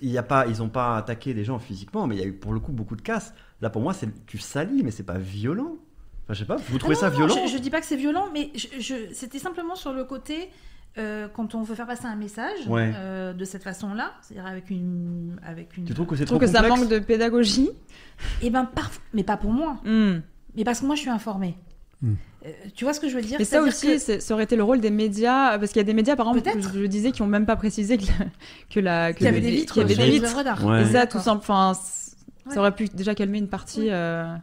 il 0.00 0.10
y 0.10 0.18
a 0.18 0.22
pas, 0.22 0.46
ils 0.46 0.58
n'ont 0.58 0.68
pas 0.68 0.96
attaqué 0.96 1.34
des 1.34 1.44
gens 1.44 1.58
physiquement, 1.58 2.06
mais 2.06 2.16
il 2.16 2.20
y 2.20 2.24
a 2.24 2.26
eu 2.26 2.32
pour 2.32 2.52
le 2.52 2.60
coup 2.60 2.72
beaucoup 2.72 2.96
de 2.96 3.02
casse. 3.02 3.34
Là, 3.60 3.68
pour 3.70 3.82
moi, 3.82 3.92
c'est 3.94 4.08
tu 4.26 4.38
salis, 4.38 4.82
mais 4.84 4.90
c'est 4.90 5.02
pas 5.02 5.18
violent. 5.18 5.76
Enfin, 6.24 6.34
je 6.34 6.38
sais 6.40 6.44
pas. 6.44 6.56
Vous 6.68 6.78
trouvez 6.78 6.94
Ah 6.96 7.00
ça 7.00 7.10
non, 7.10 7.18
non, 7.20 7.26
violent 7.26 7.46
je, 7.46 7.52
je 7.52 7.58
dis 7.58 7.70
pas 7.70 7.80
que 7.80 7.86
c'est 7.86 7.96
violent, 7.96 8.28
mais 8.32 8.50
je, 8.54 8.66
je- 8.78 9.12
c'était 9.12 9.38
simplement 9.38 9.74
sur 9.74 9.92
le 9.92 10.04
côté 10.04 10.50
euh, 10.98 11.26
quand 11.34 11.54
on 11.54 11.62
veut 11.62 11.74
faire 11.74 11.86
passer 11.86 12.04
un 12.06 12.16
message 12.16 12.66
Ouais. 12.68 12.92
euh, 12.94 13.32
de 13.32 13.44
cette 13.44 13.62
façon-là, 13.64 14.12
c'est-à-dire 14.20 14.46
avec 14.46 14.70
une, 14.70 15.40
avec 15.44 15.76
une. 15.76 15.84
Tu 15.84 15.94
trouves 15.94 16.06
que 16.06 16.14
c'est 16.16 16.22
Je 16.22 16.26
trouve 16.26 16.38
trop 16.38 16.46
que 16.46 16.52
ça 16.52 16.62
manque 16.68 16.88
de 16.88 16.98
pédagogie. 16.98 17.70
Eh 18.42 18.50
ben, 18.50 18.64
parf- 18.76 19.00
mais 19.14 19.24
pas 19.24 19.36
pour 19.36 19.50
moi. 19.52 19.78
Hmm. 19.84 20.20
Mais 20.54 20.64
parce 20.64 20.80
que 20.80 20.86
moi, 20.86 20.94
je 20.94 21.00
suis 21.00 21.10
informée. 21.10 21.56
Hmm. 22.02 22.14
Euh, 22.44 22.50
tu 22.74 22.84
vois 22.84 22.92
ce 22.92 23.00
que 23.00 23.08
je 23.08 23.14
veux 23.16 23.22
dire? 23.22 23.40
Et 23.40 23.44
ça 23.44 23.62
aussi, 23.62 23.86
que- 24.04 24.20
ça 24.20 24.34
aurait 24.34 24.44
été 24.44 24.54
le 24.56 24.62
rôle 24.64 24.80
des 24.80 24.90
médias, 24.90 25.58
parce 25.58 25.72
qu'il 25.72 25.80
y 25.80 25.84
a 25.84 25.84
des 25.84 25.94
médias, 25.94 26.14
par 26.16 26.28
exemple, 26.28 26.60
je, 26.60 26.80
je 26.80 26.86
disais, 26.86 27.10
qui 27.12 27.22
ont 27.22 27.26
même 27.26 27.46
pas 27.46 27.56
précisé 27.56 27.96
que, 27.98 28.04
la- 28.04 28.26
que 28.70 28.80
la, 28.80 29.12
que 29.12 29.18
Qu'il 29.18 29.26
y 29.26 29.28
avait 29.28 29.40
des 29.40 29.50
vitres 29.50 29.72
qu'il 29.74 29.82
y 29.82 29.84
avait 29.84 29.94
des 29.94 30.10
vitres. 30.10 30.64
Ouais. 30.66 30.82
Et 30.82 30.86
ça, 30.92 31.06
tout 31.06 31.18
simple, 31.20 31.38
enfin, 31.40 31.72
c- 31.74 32.00
Ouais. 32.46 32.54
ça 32.54 32.60
aurait 32.60 32.74
pu 32.74 32.86
déjà 32.86 33.14
calmer 33.14 33.38
une 33.38 33.48
partie. 33.48 33.86
euh, 33.90 34.34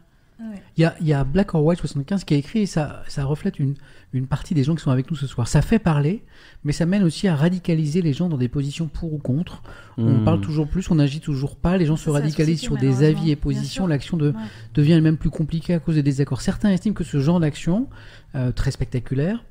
Il 0.76 0.80
y 0.82 0.84
a, 0.84 0.94
il 1.00 1.06
y 1.06 1.12
a 1.12 1.22
Black 1.24 1.54
or 1.54 1.62
White 1.64 1.78
75 1.80 2.24
qui 2.24 2.34
a 2.34 2.36
écrit, 2.38 2.60
et 2.60 2.66
ça, 2.66 3.02
ça 3.08 3.24
reflète 3.24 3.58
une, 3.58 3.74
une 4.12 4.26
partie 4.26 4.54
des 4.54 4.64
gens 4.64 4.74
qui 4.74 4.82
sont 4.82 4.90
avec 4.90 5.10
nous 5.10 5.16
ce 5.16 5.26
soir. 5.26 5.46
Ça 5.48 5.60
fait 5.62 5.78
parler, 5.78 6.24
mais 6.64 6.72
ça 6.72 6.86
mène 6.86 7.02
aussi 7.02 7.28
à 7.28 7.36
radicaliser 7.36 8.00
les 8.02 8.12
gens 8.12 8.28
dans 8.28 8.38
des 8.38 8.48
positions 8.48 8.86
pour 8.88 9.12
ou 9.12 9.18
contre. 9.18 9.62
On 9.98 10.18
Hmm. 10.20 10.24
parle 10.24 10.40
toujours 10.40 10.66
plus, 10.66 10.90
on 10.90 10.94
n'agit 10.94 11.20
toujours 11.20 11.56
pas, 11.56 11.76
les 11.76 11.84
gens 11.86 11.96
se 11.96 12.08
radicalisent 12.08 12.60
sur 12.60 12.76
des 12.78 13.02
avis 13.04 13.30
et 13.30 13.36
positions. 13.36 13.86
L'action 13.86 14.16
de, 14.16 14.28
Ouais. 14.30 14.34
devient 14.74 14.92
elle-même 14.92 15.18
plus 15.18 15.30
compliquée 15.30 15.74
à 15.74 15.78
cause 15.78 15.96
des 15.96 16.02
désaccords. 16.02 16.40
Certains 16.40 16.70
estiment 16.70 16.94
que 16.94 17.04
ce 17.04 17.20
genre 17.20 17.40
d'action, 17.40 17.88
euh, 18.34 18.50
très 18.52 18.70
spectaculaire, 18.70 19.44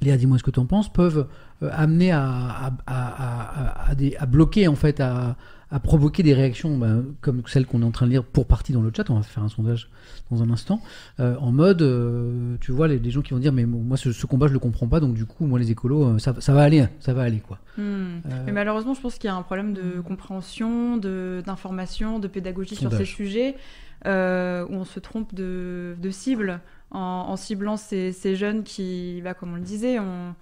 Léa, 0.00 0.16
dis-moi 0.16 0.36
ce 0.38 0.42
que 0.42 0.50
tu 0.50 0.58
en 0.58 0.66
penses, 0.66 0.92
peuvent 0.92 1.28
euh, 1.62 1.70
amener 1.72 2.10
à, 2.10 2.24
à, 2.24 2.72
à- 2.86 3.84
à- 3.86 3.90
à 3.90 3.94
des- 3.94 4.16
à 4.16 4.26
bloquer, 4.26 4.66
en 4.66 4.74
fait, 4.74 4.98
à, 4.98 5.36
à 5.72 5.80
provoquer 5.80 6.22
des 6.22 6.34
réactions 6.34 6.76
ben, 6.76 7.04
comme 7.22 7.42
celles 7.46 7.64
qu'on 7.66 7.80
est 7.80 7.84
en 7.84 7.90
train 7.90 8.04
de 8.06 8.10
lire 8.10 8.24
pour 8.24 8.46
partie 8.46 8.72
dans 8.72 8.82
le 8.82 8.92
chat. 8.94 9.08
On 9.10 9.14
va 9.16 9.22
faire 9.22 9.42
un 9.42 9.48
sondage 9.48 9.88
dans 10.30 10.42
un 10.42 10.50
instant. 10.50 10.82
euh, 11.18 11.34
en 11.40 11.50
mode, 11.50 11.80
euh, 11.82 12.56
tu 12.60 12.72
vois, 12.72 12.88
les, 12.88 12.98
les 12.98 13.10
gens 13.10 13.22
qui 13.22 13.32
vont 13.32 13.40
dire, 13.40 13.52
mais 13.52 13.64
moi, 13.64 13.96
ce, 13.96 14.12
ce 14.12 14.26
combat, 14.26 14.48
je 14.48 14.52
le 14.52 14.58
comprends 14.58 14.86
pas, 14.86 15.00
donc 15.00 15.14
du 15.14 15.24
coup, 15.24 15.46
moi, 15.46 15.58
les 15.58 15.70
écolos, 15.70 16.04
euh, 16.04 16.18
ça, 16.18 16.34
ça 16.38 16.52
va 16.52 16.62
aller, 16.62 16.84
ça 17.00 17.14
va 17.14 17.22
aller, 17.22 17.40
quoi. 17.40 17.58
hmm. 17.78 17.80
Euh, 17.82 18.18
Mais 18.44 18.52
malheureusement, 18.52 18.92
je 18.94 19.00
pense 19.00 19.16
qu'il 19.16 19.28
y 19.28 19.30
a 19.30 19.34
un 19.34 19.42
problème 19.42 19.72
de 19.72 20.00
compréhension, 20.06 20.98
de- 20.98 21.42
d'information, 21.46 22.18
de, 22.18 22.28
pédagogie 22.28 22.76
sur 22.76 22.92
ces 22.92 23.06
sujets, 23.06 23.56
où 24.04 24.08
on 24.08 24.84
se 24.84 25.00
trompe 25.00 25.34
de, 25.34 25.96
de 26.00 26.10
cible 26.10 26.60
en, 26.90 26.98
en 27.00 27.36
ciblant 27.36 27.78
ces, 27.78 28.12
ces 28.12 28.36
jeunes 28.36 28.62
qui, 28.62 29.22
bah, 29.24 29.32
comme 29.32 29.52
on 29.52 29.56
le 29.56 29.62
disait, 29.62 29.98
ont 29.98 30.34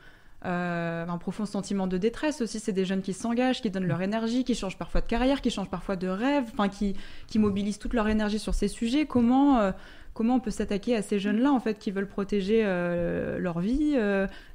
euh, 0.46 1.06
un 1.06 1.18
profond 1.18 1.44
sentiment 1.44 1.86
de 1.86 1.98
détresse 1.98 2.40
aussi. 2.40 2.60
C'est 2.60 2.72
des 2.72 2.86
jeunes 2.86 3.02
qui 3.02 3.12
s'engagent, 3.12 3.60
qui 3.60 3.70
donnent 3.70 3.86
leur 3.86 4.00
énergie, 4.00 4.44
qui 4.44 4.54
changent 4.54 4.78
parfois 4.78 5.02
de 5.02 5.06
carrière, 5.06 5.42
qui 5.42 5.50
changent 5.50 5.68
parfois 5.68 5.96
de 5.96 6.08
rêve, 6.08 6.44
enfin, 6.52 6.68
qui, 6.68 6.96
qui 7.26 7.38
mobilisent 7.38 7.78
toute 7.78 7.92
leur 7.92 8.08
énergie 8.08 8.38
sur 8.38 8.54
ces 8.54 8.68
sujets. 8.68 9.04
Comment, 9.04 9.58
euh, 9.58 9.72
comment 10.14 10.36
on 10.36 10.40
peut 10.40 10.50
s'attaquer 10.50 10.96
à 10.96 11.02
ces 11.02 11.18
jeunes-là, 11.18 11.52
en 11.52 11.60
fait, 11.60 11.78
qui 11.78 11.90
veulent 11.90 12.08
protéger 12.08 12.62
euh, 12.64 13.38
leur 13.38 13.60
vie, 13.60 13.96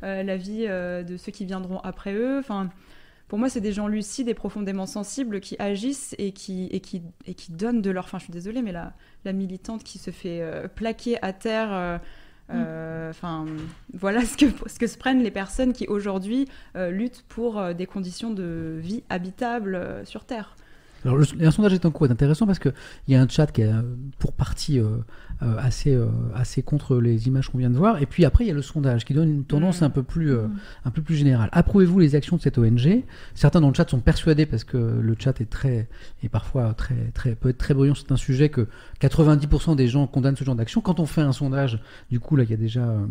la 0.02 0.38
vie 0.38 0.66
de 0.68 1.18
ceux 1.18 1.32
qui 1.32 1.46
viendront 1.46 1.80
après 1.80 2.14
eux? 2.14 2.40
Enfin, 2.40 2.70
pour 3.28 3.38
moi, 3.38 3.50
c'est 3.50 3.62
des 3.62 3.72
gens 3.72 3.88
lucides 3.88 4.28
et 4.28 4.34
profondément 4.34 4.88
sensibles 4.88 5.40
qui 5.40 5.56
agissent 5.60 6.16
et 6.18 6.32
qui, 6.32 6.68
et 6.72 6.80
qui, 6.80 7.04
et 7.26 7.36
qui 7.36 7.52
donnent 7.52 7.82
de 7.82 7.92
leur... 7.92 8.06
Enfin, 8.06 8.18
je 8.18 8.24
suis 8.24 8.34
désolée, 8.34 8.64
mais 8.64 8.72
la, 8.72 8.94
militante 9.34 9.84
qui 9.84 10.00
se 10.00 10.10
fait 10.10 10.44
plaquer 10.74 11.22
à 11.24 11.32
terre... 11.32 12.02
euh, 12.50 12.54
euh, 12.54 13.10
Enfin, 13.10 13.46
voilà 13.94 14.22
ce 14.26 14.38
que, 14.38 14.46
ce 14.68 14.80
que 14.80 14.88
se 14.88 14.98
prennent 14.98 15.24
les 15.24 15.32
personnes 15.32 15.74
qui 15.74 15.88
aujourd'hui 15.88 16.48
euh, 16.76 16.92
luttent 16.92 17.24
pour 17.28 17.60
euh, 17.60 17.74
des 17.74 17.86
conditions 17.86 18.32
de 18.32 18.78
vie 18.80 19.04
habitables 19.10 19.76
euh, 19.76 20.06
sur 20.06 20.26
Terre. 20.26 20.56
Alors, 21.04 21.18
le, 21.18 21.26
un 21.40 21.52
sondage 21.52 21.74
est 21.74 21.86
en 21.86 21.92
cours 21.92 22.08
est 22.08 22.12
intéressant 22.12 22.48
parce 22.48 22.58
qu'il 22.58 22.74
y 23.08 23.16
a 23.16 23.22
un 23.22 23.28
chat 23.28 23.52
qui 23.52 23.62
est 23.62 23.72
pour 24.18 24.34
partie 24.34 24.80
euh, 24.80 24.98
euh, 25.42 25.58
assez, 25.58 25.94
euh, 25.94 26.08
assez 26.34 26.64
contre 26.64 26.98
les 26.98 27.28
images 27.28 27.50
qu'on 27.50 27.58
vient 27.58 27.70
de 27.70 27.78
voir. 27.78 28.02
Et 28.02 28.06
puis 28.06 28.24
après, 28.24 28.46
il 28.46 28.48
y 28.48 28.52
a 28.52 28.54
le 28.54 28.62
sondage 28.62 29.04
qui 29.04 29.14
donne 29.14 29.30
une 29.30 29.44
tendance 29.44 29.82
un, 29.82 29.90
peu 29.90 30.02
plus, 30.02 30.32
euh, 30.32 30.48
un 30.86 30.92
peu 30.92 31.02
plus 31.02 31.16
générale. 31.16 31.50
Approuvez-vous 31.52 32.00
les 32.00 32.16
actions 32.16 32.38
de 32.38 32.42
cette 32.42 32.58
ONG 32.58 33.04
Certains 33.34 33.60
dans 33.60 33.68
le 33.68 33.74
chat 33.74 33.90
sont 33.90 34.00
persuadés, 34.00 34.46
parce 34.46 34.64
que 34.64 34.78
le 34.78 35.16
chat 35.20 35.42
est 35.42 35.50
très, 35.50 35.90
et 36.24 36.30
parfois 36.30 36.74
très, 36.74 37.12
très, 37.14 37.36
peut 37.36 37.50
être 37.50 37.58
très 37.58 37.74
brillant, 37.74 37.96
c'est 37.96 38.14
un 38.14 38.18
sujet 38.18 38.48
que 38.48 38.70
90% 39.02 39.76
des 39.76 39.90
gens 39.90 40.08
condamnent 40.08 40.38
ce 40.38 40.46
genre 40.46 40.56
d'action. 40.56 40.80
Quand 40.80 41.02
on 41.02 41.06
fait 41.06 41.22
un 41.22 41.34
sondage, 41.34 41.80
du 42.10 42.22
coup, 42.22 42.38
là, 42.38 42.44
il 42.44 42.50
y 42.50 42.54
a 42.54 42.58
déjà 42.58 42.88
euh, 42.88 43.06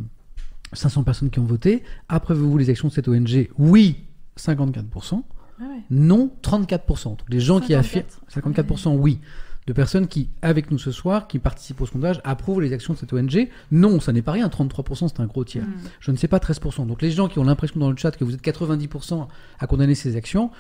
500 0.73 1.03
personnes 1.03 1.29
qui 1.29 1.41
ont 1.41 1.45
voté. 1.45 1.83
Approuvez-vous 2.09 2.57
les 2.57 2.71
actions 2.71 2.89
de 2.89 2.93
cette 2.95 3.09
ONG 3.09 3.51
Oui, 3.59 3.97
54%. 4.39 5.23
Ah 5.61 5.63
ouais. 5.63 5.83
Non, 5.91 6.33
34%. 6.43 7.05
Donc 7.05 7.19
les 7.29 7.41
gens 7.41 7.61
qui 7.61 7.73
54. 7.73 8.23
affirment 8.31 8.65
54% 8.67 8.97
oui. 8.97 9.21
De 9.67 9.73
personnes 9.73 10.09
qui, 10.09 10.29
avec 10.43 10.71
nous 10.71 10.79
ce 10.79 10.93
soir, 10.93 11.27
qui 11.27 11.39
participent 11.39 11.81
au 11.81 11.87
sondage, 11.87 12.21
approuvent 12.25 12.61
les 12.61 12.73
actions 12.73 12.93
de 12.93 12.99
cette 12.99 13.13
ONG. 13.13 13.49
Non, 13.71 13.99
ça 13.99 14.13
n'est 14.13 14.23
pas 14.23 14.33
rien. 14.33 14.49
33%, 14.49 15.09
c'est 15.09 15.21
un 15.21 15.27
gros 15.27 15.45
tiers. 15.45 15.65
Mm. 15.65 15.75
Je 16.01 16.11
ne 16.11 16.17
sais 16.17 16.29
pas 16.29 16.39
13%. 16.39 16.87
Donc 16.87 17.01
les 17.01 17.11
gens 17.11 17.29
qui 17.29 17.39
ont 17.39 17.45
l'impression 17.45 17.81
dans 17.81 17.91
le 17.91 17.97
chat 17.97 18.11
que 18.11 18.25
vous 18.25 18.35
êtes 18.35 18.45
90% 18.45 19.27
à 19.59 19.67
condamner 19.67 19.95
ces 19.95 20.17
actions, 20.17 20.51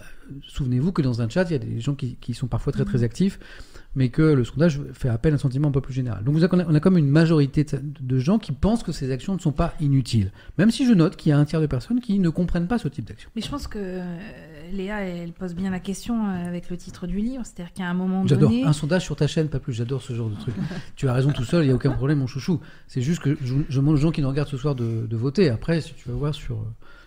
euh, 0.00 0.04
souvenez-vous 0.48 0.92
que 0.92 1.02
dans 1.02 1.20
un 1.20 1.28
chat, 1.28 1.44
il 1.44 1.52
y 1.52 1.56
a 1.56 1.58
des 1.58 1.80
gens 1.80 1.94
qui, 1.94 2.16
qui 2.16 2.32
sont 2.32 2.46
parfois 2.46 2.72
très 2.72 2.84
très 2.84 3.02
actifs, 3.02 3.38
mais 3.96 4.08
que 4.08 4.22
le 4.22 4.44
sondage 4.44 4.80
fait 4.92 5.08
appel 5.08 5.32
à 5.32 5.36
un 5.36 5.38
sentiment 5.38 5.68
un 5.68 5.72
peu 5.72 5.80
plus 5.80 5.94
général. 5.94 6.24
Donc 6.24 6.34
vous 6.34 6.44
avez- 6.44 6.64
on 6.68 6.74
a, 6.74 6.80
comme 6.80 6.98
une 6.98 7.08
majorité 7.08 7.64
de, 7.64 8.18
gens 8.18 8.38
qui 8.38 8.52
pensent 8.52 8.82
que 8.82 8.92
ces 8.92 9.10
actions 9.10 9.34
ne 9.34 9.38
sont 9.40 9.52
pas 9.52 9.74
inutiles. 9.80 10.30
Même 10.58 10.70
si 10.70 10.86
je 10.86 10.92
note 10.92 11.16
qu'il 11.16 11.30
y 11.30 11.32
a 11.32 11.38
un 11.38 11.44
tiers 11.44 11.60
de 11.60 11.66
personnes 11.66 12.00
qui 12.00 12.18
ne 12.18 12.28
comprennent 12.28 12.66
pas 12.68 12.78
ce 12.78 12.88
type 12.88 13.06
d'action. 13.06 13.30
Mais 13.36 13.42
je 13.42 13.48
pense 13.48 13.66
que 13.66 13.78
euh, 13.78 14.18
Léa, 14.72 15.00
elle 15.02 15.32
pose 15.32 15.54
bien 15.54 15.70
la 15.70 15.80
question 15.80 16.26
euh, 16.26 16.46
avec 16.48 16.70
le 16.70 16.76
titre 16.76 17.06
du 17.06 17.18
livre. 17.18 17.42
C'est-à-dire 17.44 17.72
qu'à 17.72 17.84
un 17.84 17.94
moment 17.94 18.26
J'adore. 18.26 18.50
donné. 18.50 18.64
Un 18.64 18.72
sondage 18.72 19.02
sur 19.02 19.16
ta 19.16 19.26
chaîne, 19.26 19.48
pas 19.48 19.58
plus. 19.60 19.72
J'adore 19.72 20.02
ce 20.02 20.12
genre 20.14 20.30
de 20.30 20.36
truc. 20.36 20.54
tu 20.96 21.08
as 21.08 21.12
raison 21.12 21.32
tout 21.32 21.44
seul, 21.44 21.62
il 21.64 21.66
n'y 21.66 21.72
a 21.72 21.76
aucun 21.76 21.92
problème, 21.92 22.18
mon 22.18 22.26
chouchou. 22.26 22.60
C'est 22.88 23.02
juste 23.02 23.20
que 23.22 23.36
je, 23.42 23.54
je 23.68 23.80
demande 23.80 23.94
aux 23.94 23.98
gens 23.98 24.10
qui 24.10 24.22
nous 24.22 24.28
regardent 24.28 24.48
ce 24.48 24.56
soir 24.56 24.74
de, 24.74 25.06
de 25.06 25.16
voter. 25.16 25.48
Après, 25.50 25.80
si 25.80 25.94
tu 25.94 26.08
vas 26.08 26.14
voir 26.14 26.34
sur. 26.34 26.64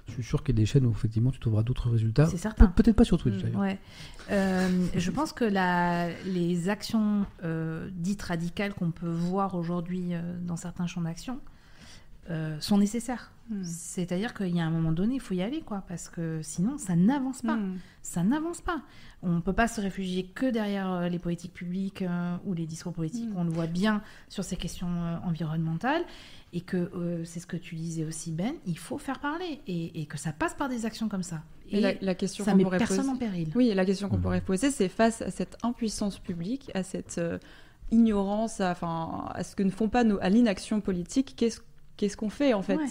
Je 0.08 0.14
suis 0.14 0.24
sûr 0.24 0.42
qu'il 0.44 0.56
y 0.56 0.58
a 0.58 0.62
des 0.62 0.66
chaînes 0.66 0.86
où 0.86 0.92
effectivement 0.92 1.32
tu 1.32 1.40
trouveras 1.40 1.64
d'autres 1.64 1.90
résultats. 1.90 2.28
C'est 2.28 2.38
certain. 2.38 2.68
Pe- 2.68 2.82
Peut-être 2.82 2.96
pas 2.96 3.04
sur 3.04 3.18
Twitch 3.18 3.36
Mm, 3.36 3.42
d'ailleurs. 3.42 3.60
ouais. 3.62 3.80
Euh, 4.32 4.86
je 4.96 5.12
pense 5.12 5.34
que 5.34 5.44
la, 5.46 6.10
les 6.26 6.70
actions 6.70 7.26
euh, 7.44 7.90
dites 7.94 8.22
radicales 8.22 8.74
qu'on 8.74 8.92
peut 8.92 9.10
voir 9.12 9.56
aujourd'hui 9.56 10.14
euh, 10.14 10.22
dans 10.42 10.56
certains 10.58 10.88
champs 10.88 11.02
d'action 11.02 11.40
sont 12.60 12.78
nécessaires. 12.78 13.32
Mm. 13.50 13.64
C'est-à-dire 13.64 14.34
qu'il 14.34 14.56
y 14.56 14.60
a 14.60 14.66
un 14.66 14.70
moment 14.70 14.92
donné, 14.92 15.16
il 15.16 15.22
faut 15.22 15.34
y 15.34 15.42
aller, 15.42 15.62
quoi, 15.62 15.84
parce 15.88 16.10
que 16.10 16.42
sinon, 16.42 16.78
ça 16.78 16.96
n'avance 16.96 17.42
pas. 17.42 17.56
Mm. 17.56 17.78
Ça 18.02 18.24
n'avance 18.24 18.62
pas. 18.62 18.82
On 19.24 19.30
ne 19.36 19.40
peut 19.42 19.54
pas 19.54 19.68
se 19.68 19.82
réfugier 19.82 20.26
que 20.26 20.46
derrière 20.50 20.92
euh, 20.92 21.10
les 21.10 21.20
politiques 21.20 21.54
publiques 21.54 22.02
euh, 22.02 22.36
ou 22.46 22.54
les 22.54 22.66
discours 22.66 22.94
politiques. 22.94 23.30
Mm. 23.30 23.38
On 23.38 23.44
le 23.44 23.50
voit 23.52 23.68
bien 23.68 24.02
sur 24.30 24.44
ces 24.44 24.56
questions 24.58 24.88
euh, 24.90 25.18
environnementales. 25.24 26.04
Et 26.54 26.62
que 26.62 26.78
euh, 26.96 27.26
c'est 27.26 27.42
ce 27.42 27.46
que 27.48 27.58
tu 27.58 27.76
disais 27.76 28.06
aussi, 28.06 28.32
Ben, 28.32 28.54
il 28.66 28.78
faut 28.78 28.98
faire 28.98 29.20
parler. 29.20 29.60
Et, 29.68 30.02
et 30.02 30.06
que 30.06 30.18
ça 30.18 30.32
passe 30.32 30.54
par 30.54 30.70
des 30.70 30.86
actions 30.86 31.10
comme 31.10 31.24
ça. 31.24 31.44
Et, 31.70 31.82
la, 31.82 31.94
la 32.00 32.16
question 32.16 32.46
ça 32.46 32.52
qu'on 32.52 32.58
met 32.58 32.64
pourrait 32.64 32.78
personne 32.78 33.00
poser- 33.00 33.10
en 33.10 33.18
péril. 33.18 33.50
Oui, 33.54 33.68
et 33.68 33.76
la 33.76 33.86
question 33.86 34.08
Mmh. 34.08 34.12
qu'on 34.12 34.18
pourrait 34.20 34.40
poser, 34.42 34.72
c'est 34.72 34.88
face 34.88 35.22
à 35.22 35.30
cette 35.32 35.58
impuissance 35.64 36.18
publique, 36.20 36.72
à 36.74 36.84
cette 36.84 37.18
euh, 37.18 37.38
ignorance, 37.92 38.62
à, 38.62 38.72
enfin, 38.72 39.26
à 39.34 39.44
ce 39.44 39.56
que 39.56 39.64
ne 39.64 39.70
font 39.70 39.90
pas 39.90 40.04
nos, 40.06 40.18
à 40.22 40.30
l'inaction 40.30 40.80
politique, 40.82 41.34
qu'est-ce 41.36 41.60
qu'est-ce 41.98 42.16
qu'on 42.16 42.30
fait 42.30 42.54
en 42.54 42.62
fait 42.62 42.76
Ouais. 42.78 42.86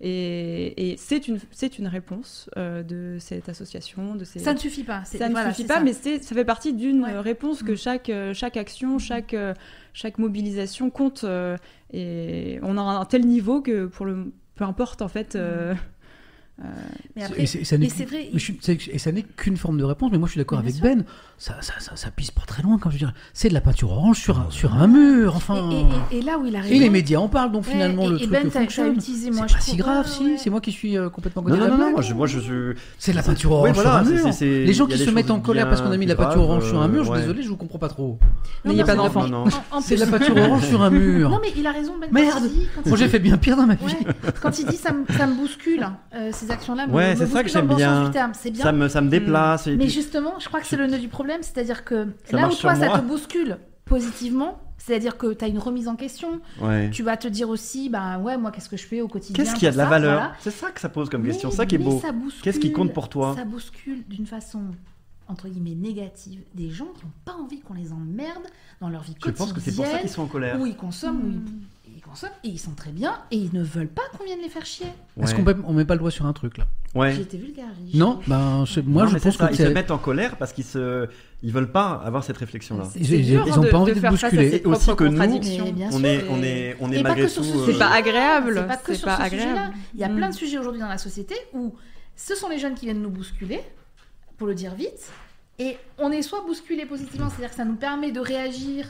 Et, 0.00 0.92
et 0.92 0.96
c'est 0.96 1.28
une 1.28 1.38
c'est 1.50 1.78
une 1.78 1.86
réponse 1.88 2.48
euh, 2.56 2.82
de 2.82 3.18
cette 3.20 3.48
association, 3.48 4.14
de 4.14 4.24
ces... 4.24 4.38
Ça 4.38 4.54
ne 4.54 4.58
suffit 4.58 4.84
pas. 4.84 5.02
c'est- 5.04 5.18
Ça 5.18 5.28
ne 5.28 5.32
voilà, 5.34 5.52
suffit 5.52 5.66
pas, 5.68 5.74
ça. 5.76 5.80
mais 5.80 5.92
c'est- 5.92 6.22
ça 6.22 6.34
fait 6.34 6.44
partie 6.44 6.72
d'une 6.72 7.04
réponse 7.04 7.62
que 7.62 7.74
chaque, 7.76 8.08
euh, 8.08 8.32
chaque 8.34 8.56
action, 8.56 8.98
chaque, 8.98 9.34
euh, 9.34 9.54
chaque 9.92 10.18
mobilisation 10.18 10.90
compte. 10.90 11.24
euh, 11.24 11.56
et 11.92 12.58
on 12.62 12.78
a 12.78 12.82
un 12.82 13.04
tel 13.04 13.26
niveau 13.26 13.60
que 13.60 13.86
pour 13.86 14.06
le, 14.06 14.32
peu 14.54 14.64
importe 14.64 15.02
en 15.02 15.08
fait 15.08 15.36
euh, 15.36 15.74
Euh, 16.60 16.64
Mais 17.16 17.22
Et 17.22 17.24
après, 17.24 17.46
ça 17.46 17.78
n'est 17.78 17.86
et 17.86 17.88
qu'une- 17.88 17.96
c'est 17.96 18.04
vrai, 18.04 18.28
mais 18.32 18.38
je 18.38 18.44
suis- 18.44 18.58
c'est- 18.60 18.88
et 18.88 18.98
ça 18.98 19.10
n'est 19.10 19.22
qu'une 19.22 19.56
forme 19.56 19.78
de 19.78 19.84
réponse, 19.84 20.10
mais 20.12 20.18
moi 20.18 20.26
je 20.28 20.32
suis 20.32 20.38
d'accord 20.38 20.58
avec 20.58 20.78
Ben. 20.80 21.02
Ça, 21.38 21.54
ça, 21.60 21.72
ça, 21.80 21.96
ça 21.96 22.10
pisse 22.10 22.30
pas 22.30 22.42
très 22.46 22.62
loin, 22.62 22.78
quand 22.78 22.90
je 22.90 22.94
veux 22.96 22.98
dire. 22.98 23.14
C'est 23.32 23.48
de 23.48 23.54
la 23.54 23.60
peinture 23.62 23.90
orange 23.90 24.20
sur 24.20 24.38
un, 24.38 24.46
sur 24.50 24.74
un 24.74 24.86
mur, 24.86 25.34
enfin. 25.34 25.70
Et, 26.10 26.16
et- 26.16 26.18
et 26.18 26.22
là 26.22 26.38
où 26.38 26.46
il 26.46 26.54
a 26.54 26.64
Et 26.66 26.78
les 26.78 26.90
médias 26.90 27.18
en 27.18 27.28
parlent, 27.28 27.50
donc 27.52 27.64
finalement 27.64 28.04
et- 28.04 28.08
le 28.10 28.14
et 28.16 28.18
truc 28.18 28.30
Ben, 28.30 28.42
t'as- 28.44 28.50
t'as 28.50 28.60
fonctionne. 28.60 28.94
utilisé, 28.94 29.30
moi, 29.30 29.46
C'est 29.48 29.54
pas 29.54 29.60
si 29.60 29.76
grave, 29.76 30.04
ouais, 30.04 30.10
si. 30.12 30.24
ouais. 30.24 30.34
C'est 30.38 30.50
moi 30.50 30.60
qui 30.60 30.70
suis 30.72 30.96
euh, 30.96 31.08
complètement 31.08 31.42
Non, 31.42 31.56
non, 31.56 31.68
non, 31.68 31.78
non, 31.78 31.90
moi 31.92 32.02
je, 32.02 32.14
moi, 32.14 32.26
je, 32.28 32.38
je- 32.38 32.74
C'est 32.98 33.10
de 33.12 33.16
la 33.16 33.22
peinture 33.24 33.50
orange 33.52 33.72
voilà, 33.74 33.90
sur 33.90 33.98
un 33.98 34.04
mur. 34.04 34.22
c'est- 34.24 34.32
c'est- 34.32 34.64
Les 34.64 34.72
gens 34.74 34.86
qui 34.86 34.98
se 34.98 35.10
mettent 35.10 35.30
en 35.32 35.40
colère 35.40 35.68
parce 35.68 35.80
qu'on 35.80 35.90
a 35.90 35.96
mis 35.96 36.04
de 36.06 36.10
la 36.10 36.16
peinture 36.16 36.42
orange 36.42 36.68
sur 36.68 36.80
un 36.80 36.86
mur, 36.88 37.00
je 37.00 37.04
suis 37.06 37.12
ouais. 37.14 37.20
désolé, 37.22 37.42
je 37.42 37.48
vous 37.48 37.56
comprends 37.56 37.78
pas 37.78 37.88
trop. 37.88 38.18
Mais 38.64 38.72
il 38.72 38.74
n'y 38.76 38.82
a 38.82 38.84
pas 38.84 38.94
d'enfant. 38.94 39.24
C'est 39.80 39.96
de 39.96 40.00
la 40.00 40.06
peinture 40.06 40.36
orange 40.36 40.66
sur 40.68 40.82
un 40.82 40.90
mur. 40.90 41.30
Non, 41.30 41.40
mais 41.42 41.52
il 41.56 41.66
a 41.66 41.72
raison, 41.72 41.94
Ben. 42.00 42.06
quand 42.08 42.12
Merde. 42.14 42.42
il 42.44 42.50
dit- 42.50 42.66
quand 42.74 42.82
il 42.84 42.88
Moi 42.90 42.98
j'ai 42.98 43.08
fait 43.08 43.18
bien 43.18 43.36
pire 43.38 43.56
dans 43.56 43.66
ma 43.66 43.74
vie. 43.74 43.96
Quand 44.42 44.58
il 44.60 44.66
dit 44.66 44.76
ça 44.76 44.92
me, 44.92 45.04
ça 45.16 45.26
me 45.26 45.34
bouscule, 45.34 45.88
euh, 46.14 46.30
ces 46.42 46.50
actions-là 46.50 46.86
me, 46.86 46.92
Ouais, 46.92 47.12
me 47.14 47.16
c'est 47.18 47.26
ça 47.26 47.42
que 47.42 47.48
j'aime 47.48 47.66
bon 47.66 47.76
bien. 47.76 48.10
c'est. 48.34 48.54
Ça 48.56 48.72
me, 48.72 48.88
ça 48.88 49.00
me 49.00 49.08
déplace. 49.08 49.66
Mais 49.66 49.88
justement, 49.88 50.34
je 50.38 50.48
crois 50.48 50.60
que 50.60 50.66
c'est 50.66 50.76
le 50.76 50.86
nœud 50.86 50.98
du 50.98 51.08
problème, 51.08 51.42
c'est-à-dire 51.42 51.84
que 51.84 52.08
Ça 52.24 52.36
là 52.36 52.48
où 52.48 52.54
toi 52.54 52.74
ça 52.74 52.86
moi. 52.86 52.98
te 52.98 53.04
bouscule 53.04 53.58
positivement, 53.84 54.58
c'est-à-dire 54.78 55.16
que 55.18 55.32
tu 55.34 55.44
as 55.44 55.48
une 55.48 55.58
remise 55.58 55.86
en 55.88 55.96
question, 55.96 56.40
Ouais. 56.60 56.90
tu 56.90 57.02
vas 57.02 57.16
te 57.16 57.28
dire 57.28 57.48
aussi, 57.50 57.88
bah 57.88 58.18
ouais, 58.18 58.36
moi 58.36 58.50
qu'est-ce 58.50 58.68
que 58.68 58.76
je 58.76 58.86
fais 58.86 59.00
au 59.00 59.08
quotidien 59.08 59.36
Qu'est-ce 59.44 59.54
qui 59.56 59.66
a 59.66 59.70
de 59.70 59.76
la 59.76 59.84
ça, 59.84 59.90
valeur 59.90 60.12
voilà. 60.20 60.32
C'est 60.40 60.50
ça 60.50 60.70
que 60.70 60.80
ça 60.80 60.88
pose 60.88 61.08
comme 61.10 61.22
Mais- 61.22 61.28
question, 61.28 61.50
ça 61.50 61.66
qui 61.66 61.74
est 61.74 61.78
beau. 61.78 62.00
ça 62.00 62.12
bouscule- 62.12 62.42
Qu'est-ce 62.42 62.58
qui 62.60 62.72
compte 62.72 62.92
pour 62.92 63.08
toi 63.08 63.34
Ça 63.36 63.44
bouscule 63.44 64.02
d'une 64.08 64.26
façon 64.26 64.60
entre 65.28 65.48
guillemets 65.48 65.74
négative 65.76 66.40
des 66.54 66.70
gens 66.70 66.88
qui 66.98 67.04
n'ont 67.04 67.12
pas 67.24 67.32
envie 67.34 67.60
qu'on 67.60 67.74
les 67.74 67.92
emmerde 67.92 68.42
dans 68.80 68.88
leur 68.88 69.02
vie 69.02 69.14
Je 69.16 69.20
quotidienne. 69.20 69.34
pense 69.36 69.52
que 69.52 69.60
c'est 69.60 69.74
pour 69.74 69.86
ça 69.86 69.98
qu'ils 69.98 70.10
sont 70.10 70.22
en 70.22 70.26
colère. 70.26 70.60
Où 70.60 70.66
ils 70.66 70.76
consomment, 70.76 71.22
ils 71.46 71.52
consomment 72.12 72.32
et 72.44 72.48
ils 72.48 72.58
sont 72.58 72.72
très 72.74 72.90
bien 72.90 73.18
et 73.30 73.36
ils 73.36 73.52
ne 73.52 73.62
veulent 73.62 73.88
pas 73.88 74.02
qu'on 74.16 74.24
vienne 74.24 74.38
les 74.42 74.48
faire 74.48 74.64
chier. 74.66 74.86
Est-ce 75.20 75.34
qu'on 75.34 75.44
peut- 75.44 75.56
on 75.66 75.72
met 75.72 75.84
pas 75.84 75.94
le 75.94 76.00
doigt 76.00 76.10
sur 76.10 76.26
un 76.26 76.32
truc 76.32 76.58
là 76.58 76.64
Ouais. 76.94 77.12
J'ai 77.14 77.22
été 77.22 77.38
vulgaire. 77.38 77.64
Non, 77.94 78.20
ben 78.26 78.38
moi 78.38 79.04
Non, 79.04 79.08
je 79.08 79.14
mais 79.14 79.18
c'est 79.18 79.28
pense 79.30 79.38
ça, 79.38 79.46
que 79.48 79.52
ils 79.54 79.56
se 79.56 79.62
c'est- 79.62 79.72
mettent 79.72 79.90
en 79.90 79.96
colère 79.98 80.36
parce 80.36 80.52
qu'ils 80.52 80.64
se, 80.64 81.08
ils 81.42 81.50
veulent 81.50 81.72
pas 81.72 82.02
avoir 82.04 82.22
cette 82.22 82.36
réflexion-là. 82.36 82.84
Ils- 82.96 83.10
ils- 83.14 83.30
ils 83.30 83.58
ont 83.58 83.62
pas 83.64 83.78
envie 83.78 83.94
de 83.94 84.00
bousculer. 84.08 84.56
Et 84.62 84.66
aussi 84.66 84.94
que 84.94 85.04
nous, 85.04 85.18
Mais 85.18 85.26
bien 85.72 85.88
on 85.90 85.98
sûr. 85.98 86.04
est, 86.06 86.24
on 86.28 86.42
est, 86.42 86.76
on 86.80 86.92
est 86.92 86.98
Et 86.98 87.02
pas 87.02 87.08
malgré 87.10 87.26
que 87.26 87.32
sur 87.32 87.42
tout. 87.42 87.48
ce 87.48 87.56
euh, 87.56 87.64
sujet-là. 87.66 87.88
pas 87.88 87.94
agréable, 87.94 88.54
C'est 88.56 88.66
pas 88.66 88.76
que 88.76 88.82
c'est 88.92 88.94
sur 88.98 89.06
pas 89.08 89.16
ce 89.16 89.22
agréable. 89.22 89.50
sujet-là. 89.52 89.70
Il 89.94 90.00
y 90.00 90.04
a 90.04 90.08
Mm. 90.10 90.16
plein 90.16 90.28
de 90.28 90.34
sujets 90.34 90.58
aujourd'hui 90.58 90.80
dans 90.80 90.88
la 90.88 90.98
société 90.98 91.34
où 91.54 91.74
ce 92.14 92.34
sont 92.34 92.48
les 92.50 92.58
jeunes 92.58 92.74
qui 92.74 92.84
viennent 92.84 93.00
nous 93.02 93.10
bousculer, 93.10 93.60
pour 94.36 94.46
le 94.46 94.54
dire 94.54 94.74
vite, 94.74 95.10
et 95.58 95.78
on 95.98 96.10
est 96.12 96.20
soit 96.22 96.42
bousculé 96.46 96.84
positivement, 96.84 97.28
c'est-à-dire 97.30 97.50
que 97.50 97.56
ça 97.56 97.64
nous 97.64 97.76
permet 97.76 98.12
de 98.12 98.20
réagir, 98.20 98.86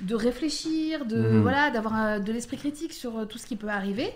de 0.00 0.14
réfléchir, 0.14 1.04
de 1.06 1.16
Mhm. 1.16 1.40
voilà, 1.42 1.70
d'avoir 1.70 2.04
euh, 2.04 2.18
de 2.18 2.32
l'esprit 2.32 2.56
critique 2.56 2.92
sur 2.92 3.18
euh, 3.18 3.24
tout 3.24 3.38
ce 3.38 3.46
qui 3.46 3.56
peut 3.56 3.68
arriver, 3.68 4.10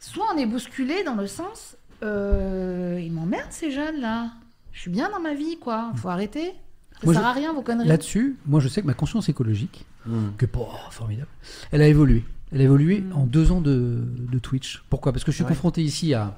soit 0.00 0.26
on 0.34 0.38
est 0.38 0.46
bousculé 0.46 1.02
dans 1.04 1.14
le 1.14 1.26
sens, 1.26 1.76
euh, 2.02 3.00
ils 3.02 3.12
m'emmerdent 3.12 3.50
ces 3.52 3.70
jeunes 3.70 4.00
là. 4.00 4.30
Je 4.72 4.80
suis 4.80 4.90
bien 4.90 5.10
dans 5.10 5.20
ma 5.20 5.34
vie, 5.34 5.58
quoi. 5.58 5.92
Faut 5.96 6.08
arrêter. 6.08 6.52
Ça 6.94 7.00
Moi, 7.04 7.14
sert 7.14 7.22
je- 7.22 7.28
à 7.28 7.32
rien 7.32 7.52
vos 7.52 7.62
conneries. 7.62 7.88
Là-dessus, 7.88 8.36
moi 8.46 8.60
je 8.60 8.68
sais 8.68 8.80
que 8.80 8.86
ma 8.86 8.94
conscience 8.94 9.28
écologique, 9.28 9.84
Mm. 10.06 10.28
que 10.38 10.46
oh, 10.56 10.66
formidable, 10.90 11.28
elle 11.72 11.82
a 11.82 11.88
évolué. 11.88 12.24
Elle 12.52 12.60
a 12.60 12.64
évolué 12.64 13.02
en 13.14 13.24
deux 13.24 13.50
ans 13.50 13.60
de, 13.60 14.02
de 14.06 14.38
Twitch. 14.38 14.82
Pourquoi? 14.90 15.12
Parce 15.12 15.24
que 15.24 15.30
je 15.32 15.36
suis 15.36 15.44
Ouais. 15.44 15.48
confronté 15.50 15.82
ici 15.82 16.12
à 16.14 16.36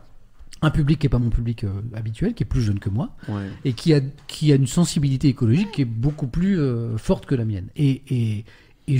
un 0.64 0.70
public 0.70 0.98
qui 0.98 1.06
n'est 1.06 1.10
pas 1.10 1.18
mon 1.18 1.30
public 1.30 1.64
euh, 1.64 1.80
habituel, 1.94 2.34
qui 2.34 2.42
est 2.42 2.46
plus 2.46 2.62
jeune 2.62 2.78
que 2.78 2.90
moi, 2.90 3.10
Ouais. 3.28 3.48
et 3.64 3.72
qui 3.72 3.94
a, 3.94 4.00
qui 4.26 4.52
a 4.52 4.56
une 4.56 4.66
sensibilité 4.66 5.28
écologique 5.28 5.70
qui 5.72 5.82
est 5.82 5.86
beaucoup 5.86 6.26
plus 6.26 6.58
euh, 6.58 6.96
forte 6.98 7.26
que 7.26 7.34
la 7.34 7.44
mienne. 7.44 7.68
Et, 7.76 8.02
et, 8.08 8.44
et 8.86 8.98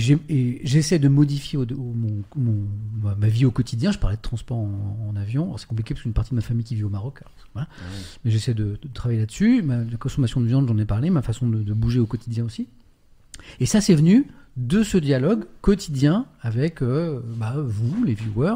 j'essaie 0.63 0.97
de 0.97 1.07
modifier 1.07 1.57
au- 1.59 1.63
au- 1.63 1.93
mon, 1.93 2.23
mon- 2.35 2.67
ma, 3.03 3.15
ma 3.15 3.27
vie 3.27 3.45
au 3.45 3.51
quotidien. 3.51 3.91
Je 3.91 3.99
parlais 3.99 4.17
de 4.17 4.21
transport 4.21 4.57
en, 4.57 4.97
en 5.09 5.15
avion. 5.15 5.55
C'est 5.57 5.67
compliqué 5.67 5.93
parce 5.93 6.01
qu'une 6.03 6.13
partie 6.13 6.31
de 6.31 6.35
ma 6.35 6.41
famille 6.41 6.63
qui 6.63 6.75
vit 6.75 6.83
au 6.83 6.89
Maroc. 6.89 7.19
alors, 7.21 7.31
voilà. 7.53 7.67
Mais 8.23 8.31
j'essaie 8.31 8.53
de, 8.55 8.79
de 8.81 8.87
travailler 8.93 9.19
là-dessus. 9.19 9.61
Ma 9.61 9.77
la 9.83 9.97
consommation 9.97 10.41
de 10.41 10.47
viande, 10.47 10.67
j'en 10.67 10.77
ai 10.79 10.85
parlé. 10.85 11.09
Ma 11.11 11.21
façon 11.21 11.47
de, 11.47 11.59
de 11.61 11.73
bouger 11.73 11.99
au 11.99 12.07
quotidien 12.07 12.45
aussi. 12.45 12.67
Et 13.59 13.65
ça, 13.67 13.79
c'est 13.81 13.93
venu 13.95 14.25
de 14.57 14.81
ce 14.83 14.97
dialogue 14.97 15.43
quotidien 15.61 16.25
avec 16.41 16.81
euh, 16.81 17.19
bah, 17.37 17.53
vous, 17.57 18.03
les 18.05 18.13
viewers, 18.15 18.55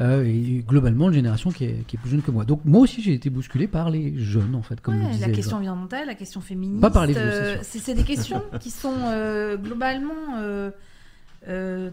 euh, 0.00 0.24
et 0.24 0.64
globalement, 0.66 1.08
une 1.08 1.14
génération 1.14 1.50
qui 1.50 1.64
est, 1.66 1.86
qui 1.86 1.96
est 1.96 1.98
plus 1.98 2.10
jeune 2.10 2.22
que 2.22 2.30
moi. 2.30 2.44
Donc, 2.44 2.60
moi 2.64 2.80
aussi, 2.80 3.00
j'ai 3.02 3.12
été 3.14 3.30
bousculé 3.30 3.68
par 3.68 3.90
les 3.90 4.18
jeunes, 4.18 4.54
en 4.54 4.62
fait, 4.62 4.80
comme 4.80 4.94
Ouais, 4.96 5.18
la 5.20 5.28
question 5.30 5.56
environnementale, 5.58 6.06
la 6.06 6.14
question 6.14 6.40
féministe. 6.40 6.80
Pas 6.80 6.90
par 6.90 7.06
les 7.06 7.12
vieux, 7.12 7.22
euh, 7.22 7.56
c'est 7.62 7.94
des 7.94 8.02
questions 8.02 8.42
qui 8.60 8.70
sont 8.70 8.92
euh, 9.06 9.56
globalement. 9.56 10.38
euh, 10.38 10.70
euh, 11.48 11.90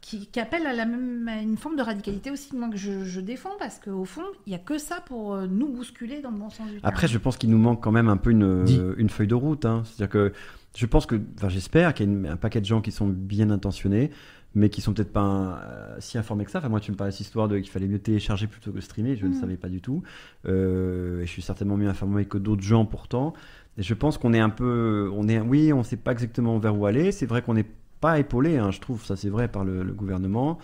qui, 0.00 0.26
qui 0.26 0.40
appellent 0.40 0.66
à, 0.66 0.72
la 0.74 0.84
même, 0.84 1.28
à 1.28 1.40
une 1.40 1.56
forme 1.56 1.76
de 1.76 1.82
radicalité 1.82 2.30
aussi, 2.32 2.56
moi, 2.56 2.68
que 2.68 2.76
je, 2.76 3.04
je 3.04 3.20
défends, 3.20 3.52
parce 3.60 3.78
qu'au 3.78 4.04
fond, 4.04 4.24
il 4.46 4.50
n'y 4.50 4.56
a 4.56 4.58
que 4.58 4.76
ça 4.76 4.96
pour 5.06 5.36
nous 5.42 5.68
bousculer 5.68 6.20
dans 6.20 6.32
le 6.32 6.38
bon 6.38 6.50
sens 6.50 6.66
du 6.66 6.72
terme. 6.72 6.80
Après, 6.82 7.06
je 7.06 7.16
pense 7.18 7.36
qu'il 7.36 7.50
nous 7.50 7.58
manque 7.58 7.80
quand 7.82 7.92
même 7.92 8.08
un 8.08 8.16
peu 8.16 8.30
une, 8.32 8.94
une 8.98 9.08
feuille 9.08 9.28
de 9.28 9.36
route. 9.36 9.64
hein. 9.64 9.82
C'est-à-dire 9.84 10.08
que 10.10 10.32
je 10.76 10.86
pense 10.86 11.06
que, 11.06 11.20
enfin, 11.38 11.48
j'espère 11.48 11.94
qu'il 11.94 12.06
y 12.06 12.08
a 12.08 12.12
une- 12.12 12.26
un 12.26 12.36
paquet 12.36 12.60
de 12.60 12.66
gens 12.66 12.80
qui 12.80 12.90
sont 12.90 13.06
bien 13.06 13.50
intentionnés, 13.50 14.10
mais 14.54 14.68
qui 14.68 14.80
sont 14.80 14.92
peut-être 14.92 15.12
pas 15.12 15.60
euh, 15.64 15.96
si 15.98 16.18
informés 16.18 16.44
que 16.44 16.50
ça. 16.50 16.58
Enfin, 16.58 16.68
moi, 16.68 16.80
tu 16.80 16.90
me 16.92 16.96
parlais 16.96 17.10
de 17.10 17.16
cette 17.16 17.26
histoire 17.26 17.48
de 17.48 17.58
qu'il 17.58 17.70
fallait 17.70 17.86
mieux 17.88 17.98
télécharger 17.98 18.46
plutôt 18.46 18.70
que 18.72 18.80
streamer. 18.80 19.16
Je 19.16 19.26
ne 19.26 19.32
Mhm. 19.34 19.40
savais 19.40 19.56
pas 19.56 19.68
du 19.68 19.80
tout. 19.80 20.02
Euh, 20.46 21.20
et 21.22 21.26
je 21.26 21.30
suis 21.30 21.42
certainement 21.42 21.76
mieux 21.76 21.88
informé 21.88 22.24
que 22.24 22.38
d'autres 22.38 22.62
gens 22.62 22.84
pourtant. 22.84 23.32
Et 23.78 23.82
je 23.82 23.94
pense 23.94 24.18
qu'on 24.18 24.34
est 24.34 24.40
un 24.40 24.50
peu, 24.50 25.10
on 25.14 25.28
est, 25.28 25.40
oui, 25.40 25.72
on 25.72 25.78
ne 25.78 25.82
sait 25.82 25.96
pas 25.96 26.12
exactement 26.12 26.58
vers 26.58 26.76
où 26.78 26.84
aller. 26.86 27.12
C'est 27.12 27.26
vrai 27.26 27.40
qu'on 27.42 27.54
n'est 27.54 27.66
pas 28.00 28.18
épaulé, 28.18 28.58
hein, 28.58 28.70
je 28.70 28.80
trouve, 28.80 29.04
ça 29.04 29.14
c'est 29.16 29.28
vrai 29.30 29.48
par 29.48 29.64
le, 29.64 29.82
le 29.82 29.92
gouvernement. 29.92 30.58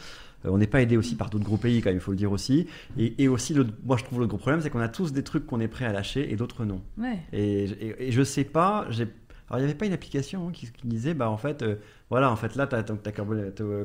Euh, 0.44 0.50
on 0.50 0.58
n'est 0.58 0.66
pas 0.66 0.82
aidé 0.82 0.96
aussi 0.96 1.14
par 1.16 1.30
d'autres 1.30 1.44
gros 1.44 1.56
pays, 1.56 1.80
quand 1.80 1.88
même, 1.90 1.96
il 1.96 2.00
faut 2.00 2.10
le 2.10 2.16
dire 2.16 2.32
aussi. 2.32 2.66
Et, 2.98 3.22
et 3.22 3.28
aussi, 3.28 3.54
le, 3.54 3.66
moi 3.86 3.96
je 3.96 4.04
trouve 4.04 4.20
le 4.20 4.26
gros 4.26 4.38
problème, 4.38 4.60
c'est 4.60 4.70
qu'on 4.70 4.80
a 4.80 4.88
tous 4.88 5.12
des 5.12 5.22
trucs 5.22 5.46
qu'on 5.46 5.60
est 5.60 5.68
prêt 5.68 5.84
à 5.84 5.92
lâcher 5.92 6.30
et 6.32 6.36
d'autres 6.36 6.64
non. 6.64 6.82
Ouais. 6.98 7.18
Et, 7.32 7.64
et, 7.64 8.08
et 8.08 8.12
je 8.12 8.22
sais 8.22 8.44
pas, 8.44 8.86
j'ai. 8.90 9.06
Alors, 9.48 9.60
il 9.60 9.64
n'y 9.64 9.70
avait 9.70 9.78
pas 9.78 9.86
une 9.86 9.92
application 9.92 10.48
hein, 10.48 10.52
qui, 10.52 10.70
disait, 10.84 11.14
bah, 11.14 11.30
en 11.30 11.38
fait, 11.38 11.62
euh, 11.62 11.76
voilà, 12.10 12.30
en 12.30 12.36
fait, 12.36 12.54
là, 12.54 12.66
ta, 12.66 12.82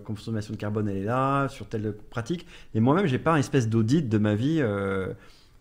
consommation 0.03 0.53
de 0.53 0.59
carbone, 0.59 0.89
elle 0.89 0.97
est 0.97 1.03
là, 1.03 1.47
sur 1.49 1.67
telle 1.67 1.93
pratique. 2.09 2.45
Et 2.73 2.79
moi-même, 2.79 3.05
j'ai 3.05 3.19
pas 3.19 3.31
une 3.31 3.39
espèce 3.39 3.69
d'audit 3.69 4.07
de 4.09 4.17
ma 4.17 4.35
vie. 4.35 4.57
euh, 4.61 5.13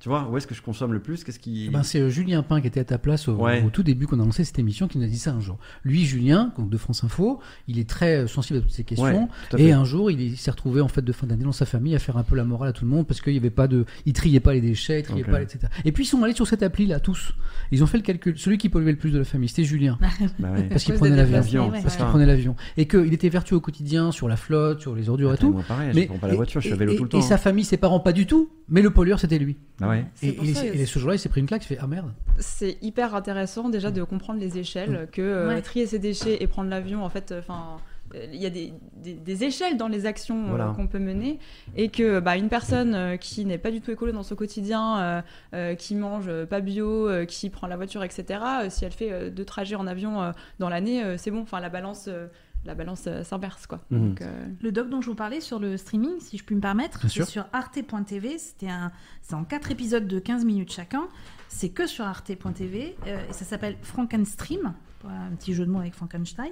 tu 0.03 0.09
vois, 0.09 0.29
où 0.29 0.37
est-ce 0.37 0.49
que 0.49 0.55
je 0.57 0.63
consomme 0.63 0.93
le 0.93 0.99
plus 0.99 1.23
Qu'est-ce 1.23 1.39
qui. 1.39 1.67
Eh 1.69 1.71
ben, 1.71 1.85
c'est 1.85 2.01
euh, 2.01 2.09
Julien 2.09 2.43
Pain 2.43 2.61
qui 2.61 2.67
était 2.67 2.81
à 2.81 2.85
ta 2.85 2.99
place 2.99 3.29
au, 3.29 3.35
Ouais. 3.37 3.63
au 3.65 3.71
tout 3.71 3.85
début 3.85 4.09
qu'on 4.09 4.19
a 4.19 4.25
lancé 4.25 4.43
cette 4.43 4.59
émission 4.59 4.89
qui 4.89 4.99
nous 4.99 5.05
a 5.05 5.07
dit 5.07 5.17
ça 5.17 5.31
un 5.33 5.39
jour. 5.39 5.59
Lui, 5.85 6.05
Julien, 6.05 6.53
donc 6.59 6.71
de 6.71 6.77
France 6.77 7.05
Info, 7.05 7.39
il 7.69 7.79
est 7.79 7.89
très 7.89 8.17
euh, 8.17 8.27
sensible 8.27 8.59
à 8.59 8.63
toutes 8.63 8.73
ces 8.73 8.83
questions. 8.83 9.07
Ouais, 9.07 9.29
tout 9.49 9.59
à 9.59 9.61
et 9.61 9.71
un 9.71 9.85
jour, 9.85 10.11
il, 10.11 10.37
s'est 10.37 10.51
retrouvé 10.51 10.81
en 10.81 10.89
fait 10.89 11.03
de 11.03 11.13
fin 11.13 11.29
d'année 11.29 11.45
dans 11.45 11.53
sa 11.53 11.67
famille 11.67 11.95
à 11.95 12.01
faire 12.01 12.17
un 12.17 12.25
peu 12.25 12.35
la 12.35 12.43
morale 12.43 12.71
à 12.71 12.73
tout 12.73 12.85
le 12.85 12.91
monde 12.91 13.07
parce 13.07 13.21
qu'il 13.21 13.33
y 13.33 13.37
avait 13.37 13.51
pas 13.51 13.69
de, 13.69 13.85
il 14.05 14.13
triait 14.13 14.41
pas 14.41 14.55
les 14.55 14.61
déchets, 14.61 14.99
il 14.99 15.03
triait 15.05 15.23
pas, 15.23 15.41
etc. 15.41 15.69
Et 15.85 15.93
puis 15.93 16.03
ils 16.03 16.09
sont 16.09 16.21
allés 16.25 16.35
sur 16.35 16.49
cette 16.49 16.65
appli 16.65 16.87
là 16.87 16.99
tous. 16.99 17.35
Ils 17.71 17.85
ont 17.85 17.87
fait 17.87 17.99
le 17.99 18.03
calcul. 18.03 18.37
Celui 18.37 18.59
qui 18.59 18.69
polluait 18.69 18.91
le 18.91 18.99
plus 18.99 19.13
de 19.13 19.19
la 19.19 19.25
famille, 19.25 19.49
c'était 19.49 19.63
Julien. 19.63 20.01
Bah 20.41 20.49
ouais. 20.53 20.65
Parce 20.65 20.83
qu'il 20.83 20.95
prenait 20.95 21.15
l'avion. 21.15 21.71
Parce 21.71 21.95
qu'il 21.97 22.07
prenait 22.07 22.27
l'avion. 22.27 22.57
Et 22.77 22.89
qu'il 22.89 23.15
était 23.15 23.29
vertueux 23.29 23.55
au 23.55 23.61
quotidien 23.61 24.11
sur 24.11 24.27
la 24.27 24.37
flotte, 24.37 24.81
sur 24.81 24.97
les 24.97 25.09
ordures 25.09 25.31
et 25.31 25.35
Attends, 25.35 25.47
tout. 25.47 25.53
moi, 25.53 25.63
pareil, 25.69 25.93
je 25.95 26.07
prends 26.07 26.19
pas 26.19 26.27
la 26.27 26.35
voiture, 26.35 26.61
je 26.61 26.67
suis 26.67 26.75
à 26.75 26.77
vélo 26.77 26.93
et- 26.93 26.97
tout 26.97 27.05
le 27.05 27.09
et 27.09 27.13
temps, 27.13 27.23
sa 27.23 27.35
hein. 27.35 27.39
famille, 27.39 27.65
ses 27.65 27.77
parents, 27.77 28.01
pas 28.01 28.13
du 28.13 28.27
tout. 28.27 28.51
Mais 28.69 28.83
le 28.83 28.91
pollueur, 28.91 29.21
c'était 29.21 29.39
lui. 29.39 29.59
Ah 29.81 29.92
ouais. 29.93 30.05
Et, 30.23 30.81
et 30.83 30.87
ce 30.87 30.99
jour-là, 30.99 31.15
il 31.15 31.19
s'est 31.19 31.29
pris 31.29 31.41
une 31.41 31.47
claque. 31.47 31.65
Il 31.65 31.69
fait 31.69 31.79
Ah 31.81 31.87
merde. 31.87 32.13
c'est 32.39 32.79
hyper 32.83 33.15
intéressant 33.15 33.69
déjà 33.69 33.91
de 33.91 34.03
comprendre 34.03 34.41
les 34.41 34.59
échelles, 34.59 35.09
que 35.13 35.23
euh, 35.23 35.49
Ouais. 35.49 35.63
trier 35.63 35.87
ses 35.87 35.99
déchets 35.99 36.43
et 36.43 36.47
prendre 36.47 36.69
l'avion, 36.71 37.05
en 37.05 37.09
fait, 37.11 37.35
enfin. 37.39 37.77
euh, 38.15 38.27
il 38.33 38.41
y 38.43 38.45
a 38.47 38.51
des, 38.51 38.75
des- 38.97 39.15
des 39.15 39.45
échelles 39.45 39.79
dans 39.79 39.89
les 39.89 40.05
actions 40.05 40.45
euh, 40.45 40.49
Voilà. 40.51 40.73
qu'on 40.77 40.87
peut 40.87 40.99
mener 40.99 41.39
et 41.77 41.89
que 41.89 42.21
bah, 42.21 42.37
une 42.37 42.51
personne 42.51 42.95
euh, 42.95 43.17
qui 43.17 43.47
n'est 43.47 43.57
pas 43.57 43.71
du 43.71 43.81
tout 43.81 43.91
écolo 43.91 44.13
dans 44.13 44.23
son 44.23 44.35
quotidien, 44.35 44.99
euh, 45.01 45.23
euh, 45.55 45.75
qui 45.75 45.95
mange 45.95 46.31
pas 46.45 46.61
bio, 46.61 47.09
euh, 47.09 47.25
qui 47.25 47.49
prend 47.49 47.67
la 47.69 47.77
voiture, 47.77 48.05
etc. 48.05 48.41
euh, 48.65 48.67
si 48.69 48.85
elle 48.85 48.93
fait 48.93 49.11
euh, 49.13 49.31
deux 49.31 49.47
trajets 49.47 49.77
en 49.77 49.87
avion 49.87 50.23
euh, 50.23 50.33
dans 50.59 50.69
l'année, 50.69 51.03
euh, 51.03 51.17
c'est 51.17 51.31
bon. 51.31 51.41
Enfin, 51.41 51.59
la 51.61 51.71
balance, 51.71 52.05
euh, 52.09 52.27
la 52.65 52.75
balance 52.75 53.05
euh, 53.07 53.25
s'inverse 53.25 53.67
quoi. 53.67 53.81
Mhm. 53.91 54.09
Donc, 54.09 54.23
euh, 54.23 54.47
Le 54.61 54.73
doc 54.73 54.89
dont 54.89 55.01
je 55.01 55.07
vous 55.09 55.15
parlais 55.15 55.41
sur 55.41 55.59
le 55.59 55.77
streaming, 55.77 56.21
si 56.21 56.39
je 56.39 56.45
puis 56.45 56.55
me 56.55 56.61
permettre, 56.61 57.09
c'est 57.09 57.25
sur 57.25 57.47
arte.tv. 57.53 58.39
C'était 58.39 58.69
un, 58.69 58.93
c'est 59.23 59.35
en 59.35 59.45
quatre 59.45 59.71
épisodes 59.71 60.07
de 60.07 60.19
15 60.19 60.45
minutes 60.45 60.73
chacun. 60.73 61.09
C'est 61.49 61.71
que 61.71 61.87
sur 61.87 62.05
arte.tv 62.05 62.97
euh, 63.07 63.29
et 63.29 63.33
ça 63.33 63.45
s'appelle 63.45 63.77
Frankenstream. 63.83 64.75
Un 65.09 65.35
petit 65.37 65.55
jeu 65.55 65.65
de 65.67 65.71
mots 65.71 65.81
avec 65.81 65.95
Frankenstein. 65.95 66.51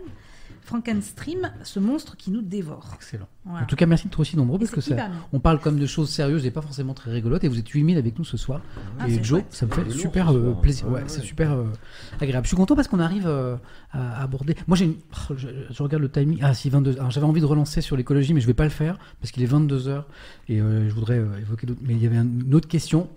Frankenstream, 0.62 1.50
ce 1.62 1.78
monstre 1.80 2.16
qui 2.16 2.30
nous 2.30 2.42
dévore. 2.42 2.90
Excellent. 2.94 3.26
Voilà. 3.44 3.62
En 3.62 3.66
tout 3.66 3.76
cas, 3.76 3.86
merci 3.86 4.04
d'être 4.06 4.20
aussi 4.20 4.36
nombreux 4.36 4.56
Et 4.56 4.60
parce 4.60 4.70
que 4.72 4.80
ça, 4.80 5.08
on 5.32 5.40
parle 5.40 5.58
comme 5.60 5.78
de 5.78 5.86
choses 5.86 6.10
sérieuses 6.10 6.44
et 6.46 6.50
pas 6.50 6.60
forcément 6.60 6.92
très 6.94 7.10
rigolotes. 7.10 7.42
Et 7.44 7.48
vous 7.48 7.58
êtes 7.58 7.68
8000 7.68 7.96
avec 7.98 8.18
nous 8.18 8.24
ce 8.24 8.36
soir. 8.36 8.60
Ah, 8.98 9.08
et 9.08 9.14
Joe, 9.14 9.40
chouette. 9.40 9.46
ça 9.50 9.66
me 9.66 9.70
fait 9.72 9.84
lourd 9.84 9.92
super 9.94 10.30
euh, 10.30 10.50
soir. 10.52 10.60
plaisir. 10.60 10.86
Ouais, 10.86 10.92
Ouais, 10.94 10.98
ouais. 11.00 11.08
c'est 11.08 11.22
super 11.22 11.52
euh, 11.52 11.64
agréable. 12.20 12.44
Je 12.44 12.48
suis 12.48 12.56
content 12.56 12.76
parce 12.76 12.88
qu'on 12.88 13.00
arrive 13.00 13.26
euh, 13.26 13.56
à 13.92 14.22
aborder. 14.22 14.54
Moi, 14.66 14.76
j'ai 14.76 14.84
une... 14.86 14.96
oh, 15.30 15.34
je, 15.36 15.48
je 15.70 15.82
regarde 15.82 16.02
le 16.02 16.10
timing. 16.10 16.38
Ah, 16.42 16.52
si, 16.54 16.68
22 16.70 16.98
Alors, 16.98 17.10
j'avais 17.10 17.26
envie 17.26 17.40
de 17.40 17.46
relancer 17.46 17.80
sur 17.80 17.96
l'écologie, 17.96 18.34
mais 18.34 18.40
je 18.40 18.46
vais 18.46 18.54
pas 18.54 18.64
le 18.64 18.70
faire 18.70 18.98
parce 19.20 19.30
qu'il 19.32 19.42
est 19.42 19.52
22h 19.52 20.04
et 20.48 20.60
euh, 20.60 20.88
je 20.88 20.94
voudrais 20.94 21.18
euh, 21.18 21.38
évoquer 21.40 21.66
d'autres. 21.66 21.80
Mais 21.82 21.94
il 21.94 22.02
y 22.02 22.06
avait 22.06 22.16
un- 22.18 22.24
une 22.24 22.54
autre 22.54 22.68
question. 22.68 23.08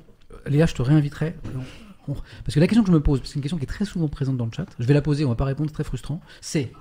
Léa, 0.48 0.66
je 0.66 0.74
te 0.76 0.82
réinviterai. 0.82 1.36
On- 1.56 1.60
on- 1.60 1.64
Parce 2.08 2.54
que 2.56 2.60
la 2.60 2.68
question 2.68 2.84
que 2.84 2.90
je 2.90 2.94
me 2.94 3.00
pose, 3.02 3.20
parce 3.20 3.30
que 3.30 3.34
c'est 3.34 3.38
une 3.40 3.42
question 3.42 3.58
qui 3.58 3.64
est 3.64 3.68
très 3.68 3.86
souvent 3.86 4.08
présente 4.08 4.38
dans 4.38 4.46
le 4.46 4.52
chat, 4.52 4.66
je 4.80 4.86
vais 4.86 4.94
la 4.94 5.02
poser, 5.02 5.26
on 5.26 5.30
va 5.30 5.36
pas 5.36 5.46
répondre, 5.46 5.70
c'est 5.70 5.74
très 5.76 5.84
frustrant. 5.84 6.20
C'est 6.42 6.72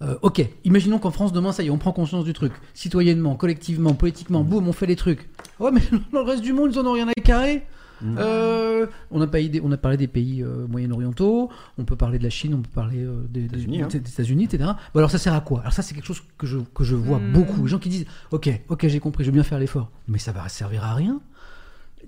Euh, 0.00 0.16
ok, 0.22 0.46
imaginons 0.64 1.00
qu'en 1.00 1.10
France 1.10 1.32
demain 1.32 1.50
ça 1.50 1.64
y 1.64 1.66
est, 1.66 1.70
on 1.70 1.78
prend 1.78 1.90
conscience 1.92 2.24
du 2.24 2.32
truc, 2.32 2.52
citoyennement, 2.72 3.34
collectivement, 3.34 3.94
politiquement, 3.94 4.44
boum, 4.44 4.68
on 4.68 4.72
fait 4.72 4.86
les 4.86 4.94
trucs. 4.94 5.28
Ouais, 5.58 5.72
mais 5.72 5.80
dans 6.12 6.20
le 6.20 6.26
reste 6.30 6.42
du 6.42 6.52
monde 6.52 6.70
ils 6.72 6.78
en 6.78 6.86
ont 6.86 6.92
rien 6.92 7.08
à 7.08 7.12
carrer. 7.20 7.64
Mm. 8.00 8.14
Euh, 8.16 8.86
on, 9.10 9.20
a 9.20 9.26
pas 9.26 9.40
idée- 9.40 9.60
on 9.64 9.72
a 9.72 9.76
parlé 9.76 9.96
des 9.96 10.06
pays 10.06 10.40
euh, 10.44 10.68
moyen-orientaux, 10.68 11.50
on 11.78 11.84
peut 11.84 11.96
parler 11.96 12.20
de 12.20 12.22
la 12.22 12.30
Chine, 12.30 12.54
on 12.54 12.62
peut 12.62 12.70
parler 12.72 12.98
euh, 13.02 13.24
des, 13.28 13.40
des- 13.40 13.46
États-Unis, 13.46 13.82
hein. 13.82 13.88
des 13.90 13.96
États-Unis, 13.98 14.44
etc. 14.44 14.70
Bon, 14.94 14.98
alors 15.00 15.10
ça 15.10 15.18
sert 15.18 15.34
à 15.34 15.40
quoi? 15.40 15.62
Alors 15.62 15.72
ça 15.72 15.82
c'est 15.82 15.96
quelque 15.96 16.06
chose 16.06 16.22
que 16.38 16.46
je, 16.46 16.58
que 16.76 16.84
je 16.84 16.94
vois 16.94 17.18
Mm. 17.18 17.32
beaucoup. 17.32 17.62
Les 17.64 17.68
gens 17.68 17.80
qui 17.80 17.88
disent 17.88 18.06
Ok, 18.30 18.48
ok, 18.68 18.86
j'ai 18.86 19.00
compris, 19.00 19.24
je 19.24 19.30
vais 19.30 19.34
bien 19.34 19.42
faire 19.42 19.58
l'effort. 19.58 19.90
Mais 20.06 20.18
ça 20.18 20.30
va 20.30 20.48
servir 20.48 20.84
à 20.84 20.94
rien. 20.94 21.20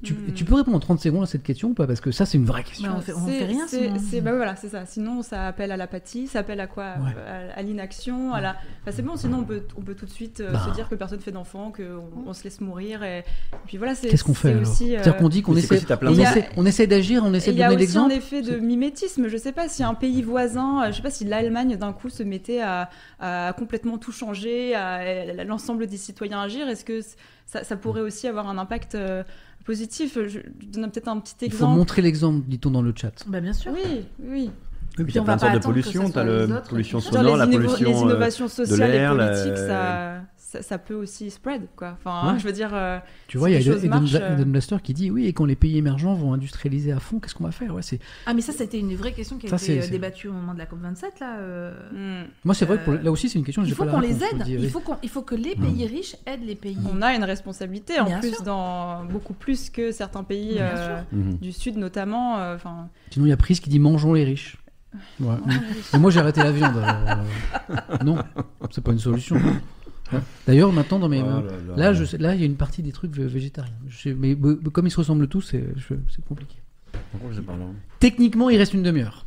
Tu, 0.02 0.14
tu 0.34 0.44
peux 0.46 0.54
répondre 0.54 0.76
en 0.76 0.80
30 0.80 0.98
secondes 1.00 1.24
à 1.24 1.26
cette 1.26 1.42
question 1.42 1.68
ou 1.68 1.74
pas? 1.74 1.86
Parce 1.86 2.00
que 2.00 2.10
ça 2.10 2.24
c'est 2.24 2.38
une 2.38 2.46
vraie 2.46 2.62
question. 2.64 2.88
Bah, 2.90 2.94
on 2.98 3.00
fait, 3.02 3.12
on 3.12 3.26
fait 3.26 3.44
rien 3.44 3.66
c'est- 3.68 3.84
sinon. 3.88 3.96
c'est- 4.10 4.20
bah 4.22 4.32
voilà, 4.34 4.56
c'est 4.56 4.70
ça. 4.70 4.86
Sinon, 4.86 5.22
ça 5.22 5.46
appelle 5.46 5.70
à 5.72 5.76
l'apathie, 5.76 6.26
ça 6.26 6.38
appelle 6.38 6.60
à 6.60 6.66
quoi? 6.66 6.94
Ouais. 7.00 7.14
À, 7.54 7.58
à 7.58 7.62
l'inaction, 7.62 8.32
à 8.32 8.40
la. 8.40 8.56
Enfin, 8.82 8.92
c'est 8.96 9.02
bon. 9.02 9.16
Sinon, 9.16 9.40
on 9.40 9.44
peut, 9.44 9.62
on 9.76 9.82
peut 9.82 9.94
tout 9.94 10.06
de 10.06 10.10
suite 10.10 10.40
euh, 10.40 10.52
Bah. 10.52 10.62
se 10.66 10.74
dire 10.74 10.88
que 10.88 10.94
personne 10.94 11.20
fait 11.20 11.32
d'enfant, 11.32 11.70
qu'on 11.76 12.08
on 12.26 12.32
se 12.32 12.44
laisse 12.44 12.62
mourir. 12.62 13.02
Et, 13.02 13.18
et 13.18 13.24
puis 13.66 13.76
voilà, 13.76 13.94
c'est. 13.94 14.08
Qu'est-ce 14.08 14.24
qu'on 14.24 14.32
fait 14.32 14.52
alors? 14.52 14.62
aussi, 14.62 14.94
euh, 14.94 15.02
C'est-à-dire 15.02 15.16
qu'on 15.18 15.28
dit 15.28 15.42
qu'on 15.42 15.54
essaie, 15.56 15.76
si 15.78 15.84
on, 16.02 16.06
a- 16.06 16.12
essaie, 16.12 16.48
on 16.56 16.64
essaie 16.64 16.86
d'agir, 16.86 17.22
on 17.26 17.34
essaie 17.34 17.50
de 17.50 17.56
il 17.56 17.60
y 17.60 17.62
a 17.62 17.68
donner 17.68 17.84
aussi 17.84 17.98
un 17.98 18.08
l'exemple. 18.08 18.36
effet 18.38 18.42
de 18.42 18.58
mimétisme. 18.58 19.28
Je 19.28 19.36
sais 19.36 19.52
pas 19.52 19.68
si 19.68 19.82
un 19.82 19.94
pays 19.94 20.22
voisin, 20.22 20.84
euh, 20.84 20.90
je 20.92 20.96
sais 20.96 21.02
pas 21.02 21.10
si 21.10 21.24
l'Allemagne 21.26 21.76
d'un 21.76 21.92
coup 21.92 22.08
se 22.08 22.22
mettait 22.22 22.62
à, 22.62 22.88
à 23.20 23.52
complètement 23.58 23.98
tout 23.98 24.12
changer, 24.12 24.74
à, 24.74 25.44
l'ensemble 25.44 25.86
des 25.86 25.98
citoyens 25.98 26.40
agir. 26.40 26.68
Est-ce 26.68 26.86
que 26.86 27.00
ça, 27.46 27.64
ça 27.64 27.76
pourrait 27.76 28.00
aussi 28.00 28.28
avoir 28.28 28.48
un 28.48 28.56
impact 28.56 28.94
euh, 28.94 29.24
positif 29.64 30.18
Je, 30.26 30.40
donne 30.78 30.90
peut-être 30.90 31.08
un 31.08 31.18
petit 31.20 31.34
Il 31.42 31.50
faut 31.50 31.56
exemple. 31.58 31.78
montrer 31.78 32.02
l'exemple, 32.02 32.46
dit-on 32.48 32.70
dans 32.70 32.82
le 32.82 32.92
chat. 32.96 33.12
Bah, 33.26 33.40
bien 33.40 33.52
sûr. 33.52 33.72
Oui, 33.72 34.04
oui. 34.22 34.50
Oui, 34.98 35.04
puis 35.04 35.12
Puis 35.12 35.20
on 35.20 35.24
plein 35.24 35.36
de 35.36 35.40
sortes 35.40 35.52
de 35.54 35.58
pollution. 35.60 36.02
T'as 36.10 36.12
soit 36.12 36.24
la 36.24 36.60
pollution 36.62 37.00
sonore, 37.00 37.36
la 37.36 37.46
pollution 37.46 37.88
les 37.90 37.94
euh, 37.96 38.02
innovations 38.02 38.46
de 38.46 38.50
sociales 38.50 38.90
et 38.90 38.92
l'air. 38.92 39.14
la- 39.14 39.56
ça, 39.66 40.22
ça, 40.50 40.62
ça 40.62 40.78
peut 40.78 40.94
aussi 40.94 41.30
spread, 41.30 41.68
quoi. 41.76 41.96
Enfin, 41.98 42.32
Ouais. 42.32 42.38
je 42.40 42.44
veux 42.44 42.52
dire, 42.52 42.70
euh, 42.74 42.98
Tu 43.28 43.38
vois, 43.38 43.46
si 43.48 43.54
il 43.54 43.62
y 43.62 43.70
a 43.70 43.76
Eden, 43.76 43.88
marchent, 43.88 44.10
Bla- 44.10 44.20
euh, 44.22 44.44
Blaster 44.44 44.76
qui 44.82 44.94
dit 44.94 45.08
oui, 45.08 45.26
et 45.26 45.32
quand 45.32 45.44
les 45.44 45.54
pays 45.54 45.78
émergents 45.78 46.14
vont 46.14 46.32
industrialiser 46.32 46.90
à 46.90 46.98
fond, 46.98 47.20
qu'est-ce 47.20 47.36
qu'on 47.36 47.44
va 47.44 47.52
faire? 47.52 47.72
Ouais. 47.72 47.82
Ah, 48.26 48.34
mais 48.34 48.40
ça, 48.40 48.52
c'était 48.52 48.80
une 48.80 48.96
vraie 48.96 49.12
question 49.12 49.38
qui 49.38 49.46
a 49.46 49.50
Ça, 49.56 49.64
été 49.64 49.80
euh, 49.80 49.86
débattue 49.88 50.26
au 50.26 50.32
moment 50.32 50.52
de 50.52 50.58
la 50.58 50.66
COP27. 50.66 51.20
Là, 51.20 51.36
euh, 51.38 52.24
hmm. 52.24 52.28
Moi, 52.44 52.54
c'est 52.56 52.64
vrai 52.64 52.78
que 52.78 52.84
pour- 52.84 52.94
là 52.94 53.12
aussi, 53.12 53.28
c'est 53.28 53.38
une 53.38 53.44
question 53.44 53.62
que 53.62 53.68
il 53.68 53.74
faut 53.74 53.84
qu'on 53.84 54.00
les 54.00 54.24
aide. 54.24 54.42
dire. 54.42 54.58
Il 54.60 54.70
faut, 54.70 54.82
il 55.04 55.08
faut 55.08 55.22
que 55.22 55.36
les 55.36 55.54
pays 55.54 55.86
riches 55.86 56.16
aident 56.26 56.44
les 56.44 56.56
pays. 56.56 56.76
on 56.92 57.00
a 57.00 57.14
une 57.14 57.24
responsabilité 57.24 58.00
en 58.00 58.18
plus 58.18 58.30
sûr. 58.34 58.42
dans 58.42 59.04
beaucoup 59.04 59.34
plus 59.34 59.70
que 59.70 59.92
certains 59.92 60.24
pays 60.24 60.56
euh. 60.58 61.00
Mhm. 61.12 61.34
du 61.40 61.52
sud 61.52 61.76
notamment. 61.76 62.34
Enfin, 62.54 62.88
Sinon, 63.12 63.26
il 63.26 63.28
y 63.28 63.32
a 63.32 63.36
Prise 63.36 63.60
qui 63.60 63.70
dit 63.70 63.78
mangeons 63.78 64.14
les 64.14 64.24
riches. 64.24 64.56
Ouais. 65.20 65.36
Et 65.94 65.98
moi, 65.98 66.10
j'ai 66.10 66.18
arrêté 66.18 66.42
la 66.42 66.50
viande. 66.50 66.76
euh, 66.76 67.96
non, 68.04 68.18
c'est 68.72 68.82
pas 68.82 68.90
une 68.90 68.98
solution. 68.98 69.36
Hein. 70.12 70.22
D'ailleurs, 70.46 70.72
maintenant, 70.72 70.98
dans 70.98 71.08
mes. 71.08 71.22
Oh 71.22 71.26
là 71.26 71.40
là, 71.40 71.76
là. 71.76 71.92
je 71.92 72.04
sais- 72.04 72.18
là, 72.18 72.34
il 72.34 72.40
y 72.40 72.42
a 72.42 72.46
une 72.46 72.56
partie 72.56 72.82
des 72.82 72.92
trucs 72.92 73.12
vé- 73.14 73.26
végétariens. 73.26 73.72
Je 73.88 73.96
sais- 73.96 74.14
mais 74.14 74.36
comme 74.72 74.86
ils 74.86 74.90
se 74.90 74.96
ressemblent 74.98 75.28
tous, 75.28 75.42
c'est 75.42 75.64
je- 75.76 75.94
c'est 76.08 76.24
compliqué. 76.24 76.56
Pourquoi 77.12 77.30
je 77.32 77.40
Techniquement, 78.00 78.50
il 78.50 78.56
reste 78.58 78.74
une 78.74 78.82
demi-heure. 78.82 79.26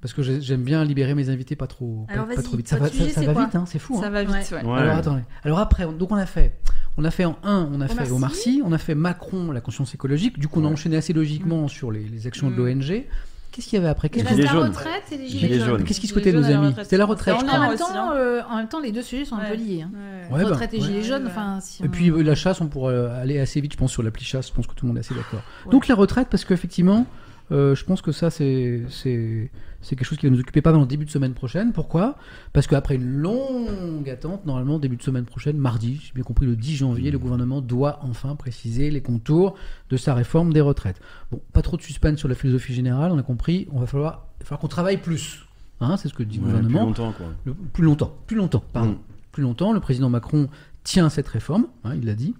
Parce 0.00 0.14
que 0.14 0.22
j'ai- 0.22 0.40
j'aime 0.40 0.62
bien 0.62 0.84
libérer 0.84 1.14
mes 1.16 1.28
invités 1.28 1.56
pas 1.56 1.66
trop, 1.66 2.06
pas, 2.06 2.40
trop 2.42 2.56
vite. 2.56 2.68
Ça 2.68 2.76
va, 2.78 2.86
ça, 2.86 2.92
sujet, 2.92 3.08
ça 3.10 3.20
c'est 3.22 3.26
va 3.26 3.44
vite, 3.46 3.54
hein, 3.56 3.64
c'est 3.66 3.80
fou. 3.80 3.98
ça 4.00 4.06
hein. 4.06 4.10
va 4.10 4.22
vite, 4.22 4.30
Ouais. 4.52 4.64
ouais. 4.64 4.78
Alors 4.78 4.96
attendez. 4.96 5.22
Alors 5.42 5.58
après, 5.58 5.84
on- 5.86 5.92
donc 5.92 6.12
on 6.12 6.16
a 6.16 6.26
fait, 6.26 6.52
on 6.96 7.04
a 7.04 7.10
fait 7.10 7.24
en 7.24 7.36
1, 7.42 7.68
on 7.72 7.80
a 7.80 7.86
Omar 7.86 8.06
fait 8.06 8.12
Omar 8.12 8.34
Sy. 8.34 8.62
On 8.64 8.70
a 8.70 8.78
fait 8.78 8.94
Macron, 8.94 9.50
la 9.50 9.60
conscience 9.60 9.94
écologique. 9.94 10.38
Du 10.38 10.46
coup, 10.46 10.60
on 10.60 10.64
a 10.66 10.68
enchaîné 10.68 10.96
assez 10.96 11.12
logiquement 11.12 11.66
sur 11.66 11.90
les, 11.90 12.04
les 12.04 12.26
actions 12.28 12.48
de 12.48 12.54
Mm. 12.54 12.58
l'ONG. 12.58 13.04
Qu'est-ce 13.50 13.66
qu'il 13.68 13.78
y 13.78 13.80
avait 13.80 13.88
après? 13.90 14.08
Il 14.14 14.22
Qu'est-ce 14.24 14.40
la 14.42 14.46
jaunes. 14.52 14.68
retraite 14.68 15.02
et 15.10 15.16
les 15.16 15.26
Gilets 15.26 15.40
gilets 15.48 15.58
jaunes. 15.58 15.66
jaunes. 15.68 15.84
qu'est-ce 15.84 16.00
qui 16.00 16.06
Gilets 16.06 16.20
souhaitait 16.22 16.32
nos 16.32 16.42
jaunes 16.42 16.50
et 16.50 16.52
la 16.52 16.58
amis? 16.58 16.66
retraite. 16.68 16.84
C'était 16.84 16.96
la 16.98 17.06
retraite, 17.06 17.34
je 17.34 17.40
en 17.40 17.46
crois. 17.46 17.58
En 17.58 17.60
lien 17.62 17.66
même, 17.66 17.74
aussi, 17.74 17.82
temps, 17.92 18.10
hein. 18.10 18.14
euh, 18.16 18.42
en 18.50 18.56
même 18.56 18.68
temps, 18.68 18.80
les 18.80 18.92
deux 18.92 19.02
sujets 19.02 19.24
sont 19.24 19.36
un 19.36 19.40
Ouais. 19.40 19.48
peu 19.50 19.54
liés. 19.56 19.82
hein. 19.82 19.90
Ouais. 20.30 20.36
Ouais, 20.36 20.42
bah, 20.44 20.50
retraite 20.50 20.74
et 20.74 20.76
ouais. 20.78 20.82
gilets 20.84 21.02
jaunes. 21.02 21.24
Ouais. 21.24 21.30
Enfin, 21.30 21.58
si 21.60 21.82
Et 21.82 21.86
on- 21.86 21.90
puis 21.90 22.10
euh, 22.10 22.22
la 22.22 22.34
chasse, 22.34 22.60
on 22.60 22.66
pourrait 22.68 22.94
aller 23.20 23.40
assez 23.40 23.60
vite, 23.60 23.72
je 23.72 23.78
pense, 23.78 23.90
sur 23.90 24.02
l'appli 24.02 24.24
chasse. 24.24 24.48
Je 24.48 24.52
pense 24.52 24.66
que 24.66 24.74
tout 24.74 24.84
le 24.86 24.88
monde 24.88 24.96
est 24.98 25.00
assez 25.00 25.14
d'accord. 25.14 25.40
Ouais. 25.66 25.72
Donc 25.72 25.88
la 25.88 25.94
retraite, 25.94 26.28
parce 26.30 26.44
qu'effectivement, 26.44 27.06
euh, 27.50 27.74
je 27.74 27.84
pense 27.84 28.02
que 28.02 28.12
ça, 28.12 28.30
c'est 28.30 28.82
c'est 28.90 29.50
c'est 29.80 29.94
quelque 29.96 30.06
chose 30.06 30.18
qui 30.18 30.26
va 30.26 30.32
nous 30.32 30.40
occuper 30.40 30.60
pas 30.62 30.72
mal 30.72 30.80
en 30.80 30.86
début 30.86 31.04
de 31.04 31.10
semaine 31.10 31.34
prochaine. 31.34 31.72
Pourquoi? 31.72 32.16
Parce 32.52 32.66
qu'après 32.66 32.96
une 32.96 33.06
longue 33.06 34.08
attente, 34.10 34.44
normalement, 34.44 34.78
début 34.78 34.96
de 34.96 35.02
semaine 35.02 35.24
prochaine, 35.24 35.56
mardi, 35.56 36.00
j'ai 36.04 36.12
bien 36.14 36.24
compris, 36.24 36.46
le 36.46 36.56
10 36.56 36.76
janvier, 36.76 37.10
le 37.10 37.18
gouvernement 37.18 37.60
doit 37.60 38.00
enfin 38.02 38.34
préciser 38.36 38.90
les 38.90 39.00
contours 39.02 39.54
de 39.90 39.96
sa 39.96 40.14
réforme 40.14 40.52
des 40.52 40.60
retraites. 40.60 41.00
Bon, 41.30 41.40
pas 41.52 41.62
trop 41.62 41.76
de 41.76 41.82
suspense 41.82 42.18
sur 42.18 42.28
la 42.28 42.34
philosophie 42.34 42.74
générale, 42.74 43.12
on 43.12 43.18
a 43.18 43.22
compris, 43.22 43.68
on 43.72 43.78
va 43.80 43.86
falloir, 43.86 44.26
il 44.38 44.42
va 44.42 44.46
falloir 44.46 44.60
qu'on 44.60 44.68
travaille 44.68 44.98
plus. 44.98 45.44
Hein, 45.80 45.96
c'est 45.96 46.08
ce 46.08 46.14
que 46.14 46.24
dit 46.24 46.38
le 46.38 46.44
Ouais, 46.46 46.50
plus 46.50 46.56
gouvernement. 46.62 46.86
longtemps 46.86 47.12
quoi. 47.12 47.26
Le- 47.44 47.54
plus 47.54 47.84
longtemps, 47.84 48.12
plus 48.26 48.36
longtemps, 48.36 48.64
pardon. 48.72 48.92
Mm. 48.92 48.98
Plus 49.30 49.42
longtemps, 49.44 49.72
le 49.72 49.78
président 49.80 50.10
Macron 50.10 50.48
tient 50.82 51.08
cette 51.08 51.28
réforme, 51.28 51.66
hein, 51.84 51.92
il 51.94 52.04
l'a 52.04 52.14
dit. 52.14 52.34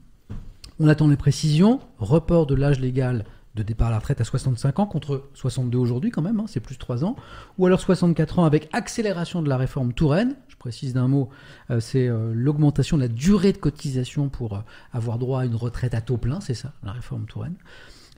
On 0.80 0.88
attend 0.88 1.06
les 1.08 1.16
précisions, 1.16 1.78
report 1.98 2.46
de 2.46 2.54
l'âge 2.56 2.80
légal 2.80 3.24
de 3.58 3.62
départ 3.62 3.88
à 3.88 3.90
la 3.90 3.98
retraite 3.98 4.20
à 4.20 4.24
65 4.24 4.78
ans 4.78 4.86
contre 4.86 5.28
62 5.34 5.76
aujourd'hui 5.76 6.10
quand 6.10 6.22
même, 6.22 6.40
hein, 6.40 6.44
c'est 6.46 6.60
plus 6.60 6.78
3 6.78 7.04
ans, 7.04 7.16
ou 7.58 7.66
alors 7.66 7.80
64 7.80 8.38
ans 8.38 8.44
avec 8.44 8.68
accélération 8.72 9.42
de 9.42 9.48
la 9.48 9.56
réforme 9.56 9.92
Touraine, 9.92 10.36
je 10.48 10.56
précise 10.56 10.94
d'un 10.94 11.08
mot, 11.08 11.28
euh, 11.70 11.80
c'est 11.80 12.08
euh, 12.08 12.32
l'augmentation 12.34 12.96
de 12.96 13.02
la 13.02 13.08
durée 13.08 13.52
de 13.52 13.58
cotisation 13.58 14.28
pour 14.28 14.56
euh, 14.56 14.60
avoir 14.92 15.18
droit 15.18 15.42
à 15.42 15.44
une 15.44 15.56
retraite 15.56 15.94
à 15.94 16.00
taux 16.00 16.16
plein, 16.16 16.40
c'est 16.40 16.54
ça, 16.54 16.72
la 16.82 16.92
réforme 16.92 17.26
Touraine. 17.26 17.54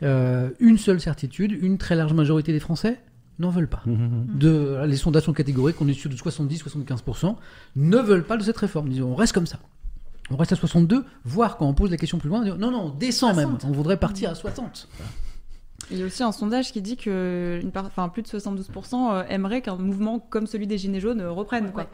Une 0.02 0.78
seule 0.78 1.00
certitude, 1.00 1.52
une 1.52 1.76
très 1.76 1.94
large 1.94 2.14
majorité 2.14 2.52
des 2.52 2.60
Français 2.60 3.00
n'en 3.38 3.50
veulent 3.50 3.68
pas 3.68 3.82
de, 3.86 4.82
les 4.86 4.96
sondages 4.96 5.24
sont 5.24 5.34
catégoriques, 5.34 5.76
on 5.80 5.88
est 5.88 5.92
sur 5.92 6.08
de 6.08 6.16
70-75%, 6.16 7.36
ne 7.76 7.96
veulent 7.98 8.24
pas 8.24 8.38
de 8.38 8.42
cette 8.42 8.56
réforme. 8.56 8.90
On 9.02 9.14
reste 9.14 9.34
comme 9.34 9.46
ça. 9.46 9.58
On 10.30 10.36
reste 10.36 10.52
à 10.52 10.56
62, 10.56 11.04
voire 11.24 11.56
quand 11.56 11.66
on 11.66 11.74
pose 11.74 11.90
la 11.90 11.96
question 11.96 12.18
plus 12.18 12.28
loin, 12.28 12.40
on 12.40 12.44
dit, 12.44 12.50
non, 12.50 12.70
non, 12.70 12.84
on 12.84 12.90
descend 12.90 13.36
même, 13.36 13.50
60. 13.50 13.64
on 13.64 13.72
voudrait 13.72 13.96
partir 13.98 14.30
à 14.30 14.34
60. 14.34 14.88
Il 15.90 15.98
y 15.98 16.02
a 16.02 16.06
aussi 16.06 16.22
un 16.22 16.32
sondage 16.32 16.72
qui 16.72 16.82
dit 16.82 16.96
que 16.96 17.58
une 17.62 17.72
part, 17.72 18.12
plus 18.12 18.22
de 18.22 18.28
72% 18.28 19.12
euh, 19.12 19.24
aimeraient 19.28 19.60
qu'un 19.60 19.76
mouvement 19.76 20.18
comme 20.18 20.46
celui 20.46 20.66
des 20.66 20.78
Gilets 20.78 21.00
jaunes 21.00 21.20
euh, 21.20 21.30
reprenne. 21.32 21.72
Quoi. 21.72 21.86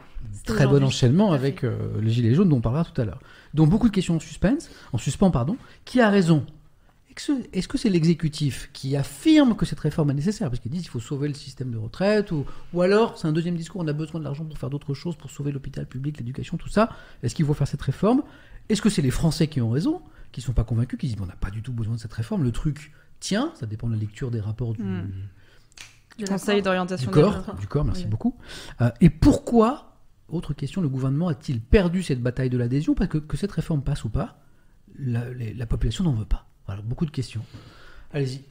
Très 0.45 0.67
bon 0.67 0.83
enchaînement 0.83 1.31
avec 1.31 1.63
euh, 1.63 1.75
les 2.01 2.11
gilets 2.11 2.33
jaunes 2.35 2.49
dont 2.49 2.57
on 2.57 2.61
parlera 2.61 2.85
tout 2.85 2.99
à 3.01 3.05
l'heure. 3.05 3.19
Donc 3.53 3.69
beaucoup 3.69 3.89
de 3.89 3.93
questions 3.93 4.15
en 4.15 4.19
suspense, 4.19 4.69
en 4.93 4.97
suspens 4.97 5.31
pardon. 5.31 5.57
Qui 5.85 6.01
a 6.01 6.09
raison? 6.09 6.45
Est-ce 7.51 7.67
que- 7.67 7.79
c'est 7.79 7.89
l'exécutif 7.89 8.69
qui 8.73 8.95
affirme 8.95 9.55
que 9.55 9.65
cette 9.65 9.79
réforme 9.79 10.11
est 10.11 10.13
nécessaire? 10.13 10.49
Parce 10.51 10.59
qu'ils 10.59 10.71
disent 10.71 10.83
qu'il 10.83 10.91
faut 10.91 10.99
sauver 10.99 11.27
le 11.27 11.33
système 11.33 11.71
de 11.71 11.77
retraite 11.77 12.31
ou, 12.31 12.45
ou 12.73 12.81
alors 12.83 13.17
c'est 13.17 13.27
un 13.27 13.31
deuxième 13.31 13.55
discours 13.55 13.81
on 13.81 13.87
a 13.87 13.93
besoin 13.93 14.19
de 14.19 14.25
l'argent 14.25 14.45
pour 14.45 14.57
faire 14.59 14.69
d'autres 14.69 14.93
choses 14.93 15.15
pour 15.15 15.31
sauver 15.31 15.51
l'hôpital 15.51 15.87
public, 15.87 16.19
l'éducation, 16.19 16.57
tout 16.57 16.69
ça. 16.69 16.89
Est-ce 17.23 17.33
qu'il 17.33 17.45
faut 17.45 17.55
faire 17.55 17.67
cette 17.67 17.81
réforme? 17.81 18.21
Est-ce 18.69 18.83
que 18.83 18.89
c'est 18.91 19.01
les 19.01 19.09
Français 19.11 19.47
qui 19.47 19.61
ont 19.61 19.71
raison, 19.71 20.01
qui 20.31 20.41
sont 20.41 20.53
pas 20.53 20.63
convaincus, 20.63 20.99
qui 20.99 21.07
disent 21.07 21.15
on 21.19 21.25
n'a 21.25 21.35
pas 21.35 21.49
du 21.49 21.63
tout 21.63 21.73
besoin 21.73 21.95
de 21.95 21.99
cette 21.99 22.13
réforme, 22.13 22.43
le 22.43 22.51
truc 22.51 22.91
tient, 23.19 23.51
ça 23.55 23.65
dépend 23.65 23.87
de 23.87 23.93
la 23.93 23.99
lecture 23.99 24.31
des 24.31 24.39
rapports 24.41 24.73
du, 24.73 24.83
Mm. 24.83 25.09
La 26.19 26.27
Conseil 26.27 26.63
d'orientation 26.63 27.11
du 27.11 27.13
corps, 27.13 27.55
du 27.59 27.67
corps, 27.67 27.85
merci 27.85 28.03
Oui. 28.05 28.09
beaucoup. 28.09 28.35
Euh, 28.81 28.89
et 29.01 29.09
pourquoi, 29.11 29.97
autre 30.29 30.53
question, 30.55 30.81
le 30.81 30.89
gouvernement 30.89 31.27
a-t-il 31.27 31.61
perdu 31.61 32.01
cette 32.01 32.21
bataille 32.23 32.49
de 32.49 32.57
l'adhésion 32.57 32.95
Parce 32.95 33.07
que 33.09 33.19
que 33.19 33.37
cette 33.37 33.51
réforme 33.51 33.83
passe 33.83 34.03
ou 34.03 34.09
pas, 34.09 34.39
la, 34.97 35.29
les- 35.31 35.53
la 35.53 35.65
population 35.67 36.03
n'en 36.03 36.13
veut 36.13 36.25
pas? 36.25 36.47
Alors 36.67 36.83
beaucoup 36.83 37.05
de 37.05 37.11
questions. 37.11 37.43
Allez-y. 38.11 38.41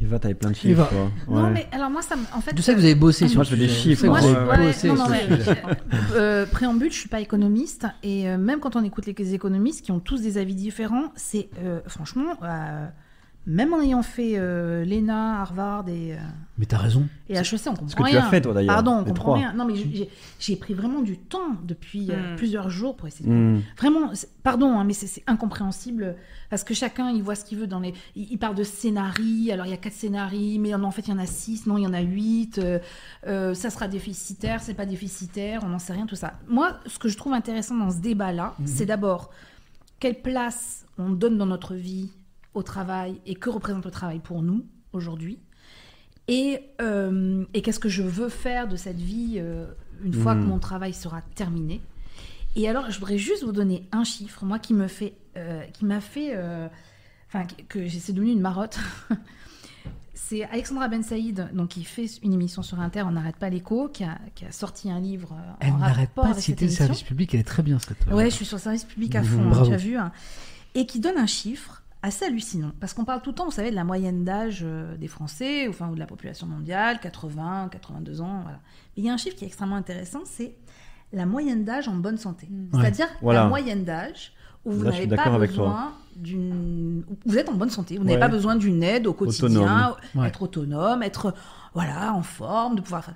Eva, 0.00 0.18
t'avais 0.18 0.34
plein 0.34 0.50
de 0.52 0.56
Eva. 0.64 0.84
chiffres. 0.88 1.10
Non, 1.28 1.50
mais 1.50 1.66
alors 1.72 1.90
moi, 1.90 2.00
ça. 2.02 2.14
En 2.34 2.40
fait, 2.40 2.56
Je 2.56 2.62
sais 2.62 2.72
que 2.74 2.78
vous 2.78 2.84
avez 2.84 2.94
bossé 2.94 3.28
sur 3.28 3.36
Moi, 3.36 3.44
je 3.44 3.50
fais 3.50 3.56
des 3.56 3.68
chiffres, 3.68 4.06
Moi, 4.06 4.20
je, 4.20 4.26
avez 4.28 4.48
ouais, 4.62 4.66
bossé 4.68 4.88
non, 4.88 4.96
sur 4.96 5.04
non, 5.04 5.10
le 5.14 5.28
mais, 5.28 5.38
sujet. 5.38 5.62
euh, 6.14 6.46
préambule, 6.46 6.92
je 6.92 6.98
suis 6.98 7.08
pas 7.10 7.20
économiste 7.20 7.86
et 8.02 8.28
euh, 8.28 8.36
même 8.38 8.60
quand 8.60 8.74
on 8.76 8.84
écoute 8.84 9.04
les 9.06 9.34
économistes 9.34 9.84
qui 9.84 9.92
ont 9.92 10.00
tous 10.00 10.20
des 10.22 10.36
avis 10.38 10.54
différents, 10.54 11.12
c'est 11.14 11.48
euh, 11.58 11.80
franchement, 11.86 12.36
euh, 12.42 12.86
même 13.46 13.72
en 13.72 13.80
ayant 13.80 14.02
fait 14.02 14.34
euh, 14.36 14.84
l'ENA, 14.84 15.40
Harvard 15.40 15.88
et, 15.88 16.14
euh, 16.14 16.18
Mais 16.58 16.66
t'as 16.66 16.78
raison. 16.78 17.06
et 17.28 17.34
HEC, 17.36 17.60
on 17.66 17.70
comprend 17.70 17.88
ce 17.88 17.94
que 17.96 18.02
tu 18.02 18.08
rien. 18.08 18.24
as 18.26 18.28
fait, 18.28 18.40
toi, 18.40 18.52
d'ailleurs, 18.52 18.74
Pardon, 18.74 18.92
on 18.92 19.04
comprend 19.04 19.14
trois. 19.14 19.34
rien. 19.36 19.52
Non, 19.54 19.64
mais 19.64 19.74
j'ai- 20.40 20.56
pris 20.56 20.74
vraiment 20.74 21.00
du 21.02 21.16
temps 21.18 21.52
depuis 21.64 22.10
euh, 22.10 22.32
Mm. 22.32 22.36
plusieurs 22.36 22.70
jours 22.70 22.96
pour 22.96 23.06
essayer 23.06 23.28
de 23.28 23.34
Mm. 23.34 23.62
Vraiment, 23.78 24.10
pardon, 24.42 24.78
hein, 24.78 24.84
mais 24.84 24.92
c'est 24.94 25.22
incompréhensible 25.28 26.16
parce 26.50 26.64
que 26.64 26.74
chacun 26.74 27.10
il 27.10 27.22
voit 27.22 27.34
ce 27.36 27.44
qu'il 27.44 27.58
veut 27.58 27.66
dans 27.66 27.80
les. 27.80 27.94
Il, 28.16 28.28
il 28.32 28.38
parle 28.38 28.54
de 28.56 28.64
scénarii, 28.64 29.52
alors 29.52 29.66
il 29.66 29.70
y 29.70 29.74
a 29.74 29.76
quatre 29.76 29.92
scénarii, 29.94 30.58
mais 30.58 30.74
en 30.74 30.90
fait 30.90 31.02
il 31.06 31.10
y 31.10 31.12
en 31.12 31.18
a 31.18 31.26
six, 31.26 31.66
non 31.66 31.78
il 31.78 31.82
y 31.84 31.86
en 31.86 31.92
a 31.94 32.00
huit. 32.00 32.58
euh, 32.58 32.78
euh, 33.26 33.54
ça 33.54 33.70
sera 33.70 33.86
déficitaire, 33.88 34.60
c'est 34.60 34.74
pas 34.74 34.86
déficitaire, 34.86 35.62
on 35.64 35.68
n'en 35.68 35.78
sait 35.78 35.92
rien 35.92 36.06
tout 36.06 36.16
ça. 36.16 36.34
Moi, 36.48 36.78
ce 36.86 36.98
que 36.98 37.08
je 37.08 37.16
trouve 37.16 37.32
intéressant 37.32 37.76
dans 37.76 37.90
ce 37.90 37.98
débat-là, 38.00 38.54
Mhm. 38.58 38.66
c'est 38.66 38.86
d'abord 38.86 39.30
quelle 40.00 40.20
place 40.20 40.84
on 40.98 41.10
donne 41.10 41.38
dans 41.38 41.46
notre 41.46 41.74
vie 41.74 42.10
au 42.56 42.62
travail 42.62 43.20
et 43.26 43.34
que 43.34 43.50
représente 43.50 43.84
le 43.84 43.90
travail 43.90 44.18
pour 44.18 44.42
nous 44.42 44.64
aujourd'hui. 44.92 45.38
Et, 46.28 46.60
euh, 46.80 47.44
et 47.54 47.62
qu'est-ce 47.62 47.78
que 47.78 47.88
je 47.88 48.02
veux 48.02 48.28
faire 48.28 48.66
de 48.66 48.76
cette 48.76 48.98
vie 48.98 49.34
euh, 49.36 49.66
une 50.02 50.14
fois 50.14 50.34
Mhm. 50.34 50.42
que 50.42 50.48
mon 50.48 50.58
travail 50.58 50.92
sera 50.92 51.22
terminé. 51.34 51.80
Et 52.56 52.68
alors, 52.68 52.90
je 52.90 52.98
voudrais 52.98 53.18
juste 53.18 53.44
vous 53.44 53.52
donner 53.52 53.86
un 53.92 54.02
chiffre, 54.04 54.44
moi, 54.44 54.58
qui 54.58 54.74
me 54.74 54.88
fait, 54.88 55.14
euh, 55.36 55.62
qui 55.72 55.84
m'a 55.84 56.00
fait, 56.00 56.34
enfin, 57.28 57.46
que- 57.68 57.86
c'est 57.88 58.12
devenu 58.14 58.32
une 58.32 58.40
marotte. 58.40 58.78
c'est 60.14 60.42
Alexandra 60.44 60.88
Ben 60.88 61.02
Saïd, 61.02 61.48
donc 61.52 61.68
qui 61.68 61.84
fait 61.84 62.06
une 62.22 62.32
émission 62.32 62.62
sur 62.62 62.80
Inter, 62.80 63.02
On 63.02 63.10
n'arrête 63.12 63.36
pas 63.36 63.50
l'écho, 63.50 63.88
qui 63.88 64.02
a, 64.04 64.18
qui 64.34 64.44
a 64.46 64.52
sorti 64.52 64.90
un 64.90 64.98
livre. 65.00 65.36
Elle 65.60 65.76
n'arrête 65.76 66.10
pas 66.10 66.32
de 66.32 66.40
citer 66.40 66.64
le 66.64 66.70
service 66.70 67.02
public, 67.02 67.34
elle 67.34 67.40
est 67.40 67.44
très 67.44 67.62
bien 67.62 67.78
cette. 67.78 68.06
Ouais, 68.12 68.30
je 68.30 68.34
suis 68.34 68.46
sur 68.46 68.56
le 68.56 68.62
service 68.62 68.84
public 68.84 69.14
à 69.14 69.20
Mhm. 69.22 69.26
fond, 69.28 69.52
hein, 69.52 69.62
tu 69.66 69.72
as 69.72 69.76
vu. 69.76 69.96
hein. 69.96 70.10
Et 70.74 70.86
qui 70.86 70.98
donne 71.00 71.18
un 71.18 71.26
chiffre 71.26 71.82
assez 72.06 72.24
hallucinant. 72.24 72.72
Parce 72.80 72.94
qu'on 72.94 73.04
parle 73.04 73.20
tout 73.20 73.30
le 73.30 73.34
temps, 73.34 73.44
vous 73.44 73.50
savez, 73.50 73.70
de 73.70 73.74
la 73.74 73.84
moyenne 73.84 74.24
d'âge 74.24 74.62
euh, 74.64 74.96
des 74.96 75.08
Français, 75.08 75.66
enfin, 75.68 75.88
ou 75.88 75.94
de 75.94 75.98
la 75.98 76.06
population 76.06 76.46
mondiale, 76.46 77.00
80, 77.00 77.68
82 77.70 78.20
ans, 78.20 78.40
voilà. 78.42 78.58
Mais 78.96 79.02
il 79.02 79.04
y 79.04 79.10
a 79.10 79.12
un 79.12 79.16
chiffre 79.16 79.36
qui 79.36 79.44
est 79.44 79.48
extrêmement 79.48 79.76
intéressant, 79.76 80.20
c'est 80.24 80.54
la 81.12 81.26
moyenne 81.26 81.64
d'âge 81.64 81.88
en 81.88 81.94
bonne 81.96 82.18
santé. 82.18 82.48
Ouais. 82.50 82.80
C'est-à-dire 82.80 83.08
Voilà. 83.22 83.42
la 83.42 83.48
moyenne 83.48 83.84
d'âge 83.84 84.32
où 84.64 84.72
vous 84.72 84.84
n'avez 84.84 85.06
pas 85.06 85.38
besoin 85.38 85.92
d'une... 86.16 87.04
Vous 87.24 87.38
êtes 87.38 87.48
en 87.48 87.54
bonne 87.54 87.70
santé, 87.70 87.98
vous 87.98 88.04
n'avez 88.04 88.18
pas 88.18 88.28
besoin 88.28 88.56
d'une 88.56 88.82
aide 88.82 89.06
au 89.06 89.12
quotidien, 89.12 89.48
Autonome. 89.48 89.94
Ouais. 90.14 90.28
être 90.28 90.42
autonome, 90.42 91.02
être 91.02 91.34
voilà, 91.74 92.14
en 92.14 92.22
forme, 92.22 92.76
de 92.76 92.80
pouvoir... 92.80 93.10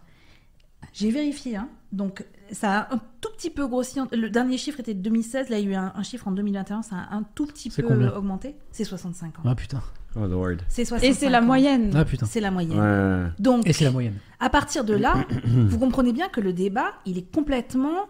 J'ai 0.92 1.10
vérifié, 1.10 1.56
hein. 1.56 1.68
donc 1.92 2.24
ça 2.52 2.80
a 2.80 2.94
un 2.94 3.00
tout 3.20 3.28
petit 3.36 3.50
peu 3.50 3.66
grossi. 3.66 4.00
Le 4.12 4.28
dernier 4.30 4.58
chiffre 4.58 4.80
était 4.80 4.94
de 4.94 5.00
2016, 5.00 5.48
là 5.50 5.58
il 5.58 5.64
y 5.64 5.68
a 5.68 5.70
eu 5.70 5.74
un, 5.74 5.92
un 5.94 6.02
chiffre 6.02 6.26
en 6.28 6.32
2021, 6.32 6.82
ça 6.82 6.96
a 6.96 7.14
un 7.14 7.22
tout 7.34 7.46
petit 7.46 7.70
peu 7.70 7.84
augmenté. 8.14 8.56
C'est 8.72 8.84
65 8.84 9.38
ans. 9.38 9.42
Ah 9.44 9.54
putain. 9.54 9.82
Oh 10.16 10.26
lord. 10.26 10.56
C'est 10.68 10.84
65 10.84 11.06
Et 11.08 11.14
c'est 11.14 11.30
la 11.30 11.40
ans. 11.40 11.44
moyenne. 11.44 11.92
Ah 11.94 12.04
putain. 12.04 12.26
C'est 12.26 12.40
la 12.40 12.50
moyenne. 12.50 12.78
Ouais. 12.80 13.30
Donc, 13.38 13.66
Et 13.68 13.72
c'est 13.72 13.84
la 13.84 13.92
moyenne. 13.92 14.16
à 14.40 14.50
partir 14.50 14.84
de 14.84 14.94
là, 14.94 15.24
vous 15.44 15.78
comprenez 15.78 16.12
bien 16.12 16.28
que 16.28 16.40
le 16.40 16.52
débat, 16.52 16.92
il 17.06 17.16
est 17.18 17.32
complètement. 17.32 18.06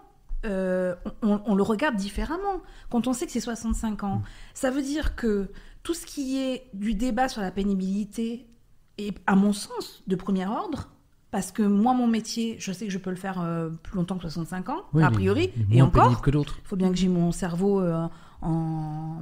euh, 0.47 0.95
on, 1.21 1.43
on 1.45 1.55
le 1.55 1.63
regarde 1.63 1.97
différemment. 1.97 2.63
Quand 2.89 3.07
on 3.07 3.13
sait 3.13 3.27
que 3.27 3.33
c'est 3.33 3.41
65 3.41 4.05
ans, 4.05 4.23
ça 4.55 4.71
veut 4.71 4.81
dire 4.81 5.15
que 5.15 5.51
tout 5.83 5.93
ce 5.93 6.07
qui 6.07 6.39
est 6.39 6.71
du 6.73 6.95
débat 6.95 7.29
sur 7.29 7.43
la 7.43 7.51
pénibilité 7.51 8.47
est, 8.97 9.15
à 9.27 9.37
mon 9.37 9.53
sens, 9.53 10.03
de 10.07 10.17
premier 10.17 10.47
ordre. 10.47 10.89
Parce 11.31 11.53
que 11.53 11.63
moi, 11.63 11.95
mon 11.95 12.07
métier, 12.09 12.57
je 12.59 12.73
sais 12.73 12.87
que 12.87 12.93
je 12.93 12.99
peux 12.99 13.11
le 13.11 13.17
faire 13.17 13.41
euh, 13.41 13.69
plus 13.83 13.97
longtemps 13.97 14.17
que 14.17 14.23
65 14.23 14.69
ans, 14.69 14.83
Oui, 14.93 15.03
a 15.03 15.07
il 15.07 15.11
est- 15.11 15.15
priori. 15.15 15.51
il 15.71 15.75
est 15.75 15.79
et 15.79 15.83
encore, 15.83 16.05
pénible 16.05 16.21
que 16.21 16.31
d'autres. 16.31 16.57
il 16.65 16.67
faut 16.67 16.77
bien 16.77 16.89
que 16.91 16.97
j'ai 16.97 17.09
mon 17.09 17.31
cerveau 17.31 17.81
euh, 17.81 18.07
en, 18.43 18.49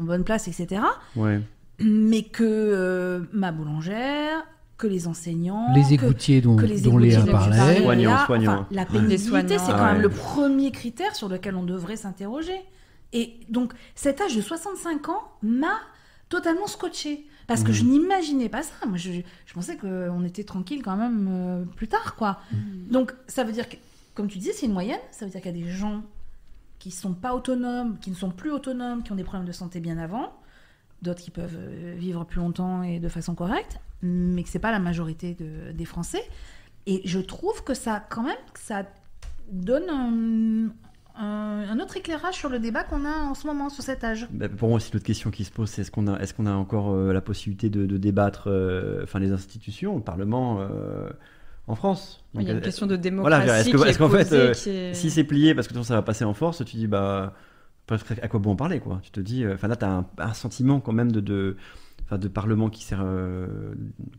en 0.00 0.02
bonne 0.02 0.24
place, 0.24 0.48
etc. 0.48 0.82
Ouais. 1.16 1.40
Mais 1.80 2.22
que 2.22 2.44
euh, 2.44 3.20
ma 3.32 3.52
boulangère, 3.52 4.42
que 4.78 4.86
les 4.86 5.06
enseignants, 5.06 5.66
Les 5.74 5.82
que- 5.96 6.04
égoutiers 6.04 6.40
dont- 6.40 6.56
que 6.56 6.64
les 6.64 6.80
dont 6.80 6.96
Léa 6.98 7.24
parlait. 7.26 7.82
Soignants, 7.82 8.24
soignants. 8.26 8.52
enfin, 8.52 8.66
la 8.70 8.86
pénibilité, 8.86 9.58
c'est 9.58 9.66
quand 9.72 9.76
Ah 9.78 9.86
même 9.92 9.96
ouais. 9.96 10.02
le 10.02 10.08
premier 10.08 10.70
critère 10.70 11.14
sur 11.14 11.28
lequel 11.28 11.56
on 11.56 11.64
devrait 11.64 11.96
s'interroger. 11.96 12.58
Et 13.12 13.34
donc, 13.48 13.72
cet 13.94 14.20
âge 14.20 14.34
de 14.36 14.40
65 14.40 15.08
ans 15.08 15.22
m'a 15.42 15.78
totalement 16.28 16.66
scotché. 16.66 17.26
Parce 17.48 17.64
que 17.64 17.72
je 17.72 17.82
n'imaginais 17.82 18.48
pas 18.48 18.62
ça. 18.62 18.86
Moi, 18.86 18.96
je, 18.98 19.10
je 19.46 19.54
pensais 19.54 19.76
qu'on 19.76 20.22
était 20.24 20.44
tranquille 20.44 20.82
quand 20.82 20.96
même 20.96 21.28
euh, 21.28 21.64
plus 21.64 21.88
tard, 21.88 22.14
quoi. 22.14 22.38
Donc, 22.90 23.12
ça 23.26 23.42
veut 23.42 23.52
dire 23.52 23.68
que, 23.68 23.76
comme 24.14 24.28
tu 24.28 24.38
disais, 24.38 24.52
c'est 24.52 24.66
une 24.66 24.72
moyenne. 24.72 25.00
Ça 25.10 25.24
veut 25.24 25.30
dire 25.32 25.40
qu'il 25.40 25.56
y 25.56 25.60
a 25.60 25.64
des 25.64 25.70
gens 25.70 26.02
qui 26.78 26.90
sont 26.92 27.14
pas 27.14 27.34
autonomes, 27.34 27.98
qui 27.98 28.10
ne 28.10 28.14
sont 28.14 28.30
plus 28.30 28.52
autonomes, 28.52 29.02
qui 29.02 29.10
ont 29.10 29.16
des 29.16 29.24
problèmes 29.24 29.46
de 29.48 29.52
santé 29.52 29.80
bien 29.80 29.98
avant, 29.98 30.32
d'autres 31.02 31.20
qui 31.22 31.30
peuvent 31.32 31.56
euh, 31.58 31.94
vivre 31.98 32.24
plus 32.24 32.38
longtemps 32.38 32.82
et 32.84 33.00
de 33.00 33.08
façon 33.08 33.34
correcte, 33.34 33.78
mais 34.02 34.42
que 34.44 34.48
c'est 34.48 34.58
pas 34.60 34.70
la 34.70 34.78
majorité 34.78 35.34
de- 35.34 35.72
des 35.72 35.84
Français. 35.84 36.22
Et 36.86 37.00
je 37.04 37.18
trouve 37.18 37.64
que 37.64 37.74
ça, 37.74 37.98
quand 38.08 38.22
même, 38.22 38.36
que 38.54 38.60
ça 38.60 38.84
donne 39.50 40.70
un, 41.24 41.78
autre 41.80 41.96
éclairage 41.96 42.34
sur 42.34 42.48
le 42.48 42.58
débat 42.58 42.84
qu'on 42.84 43.04
a 43.04 43.10
en 43.30 43.34
ce 43.34 43.46
moment 43.46 43.68
sur 43.68 43.82
cet 43.82 44.04
âge. 44.04 44.26
Bah, 44.30 44.48
pour 44.48 44.68
moi 44.68 44.76
aussi, 44.76 44.92
l'autre 44.92 45.04
question 45.04 45.30
qui 45.30 45.44
se 45.44 45.50
pose, 45.50 45.68
c'est 45.68 45.82
est-ce 45.82 45.90
qu'on 45.90 46.06
a, 46.06 46.18
est-ce 46.20 46.34
qu'on 46.34 46.46
a 46.46 46.52
encore 46.52 46.92
euh, 46.94 47.12
la 47.12 47.20
possibilité 47.20 47.70
de, 47.70 47.86
de 47.86 47.96
débattre, 47.96 48.44
euh, 48.48 49.02
enfin 49.02 49.18
les 49.18 49.32
institutions, 49.32 49.96
le 49.96 50.02
Parlement 50.02 50.60
euh, 50.60 51.08
en 51.66 51.74
France? 51.74 52.24
Il 52.34 52.42
y 52.42 52.50
a 52.50 52.52
une 52.54 52.60
question 52.60 52.86
de 52.86 52.94
Voilà, 52.94 53.38
démocratie 53.40 53.50
est-ce 53.50 53.70
que- 53.70 53.76
qui 53.76 53.84
est 53.84 53.88
est-ce 53.90 53.98
qu'en 53.98 54.08
fait, 54.08 54.32
euh, 54.32 54.52
est- 54.52 54.94
si 54.94 55.10
c'est 55.10 55.24
plié 55.24 55.54
parce 55.54 55.68
que 55.68 55.82
ça 55.82 55.94
va 55.94 56.02
passer 56.02 56.24
en 56.24 56.34
force, 56.34 56.64
tu 56.64 56.76
dis 56.76 56.86
bah 56.86 57.34
à 58.22 58.28
quoi 58.28 58.38
bon 58.38 58.50
en 58.52 58.56
parler 58.56 58.80
quoi? 58.80 59.00
Tu 59.02 59.10
te 59.10 59.20
dis, 59.20 59.44
euh, 59.44 59.54
enfin 59.54 59.66
là, 59.68 59.76
t'as 59.76 59.88
un, 59.90 60.06
un 60.18 60.34
sentiment 60.34 60.78
quand 60.78 60.92
même 60.92 61.10
de, 61.10 61.20
de, 61.20 61.56
enfin, 62.04 62.18
de 62.18 62.28
Parlement 62.28 62.68
qui 62.68 62.84
sert, 62.84 63.00
euh, 63.02 63.46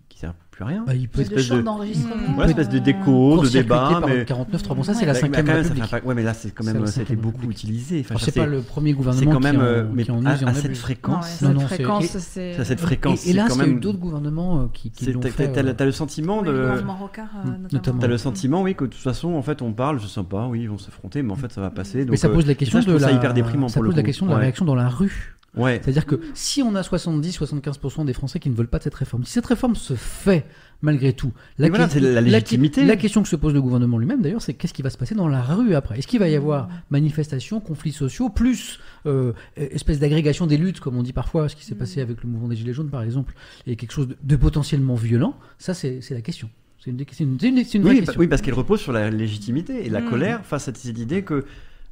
qui 0.10 0.18
sert 0.20 0.34
plus 0.60 0.66
à 0.66 0.68
rien. 0.68 0.84
Bah, 0.86 0.94
il 0.96 1.08
peut- 1.08 1.20
de 1.20 1.24
Espèce 1.24 1.50
de- 1.50 1.62
d'enregistrement. 1.62 2.38
Ouais, 2.38 2.48
espèce 2.48 2.70
de 2.70 2.80
déco, 2.80 3.42
de 3.44 3.50
débat, 3.50 4.02
mais 4.06 4.18
le 4.18 4.24
49 4.26 4.64
Bon, 4.76 4.84
ça, 4.84 4.94
c'est 4.94 5.02
Ouais, 5.02 5.06
la 5.08 5.14
bah, 5.14 5.20
5 5.20 5.32
bah, 5.32 5.38
quand 5.42 5.46
même, 5.48 5.56
ça 5.64 5.70
République. 5.70 5.90
fait 5.90 6.04
Ouais, 6.06 6.16
mais 6.16 6.24
là, 6.24 6.34
c'est 6.34 6.52
quand 6.52 6.64
même, 6.66 6.86
ça 6.88 7.00
a 7.00 7.04
été 7.04 7.16
beaucoup 7.16 7.50
utilisé. 7.50 8.02
Enfin, 8.06 8.16
c'est 8.20 8.32
sais- 8.32 8.40
pas 8.40 8.46
le 8.46 8.62
premier 8.62 8.92
c'est 8.92 8.96
gouvernement 8.98 9.32
quand 9.32 9.40
même, 9.40 9.56
qui 9.56 9.62
en- 9.62 9.66
euh, 9.66 9.84
mais 9.94 10.04
qui 10.04 10.12
en 10.12 10.26
à, 10.26 10.36
use 10.36 10.42
et 10.42 10.46
en 10.46 10.48
à 10.50 10.54
cette 10.54 10.78
fréquence. 10.78 11.42
Non, 11.42 11.48
ouais, 11.50 11.54
Non, 11.54 11.60
cette 11.60 11.62
non, 11.62 11.68
c'est- 11.70 11.76
fréquence, 11.76 12.04
et- 12.04 12.20
c'est. 12.20 12.54
c'est 12.56 12.60
à 12.62 12.66
cette 12.66 12.80
Et, 12.80 12.84
fréquence. 12.84 13.26
et 13.28 13.34
là, 13.34 13.44
c'est 13.44 13.50
quand 13.50 13.56
il 13.56 13.60
y 13.60 13.62
a 13.62 13.66
eu 13.68 13.70
même. 13.72 13.80
d'autres 13.80 14.00
gouvernements 14.00 14.62
euh, 14.62 14.66
qui, 14.74 14.92
l'ont 15.12 15.22
fait. 15.22 15.52
T'as 15.52 15.64
euh, 15.64 15.74
t'as 15.74 15.86
le 15.86 15.92
sentiment 15.92 16.42
le 16.42 16.52
de. 16.52 16.58
gouvernement 16.58 16.98
Rocard, 16.98 17.30
notamment. 17.72 18.00
T'as 18.00 18.08
le 18.08 18.18
sentiment, 18.18 18.62
oui, 18.62 18.76
que 18.76 18.84
de 18.84 18.90
toute 18.90 19.02
façon, 19.02 19.34
en 19.34 19.42
fait, 19.42 19.62
on 19.62 19.72
parle, 19.74 20.00
je 20.02 20.08
sais 20.08 20.24
pas, 20.24 20.48
oui, 20.48 20.62
ils 20.64 20.70
vont 20.70 20.78
s'affronter, 20.78 21.22
mais 21.24 21.32
en 21.32 21.36
fait, 21.38 21.52
ça 21.52 21.62
va 21.62 21.70
passer. 21.70 22.06
Mais 22.10 22.18
ça 22.18 22.30
pose 22.30 22.46
la 22.46 22.56
question 22.56 22.80
de 22.82 22.98
la, 22.98 23.12
hyper 23.12 23.34
déprimant 23.34 23.68
ça 23.70 23.76
pour 23.76 23.84
le 23.84 23.90
pose 23.90 23.98
la 23.98 24.04
question 24.04 24.26
de 24.26 24.32
la 24.32 24.38
réaction 24.38 24.66
dans 24.66 24.76
la 24.76 24.90
rue. 24.90 25.36
Ouais. 25.58 25.82
C'est-à-dire 25.84 26.06
que 26.06 26.20
si 26.36 26.62
on 26.62 26.76
a 26.76 26.84
70-75% 26.84 28.06
des 28.06 28.14
Français 28.14 28.40
qui 28.40 28.50
ne 28.52 28.56
veulent 28.56 28.68
pas 28.68 28.78
de 28.78 28.84
cette 28.84 28.94
réforme, 28.94 29.24
si 29.24 29.32
cette 29.34 29.48
réforme 29.48 29.76
se 29.76 29.96
fait 29.96 30.46
malgré 30.82 31.12
tout, 31.14 31.32
la, 31.58 31.66
Mais 31.66 31.70
voilà, 31.70 31.86
que- 31.88 31.92
c'est 31.94 32.00
la 32.00 32.22
légitimité. 32.22 32.86
la 32.86 32.96
question 32.96 33.22
que 33.22 33.28
se 33.30 33.36
pose 33.36 33.54
le 33.54 33.62
gouvernement 33.62 33.98
lui-même 33.98 34.22
d'ailleurs, 34.22 34.42
c'est 34.42 34.54
qu'est-ce 34.54 34.74
qui 34.74 34.82
va 34.82 34.90
se 34.90 34.98
passer 34.98 35.14
dans 35.16 35.28
la 35.28 35.42
rue 35.42 35.76
après? 35.76 36.00
Est-ce 36.00 36.08
qu'il 36.08 36.20
va 36.20 36.30
y 36.30 36.36
avoir 36.36 36.70
manifestations, 36.90 37.60
conflits 37.60 37.92
sociaux, 37.92 38.30
plus 38.30 38.80
euh, 39.06 39.34
espèce 39.58 40.00
d'agrégation 40.00 40.48
des 40.48 40.58
luttes, 40.58 40.80
comme 40.80 40.96
on 40.98 41.04
dit 41.04 41.14
parfois, 41.14 41.50
ce 41.50 41.56
qui 41.56 41.66
s'est 41.66 41.76
passé 41.76 42.02
avec 42.02 42.24
le 42.24 42.30
mouvement 42.30 42.48
des 42.48 42.56
Gilets 42.56 42.74
jaunes 42.74 42.90
par 42.90 43.02
exemple, 43.04 43.34
et 43.68 43.76
quelque 43.76 43.92
chose 43.92 44.08
de, 44.08 44.18
de 44.22 44.36
potentiellement 44.36 44.96
violent? 44.96 45.36
Ça, 45.58 45.74
c'est 45.74 46.02
la 46.12 46.22
question. 46.22 46.50
C'est 46.84 46.92
une, 46.92 46.98
des- 46.98 47.06
c'est 47.12 47.24
une, 47.26 47.38
c'est 47.40 47.50
une- 47.50 47.64
c'est 47.66 47.78
une 47.78 47.84
vraie 47.84 47.92
Oui, 47.96 48.00
question. 48.00 48.20
oui, 48.22 48.28
parce 48.28 48.42
qu'elle 48.42 48.54
repose 48.54 48.80
sur 48.80 48.94
la 48.94 49.10
légitimité 49.10 49.86
et 49.86 49.90
la 49.90 50.00
Mm. 50.02 50.06
colère 50.10 50.46
face 50.46 50.70
à 50.70 50.74
cette 50.74 50.86
idée 50.86 51.24
que 51.24 51.44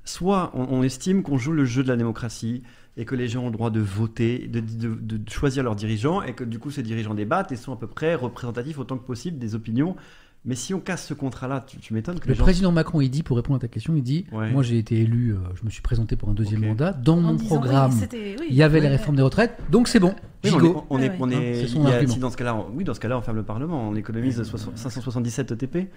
soit 0.05 0.51
on, 0.53 0.65
on 0.79 0.83
estime 0.83 1.23
qu'on 1.23 1.37
joue 1.37 1.51
le 1.51 1.65
jeu 1.65 1.83
de 1.83 1.89
la 1.89 1.97
démocratie 1.97 2.63
et 2.97 3.05
que 3.05 3.15
les 3.15 3.27
gens 3.27 3.43
ont 3.43 3.47
le 3.47 3.51
droit 3.51 3.69
de 3.69 3.79
voter, 3.79 4.47
de, 4.47 5.29
choisir 5.29 5.63
leurs 5.63 5.75
dirigeants 5.75 6.23
et 6.23 6.33
que 6.33 6.43
du 6.43 6.57
coup 6.57 6.71
ces 6.71 6.81
dirigeants 6.81 7.13
débattent 7.13 7.51
et 7.51 7.55
sont 7.55 7.71
à 7.71 7.77
peu 7.77 7.87
près 7.87 8.15
représentatifs 8.15 8.79
autant 8.79 8.97
que 8.97 9.05
possible 9.05 9.37
des 9.37 9.53
opinions. 9.53 9.95
Mais 10.47 10.55
si 10.55 10.73
on 10.73 10.79
casse 10.79 11.05
ce 11.05 11.13
contrat-là, 11.13 11.65
tu, 11.67 11.77
tu 11.77 11.93
m'étonnes 11.93 12.19
que 12.19 12.25
Le 12.27 12.31
les 12.31 12.37
gens... 12.37 12.43
président 12.45 12.71
Macron, 12.71 13.01
il 13.01 13.09
dit, 13.09 13.21
pour 13.21 13.35
répondre 13.35 13.57
à 13.57 13.59
ta 13.59 13.67
question, 13.67 13.93
il 13.97 14.01
dit 14.01 14.25
Ouais. 14.31 14.49
Moi 14.49 14.63
j'ai 14.63 14.77
été 14.77 14.95
élu, 15.01 15.33
euh, 15.33 15.37
je 15.59 15.65
me 15.65 15.69
suis 15.69 15.81
présenté 15.81 16.15
pour 16.15 16.29
un 16.29 16.33
deuxième 16.33 16.61
Ok. 16.61 16.67
mandat. 16.69 16.93
Dans 16.93 17.17
En 17.17 17.21
mon 17.21 17.33
disant, 17.33 17.43
oui, 17.55 17.59
programme, 17.61 17.91
c'était- 17.91 18.35
oui, 18.39 18.47
il 18.49 18.55
y 18.55 18.63
avait 18.63 18.79
les 18.79 18.85
ouais, 18.85 18.91
réformes 18.93 19.17
des 19.17 19.21
retraites, 19.23 19.57
donc 19.69 19.89
c'est 19.89 19.99
bon. 19.99 20.15
Oui, 20.45 20.51
on 20.53 20.57
est, 20.57 20.61
Gigot. 20.61 20.85
on 20.89 20.99
est, 20.99 21.09
Ouais, 21.09 21.15
on 21.19 21.29
est- 21.31 21.53
c'est 21.55 21.67
son 21.67 21.81
il 21.81 21.89
y 21.89 21.91
a- 21.91 21.95
argument. 21.95 22.13
si 22.13 22.19
dans 22.19 22.29
ce 22.29 22.37
cas-là, 22.37 22.55
on- 22.55 22.67
oui, 22.73 22.83
dans 22.85 22.93
ce 22.93 22.99
cas-là, 23.01 23.17
on 23.17 23.21
ferme 23.21 23.35
le 23.37 23.43
Parlement, 23.43 23.89
on 23.89 23.95
économise 23.95 24.41
soix- 24.43 24.59
577 24.75 25.51
ETP, 25.51 25.89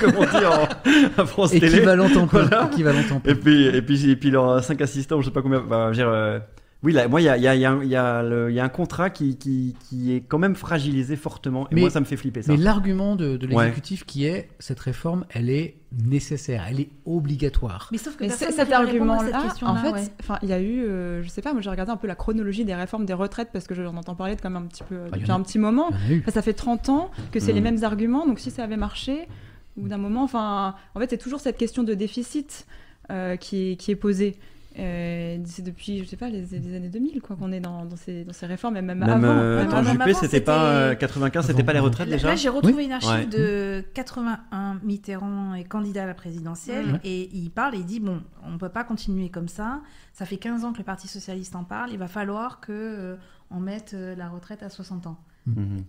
comme 0.00 0.12
on 0.16 0.22
dit 0.24 0.46
en, 0.46 1.20
à 1.22 1.26
France 1.26 1.50
Télé. 1.50 1.66
Équivalent 1.76 2.08
plein. 2.08 2.24
Voilà. 2.26 2.70
Équivalent 2.72 3.02
plein. 3.20 3.32
Et 3.32 3.34
puis, 3.34 3.64
et 3.66 3.82
puis, 3.82 4.10
et 4.10 4.16
puis 4.16 4.30
leurs 4.30 4.64
5 4.64 4.80
assistants, 4.80 5.20
je 5.20 5.26
sais 5.26 5.32
pas 5.32 5.42
combien. 5.42 5.60
bah, 5.60 5.86
je 5.92 5.98
veux 5.98 6.04
dire, 6.04 6.08
euh, 6.08 6.38
oui, 6.82 6.92
là, 6.92 7.06
moi, 7.08 7.20
il 7.20 7.24
y 7.24 7.28
a, 7.28 7.36
il 7.36 7.42
y, 7.42 7.46
a, 7.48 7.54
il 7.54 7.60
y, 7.60 7.64
a, 7.64 7.70
un- 7.72 7.82
il 7.82 7.88
y, 7.88 7.96
a 7.96 8.22
le- 8.22 8.50
il 8.50 8.54
y 8.54 8.60
a 8.60 8.64
un 8.64 8.68
contrat 8.68 9.10
qui, 9.10 9.36
qui, 9.36 9.76
qui 9.88 10.12
est 10.14 10.20
quand 10.20 10.38
même 10.38 10.56
fragilisé 10.56 11.14
fortement. 11.16 11.68
Et 11.70 11.74
Mais- 11.76 11.80
moi, 11.82 11.90
ça 11.90 12.00
me 12.00 12.04
fait 12.04 12.16
flipper 12.16 12.42
ça. 12.42 12.52
Mais 12.52 12.58
l'argument 12.58 13.14
de, 13.16 13.36
de 13.36 13.46
Ouais. 13.46 13.64
l'exécutif 13.66 14.04
qui 14.04 14.24
est 14.26 14.48
cette 14.58 14.80
réforme, 14.80 15.24
elle 15.30 15.48
est 15.50 15.76
nécessaire, 16.04 16.64
elle 16.68 16.80
est 16.80 16.88
obligatoire. 17.04 17.88
Mais 17.92 17.98
sauf 17.98 18.16
que 18.16 18.24
Mais 18.24 18.30
cet 18.30 18.72
argument-là, 18.72 19.42
question-là, 19.42 19.72
en 19.72 19.76
fait, 19.76 19.90
ouais. 19.92 20.08
enfin, 20.20 20.38
il 20.42 20.48
y 20.48 20.52
a 20.52 20.60
eu, 20.60 20.82
euh, 20.84 21.22
je 21.22 21.28
sais 21.28 21.42
pas, 21.42 21.52
moi 21.52 21.60
j'ai 21.62 21.70
regardé 21.70 21.92
un 21.92 21.96
peu 21.96 22.06
la 22.06 22.14
chronologie 22.14 22.64
des 22.64 22.74
réformes 22.74 23.04
des 23.04 23.12
retraites 23.12 23.50
parce 23.52 23.66
que 23.66 23.74
j'en 23.74 23.96
entends 23.96 24.14
parler 24.14 24.34
de 24.34 24.40
quand 24.40 24.50
même 24.50 24.62
un 24.64 24.66
petit 24.66 24.82
peu 24.84 24.96
Bah, 25.10 25.16
depuis 25.18 25.30
un 25.30 25.40
petit 25.42 25.58
moment. 25.58 25.88
Enfin, 25.90 26.30
ça 26.32 26.42
fait 26.42 26.54
30 26.54 26.88
ans 26.88 27.10
que 27.30 27.40
c'est 27.40 27.52
Mm. 27.52 27.54
les 27.56 27.60
mêmes 27.60 27.84
arguments, 27.84 28.26
donc 28.26 28.38
si 28.40 28.50
ça 28.50 28.64
avait 28.64 28.76
marché, 28.76 29.28
au 29.76 29.82
bout 29.82 29.88
d'un 29.88 29.98
moment, 29.98 30.22
enfin, 30.24 30.74
en 30.94 31.00
fait, 31.00 31.10
c'est 31.10 31.18
toujours 31.18 31.40
cette 31.40 31.56
question 31.58 31.82
de 31.82 31.94
déficit 31.94 32.66
euh, 33.10 33.36
qui, 33.36 33.72
est, 33.72 33.76
qui 33.76 33.90
est 33.90 33.96
posée. 33.96 34.36
Euh, 34.78 35.38
c'est 35.44 35.62
depuis, 35.62 35.98
je 36.02 36.04
sais 36.08 36.16
pas, 36.16 36.28
les, 36.28 36.40
les 36.46 36.76
années 36.76 36.88
2000 36.88 37.20
quoi, 37.20 37.36
qu'on 37.36 37.52
est 37.52 37.60
dans, 37.60 37.84
dans, 37.84 37.96
ces, 37.96 38.24
dans 38.24 38.32
ces 38.32 38.46
réformes, 38.46 38.76
et 38.76 38.82
même, 38.82 38.98
Même 39.00 39.10
avant. 39.10 39.28
euh, 39.38 39.62
avant. 39.64 39.82
même 39.82 39.92
Juppé, 39.98 40.14
c'était 40.14 40.40
pas 40.40 40.64
euh, 40.64 40.88
c'était- 40.90 41.00
95, 41.00 41.46
c'était 41.46 41.62
pas 41.62 41.72
les 41.74 41.78
retraites 41.78 42.08
Là, 42.08 42.16
déjà 42.16 42.28
là, 42.28 42.36
j'ai 42.36 42.48
retrouvé 42.48 42.74
Oui. 42.78 42.84
une 42.86 42.92
archive 42.92 43.10
Ouais. 43.10 43.26
de 43.26 43.84
81. 43.94 44.78
Mitterrand 44.82 45.54
est 45.54 45.64
candidat 45.64 46.04
à 46.04 46.06
la 46.06 46.14
présidentielle 46.14 46.92
Ouais. 46.92 47.00
et 47.04 47.30
il 47.34 47.50
parle 47.50 47.74
et 47.74 47.78
il 47.78 47.84
dit 47.86 48.00
bon, 48.00 48.22
on 48.46 48.52
ne 48.52 48.56
peut 48.58 48.68
pas 48.70 48.84
continuer 48.84 49.28
comme 49.28 49.48
ça. 49.48 49.80
Ça 50.14 50.24
fait 50.24 50.36
15 50.38 50.64
ans 50.64 50.72
que 50.72 50.78
le 50.78 50.84
Parti 50.84 51.08
socialiste 51.08 51.54
en 51.56 51.64
parle. 51.64 51.90
Il 51.92 51.98
va 51.98 52.08
falloir 52.08 52.60
que 52.60 52.72
euh, 52.72 53.16
on 53.50 53.60
mette 53.60 53.92
euh, 53.94 54.14
la 54.16 54.28
retraite 54.28 54.62
à 54.62 54.68
60 54.70 55.06
ans. 55.06 55.18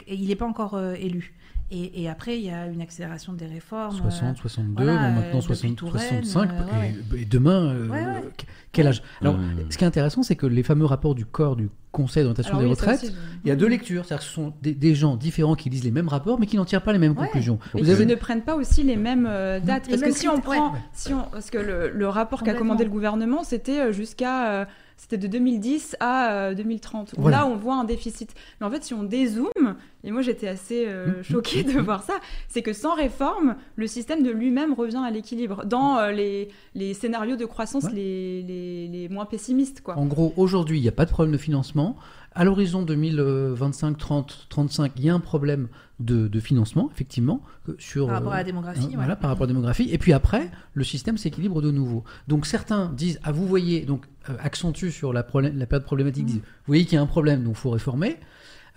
Et 0.08 0.16
il 0.16 0.28
n'est 0.28 0.36
pas 0.36 0.46
encore 0.48 0.74
euh, 0.76 0.94
élu. 0.96 1.34
Et, 1.72 2.04
et 2.04 2.10
après, 2.10 2.38
il 2.38 2.46
y 2.46 2.50
a 2.52 2.68
une 2.68 2.82
accélération 2.82 3.34
des 3.34 3.46
réformes. 3.48 3.96
60, 3.98 4.36
euh, 4.36 4.42
62, 4.42 4.84
voilà, 4.84 4.98
bon, 4.98 5.04
euh, 5.06 5.12
maintenant 5.16 5.40
depuis 5.40 5.56
60, 5.56 5.76
Touraine, 5.76 6.24
65, 6.24 6.50
euh, 6.52 6.80
ouais, 6.80 6.96
et, 7.18 7.22
et 7.22 7.26
demain, 7.26 7.70
euh, 7.74 7.88
Ouais, 7.88 8.06
ouais. 8.06 8.24
qu- 8.38 8.46
quel 8.72 8.88
âge? 8.88 9.02
Alors, 9.22 9.38
ce 9.70 9.78
qui 9.78 9.84
est 9.84 9.88
intéressant, 9.88 10.22
c'est 10.24 10.36
que 10.36 10.46
les 10.46 10.62
fameux 10.62 10.86
rapports 10.86 11.16
du 11.16 11.26
corps 11.26 11.56
du 11.56 11.70
Conseil 11.92 12.24
d'orientation 12.24 12.58
des 12.58 12.64
oui, 12.66 12.70
retraites, 12.72 13.04
aussi, 13.04 13.14
il 13.46 13.50
y 13.50 13.52
a 13.52 13.56
deux 13.56 13.68
lectures, 13.68 14.04
c'est-à-dire 14.06 14.24
que 14.24 14.28
ce 14.30 14.34
sont 14.34 14.54
des, 14.64 14.74
des 14.74 14.96
gens 14.96 15.16
différents 15.16 15.54
qui 15.54 15.70
lisent 15.70 15.84
les 15.84 15.92
mêmes 15.92 16.08
rapports, 16.08 16.40
mais 16.40 16.48
qui 16.48 16.58
n'en 16.58 16.66
tirent 16.66 16.82
pas 16.82 16.92
les 16.92 16.98
mêmes 16.98 17.12
Ouais. 17.16 17.26
conclusions. 17.28 17.60
Et 17.76 17.80
Vous 17.80 17.86
qui 17.86 17.92
avez 17.92 18.06
ne 18.08 18.16
prennent 18.16 18.42
pas 18.42 18.56
aussi 18.56 18.82
les 18.82 18.96
mêmes 18.96 19.28
euh, 19.30 19.60
dates. 19.60 19.88
Parce 19.88 20.02
que 20.02 20.12
si 20.12 20.28
on 20.28 20.42
prend, 20.42 20.74
ouais. 20.74 20.80
si 20.92 21.14
on, 21.14 21.22
parce 21.32 21.52
que 21.52 21.60
le, 21.60 21.92
le 21.92 22.08
rapport 22.08 22.42
qu'a 22.44 22.56
commandé 22.56 22.84
le 22.84 22.90
gouvernement, 22.90 23.44
c'était 23.44 23.80
euh, 23.80 23.92
jusqu'à 23.92 24.62
euh, 24.62 24.66
c'était 24.98 25.18
de 25.18 25.28
2010 25.28 25.98
à 26.00 26.32
euh, 26.32 26.54
2030. 26.54 27.14
où 27.18 27.22
Voilà. 27.22 27.38
Là, 27.38 27.48
on 27.48 27.56
voit 27.56 27.76
un 27.76 27.84
déficit. 27.84 28.34
Mais 28.60 28.68
en 28.68 28.72
fait, 28.72 28.84
si 28.84 28.94
on 28.94 29.04
dézoome, 29.04 29.76
et 30.04 30.12
moi 30.12 30.22
j'étais 30.22 30.48
assez 30.48 30.86
euh, 30.88 31.14
Mm, 31.20 31.24
choquée 31.24 31.64
de 31.64 31.80
voir 31.80 32.04
ça, 32.04 32.14
c'est 32.48 32.62
que 32.62 32.74
sans 32.74 32.96
réforme, 32.96 33.56
le 33.76 33.88
système 33.88 34.24
de 34.24 34.32
lui-même 34.32 34.74
revient 34.74 35.02
à 35.06 35.12
l'équilibre 35.12 35.66
dans 35.66 35.98
euh, 35.98 36.12
les, 36.12 36.50
les 36.76 36.94
scénarios 36.94 37.36
de 37.36 37.46
croissance 37.46 37.90
les, 37.92 38.42
les, 38.44 38.88
les 38.88 39.10
moins 39.10 39.26
pessimistes. 39.26 39.82
Quoi. 39.82 39.98
En 39.98 40.06
gros, 40.06 40.34
aujourd'hui, 40.38 40.80
il 40.80 40.82
n'y 40.82 40.88
a 40.88 40.94
pas 40.94 41.06
de 41.06 41.12
problème 41.12 41.34
de 41.34 41.38
financement. 41.38 41.96
À 42.36 42.44
l'horizon 42.44 42.82
2025, 42.82 43.98
30, 43.98 44.48
35, 44.50 44.94
il 44.98 45.06
y 45.06 45.10
a 45.10 45.14
un 45.14 45.20
problème 45.20 45.68
de, 46.00 46.28
de 46.28 46.40
financement, 46.40 46.90
effectivement, 46.92 47.42
sur 47.78 48.08
Par 48.08 48.16
rapport 48.16 48.34
à 48.34 48.38
la 48.38 48.42
euh, 48.42 48.46
démographie, 48.46 48.82
hein, 48.86 48.90
ouais. 48.90 48.96
Voilà, 48.96 49.16
par 49.16 49.30
rapport 49.30 49.44
à 49.44 49.48
la 49.48 49.54
démographie. 49.54 49.90
Et 49.92 49.98
puis 49.98 50.14
après, 50.14 50.50
le 50.74 50.84
système 50.84 51.18
s'équilibre 51.18 51.62
de 51.62 51.72
nouveau. 51.72 52.04
Donc 52.28 52.46
certains 52.46 52.90
disent, 52.90 53.20
ah 53.24 53.32
vous 53.32 53.48
voyez, 53.48 53.82
donc 53.82 54.06
euh, 54.30 54.34
accentuent 54.40 54.92
sur 54.92 55.14
la, 55.14 55.26
la 55.34 55.66
période 55.66 55.86
problématique, 55.86 56.26
disent, 56.26 56.38
vous 56.38 56.42
voyez 56.68 56.86
qu'il 56.86 56.96
y 56.96 56.98
a 56.98 57.02
un 57.02 57.08
problème, 57.08 57.44
donc 57.44 57.54
il 57.56 57.60
faut 57.60 57.72
réformer. 57.72 58.18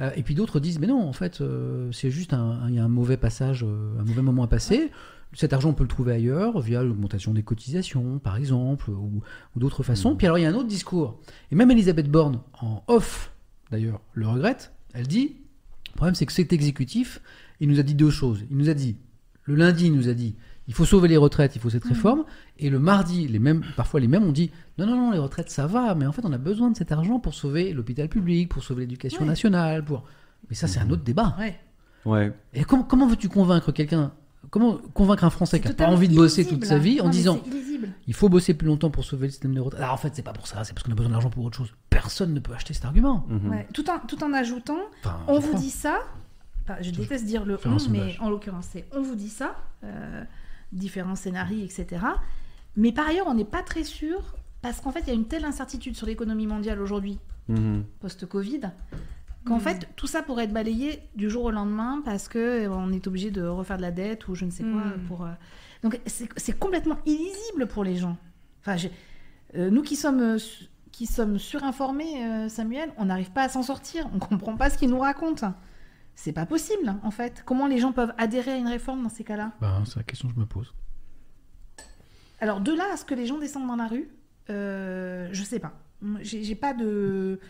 Euh, 0.00 0.10
et 0.16 0.22
puis 0.22 0.34
d'autres 0.34 0.60
disent, 0.60 0.78
mais 0.78 0.86
non, 0.86 1.08
en 1.08 1.12
fait, 1.14 1.40
euh, 1.40 1.90
c'est 1.92 2.10
juste 2.10 2.34
un, 2.34 2.68
y 2.70 2.78
a 2.78 2.84
un 2.84 2.88
mauvais 2.88 3.16
passage, 3.16 3.64
un 3.64 4.04
mauvais 4.04 4.22
moment 4.22 4.42
à 4.42 4.48
passer. 4.48 4.90
Cet 5.32 5.52
argent, 5.52 5.70
on 5.70 5.74
peut 5.74 5.84
le 5.84 5.88
trouver 5.88 6.12
ailleurs, 6.12 6.60
via 6.60 6.82
l'augmentation 6.82 7.32
des 7.32 7.42
cotisations, 7.42 8.18
par 8.18 8.36
exemple, 8.36 8.90
ou, 8.90 9.22
ou 9.54 9.58
d'autres 9.58 9.82
façons. 9.82 10.14
Puis 10.14 10.26
alors, 10.26 10.38
il 10.38 10.42
y 10.42 10.46
a 10.46 10.50
un 10.50 10.54
autre 10.54 10.68
discours. 10.68 11.18
Et 11.50 11.54
même 11.54 11.70
Elisabeth 11.70 12.10
Borne, 12.10 12.40
en 12.60 12.82
off, 12.86 13.32
d'ailleurs, 13.70 14.00
le 14.14 14.28
regrette. 14.28 14.72
Elle 14.94 15.06
dit, 15.06 15.36
le 15.92 15.96
problème, 15.96 16.14
c'est 16.14 16.26
que 16.26 16.32
cet 16.32 16.52
exécutif, 16.52 17.20
il 17.60 17.68
nous 17.68 17.80
a 17.80 17.82
dit 17.82 17.94
deux 17.94 18.10
choses. 18.10 18.44
Il 18.50 18.56
nous 18.56 18.68
a 18.68 18.74
dit, 18.74 18.96
le 19.44 19.54
lundi, 19.54 19.86
il 19.86 19.92
nous 19.94 20.08
a 20.08 20.14
dit, 20.14 20.34
il 20.68 20.74
faut 20.74 20.84
sauver 20.84 21.06
les 21.08 21.16
retraites, 21.16 21.54
il 21.54 21.60
faut 21.60 21.70
cette 21.70 21.84
Mhm. 21.84 21.92
réforme. 21.92 22.24
Et 22.58 22.70
le 22.70 22.78
mardi, 22.78 23.28
les 23.28 23.38
mêmes, 23.38 23.62
parfois 23.76 24.00
les 24.00 24.08
mêmes 24.08 24.24
ont 24.24 24.32
dit, 24.32 24.50
non, 24.78 24.86
non, 24.86 24.96
non, 24.96 25.10
les 25.12 25.18
retraites, 25.18 25.50
ça 25.50 25.66
va, 25.66 25.94
mais 25.94 26.06
en 26.06 26.12
fait, 26.12 26.22
on 26.24 26.32
a 26.32 26.38
besoin 26.38 26.70
de 26.70 26.76
cet 26.76 26.90
argent 26.92 27.20
pour 27.20 27.34
sauver 27.34 27.72
l'hôpital 27.72 28.08
public, 28.08 28.48
pour 28.48 28.62
sauver 28.62 28.82
l'éducation 28.82 29.20
Ouais. 29.22 29.26
nationale, 29.28 29.84
pour... 29.84 30.04
Mais 30.50 30.56
ça, 30.56 30.66
c'est 30.66 30.80
un 30.80 30.90
autre 30.90 31.02
débat. 31.02 31.36
Ouais. 31.38 31.58
Ouais. 32.04 32.32
Et 32.54 32.64
comment 32.64 33.06
veux-tu 33.06 33.28
convaincre 33.28 33.72
quelqu'un 33.72 34.12
Comment 34.50 34.78
convaincre 34.94 35.24
un 35.24 35.30
Français 35.30 35.60
qui 35.60 35.68
n'a 35.68 35.74
pas 35.74 35.86
envie 35.86 36.08
de 36.08 36.14
bosser 36.14 36.42
illisible, 36.42 36.60
toute 36.60 36.68
sa 36.68 36.78
vie 36.78 37.00
en 37.00 37.04
Non, 37.04 37.10
disant 37.10 37.40
il 38.08 38.14
faut 38.14 38.28
bosser 38.28 38.54
plus 38.54 38.68
longtemps 38.68 38.90
pour 38.90 39.04
sauver 39.04 39.26
le 39.26 39.30
système 39.32 39.54
de 39.54 39.60
retraite 39.60 39.82
Alors 39.82 39.94
en 39.94 39.98
fait, 39.98 40.12
c'est 40.14 40.22
pas 40.22 40.32
pour 40.32 40.46
ça, 40.46 40.62
c'est 40.64 40.72
parce 40.72 40.84
qu'on 40.84 40.92
a 40.92 40.94
besoin 40.94 41.10
d'argent 41.12 41.30
pour 41.30 41.44
autre 41.44 41.56
chose. 41.56 41.72
Personne 41.90 42.32
ne 42.34 42.40
peut 42.40 42.52
acheter 42.54 42.72
cet 42.74 42.84
argument. 42.84 43.26
Ouais, 43.50 43.66
Tout, 43.72 43.88
en, 43.90 43.98
tout 43.98 44.22
en 44.22 44.32
ajoutant, 44.32 44.78
Enfin, 45.04 45.18
on 45.26 45.38
vous 45.40 45.48
crois. 45.48 45.60
dit 45.60 45.70
ça, 45.70 45.98
enfin, 46.64 46.76
je 46.80 46.90
déteste 46.90 47.24
dire 47.24 47.44
le 47.44 47.58
on, 47.64 47.76
mais 47.90 48.16
en 48.20 48.30
l'occurrence 48.30 48.68
c'est 48.70 48.84
on 48.94 49.02
vous 49.02 49.16
dit 49.16 49.28
ça, 49.28 49.56
euh, 49.84 50.22
différents 50.72 51.16
scénarios, 51.16 51.64
etc. 51.64 51.86
Mais 52.76 52.92
par 52.92 53.08
ailleurs, 53.08 53.26
on 53.26 53.34
n'est 53.34 53.44
pas 53.44 53.62
très 53.62 53.82
sûr, 53.84 54.34
parce 54.62 54.80
qu'en 54.80 54.92
fait, 54.92 55.00
il 55.00 55.08
y 55.08 55.10
a 55.10 55.14
une 55.14 55.26
telle 55.26 55.44
incertitude 55.44 55.96
sur 55.96 56.06
l'économie 56.06 56.46
mondiale 56.46 56.80
aujourd'hui, 56.80 57.18
Mhm. 57.48 57.84
post-Covid, 58.00 58.60
qu'en 59.46 59.58
fait, 59.60 59.88
tout 59.96 60.06
ça 60.06 60.22
pourrait 60.22 60.44
être 60.44 60.52
balayé 60.52 61.00
du 61.14 61.30
jour 61.30 61.44
au 61.44 61.50
lendemain 61.50 62.02
parce 62.04 62.28
que 62.28 62.38
euh, 62.38 62.70
on 62.70 62.92
est 62.92 63.06
obligé 63.06 63.30
de 63.30 63.42
refaire 63.42 63.76
de 63.76 63.82
la 63.82 63.90
dette 63.92 64.28
ou 64.28 64.34
je 64.34 64.44
ne 64.44 64.50
sais 64.50 64.62
quoi. 64.62 64.82
Mm. 64.82 65.00
Pour, 65.08 65.24
euh, 65.24 65.30
Donc, 65.82 66.00
c'est 66.06 66.58
complètement 66.58 66.98
illisible 67.06 67.66
pour 67.66 67.84
les 67.84 67.96
gens. 67.96 68.16
Enfin, 68.60 68.76
euh, 69.54 69.70
nous 69.70 69.82
qui 69.82 69.96
sommes, 69.96 70.38
su- 70.38 70.64
qui 70.92 71.06
sommes 71.06 71.38
surinformés, 71.38 72.24
euh, 72.24 72.48
Samuel, 72.48 72.92
on 72.96 73.04
n'arrive 73.06 73.30
pas 73.30 73.42
à 73.44 73.48
s'en 73.48 73.62
sortir. 73.62 74.08
On 74.14 74.18
comprend 74.18 74.56
pas 74.56 74.68
ce 74.70 74.76
qu'ils 74.78 74.90
nous 74.90 74.98
racontent. 74.98 75.54
C'est 76.14 76.32
pas 76.32 76.46
possible, 76.46 76.94
en 77.02 77.10
fait. 77.10 77.42
Comment 77.44 77.66
les 77.66 77.78
gens 77.78 77.92
peuvent 77.92 78.14
adhérer 78.18 78.52
à 78.52 78.56
une 78.56 78.68
réforme 78.68 79.02
dans 79.02 79.08
ces 79.10 79.22
cas-là? 79.22 79.52
Bah, 79.60 79.82
c'est 79.84 79.96
la 79.96 80.02
question 80.02 80.28
que 80.28 80.34
je 80.34 80.40
me 80.40 80.46
pose. 80.46 80.74
Alors, 82.40 82.60
de 82.60 82.72
là 82.72 82.84
à 82.92 82.96
ce 82.96 83.04
que 83.04 83.14
les 83.14 83.26
gens 83.26 83.38
descendent 83.38 83.66
dans 83.66 83.76
la 83.76 83.86
rue, 83.86 84.08
euh, 84.50 85.28
je 85.32 85.42
sais 85.42 85.58
pas. 85.58 85.72
J'ai 86.20 86.54
pas 86.54 86.74
de. 86.74 87.40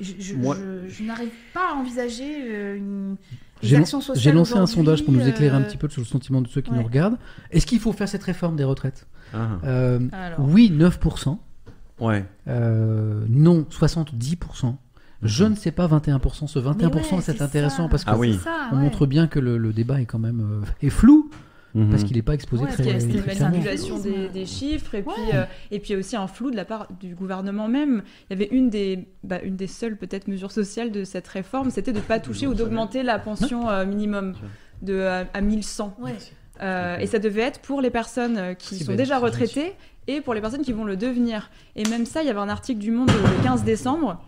Je, 0.00 0.12
je- 0.18 0.34
Moi- 0.34 0.56
je- 0.56 0.88
je 0.88 1.02
n'arrive 1.04 1.30
pas 1.52 1.72
à 1.72 1.74
envisager 1.74 2.36
euh, 2.50 2.76
une. 2.76 3.16
J'ai 3.62 3.76
lancé 3.76 4.54
un 4.56 4.66
sondage 4.66 5.04
pour 5.04 5.12
nous 5.12 5.26
éclairer 5.26 5.56
un 5.56 5.60
euh, 5.62 5.64
petit 5.64 5.76
peu 5.76 5.88
sur 5.88 6.00
le 6.00 6.06
sentiment 6.06 6.40
de 6.40 6.48
ceux 6.48 6.60
qui 6.60 6.70
ouais. 6.70 6.76
nous 6.76 6.84
regardent. 6.84 7.16
Est-ce 7.50 7.66
qu'il 7.66 7.80
faut 7.80 7.92
faire 7.92 8.08
cette 8.08 8.22
réforme 8.22 8.54
des 8.56 8.64
retraites? 8.64 9.06
Ah. 9.34 9.58
Euh. 9.64 9.98
Oui, 10.38 10.70
9%. 10.72 11.38
Ouais. 12.00 12.24
Euh, 12.46 13.24
non, 13.28 13.66
70%. 13.70 14.76
Je 15.22 15.44
ne 15.44 15.56
sais 15.56 15.72
pas 15.72 15.88
21%. 15.88 16.46
Ce 16.46 16.58
21% 16.60 17.16
ouais, 17.16 17.20
c'est 17.22 17.42
intéressant 17.42 17.84
ça. 17.84 17.88
parce 17.88 18.04
que 18.04 18.10
Ah 18.10 18.16
oui. 18.16 18.34
C'est 18.38 18.44
ça, 18.44 18.68
on 18.70 18.76
ouais. 18.76 18.82
montre 18.82 19.04
bien 19.06 19.26
que 19.26 19.40
le, 19.40 19.58
le 19.58 19.72
débat 19.72 20.00
est 20.00 20.06
quand 20.06 20.20
même 20.20 20.40
euh, 20.62 20.86
est 20.86 20.90
flou 20.90 21.28
Mhm. 21.78 21.90
parce 21.90 22.04
qu'il 22.04 22.16
n'est 22.16 22.22
pas 22.22 22.34
exposé 22.34 22.64
Ouais, 22.64 22.70
très, 22.70 22.84
Parce 22.84 23.04
qu'il 23.04 23.16
y 23.16 23.18
a 23.18 23.22
cette 23.22 23.40
manipulation 23.40 23.98
des, 23.98 24.28
des 24.28 24.46
chiffres 24.46 24.94
et, 24.94 25.02
puis, 25.02 25.14
euh, 25.34 25.44
et 25.70 25.78
puis 25.78 25.96
aussi 25.96 26.16
un 26.16 26.26
flou 26.26 26.50
de 26.50 26.56
la 26.56 26.64
part 26.64 26.88
du 27.00 27.14
gouvernement 27.14 27.68
même. 27.68 28.02
Il 28.28 28.38
y 28.38 28.42
avait 28.42 28.54
une 28.54 28.70
des, 28.70 29.08
bah, 29.22 29.40
une 29.42 29.56
des 29.56 29.66
seules 29.66 29.96
peut-être 29.96 30.28
mesures 30.28 30.52
sociales 30.52 30.90
de 30.90 31.04
cette 31.04 31.28
réforme, 31.28 31.70
c'était 31.70 31.92
de 31.92 31.98
ne 31.98 32.02
pas 32.02 32.20
toucher 32.20 32.46
ou 32.46 32.54
d'augmenter 32.54 33.02
la 33.02 33.18
pension 33.18 33.68
euh, 33.68 33.84
minimum 33.86 34.34
de, 34.82 35.00
à, 35.00 35.26
à 35.32 35.40
1100. 35.40 35.96
Ouais. 36.00 36.12
Euh, 36.60 36.98
et 36.98 37.06
ça 37.06 37.18
devait 37.18 37.42
être 37.42 37.60
pour 37.60 37.80
les 37.80 37.90
personnes 37.90 38.36
euh, 38.36 38.54
qui 38.54 38.78
sont 38.80 38.88
belle, 38.88 38.96
déjà 38.96 39.18
retraitées 39.18 39.74
et 40.06 40.20
pour 40.20 40.34
les 40.34 40.40
personnes 40.40 40.62
qui 40.62 40.72
vont 40.72 40.84
le 40.84 40.96
devenir. 40.96 41.50
Et 41.76 41.84
même 41.88 42.06
ça, 42.06 42.22
il 42.22 42.26
y 42.26 42.30
avait 42.30 42.40
un 42.40 42.48
article 42.48 42.80
du 42.80 42.90
Monde 42.90 43.10
le 43.10 43.44
15 43.44 43.64
décembre 43.64 44.20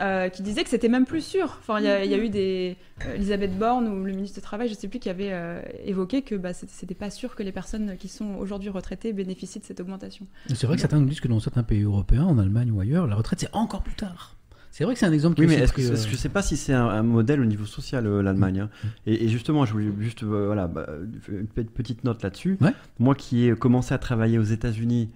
euh, 0.00 0.28
qui 0.28 0.42
disait 0.42 0.62
que 0.64 0.70
c'était 0.70 0.88
même 0.88 1.06
plus 1.06 1.24
sûr. 1.24 1.56
Enfin, 1.60 1.78
il 1.80 1.84
y, 1.84 1.88
a- 1.88 2.04
y 2.04 2.14
a 2.14 2.18
eu 2.18 2.28
des 2.28 2.76
euh, 3.06 3.14
Elisabeth 3.14 3.56
Borne 3.58 3.88
ou 3.88 4.04
le 4.04 4.12
ministre 4.12 4.38
du 4.38 4.42
Travail, 4.42 4.68
je 4.68 4.74
sais 4.74 4.88
plus, 4.88 4.98
qui 4.98 5.08
avait 5.08 5.30
euh, 5.32 5.60
évoqué 5.84 6.22
que 6.22 6.34
bah, 6.34 6.52
c'était 6.52 6.94
pas 6.94 7.10
sûr 7.10 7.34
que 7.34 7.42
les 7.42 7.52
personnes 7.52 7.96
qui 7.98 8.08
sont 8.08 8.34
aujourd'hui 8.36 8.68
retraitées 8.70 9.12
bénéficient 9.12 9.60
de 9.60 9.64
cette 9.64 9.80
augmentation. 9.80 10.26
C'est 10.54 10.66
vrai 10.66 10.76
que 10.76 10.80
certains 10.80 11.00
nous 11.00 11.06
disent 11.08 11.20
que 11.20 11.28
dans 11.28 11.40
certains 11.40 11.62
pays 11.62 11.82
européens, 11.82 12.24
en 12.24 12.38
Allemagne 12.38 12.70
ou 12.70 12.80
ailleurs, 12.80 13.06
la 13.06 13.16
retraite 13.16 13.40
c'est 13.40 13.54
encore 13.54 13.82
plus 13.82 13.94
tard. 13.94 14.32
C'est 14.70 14.84
vrai 14.84 14.92
que 14.92 15.00
c'est 15.00 15.06
un 15.06 15.12
exemple 15.12 15.36
qui 15.36 15.40
Oui, 15.40 15.46
mais 15.46 15.54
est-ce 15.54 15.72
que, 15.72 15.80
pris, 15.80 15.86
euh, 15.86 16.04
que 16.04 16.10
je 16.10 16.16
sais 16.16 16.28
pas 16.28 16.42
si 16.42 16.58
c'est 16.58 16.74
un, 16.74 16.86
un 16.86 17.02
modèle 17.02 17.40
au 17.40 17.46
niveau 17.46 17.64
social, 17.64 18.06
euh, 18.06 18.20
l'Allemagne. 18.22 18.60
hein. 18.60 18.70
Et, 19.06 19.24
et 19.24 19.28
justement, 19.28 19.64
je 19.64 19.72
voulais 19.72 19.88
juste 20.00 20.22
euh, 20.22 20.44
voilà, 20.48 20.66
bah, 20.66 20.86
une 21.30 21.46
pe- 21.46 21.62
petite 21.64 22.04
note 22.04 22.22
là-dessus. 22.22 22.58
Ouais. 22.60 22.72
Moi 22.98 23.14
qui 23.14 23.48
ai 23.48 23.54
commencé 23.54 23.94
à 23.94 23.98
travailler 23.98 24.38
aux 24.38 24.42
États-Unis 24.42 25.08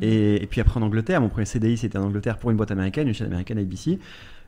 Et, 0.00 0.42
et 0.42 0.46
puis 0.46 0.60
après 0.60 0.78
en 0.78 0.82
Angleterre, 0.82 1.20
mon 1.20 1.28
premier 1.28 1.46
CDI 1.46 1.76
c'était 1.76 1.98
en 1.98 2.04
Angleterre 2.04 2.38
pour 2.38 2.50
une 2.50 2.56
boîte 2.56 2.70
américaine, 2.70 3.08
une 3.08 3.14
chaîne 3.14 3.26
américaine 3.28 3.58
ABC. 3.58 3.98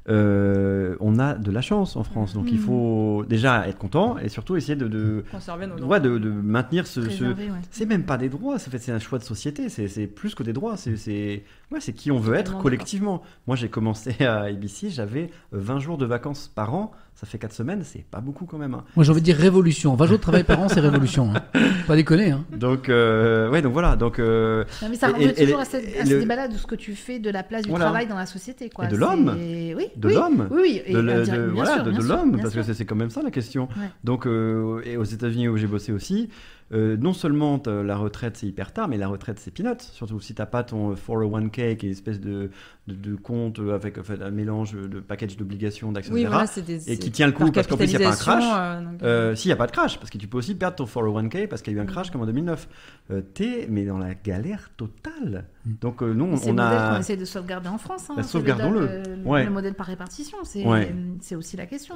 euh, 0.08 0.94
on 1.00 1.18
a 1.18 1.34
de 1.34 1.50
la 1.50 1.60
chance 1.60 1.96
en 1.96 2.04
France, 2.04 2.32
donc 2.34 2.46
il 2.52 2.58
Mhm. 2.58 2.60
faut 2.60 3.24
déjà 3.28 3.66
être 3.66 3.76
content 3.78 4.18
et 4.18 4.28
surtout 4.28 4.54
essayer 4.56 4.76
de, 4.76 4.86
de, 4.86 5.24
Conserver 5.32 5.66
nos 5.66 5.84
ouais, 5.84 5.98
de, 6.00 6.18
de 6.18 6.30
maintenir 6.30 6.86
ce. 6.86 7.00
ce- 7.02 7.06
Préserver, 7.06 7.50
ouais. 7.50 7.58
C'est 7.72 7.86
même 7.86 8.04
pas 8.04 8.16
des 8.16 8.28
droits, 8.28 8.58
c'est 8.60 8.90
un 8.92 8.98
choix 9.00 9.18
de 9.18 9.24
société, 9.24 9.68
c'est 9.68 9.88
c'est 9.88 10.06
plus 10.06 10.36
que 10.36 10.44
des 10.44 10.52
droits, 10.52 10.76
c'est 10.76 10.96
c'est 10.96 11.42
ouais, 11.72 11.80
c'est 11.80 11.92
qui 11.92 12.12
on 12.12 12.18
veut 12.20 12.34
être 12.36 12.56
collectivement. 12.58 13.22
Moi 13.48 13.56
j'ai 13.56 13.68
commencé 13.68 14.14
à 14.24 14.42
ABC, 14.42 14.90
j'avais 14.90 15.30
20 15.50 15.80
jours 15.80 15.98
de 15.98 16.06
vacances 16.06 16.46
par 16.54 16.72
an, 16.74 16.92
ça 17.18 17.26
fait 17.26 17.38
4 17.38 17.52
semaines, 17.52 17.80
c'est 17.82 18.04
pas 18.04 18.20
beaucoup 18.20 18.44
quand 18.44 18.58
même. 18.58 18.74
hein. 18.74 18.84
Moi 18.94 19.02
j'ai 19.04 19.10
envie 19.10 19.22
de 19.22 19.24
dire 19.24 19.36
révolution. 19.38 19.94
20 19.94 20.06
jours 20.06 20.18
de 20.18 20.22
travail 20.22 20.44
par 20.44 20.60
an, 20.60 20.68
c'est 20.68 20.80
révolution. 20.80 21.32
hein. 21.34 21.42
Pas 21.86 21.96
déconner. 21.96 22.30
Hein. 22.32 22.44
Donc 22.54 22.90
euh, 22.90 23.48
ouais, 23.50 23.62
donc 23.62 23.72
voilà, 23.72 23.96
donc 23.96 24.18
euh, 24.18 24.64
Non, 24.82 24.88
mais 24.90 24.96
ça 24.96 25.08
revient 25.08 25.32
toujours 25.32 25.58
et- 25.58 25.62
à, 25.62 25.64
cette- 25.64 25.88
et 25.96 26.00
à 26.00 26.04
le- 26.04 26.10
ce 26.10 26.14
débat-là 26.16 26.48
de 26.48 26.56
ce 26.58 26.66
que 26.66 26.74
tu 26.74 26.94
fais 26.94 27.18
de 27.18 27.30
la 27.30 27.42
place 27.42 27.62
du 27.62 27.70
Voilà. 27.70 27.86
travail 27.86 28.06
dans 28.06 28.16
la 28.18 28.26
société. 28.26 28.68
Quoi. 28.68 28.84
Et 28.84 28.88
de 28.88 28.96
l'homme. 28.96 29.34
Oui, 29.38 29.74
de 29.96 30.08
oui, 30.08 30.14
l'homme, 30.14 30.48
Oui, 30.50 30.58
oui, 30.62 30.82
et 30.84 30.92
de, 30.92 30.98
le- 30.98 31.12
indirect- 31.22 31.30
de- 31.40 31.44
bien 31.46 31.54
voilà, 31.54 31.74
sûr, 31.74 31.84
de, 31.84 32.02
l'homme, 32.02 32.32
parce 32.32 32.44
que 32.48 32.50
sûr. 32.50 32.64
c'est 32.64 32.74
c'est 32.74 32.84
quand 32.84 32.96
même 32.96 33.08
ça 33.10 33.22
la 33.22 33.30
question. 33.30 33.64
Ouais. 33.78 33.88
Donc, 34.04 34.26
euh, 34.26 34.82
et 34.84 34.96
aux 34.98 35.04
États-Unis 35.04 35.48
où 35.48 35.56
j'ai 35.56 35.66
bossé 35.66 35.92
aussi, 35.92 36.28
euh, 36.72 36.96
non 36.96 37.12
seulement 37.12 37.58
t'as- 37.60 37.82
la 37.82 37.96
retraite 37.96 38.36
c'est 38.36 38.46
hyper 38.46 38.72
tard, 38.72 38.88
mais 38.88 38.96
la 38.96 39.06
retraite 39.08 39.38
c'est 39.38 39.52
peanuts. 39.52 39.76
Surtout 39.92 40.18
si 40.20 40.34
t'as 40.34 40.46
pas 40.46 40.64
ton 40.64 40.92
euh, 40.92 40.94
401k 40.94 41.76
qui 41.76 41.86
est 41.86 41.88
une 41.88 41.92
espèce 41.92 42.20
de, 42.20 42.50
de, 42.88 42.94
de 42.94 43.14
compte 43.14 43.60
avec 43.60 43.98
en 43.98 44.02
fait, 44.02 44.20
un 44.20 44.30
mélange 44.30 44.72
de 44.72 44.98
package 45.00 45.36
d'obligations, 45.36 45.92
d'actions, 45.92 46.12
Oui, 46.14 46.20
etc. 46.22 46.32
voilà, 46.32 46.46
c'est 46.48 46.62
des- 46.62 46.90
et 46.92 46.98
qui 46.98 47.10
tient 47.12 47.26
le 47.26 47.32
coup 47.32 47.44
par 47.44 47.52
parce 47.52 47.66
qu'en 47.68 47.76
plus 47.76 47.86
il 47.92 47.96
n'y 47.98 48.04
a 48.04 48.08
pas 48.08 48.14
un 48.14 48.18
crash. 48.18 48.44
euh, 48.44 48.80
donc, 48.84 49.02
Euh, 49.02 49.34
S'il 49.36 49.48
n'y 49.48 49.52
a 49.52 49.56
pas 49.56 49.66
de 49.66 49.72
crash, 49.72 49.98
parce 49.98 50.10
que 50.10 50.18
tu 50.18 50.26
peux 50.26 50.38
aussi 50.38 50.54
perdre 50.56 50.76
ton 50.76 50.86
401k 50.86 51.46
parce 51.46 51.62
qu'il 51.62 51.72
y 51.72 51.76
a 51.76 51.78
eu 51.78 51.82
un 51.82 51.86
crash 51.86 52.10
comme 52.10 52.22
en 52.22 52.26
2009. 52.26 52.68
Euh, 53.12 53.20
T'es 53.34 53.66
mais 53.70 53.84
dans 53.84 53.98
la 53.98 54.14
galère 54.14 54.70
totale. 54.76 55.44
Donc 55.80 56.02
euh, 56.02 56.12
nous 56.12 56.36
C'est 56.36 56.50
on 56.50 56.52
le 56.54 56.62
modèle 56.62 56.78
qu'on 56.78 56.94
a. 56.94 56.98
essaie 57.00 57.16
de 57.16 57.24
sauvegarder 57.24 57.68
en 57.68 57.78
France. 57.78 58.10
Hein, 58.10 58.14
Bah, 58.16 58.22
sauvegardons-le. 58.24 58.80
Le, 58.86 59.02
le- 59.16 59.22
Ouais. 59.24 59.44
le 59.44 59.50
modèle 59.50 59.74
par 59.74 59.86
répartition, 59.86 60.38
c'est 60.44 60.64
Ouais. 60.66 60.92
c'est 61.20 61.36
aussi 61.36 61.56
la 61.56 61.66
question. 61.66 61.94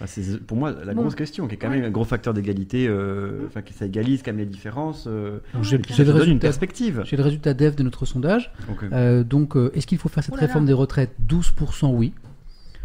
Bah, 0.00 0.06
c'est 0.06 0.38
pour 0.44 0.56
moi 0.58 0.72
la 0.84 0.92
Bon. 0.92 1.02
grosse 1.02 1.14
question, 1.14 1.48
qui 1.48 1.54
est 1.54 1.58
quand 1.58 1.70
même 1.70 1.80
Ouais. 1.80 1.86
un 1.86 1.90
gros 1.90 2.04
facteur 2.04 2.34
d'égalité, 2.34 2.86
euh, 2.86 3.46
enfin 3.46 3.62
qui 3.62 3.72
ça 3.72 3.86
égalise 3.86 4.22
quand 4.22 4.30
même 4.32 4.40
les 4.40 4.44
différences. 4.46 5.06
euh, 5.06 5.38
J'ai 5.62 5.78
le 5.78 5.84
une 5.88 6.10
résultat- 6.10 6.38
perspective. 6.40 7.02
J'ai 7.06 7.16
le 7.16 7.22
résultat 7.22 7.54
DEF 7.54 7.76
de 7.76 7.82
notre 7.82 8.04
sondage. 8.04 8.52
Euh, 8.92 9.24
donc, 9.24 9.56
euh, 9.56 9.70
est-ce 9.74 9.86
qu'il 9.86 9.96
faut 9.98 10.08
faire 10.10 10.22
cette 10.22 10.34
Oh 10.34 10.36
là 10.36 10.42
là. 10.42 10.46
réforme 10.48 10.66
des 10.66 10.74
retraites? 10.74 11.12
12% 11.26 11.90
oui, 11.92 12.12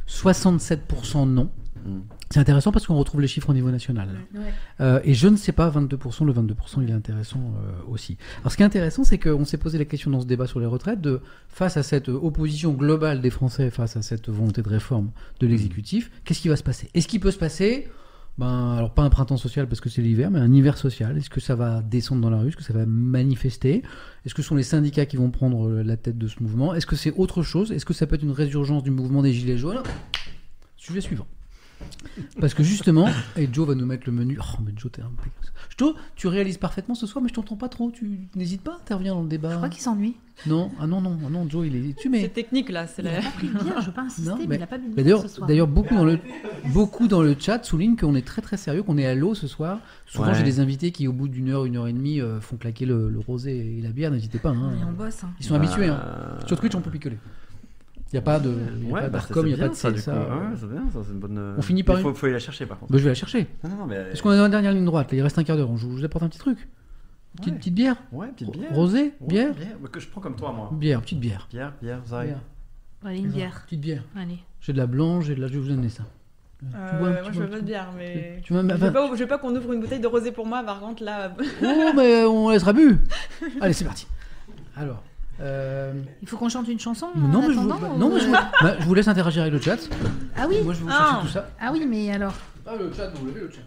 67% 0.07 1.25
non. 1.25 1.49
Mm. 1.85 1.99
C'est 2.31 2.39
intéressant 2.39 2.71
parce 2.71 2.87
qu'on 2.87 2.95
retrouve 2.95 3.19
les 3.19 3.27
chiffres 3.27 3.49
au 3.49 3.53
niveau 3.53 3.69
national. 3.71 4.07
Ouais. 4.33 4.41
Euh, 4.79 5.01
et 5.03 5.13
je 5.13 5.27
ne 5.27 5.35
sais 5.35 5.51
pas, 5.51 5.69
22%, 5.69 6.25
le 6.25 6.33
22%, 6.33 6.81
il 6.81 6.89
est 6.89 6.93
intéressant 6.93 7.39
euh, 7.39 7.91
aussi. 7.91 8.17
Alors 8.39 8.51
ce 8.51 8.57
qui 8.57 8.63
est 8.63 8.65
intéressant, 8.65 9.03
c'est 9.03 9.17
qu'on 9.17 9.43
s'est 9.43 9.57
posé 9.57 9.77
la 9.77 9.85
question 9.85 10.11
dans 10.11 10.21
ce 10.21 10.25
débat 10.25 10.47
sur 10.47 10.59
les 10.61 10.65
retraites, 10.65 11.01
de 11.01 11.19
face 11.49 11.75
à 11.75 11.83
cette 11.83 12.07
euh, 12.07 12.13
opposition 12.13 12.71
globale 12.71 13.21
des 13.21 13.29
Français, 13.29 13.69
face 13.69 13.97
à 13.97 14.01
cette 14.01 14.29
volonté 14.29 14.61
de 14.61 14.69
réforme 14.69 15.11
de 15.41 15.47
l'exécutif, 15.47 16.09
qu'est-ce 16.23 16.39
qui 16.39 16.47
va 16.47 16.55
se 16.55 16.63
passer? 16.63 16.89
Est-ce 16.93 17.07
qu'il 17.07 17.19
peut 17.19 17.31
se 17.31 17.37
passer? 17.37 17.89
Ben, 18.37 18.75
alors 18.77 18.93
pas 18.93 19.01
un 19.01 19.09
printemps 19.09 19.35
social 19.35 19.67
parce 19.67 19.81
que 19.81 19.89
c'est 19.89 20.01
l'hiver, 20.01 20.31
mais 20.31 20.39
un 20.39 20.53
hiver 20.53 20.77
social. 20.77 21.17
Est-ce 21.17 21.29
que 21.29 21.41
ça 21.41 21.55
va 21.55 21.81
descendre 21.81 22.21
dans 22.21 22.29
la 22.29 22.37
rue? 22.37 22.47
Est-ce 22.47 22.55
que 22.55 22.63
ça 22.63 22.73
va 22.73 22.85
manifester? 22.85 23.83
Est-ce 24.25 24.33
que 24.33 24.41
ce 24.41 24.47
sont 24.47 24.55
les 24.55 24.63
syndicats 24.63 25.05
qui 25.05 25.17
vont 25.17 25.31
prendre 25.31 25.69
la 25.69 25.97
tête 25.97 26.17
de 26.17 26.27
ce 26.29 26.41
mouvement? 26.41 26.73
Est-ce 26.73 26.85
que 26.85 26.95
c'est 26.95 27.11
autre 27.17 27.43
chose? 27.43 27.73
Est-ce 27.73 27.85
que 27.85 27.93
ça 27.93 28.07
peut 28.07 28.15
être 28.15 28.23
une 28.23 28.31
résurgence 28.31 28.83
du 28.83 28.91
mouvement 28.91 29.21
des 29.21 29.33
Gilets 29.33 29.57
jaunes? 29.57 29.83
Sujet 30.77 31.01
suivant. 31.01 31.27
Parce 32.39 32.53
que 32.53 32.63
justement, 32.63 33.07
et 33.37 33.47
Joe 33.51 33.67
va 33.67 33.75
nous 33.75 33.85
mettre 33.85 34.03
le 34.07 34.11
menu. 34.11 34.37
Oh, 34.41 34.57
mais 34.65 34.71
Joe, 34.75 34.91
t'es 34.91 35.01
un 35.01 35.05
peu. 35.21 35.29
Joe, 35.77 35.93
tu 36.15 36.27
réalises 36.27 36.57
parfaitement 36.57 36.95
ce 36.95 37.07
soir, 37.07 37.21
mais 37.23 37.29
je 37.29 37.33
t'entends 37.33 37.55
pas 37.55 37.69
trop. 37.69 37.91
Tu 37.91 38.27
n'hésites 38.35 38.61
pas, 38.61 38.77
interviens 38.81 39.13
dans 39.15 39.21
le 39.23 39.29
débat. 39.29 39.51
Je 39.51 39.55
crois 39.55 39.69
qu'il 39.69 39.81
s'ennuie. 39.81 40.15
Non, 40.47 40.71
ah 40.79 40.87
non, 40.87 41.01
non, 41.01 41.17
ah 41.25 41.29
non, 41.29 41.47
Joe, 41.49 41.67
il 41.67 41.75
est. 41.75 41.93
Tu 41.97 42.09
mais. 42.09 42.21
C'est 42.21 42.29
technique 42.29 42.69
là, 42.69 42.87
c'est 42.87 43.01
Il 43.03 43.07
a 43.07 43.11
la. 43.13 43.21
pas 43.21 43.29
pris 43.31 43.47
de 43.47 43.53
bière, 43.63 43.79
je 43.81 43.85
veux 43.87 43.91
pas 43.93 44.01
insister, 44.01 44.29
Non, 44.29 44.37
mais, 44.39 44.47
mais- 44.47 44.55
il 44.57 44.63
a 44.63 44.67
pas 44.67 44.77
bu 44.77 44.89
de 44.89 45.01
bière 45.03 45.19
ce 45.21 45.27
soir. 45.27 45.47
d'ailleurs, 45.47 45.67
beaucoup 45.67 45.93
dans 45.95 46.05
le 46.05 46.19
beaucoup 46.73 47.07
dans 47.07 47.21
le 47.21 47.35
chat 47.37 47.63
soulignent 47.63 47.95
qu'on 47.95 48.15
est 48.15 48.25
très 48.25 48.41
très 48.41 48.57
sérieux, 48.57 48.83
qu'on 48.83 48.97
est 48.97 49.05
à 49.05 49.13
l'eau 49.15 49.35
ce 49.35 49.47
soir. 49.47 49.79
Souvent, 50.07 50.27
Ouais. 50.29 50.35
j'ai 50.35 50.43
des 50.43 50.59
invités 50.59 50.91
qui, 50.91 51.07
au 51.07 51.13
bout 51.13 51.27
d'une 51.27 51.49
heure, 51.49 51.65
une 51.65 51.77
heure 51.77 51.87
et 51.87 51.93
demie, 51.93 52.19
euh, 52.21 52.41
font 52.41 52.57
claquer 52.57 52.85
le, 52.85 53.09
le 53.09 53.19
rosé 53.19 53.77
et 53.77 53.81
la 53.81 53.89
bière. 53.91 54.11
N'hésitez 54.11 54.39
pas. 54.39 54.49
hein. 54.49 54.73
On 54.87 54.91
bosse, 54.91 55.23
hein. 55.23 55.29
Ils 55.39 55.45
sont 55.45 55.53
Bah, 55.57 55.61
habitués. 55.63 55.87
hein. 55.87 56.01
Sur 56.47 56.59
Twitch, 56.59 56.75
on 56.75 56.81
peut 56.81 56.91
picoler. 56.91 57.17
Il 58.11 58.15
n'y 58.15 58.19
a 58.19 58.21
pas 58.23 58.39
de, 58.39 58.49
y 58.49 58.53
a 58.53 58.91
Ouais, 58.93 59.01
pas 59.01 59.07
bah, 59.07 59.09
d'Arcom, 59.19 59.35
c'est 59.35 59.41
il 59.41 59.47
n'y 59.47 59.53
a 59.53 59.55
bien, 59.57 59.67
pas 59.67 59.71
de 59.91 59.97
ça. 59.97 60.13
Ouais, 60.13 60.55
c'est 60.59 60.69
bien, 60.69 60.83
ça, 60.91 60.99
c'est 61.05 61.11
une 61.13 61.19
bonne. 61.19 61.37
euh, 61.37 61.55
On 61.57 61.61
finit 61.61 61.83
par 61.83 61.95
Il 61.95 61.99
une- 61.99 62.03
faut, 62.09 62.13
faut 62.13 62.25
aller 62.25 62.33
la 62.33 62.39
chercher 62.39 62.65
par 62.65 62.77
contre. 62.77 62.91
Bah, 62.91 62.97
je 62.97 63.03
vais 63.03 63.09
la 63.09 63.15
chercher. 63.15 63.47
Non, 63.63 63.69
non, 63.77 63.85
mais- 63.85 64.03
Parce 64.05 64.21
qu'on 64.21 64.31
est 64.33 64.37
dans 64.37 64.43
la 64.43 64.49
dernière 64.49 64.73
ligne 64.73 64.83
droite. 64.85 65.11
là, 65.11 65.17
il 65.17 65.21
reste 65.21 65.37
un 65.39 65.43
quart 65.43 65.55
d'heure. 65.55 65.75
Je 65.77 65.87
vous 65.87 66.03
apporte 66.03 66.23
un 66.23 66.27
petit 66.29 66.39
truc. 66.39 66.67
Petite, 67.37 67.55
petite 67.59 67.73
bière. 67.75 67.95
Ouais, 68.11 68.27
petite 68.35 68.51
bière. 68.51 68.73
Rosé, 68.73 69.13
Ouais, 69.21 69.27
bière. 69.27 69.53
Que 69.91 69.99
je 70.01 70.07
prends 70.09 70.19
comme 70.19 70.35
toi, 70.35 70.51
moi. 70.51 70.69
Bière, 70.73 71.01
petite 71.01 71.19
bière. 71.21 71.47
Bière, 71.49 71.73
bière. 71.81 72.01
Bière. 72.01 72.39
Allez, 73.05 73.19
une 73.19 73.29
bière. 73.29 73.61
Petite 73.65 73.79
bière. 73.81 74.03
Allez. 74.17 74.39
J'ai 74.59 74.73
de 74.73 74.77
la 74.77 74.87
blanche, 74.87 75.25
j'ai 75.25 75.35
de 75.35 75.41
la. 75.41 75.47
Je 75.47 75.53
vais 75.53 75.59
vous 75.59 75.69
donner 75.69 75.87
ça. 75.89 76.03
Tu 76.59 76.65
bois 76.67 76.77
Euh, 77.07 77.21
moi, 77.23 77.31
je 77.31 77.39
veux 77.39 77.47
pas 77.49 77.55
de 77.61 77.65
bière, 77.65 77.89
mais. 77.97 78.41
Tu 78.43 78.53
je, 78.53 78.59
bah, 78.61 78.75
veux 78.75 78.91
pas, 78.91 79.09
je 79.15 79.19
veux 79.21 79.27
pas 79.27 79.37
qu'on 79.39 79.55
ouvre 79.55 79.71
une 79.73 79.79
bouteille 79.79 79.99
de 80.01 80.07
rosé 80.07 80.31
pour 80.31 80.45
moi, 80.45 80.61
par 80.63 80.79
contre, 80.81 81.03
là. 81.03 81.33
Oh, 81.63 81.91
mais 81.95 82.23
on 82.25 82.49
laissera 82.51 82.73
bu. 82.73 82.97
Allez, 83.61 83.73
c'est 83.73 83.85
parti. 83.85 84.05
Alors. 84.75 85.01
Euh, 85.39 85.93
Il 86.21 86.27
faut 86.27 86.37
qu'on 86.37 86.49
chante 86.49 86.67
une 86.67 86.79
chanson 86.79 87.07
Non, 87.15 87.41
mais 87.47 87.53
je 87.53 87.59
vous, 87.59 87.65
attendant, 87.71 87.79
bah, 87.79 87.91
ou- 87.95 87.97
non, 87.97 88.13
mais 88.13 88.19
je, 88.19 88.25
vous, 88.27 88.31
bah, 88.61 88.75
je 88.79 88.85
vous 88.85 88.93
laisse 88.93 89.07
interagir 89.07 89.41
avec 89.43 89.53
le 89.53 89.61
chat. 89.61 89.77
Ah 90.37 90.45
oui 90.47 90.57
Moi, 90.63 90.73
je 90.73 90.79
vais 90.79 90.85
vous 90.85 90.91
ah. 90.91 91.19
tout 91.21 91.27
ça. 91.29 91.49
Ah 91.59 91.69
oui, 91.71 91.85
mais 91.87 92.11
alors 92.11 92.33
Ah, 92.65 92.75
le 92.75 92.91
chat, 92.93 93.09
vous 93.15 93.25
levez 93.27 93.41
le 93.41 93.49
chat. 93.51 93.61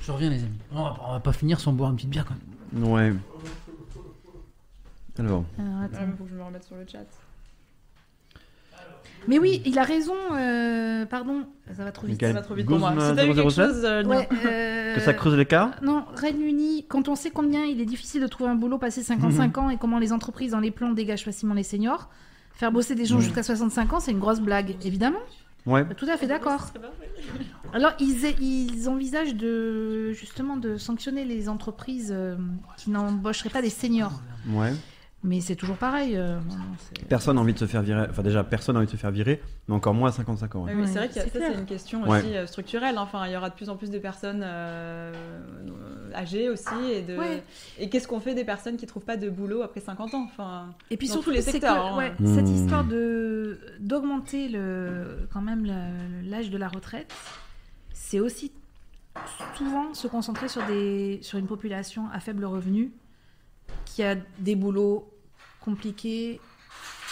Je 0.00 0.12
reviens, 0.12 0.30
les 0.30 0.42
amis. 0.42 0.58
On 0.72 0.82
va, 0.82 0.96
on 1.08 1.12
va 1.12 1.20
pas 1.20 1.32
finir 1.32 1.58
sans 1.60 1.72
boire 1.72 1.90
une 1.90 1.96
petite 1.96 2.10
bière 2.10 2.24
quand 2.26 2.34
même. 2.34 2.92
Ouais. 2.92 3.12
Alors. 5.18 5.44
Alors, 5.58 5.80
attends. 5.82 5.98
Ouais, 5.98 6.12
faut 6.18 6.24
que 6.24 6.30
je 6.30 6.34
me 6.34 6.42
remette 6.42 6.64
sur 6.64 6.76
le 6.76 6.86
chat. 6.90 7.04
Mais 9.28 9.38
oui, 9.38 9.62
il 9.64 9.78
a 9.78 9.82
raison. 9.82 10.14
euh, 10.32 11.06
pardon, 11.06 11.44
ça 11.76 11.84
va 11.84 11.92
trop 11.92 12.06
vite. 12.06 12.20
Michael 12.20 12.34
Ça 12.34 12.40
va 12.40 12.44
trop 12.44 12.54
vite 12.54 12.66
pour 12.66 12.78
moi. 12.78 12.92
Vu 12.92 13.14
quelque 13.34 13.50
007? 13.50 13.66
chose, 13.66 13.84
euh. 13.84 14.04
Ouais, 14.04 14.28
euh, 14.46 14.94
Que 14.94 15.00
ça 15.00 15.12
creuse 15.14 15.34
l'écart 15.36 15.70
Non, 15.82 16.04
Rennes 16.14 16.40
Uni, 16.42 16.84
quand 16.88 17.08
on 17.08 17.14
sait 17.14 17.30
combien 17.30 17.64
il 17.64 17.80
est 17.80 17.86
difficile 17.86 18.20
de 18.22 18.26
trouver 18.26 18.50
un 18.50 18.54
boulot 18.54 18.78
passé 18.78 19.02
55 19.02 19.58
ans 19.58 19.70
et 19.70 19.76
comment 19.76 19.98
les 19.98 20.12
entreprises 20.12 20.52
dans 20.52 20.60
les 20.60 20.70
plans 20.70 20.92
dégagent 20.92 21.24
facilement 21.24 21.54
les 21.54 21.62
seniors, 21.62 22.08
faire 22.52 22.70
bosser 22.72 22.94
des 22.94 23.04
gens 23.06 23.16
Mhm. 23.16 23.22
jusqu'à 23.22 23.42
65 23.42 23.92
ans, 23.92 24.00
c'est 24.00 24.10
une 24.12 24.20
grosse 24.20 24.40
blague, 24.40 24.76
évidemment. 24.84 25.18
Ouais. 25.66 25.84
Tout 25.96 26.06
à 26.12 26.18
fait 26.18 26.26
d'accord. 26.26 26.66
Alors, 27.72 27.92
ils, 27.98 28.34
ils 28.42 28.88
envisagent 28.88 29.34
de 29.34 30.12
justement 30.12 30.56
de 30.58 30.76
sanctionner 30.76 31.24
les 31.24 31.48
entreprises 31.48 32.12
euh, 32.14 32.36
qui 32.76 32.90
n'embaucheraient 32.90 33.48
pas 33.50 33.62
des 33.62 33.70
seniors. 33.70 34.20
Ouais. 34.50 34.72
Mais 35.26 35.40
c'est 35.40 35.56
toujours 35.56 35.76
pareil. 35.78 36.16
euh, 36.18 36.38
Personne 37.08 37.36
n'a 37.36 37.40
envie 37.42 37.54
de 37.54 37.58
se 37.58 37.64
faire 37.66 37.80
virer. 37.80 38.06
Enfin, 38.10 38.22
déjà, 38.22 38.44
personne 38.44 38.74
n'a 38.74 38.80
envie 38.80 38.86
de 38.86 38.92
se 38.92 38.98
faire 38.98 39.10
virer, 39.10 39.40
mais 39.68 39.74
encore 39.74 39.94
moins 39.94 40.10
à 40.10 40.12
55 40.12 40.54
ans. 40.54 40.64
ouais. 40.64 40.74
Ouais, 40.74 40.80
mais 40.82 40.86
c'est 40.86 40.98
vrai 40.98 41.08
que 41.08 41.14
ça, 41.14 41.22
c'est 41.32 41.54
une 41.54 41.64
question 41.64 42.02
Ouais. 42.06 42.18
aussi 42.20 42.36
euh, 42.36 42.46
structurelle. 42.46 42.98
Enfin, 42.98 43.26
il 43.26 43.32
y 43.32 43.36
aura 43.36 43.48
de 43.48 43.54
plus 43.54 43.70
en 43.70 43.76
plus 43.76 43.88
de 43.90 43.98
personnes 43.98 44.42
euh, 44.44 45.12
âgées 46.14 46.50
aussi. 46.50 46.74
Et, 46.92 47.00
de... 47.02 47.16
Ouais. 47.16 47.42
et 47.78 47.88
qu'est-ce 47.88 48.06
qu'on 48.06 48.20
fait 48.20 48.34
des 48.34 48.44
personnes 48.44 48.76
qui 48.76 48.86
trouvent 48.86 49.04
pas 49.04 49.16
de 49.16 49.30
boulot 49.30 49.62
après 49.62 49.80
50 49.80 50.12
ans 50.14 50.24
enfin, 50.26 50.68
Et 50.90 50.96
puis 50.98 51.08
dans 51.08 51.14
surtout, 51.14 51.30
tous 51.30 51.34
les 51.36 51.42
secteurs. 51.42 51.74
que, 51.74 51.92
hein. 51.92 51.96
ouais, 51.96 52.12
Hmm. 52.20 52.34
cette 52.34 52.48
histoire 52.48 52.84
de 52.84 53.58
d'augmenter 53.80 54.48
le 54.48 55.26
quand 55.32 55.40
même 55.40 55.64
l'âge 56.24 56.50
de 56.50 56.58
la 56.58 56.68
retraite, 56.68 57.12
c'est 57.92 58.20
aussi 58.20 58.52
souvent 59.56 59.94
se 59.94 60.06
concentrer 60.06 60.48
sur 60.48 60.64
des 60.66 61.18
sur 61.22 61.38
une 61.38 61.46
population 61.46 62.08
à 62.12 62.20
faible 62.20 62.44
revenu 62.44 62.92
qui 63.86 64.02
a 64.02 64.16
des 64.38 64.54
boulots 64.56 65.08
compliqués, 65.64 66.40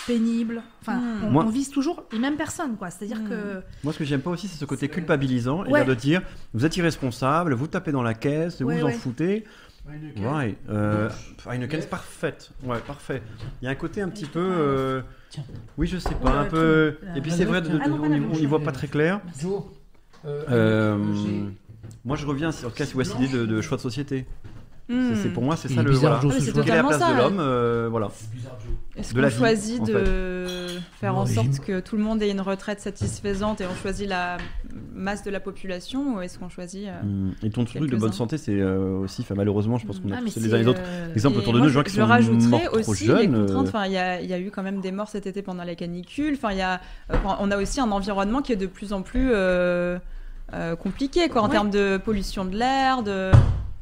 pénibles. 0.06 0.62
Enfin, 0.80 0.96
Hmm. 0.98 1.24
on, 1.24 1.30
Moi- 1.30 1.44
on 1.44 1.48
vise 1.50 1.70
toujours 1.70 2.04
les 2.12 2.18
mêmes 2.18 2.36
personnes, 2.36 2.76
quoi. 2.76 2.90
C'est-à-dire 2.90 3.20
Hmm. 3.20 3.28
que 3.28 3.62
Moi, 3.84 3.92
ce 3.92 3.98
que 3.98 4.04
j'aime 4.04 4.20
pas 4.20 4.30
aussi, 4.30 4.48
c'est 4.48 4.58
ce 4.58 4.64
côté 4.64 4.88
culpabilisant. 4.88 5.64
Ouais. 5.66 5.82
Et 5.82 5.84
de 5.84 5.94
dire, 5.94 6.22
vous 6.54 6.64
êtes 6.66 6.76
irresponsable, 6.76 7.54
vous 7.54 7.66
tapez 7.68 7.92
dans 7.92 8.02
la 8.02 8.14
caisse, 8.14 8.60
vous 8.60 8.68
Ouais, 8.68 8.78
vous 8.78 8.82
en 8.84 8.86
ouais. 8.86 8.92
foutez. 8.92 9.44
Ouais. 10.16 10.56
Euh, 10.68 11.08
Heineken, 11.46 11.80
c'est 11.80 11.90
parfaite. 11.90 12.50
Ouais, 12.62 12.78
parfait. 12.86 13.20
Il 13.60 13.64
y 13.64 13.68
a 13.68 13.70
un 13.70 13.74
côté 13.74 14.00
un 14.00 14.08
petit 14.08 14.26
peu. 14.26 14.38
euh, 14.40 15.02
Oui, 15.78 15.86
je 15.88 15.98
sais 15.98 16.14
pas, 16.14 16.30
un 16.40 16.44
peu. 16.44 16.98
tout- 17.00 17.18
Et 17.18 17.20
puis 17.20 17.30
c'est 17.32 17.44
vrai, 17.46 17.62
de- 17.62 17.68
de- 17.68 17.78
Ah 17.82 17.88
non, 17.88 17.96
on 17.96 18.00
pas 18.02 18.08
la 18.08 18.16
y- 18.16 18.20
même 18.20 18.30
on 18.30 18.34
y 18.34 18.38
chose. 18.38 18.46
voit 18.46 18.60
pas 18.62 18.70
très 18.72 18.86
clair. 18.88 19.20
Joe, 19.40 19.62
Euh, 20.24 20.96
Moi, 22.04 22.16
je 22.16 22.26
reviens 22.26 22.52
sur 22.52 22.72
cette 22.76 22.94
idée 22.94 23.28
de, 23.28 23.44
de 23.44 23.60
choix 23.60 23.76
de 23.76 23.82
société. 23.82 24.26
C'est- 24.88 25.14
C'est 25.22 25.28
pour 25.30 25.42
moi, 25.42 25.56
c'est 25.56 25.68
ça 25.68 25.82
le. 25.82 25.90
bizarre, 25.90 26.20
Voilà. 26.20 26.22
Joe, 26.22 26.32
Ah, 26.36 26.40
c'est 26.40 26.46
la 26.48 26.52
totalement 26.62 26.88
place 26.88 27.00
de 27.00 27.04
ça. 27.06 27.16
l'homme 27.16 27.38
euh, 27.40 27.88
Voilà. 27.90 28.08
Est-ce 28.96 29.14
qu'on 29.14 29.22
vie, 29.22 29.30
choisit 29.30 29.80
en 29.80 29.84
de 29.84 30.66
faire 31.00 31.16
en 31.16 31.24
sorte 31.24 31.60
que 31.60 31.80
tout 31.80 31.96
le 31.96 32.02
monde 32.02 32.20
ait 32.22 32.30
une 32.30 32.40
retraite 32.42 32.80
satisfaisante 32.80 33.60
et 33.62 33.66
on 33.66 33.74
choisit 33.80 34.06
la 34.06 34.36
masse 34.94 35.22
de 35.22 35.30
la 35.30 35.40
population 35.40 36.16
ou 36.16 36.20
est-ce 36.20 36.38
qu'on 36.38 36.50
choisit 36.50 36.88
euh, 36.88 37.00
Hum, 37.02 37.32
Et 37.42 37.48
ton 37.50 37.64
truc 37.64 37.88
de 37.90 37.96
bonne 37.96 38.12
santé, 38.12 38.36
c'est 38.36 38.60
euh, 38.60 38.98
aussi, 38.98 39.22
enfin, 39.22 39.34
malheureusement, 39.34 39.78
je 39.78 39.86
pense 39.86 39.98
qu'on 39.98 40.12
a 40.12 40.16
Ah, 40.18 40.20
mais 40.22 40.30
tous 40.30 40.40
les 40.40 40.52
uns 40.52 40.58
les 40.58 40.66
autres 40.68 40.80
euh, 40.84 41.14
exemples 41.14 41.38
autour 41.38 41.54
de 41.54 41.60
nous, 41.60 41.68
gens 41.70 41.80
je- 41.80 41.84
qui 41.84 41.92
sont 41.94 42.04
rajouterais 42.06 42.48
morts 42.48 42.60
trop 42.82 42.90
aussi 42.90 43.06
jeunes. 43.06 43.18
les 43.18 43.26
contraintes. 43.28 43.68
Enfin, 43.68 43.86
il 43.86 43.92
y, 43.92 43.96
a, 43.98 44.20
il 44.20 44.28
y 44.28 44.34
a 44.34 44.38
eu 44.40 44.50
quand 44.50 44.62
même 44.62 44.80
des 44.80 44.92
morts 44.92 45.08
cet 45.08 45.26
été 45.26 45.40
pendant 45.42 45.64
la 45.64 45.74
canicule. 45.74 46.34
Enfin, 46.36 46.50
il 46.52 46.58
y 46.58 46.62
a, 46.62 46.80
on 47.40 47.50
a 47.50 47.56
aussi 47.56 47.80
un 47.80 47.90
environnement 47.92 48.42
qui 48.42 48.52
est 48.52 48.56
de 48.56 48.66
plus 48.66 48.92
en 48.92 49.00
plus 49.02 49.30
compliqué, 50.80 51.28
quoi, 51.30 51.42
en 51.42 51.48
termes 51.48 51.70
de 51.70 51.96
pollution 51.96 52.44
de 52.44 52.56
l'air, 52.56 53.02
de. 53.02 53.30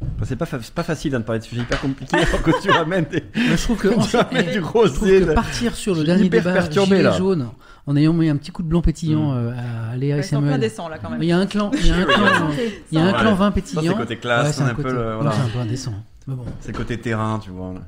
Enfin, 0.03 0.25
c'est 0.25 0.37
pas, 0.37 0.47
fa- 0.47 0.59
c'est 0.63 0.73
pas 0.75 0.83
facile 0.83 1.15
hein, 1.15 1.21
de 1.21 1.25
parler 1.25 1.41
de 1.41 1.45
sujets 1.45 1.61
hyper 1.63 1.81
compliqués 1.81 2.17
alors 2.17 2.43
que 2.43 2.63
tu 2.63 2.71
ramènes 2.71 3.05
des. 3.05 3.23
Je 3.35 3.63
trouve 3.63 3.77
que, 3.79 3.89
tu 3.89 4.17
ramènes 4.17 4.45
eh, 4.49 4.53
du 4.53 4.55
je 4.55 4.61
trouve 4.61 5.09
que 5.09 5.35
partir 5.35 5.75
sur 5.75 5.95
le 5.95 6.05
dernier 6.05 6.29
débat 6.29 6.53
perturbé, 6.53 6.87
gilet 6.97 7.03
là. 7.03 7.13
jaune 7.13 7.49
en 7.87 7.97
ayant 7.97 8.13
mis 8.13 8.29
un 8.29 8.37
petit 8.37 8.51
coup 8.51 8.63
de 8.63 8.69
blanc 8.69 8.81
pétillant 8.83 9.33
Mm. 9.33 9.37
euh, 9.37 9.93
à 9.93 9.97
Léa 9.97 10.17
et 10.17 10.21
plein 10.21 10.29
Samuel. 10.29 10.61
décent, 10.61 10.89
là, 10.89 10.99
quand 11.03 11.11
même. 11.11 11.23
Il 11.23 11.29
y 11.29 11.33
a 11.33 11.39
un 11.39 11.47
clan, 11.47 11.71
il 11.75 11.87
y 11.87 11.91
a 11.91 11.97
un 11.97 12.05
clan, 12.07 12.51
il 12.93 12.99
y 12.99 13.01
a 13.01 13.05
un 13.05 13.13
Ouais. 13.13 13.19
clan 13.19 13.35
vin 13.35 13.51
pétillant. 13.51 13.83
c'est 13.83 13.95
côté 13.99 14.17
classe, 14.17 14.57
c'est 14.57 14.63
un 14.63 14.69
un 14.69 14.75
peu 14.75 14.91
le- 14.93 15.15
voilà. 15.17 15.31
un 15.33 15.49
peu 15.53 15.59
indécent. 15.59 15.93
Bon. 16.27 16.45
C'est 16.61 16.73
côté 16.75 16.99
terrain, 16.99 17.39
tu 17.43 17.51
vois. 17.51 17.75
là. 17.75 17.81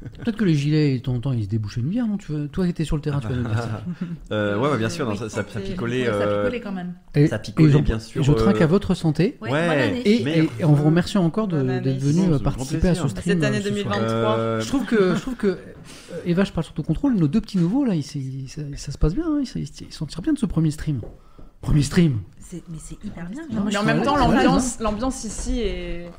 Peut-être 0.00 0.36
que 0.36 0.44
les 0.44 0.54
gilets, 0.54 0.98
de 0.98 1.02
temps 1.02 1.14
en 1.14 1.20
temps, 1.20 1.32
ils 1.32 1.44
se 1.44 1.48
débouchaient 1.48 1.80
une 1.80 1.88
bière, 1.88 2.06
non? 2.06 2.16
Tu 2.16 2.32
veux... 2.32 2.48
Toi 2.48 2.64
qui 2.64 2.70
étais 2.70 2.84
sur 2.84 2.96
le 2.96 3.02
terrain, 3.02 3.20
tu 3.20 3.28
vas 3.28 3.34
nous 3.36 3.44
dire 3.44 3.58
ça. 3.62 3.82
Euh, 4.32 4.58
ouais, 4.58 4.78
bien 4.78 4.88
sûr, 4.88 5.06
non, 5.06 5.14
ça, 5.14 5.28
ça, 5.28 5.44
ça 5.46 5.60
picolait. 5.60 6.00
ouais, 6.02 6.06
ça 6.06 6.12
euh, 6.12 6.42
picolait 6.44 6.60
quand 6.60 6.72
même. 6.72 6.94
Et, 7.14 7.26
Ça 7.26 7.38
picolait, 7.38 7.78
et 7.78 7.82
bien 7.82 7.98
sûr, 7.98 8.20
et 8.20 8.24
je 8.24 8.32
trinque 8.32 8.60
euh, 8.60 8.64
à 8.64 8.66
votre 8.66 8.94
santé. 8.94 9.36
Ouais. 9.42 10.00
Et, 10.04 10.22
et- 10.22 10.48
et 10.60 10.64
en 10.64 10.72
vous 10.72 10.84
remerciant 10.84 11.24
encore 11.24 11.48
d'être 11.48 11.98
venu 11.98 12.32
euh, 12.32 12.38
participer 12.38 12.88
à 12.88 12.94
ce 12.94 13.08
stream. 13.08 13.40
Cette 13.40 13.44
année 13.44 13.58
euh, 13.58 13.62
ce 13.62 13.68
soir. 13.82 13.94
2023. 13.98 14.38
euh, 14.38 14.60
Je 14.60 14.66
trouve 14.68 14.84
que, 14.86 15.14
je 15.14 15.20
trouve 15.20 15.34
que 15.36 15.46
euh, 15.48 15.56
Eva, 16.24 16.44
je 16.44 16.52
parle 16.52 16.64
sur 16.64 16.74
ton 16.74 16.82
contrôle, 16.82 17.14
nos 17.16 17.28
deux 17.28 17.40
petits 17.40 17.58
nouveaux, 17.58 17.84
là, 17.84 17.94
ils, 17.94 18.04
ils- 18.16 18.48
ça, 18.48 18.62
ça 18.76 18.92
se 18.92 18.98
passe 18.98 19.14
bien, 19.14 19.24
hein, 19.26 19.42
ils, 19.54 19.62
ils 19.62 19.92
s'en 19.92 20.06
tirent 20.06 20.22
bien 20.22 20.32
de 20.32 20.38
ce 20.38 20.46
premier 20.46 20.70
stream. 20.70 21.00
Premier 21.60 21.82
stream. 21.82 22.20
Mais 22.52 22.78
c'est 22.78 22.96
hyper 23.04 23.28
bien. 23.30 23.42
Non, 23.52 23.64
Mais 23.66 23.76
en 23.76 23.84
même 23.84 24.02
temps, 24.02 24.16
l'ambiance 24.16 25.24
ici 25.24 25.60
est. 25.60 26.10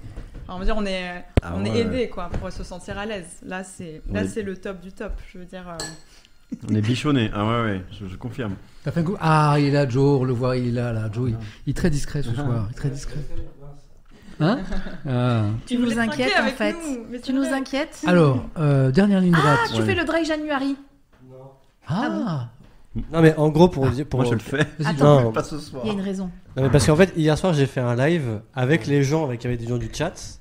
enfin, 0.51 0.55
on 0.55 0.59
va 0.59 0.65
dire, 0.65 0.75
on 0.77 0.85
est, 0.85 1.23
Ah 1.41 1.53
on 1.55 1.63
ouais. 1.63 1.69
est 1.69 1.79
aidé 1.81 2.09
quoi 2.09 2.29
pour 2.29 2.51
se 2.51 2.63
sentir 2.63 2.97
à 2.97 3.05
l'aise. 3.05 3.37
Là, 3.45 3.63
c'est, 3.63 4.01
là, 4.11 4.23
est- 4.23 4.27
c'est 4.27 4.41
le 4.43 4.57
top 4.57 4.79
du 4.81 4.91
top. 4.91 5.13
Je 5.31 5.37
veux 5.39 5.45
dire. 5.45 5.63
euh, 5.69 6.55
On 6.69 6.75
est 6.75 6.81
bichonné. 6.81 7.31
Ah 7.33 7.45
ouais, 7.45 7.61
ouais, 7.71 7.81
je, 7.91 8.07
je 8.07 8.15
confirme. 8.17 8.55
T'as 8.83 8.91
fait 8.91 8.99
un 8.99 9.03
coup? 9.03 9.15
Ah, 9.21 9.55
il 9.57 9.65
est 9.67 9.71
là, 9.71 9.87
Joe, 9.87 10.19
on 10.21 10.23
le 10.25 10.33
voit, 10.33 10.57
il 10.57 10.67
est 10.67 10.71
là, 10.71 10.91
là. 10.91 11.09
Joe, 11.11 11.29
il, 11.29 11.37
il 11.65 11.69
est 11.69 11.73
très 11.73 11.89
discret 11.89 12.21
ce 12.23 12.33
soir, 12.33 12.67
il 12.67 12.71
est 12.71 12.75
très 12.77 12.89
discret. 12.89 13.19
Hein? 14.39 14.59
Ah. 15.07 15.43
Tu 15.67 15.77
nous 15.77 15.97
inquiètes 15.99 16.33
en 16.39 16.47
fait. 16.47 16.73
nous, 16.73 17.05
mais 17.11 17.19
Tu 17.19 17.31
nous 17.33 17.45
inquiètes? 17.45 18.01
Alors, 18.07 18.43
euh, 18.57 18.91
dernière 18.91 19.21
ligne 19.21 19.31
droite. 19.33 19.59
Ah, 19.63 19.67
tu 19.73 19.79
Ouais. 19.81 19.85
fais 19.85 19.95
le 19.95 20.03
dry 20.03 20.25
January. 20.25 20.75
Ah, 21.87 22.49
Non, 23.11 23.21
mais 23.21 23.35
en 23.35 23.49
gros, 23.49 23.67
pour 23.69 23.87
dire. 23.89 24.05
Pour... 24.05 24.19
Moi, 24.21 24.29
je 24.29 24.33
le 24.33 24.39
fais. 24.39 24.65
Attends. 24.83 25.21
Non. 25.21 25.31
Pas 25.31 25.43
ce 25.43 25.59
soir. 25.59 25.83
Il 25.85 25.87
y 25.87 25.91
a 25.91 25.93
une 25.93 26.01
raison. 26.01 26.29
Non, 26.57 26.63
mais 26.63 26.69
parce 26.69 26.85
qu'en 26.85 26.95
fait, 26.95 27.13
hier 27.15 27.37
soir, 27.37 27.53
j'ai 27.53 27.65
fait 27.67 27.79
un 27.81 27.95
live 27.95 28.41
avec 28.53 28.87
les 28.87 29.03
gens, 29.03 29.23
avec, 29.25 29.45
avec 29.45 29.59
des 29.59 29.67
gens 29.67 29.77
du 29.77 29.89
chat. 29.93 30.39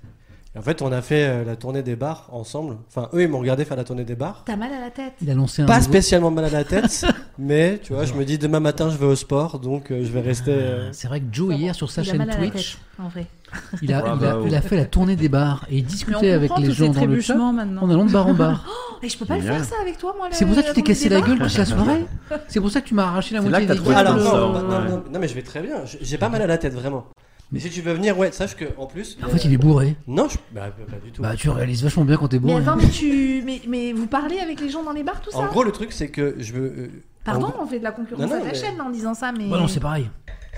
Et 0.56 0.58
en 0.58 0.62
fait, 0.62 0.82
on 0.82 0.90
a 0.90 1.00
fait 1.00 1.24
euh, 1.28 1.44
la 1.44 1.54
tournée 1.54 1.84
des 1.84 1.94
bars 1.94 2.26
ensemble. 2.32 2.76
Enfin, 2.88 3.08
eux, 3.14 3.22
ils 3.22 3.28
m'ont 3.28 3.38
regardé 3.38 3.64
faire 3.64 3.76
la 3.76 3.84
tournée 3.84 4.02
des 4.02 4.16
bars. 4.16 4.42
T'as 4.46 4.56
mal 4.56 4.72
à 4.72 4.80
la 4.80 4.90
tête. 4.90 5.12
il 5.22 5.30
a 5.30 5.34
lancé 5.34 5.62
un. 5.62 5.66
Pas 5.66 5.76
nouveau- 5.78 5.90
spécialement 5.90 6.32
mal 6.32 6.44
à 6.46 6.50
la 6.50 6.64
tête, 6.64 7.06
mais 7.38 7.78
tu 7.80 7.92
vois, 7.92 8.04
je 8.04 8.14
me 8.14 8.24
dis 8.24 8.36
demain 8.36 8.58
matin, 8.58 8.90
je 8.90 8.96
vais 8.96 9.06
au 9.06 9.14
sport, 9.14 9.60
donc 9.60 9.92
euh, 9.92 10.02
je 10.04 10.10
vais 10.10 10.20
rester. 10.20 10.50
euh, 10.50 10.88
C'est 10.92 11.06
vrai 11.06 11.20
que 11.20 11.26
Joe, 11.30 11.54
hier, 11.54 11.72
sur 11.76 11.88
sa 11.88 12.02
Il 12.02 12.08
a 12.08 12.10
chaîne 12.10 12.18
mal 12.18 12.30
à 12.30 12.40
la 12.40 12.48
Twitch, 12.50 12.72
tête, 12.72 12.80
en 12.98 13.08
vrai. 13.08 13.26
il 13.82 13.92
a, 13.92 13.98
il, 14.00 14.08
a, 14.08 14.14
Bravo. 14.16 14.46
il 14.48 14.54
a 14.56 14.60
fait 14.60 14.76
la 14.76 14.86
tournée 14.86 15.14
des 15.14 15.28
bars 15.28 15.64
et 15.70 15.78
il 15.78 15.84
discutait 15.84 16.32
avec 16.32 16.48
comprend 16.48 16.62
les 16.62 16.68
tous 16.68 16.74
ces 16.74 16.78
gens 16.78 16.84
dans 16.86 16.92
le 16.92 17.20
chat 17.20 17.34
trébuchements 17.34 17.52
maintenant. 17.52 17.82
en 17.82 17.90
allant 17.90 18.04
de 18.06 18.10
bar 18.12 18.26
en 18.26 18.34
bar. 18.34 18.66
Et 19.02 19.08
je 19.08 19.16
peux 19.16 19.24
pas 19.24 19.36
le 19.36 19.40
Génial. 19.40 19.56
faire 19.60 19.64
ça 19.64 19.76
avec 19.80 19.96
toi, 19.98 20.14
moi. 20.16 20.28
C'est 20.30 20.44
pour 20.44 20.54
ça 20.56 20.62
que 20.62 20.68
tu 20.68 20.74
t'es 20.74 20.80
la 20.82 20.86
cassé 20.88 21.08
la 21.08 21.20
gueule 21.22 21.38
des 21.38 21.44
toute 21.46 21.56
la 21.56 21.64
soirée 21.64 22.04
C'est 22.48 22.60
pour 22.60 22.70
ça 22.70 22.80
que 22.82 22.88
tu 22.88 22.92
m'as 22.94 23.04
arraché 23.04 23.34
la 23.34 23.40
C'est 23.40 23.48
là 23.48 23.58
moitié 23.60 23.66
que 23.68 23.72
des 23.72 23.78
t'as 23.78 23.84
ton 23.92 23.96
Alors, 23.96 24.16
non, 24.16 24.52
ouais. 24.54 24.62
non, 24.62 24.80
non, 24.90 25.02
non, 25.10 25.18
mais 25.20 25.26
je 25.26 25.34
vais 25.34 25.40
très 25.42 25.62
bien. 25.62 25.76
J'ai 26.02 26.18
pas 26.18 26.28
mal 26.28 26.42
à 26.42 26.46
la 26.46 26.58
tête, 26.58 26.74
vraiment. 26.74 27.06
Mais 27.52 27.58
si 27.60 27.68
tu 27.70 27.80
veux 27.82 27.92
venir, 27.92 28.16
ouais, 28.16 28.30
sache 28.32 28.54
que 28.56 28.64
en 28.78 28.86
plus. 28.86 29.18
En 29.24 29.28
fait, 29.28 29.44
il 29.44 29.52
est 29.52 29.56
bourré. 29.58 29.96
Non, 30.06 30.28
je... 30.28 30.38
bah, 30.52 30.70
pas 30.70 30.96
du 31.04 31.10
tout. 31.10 31.20
Bah, 31.22 31.34
tu 31.36 31.48
réalises 31.50 31.82
vachement 31.82 32.04
bien 32.04 32.16
quand 32.16 32.28
t'es 32.28 32.38
Mais 32.38 32.52
bourré. 32.52 32.62
attends, 32.62 32.76
mais, 32.76 32.88
tu... 32.88 33.42
mais, 33.44 33.60
mais 33.66 33.92
vous 33.92 34.06
parlez 34.06 34.38
avec 34.38 34.60
les 34.60 34.68
gens 34.70 34.84
dans 34.84 34.92
les 34.92 35.02
bars, 35.02 35.20
tout 35.20 35.30
ça 35.32 35.38
En 35.38 35.46
gros, 35.46 35.64
le 35.64 35.72
truc, 35.72 35.92
c'est 35.92 36.08
que 36.08 36.36
je 36.38 36.52
veux. 36.52 36.62
euh, 36.78 36.88
Pardon, 37.24 37.48
en 37.58 37.62
on 37.64 37.66
fait 37.66 37.78
de 37.80 37.84
la 37.84 37.92
concurrence 37.92 38.22
Non, 38.22 38.28
non, 38.28 38.36
à 38.36 38.40
ta 38.40 38.52
mais- 38.52 38.54
chaîne 38.54 38.80
en 38.80 38.90
disant 38.90 39.14
ça, 39.14 39.32
mais. 39.32 39.48
Bah 39.48 39.58
non, 39.58 39.66
c'est 39.68 39.80
pareil. 39.80 40.08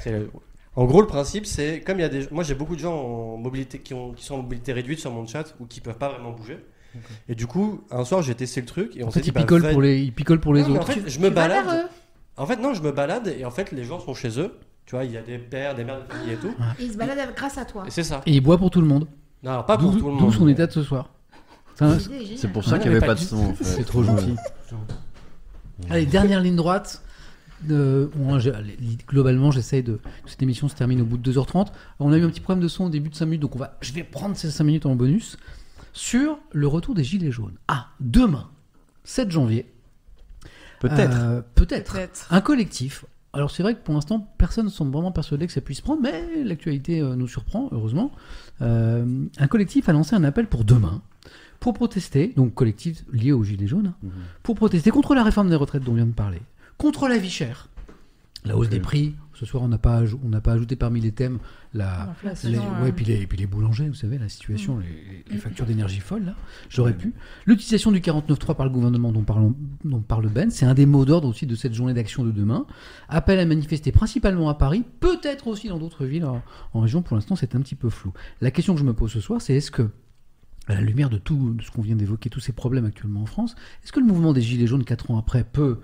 C'est- 0.02 0.26
En 0.76 0.84
gros, 0.84 1.00
le 1.00 1.06
principe, 1.06 1.46
c'est 1.46 1.80
comme 1.80 1.98
il 1.98 2.02
y 2.02 2.04
a 2.04 2.08
des. 2.08 2.28
Moi, 2.30 2.44
j'ai 2.44 2.54
beaucoup 2.54 2.74
de 2.76 2.80
gens 2.80 2.94
en 2.94 3.36
mobilité 3.38 3.78
qui, 3.78 3.94
ont... 3.94 4.12
qui 4.12 4.24
sont 4.24 4.34
en 4.34 4.42
mobilité 4.42 4.72
réduite 4.72 4.98
sur 5.00 5.10
mon 5.10 5.26
chat 5.26 5.54
ou 5.60 5.66
qui 5.66 5.80
peuvent 5.80 5.98
pas 5.98 6.08
vraiment 6.10 6.32
bouger. 6.32 6.58
Et 7.26 7.34
du 7.34 7.46
coup, 7.46 7.80
un 7.90 8.04
soir, 8.04 8.20
j'ai 8.22 8.34
testé 8.34 8.60
le 8.60 8.66
truc 8.66 8.96
et 8.98 9.02
on 9.02 9.08
En 9.08 9.10
s'est 9.10 9.20
fait, 9.20 9.24
dit. 9.24 9.28
il 9.30 9.32
bah, 9.32 9.40
picole, 9.40 9.62
va- 9.62 9.70
pour 9.72 9.80
les, 9.80 10.00
il 10.02 10.12
picole 10.12 10.40
pour 10.40 10.52
les 10.52 10.60
Non, 10.62 10.68
mais 10.68 10.78
autres. 10.78 10.90
En 10.90 10.92
fait, 10.92 11.08
je 11.08 11.18
me 11.20 11.30
balade. 11.30 11.88
En 12.36 12.44
fait, 12.46 12.56
non, 12.56 12.74
je 12.74 12.82
me 12.82 12.92
balade 12.92 13.34
et 13.38 13.44
en 13.46 13.50
fait, 13.50 13.72
les 13.72 13.84
gens 13.84 13.98
sont 13.98 14.12
chez 14.14 14.38
eux. 14.38 14.54
Tu 14.86 14.94
vois, 14.96 15.04
il 15.04 15.12
y 15.12 15.16
a 15.16 15.22
des 15.22 15.38
pères, 15.38 15.74
des 15.74 15.84
mères 15.84 16.00
de 16.02 16.12
famille 16.12 16.32
et 16.32 16.36
tout. 16.36 16.54
Et 16.78 16.84
ils 16.84 16.92
se 16.92 16.96
baladent 16.98 17.18
avec- 17.18 17.36
grâce 17.36 17.56
à 17.58 17.64
toi. 17.64 17.84
Et 17.86 17.90
c'est 17.90 18.02
ça. 18.02 18.20
Et 18.26 18.32
il 18.34 18.40
boit 18.40 18.58
pour 18.58 18.70
tout 18.70 18.80
le 18.80 18.86
monde. 18.86 19.06
Non, 19.42 19.50
alors 19.52 19.66
pas 19.66 19.78
pour 19.78 19.92
D'où- 19.92 19.98
tout 19.98 20.06
le 20.10 20.16
D'où 20.18 20.24
monde. 20.24 20.34
son 20.34 20.48
état 20.48 20.66
de 20.66 20.72
ce 20.72 20.82
soir. 20.82 21.10
C'est 21.74 21.84
un- 21.84 21.98
C'est 21.98 22.10
génial. 22.20 22.38
C'est 22.38 22.48
pour 22.48 22.64
ça 22.64 22.72
Ouais, 22.72 22.78
qu'il 22.80 22.90
n'y 22.90 22.96
mais 22.98 22.98
avait 22.98 23.06
pas 23.06 23.14
de 23.14 23.20
du- 23.20 23.24
son. 23.26 23.36
en 23.50 23.54
fait. 23.54 23.64
C'est 23.64 23.84
trop 23.84 24.02
gentil. 24.02 24.36
Allez, 25.90 26.06
dernière 26.06 26.40
ligne 26.40 26.56
droite. 26.56 27.02
Euh, 27.70 28.08
j'ai- 28.38 28.52
allez, 28.52 28.76
globalement, 29.06 29.50
j'essaye 29.52 29.82
de. 29.82 30.00
Cette 30.26 30.42
émission 30.42 30.68
se 30.68 30.74
termine 30.74 31.00
au 31.00 31.04
bout 31.04 31.16
de 31.16 31.22
2h30. 31.22 31.72
On 32.00 32.12
a 32.12 32.18
eu 32.18 32.24
un 32.24 32.28
petit 32.28 32.40
problème 32.40 32.62
de 32.62 32.68
son 32.68 32.84
au 32.84 32.88
début 32.90 33.08
de 33.08 33.14
5 33.14 33.26
minutes, 33.26 33.42
donc 33.42 33.54
on 33.54 33.58
va, 33.58 33.76
je 33.80 33.92
vais 33.92 34.02
prendre 34.02 34.36
ces 34.36 34.50
5 34.50 34.64
minutes 34.64 34.84
en 34.86 34.96
bonus 34.96 35.36
sur 35.92 36.38
le 36.52 36.66
retour 36.66 36.94
des 36.94 37.04
Gilets 37.04 37.30
jaunes. 37.30 37.54
Ah, 37.68 37.88
demain, 38.00 38.48
7 39.04 39.30
janvier. 39.30 39.72
Peut-être. 40.80 41.16
Euh, 41.16 41.42
Peut-être. 41.54 41.92
Peut-être. 41.92 42.26
Un 42.32 42.40
collectif. 42.40 43.04
Alors, 43.34 43.50
c'est 43.50 43.62
vrai 43.62 43.74
que 43.74 43.80
pour 43.80 43.94
l'instant, 43.94 44.28
personne 44.36 44.66
ne 44.66 44.70
semble 44.70 44.92
vraiment 44.92 45.12
persuadé 45.12 45.46
que 45.46 45.52
ça 45.52 45.62
puisse 45.62 45.80
prendre, 45.80 46.02
mais 46.02 46.44
l'actualité 46.44 47.00
euh, 47.00 47.16
nous 47.16 47.28
surprend, 47.28 47.68
heureusement. 47.72 48.12
Euh, 48.60 49.24
un 49.38 49.46
collectif 49.46 49.88
a 49.88 49.92
lancé 49.92 50.14
un 50.14 50.24
appel 50.24 50.46
pour 50.46 50.64
demain 50.64 51.02
pour 51.62 51.74
protester, 51.74 52.32
donc 52.34 52.54
collectif 52.54 53.04
lié 53.12 53.30
aux 53.30 53.44
Gilets 53.44 53.68
jaunes, 53.68 53.94
hein, 54.04 54.08
pour 54.42 54.56
protester 54.56 54.90
contre 54.90 55.14
la 55.14 55.22
réforme 55.22 55.48
des 55.48 55.54
retraites 55.54 55.84
dont 55.84 55.92
on 55.92 55.94
vient 55.94 56.06
de 56.06 56.12
parler, 56.12 56.42
contre 56.76 57.06
la 57.06 57.18
vie 57.18 57.30
chère, 57.30 57.68
la 58.44 58.56
hausse 58.56 58.68
des 58.68 58.80
prix. 58.80 59.14
Ce 59.34 59.46
soir, 59.46 59.62
on 59.62 59.68
n'a 59.68 59.78
pas, 59.78 60.02
aj- 60.02 60.18
on 60.24 60.28
n'a 60.28 60.40
pas 60.40 60.52
ajouté 60.52 60.76
parmi 60.76 61.00
les 61.00 61.12
thèmes 61.12 61.38
la, 61.74 62.06
L'inflation, 62.06 62.50
les, 62.50 62.58
ouais. 62.82 62.88
et 62.90 62.92
puis 62.92 63.04
les, 63.06 63.22
et 63.22 63.26
puis 63.26 63.38
les 63.38 63.46
boulangers, 63.46 63.88
vous 63.88 63.94
savez, 63.94 64.18
la 64.18 64.28
situation, 64.28 64.78
les, 64.78 65.24
les 65.30 65.38
factures 65.38 65.64
d'énergie 65.66 66.00
folles, 66.00 66.24
là. 66.26 66.34
J'aurais 66.68 66.92
pu. 66.96 67.14
L'utilisation 67.46 67.92
du 67.92 68.00
49.3 68.00 68.54
par 68.54 68.66
le 68.66 68.70
gouvernement 68.72 69.10
dont, 69.10 69.22
parlons- 69.22 69.56
dont 69.84 70.00
parle 70.00 70.28
Ben, 70.28 70.50
c'est 70.50 70.66
un 70.66 70.74
des 70.74 70.84
mots 70.86 71.04
d'ordre 71.06 71.28
aussi 71.28 71.46
de 71.46 71.54
cette 71.54 71.72
journée 71.74 71.94
d'action 71.94 72.24
de 72.24 72.30
demain. 72.30 72.66
Appel 73.08 73.38
à 73.38 73.46
manifester 73.46 73.90
principalement 73.90 74.48
à 74.50 74.54
Paris, 74.54 74.84
peut-être 75.00 75.46
aussi 75.46 75.68
dans 75.68 75.78
d'autres 75.78 76.04
villes 76.04 76.26
en, 76.26 76.42
en 76.74 76.80
région. 76.80 77.00
Pour 77.02 77.16
l'instant, 77.16 77.34
c'est 77.36 77.54
un 77.54 77.60
petit 77.60 77.74
peu 77.74 77.88
flou. 77.88 78.12
La 78.42 78.50
question 78.50 78.74
que 78.74 78.80
je 78.80 78.84
me 78.84 78.92
pose 78.92 79.10
ce 79.12 79.20
soir, 79.20 79.40
c'est 79.40 79.54
est-ce 79.54 79.70
que, 79.70 79.88
à 80.68 80.74
la 80.74 80.80
lumière 80.82 81.08
de 81.10 81.18
tout 81.18 81.54
de 81.54 81.62
ce 81.62 81.70
qu'on 81.70 81.82
vient 81.82 81.96
d'évoquer, 81.96 82.28
tous 82.30 82.40
ces 82.40 82.52
problèmes 82.52 82.84
actuellement 82.84 83.22
en 83.22 83.26
France, 83.26 83.54
est-ce 83.82 83.92
que 83.92 83.98
le 84.00 84.06
mouvement 84.06 84.32
des 84.34 84.42
Gilets 84.42 84.66
jaunes, 84.66 84.84
quatre 84.84 85.10
ans 85.10 85.18
après, 85.18 85.42
peut 85.42 85.80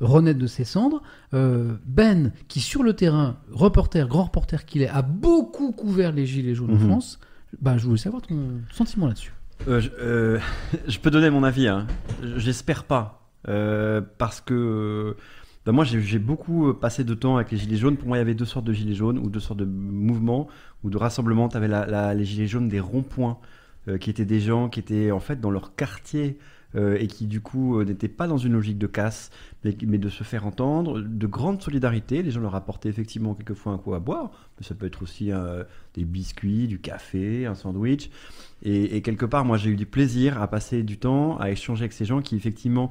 renaître 0.00 0.38
de 0.38 0.46
ses 0.46 0.64
cendres 0.64 1.02
Euh, 1.34 1.74
Ben, 1.86 2.32
qui 2.48 2.60
sur 2.60 2.82
le 2.82 2.94
terrain, 2.94 3.36
reporter, 3.52 4.08
grand 4.08 4.24
reporter 4.24 4.64
qu'il 4.64 4.82
est, 4.82 4.88
a 4.88 5.02
beaucoup 5.02 5.72
couvert 5.72 6.12
les 6.12 6.26
Gilets 6.26 6.54
jaunes 6.54 6.70
en 6.72 6.74
Mhm. 6.78 6.88
France, 6.88 7.20
bah, 7.60 7.76
je 7.78 7.84
voulais 7.86 7.98
savoir 7.98 8.22
ton 8.22 8.60
sentiment 8.72 9.06
là-dessus. 9.06 9.32
Euh, 9.68 9.80
je, 9.80 9.90
euh, 10.00 10.38
je 10.88 10.98
peux 10.98 11.10
donner 11.10 11.30
mon 11.30 11.42
avis. 11.44 11.68
Hein. 11.68 11.86
J'espère 12.36 12.84
pas. 12.84 13.16
Parce 14.18 14.40
que 14.40 15.16
bah, 15.66 15.72
moi, 15.72 15.84
j'ai 15.84 16.18
beaucoup 16.18 16.72
passé 16.74 17.04
de 17.04 17.14
temps 17.14 17.36
avec 17.36 17.50
les 17.50 17.58
Gilets 17.58 17.76
jaunes. 17.76 17.96
Pour 17.96 18.08
moi, 18.08 18.16
il 18.16 18.20
y 18.20 18.22
avait 18.22 18.34
deux 18.34 18.44
sortes 18.46 18.64
de 18.66 18.72
Gilets 18.72 18.94
jaunes 18.94 19.18
ou 19.18 19.28
deux 19.28 19.40
sortes 19.40 19.58
de 19.60 19.64
mouvements 19.66 20.48
ou 20.84 20.90
de 20.90 20.96
rassemblements. 20.96 21.48
Tu 21.48 21.56
avais 21.56 21.68
la, 21.68 21.86
la- 21.86 22.14
les 22.14 22.24
Gilets 22.24 22.46
jaunes 22.46 22.68
des 22.68 22.80
ronds-points 22.80 23.38
euh, 23.88 23.98
qui 23.98 24.10
étaient 24.10 24.24
des 24.24 24.40
gens 24.40 24.68
qui 24.68 24.80
étaient 24.80 25.10
en 25.10 25.20
fait 25.20 25.40
dans 25.40 25.50
leur 25.50 25.74
quartier. 25.74 26.38
Euh, 26.76 26.96
et 27.00 27.08
qui 27.08 27.26
du 27.26 27.40
coup 27.40 27.80
euh, 27.80 27.84
n'étaient 27.84 28.06
pas 28.06 28.28
dans 28.28 28.38
une 28.38 28.52
logique 28.52 28.78
de 28.78 28.86
casse, 28.86 29.30
mais, 29.64 29.72
de 29.72 30.08
se 30.08 30.22
faire 30.22 30.46
entendre, 30.46 31.00
de 31.00 31.26
grande 31.26 31.60
solidarité. 31.60 32.22
Les 32.22 32.30
gens 32.30 32.40
leur 32.40 32.54
apportaient 32.54 32.88
effectivement 32.88 33.34
quelquefois 33.34 33.72
un 33.72 33.78
coup 33.78 33.92
à 33.94 33.98
boire, 33.98 34.30
mais 34.56 34.64
ça 34.64 34.76
peut 34.76 34.86
être 34.86 35.02
aussi 35.02 35.32
euh, 35.32 35.64
des 35.94 36.04
biscuits, 36.04 36.68
du 36.68 36.78
café, 36.78 37.46
un 37.46 37.56
sandwich. 37.56 38.10
Et, 38.62 39.02
quelque 39.02 39.26
part, 39.26 39.44
moi, 39.44 39.56
j'ai 39.56 39.70
eu 39.70 39.76
du 39.76 39.86
plaisir 39.86 40.40
à 40.40 40.46
passer 40.46 40.84
du 40.84 40.98
temps 40.98 41.38
à 41.38 41.50
échanger 41.50 41.82
avec 41.82 41.92
ces 41.92 42.04
gens 42.04 42.20
qui, 42.20 42.36
effectivement, 42.36 42.90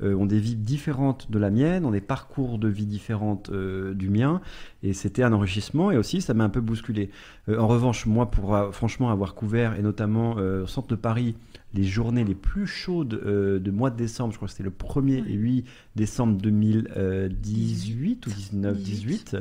ont 0.00 0.26
des 0.26 0.38
vies 0.38 0.54
différentes 0.54 1.28
de 1.28 1.40
la 1.40 1.50
mienne, 1.50 1.84
ont 1.84 1.90
des 1.90 2.00
parcours 2.00 2.60
de 2.60 2.68
vie 2.68 2.86
différentes 2.86 3.50
du 3.50 4.08
mien. 4.10 4.40
Et 4.82 4.92
c'était 4.92 5.22
un 5.22 5.32
enrichissement. 5.32 5.90
Et 5.90 5.96
aussi, 5.96 6.20
ça 6.20 6.34
m'a 6.34 6.44
un 6.44 6.48
peu 6.48 6.60
bousculé. 6.60 7.10
Euh, 7.48 7.58
en 7.58 7.66
revanche, 7.66 8.06
moi, 8.06 8.30
pour 8.30 8.54
euh, 8.54 8.70
franchement 8.70 9.10
avoir 9.10 9.34
couvert, 9.34 9.74
et 9.78 9.82
notamment 9.82 10.36
euh, 10.38 10.62
au 10.62 10.66
centre 10.66 10.88
de 10.88 10.94
Paris, 10.94 11.34
les 11.74 11.84
journées 11.84 12.24
les 12.24 12.34
plus 12.34 12.66
chaudes 12.66 13.20
euh, 13.26 13.58
de 13.58 13.70
mois 13.70 13.90
de 13.90 13.96
décembre, 13.96 14.32
je 14.32 14.38
crois 14.38 14.48
que 14.48 14.52
c'était 14.52 14.64
le 14.64 14.70
1er 14.70 15.24
et 15.28 15.34
8 15.34 15.64
décembre 15.96 16.38
2018 16.40 18.26
ou 18.26 18.30
19, 18.30 18.76
18. 18.78 19.36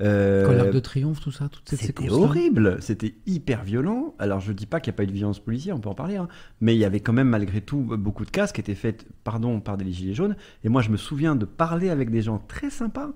euh, 0.00 0.46
Quand 0.46 0.52
l'Arc 0.52 0.72
de 0.72 0.80
Triomphe, 0.80 1.20
tout 1.20 1.30
ça, 1.30 1.48
toute 1.48 1.68
cette 1.68 1.80
c'était 1.80 2.10
horrible, 2.10 2.78
c'était 2.80 3.14
hyper 3.26 3.62
violent. 3.64 4.14
Alors 4.18 4.40
je 4.40 4.52
dis 4.52 4.66
pas 4.66 4.80
qu'il 4.80 4.90
n'y 4.92 4.96
a 4.96 4.98
pas 4.98 5.04
eu 5.04 5.08
de 5.08 5.12
violence 5.12 5.38
policière, 5.40 5.76
on 5.76 5.80
peut 5.80 5.88
en 5.88 5.94
parler, 5.94 6.16
hein. 6.16 6.28
mais 6.60 6.74
il 6.74 6.78
y 6.78 6.84
avait 6.84 7.00
quand 7.00 7.12
même 7.12 7.28
malgré 7.28 7.60
tout 7.60 7.78
beaucoup 7.82 8.24
de 8.24 8.30
casques 8.30 8.56
qui 8.56 8.60
étaient 8.62 8.74
faits, 8.74 9.06
pardon, 9.24 9.60
par 9.60 9.76
des 9.76 9.90
gilets 9.92 10.14
jaunes. 10.14 10.36
Et 10.64 10.68
moi 10.68 10.82
je 10.82 10.90
me 10.90 10.96
souviens 10.96 11.36
de 11.36 11.44
parler 11.44 11.90
avec 11.90 12.10
des 12.10 12.22
gens 12.22 12.42
très 12.48 12.70
sympas 12.70 13.12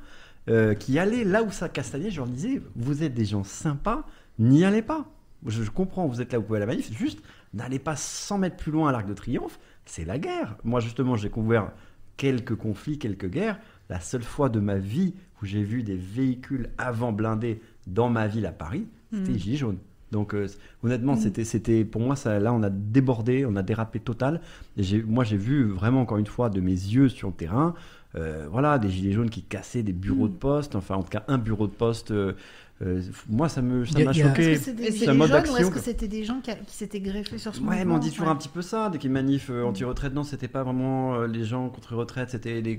euh, 0.49 0.75
qui 0.75 0.99
allaient 0.99 1.25
là 1.25 1.43
où 1.43 1.51
ça 1.51 1.69
castagnait. 1.69 2.11
Je 2.11 2.17
leur 2.19 2.27
disais, 2.27 2.61
vous 2.77 3.03
êtes 3.03 3.15
des 3.15 3.25
gens 3.25 3.45
sympas, 3.45 4.07
n'y 4.39 4.65
allez 4.65 4.83
pas. 4.83 5.07
Je, 5.47 5.63
je 5.63 5.71
comprends, 5.71 6.07
vous 6.07 6.21
êtes 6.21 6.33
là, 6.33 6.39
vous 6.39 6.45
pouvez 6.45 6.57
aller 6.59 6.65
à 6.65 6.67
la 6.67 6.73
manif, 6.73 6.97
juste 6.97 7.21
n'allez 7.53 7.79
pas 7.79 7.97
100 7.97 8.39
mètres 8.39 8.57
plus 8.57 8.73
loin 8.73 8.89
à 8.89 8.93
l'Arc 8.93 9.07
de 9.07 9.15
Triomphe, 9.15 9.59
c'est 9.85 10.05
la 10.05 10.19
guerre. 10.19 10.57
Moi 10.65 10.81
justement 10.81 11.17
j'ai 11.17 11.29
couvert 11.31 11.71
quelques 12.17 12.55
conflits, 12.55 12.99
quelques 12.99 13.29
guerres. 13.29 13.59
La 13.91 14.01
seule 14.01 14.23
fois 14.23 14.49
de 14.49 14.59
ma 14.61 14.77
vie 14.77 15.15
où 15.43 15.45
j'ai 15.47 15.63
vu 15.63 15.83
des 15.83 15.97
véhicules 15.97 16.71
avant 16.79 17.13
blindés 17.13 17.61
dans 17.87 18.09
ma 18.09 18.27
ville 18.27 18.47
à 18.47 18.53
Paris, 18.53 18.87
c'était 19.13 19.29
Mm. 19.31 19.33
les 19.35 19.39
Gilets 19.39 19.57
jaunes. 19.59 19.79
Donc 20.11 20.35
euh, 20.35 20.47
honnêtement, 20.83 21.15
Mm. 21.15 21.19
c'était, 21.19 21.45
c'était 21.45 21.85
pour 21.85 22.01
moi 22.01 22.17
ça, 22.17 22.39
là 22.41 22.53
on 22.55 22.63
a 22.63 22.71
débordé, 22.71 23.45
on 23.45 23.55
a 23.57 23.63
dérapé 23.63 24.01
total. 24.01 24.41
Et 24.79 25.03
moi 25.03 25.25
j'ai 25.25 25.37
vu 25.37 25.65
vraiment 25.65 26.01
encore 26.01 26.19
une 26.19 26.27
fois 26.27 26.49
de 26.49 26.61
mes 26.61 26.71
yeux 26.73 27.09
sur 27.11 27.29
le 27.29 27.35
terrain, 27.35 27.75
euh, 28.17 28.47
voilà, 28.51 28.79
des 28.79 28.91
gilets 28.91 29.13
jaunes 29.13 29.31
qui 29.31 29.43
cassaient 29.43 29.83
des 29.83 29.93
bureaux 29.93 30.27
Mm. 30.29 30.33
de 30.33 30.37
poste, 30.37 30.75
enfin 30.77 30.97
en 30.97 31.03
tout 31.03 31.11
cas 31.11 31.25
un 31.29 31.39
bureau 31.39 31.67
de 31.67 31.73
poste. 31.73 32.11
euh, 32.11 32.35
euh, 32.83 33.01
moi 33.29 33.49
ça 33.49 33.63
me, 33.63 33.85
ça 33.85 34.01
m'a 34.03 34.13
choqué. 34.13 34.53
Est-ce 34.53 34.59
que 34.59 34.65
c'est 34.65 34.73
des 34.73 34.85
est-ce 34.85 35.71
que 35.71 35.79
c'était 35.79 36.09
des 36.09 36.25
gens 36.25 36.41
qui, 36.41 36.51
s'étaient 36.67 37.01
greffés 37.01 37.39
sur 37.39 37.55
ce 37.55 37.61
Ouais, 37.61 37.85
mais 37.85 37.93
on 37.93 37.99
dit 37.99 38.11
toujours 38.11 38.27
Ouais. 38.27 38.33
un 38.33 38.37
petit 38.37 38.49
peu 38.49 38.63
ça, 38.63 38.91
dès 38.91 38.99
qu'il 38.99 39.11
manif 39.13 39.49
euh, 39.49 39.63
anti-retraite. 39.65 40.13
Non, 40.13 40.25
c'était 40.25 40.49
pas 40.49 40.65
vraiment 40.65 41.15
euh, 41.15 41.27
les 41.29 41.45
gens 41.45 41.69
contre 41.69 41.95
retraite, 41.95 42.31
c'était 42.31 42.61
les. 42.61 42.79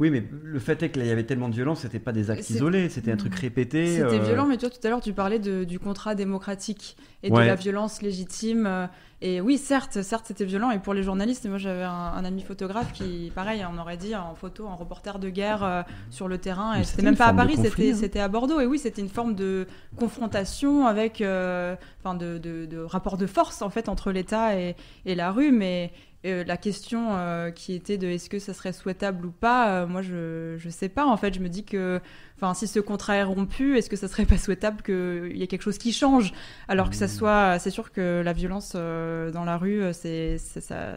Oui, 0.00 0.10
mais 0.10 0.24
le 0.42 0.58
fait 0.58 0.82
est 0.82 0.90
qu'il 0.90 1.06
y 1.06 1.10
avait 1.10 1.22
tellement 1.22 1.48
de 1.48 1.54
violence, 1.54 1.80
c'était 1.82 2.00
pas 2.00 2.10
des 2.10 2.28
actes 2.28 2.50
isolés, 2.50 2.88
c'était 2.88 3.12
un 3.12 3.16
truc 3.16 3.32
répété. 3.36 3.86
C'était 3.86 4.18
euh, 4.18 4.24
violent, 4.24 4.46
mais 4.46 4.56
tu 4.56 4.66
vois, 4.66 4.70
tout 4.70 4.84
à 4.84 4.90
l'heure, 4.90 5.00
tu 5.00 5.12
parlais 5.12 5.38
de- 5.38 5.62
du 5.62 5.78
contrat 5.78 6.16
démocratique 6.16 6.96
et 7.22 7.30
Ouais. 7.30 7.42
de 7.42 7.46
la 7.46 7.54
violence 7.54 8.02
légitime. 8.02 8.66
euh, 8.66 8.86
Et 9.22 9.40
oui, 9.40 9.56
certes, 9.56 10.02
certes, 10.02 10.24
c'était 10.26 10.44
violent. 10.44 10.70
Et 10.72 10.78
pour 10.80 10.92
les 10.94 11.02
journalistes, 11.04 11.46
moi, 11.48 11.56
j'avais 11.58 11.84
un, 11.84 11.90
un 11.92 12.24
ami 12.24 12.42
photographe 12.42 12.92
qui, 12.92 13.30
pareil, 13.34 13.64
on 13.72 13.78
aurait 13.78 13.96
dit 13.96 14.14
en 14.16 14.34
photo, 14.34 14.66
en 14.66 14.74
reporter 14.76 15.18
de 15.20 15.30
guerre 15.30 15.62
euh, 15.62 15.82
sur 16.10 16.26
le 16.28 16.36
terrain. 16.38 16.74
Et 16.74 16.84
c'était 16.84 17.02
même 17.02 17.16
pas 17.16 17.28
à 17.28 17.32
Paris, 17.32 17.54
c'était 17.56 17.92
hein. 17.92 17.96
c'était 17.96 18.20
à 18.20 18.28
Bordeaux. 18.28 18.60
Et 18.60 18.66
oui, 18.66 18.78
c'était 18.78 19.00
une 19.00 19.08
forme 19.08 19.34
de 19.36 19.66
confrontation 19.96 20.86
avec, 20.86 21.20
euh, 21.20 21.74
enfin, 22.02 22.14
de, 22.14 22.38
de, 22.38 22.66
de 22.66 22.78
rapport 22.78 23.16
de 23.16 23.26
force 23.26 23.62
en 23.62 23.70
fait 23.70 23.88
entre 23.88 24.12
l'État 24.12 24.58
et, 24.58 24.76
et 25.06 25.14
la 25.14 25.30
rue. 25.30 25.52
Mais 25.52 25.92
euh, 26.24 26.44
la 26.44 26.56
question 26.56 27.08
euh, 27.12 27.50
qui 27.50 27.74
était 27.74 27.98
de 27.98 28.06
est-ce 28.06 28.30
que 28.30 28.38
ça 28.38 28.54
serait 28.54 28.72
souhaitable 28.72 29.26
ou 29.26 29.30
pas, 29.30 29.82
euh, 29.82 29.86
moi 29.86 30.02
je 30.02 30.56
je 30.58 30.68
sais 30.70 30.88
pas. 30.88 31.04
En 31.06 31.16
fait, 31.16 31.34
je 31.34 31.40
me 31.40 31.48
dis 31.48 31.64
que, 31.64 32.00
enfin, 32.36 32.54
si 32.54 32.66
ce 32.66 32.80
contrat 32.80 33.16
est 33.16 33.22
rompu, 33.22 33.76
est-ce 33.76 33.90
que 33.90 33.96
ça 33.96 34.08
serait 34.08 34.24
pas 34.26 34.38
souhaitable 34.38 34.82
qu'il 34.82 35.36
y 35.36 35.42
ait 35.42 35.46
quelque 35.46 35.62
chose 35.62 35.78
qui 35.78 35.92
change, 35.92 36.32
alors 36.68 36.90
que 36.90 36.96
ça 36.96 37.08
soit, 37.08 37.58
c'est 37.58 37.70
sûr 37.70 37.92
que 37.92 38.22
la 38.24 38.32
violence 38.32 38.72
euh, 38.76 39.30
dans 39.30 39.44
la 39.44 39.56
rue, 39.58 39.82
euh, 39.82 39.92
c'est 39.92 40.38
c'est 40.38 40.60
ça. 40.60 40.96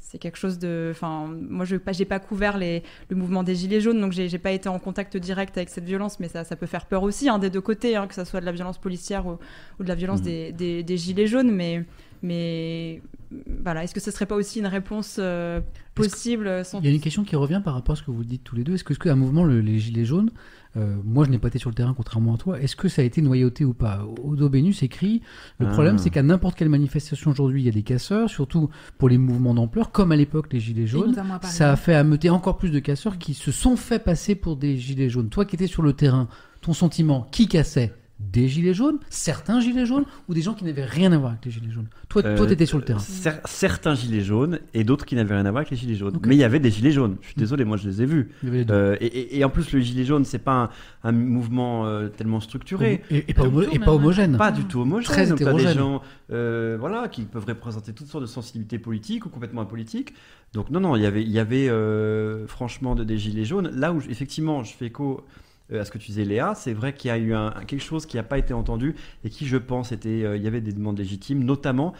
C'est 0.00 0.16
quelque 0.18 0.38
chose 0.38 0.58
de. 0.58 0.88
Enfin, 0.90 1.26
moi, 1.26 1.66
je 1.66 1.76
j'ai 1.90 2.06
pas 2.06 2.18
couvert 2.18 2.56
les, 2.56 2.82
le 3.10 3.16
mouvement 3.16 3.42
des 3.42 3.54
Gilets 3.54 3.82
jaunes, 3.82 4.00
donc 4.00 4.12
j'ai 4.12 4.38
pas 4.38 4.52
été 4.52 4.70
en 4.70 4.78
contact 4.78 5.18
direct 5.18 5.58
avec 5.58 5.68
cette 5.68 5.84
violence, 5.84 6.18
mais 6.18 6.28
ça, 6.28 6.44
ça 6.44 6.56
peut 6.56 6.64
faire 6.66 6.86
peur 6.86 7.02
aussi, 7.02 7.28
hein, 7.28 7.38
des 7.38 7.50
deux 7.50 7.60
côtés, 7.60 7.94
hein, 7.94 8.06
que 8.06 8.14
ça 8.14 8.24
soit 8.24 8.40
de 8.40 8.46
la 8.46 8.52
violence 8.52 8.78
policière 8.78 9.26
ou, 9.26 9.38
ou 9.78 9.82
de 9.82 9.88
la 9.88 9.94
violence 9.94 10.20
Mhm. 10.20 10.24
des, 10.24 10.52
des, 10.52 10.82
des 10.82 10.96
Gilets 10.96 11.26
jaunes. 11.26 11.50
Mais, 11.50 11.84
mais 12.22 13.02
voilà, 13.62 13.84
est-ce 13.84 13.94
que 13.94 14.00
ce 14.00 14.10
serait 14.10 14.26
pas 14.26 14.36
aussi 14.36 14.58
une 14.60 14.66
réponse 14.66 15.16
euh, 15.18 15.60
possible 15.94 16.64
sans 16.64 16.80
Il 16.80 16.86
y 16.86 16.88
a 16.88 16.94
une 16.94 17.00
question 17.00 17.24
qui 17.24 17.36
revient 17.36 17.60
par 17.62 17.74
rapport 17.74 17.92
à 17.92 17.96
ce 17.96 18.02
que 18.02 18.10
vous 18.10 18.24
dites 18.24 18.42
tous 18.44 18.56
les 18.56 18.64
deux. 18.64 18.74
Est-ce 18.74 18.84
que, 18.84 18.92
est-ce 18.92 18.98
qu'à 19.00 19.12
un 19.12 19.16
mouvement, 19.16 19.44
le- 19.44 19.60
les 19.60 19.78
Gilets 19.78 20.04
jaunes, 20.06 20.30
euh, 20.76 20.96
moi 21.04 21.24
je 21.24 21.30
n'ai 21.30 21.38
pas 21.38 21.48
été 21.48 21.58
sur 21.58 21.68
le 21.70 21.74
terrain 21.74 21.92
contrairement 21.94 22.34
à 22.34 22.38
toi, 22.38 22.60
est-ce 22.60 22.76
que 22.76 22.88
ça 22.88 23.02
a 23.02 23.04
été 23.04 23.20
noyauté 23.20 23.64
ou 23.64 23.74
pas? 23.74 24.06
Odo 24.22 24.48
Benus 24.48 24.82
écrit 24.82 25.22
Le 25.58 25.66
Ah. 25.66 25.70
problème, 25.70 25.98
c'est 25.98 26.10
qu'à 26.10 26.22
n'importe 26.22 26.56
quelle 26.56 26.68
manifestation 26.68 27.30
aujourd'hui, 27.30 27.62
il 27.62 27.66
y 27.66 27.68
a 27.68 27.72
des 27.72 27.82
casseurs, 27.82 28.30
surtout 28.30 28.70
pour 28.96 29.08
les 29.08 29.18
mouvements 29.18 29.54
d'ampleur, 29.54 29.90
comme 29.92 30.12
à 30.12 30.16
l'époque 30.16 30.52
les 30.52 30.60
Gilets 30.60 30.86
jaunes. 30.86 31.14
Ça 31.42 31.72
a 31.72 31.76
fait 31.76 31.94
ameuter 31.94 32.30
encore 32.30 32.56
plus 32.56 32.70
de 32.70 32.78
casseurs 32.78 33.18
qui 33.18 33.34
se 33.34 33.52
sont 33.52 33.76
fait 33.76 33.98
passer 33.98 34.34
pour 34.34 34.56
des 34.56 34.76
Gilets 34.78 35.10
jaunes. 35.10 35.28
Toi 35.28 35.44
qui 35.44 35.56
étais 35.56 35.66
sur 35.66 35.82
le 35.82 35.92
terrain, 35.92 36.28
ton 36.62 36.72
sentiment, 36.72 37.26
qui 37.30 37.46
cassait? 37.48 37.94
Des 38.20 38.48
gilets 38.48 38.74
jaunes, 38.74 38.98
certains 39.10 39.60
gilets 39.60 39.86
jaunes, 39.86 40.04
ou 40.28 40.34
des 40.34 40.42
gens 40.42 40.52
qui 40.52 40.64
n'avaient 40.64 40.84
rien 40.84 41.12
à 41.12 41.18
voir 41.18 41.30
avec 41.32 41.44
les 41.44 41.50
gilets 41.52 41.70
jaunes? 41.70 41.86
Toi, 42.08 42.22
toi, 42.22 42.30
Euh, 42.32 42.46
t'étais 42.46 42.66
sur 42.66 42.76
le 42.78 42.84
terrain. 42.84 42.98
cer- 42.98 43.40
certains 43.44 43.94
gilets 43.94 44.22
jaunes 44.22 44.58
et 44.74 44.82
d'autres 44.82 45.06
qui 45.06 45.14
n'avaient 45.14 45.34
rien 45.36 45.46
à 45.46 45.50
voir 45.50 45.58
avec 45.60 45.70
les 45.70 45.76
gilets 45.76 45.94
jaunes. 45.94 46.18
Mais 46.26 46.34
il 46.34 46.38
y 46.38 46.44
avait 46.44 46.58
des 46.58 46.70
gilets 46.70 46.90
jaunes. 46.90 47.16
Je 47.20 47.26
suis 47.28 47.36
désolé, 47.36 47.64
moi 47.64 47.76
je 47.76 47.88
les 47.88 48.02
ai 48.02 48.06
vus. 48.06 48.30
Euh, 48.44 48.96
et, 49.00 49.06
et- 49.06 49.38
et 49.38 49.44
en 49.44 49.50
plus, 49.50 49.70
le 49.72 49.78
gilet 49.80 50.04
jaune, 50.04 50.24
c'est 50.24 50.40
pas 50.40 50.70
un, 51.04 51.08
un 51.08 51.12
mouvement 51.12 51.86
euh, 51.86 52.08
tellement 52.08 52.40
structuré. 52.40 53.02
Et- 53.10 53.24
et 53.28 53.34
pas 53.34 53.44
homo- 53.44 53.62
et 53.62 53.78
pas 53.78 53.92
homogène. 53.94 54.36
Pas 54.36 54.50
du 54.50 54.64
tout 54.64 54.80
homogène. 54.80 55.04
Très 55.12 55.26
Donc, 55.28 55.38
t'as 55.38 55.44
des 55.44 55.50
hétérogène. 55.60 55.78
gens 55.78 56.02
euh, 56.32 56.76
voilà, 56.80 57.08
qui 57.08 57.22
peuvent 57.22 57.44
représenter 57.46 57.92
toutes 57.92 58.08
sortes 58.08 58.24
de 58.24 58.28
sensibilités 58.28 58.78
politiques 58.80 59.26
ou 59.26 59.28
complètement 59.28 59.60
apolitiques. 59.62 60.12
Donc 60.54 60.70
non, 60.70 60.80
non, 60.80 60.96
il 60.96 61.02
y 61.02 61.06
avait, 61.06 61.22
il 61.22 61.30
y 61.30 61.38
avait 61.38 61.68
euh, 61.68 62.46
franchement 62.46 62.94
de- 62.94 63.04
des 63.04 63.16
gilets 63.18 63.44
jaunes. 63.44 63.70
Là 63.74 63.92
où, 63.92 64.00
effectivement, 64.10 64.64
je 64.64 64.74
fais 64.74 64.86
écho 64.86 65.24
à 65.72 65.84
ce 65.84 65.90
que 65.90 65.98
tu 65.98 66.06
disais 66.08 66.24
Léa, 66.24 66.54
c'est 66.54 66.72
vrai 66.72 66.94
qu'il 66.94 67.08
y 67.08 67.12
a 67.12 67.18
eu 67.18 67.34
quelque 67.66 67.82
chose 67.82 68.06
qui 68.06 68.16
n'a 68.16 68.22
pas 68.22 68.38
été 68.38 68.54
entendu 68.54 68.94
et 69.24 69.30
qui, 69.30 69.46
je 69.46 69.56
pense, 69.56 69.92
était, 69.92 70.24
euh, 70.24 70.36
il 70.36 70.42
y 70.42 70.46
avait 70.46 70.60
des 70.60 70.72
demandes 70.72 70.98
légitimes, 70.98 71.44
notamment 71.44 71.94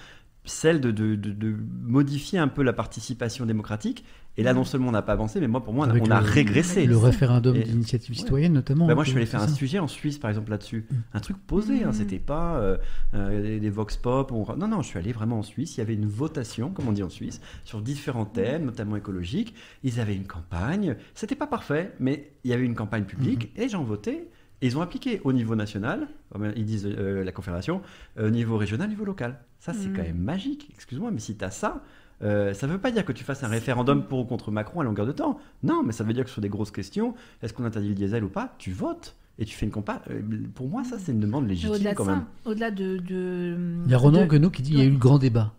celle 0.45 0.81
de 0.81 1.57
modifier 1.83 2.39
un 2.39 2.49
peu 2.49 2.63
la 2.63 2.73
participation 2.73 3.45
démocratique. 3.45 4.05
Et 4.39 4.45
là, 4.45 4.55
non 4.55 4.65
seulement 4.65 4.89
on 4.89 4.93
n'a 4.93 5.03
pas 5.03 5.13
avancé, 5.15 5.41
mais 5.41 5.49
moi, 5.49 5.63
pour 5.65 5.75
moi, 5.75 5.85
on 5.87 5.89
a, 5.89 5.93
Avec 5.93 6.05
on 6.07 6.11
a 6.11 6.21
le- 6.21 6.27
régressé. 6.29 6.87
le 6.87 6.97
référendum 6.97 7.57
Et- 7.57 7.65
d'initiative 7.65 8.15
citoyenne, 8.17 8.53
notamment, 8.53 8.87
Bah, 8.87 8.95
moi, 8.95 9.03
je 9.03 9.09
peu, 9.09 9.13
suis 9.13 9.19
allé 9.19 9.27
faire 9.27 9.43
un 9.43 9.49
ça. 9.49 9.55
sujet 9.55 9.81
en 9.81 9.89
Suisse, 9.89 10.17
par 10.19 10.31
exemple, 10.31 10.51
là-dessus. 10.51 10.87
Un 11.13 11.19
truc 11.21 11.37
posé, 11.47 11.83
hein, 11.83 11.89
Mm. 11.91 11.93
c'était 11.93 12.19
pas 12.21 12.57
euh, 12.61 12.77
euh, 13.15 13.43
des, 13.43 13.59
des 13.61 13.71
vox 13.71 13.97
pop. 13.97 14.31
on- 14.33 14.57
Non, 14.57 14.69
non, 14.69 14.81
je 14.81 14.87
suis 14.89 14.99
allé 14.99 15.13
vraiment 15.13 15.41
en 15.41 15.43
Suisse. 15.43 15.77
Il 15.77 15.81
y 15.81 15.83
avait 15.83 15.95
une 15.95 16.07
votation, 16.07 16.71
comme 16.71 16.87
on 16.89 16.93
dit 16.93 17.03
en 17.03 17.11
Suisse, 17.11 17.41
sur 17.65 17.83
différents 17.83 18.27
thèmes, 18.27 18.65
notamment 18.65 18.95
écologiques. 18.97 19.55
Ils 19.83 19.99
avaient 19.99 20.15
une 20.17 20.27
campagne. 20.27 20.97
C'était 21.15 21.35
pas 21.35 21.49
parfait, 21.49 21.93
mais 21.99 22.31
il 22.45 22.51
y 22.51 22.55
avait 22.55 22.65
une 22.65 22.77
campagne 22.77 23.05
publique 23.05 23.53
et 23.57 23.63
les 23.63 23.69
gens 23.69 23.83
votaient. 23.83 24.29
Et 24.61 24.67
ils 24.67 24.77
ont 24.77 24.83
appliqué 24.83 25.21
au 25.25 25.33
niveau 25.33 25.55
national, 25.55 26.09
comme 26.33 26.53
ils 26.57 26.65
disent 26.65 26.87
euh, 26.87 27.23
la 27.25 27.31
Confédération, 27.33 27.81
euh, 28.19 28.27
au 28.29 28.31
niveau 28.31 28.57
régional, 28.57 28.87
au 28.89 28.91
niveau 28.91 29.05
local. 29.05 29.39
Ça, 29.61 29.73
c'est 29.73 29.89
Mm. 29.89 29.93
quand 29.97 30.03
même 30.03 30.19
magique. 30.19 30.69
Excuse-moi, 30.75 31.11
mais 31.13 31.21
si 31.21 31.37
tu 31.37 31.45
as 31.45 31.51
ça, 31.51 31.83
euh, 32.23 32.53
ça 32.55 32.67
ne 32.67 32.73
veut 32.73 32.79
pas 32.79 32.91
dire 32.91 33.05
que 33.05 33.13
tu 33.13 33.25
fasses 33.25 33.45
un 33.45 33.49
référendum 33.49 34.05
pour 34.05 34.19
ou 34.21 34.25
contre 34.25 34.51
Macron 34.51 34.81
à 34.81 34.85
longueur 34.85 35.07
de 35.07 35.13
temps. 35.13 35.39
Non, 35.63 35.83
mais 35.85 35.93
ça 35.93 36.05
veut 36.05 36.13
dire 36.13 36.25
que 36.25 36.31
sur 36.31 36.41
des 36.43 36.49
grosses 36.49 36.71
questions, 36.71 37.15
est-ce 37.43 37.53
qu'on 37.53 37.65
interdit 37.65 37.89
le 37.89 37.95
diesel 37.95 38.25
ou 38.25 38.29
pas, 38.29 38.55
tu 38.59 38.73
votes 38.73 39.15
et 39.39 39.45
tu 39.45 39.55
fais 39.57 39.67
une 39.67 39.73
campagne. 39.73 40.01
Euh, 40.11 40.21
Pour 40.55 40.69
moi, 40.69 40.83
ça, 40.85 40.97
c'est 40.99 41.13
une 41.13 41.21
demande 41.21 41.47
légitime 41.49 41.71
Au-delà 41.75 41.93
de 41.93 41.97
quand 41.97 42.05
ça, 42.07 42.11
même. 42.17 42.25
au-delà 42.45 42.71
de, 42.73 42.97
de- 42.97 43.57
Il 43.85 43.91
y 43.91 43.95
a 43.95 43.99
de- 43.99 44.29
Guenaud 44.29 44.51
qui 44.51 44.63
dit 44.63 44.73
il 44.73 44.79
y 44.79 44.83
a 44.83 44.85
eu 44.85 44.91
le 44.91 44.99
grand 44.99 45.19
débat. 45.19 45.53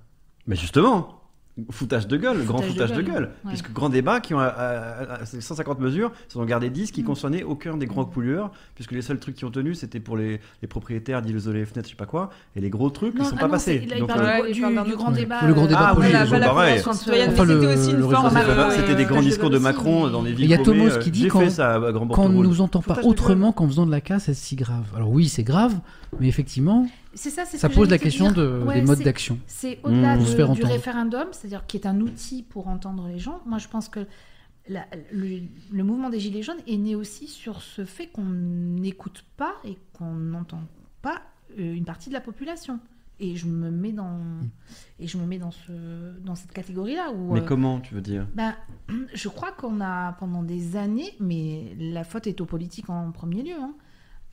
Mais 0.48 0.56
justement, 0.57 1.19
foutage 1.72 2.07
de 2.07 2.18
gueule, 2.18 2.44
grand 2.45 2.61
Foutage 2.61 2.94
de 2.94 3.02
gueule, 3.02 3.23
ouais. 3.45 3.49
Puisque 3.49 3.72
grand 3.72 3.90
débat 3.90 4.19
qui 4.19 4.34
ont 4.34 4.40
euh, 4.40 4.49
euh, 4.57 5.18
150 5.26 5.80
mesures, 5.80 6.11
ils 6.34 6.38
ont 6.38 6.45
gardé 6.45 6.69
10 6.69 6.90
Mm. 6.90 6.91
qui 6.91 7.03
concernaient 7.03 7.44
aucun 7.44 7.77
des 7.77 7.86
grands 7.86 8.06
pollueurs, 8.06 8.52
puisque 8.76 8.91
les 8.91 9.02
seuls 9.02 9.19
trucs 9.19 9.36
qui 9.36 9.45
ont 9.45 9.52
tenu, 9.52 9.76
c'était 9.76 9.99
pour 9.99 10.18
les, 10.18 10.40
les 10.61 10.68
propriétaires 10.68 11.22
d'isoler 11.22 11.60
les 11.60 11.65
fenêtres, 11.65 11.88
je 11.88 11.91
sais 11.94 11.98
pas 11.98 12.06
quoi, 12.06 12.30
et 12.56 12.61
les 12.61 12.69
gros 12.69 12.90
trucs, 12.90 13.15
Non, 13.15 13.23
ils 13.23 13.27
sont 13.27 13.36
ah 13.38 13.40
pas 13.41 13.45
non, 13.48 13.52
passés. 13.53 13.80
c'est- 13.84 13.90
là, 13.90 13.95
il 13.95 13.99
Donc, 13.99 14.10
parle 14.10 14.22
euh, 14.26 14.48
du- 14.48 14.53
du, 14.53 14.60
du 14.91 14.95
grand 14.95 15.11
débat. 15.11 15.45
Le 15.45 15.53
grand 15.53 15.65
débat 15.68 15.94
Ah 15.94 15.95
oui, 15.98 16.06
citoyenne, 16.94 17.30
Enfin, 17.34 17.45
c'était 17.48 17.65
aussi 17.73 17.91
une 17.91 18.10
forme 18.10 18.30
C'était 18.76 18.95
des 18.95 19.06
grands 19.06 19.22
discours 19.22 19.49
de 19.49 19.57
Macron 19.57 20.10
dans 20.10 20.22
les 20.22 20.31
villes 20.34 20.45
Il 20.45 20.49
y 20.52 20.53
a 20.53 20.57
Thomas 20.57 20.86
euh, 20.86 20.99
qui 20.99 21.11
dit 21.11 21.22
j'ai 21.22 21.27
quand, 21.30 21.40
fait 21.41 21.49
ça 21.49 21.76
à 21.76 21.80
Grand 21.91 21.91
quand 21.91 22.03
on 22.06 22.07
Porte-Rôle. 22.07 22.45
ne 22.45 22.49
nous 22.49 22.61
entend 22.61 22.81
pas 22.81 22.99
autrement 23.03 23.52
qu'en 23.52 23.68
faisant 23.68 23.86
de 23.86 23.91
la 23.91 24.02
casse, 24.02 24.23
c'est 24.26 24.34
si 24.34 24.56
grave? 24.56 24.86
Alors 24.95 25.10
oui, 25.10 25.27
c'est 25.27 25.44
grave, 25.44 25.73
mais 26.19 26.27
effectivement, 26.27 26.88
C'est 27.22 27.30
ça, 27.32 27.44
c'est 27.46 27.58
ça 27.58 27.68
pose 27.70 27.90
la 27.90 27.98
question 27.98 28.32
dire. 28.32 28.36
de- 28.36 28.64
Ouais, 28.66 28.80
des 28.80 28.88
modes 28.88 29.02
d'action. 29.02 29.40
C'est 29.46 29.80
au-delà 29.84 30.18
du 30.18 30.24
entendre. 30.41 30.66
référendum, 30.68 31.28
c'est-à-dire 31.32 31.66
qui 31.68 31.76
est 31.78 31.86
un 31.86 32.00
outil 32.00 32.44
pour 32.44 32.68
entendre 32.70 33.08
les 33.10 33.20
gens. 33.20 33.41
Moi, 33.46 33.58
je 33.58 33.68
pense 33.68 33.90
que 33.90 34.08
la- 34.70 34.88
le, 35.12 35.41
le 35.72 35.84
mouvement 35.84 36.10
des 36.10 36.20
Gilets 36.20 36.44
jaunes 36.44 36.62
est 36.68 36.78
né 36.78 36.96
aussi 36.96 37.28
sur 37.28 37.62
ce 37.62 37.84
fait 37.84 38.08
qu'on 38.08 38.24
n'écoute 38.24 39.26
pas 39.36 39.56
et 39.66 39.78
qu'on 39.94 40.14
n'entend 40.14 40.62
pas 41.02 41.22
euh, 41.60 41.74
une 41.74 41.84
partie 41.86 42.08
de 42.10 42.14
la 42.14 42.22
population. 42.22 42.80
Et 43.20 43.36
je 43.36 43.48
me 43.48 43.70
mets 43.70 43.91
dans, 43.91 44.18
et 44.98 45.06
je 45.08 45.18
me 45.18 45.26
mets 45.26 45.40
dans, 45.40 45.52
ce, 45.52 46.18
dans 46.24 46.36
cette 46.36 46.54
catégorie-là. 46.54 47.12
Mais 47.32 47.41
euh, 47.41 47.44
comment, 47.44 47.82
tu 47.82 47.94
veux 47.96 48.00
dire? 48.02 48.26
ben, 48.34 48.56
je 49.14 49.28
crois 49.28 49.52
qu'on 49.52 49.82
a 49.82 50.14
pendant 50.14 50.41
des 50.41 50.78
années, 50.78 51.14
mais 51.20 51.76
la 51.78 52.06
faute 52.06 52.28
est 52.28 52.40
aux 52.40 52.46
politiques 52.46 52.90
en 52.90 53.12
premier 53.12 53.44
lieu, 53.44 53.56
hein, 53.60 53.74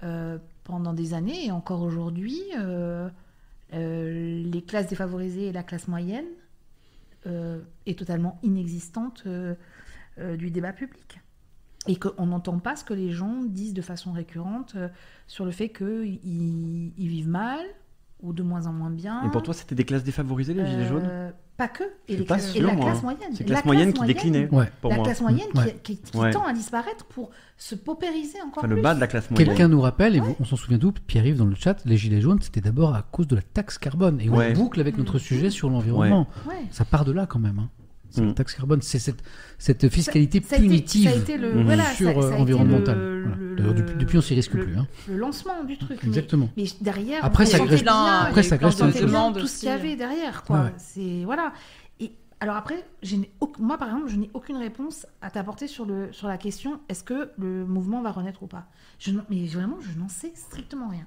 euh, 0.05 0.39
pendant 0.67 0.93
des 0.93 1.15
années 1.15 1.47
et 1.47 1.53
encore 1.53 1.83
aujourd'hui, 1.83 2.41
euh, 2.59 3.09
euh, 3.73 4.43
les 4.45 4.63
classes 4.63 4.89
défavorisées 4.89 5.47
et 5.47 5.53
la 5.53 5.63
classe 5.63 5.89
moyenne 5.89 6.27
euh, 7.27 7.61
est 7.87 7.99
totalement 7.99 8.39
inexistante 8.43 9.25
euh, 9.27 9.55
du 10.37 10.51
débat 10.51 10.73
public. 10.73 11.21
Et 11.89 11.97
qu'on 11.97 12.27
n'entend 12.27 12.59
pas 12.59 12.75
ce 12.75 12.85
que 12.85 12.95
les 12.95 13.13
gens 13.13 13.45
disent 13.45 13.75
de 13.75 13.83
façon 13.83 14.11
récurrente 14.11 14.77
sur 15.29 15.45
le 15.45 15.53
fait 15.53 15.69
qu'ils 15.69 16.19
ils 16.25 17.09
vivent 17.09 17.29
mal 17.29 17.65
ou 18.21 18.33
de 18.33 18.43
moins 18.43 18.67
en 18.67 18.73
moins 18.73 18.91
bien. 18.91 19.23
Et 19.23 19.31
pour 19.31 19.45
toi, 19.45 19.55
c'était 19.55 19.77
des 19.77 19.85
classes 19.85 20.03
défavorisées, 20.03 20.53
les 20.53 20.67
Gilets 20.67 20.87
jaunes? 20.87 21.33
Pas 21.57 21.69
que. 21.69 21.85
Et, 22.07 22.17
les 22.19 22.25
pas 22.25 22.37
classes- 22.37 22.55
et 22.55 22.61
la 22.61 22.73
moi. 22.75 22.85
classe 22.85 23.03
moyenne. 23.03 23.31
C'est 23.33 23.45
La 23.49 23.55
classe 23.55 23.65
moyenne 23.65 23.93
qui 23.95 24.05
déclinait, 24.05 24.47
Ouais. 24.53 24.71
pour 24.83 24.91
la 24.91 24.97
moi. 24.97 25.05
classe 25.07 25.23
moyenne 25.23 25.49
qui- 25.55 25.59
Ouais. 25.59 25.81
qui, 25.83 25.97
qui 25.97 26.17
Ouais. 26.17 26.31
tend 26.31 26.45
à 26.45 26.53
disparaître 26.53 27.07
pour 27.07 27.31
se 27.57 27.75
paupériser 27.75 28.39
encore 28.43 28.59
Enfin, 28.59 28.67
plus. 28.69 28.77
le 28.77 28.83
bas 28.83 28.95
de 28.95 29.01
la 29.01 29.07
classe 29.07 29.31
moyenne. 29.31 29.49
Quelqu'un 29.49 29.69
nous 29.69 29.81
rappelle, 29.81 30.17
et 30.17 30.21
vous- 30.21 30.37
on 30.39 30.45
s'en 30.45 30.57
souvient 30.57 30.79
tout, 30.79 30.93
Pierre-Yves 31.07 31.39
dans 31.39 31.47
le 31.47 31.55
chat, 31.55 31.77
les 31.87 31.97
gilets 31.97 32.21
jaunes, 32.21 32.41
c'était 32.43 32.61
d'abord 32.61 32.95
à 32.95 33.03
cause 33.11 33.27
de 33.27 33.37
la 33.37 33.41
taxe 33.43 33.79
carbone. 33.79 34.21
Et 34.21 34.29
Ouais. 34.29 34.53
on 34.55 34.59
boucle 34.65 34.81
avec 34.81 34.99
notre 34.99 35.19
sujet 35.19 35.49
sur 35.49 35.71
l'environnement. 35.71 36.29
Ouais. 36.47 36.55
Ouais. 36.57 36.61
Ça 36.73 36.85
part 36.85 37.07
de 37.07 37.13
là 37.13 37.25
quand 37.25 37.39
même. 37.39 37.59
hein. 37.59 37.71
C'est 38.17 38.23
Mm. 38.23 38.27
la 38.29 38.33
taxe 38.35 38.55
carbone, 38.55 38.83
c'est 38.83 38.99
cette, 38.99 39.23
cette 39.59 39.89
fiscalité 39.89 40.43
Ça 40.43 40.57
a 40.57 40.59
été- 40.59 40.67
punitive 40.69 41.11
ça 41.11 41.15
a 41.17 41.19
été 41.19 41.37
le- 41.37 41.63
voilà, 41.63 41.85
sur 41.93 42.09
euh, 42.19 42.31
été 42.31 42.41
environnemental. 42.41 42.99
le- 42.99 43.23
Voilà. 43.23 43.37
le- 43.37 43.57
D'ailleurs, 43.57 43.75
depuis, 43.75 43.95
depuis, 43.97 44.19
on 44.19 44.21
s'y 44.23 44.35
risque 44.35 44.55
le- 44.55 44.65
plus. 44.65 44.77
hein. 44.77 44.87
Le 45.09 45.17
lancement 45.17 45.63
du 45.65 45.77
truc. 45.79 45.99
mais- 46.03 46.09
Exactement. 46.09 46.49
Mais, 46.57 46.65
derrière, 46.81 47.25
Après, 47.25 47.45
on 47.45 47.47
ça 47.47 47.59
bien- 47.59 47.67
après, 48.29 48.43
ça 48.43 48.57
on 49.29 49.33
tout 49.33 49.45
aussi. 49.45 49.55
ce 49.55 49.61
qu'il 49.61 49.69
y 49.69 49.73
avait 49.73 49.97
derrière. 49.97 50.43
Quoi. 50.45 50.57
Ouais, 50.59 50.65
ouais. 50.67 50.75
C'est 50.79 51.25
voilà. 51.25 51.53
Et 52.01 52.13
alors 52.41 52.57
après, 52.57 52.85
moi 53.59 53.79
par 53.79 53.89
exemple, 53.89 54.09
je 54.09 54.17
n'ai 54.17 54.31
aucune 54.35 54.57
réponse 54.57 55.07
à 55.23 55.31
t'apporter 55.31 55.67
sur 55.67 55.85
le 55.87 56.09
sur 56.13 56.29
la 56.29 56.39
question 56.39 56.81
est-ce 56.89 57.03
que 57.05 57.31
le 57.39 57.65
mouvement 57.67 58.03
va 58.03 58.11
renaître 58.13 58.43
ou 58.43 58.47
pas? 58.47 58.67
Je 58.99 59.13
mais 59.31 59.47
vraiment, 59.47 59.77
je 59.81 59.99
n'en 59.99 60.09
sais 60.09 60.33
strictement 60.35 60.89
rien. 60.89 61.07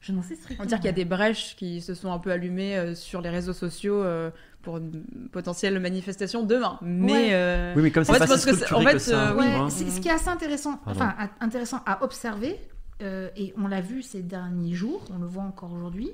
Je 0.00 0.12
n'en 0.12 0.22
sais 0.22 0.32
On 0.34 0.42
strictement. 0.42 0.64
va 0.64 0.68
dire 0.68 0.78
qu'il 0.78 0.86
y 0.86 0.88
a 0.88 0.92
des 0.92 1.04
brèches 1.04 1.56
qui 1.56 1.82
se 1.82 1.92
sont 1.94 2.10
un 2.10 2.18
peu 2.18 2.30
allumées 2.32 2.74
euh, 2.76 2.94
sur 2.94 3.20
les 3.20 3.28
réseaux 3.28 3.52
sociaux 3.52 4.02
euh, 4.02 4.30
pour 4.62 4.76
une 4.78 5.02
potentielle 5.32 5.78
manifestation 5.80 6.42
demain. 6.44 6.78
Mais 6.82 7.12
Ouais. 7.12 7.28
euh, 7.32 7.72
Oui, 7.76 7.82
mais 7.82 7.90
comme 7.90 8.02
en 8.02 8.04
c'est 8.06 8.12
fait, 8.14 8.18
pas 8.26 8.38
si 8.38 8.46
que 8.46 8.74
en 8.74 8.80
fait, 8.82 8.92
que 8.94 8.98
ça, 8.98 9.30
euh, 9.30 9.36
oui, 9.38 9.46
hein. 9.46 9.68
C'est- 9.70 9.88
ce 9.90 10.00
qui 10.00 10.08
est 10.08 10.12
assez 10.12 10.28
intéressant, 10.28 10.76
Pardon. 10.84 11.00
enfin 11.00 11.14
à- 11.18 11.44
intéressant 11.44 11.80
à 11.86 12.04
observer, 12.04 12.56
euh, 13.02 13.28
et 13.36 13.54
on 13.56 13.66
l'a 13.68 13.80
vu 13.80 14.02
ces 14.02 14.22
derniers 14.22 14.74
jours, 14.74 15.02
on 15.14 15.18
le 15.18 15.26
voit 15.26 15.42
encore 15.44 15.72
aujourd'hui, 15.72 16.10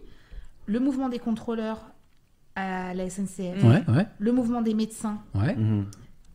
le 0.67 0.79
mouvement 0.81 1.09
des 1.09 1.19
contrôleurs 1.19 1.79
à 2.55 2.95
la 2.95 3.05
SNCF, 3.11 3.63
Ouais, 3.65 3.83
ouais. 3.89 4.07
le 4.19 4.33
mouvement 4.33 4.63
des 4.63 4.75
médecins 4.75 5.19
Ouais. 5.35 5.55
Mhm. 5.57 5.87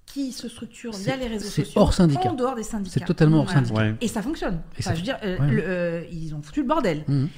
qui 0.05 0.33
se 0.33 0.49
structurent 0.49 0.93
C'est- 0.93 1.03
via 1.05 1.15
les 1.15 1.27
réseaux 1.27 1.47
c'est 1.47 1.63
sociaux 1.63 1.81
hors 1.81 1.93
syndicat. 1.93 2.29
en 2.29 2.33
dehors 2.33 2.55
des 2.55 2.63
syndicats. 2.63 2.99
C'est 2.99 3.05
totalement 3.05 3.37
hors 3.39 3.45
Voilà. 3.45 3.61
syndicat. 3.61 3.81
Ouais. 3.81 3.95
Et 4.01 4.07
ça 4.09 4.21
fonctionne. 4.21 4.55
Et 4.55 4.79
Enfin, 4.81 4.89
ça- 4.89 4.93
je 4.95 4.99
veux 4.99 5.05
dire, 5.05 5.17
euh, 5.23 5.39
ouais. 5.39 5.47
le- 5.51 5.63
euh, 5.65 6.03
ils 6.11 6.35
ont 6.35 6.41
foutu 6.41 6.61
le 6.61 6.67
bordel. 6.67 7.05
Mhm. 7.07 7.29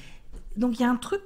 Donc 0.56 0.78
il 0.78 0.82
y 0.82 0.84
a 0.84 0.90
un 0.90 0.96
truc 0.96 1.20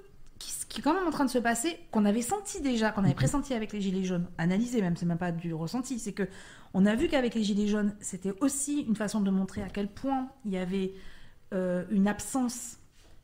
qui, 0.68 0.80
est 0.80 0.82
quand 0.82 0.94
même 0.94 1.06
en 1.06 1.10
train 1.10 1.24
de 1.24 1.30
se 1.30 1.38
passer, 1.38 1.78
qu'on 1.90 2.04
avait 2.04 2.22
senti 2.22 2.60
déjà, 2.60 2.90
qu'on 2.90 3.04
avait 3.04 3.14
pressenti 3.14 3.54
avec 3.54 3.72
les 3.72 3.80
Gilets 3.80 4.04
jaunes, 4.04 4.26
analysé 4.38 4.80
même, 4.82 4.96
c'est 4.96 5.06
même 5.06 5.18
pas 5.18 5.32
du 5.32 5.54
ressenti, 5.54 5.98
c'est 5.98 6.12
que 6.12 6.28
on 6.74 6.84
a 6.86 6.94
vu 6.94 7.08
qu'avec 7.08 7.34
les 7.34 7.42
Gilets 7.42 7.66
jaunes, 7.68 7.94
c'était 8.00 8.34
aussi 8.40 8.80
une 8.82 8.96
façon 8.96 9.20
de 9.20 9.30
montrer 9.30 9.62
à 9.62 9.68
quel 9.70 9.88
point 9.88 10.28
il 10.44 10.52
y 10.52 10.58
avait 10.58 10.92
euh, 11.54 11.84
une 11.90 12.06
absence 12.08 12.78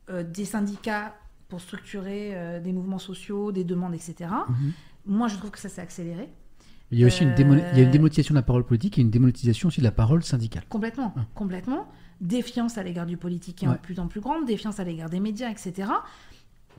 euh, 0.09 0.23
des 0.23 0.45
syndicats 0.45 1.15
pour 1.47 1.61
structurer 1.61 2.31
euh, 2.33 2.59
des 2.59 2.73
mouvements 2.73 2.97
sociaux, 2.99 3.51
des 3.51 3.63
demandes, 3.63 3.93
etc. 3.93 4.31
Mhm. 4.49 4.71
Moi, 5.05 5.27
je 5.27 5.35
trouve 5.37 5.51
que 5.51 5.59
ça 5.59 5.69
s'est 5.69 5.81
accéléré. 5.81 6.29
Il 6.91 6.99
y 6.99 7.03
a 7.03 7.07
aussi 7.07 7.23
une, 7.23 7.33
démo- 7.35 7.61
il 7.73 7.77
y 7.77 7.81
a 7.81 7.83
une 7.83 7.91
démonétisation 7.91 8.33
de 8.33 8.39
la 8.39 8.43
parole 8.43 8.63
politique 8.65 8.97
et 8.97 9.01
une 9.01 9.09
démonétisation 9.11 9.67
aussi 9.67 9.79
de 9.81 9.85
la 9.85 9.91
parole 9.91 10.23
syndicale. 10.23 10.63
Complètement, 10.69 11.13
Ah. 11.15 11.21
complètement. 11.35 11.87
Défiance 12.21 12.77
à 12.79 12.83
l'égard 12.83 13.05
du 13.05 13.17
politique 13.17 13.57
qui 13.57 13.65
est 13.65 13.67
Ouais. 13.67 13.75
de 13.75 13.79
plus 13.79 13.99
en 13.99 14.07
plus 14.07 14.21
grande, 14.21 14.45
défiance 14.45 14.79
à 14.79 14.83
l'égard 14.83 15.09
des 15.09 15.19
médias, 15.19 15.49
etc. 15.51 15.89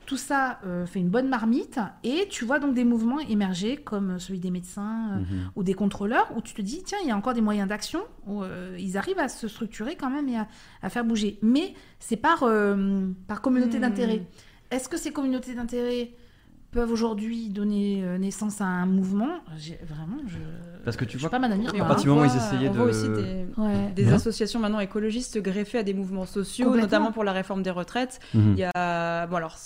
Tout 0.07 0.17
ça 0.17 0.59
euh, 0.65 0.85
fait 0.85 0.99
une 0.99 1.09
bonne 1.09 1.27
marmite 1.27 1.79
et 2.03 2.27
tu 2.29 2.45
vois 2.45 2.59
donc 2.59 2.73
des 2.73 2.85
mouvements 2.85 3.19
émerger 3.19 3.75
comme 3.77 4.17
celui 4.19 4.39
des 4.39 4.51
médecins 4.51 5.09
euh, 5.11 5.19
Mhm. 5.19 5.51
ou 5.55 5.63
des 5.63 5.73
contrôleurs 5.73 6.31
où 6.35 6.41
tu 6.41 6.53
te 6.53 6.61
dis 6.61 6.81
tiens 6.83 6.97
il 7.03 7.09
y 7.09 7.11
a 7.11 7.17
encore 7.17 7.33
des 7.33 7.41
moyens 7.41 7.67
d'action 7.67 7.99
où 8.25 8.41
euh, 8.41 8.75
ils 8.79 8.97
arrivent 8.97 9.19
à 9.19 9.27
se 9.27 9.47
structurer 9.49 9.95
quand 9.97 10.09
même 10.09 10.29
et 10.29 10.37
à, 10.37 10.47
à 10.81 10.89
faire 10.89 11.03
bouger. 11.03 11.37
Mais 11.41 11.73
c'est 11.99 12.15
par, 12.15 12.43
euh, 12.43 13.07
par 13.27 13.41
communauté 13.41 13.77
Hmm. 13.77 13.81
d'intérêt. 13.81 14.21
Est-ce 14.71 14.87
que 14.89 14.95
ces 14.97 15.11
communautés 15.11 15.53
d'intérêt 15.55 16.11
peuvent 16.71 16.91
aujourd'hui 16.91 17.49
donner 17.49 18.01
naissance 18.17 18.61
à 18.61 18.65
un 18.65 18.85
mouvement? 18.85 19.39
J'ai- 19.57 19.79
Vraiment, 19.87 20.17
je. 20.27 20.37
Parce 20.85 20.95
que 20.95 21.03
tu 21.05 21.17
je 21.17 21.21
vois, 21.23 21.29
suis 21.29 21.31
pas 21.31 21.39
Madame 21.39 21.59
à 21.65 21.69
hein. 21.69 21.85
partir 21.87 22.03
du 22.03 22.09
moment 22.09 22.21
où 22.21 22.25
ils 22.25 22.37
essayaient 22.37 22.69
on 22.69 22.71
de... 22.73 22.77
voit 22.77 22.85
aussi 22.87 23.09
des, 23.09 23.45
Ouais. 23.57 23.91
des 23.93 24.05
Ouais. 24.05 24.13
associations 24.13 24.59
maintenant 24.61 24.79
écologistes 24.79 25.33
se 25.33 25.39
greffer 25.39 25.79
à 25.79 25.83
des 25.83 25.93
mouvements 25.93 26.25
sociaux, 26.25 26.73
notamment 26.77 27.11
pour 27.11 27.23
la 27.25 27.33
réforme 27.33 27.61
des 27.63 27.71
retraites. 27.71 28.19
Mhm. 28.33 28.53
Il 28.53 28.59
y 28.59 28.67
a, 28.73 29.27
bon 29.27 29.35
alors, 29.35 29.57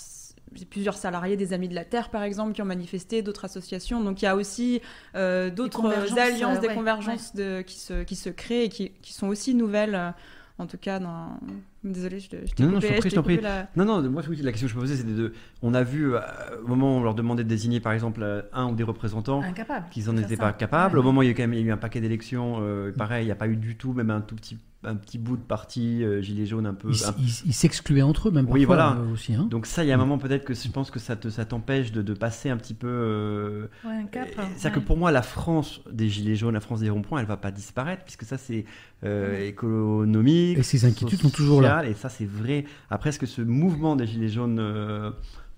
plusieurs 0.70 0.96
salariés 0.96 1.36
des 1.36 1.52
Amis 1.52 1.68
de 1.68 1.74
la 1.74 1.84
Terre, 1.84 2.10
par 2.10 2.22
exemple, 2.22 2.52
qui 2.52 2.62
ont 2.62 2.66
manifesté, 2.66 3.22
d'autres 3.22 3.44
associations. 3.44 4.00
Donc 4.00 4.22
il 4.22 4.24
y 4.24 4.28
a 4.28 4.36
aussi 4.36 4.80
euh, 5.14 5.50
d'autres 5.50 5.84
alliances, 6.18 6.58
euh, 6.58 6.60
des 6.60 6.68
ouais, 6.68 6.74
convergences 6.74 7.34
de, 7.34 7.62
qui, 7.62 7.78
se, 7.78 8.02
qui 8.02 8.16
se 8.16 8.28
créent 8.28 8.64
et 8.64 8.68
qui, 8.68 8.90
qui 9.02 9.12
sont 9.12 9.28
aussi 9.28 9.54
nouvelles, 9.54 9.94
euh, 9.94 10.10
en 10.58 10.66
tout 10.66 10.78
cas 10.78 10.98
dans, 10.98 11.38
Désolée, 11.84 12.20
je, 12.20 12.28
te- 12.28 12.36
je 12.46 12.52
t'ai 12.54 12.62
Non, 12.62 12.68
non, 12.70 12.74
coupé, 12.76 12.86
je 12.88 12.92
t'en 12.94 13.00
prie, 13.00 13.10
je 13.10 13.14
je 13.14 13.14
t'en 13.16 13.22
t'ai 13.22 13.36
coupé 13.36 13.36
prie. 13.38 13.44
la- 13.44 13.68
Non, 13.76 13.84
non, 14.02 14.10
moi, 14.10 14.22
oui, 14.28 14.36
la 14.42 14.52
question 14.52 14.66
que 14.68 14.72
je 14.72 14.76
me 14.76 14.82
posais, 14.82 14.96
c'était 14.96 15.12
de. 15.14 15.32
On 15.62 15.74
a 15.74 15.82
vu, 15.82 16.14
euh, 16.14 16.20
au 16.64 16.68
moment 16.68 16.94
où 16.96 17.00
on 17.00 17.02
leur 17.02 17.14
demandait 17.16 17.42
de 17.44 17.48
désigner, 17.48 17.80
par 17.80 17.92
exemple, 17.92 18.20
euh, 18.22 18.42
un 18.52 18.66
ou 18.70 18.74
des 18.76 18.84
représentants, 18.84 19.42
Incapables 19.42 19.86
qu'ils 19.90 20.04
n'en 20.06 20.16
étaient 20.16 20.36
ça. 20.36 20.42
pas 20.42 20.52
capables. 20.52 20.94
Ouais. 20.96 21.00
Au 21.00 21.04
moment 21.04 21.20
où 21.20 21.22
il 21.24 21.28
y 21.28 21.30
a 21.30 21.34
quand 21.34 21.42
même 21.42 21.54
il 21.54 21.60
y 21.60 21.62
a 21.62 21.66
eu 21.66 21.72
un 21.72 21.76
paquet 21.76 22.00
d'élections, 22.00 22.58
euh, 22.60 22.92
pareil, 22.92 23.24
il 23.24 23.26
n'y 23.26 23.32
a 23.32 23.36
pas 23.36 23.48
eu 23.48 23.56
du 23.56 23.76
tout, 23.76 23.92
même 23.94 24.10
un 24.10 24.20
tout 24.20 24.36
petit, 24.36 24.58
un 24.84 24.94
petit 24.96 25.18
bout 25.18 25.36
de 25.36 25.42
parti 25.42 26.02
euh, 26.04 26.20
gilet 26.22 26.44
jaune 26.46 26.66
un 26.66 26.74
peu. 26.74 26.88
Ils 26.90 27.04
un- 27.04 27.52
s'excluaient 27.52 28.02
entre 28.02 28.28
eux, 28.28 28.32
même 28.32 28.46
oui, 28.48 28.64
parfois, 28.66 28.76
voilà. 28.94 29.00
euh, 29.00 29.12
aussi. 29.12 29.34
hein. 29.34 29.46
Donc 29.50 29.66
ça, 29.66 29.84
il 29.84 29.88
y 29.88 29.92
a 29.92 29.94
un 29.94 29.98
moment 29.98 30.18
peut-être 30.18 30.44
que 30.44 30.54
je 30.54 30.68
pense 30.68 30.90
que 30.92 30.98
ça 31.00 31.14
te, 31.16 31.30
ça 31.30 31.44
t'empêche 31.44 31.90
de, 31.92 32.02
de 32.02 32.14
passer 32.14 32.48
un 32.50 32.56
petit 32.56 32.74
peu. 32.74 32.86
euh, 32.88 33.66
Ouais, 33.84 33.92
un 33.92 34.04
cap. 34.06 34.28
hein. 34.38 34.42
c'est-à-dire 34.56 34.72
que 34.72 34.78
Ouais. 34.80 34.84
pour 34.86 34.96
moi, 34.96 35.10
la 35.10 35.22
France 35.22 35.80
des 35.90 36.08
gilets 36.08 36.36
jaunes, 36.36 36.54
la 36.54 36.60
France 36.60 36.80
des 36.80 36.90
ronds-points, 36.90 37.20
elle 37.20 37.26
va 37.26 37.36
pas 37.36 37.50
disparaître 37.50 38.02
puisque 38.04 38.24
ça 38.24 38.38
c'est 38.38 38.64
euh, 39.04 39.46
économique. 39.46 40.58
Et 40.58 40.62
ces 40.62 40.84
inquiétudes 40.84 41.20
sont 41.20 41.30
toujours 41.30 41.60
là. 41.60 41.71
Et 41.80 41.94
ça 41.94 42.08
c'est 42.08 42.26
vrai. 42.26 42.64
Après, 42.90 43.10
est-ce 43.10 43.18
que 43.18 43.26
ce 43.26 43.42
mouvement 43.42 43.96
des 43.96 44.06
gilets 44.06 44.28
jaunes 44.28 44.58
euh, 44.60 45.10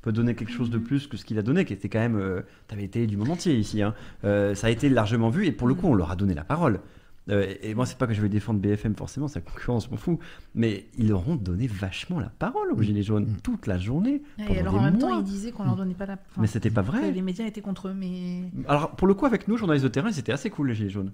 peut 0.03 0.13
donner 0.13 0.35
quelque 0.35 0.53
chose 0.53 0.71
de 0.71 0.79
plus 0.79 1.07
que 1.07 1.17
ce 1.17 1.25
qu'il 1.25 1.39
a 1.39 1.43
donné, 1.43 1.65
qui 1.65 1.73
était 1.73 1.89
quand 1.89 1.99
même, 1.99 2.17
euh, 2.17 2.43
t'avais 2.69 2.85
été 2.85 3.07
du 3.07 3.17
monde 3.17 3.31
entier 3.31 3.55
ici. 3.55 3.83
hein. 3.83 3.95
Euh, 4.25 4.55
ça 4.55 4.67
a 4.67 4.71
été 4.71 4.89
largement 4.89 5.31
vu 5.31 5.47
et 5.47 5.53
pour 5.53 5.67
le 5.67 5.75
coup, 5.75 5.89
on 5.89 5.95
leur 5.95 6.11
a 6.11 6.17
donné 6.17 6.35
la 6.35 6.45
parole. 6.45 6.81
Euh, 7.31 7.55
et 7.63 7.75
moi, 7.75 7.87
c'est 7.87 7.97
pas 7.97 8.07
que 8.07 8.13
je 8.13 8.21
vais 8.21 8.29
défendre 8.29 8.61
BFM 8.61 8.95
forcément, 8.95 9.29
c'est 9.29 9.43
la 9.45 9.51
concurrence, 9.51 9.87
je 9.87 9.91
m'en 9.91 9.97
fous. 9.97 10.19
Mais 10.55 10.87
ils 10.99 11.09
leur 11.09 11.27
ont 11.29 11.37
donné 11.37 11.67
vachement 11.67 12.21
la 12.21 12.29
parole 12.29 12.71
aux 12.73 12.83
Gilets 12.83 13.03
jaunes 13.03 13.29
toute 13.43 13.67
la 13.67 13.79
journée. 13.79 14.23
Et 14.51 14.59
alors 14.59 14.75
en 14.75 14.83
même 14.83 14.99
temps, 14.99 15.19
ils 15.19 15.25
disaient 15.25 15.51
qu'on 15.51 15.65
leur 15.65 15.77
donnait 15.77 15.95
pas 15.95 16.07
la. 16.07 16.15
enfin, 16.15 16.41
Mais 16.43 16.47
c'était 16.47 16.71
pas 16.71 16.83
vrai. 16.83 17.11
Les 17.13 17.23
médias 17.23 17.47
étaient 17.47 17.63
contre 17.63 17.89
eux, 17.89 17.95
mais. 17.95 18.43
Alors, 18.69 18.91
pour 18.91 19.07
le 19.09 19.15
coup, 19.15 19.25
avec 19.27 19.49
nous, 19.49 19.57
journalistes 19.57 19.85
de 19.85 19.89
terrain, 19.91 20.13
c'était 20.13 20.33
assez 20.33 20.51
cool, 20.51 20.69
les 20.69 20.75
Gilets 20.75 20.91
jaunes. 20.91 21.13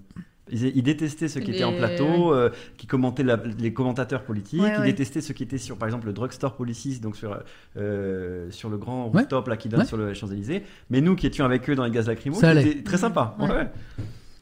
Ils, 0.51 0.65
ils 0.75 0.83
détestaient 0.83 1.29
ceux 1.29 1.39
qui 1.39 1.51
Les- 1.51 1.57
étaient 1.57 1.63
en 1.63 1.71
plateau, 1.77 2.33
euh, 2.33 2.49
qui 2.75 2.87
commentaient 2.87 3.23
la- 3.23 3.37
les 3.37 3.71
commentateurs 3.71 4.23
politiques. 4.23 4.59
Ouais, 4.61 4.73
ils 4.75 4.79
ouais. 4.81 4.85
détestaient 4.87 5.21
ceux 5.21 5.33
qui 5.33 5.43
étaient 5.43 5.57
sur, 5.59 5.77
par 5.77 5.87
exemple, 5.87 6.07
le 6.07 6.13
Drugstore 6.13 6.55
Policies, 6.57 6.99
donc 6.99 7.15
sur, 7.15 7.39
euh, 7.77 8.51
sur 8.51 8.69
le 8.69 8.77
grand 8.77 9.05
Ouais. 9.05 9.21
rooftop 9.21 9.47
là, 9.47 9.55
qui 9.55 9.69
donne 9.69 9.81
Ouais. 9.81 9.85
sur 9.85 9.95
le 9.97 10.13
Champs-Élysées. 10.13 10.63
Mais 10.89 10.99
nous 10.99 11.15
qui 11.15 11.25
étions 11.27 11.45
avec 11.45 11.69
eux 11.69 11.75
dans 11.75 11.85
les 11.85 11.91
gaz 11.91 12.07
lacrymaux, 12.07 12.35
c'était 12.37 12.83
très 12.83 12.97
sympa. 12.97 13.37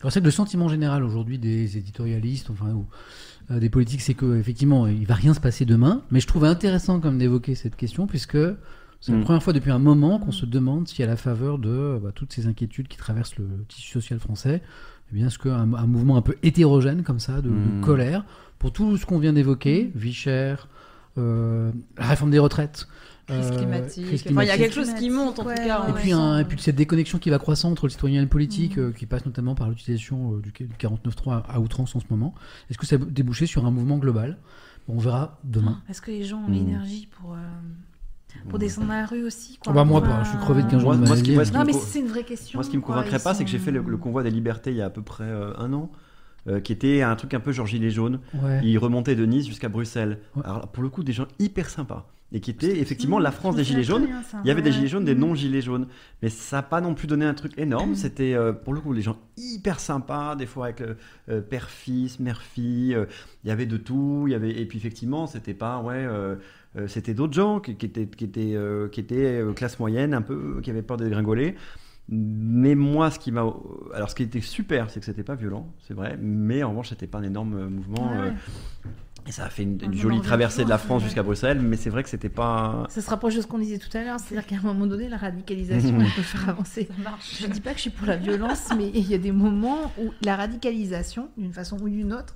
Alors 0.02 0.12
c'est 0.12 0.20
que 0.22 0.26
le 0.26 0.32
sentiment 0.32 0.68
général 0.70 1.04
aujourd'hui 1.04 1.38
des 1.40 1.78
éditorialistes, 1.78 2.50
enfin 2.50 2.72
ou 2.72 2.86
euh, 3.52 3.60
des 3.60 3.70
politiques, 3.70 4.02
c'est 4.02 4.14
que 4.14 4.38
effectivement 4.38 4.88
il 4.88 5.06
va 5.06 5.16
rien 5.16 5.34
se 5.34 5.40
passer 5.40 5.66
demain. 5.66 6.04
Mais 6.12 6.20
je 6.20 6.28
trouve 6.28 6.46
intéressant 6.46 7.00
comme 7.00 7.18
d'évoquer 7.18 7.56
cette 7.56 7.76
question 7.76 8.08
puisque 8.08 8.38
c'est 9.02 9.12
la 9.12 9.18
Mm. 9.20 9.24
première 9.24 9.44
fois 9.44 9.54
depuis 9.54 9.72
un 9.72 9.80
moment 9.80 10.20
qu'on 10.20 10.32
se 10.32 10.46
demande 10.46 10.88
si 10.88 11.04
à 11.04 11.08
la 11.08 11.16
faveur 11.18 11.58
de 11.58 12.00
bah, 12.02 12.12
toutes 12.14 12.34
ces 12.34 12.48
inquiétudes 12.48 12.88
qui 12.88 12.98
traversent 12.98 13.38
le 13.38 13.48
tissu 13.68 13.92
social 13.92 14.20
français, 14.20 14.62
eh 15.12 15.16
bien 15.16 15.28
est-ce 15.28 15.40
qu'un 15.40 15.74
un 15.74 15.88
mouvement 15.88 16.18
un 16.18 16.22
peu 16.22 16.36
hétérogène 16.44 17.04
comme 17.04 17.20
ça 17.20 17.42
de, 17.42 17.50
de 17.50 17.54
Mm. 17.78 17.82
colère 17.82 18.26
pour 18.58 18.72
tout 18.72 18.98
ce 18.98 19.06
qu'on 19.06 19.20
vient 19.20 19.34
d'évoquer, 19.34 19.92
vie 19.96 20.14
chère, 20.14 20.68
euh, 21.18 21.72
la 21.98 22.08
réforme 22.08 22.32
des 22.32 22.40
retraites. 22.40 22.88
Crise 23.30 23.52
euh, 23.52 23.58
climatique. 23.58 24.06
crise 24.08 24.24
Enfin, 24.32 24.44
il 24.44 24.48
y 24.48 24.52
a 24.52 24.58
quelque 24.58 24.74
chose 24.76 24.94
qui 24.94 25.10
monte 25.10 25.40
en 25.40 25.44
tout 25.44 25.50
cas. 25.50 25.88
Et 25.90 25.94
puis, 25.94 26.10
sent. 26.10 26.14
un- 26.14 26.40
et 26.40 26.46
puis 26.46 26.60
cette 26.62 26.76
déconnexion 26.76 27.18
qui 27.20 27.30
va 27.30 27.40
croissant 27.40 27.72
entre 27.72 27.86
le 27.86 27.92
citoyen 27.92 28.20
et 28.20 28.24
le 28.24 28.30
politique, 28.30 28.78
euh, 28.78 28.92
qui 28.92 29.06
passe 29.06 29.26
notamment 29.26 29.56
par 29.56 29.70
l'utilisation 29.70 30.34
euh, 30.36 30.42
du, 30.42 30.52
du 30.52 30.68
49.3 30.80 31.44
à 31.48 31.60
outrance 31.60 31.96
en 31.96 32.00
ce 32.00 32.06
moment. 32.10 32.34
Est-ce 32.70 32.78
que 32.78 32.86
ça 32.86 32.98
va 32.98 33.06
déboucher 33.06 33.46
sur 33.46 33.66
un 33.66 33.72
mouvement 33.72 33.98
global? 33.98 34.38
Bon, 34.88 34.96
On 34.96 35.00
verra 35.00 35.40
demain. 35.44 35.82
Est-ce 35.90 36.02
que 36.02 36.12
les 36.12 36.24
gens 36.24 36.40
ont 36.40 36.50
Hmm. 36.50 36.54
l'énergie 36.54 37.08
pour, 37.20 37.34
euh, 37.34 37.38
pour 38.50 38.60
descendre 38.60 38.88
dans 38.88 38.94
la 38.94 39.06
rue 39.06 39.24
aussi 39.24 39.58
quoi 39.58 39.72
Ah 39.72 39.76
bah, 39.76 39.84
moi, 39.86 40.02
pas, 40.02 40.24
je 40.24 40.30
suis 40.30 40.38
crevé 40.40 40.64
de 40.64 40.70
15 40.70 40.82
jours 40.82 40.90
Moi, 40.94 40.98
de 41.02 41.08
moi, 41.08 41.18
ce 41.18 41.24
qui- 41.24 41.34
moi, 41.36 41.46
ce 41.46 41.52
Non, 41.54 41.60
me 41.62 41.66
mais 41.66 41.74
c'est 41.74 42.00
une 42.00 42.08
vraie 42.08 42.24
question. 42.24 42.58
Moi, 42.58 42.64
ce 42.64 42.70
qui 42.70 42.78
me 42.78 42.82
convaincrait 42.82 43.20
pas, 43.20 43.34
c'est 43.34 43.44
que 43.44 43.50
j'ai 43.50 43.60
fait 43.60 43.72
le, 43.72 43.82
le 43.82 43.98
convoi 43.98 44.24
des 44.24 44.32
libertés 44.32 44.72
il 44.72 44.78
y 44.78 44.82
a 44.82 44.86
à 44.86 44.90
peu 44.90 45.02
près 45.02 45.24
euh, 45.26 45.54
un 45.58 45.72
an. 45.74 45.92
euh, 46.48 46.62
qui 46.62 46.72
était 46.72 47.02
un 47.02 47.16
truc 47.18 47.34
un 47.34 47.42
peu 47.42 47.52
genre 47.52 47.68
gilet 47.68 47.90
jaune. 47.92 48.22
Ouais. 48.34 48.62
Il 48.64 48.78
remontait 48.78 49.14
de 49.14 49.26
Nice 49.26 49.46
jusqu'à 49.46 49.68
Bruxelles. 49.68 50.20
Alors 50.46 50.70
pour 50.70 50.82
le 50.82 50.90
coup, 50.90 51.04
des 51.04 51.12
gens 51.12 51.28
hyper 51.38 51.70
sympas. 51.70 52.08
Et 52.32 52.42
qui 52.42 52.52
étaient 52.52 52.78
effectivement 52.80 53.18
la 53.18 53.32
France 53.32 53.56
des 53.56 53.64
gilets 53.64 53.84
jaunes. 53.84 54.08
ça. 54.24 54.40
Il 54.44 54.48
y 54.48 54.52
avait 54.52 54.62
des 54.62 54.72
gilets 54.72 54.88
jaunes, 54.88 55.04
des 55.04 55.16
Mhm. 55.16 55.22
non-gilets 55.22 55.62
jaunes. 55.64 55.88
Mais 56.22 56.30
ça 56.30 56.58
n'a 56.58 56.62
pas 56.64 56.80
non 56.80 56.94
plus 56.94 57.08
donné 57.08 57.26
un 57.26 57.34
truc 57.34 57.54
énorme. 57.58 57.96
C'était 57.96 58.36
euh, 58.36 58.54
pour 58.54 58.74
le 58.76 58.82
coup 58.82 58.94
les 58.94 59.02
gens 59.02 59.18
hyper 59.36 59.80
sympas, 59.80 60.36
des 60.36 60.46
fois 60.46 60.66
avec 60.66 60.82
euh, 60.82 60.94
euh, 61.30 61.42
père-fils, 61.42 62.20
mère-fille. 62.20 62.94
euh, 62.94 63.06
Il 63.44 63.48
y 63.48 63.52
avait 63.52 63.66
de 63.66 63.78
tout. 63.78 64.26
Il 64.28 64.32
y 64.32 64.36
avait... 64.36 64.52
Et 64.52 64.66
puis 64.68 64.78
effectivement, 64.78 65.26
c'était 65.26 65.56
pas. 65.56 65.80
Ouais, 65.82 66.08
c'était 66.86 67.16
d'autres 67.16 67.34
gens 67.34 67.60
qui, 67.60 67.76
qui 67.76 67.88
étaient, 67.88 68.06
qui 68.06 68.26
étaient, 68.26 68.56
qui 68.92 69.00
étaient 69.00 69.44
classe 69.56 69.80
moyenne, 69.80 70.14
un 70.14 70.22
peu, 70.22 70.60
qui 70.62 70.70
avaient 70.70 70.84
peur 70.84 70.98
de 70.98 71.06
dégringoler. 71.06 71.56
Mais 72.12 72.76
moi, 72.76 73.10
ce 73.12 73.18
qui 73.20 73.32
m'a. 73.32 73.42
Alors, 73.94 74.10
ce 74.10 74.16
qui 74.16 74.24
était 74.24 74.42
super, 74.42 74.90
c'est 74.92 75.00
que 75.00 75.06
c'était 75.06 75.24
pas 75.24 75.36
violent, 75.36 75.72
c'est 75.88 75.94
vrai. 75.96 76.18
Mais 76.22 76.62
en 76.64 76.70
revanche, 76.70 76.90
c'était 76.90 77.08
pas 77.08 77.18
un 77.20 77.24
énorme 77.24 77.70
mouvement. 77.70 78.12
Ouais. 78.12 78.34
Et 79.28 79.32
ça 79.32 79.46
a 79.46 79.50
fait 79.50 79.64
une, 79.64 79.94
jolie 79.94 80.22
traversée 80.22 80.64
de 80.64 80.70
la 80.70 80.78
France 80.78 81.04
jusqu'à 81.04 81.24
Bruxelles. 81.24 81.60
Mais 81.60 81.76
c'est 81.76 81.90
vrai 81.90 82.04
que 82.04 82.10
c'était 82.10 82.30
pas. 82.30 82.86
Ça 82.90 83.02
se 83.02 83.10
rapproche 83.10 83.36
de 83.36 83.42
ce 83.42 83.48
qu'on 83.48 83.60
disait 83.60 83.78
tout 83.78 83.96
à 83.98 84.04
l'heure, 84.04 84.20
c'est-à-dire 84.20 84.48
qu'à 84.48 84.56
un 84.56 84.62
moment 84.62 84.88
donné, 84.88 85.10
la 85.10 85.18
radicalisation, 85.18 85.96
elle 86.00 86.12
peut 86.16 86.22
faire 86.22 86.50
avancer. 86.50 86.88
Je 87.40 87.48
ne 87.48 87.52
dis 87.52 87.62
pas 87.62 87.72
que 87.72 87.78
je 87.78 87.84
suis 87.84 87.90
pour 87.90 88.08
la 88.08 88.18
violence, 88.18 88.70
mais 88.78 88.90
il 88.94 89.10
y 89.10 89.14
a 89.14 89.18
des 89.20 89.32
moments 89.32 89.92
où 90.00 90.12
la 90.22 90.36
radicalisation, 90.36 91.30
d'une 91.38 91.54
façon 91.54 91.78
ou 91.82 91.90
d'une 91.90 92.14
autre, 92.14 92.36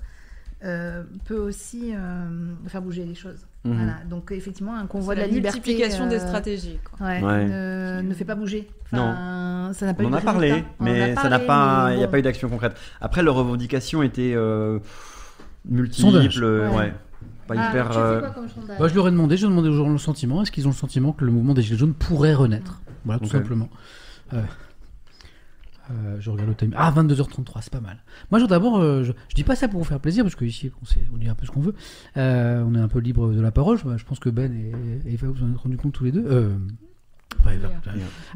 euh, 0.64 1.03
peut 1.26 1.38
aussi 1.38 1.94
euh, 1.94 2.53
faire 2.68 2.82
bouger 2.82 3.03
les 3.03 3.16
choses. 3.16 3.45
Mhm. 3.66 3.76
Voilà. 3.76 3.94
Donc 4.10 4.32
effectivement, 4.32 4.76
un 4.76 4.88
convoi 4.88 5.14
de 5.14 5.20
la 5.20 5.28
la 5.28 5.34
liberté, 5.34 5.58
multiplication 5.58 6.08
des 6.08 6.16
euh, 6.16 6.28
stratégies, 6.28 6.80
quoi. 6.84 7.06
ouais, 7.08 7.22
Ouais. 7.22 7.45
Ne, 7.45 8.02
ne 8.02 8.14
fait 8.14 8.24
pas 8.24 8.36
bouger. 8.36 8.70
Enfin, 8.86 9.72
ça 9.74 9.86
n'a 9.86 9.94
pas 9.94 10.03
On 10.03 10.08
eu 10.08 10.14
en 10.14 10.14
a 10.14 10.22
parlé, 10.22 10.52
résultat. 10.52 10.70
On 10.80 10.84
en 10.84 10.88
a 10.88 10.92
mais 10.92 11.16
ça 11.16 11.30
n'a 11.30 11.40
parlé, 11.40 11.45
pas. 11.48 11.86
mais 11.88 11.95
Il 11.95 11.98
n'y 11.98 12.03
a 12.03 12.08
pas 12.08 12.20
eu 12.20 12.22
d'action 12.22 12.48
concrète. 12.50 12.78
Après, 13.02 13.24
leurs 13.24 13.36
revendications 13.36 14.03
étaient 14.03 14.34
euh, 14.36 14.80
multiples. 15.66 16.11
Sondage. 16.11 16.40
euh, 16.42 16.69
Ouais. 16.69 16.75
ouais. 16.75 16.93
Pas 17.48 17.56
Ah, 17.58 17.69
hyper. 17.69 17.98
euh, 17.98 18.19
quoi 18.22 18.30
comme 18.30 18.48
sondage 18.50 18.80
Bah, 18.80 18.88
je 18.88 18.95
leur 18.95 19.08
ai 19.08 19.11
demandé, 19.11 19.35
j'ai 19.38 19.48
demandé 19.48 19.67
aux 19.69 19.74
gens 19.74 19.90
le 19.90 19.98
sentiment. 19.98 20.42
Est-ce 20.42 20.51
qu'ils 20.51 20.66
ont 20.67 20.72
le 20.72 20.75
sentiment 20.75 21.11
que 21.11 21.25
le 21.25 21.32
mouvement 21.32 21.53
des 21.53 21.61
Gilets 21.61 21.77
jaunes 21.77 21.93
pourrait 21.93 22.33
renaître? 22.33 22.82
Voilà, 23.06 23.19
tout 23.19 23.25
Ok. 23.25 23.32
simplement. 23.32 23.69
Euh, 24.33 24.42
euh, 25.92 26.16
je 26.19 26.30
regarde 26.30 26.48
le 26.50 26.56
timing. 26.56 26.75
Ah, 26.77 26.92
22h33, 26.92 27.61
c'est 27.61 27.72
pas 27.74 27.82
mal. 27.82 27.98
Moi, 28.32 28.40
je 28.40 28.45
d'abord, 28.45 28.77
euh, 28.80 29.03
je, 29.03 29.11
je 29.27 29.35
dis 29.35 29.43
pas 29.43 29.56
ça 29.58 29.67
pour 29.67 29.80
vous 29.80 29.85
faire 29.85 30.00
plaisir, 30.00 30.24
parce 30.24 30.35
qu'ici, 30.35 30.72
on, 30.82 30.85
sait- 30.85 31.06
on 31.14 31.17
dit 31.17 31.27
un 31.27 31.35
peu 31.35 31.45
ce 31.45 31.51
qu'on 31.51 31.59
veut. 31.59 31.75
Euh, 32.16 32.64
on 32.66 32.74
est 32.75 32.80
un 32.80 32.88
peu 32.88 33.00
libre 33.00 33.32
de 33.33 33.42
la 33.42 33.51
parole. 33.51 33.77
Je, 33.77 33.98
je 33.98 34.06
pense 34.06 34.19
que 34.19 34.30
Ben 34.30 34.53
et, 34.53 35.09
et 35.09 35.14
Eva, 35.14 35.27
vous 35.27 35.43
en 35.43 35.51
êtes 35.51 35.58
rendu 35.58 35.75
compte 35.75 35.92
tous 35.92 36.06
les 36.06 36.14
deux. 36.14 36.24
Euh, 36.25 36.56
ouais, 37.45 37.56
Eva. 37.56 37.69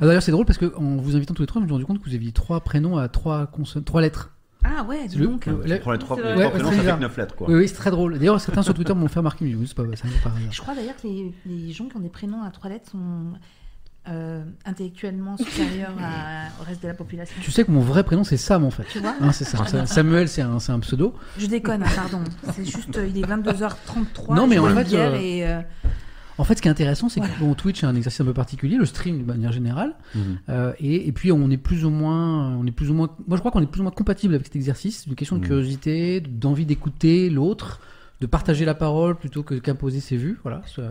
Ah, 0.02 0.06
D'ailleurs, 0.06 0.22
c'est 0.22 0.32
drôle 0.34 0.46
parce 0.46 0.58
qu'en 0.60 0.98
vous 0.98 1.16
invitant 1.16 1.34
tous 1.34 1.44
les 1.44 1.48
trois, 1.48 1.62
je 1.62 1.64
me 1.64 1.68
suis 1.70 1.74
rendu 1.74 1.86
compte 1.86 2.00
que 2.04 2.10
vous 2.10 2.16
aviez 2.16 2.34
trois 2.34 2.60
prénoms 2.60 2.98
à 2.98 3.08
trois, 3.08 3.48
consonnes, 3.48 3.86
trois 3.86 4.02
lettres. 4.02 4.34
Ah 4.64 4.84
ouais, 4.84 5.08
dis 5.08 5.18
le- 5.18 5.26
donc. 5.28 5.46
Pour 5.48 5.64
les 5.64 5.80
trois, 5.80 5.96
les 6.18 6.50
prénoms, 6.50 6.66
ça 6.70 6.72
fait 6.72 6.80
bizarre. 6.80 6.98
que 6.98 7.02
9 7.04 7.18
lettres, 7.18 7.36
quoi. 7.36 7.48
Oui, 7.50 7.56
oui, 7.56 7.68
c'est 7.68 7.76
très 7.76 7.92
drôle. 7.92 8.18
D'ailleurs, 8.20 8.40
certains 8.42 8.64
sur 8.64 8.74
Twitter 8.74 8.94
m'ont 8.94 9.08
fait 9.08 9.20
remarquer, 9.20 9.46
mais 9.46 9.56
oui, 9.56 9.66
c'est 9.68 9.76
pas, 9.76 9.84
par 10.24 10.36
hasard. 10.36 10.52
Je 10.52 10.62
crois 10.62 10.76
d'ailleurs 10.76 10.96
que 11.02 11.08
les, 11.08 11.34
les 11.46 11.72
gens 11.72 11.86
qui 11.88 11.96
ont 11.98 12.02
des 12.02 12.10
prénoms 12.10 12.44
à 12.44 12.50
trois 12.52 12.70
lettres 12.70 12.92
sont 12.92 13.34
euh, 14.10 14.42
intellectuellement 14.66 15.36
supérieurs 15.38 15.92
à- 16.02 16.48
au 16.62 16.66
reste 16.66 16.82
de 16.82 16.88
la 16.88 16.94
population. 16.94 17.36
Tu 17.42 17.52
sais 17.52 17.66
que 17.66 17.72
mon 17.72 17.82
vrai 17.82 18.04
prénom, 18.04 18.24
c'est 18.24 18.38
Sam, 18.38 18.64
en 18.64 18.72
fait. 18.72 18.84
Tu 18.90 19.00
vois 19.00 19.16
Hein, 19.20 19.32
c'est 19.34 19.44
ça. 19.44 19.66
Ça- 19.66 19.86
Samuel, 19.86 20.30
c'est 20.30 20.42
un, 20.42 20.60
c'est 20.60 20.72
un 20.72 20.80
pseudo. 20.80 21.14
Je 21.38 21.46
déconne, 21.48 21.84
hein, 21.84 21.88
pardon. 21.96 22.22
C'est 22.54 22.64
juste, 22.66 22.98
euh, 22.98 23.08
il 23.08 23.18
est 23.18 23.28
22h33. 23.28 24.36
Non, 24.36 24.48
mais 24.48 24.56
je 24.56 24.62
en 24.62 24.70
fait, 24.76 24.94
euh, 24.96 25.18
et, 25.20 25.46
euh, 25.48 25.60
En 26.38 26.44
fait, 26.44 26.56
ce 26.56 26.62
qui 26.62 26.68
est 26.68 26.72
intéressant, 26.72 27.10
c'est 27.10 27.20
Voilà. 27.20 27.34
que 27.36 27.40
bon, 27.40 27.54
Twitch 27.56 27.84
est 27.84 27.88
un 27.88 27.96
exercice 27.96 28.22
un 28.22 28.26
peu 28.26 28.34
particulier, 28.34 28.78
le 28.78 28.86
stream 28.86 29.20
de 29.20 29.24
manière 29.24 29.52
générale, 29.52 29.96
Mhm. 30.16 30.22
Euh, 30.50 30.74
et, 30.80 31.08
et 31.08 31.12
puis 31.12 31.32
on 31.32 31.50
est 31.50 31.58
plus 31.58 31.84
ou 31.86 31.90
moins, 31.90 32.56
on 32.56 32.66
est 32.68 32.72
plus 32.72 32.90
ou 32.90 32.94
moins, 32.94 33.10
moi 33.28 33.38
je 33.38 33.42
crois 33.42 33.52
qu'on 33.52 33.62
est 33.62 33.66
plus 33.68 33.80
ou 33.80 33.84
moins 33.84 33.92
compatible 33.92 34.34
avec 34.36 34.46
cet 34.48 34.56
exercice, 34.56 35.02
c'est 35.04 35.10
une 35.10 35.16
question 35.16 35.36
de 35.38 35.42
Mhm. 35.42 35.48
curiosité, 35.48 36.22
d'envie 36.22 36.66
d'écouter 36.66 37.30
l'autre, 37.30 37.80
de 38.20 38.26
partager 38.26 38.66
la 38.66 38.74
parole 38.74 39.16
plutôt 39.16 39.44
que 39.44 39.54
qu'imposer 39.54 40.00
ses 40.00 40.18
vues. 40.18 40.40
Voilà, 40.42 40.64
c'est 40.66 40.82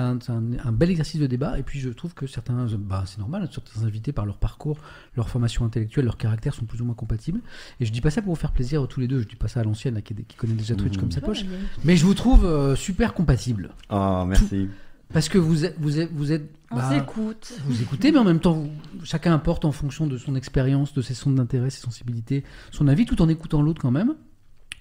un, 0.00 0.18
c'est 0.22 0.30
un- 0.32 0.42
un 0.64 0.72
bel 0.72 0.88
exercice 0.88 1.20
de 1.20 1.26
débat. 1.26 1.58
Et 1.58 1.62
puis 1.62 1.78
je 1.80 1.90
trouve 1.90 2.14
que 2.14 2.26
certains, 2.26 2.66
bah, 2.78 3.04
c'est 3.04 3.18
normal, 3.18 3.46
certains 3.52 3.84
invités 3.84 4.12
par 4.12 4.24
leur 4.24 4.38
parcours, 4.38 4.78
leur 5.14 5.28
formation 5.28 5.66
intellectuelle, 5.66 6.06
leur 6.06 6.16
caractère 6.16 6.54
sont 6.54 6.64
plus 6.64 6.80
ou 6.80 6.86
moins 6.86 6.94
compatibles. 6.94 7.40
Et 7.80 7.84
je 7.84 7.92
dis 7.92 8.00
pas 8.00 8.08
ça 8.08 8.22
pour 8.22 8.32
vous 8.32 8.40
faire 8.40 8.52
plaisir 8.52 8.88
tous 8.88 9.00
les 9.00 9.06
deux. 9.06 9.20
Je 9.20 9.28
dis 9.28 9.36
pas 9.36 9.48
ça 9.48 9.60
à 9.60 9.64
l'ancienne, 9.64 10.00
qui, 10.00 10.14
qui 10.14 10.34
connaît 10.34 10.54
déjà 10.54 10.74
Twitch 10.74 10.94
Mhm. 10.94 11.00
comme 11.00 11.10
sa 11.10 11.20
poche. 11.20 11.42
a 11.42 11.46
Mais 11.84 11.94
je 11.98 12.06
vous 12.06 12.14
trouve 12.14 12.46
euh, 12.46 12.74
super 12.74 13.12
compatibles. 13.12 13.68
Ah, 13.90 14.24
merci. 14.26 14.70
Parce 15.12 15.28
que 15.28 15.38
vous 15.38 15.64
êtes, 15.64 15.76
vous 15.78 15.98
êtes, 16.00 16.10
vous 16.12 16.32
êtes. 16.32 16.48
On 16.70 16.76
bah, 16.76 16.88
s'écoute. 16.90 17.52
vous 17.66 17.82
écoutez, 17.82 18.12
mais 18.12 18.18
en 18.18 18.24
même 18.24 18.40
temps, 18.40 18.54
vous- 18.54 18.70
chacun 19.04 19.34
apporte 19.34 19.64
en 19.66 19.72
fonction 19.72 20.06
de 20.06 20.16
son 20.16 20.34
expérience, 20.34 20.94
de 20.94 21.02
ses 21.02 21.12
centres 21.14 21.36
d'intérêt, 21.36 21.68
ses 21.70 21.80
sensibilités, 21.82 22.44
son 22.70 22.88
avis, 22.88 23.04
tout 23.04 23.20
en 23.20 23.28
écoutant 23.28 23.60
l'autre 23.60 23.82
quand 23.82 23.90
même. 23.90 24.14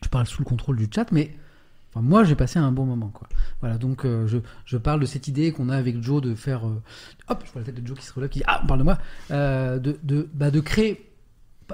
Je 0.03 0.07
parle 0.09 0.25
sous 0.25 0.39
le 0.41 0.45
contrôle 0.45 0.77
du 0.77 0.87
chat, 0.93 1.11
mais 1.11 1.35
enfin, 1.89 2.01
moi, 2.01 2.23
j'ai 2.23 2.35
passé 2.35 2.59
un 2.59 2.71
bon 2.71 2.85
moment. 2.85 3.09
Quoi. 3.09 3.27
Voilà, 3.59 3.77
donc 3.77 4.05
euh, 4.05 4.25
je, 4.27 4.37
je 4.65 4.77
parle 4.77 5.01
de 5.01 5.05
cette 5.05 5.27
idée 5.27 5.51
qu'on 5.51 5.67
a 5.69 5.75
avec 5.75 6.01
Joe 6.01 6.21
de 6.21 6.33
faire. 6.33 6.65
euh, 6.65 6.81
hop, 7.27 7.43
je 7.45 7.51
vois 7.51 7.61
la 7.61 7.65
tête 7.65 7.81
de 7.81 7.85
Joe 7.85 7.97
qui 7.99 8.05
se 8.05 8.13
relève, 8.13 8.29
qui 8.29 8.39
dit 8.39 8.45
Ah, 8.47 8.63
parle 8.65 8.79
de 8.79 8.85
moi 8.85 8.97
euh, 9.31 9.79
de, 9.79 9.99
de, 10.03 10.29
bah, 10.33 10.49
de 10.49 10.59
créer. 10.61 11.07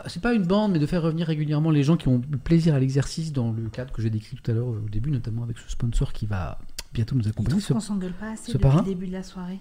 C'est 0.07 0.21
pas 0.21 0.33
une 0.33 0.43
bande, 0.45 0.71
mais 0.73 0.79
de 0.79 0.85
faire 0.85 1.01
revenir 1.03 1.25
régulièrement 1.27 1.69
les 1.71 1.83
gens 1.83 1.95
qui 1.97 2.07
ont 2.07 2.21
plaisir 2.43 2.73
à 2.75 2.79
l'exercice 2.79 3.33
dans 3.33 3.51
le 3.51 3.69
cadre 3.69 3.91
que 3.93 4.01
j'ai 4.01 4.09
décrit 4.11 4.35
tout 4.37 4.51
à 4.51 4.53
l'heure 4.53 4.67
au 4.67 4.89
début, 4.91 5.09
notamment 5.11 5.41
avec 5.43 5.57
ce 5.57 5.69
sponsor 5.71 6.11
qui 6.13 6.25
va 6.27 6.59
bientôt 6.97 7.15
nous 7.15 7.27
accompagner. 7.27 7.59
ce- 7.61 7.73
qu'on 7.73 7.79
s'engueule 7.79 8.11
pas 8.13 8.31
assez 8.33 8.51
ce 8.51 8.57
depuis 8.57 8.77
le 8.77 8.83
début 8.83 9.07
de 9.07 9.13
la 9.13 9.23
soirée. 9.23 9.59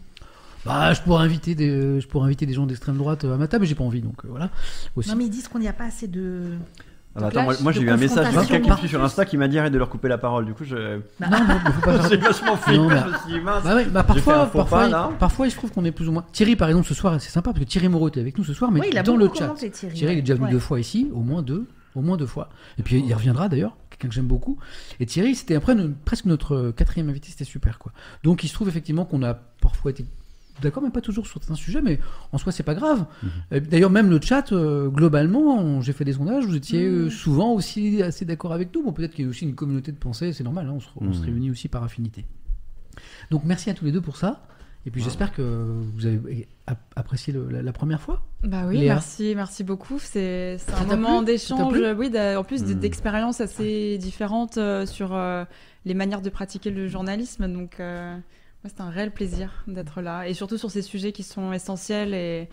bah, 0.65 0.93
je 0.93 1.01
pourrais 1.03 1.25
inviter 1.25 1.55
des, 1.55 2.01
je 2.01 2.07
pourrais 2.09 2.27
inviter 2.27 2.45
des 2.47 2.55
gens 2.55 2.67
d'extrême 2.67 2.97
droite 2.97 3.25
à 3.25 3.37
ma 3.37 3.47
table, 3.47 3.63
mais 3.63 3.69
j'ai 3.69 3.75
pas 3.75 3.85
envie, 3.85 4.01
donc 4.03 4.25
euh, 4.25 4.29
voilà. 4.31 4.51
Aussi. 4.97 5.09
Non, 5.11 5.17
mais 5.17 5.25
ils 5.25 5.31
disent 5.31 5.49
qu'on 5.49 5.59
n'y 5.61 5.69
a 5.69 5.73
pas 5.73 5.85
assez 5.85 6.09
de. 6.09 6.43
Ah, 7.19 7.29
attends, 7.29 7.45
moi, 7.45 7.55
moi, 7.63 7.73
j'ai 7.73 7.81
eu 7.81 7.89
un 7.89 7.97
message 7.97 8.31
de 8.35 8.41
quelqu'un 8.41 8.61
qui 8.61 8.71
me 8.71 8.77
suit 8.77 8.89
sur 8.89 9.03
Insta 9.03 9.25
qui 9.25 9.39
m'a 9.39 9.49
dit 9.49 9.59
arrête 9.59 9.73
de 9.73 9.79
leur 9.79 9.89
couper 9.89 10.07
la 10.09 10.19
parole. 10.19 10.45
Du 10.45 10.53
coup, 10.53 10.65
je. 10.65 10.97
Non, 10.97 11.29
mais 11.31 11.71
faut 11.73 11.81
pas 11.81 12.07
J'ai 12.11 12.17
vachement 12.19 12.57
flippé. 12.57 12.79
Non, 12.79 12.91
Je 12.91 12.95
me 13.31 13.33
suis 13.35 13.41
mince, 13.43 13.65
Bah 13.65 13.75
ouais, 13.75 13.85
bah 13.87 14.03
fait 14.03 14.07
parfois, 14.15 14.35
parfois, 14.47 14.65
pas, 14.67 14.87
il- 14.87 14.91
là. 14.91 15.11
parfois, 15.19 15.47
il 15.47 15.51
se 15.51 15.57
trouve 15.57 15.71
qu'on 15.73 15.85
est 15.87 15.93
plus 15.93 16.09
ou 16.09 16.13
moins. 16.13 16.25
Thierry, 16.33 16.57
par 16.57 16.69
exemple, 16.69 16.87
ce 16.87 16.93
soir, 16.95 17.19
c'est 17.21 17.31
sympa 17.31 17.53
parce 17.55 17.65
que 17.65 17.69
Thierry 17.71 17.89
Moreau 17.89 18.09
était 18.09 18.21
avec 18.21 18.37
nous 18.37 18.45
ce 18.45 18.53
soir, 18.53 18.71
mais 18.71 18.81
Oui, 18.81 18.89
il 18.93 18.99
a 18.99 19.03
dans 19.03 19.17
le 19.17 19.31
chat. 19.35 19.55
Thierry, 19.55 19.95
il 19.95 20.19
est 20.19 20.21
déjà 20.21 20.35
venu 20.35 20.47
Ouais. 20.47 20.53
deux 20.53 20.59
fois 20.59 20.79
ici, 20.79 21.11
au 21.15 21.21
moins 21.21 21.41
deux, 21.43 21.67
au 21.95 22.03
moins 22.03 22.19
deux 22.19 22.27
fois. 22.27 22.51
Et 22.79 22.83
puis 22.83 23.03
il 23.07 23.15
reviendra 23.15 23.49
d'ailleurs, 23.49 23.75
quelqu'un 23.99 24.09
que 24.09 24.15
j'aime 24.15 24.27
beaucoup. 24.27 24.59
Et 25.01 25.07
Thierry, 25.07 25.35
c'était 25.35 25.55
après 25.55 25.75
presque 26.05 26.25
notre 26.27 26.55
euh, 26.55 26.73
quatrième 26.73 27.09
invité, 27.09 27.29
c'était 27.31 27.45
super 27.45 27.79
quoi. 27.79 27.93
Donc 28.23 28.45
il 28.45 28.49
se 28.49 28.55
trouve 28.55 28.69
effectivement 28.69 29.05
qu'on 29.05 29.23
a 29.23 29.35
parfois 29.35 29.91
été 29.91 30.05
d'accord, 30.63 30.83
mais 30.83 30.89
pas 30.91 31.03
toujours 31.03 31.27
sur 31.27 31.39
certains 31.43 31.55
sujets, 31.55 31.83
mais 31.83 31.99
en 32.33 32.39
soi 32.39 32.51
c'est 32.53 32.63
pas 32.63 32.75
grave. 32.75 33.05
Mhm. 33.23 33.31
Et 33.53 33.61
D'ailleurs 33.61 33.91
même 33.91 34.09
le 34.11 34.21
chat, 34.21 34.53
euh, 34.53 34.89
globalement, 34.89 35.81
j'ai 35.83 35.93
fait 35.93 36.05
des 36.05 36.15
sondages, 36.15 36.47
vous 36.47 36.57
étiez 36.57 36.87
Mhm. 36.89 36.95
euh, 37.07 37.11
souvent 37.11 37.53
aussi 37.53 38.03
assez 38.03 38.25
d'accord 38.25 38.53
avec 38.53 38.75
nous. 38.75 38.83
Bon 38.83 38.93
peut-être 38.93 39.13
qu'il 39.15 39.25
y 39.25 39.29
a 39.29 39.31
aussi 39.31 39.45
une 39.45 39.55
communauté 39.55 39.93
de 39.93 39.99
pensée, 39.99 40.33
c'est 40.33 40.45
normal, 40.45 40.67
hein, 40.69 40.73
on, 40.77 40.81
se, 40.81 40.89
on 40.97 41.13
se 41.13 41.19
Mhm. 41.21 41.25
réunit 41.27 41.51
aussi 41.51 41.69
par 41.69 41.83
affinité. 41.83 42.25
Donc 43.31 43.43
merci 43.45 43.69
à 43.71 43.75
tous 43.75 43.85
les 43.85 43.93
deux 43.93 44.01
pour 44.01 44.17
ça. 44.17 44.47
Et 44.87 44.91
puis 44.91 45.03
j'espère 45.03 45.33
que 45.33 45.43
vous 45.95 46.07
avez 46.07 46.49
apprécié 46.97 47.33
le- 47.33 47.49
la, 47.51 47.63
la 47.63 47.73
première 47.73 48.01
fois? 48.03 48.23
Bah 48.43 48.65
oui, 48.67 48.79
Léa? 48.79 48.85
merci, 48.85 49.35
merci 49.35 49.65
beaucoup. 49.65 49.99
C'est 49.99 50.59
un 50.73 50.85
moment 50.85 51.23
d'échange, 51.23 51.79
oui, 51.99 52.11
en 52.37 52.45
plus 52.45 52.63
Hmm. 52.63 52.75
d'expériences 52.79 53.41
assez 53.41 53.99
différentes 53.99 54.59
euh, 54.59 54.87
sur 54.87 55.15
euh, 55.15 55.45
les 55.85 55.95
manières 55.95 56.21
de 56.23 56.31
pratiquer 56.31 56.71
le 56.71 56.87
journalisme. 56.87 57.51
Donc, 57.53 57.81
euh, 57.81 58.15
moi, 58.15 58.71
c'est 58.75 58.81
un 58.83 58.91
réel 58.91 59.11
plaisir 59.13 59.65
d'être 59.67 60.01
là. 60.03 60.29
Et 60.29 60.35
surtout 60.35 60.59
sur 60.59 60.71
ces 60.71 60.83
sujets 60.83 61.13
qui 61.13 61.23
sont 61.23 61.53
essentiels 61.53 62.15
et, 62.15 62.49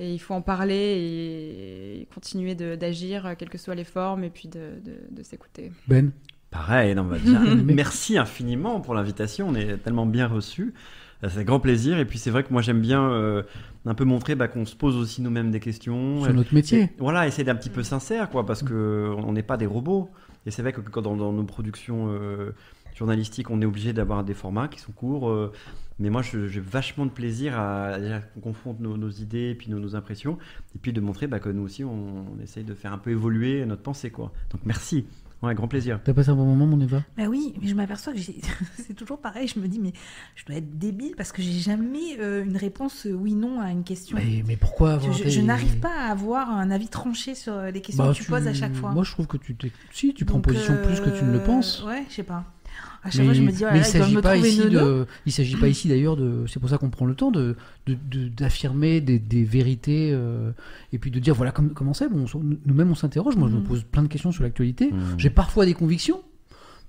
et 0.00 0.12
il 0.14 0.18
faut 0.20 0.34
en 0.34 0.42
parler 0.42 2.00
et 2.02 2.08
continuer 2.14 2.54
d'agir, 2.54 3.26
euh, 3.26 3.34
quelles 3.38 3.50
que 3.50 3.58
soient 3.58 3.74
les 3.76 3.84
formes, 3.84 4.24
et 4.24 4.30
puis 4.30 4.48
de, 4.48 4.80
de- 4.84 5.00
de 5.10 5.22
s'écouter. 5.22 5.72
Ben? 5.86 6.12
Pareil, 6.50 6.94
non, 6.94 7.04
bah, 7.04 7.18
déjà, 7.18 7.44
merci 7.52 8.16
infiniment 8.16 8.80
pour 8.80 8.94
l'invitation. 8.94 9.48
On 9.48 9.54
est 9.54 9.76
tellement 9.78 10.06
bien 10.06 10.28
reçus. 10.28 10.72
C'est 11.28 11.40
un 11.40 11.44
grand 11.44 11.60
plaisir. 11.60 11.98
Et 11.98 12.04
puis 12.04 12.18
c'est 12.18 12.30
vrai 12.30 12.44
que 12.44 12.52
moi 12.52 12.62
j'aime 12.62 12.80
bien 12.80 13.02
euh, 13.10 13.42
un 13.86 13.94
peu 13.94 14.04
montrer 14.04 14.34
bah, 14.34 14.48
qu'on 14.48 14.66
se 14.66 14.76
pose 14.76 14.96
aussi 14.96 15.22
nous-mêmes 15.22 15.50
des 15.50 15.60
questions. 15.60 16.22
Sur 16.24 16.34
notre 16.34 16.54
métier. 16.54 16.82
Et, 16.82 16.90
voilà, 16.98 17.26
essayer 17.26 17.44
d'être 17.44 17.56
un 17.56 17.58
petit 17.58 17.70
peu 17.70 17.82
sincère, 17.82 18.30
quoi, 18.30 18.46
parce 18.46 18.62
que 18.62 19.14
on 19.18 19.32
n'est 19.32 19.42
pas 19.42 19.56
des 19.56 19.66
robots. 19.66 20.10
Et 20.46 20.50
c'est 20.50 20.62
vrai 20.62 20.72
que 20.72 20.80
quand 20.80 21.02
dans, 21.02 21.16
dans 21.16 21.32
nos 21.32 21.44
productions 21.44 22.08
euh, 22.08 22.54
journalistiques, 22.94 23.50
on 23.50 23.60
est 23.60 23.66
obligé 23.66 23.92
d'avoir 23.92 24.24
des 24.24 24.34
formats 24.34 24.68
qui 24.68 24.80
sont 24.80 24.92
courts. 24.92 25.30
euh, 25.30 25.52
mais 26.00 26.10
moi, 26.10 26.22
j'ai 26.22 26.60
vachement 26.60 27.06
de 27.06 27.10
plaisir 27.12 27.58
à, 27.58 27.98
déjà 28.00 28.18
qu'on 28.18 28.40
confronte 28.40 28.80
nos, 28.80 28.96
nos 28.96 29.10
idées 29.10 29.50
et 29.50 29.54
puis 29.54 29.70
nos, 29.70 29.78
nos 29.78 29.94
impressions, 29.94 30.38
et 30.74 30.78
puis 30.78 30.92
de 30.92 31.00
montrer 31.00 31.28
bah, 31.28 31.38
que 31.38 31.48
nous 31.48 31.62
aussi, 31.62 31.84
on, 31.84 32.26
on 32.36 32.42
essaye 32.42 32.64
de 32.64 32.74
faire 32.74 32.92
un 32.92 32.98
peu 32.98 33.10
évoluer 33.10 33.64
notre 33.64 33.82
pensée, 33.82 34.10
quoi. 34.10 34.32
Donc 34.50 34.62
merci, 34.64 35.06
ouais, 35.44 35.54
grand 35.54 35.68
plaisir. 35.68 36.00
T'as 36.04 36.12
passé 36.14 36.30
un 36.30 36.34
bon 36.34 36.44
moment, 36.44 36.66
mon 36.66 36.80
Eva? 36.80 37.02
Bah 37.16 37.24
oui, 37.28 37.54
mais 37.60 37.68
je 37.68 37.74
m'aperçois 37.74 38.12
que 38.12 38.18
c'est 38.76 38.94
toujours 38.94 39.18
pareil. 39.18 39.48
Je 39.48 39.58
me 39.60 39.68
dis, 39.68 39.78
mais 39.78 39.92
je 40.34 40.44
dois 40.44 40.56
être 40.56 40.78
débile 40.78 41.14
parce 41.16 41.32
que 41.32 41.42
j'ai 41.42 41.58
jamais 41.58 42.18
euh, 42.20 42.44
une 42.44 42.56
réponse 42.56 43.06
euh, 43.06 43.12
oui-non 43.12 43.60
à 43.60 43.70
une 43.70 43.84
question. 43.84 44.16
Mais, 44.18 44.42
mais 44.46 44.56
pourquoi 44.56 44.90
Je, 44.90 44.94
avoir 44.96 45.12
je- 45.18 45.24
des- 45.24 45.30
je 45.30 45.40
n'arrive 45.40 45.78
pas 45.78 45.94
à 45.94 46.10
avoir 46.10 46.50
un 46.50 46.70
avis 46.70 46.88
tranché 46.88 47.34
sur 47.34 47.60
les 47.62 47.80
questions 47.80 48.04
Bah, 48.04 48.12
que 48.12 48.16
tu, 48.16 48.24
poses 48.24 48.46
à 48.46 48.54
chaque 48.54 48.74
fois. 48.74 48.90
Moi, 48.90 49.04
je 49.04 49.10
trouve 49.12 49.26
que 49.26 49.36
tu 49.36 49.54
t'es- 49.54 49.72
si 49.92 50.14
tu 50.14 50.24
prends 50.24 50.38
Donc, 50.38 50.44
position 50.46 50.76
plus 50.84 51.00
que 51.00 51.10
tu 51.10 51.24
ne 51.24 51.32
le 51.32 51.38
euh, 51.40 51.44
penses. 51.46 51.82
Ouais, 51.86 52.04
je 52.08 52.14
sais 52.14 52.22
pas. 52.22 52.44
À 53.04 53.10
chaque 53.10 53.24
fois, 53.26 53.34
je 53.34 53.42
me 53.42 53.50
dis, 53.52 53.58
oh 53.60 53.66
là 53.66 53.72
mais 53.74 53.80
là, 53.80 53.86
il 53.86 53.92
doivent 53.92 54.02
s'agit 54.02 54.16
pas 54.22 54.36
ici 54.38 54.62
une 54.62 54.68
de, 54.70 54.78
nono. 54.80 55.06
il 55.26 55.32
s'agit 55.32 55.56
pas 55.56 55.68
ici 55.68 55.88
d'ailleurs 55.88 56.16
de, 56.16 56.46
c'est 56.48 56.58
pour 56.58 56.70
ça 56.70 56.78
qu'on 56.78 56.88
prend 56.90 57.04
le 57.04 57.14
temps 57.14 57.30
de 57.30 57.54
de- 57.86 57.96
de- 58.10 58.28
d'affirmer 58.28 59.00
des, 59.02 59.18
des 59.18 59.44
vérités 59.44 60.10
euh, 60.12 60.52
et 60.92 60.98
puis 60.98 61.10
de 61.10 61.18
dire 61.18 61.34
voilà 61.34 61.52
comme- 61.52 61.74
comment 61.74 61.92
c'est. 61.92 62.08
Bon, 62.08 62.24
on- 62.34 62.42
nous-mêmes 62.64 62.90
on 62.90 62.94
s'interroge. 62.94 63.36
Moi, 63.36 63.48
je 63.48 63.54
me 63.54 63.60
Mhm. 63.60 63.66
pose 63.66 63.82
plein 63.84 64.02
de 64.02 64.08
questions 64.08 64.32
sur 64.32 64.42
l'actualité. 64.42 64.90
Mhm. 64.90 65.16
J'ai 65.18 65.30
parfois 65.30 65.66
des 65.66 65.74
convictions, 65.74 66.22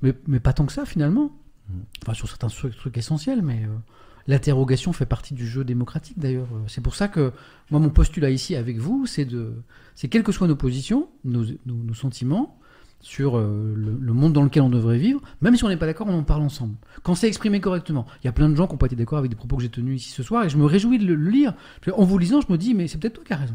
mais 0.02 0.14
mais 0.28 0.40
pas 0.40 0.54
tant 0.54 0.66
que 0.66 0.72
ça 0.74 0.86
finalement. 0.86 1.32
Mhm. 1.70 1.82
Enfin, 2.04 2.14
sur 2.14 2.28
certains 2.30 2.48
trucs, 2.48 2.98
essentiels, 2.98 3.42
mais 3.42 3.64
euh, 3.64 3.76
l'interrogation 4.28 4.94
fait 4.94 5.06
partie 5.06 5.34
du 5.34 5.46
jeu 5.48 5.64
démocratique 5.64 6.18
d'ailleurs. 6.18 6.48
Euh, 6.54 6.60
C'est 6.68 6.82
pour 6.82 6.96
ça 6.96 7.08
que 7.08 7.32
moi, 7.72 7.80
mon 7.80 7.90
postulat 7.90 8.30
ici 8.30 8.56
avec 8.56 8.78
vous, 8.78 9.06
c'est 9.06 9.26
de, 9.26 9.54
c'est 9.96 10.08
quelles 10.08 10.24
que 10.24 10.32
soient 10.32 10.48
nos 10.48 10.56
positions, 10.56 11.10
nos, 11.26 11.44
nos- 11.66 11.84
nos 11.84 11.94
sentiments 11.94 12.58
sur 13.06 13.38
euh, 13.38 13.76
le, 13.78 13.96
le 14.02 14.14
monde 14.14 14.34
dans 14.34 14.42
lequel 14.42 14.64
on 14.64 14.70
devrait 14.70 14.98
vivre, 14.98 15.22
même 15.40 15.56
si 15.56 15.64
on 15.64 15.70
n'est 15.70 15.78
pas 15.78 15.86
d'accord, 15.86 16.08
on 16.08 16.18
en 16.18 16.24
parle 16.24 16.42
ensemble. 16.42 16.74
Quand 17.04 17.14
c'est 17.14 17.28
exprimé 17.28 17.62
correctement. 17.62 18.08
Il 18.24 18.26
y 18.26 18.28
a 18.28 18.32
plein 18.32 18.50
de 18.50 18.56
gens 18.56 18.66
qui 18.66 18.74
n'ont 18.74 18.80
pas 18.80 18.88
été 18.88 18.96
d'accord 18.96 19.20
avec 19.20 19.30
des 19.30 19.38
propos 19.38 19.58
que 19.58 19.62
j'ai 19.62 19.70
tenus 19.70 20.02
ici 20.02 20.12
ce 20.12 20.24
soir, 20.24 20.44
et 20.44 20.50
je 20.50 20.58
me 20.58 20.66
réjouis 20.66 20.98
de 20.98 21.06
le, 21.06 21.14
lire. 21.14 21.54
En 21.94 22.04
vous 22.04 22.18
lisant, 22.18 22.42
je 22.42 22.52
me 22.52 22.58
dis, 22.58 22.74
mais 22.74 22.88
c'est 22.88 22.98
peut-être 22.98 23.14
toi 23.14 23.24
qui 23.24 23.34
as 23.34 23.38
raison. 23.38 23.54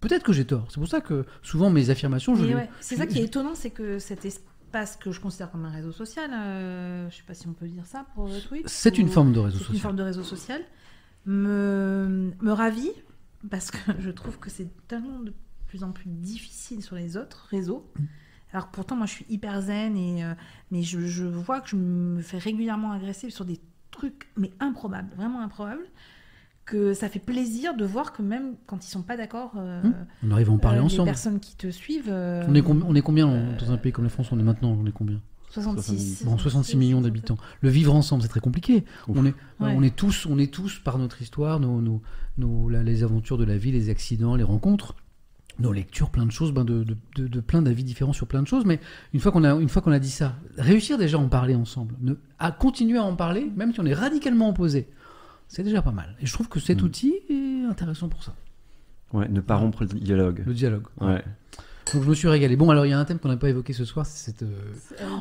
Peut-être 0.00 0.22
que 0.22 0.32
j'ai 0.32 0.44
tort. 0.44 0.66
C'est 0.68 0.78
pour 0.78 0.86
ça 0.86 1.00
que 1.00 1.26
souvent 1.42 1.68
mes 1.68 1.90
affirmations, 1.90 2.36
je 2.36 2.44
ouais, 2.44 2.70
c'est 2.78 2.94
ça 2.94 3.08
qui 3.08 3.18
est 3.18 3.24
étonnant, 3.24 3.56
c'est 3.56 3.70
que 3.70 3.98
cet 3.98 4.24
espace 4.24 4.96
que 4.96 5.10
je 5.10 5.20
considère 5.20 5.50
comme 5.50 5.64
un 5.64 5.70
réseau 5.70 5.90
social, 5.90 6.30
euh, 6.32 7.10
je 7.10 7.16
sais 7.16 7.24
pas 7.26 7.34
si 7.34 7.48
on 7.48 7.52
peut 7.54 7.66
dire 7.66 7.86
ça 7.86 8.06
pour 8.14 8.28
le 8.28 8.40
Twitch. 8.40 8.66
C'est 8.66 8.98
une 8.98 9.08
forme 9.08 9.32
de 9.32 9.40
réseau 9.40 9.58
social. 9.58 9.74
une 9.74 9.80
forme 9.80 9.96
de 9.96 10.04
réseau 10.04 10.22
social, 10.22 10.62
me, 11.26 12.30
me 12.40 12.52
ravit 12.52 12.92
parce 13.50 13.72
que 13.72 13.78
je 13.98 14.10
trouve 14.10 14.38
que 14.38 14.48
c'est 14.48 14.68
tellement 14.86 15.18
de 15.18 15.32
plus 15.66 15.82
en 15.82 15.90
plus 15.90 16.08
difficile 16.08 16.84
sur 16.84 16.94
les 16.94 17.16
autres 17.16 17.48
réseaux. 17.50 17.90
Mm. 17.98 18.04
Alors 18.52 18.70
que 18.70 18.74
pourtant, 18.74 18.96
moi, 18.96 19.06
je 19.06 19.12
suis 19.12 19.26
hyper 19.28 19.60
zen, 19.62 19.96
et, 19.96 20.24
euh, 20.24 20.34
mais 20.70 20.82
je, 20.82 21.00
je 21.00 21.24
vois 21.24 21.60
que 21.60 21.68
je 21.68 21.76
me 21.76 22.20
fais 22.20 22.38
régulièrement 22.38 22.92
agresser 22.92 23.30
sur 23.30 23.44
des 23.44 23.60
trucs, 23.90 24.28
mais 24.36 24.50
improbables, 24.60 25.14
vraiment 25.16 25.40
improbables, 25.40 25.84
que 26.64 26.94
ça 26.94 27.08
fait 27.08 27.18
plaisir 27.18 27.74
de 27.76 27.84
voir 27.84 28.12
que 28.12 28.22
même 28.22 28.54
quand 28.66 28.84
ils 28.84 28.88
sont 28.90 29.02
pas 29.02 29.16
d'accord, 29.16 29.52
euh, 29.56 29.82
Hum, 29.82 29.94
on 30.24 30.30
arrive 30.32 30.50
à 30.50 30.52
en 30.52 30.58
parler 30.58 30.78
euh, 30.78 30.82
ensemble. 30.84 31.06
Les 31.06 31.12
personnes 31.12 31.40
qui 31.40 31.56
te 31.56 31.70
suivent. 31.70 32.08
euh, 32.10 32.44
On 32.48 32.54
est, 32.54 32.64
on 32.66 32.94
est 32.94 33.02
combien 33.02 33.26
en- 33.26 33.56
dans 33.56 33.72
un 33.72 33.76
pays 33.76 33.92
comme 33.92 34.04
la 34.04 34.10
France? 34.10 34.30
On 34.32 34.38
est 34.38 34.42
maintenant, 34.44 34.76
on 34.80 34.86
est 34.86 34.92
combien? 34.92 35.20
66. 35.50 36.24
Bon, 36.24 36.38
66 36.38 36.76
millions 36.76 37.00
d'habitants. 37.00 37.36
Le 37.60 37.68
vivre 37.70 37.92
ensemble, 37.94 38.22
c'est 38.22 38.28
très 38.28 38.38
compliqué. 38.40 38.84
On 39.08 39.26
est, 39.26 39.34
Ouais. 39.58 39.74
on 39.76 39.82
est 39.82 39.94
tous, 39.96 40.26
on 40.26 40.38
est 40.38 40.52
tous 40.52 40.78
par 40.78 40.96
notre 40.98 41.22
histoire, 41.22 41.58
nos, 41.58 41.80
nos, 41.80 42.00
nos- 42.38 42.68
la- 42.68 42.84
les 42.84 43.02
aventures 43.02 43.36
de 43.36 43.42
la 43.44 43.56
vie, 43.56 43.72
les 43.72 43.90
accidents, 43.90 44.36
les 44.36 44.44
rencontres, 44.44 44.94
nos 45.60 45.72
lectures, 45.72 46.10
plein 46.10 46.26
de 46.26 46.32
choses, 46.32 46.52
ben 46.52 46.64
de, 46.64 46.82
de, 46.84 46.96
de- 47.16 47.28
de 47.28 47.40
plein 47.40 47.62
d'avis 47.62 47.84
différents 47.84 48.12
sur 48.12 48.26
plein 48.26 48.42
de 48.42 48.46
choses. 48.48 48.64
Mais 48.64 48.80
une 49.14 49.20
fois 49.20 49.30
qu'on 49.32 49.44
a, 49.44 49.54
une 49.54 49.68
fois 49.68 49.82
qu'on 49.82 49.92
a 49.92 49.98
dit 49.98 50.10
ça, 50.10 50.34
réussir 50.58 50.98
déjà 50.98 51.16
à 51.16 51.20
en 51.20 51.28
parler 51.28 51.54
ensemble, 51.54 51.94
ne- 52.00 52.14
à 52.38 52.50
continuer 52.52 52.98
à 52.98 53.02
en 53.04 53.14
parler, 53.16 53.50
même 53.56 53.72
si 53.72 53.80
on 53.80 53.86
est 53.86 53.94
radicalement 53.94 54.48
opposé, 54.48 54.88
c'est 55.48 55.62
déjà 55.62 55.82
pas 55.82 55.92
mal. 55.92 56.16
Et 56.20 56.26
je 56.26 56.32
trouve 56.32 56.48
que 56.48 56.60
cet 56.60 56.82
outil 56.82 57.14
est 57.28 57.64
intéressant 57.68 58.08
pour 58.08 58.22
ça. 58.22 58.34
Ouais, 59.12 59.28
ne 59.28 59.40
pas 59.40 59.56
rompre 59.56 59.82
le 59.82 59.88
dialogue. 59.88 60.42
Le 60.46 60.54
dialogue. 60.54 60.84
Ouais. 61.00 61.22
Donc 61.92 62.04
je 62.04 62.08
me 62.08 62.14
suis 62.14 62.28
régalé. 62.28 62.54
Bon, 62.54 62.70
alors 62.70 62.86
il 62.86 62.90
y 62.90 62.92
a 62.92 62.98
un 63.00 63.04
thème 63.04 63.18
qu'on 63.18 63.28
n'a 63.28 63.36
pas 63.36 63.48
évoqué 63.48 63.72
ce 63.72 63.84
soir, 63.84 64.06
c'est 64.06 64.26
cette. 64.30 64.42
euh, 64.44 64.54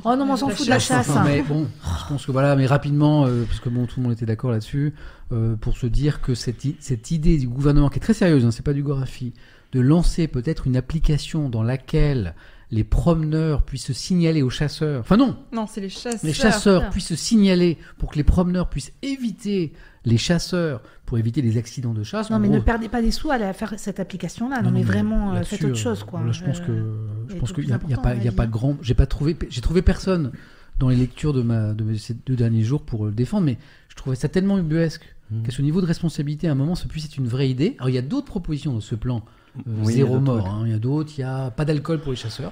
Oh 0.05 0.15
non, 0.15 0.29
on 0.29 0.35
s'en 0.37 0.49
fout 0.49 0.65
de 0.67 0.69
la 0.69 0.77
chasse. 0.77 1.09
Non, 1.09 1.23
mais 1.23 1.41
bon, 1.41 1.65
je 1.83 2.07
pense 2.07 2.27
que 2.27 2.31
voilà, 2.31 2.55
mais 2.55 2.67
rapidement, 2.67 3.25
euh, 3.25 3.43
parce 3.45 3.59
que 3.59 3.69
bon, 3.69 3.87
tout 3.87 3.99
le 3.99 4.03
monde 4.03 4.11
était 4.13 4.27
d'accord 4.27 4.51
là-dessus, 4.51 4.93
euh, 5.31 5.55
pour 5.55 5.75
se 5.77 5.87
dire 5.87 6.21
que 6.21 6.35
cette, 6.35 6.61
cette 6.79 7.09
idée 7.09 7.39
du 7.39 7.47
gouvernement, 7.47 7.89
qui 7.89 7.97
est 7.97 8.01
très 8.01 8.13
sérieuse, 8.13 8.45
hein, 8.45 8.51
c'est 8.51 8.61
pas 8.63 8.73
du 8.73 8.83
Gorafi, 8.83 9.33
de 9.72 9.80
lancer 9.80 10.27
peut-être 10.27 10.67
une 10.67 10.75
application 10.77 11.49
dans 11.49 11.64
laquelle 11.64 12.35
les 12.72 12.83
promeneurs 12.83 13.64
puissent 13.64 13.85
se 13.85 13.93
signaler 13.93 14.41
aux 14.43 14.49
chasseurs. 14.51 14.99
Enfin 15.01 15.17
non, 15.17 15.35
Non, 15.51 15.65
c'est 15.67 15.81
les 15.81 15.89
chasseurs. 15.89 16.19
les 16.23 16.33
chasseurs 16.33 16.89
puissent 16.91 17.07
se 17.07 17.15
signaler 17.15 17.77
pour 17.98 18.11
que 18.11 18.15
les 18.17 18.23
promeneurs 18.23 18.69
puissent 18.69 18.91
éviter 19.01 19.73
les 20.06 20.17
chasseurs 20.17 20.81
pour 21.06 21.17
éviter 21.17 21.41
les 21.41 21.57
accidents 21.57 21.93
de 21.93 22.03
chasse. 22.03 22.30
Non, 22.30 22.35
En 22.38 22.39
mais 22.39 22.48
gros, 22.48 22.57
ne 22.57 22.61
perdez 22.61 22.88
pas 22.88 23.01
des 23.01 23.09
sous 23.11 23.31
à 23.31 23.38
la- 23.39 23.53
faire 23.53 23.73
cette 23.77 23.99
application-là. 23.99 24.57
Non, 24.57 24.65
non, 24.65 24.72
mais 24.72 24.80
mais 24.80 24.85
vraiment, 24.85 25.33
euh, 25.33 25.41
faites 25.43 25.64
autre 25.64 25.72
euh, 25.72 25.75
chose, 25.75 26.03
quoi. 26.03 26.22
Là, 26.23 26.31
je 26.31 26.43
pense 26.43 26.59
que 26.61 26.72
Euh, 26.72 26.95
je 27.30 27.35
pense 27.35 27.53
qu'il 27.53 27.65
n'y 27.65 27.72
a, 27.73 27.75
y 27.88 27.95
pas 27.95 28.15
y 28.15 28.27
a 28.27 28.31
de 28.31 28.45
grand. 28.51 28.77
J'ai 28.83 28.93
pas 28.93 29.07
trouvé 29.07 29.35
j'ai 29.49 29.61
trouvé 29.61 29.81
personne 29.81 30.31
dans 30.77 30.89
les 30.89 30.95
lectures 30.95 31.33
de 31.33 31.41
ma 31.41 31.73
de 31.73 31.83
mes- 31.83 31.98
ces 31.98 32.14
deux 32.14 32.35
derniers 32.35 32.64
jours 32.64 32.83
pour 32.83 33.06
le 33.06 33.11
défendre, 33.11 33.45
mais 33.45 33.57
je 33.89 33.95
trouvais 33.95 34.15
ça 34.15 34.30
tellement 34.30 34.57
ubuesque 34.59 35.15
Mmh. 35.31 35.43
qu'à 35.43 35.51
ce 35.51 35.61
niveau 35.61 35.80
de 35.81 35.85
responsabilité, 35.85 36.48
à 36.48 36.53
un 36.53 36.56
moment, 36.56 36.73
ce 36.75 36.88
puisse 36.88 37.06
être 37.06 37.17
une 37.17 37.27
vraie 37.27 37.49
idée. 37.49 37.75
Alors 37.77 37.89
il 37.89 37.93
y 37.95 37.99
a 37.99 38.01
d'autres 38.03 38.25
propositions 38.27 38.73
dans 38.73 38.80
ce 38.81 38.95
plan. 38.95 39.23
Euh, 39.67 39.71
Oui, 39.83 39.93
zéro 39.93 40.19
mort, 40.19 40.47
hein. 40.47 40.63
il 40.65 40.71
y 40.71 40.75
a 40.75 40.79
d'autres. 40.79 41.11
Il 41.17 41.21
y 41.21 41.23
a 41.23 41.51
pas 41.51 41.65
d'alcool 41.65 41.99
pour 41.99 42.11
les 42.11 42.17
chasseurs. 42.17 42.51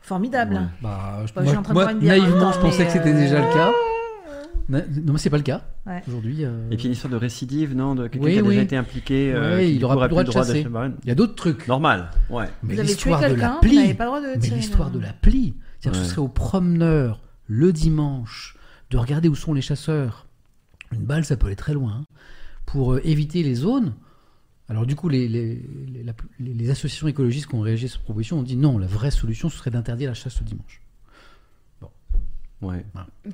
Formidable. 0.00 0.54
Ouais. 0.54 0.60
Bah, 0.82 1.22
je, 1.26 1.32
Bah, 1.32 1.40
je 1.40 1.40
moi, 1.42 1.48
suis 1.48 1.56
en 1.58 1.62
train 1.62 1.74
de 1.74 1.78
moi, 1.78 1.94
naïvement, 1.94 2.40
temps, 2.40 2.52
je 2.52 2.58
pensais 2.60 2.84
que 2.86 2.92
c'était 2.92 3.10
euh, 3.12 3.18
déjà 3.20 3.46
le 3.46 3.52
cas. 3.54 3.70
Na- 4.70 4.80
Non, 4.80 5.12
mais 5.14 5.18
c'est 5.18 5.30
pas 5.30 5.36
le 5.38 5.42
cas. 5.42 5.62
Ouais. 5.86 6.02
Aujourd'hui. 6.08 6.44
euh, 6.44 6.70
Et 6.70 6.76
puis 6.76 6.86
une 6.86 6.92
histoire 6.92 7.10
de 7.12 7.16
récidive, 7.16 7.74
non 7.74 7.94
De 7.94 8.06
quelqu'un 8.06 8.26
Oui, 8.26 8.32
qui 8.34 8.38
a 8.38 8.42
oui. 8.42 8.48
déjà 8.50 8.62
été 8.62 8.76
impliqué. 8.76 9.32
euh, 9.34 9.58
qui, 9.60 9.72
il 9.72 9.78
du 9.78 9.84
aura 9.84 9.94
coup, 9.94 9.98
plus 10.00 10.04
le 10.04 10.08
droit 10.10 10.24
de 10.24 10.30
d'acheter 10.32 10.46
chasser. 10.48 10.62
le 10.64 10.70
baril. 10.70 10.92
Il 11.04 11.08
y 11.08 11.10
a 11.10 11.14
d'autres 11.14 11.34
trucs. 11.34 11.66
Normal, 11.68 12.10
ouais. 12.30 12.44
Mais 12.62 12.74
Vous 12.74 12.80
avez 12.80 12.88
tué 12.88 13.10
l'histoire 13.10 13.20
de 13.20 13.26
vous 13.28 13.74
n'avez 13.74 13.94
pas 13.94 14.04
le 14.04 14.08
droit 14.10 14.20
de 14.20 14.26
mais 14.26 14.56
l'histoire 14.56 14.90
de 14.90 14.98
l'appli, 14.98 15.54
c'est-à-dire 15.80 15.98
que 16.00 16.04
Ouais. 16.04 16.08
ce 16.08 16.14
serait 16.14 16.22
aux 16.22 16.28
promeneurs 16.28 17.20
le 17.46 17.72
dimanche 17.72 18.56
de 18.90 18.98
regarder 18.98 19.28
où 19.28 19.34
sont 19.34 19.54
les 19.54 19.62
chasseurs. 19.62 20.26
Une 20.92 21.04
balle, 21.04 21.24
ça 21.24 21.36
peut 21.36 21.46
aller 21.46 21.56
très 21.56 21.72
loin. 21.74 22.00
hein, 22.00 22.04
pour 22.66 22.92
euh, 22.94 23.00
éviter 23.04 23.42
les 23.42 23.54
zones. 23.54 23.94
Alors 24.68 24.84
du 24.86 24.94
coup, 24.96 25.08
les, 25.08 25.28
les, 25.28 25.62
les- 25.86 26.02
la- 26.02 26.12
les- 26.40 26.52
les 26.54 26.70
associations 26.70 27.08
écologistes 27.08 27.46
qui 27.46 27.54
ont 27.54 27.60
réagi 27.60 27.86
à 27.86 27.88
cette 27.88 28.02
proposition 28.02 28.38
ont 28.38 28.42
dit 28.42 28.56
non, 28.56 28.76
la 28.78 28.86
vraie 28.86 29.10
solution, 29.10 29.48
ce 29.48 29.56
serait 29.58 29.70
d'interdire 29.70 30.10
la 30.10 30.14
chasse 30.14 30.38
le 30.40 30.44
dimanche. 30.46 30.80
Ouais. 32.60 32.84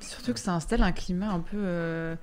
Surtout 0.01 0.33
que 0.33 0.39
ça 0.39 0.53
installe 0.53 0.83
un 0.83 0.91
climat 0.91 1.31
un 1.31 1.39
peu 1.39 1.57
euh, 1.57 2.15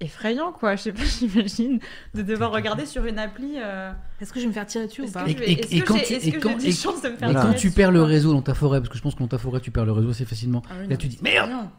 effrayant, 0.00 0.50
quoi. 0.50 0.76
Je 0.76 0.82
sais 0.84 0.92
pas, 0.92 1.04
j'imagine 1.18 1.78
de 2.14 2.22
devoir 2.22 2.52
regarder 2.52 2.86
sur 2.86 3.04
une 3.04 3.18
appli. 3.18 3.56
euh, 3.58 3.92
Est-ce 4.20 4.32
que 4.32 4.38
je 4.40 4.44
vais 4.44 4.48
me 4.48 4.54
faire 4.54 4.64
tirer 4.66 4.86
dessus 4.86 5.02
ou 5.02 5.10
pas 5.10 5.28
Et, 5.28 5.80
quand, 5.82 5.96
j'ai- 5.98 6.16
tu- 7.54 7.70
perds 7.70 7.90
le 7.90 8.02
réseau 8.02 8.32
dans 8.32 8.40
ta 8.40 8.54
forêt, 8.54 8.80
parce 8.80 8.88
que 8.88 8.96
je 8.96 9.02
pense 9.02 9.14
que 9.14 9.18
dans 9.20 9.28
ta 9.28 9.36
forêt 9.38 9.60
tu 9.60 9.70
perds 9.70 9.84
le 9.84 9.92
réseau 9.92 10.08
assez 10.10 10.24
facilement, 10.24 10.62
Ah 10.70 10.74
oui, 10.80 10.84
là 10.84 10.88
non, 10.94 10.96
tu 10.96 11.08
dis 11.08 11.18
merde, 11.22 11.48
rien. 11.50 11.70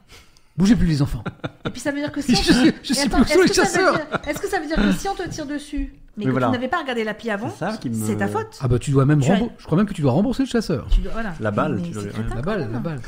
Bougez 0.60 0.76
plus 0.76 0.86
les 0.88 1.02
enfants. 1.02 1.24
Et 1.66 1.70
puis 1.72 1.80
ça 1.82 1.92
veut 1.92 2.00
dire 2.00 2.12
que 2.12 2.22
si 2.22 2.36
Je 2.36 2.40
on... 2.40 2.44
suis- 2.44 2.74
je 2.84 2.92
Et 2.92 2.94
suis 2.96 3.08
attends, 3.08 3.22
plus 3.24 3.32
sous 3.34 3.40
est-ce 3.40 3.44
les 3.44 3.50
que 3.50 3.56
ça 3.56 3.62
veut 3.64 3.68
chasseurs. 3.68 3.94
dire- 3.96 4.20
Est-ce 4.28 4.40
que 4.40 4.48
ça 4.48 4.60
veut 4.60 4.68
dire 4.68 4.76
que 4.76 4.92
si 4.94 5.08
on 5.10 5.16
te 5.16 5.28
tire 5.28 5.46
dessus, 5.46 5.94
mais 6.18 6.26
que 6.26 6.30
voilà. 6.32 6.48
tu 6.48 6.54
n'avais 6.54 6.68
pas 6.68 6.80
regardé 6.80 7.04
l'appli 7.04 7.30
avant, 7.32 7.50
C'est 7.50 7.60
ça 7.72 7.78
qui 7.78 7.90
me- 7.90 8.06
c'est 8.06 8.18
ta 8.18 8.28
faute. 8.28 8.58
Ah 8.62 8.68
bah 8.68 8.78
tu 8.80 8.92
dois 8.92 9.06
même 9.06 9.22
Tu 9.22 9.30
as- 9.32 9.36
rembourser, 9.36 9.56
je 9.60 9.66
crois 9.66 9.78
même 9.78 9.88
que 9.88 9.94
tu 9.94 10.02
dois 10.02 10.12
rembourser 10.12 10.44
le 10.44 10.50
chasseur. 10.50 10.88
Tu 10.92 11.00
dois- 11.02 11.12
voilà. 11.14 11.34
La 11.40 11.52
balle, 11.52 11.82
tu 11.84 11.92
dois- 11.92 12.04
crétin, 12.06 12.36
La 12.36 12.42
balle, 12.42 12.70
la 12.72 12.80
balle. 12.80 13.00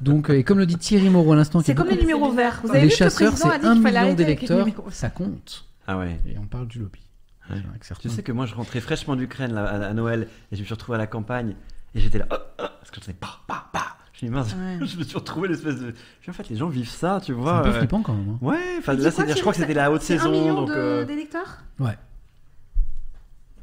Donc, 0.00 0.30
euh, 0.30 0.38
et 0.38 0.44
comme 0.44 0.58
le 0.58 0.66
dit 0.66 0.76
Thierry 0.76 1.10
Moreau 1.10 1.32
à 1.32 1.36
l'instant, 1.36 1.60
C'est 1.64 1.72
est 1.72 1.74
comme 1.74 1.88
les 1.88 1.96
numéros 1.96 2.30
verts. 2.30 2.60
Vous 2.62 2.70
avez 2.70 2.80
les 2.80 2.84
vu 2.86 2.88
que 2.90 2.94
le 2.94 3.10
chasseurs, 3.10 3.32
président 3.32 3.50
a 3.50 3.58
dit 3.58 3.68
qu'il 3.72 3.82
fallait 3.82 3.98
arrêter 3.98 4.14
d'électeurs, 4.24 4.66
ça 4.90 5.10
compte. 5.10 5.64
Ah 5.86 5.98
ouais. 5.98 6.20
Et 6.26 6.36
on 6.38 6.46
parle 6.46 6.66
du 6.68 6.78
lobby. 6.78 7.00
Ouais. 7.50 7.56
Tu 8.00 8.08
sais 8.08 8.22
que 8.22 8.32
moi 8.32 8.46
je 8.46 8.54
rentrais 8.54 8.80
fraîchement 8.80 9.16
d'Ukraine 9.16 9.52
là, 9.52 9.64
à, 9.66 9.86
à 9.88 9.92
Noël 9.92 10.28
et 10.50 10.56
je 10.56 10.60
me 10.60 10.64
suis 10.64 10.72
retrouvé 10.74 10.96
à 10.96 10.98
la 10.98 11.06
campagne 11.06 11.56
et 11.94 12.00
j'étais 12.00 12.16
là, 12.18 12.26
oh, 12.30 12.36
oh, 12.36 12.46
parce 12.56 12.90
que 12.90 12.96
j'entendais 12.96 13.18
pas, 13.20 13.40
pas, 13.46 13.66
pas. 13.70 13.96
Je 14.26 14.30
me 14.30 14.42
dis 14.42 14.50
mince, 14.50 14.54
Ouais. 14.80 14.86
je 14.86 14.96
me 14.98 15.04
suis 15.04 15.16
retrouvé 15.16 15.48
l'espèce 15.48 15.76
de. 15.80 15.94
En 16.28 16.32
fait, 16.32 16.48
les 16.48 16.56
gens 16.56 16.68
vivent 16.68 16.88
ça, 16.88 17.20
tu 17.20 17.26
C'est 17.26 17.32
vois. 17.32 17.58
un 17.58 17.62
peu 17.62 17.68
euh, 17.68 17.78
flippant 17.78 18.02
quand 18.02 18.14
même. 18.14 18.30
hein. 18.30 18.38
Ouais, 18.40 18.58
enfin 18.78 18.94
là, 18.94 19.10
c'est- 19.10 19.34
je 19.34 19.40
crois 19.40 19.52
que 19.52 19.58
c'était 19.58 19.74
la 19.74 19.90
haute 19.92 20.02
C'est 20.02 20.14
un 20.14 20.18
saison. 20.18 20.30
million 20.30 20.54
donc, 20.54 20.68
de- 20.68 20.74
euh, 20.74 21.04
d'électeurs 21.04 21.58
Ouais. 21.78 21.96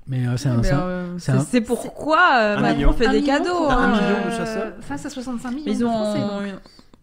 Mais 0.08 0.28
euh, 0.28 0.36
c'est 0.38 0.50
un. 0.50 0.62
c'est 0.64 0.74
euh, 0.74 1.18
c'est 1.20 1.32
c'est 1.32 1.38
un- 1.38 1.40
c'est 1.42 1.62
pourquoi 1.62 2.20
euh, 2.40 2.60
Macron 2.60 2.92
fait 2.94 3.06
Un 3.06 3.12
des 3.12 3.22
million 3.22 3.38
cadeaux. 3.38 3.66
Un 3.70 3.78
hein. 3.78 3.88
million 3.92 4.26
de 4.26 4.32
euh, 4.34 4.38
chasseurs 4.38 4.74
Face 4.82 5.06
à 5.06 5.10
65 5.10 5.52
millions 5.52 5.64
Mais 5.66 5.72
ils 5.72 5.86
ont 5.86 5.90
Français, 5.92 6.56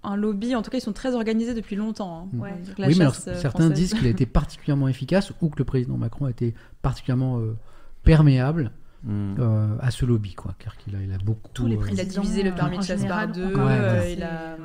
un, 0.04 0.16
lobby, 0.16 0.54
en 0.54 0.62
tout 0.62 0.70
cas, 0.70 0.78
ils 0.78 0.82
sont 0.82 0.92
très 0.92 1.14
organisés 1.14 1.54
depuis 1.54 1.76
longtemps. 1.76 2.28
hein. 2.32 2.38
Ouais. 2.38 2.50
Donc, 2.66 2.78
la 2.78 2.86
oui, 2.88 2.94
mais 2.96 3.02
alors, 3.02 3.14
euh, 3.26 3.34
certains 3.34 3.48
française. 3.50 3.72
disent 3.72 3.94
qu'il 3.94 4.06
a 4.06 4.10
été 4.10 4.26
particulièrement 4.26 4.88
efficace 4.88 5.32
ou 5.40 5.48
que 5.48 5.58
le 5.58 5.64
président 5.64 5.96
Macron 5.96 6.26
a 6.26 6.30
été 6.30 6.54
particulièrement 6.82 7.38
euh, 7.38 7.56
perméable 8.04 8.72
hmm. 9.04 9.34
euh, 9.38 9.76
à 9.80 9.90
ce 9.90 10.04
lobby, 10.06 10.34
quoi. 10.34 10.54
Car 10.58 10.76
qu'il 10.76 10.94
a, 10.96 11.02
il 11.02 11.12
a 11.12 11.18
beaucoup. 11.18 11.48
Tous 11.54 11.66
les 11.66 11.76
euh, 11.76 11.78
Il 11.78 12.00
a 12.00 12.04
présidents, 12.04 12.22
divisé 12.22 12.42
le 12.42 12.50
euh, 12.50 12.54
permis 12.54 12.78
de 12.78 12.82
chasse 12.82 13.04
par 13.04 13.28
deux. 13.28 13.54
Ouais, 13.54 13.62
euh, 13.78 14.10
il 14.10 14.22
a- 14.22 14.56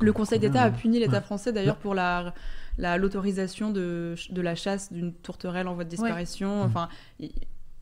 Le 0.00 0.12
Conseil 0.12 0.38
d'État 0.38 0.62
a 0.62 0.70
puni 0.70 0.98
l'État 1.00 1.18
Ouais. 1.18 1.22
français 1.22 1.52
d'ailleurs 1.52 1.76
pour 1.76 1.94
la 1.94 2.34
la- 2.78 2.98
l'autorisation 2.98 3.70
de, 3.70 4.14
de 4.30 4.40
la 4.42 4.54
chasse 4.54 4.92
d'une 4.92 5.12
tourterelle 5.12 5.66
en 5.66 5.74
voie 5.74 5.84
de 5.84 5.88
disparition. 5.90 6.62
Mm. 6.64 6.66
Enfin, 6.66 6.88
il- 7.18 7.32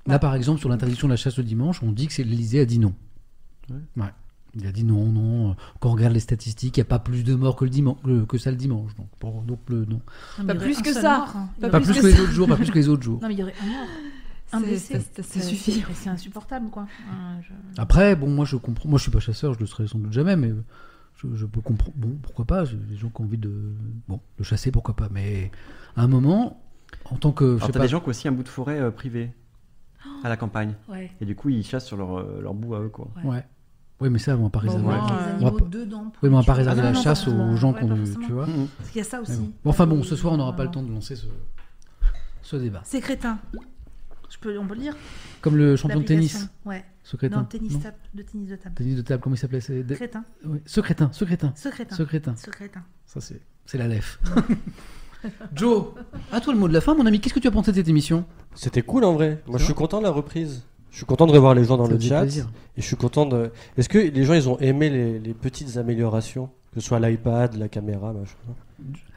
Là, 0.06 0.18
par 0.18 0.34
exemple, 0.34 0.60
sur 0.60 0.68
l'interdiction 0.68 1.08
de 1.08 1.12
la 1.14 1.16
chasse 1.16 1.38
le 1.38 1.44
dimanche, 1.44 1.82
on 1.82 1.90
dit 1.90 2.06
que 2.06 2.12
c'est 2.12 2.24
l'Élysée 2.24 2.60
a 2.60 2.64
dit 2.66 2.78
non. 2.78 2.94
Ouais. 3.70 4.04
Il 4.56 4.66
a 4.68 4.72
dit 4.72 4.84
non, 4.84 5.06
non. 5.06 5.56
Quand 5.80 5.88
on 5.88 5.92
regarde 5.94 6.12
les 6.12 6.20
statistiques, 6.20 6.76
il 6.76 6.80
n'y 6.80 6.82
a 6.82 6.88
pas 6.88 7.00
plus 7.00 7.24
de 7.24 7.34
morts 7.34 7.56
que, 7.56 7.64
le 7.64 7.70
dimanche, 7.70 7.96
que, 8.28 8.38
ça 8.38 8.50
le 8.50 8.56
dimanche. 8.56 8.94
Donc, 8.94 9.08
bon, 9.20 9.42
donc 9.42 9.58
le 9.68 9.84
non. 9.86 10.00
Non, 10.38 10.44
mais 10.44 10.54
Pas 10.54 10.60
plus 10.60 10.80
que 10.80 10.92
ça. 10.92 11.18
mort, 11.18 11.32
hein. 11.36 11.48
Pas 11.60 11.80
plus 11.80 11.92
que 11.92 12.00
que 12.02 12.06
les 12.06 12.20
autres 12.20 12.30
jours, 12.32 12.46
pas 12.46 12.56
plus 12.56 12.70
que 12.70 12.78
les 12.78 12.88
autres 12.88 13.02
jours. 13.02 13.20
Non, 13.20 13.28
mais 13.28 13.34
il 13.34 13.40
y 13.40 13.42
aurait 13.42 13.54
un 13.62 13.66
mort. 13.66 13.88
Un 14.56 14.60
C'est- 14.60 14.66
blessé. 14.66 15.00
ça- 15.22 15.40
suffit. 15.40 15.84
c'est- 15.94 16.08
insupportable, 16.08 16.70
quoi. 16.70 16.86
Je- 17.42 17.80
Après, 17.80 18.16
bon, 18.16 18.28
moi 18.28 18.44
je 18.44 18.56
comprends. 18.56 18.88
Moi 18.88 18.98
je 18.98 19.02
suis 19.02 19.10
pas 19.10 19.20
chasseur, 19.20 19.54
je 19.54 19.60
le 19.60 19.66
serai 19.66 19.86
sans 19.86 19.98
doute 19.98 20.12
jamais, 20.12 20.36
mais 20.36 20.52
je, 21.16 21.26
je 21.34 21.46
peux 21.46 21.60
comprendre. 21.60 21.92
Bon, 21.96 22.16
pourquoi 22.22 22.44
pas 22.44 22.64
j'ai 22.64 22.76
des 22.76 22.96
gens 22.96 23.08
qui 23.08 23.20
ont 23.20 23.24
envie 23.24 23.38
de. 23.38 23.52
Bon, 24.08 24.20
de 24.38 24.44
chasser, 24.44 24.70
pourquoi 24.70 24.94
pas. 24.96 25.08
Mais 25.10 25.50
à 25.96 26.02
un 26.02 26.08
moment, 26.08 26.62
en 27.06 27.16
tant 27.16 27.32
que. 27.32 27.56
Alors 27.56 27.68
t'as 27.70 27.78
pas. 27.78 27.84
des 27.84 27.88
gens 27.88 28.00
qui 28.00 28.06
ont 28.06 28.10
aussi 28.10 28.28
un 28.28 28.32
bout 28.32 28.42
de 28.44 28.48
forêt 28.48 28.80
euh, 28.80 28.90
privé 28.90 29.32
à 30.22 30.28
la 30.28 30.36
campagne. 30.36 30.74
Ouais. 30.88 31.10
Et 31.20 31.24
du 31.24 31.34
coup, 31.34 31.48
ils 31.48 31.64
chassent 31.64 31.86
sur 31.86 31.96
leur, 31.96 32.18
euh, 32.18 32.40
leur 32.42 32.54
bout 32.54 32.74
à 32.74 32.80
eux, 32.80 32.88
quoi. 32.88 33.08
Ouais. 33.24 33.30
Ouais. 33.30 33.44
Oui, 34.00 34.10
mais 34.10 34.18
ça, 34.18 34.36
on 34.36 34.42
va 34.42 34.50
pas 34.50 34.60
Bon, 34.60 34.66
réserver. 34.66 34.88
euh, 34.92 35.38
les 35.38 35.44
on 35.44 35.50
va 35.50 35.58
pas- 35.58 35.64
dedans. 35.66 36.12
Oui, 36.22 36.28
mais 36.28 36.28
on 36.28 36.32
va 36.32 36.40
les 36.40 36.46
pas 36.46 36.52
réserver 36.54 36.80
Ah, 36.80 36.84
la 36.86 36.92
non, 36.92 37.00
chasse 37.02 37.28
aux 37.28 37.56
gens 37.56 37.72
Ouais, 37.72 37.80
qu'on 37.80 37.88
tu 38.26 38.32
vois. 38.32 38.46
Parce 38.76 38.90
qu'il 38.90 38.98
y 38.98 39.00
a 39.00 39.04
ça 39.04 39.20
aussi. 39.20 39.36
bon. 39.38 39.52
Bon, 39.64 39.70
enfin 39.70 39.86
bon, 39.86 40.02
ce 40.02 40.16
soir 40.16 40.32
on 40.34 40.36
n'aura 40.36 40.54
pas 40.56 40.64
le 40.64 40.70
temps 40.70 40.82
de 40.82 40.90
lancer 40.90 41.14
ce, 41.16 41.26
ce 42.42 42.56
débat. 42.56 42.80
C'est 42.84 43.00
crétin. 43.00 43.38
Je 44.34 44.38
peux, 44.40 44.58
on 44.58 44.66
peut 44.66 44.74
le 44.74 44.80
dire 44.80 44.96
Comme 45.40 45.56
le 45.56 45.76
champion 45.76 46.00
de 46.00 46.04
tennis. 46.04 46.48
Ouais. 46.64 46.84
Ce 47.04 47.16
crétin. 47.16 47.38
Non, 47.38 47.44
tennis, 47.44 47.72
Non 47.74 47.78
table, 47.80 47.96
de 48.14 48.22
tennis 48.22 48.48
de 48.48 48.56
table. 48.56 48.74
Tennis 48.74 48.96
de 48.96 49.02
table, 49.02 49.22
comment 49.22 49.36
il 49.36 49.38
s'appelait 49.38 49.60
c'est... 49.60 49.84
de- 49.84 49.94
Crétin. 49.94 50.24
Oui, 50.44 50.58
Ce 50.66 50.80
crétin, 50.80 51.08
ce 51.12 51.24
crétin. 51.24 51.52
Ce 51.54 51.68
crétin. 51.68 51.94
Ce 51.96 52.02
crétin. 52.02 52.34
Ce 52.36 52.50
crétin. 52.50 52.82
Ça, 53.06 53.20
c'est, 53.20 53.40
c'est 53.66 53.78
la 53.78 53.86
lèvre. 53.88 54.18
Joe, 55.54 55.86
à 56.32 56.40
toi 56.40 56.52
le 56.52 56.58
mot 56.58 56.68
de 56.68 56.72
la 56.72 56.80
fin, 56.80 56.94
mon 56.94 57.06
ami. 57.06 57.20
Qu'est-ce 57.20 57.32
que 57.34 57.40
tu 57.40 57.48
as 57.48 57.50
pensé 57.50 57.70
de 57.72 57.76
cette 57.76 57.88
émission? 57.88 58.24
C'était 58.54 58.82
cool 58.82 59.04
en 59.04 59.14
vrai. 59.14 59.42
Moi, 59.46 59.56
C'est 59.58 59.60
je 59.60 59.64
suis 59.66 59.74
content 59.74 59.98
de 59.98 60.04
la 60.04 60.10
reprise. 60.10 60.64
Je 60.90 60.96
suis 60.98 61.06
content 61.06 61.26
de 61.26 61.32
revoir 61.32 61.54
les 61.54 61.64
gens 61.64 61.76
dans 61.76 61.86
Ça 61.86 61.92
le 61.92 62.00
chat. 62.00 62.20
plaisir. 62.20 62.48
Et 62.76 62.82
je 62.82 62.86
suis 62.86 62.96
content 62.96 63.24
de. 63.26 63.50
Est-ce 63.76 63.88
que 63.88 63.98
les 63.98 64.24
gens, 64.24 64.34
ils 64.34 64.48
ont 64.48 64.58
aimé 64.58 64.90
les, 64.90 65.18
les 65.18 65.34
petites 65.34 65.76
améliorations? 65.76 66.50
Que 66.74 66.80
ce 66.80 66.86
soit 66.86 67.00
l'iPad, 67.00 67.54
la 67.56 67.68
caméra, 67.68 68.12
machin. 68.12 68.34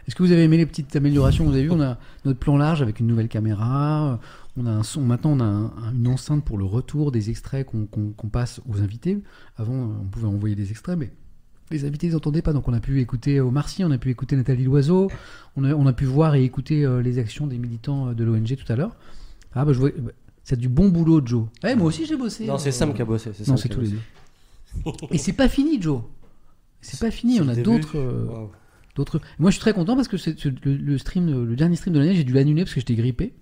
Est-ce 0.08 0.16
que 0.16 0.24
vous 0.24 0.32
avez 0.32 0.44
aimé 0.44 0.58
les 0.58 0.66
petites 0.66 0.96
améliorations? 0.96 1.44
Vous 1.44 1.52
avez 1.54 1.64
vu, 1.64 1.72
on 1.72 1.82
a 1.82 1.98
notre 2.24 2.40
plan 2.40 2.56
large 2.58 2.82
avec 2.82 3.00
une 3.00 3.08
nouvelle 3.08 3.28
caméra. 3.28 4.20
On 4.58 4.66
a 4.66 4.72
un 4.72 4.84
son. 4.84 5.02
Maintenant, 5.02 5.32
on 5.34 5.40
a 5.40 5.44
un- 5.46 5.66
un- 5.66 5.94
une 5.94 6.08
enceinte 6.08 6.44
pour 6.44 6.58
le 6.58 6.66
retour 6.66 7.12
des 7.12 7.30
extraits 7.30 7.66
qu'on, 7.68 7.88
passe 8.32 8.60
aux 8.68 8.82
invités. 8.82 9.22
Avant, 9.56 9.74
euh, 9.74 9.94
on 10.02 10.06
pouvait 10.06 10.26
envoyer 10.28 10.56
des 10.56 10.72
extraits, 10.72 10.98
mais 10.98 11.12
les 11.70 11.86
invités, 11.86 12.08
ils 12.08 12.14
n'entendaient 12.14 12.42
pas. 12.42 12.54
Donc, 12.54 12.68
on 12.68 12.74
a 12.74 12.80
pu 12.80 13.00
écouter 13.00 13.40
Omar 13.40 13.70
Sy, 13.70 13.84
on 13.84 13.92
a 13.92 13.98
pu 13.98 14.10
écouter 14.10 14.36
Nathalie 14.36 14.64
Loiseau, 14.64 15.10
on 15.56 15.64
a, 15.64 15.74
on 15.76 15.86
a 15.86 15.94
pu 15.94 16.06
voir 16.06 16.36
et 16.36 16.44
écouter 16.44 16.86
euh, 16.86 17.02
les 17.02 17.20
actions 17.20 17.46
des 17.46 17.58
militants 17.60 18.10
euh, 18.10 18.14
de 18.14 18.24
l'ONG 18.24 18.56
tout 18.56 18.72
à 18.72 18.76
l'heure. 18.76 18.96
Ah, 19.54 19.64
bah, 19.66 19.74
je 19.74 19.80
vois. 19.80 19.90
bah, 19.96 20.12
c'est 20.44 20.58
du 20.58 20.70
bon 20.70 20.90
boulot, 20.90 21.22
Joe. 21.26 21.46
Eh, 21.68 21.76
moi 21.76 21.88
aussi, 21.88 22.06
j'ai 22.06 22.16
bossé. 22.18 22.48
Non, 22.48 22.58
c'est 22.58 22.70
Euh, 22.70 22.72
Sam 22.72 22.94
qui 22.94 23.02
a 23.02 23.06
bossé. 23.06 23.32
C'est 23.34 23.48
Non, 23.48 23.58
c'est 23.58 23.68
tous 23.70 23.82
les 23.82 23.90
deux. 23.90 24.00
Et 25.12 25.18
c'est 25.18 25.34
pas 25.34 25.50
fini, 25.50 25.82
Joe. 25.82 26.02
C'est 26.82 27.00
pas 27.00 27.12
fini. 27.12 27.36
C'est 27.36 27.42
On 27.42 27.50
a 27.50 27.56
d'autres. 27.64 27.98
euh. 27.98 28.26
Moi, 29.40 29.52
je 29.52 29.56
suis 29.56 29.62
très 29.62 29.74
content 29.74 29.96
parce 29.96 30.08
que 30.08 30.18
c'est, 30.18 30.40
c'est- 30.40 30.66
le, 30.66 30.76
le 30.76 30.98
stream, 30.98 31.44
le 31.46 31.56
dernier 31.56 31.76
stream 31.76 31.94
de 31.94 32.00
l'année, 32.00 32.16
j'ai 32.16 32.24
dû 32.24 32.34
l'annuler 32.34 32.64
parce 32.64 32.74
que 32.74 32.80
j'étais 32.80 32.96
grippé. 32.96 33.34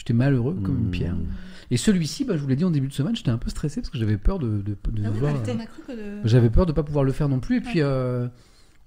J'étais 0.00 0.14
malheureux 0.14 0.56
comme 0.64 0.78
une 0.78 0.86
Mmh. 0.86 0.90
pierre. 0.92 1.14
Et 1.70 1.76
celui-ci, 1.76 2.24
bah, 2.24 2.32
je 2.34 2.40
vous 2.40 2.48
l'ai 2.48 2.56
dit 2.56 2.64
en 2.64 2.70
début 2.70 2.88
de 2.88 2.92
semaine, 2.94 3.14
j'étais 3.14 3.30
un 3.30 3.36
peu 3.36 3.50
stressé 3.50 3.82
parce 3.82 3.90
que 3.90 3.98
j'avais 3.98 4.16
peur 4.16 4.38
de, 4.38 4.48
de, 4.48 4.62
de 4.62 4.76
Ah 4.86 4.88
oui, 4.88 5.02
devoir- 5.20 5.34
bah, 5.34 5.94
de- 5.94 6.20
J'avais 6.24 6.48
peur 6.48 6.64
de 6.64 6.72
pas 6.72 6.82
pouvoir 6.82 7.04
le 7.04 7.12
faire 7.12 7.28
non 7.28 7.38
plus. 7.38 7.58
Et 7.58 7.60
puis, 7.60 7.82
euh, 7.82 8.26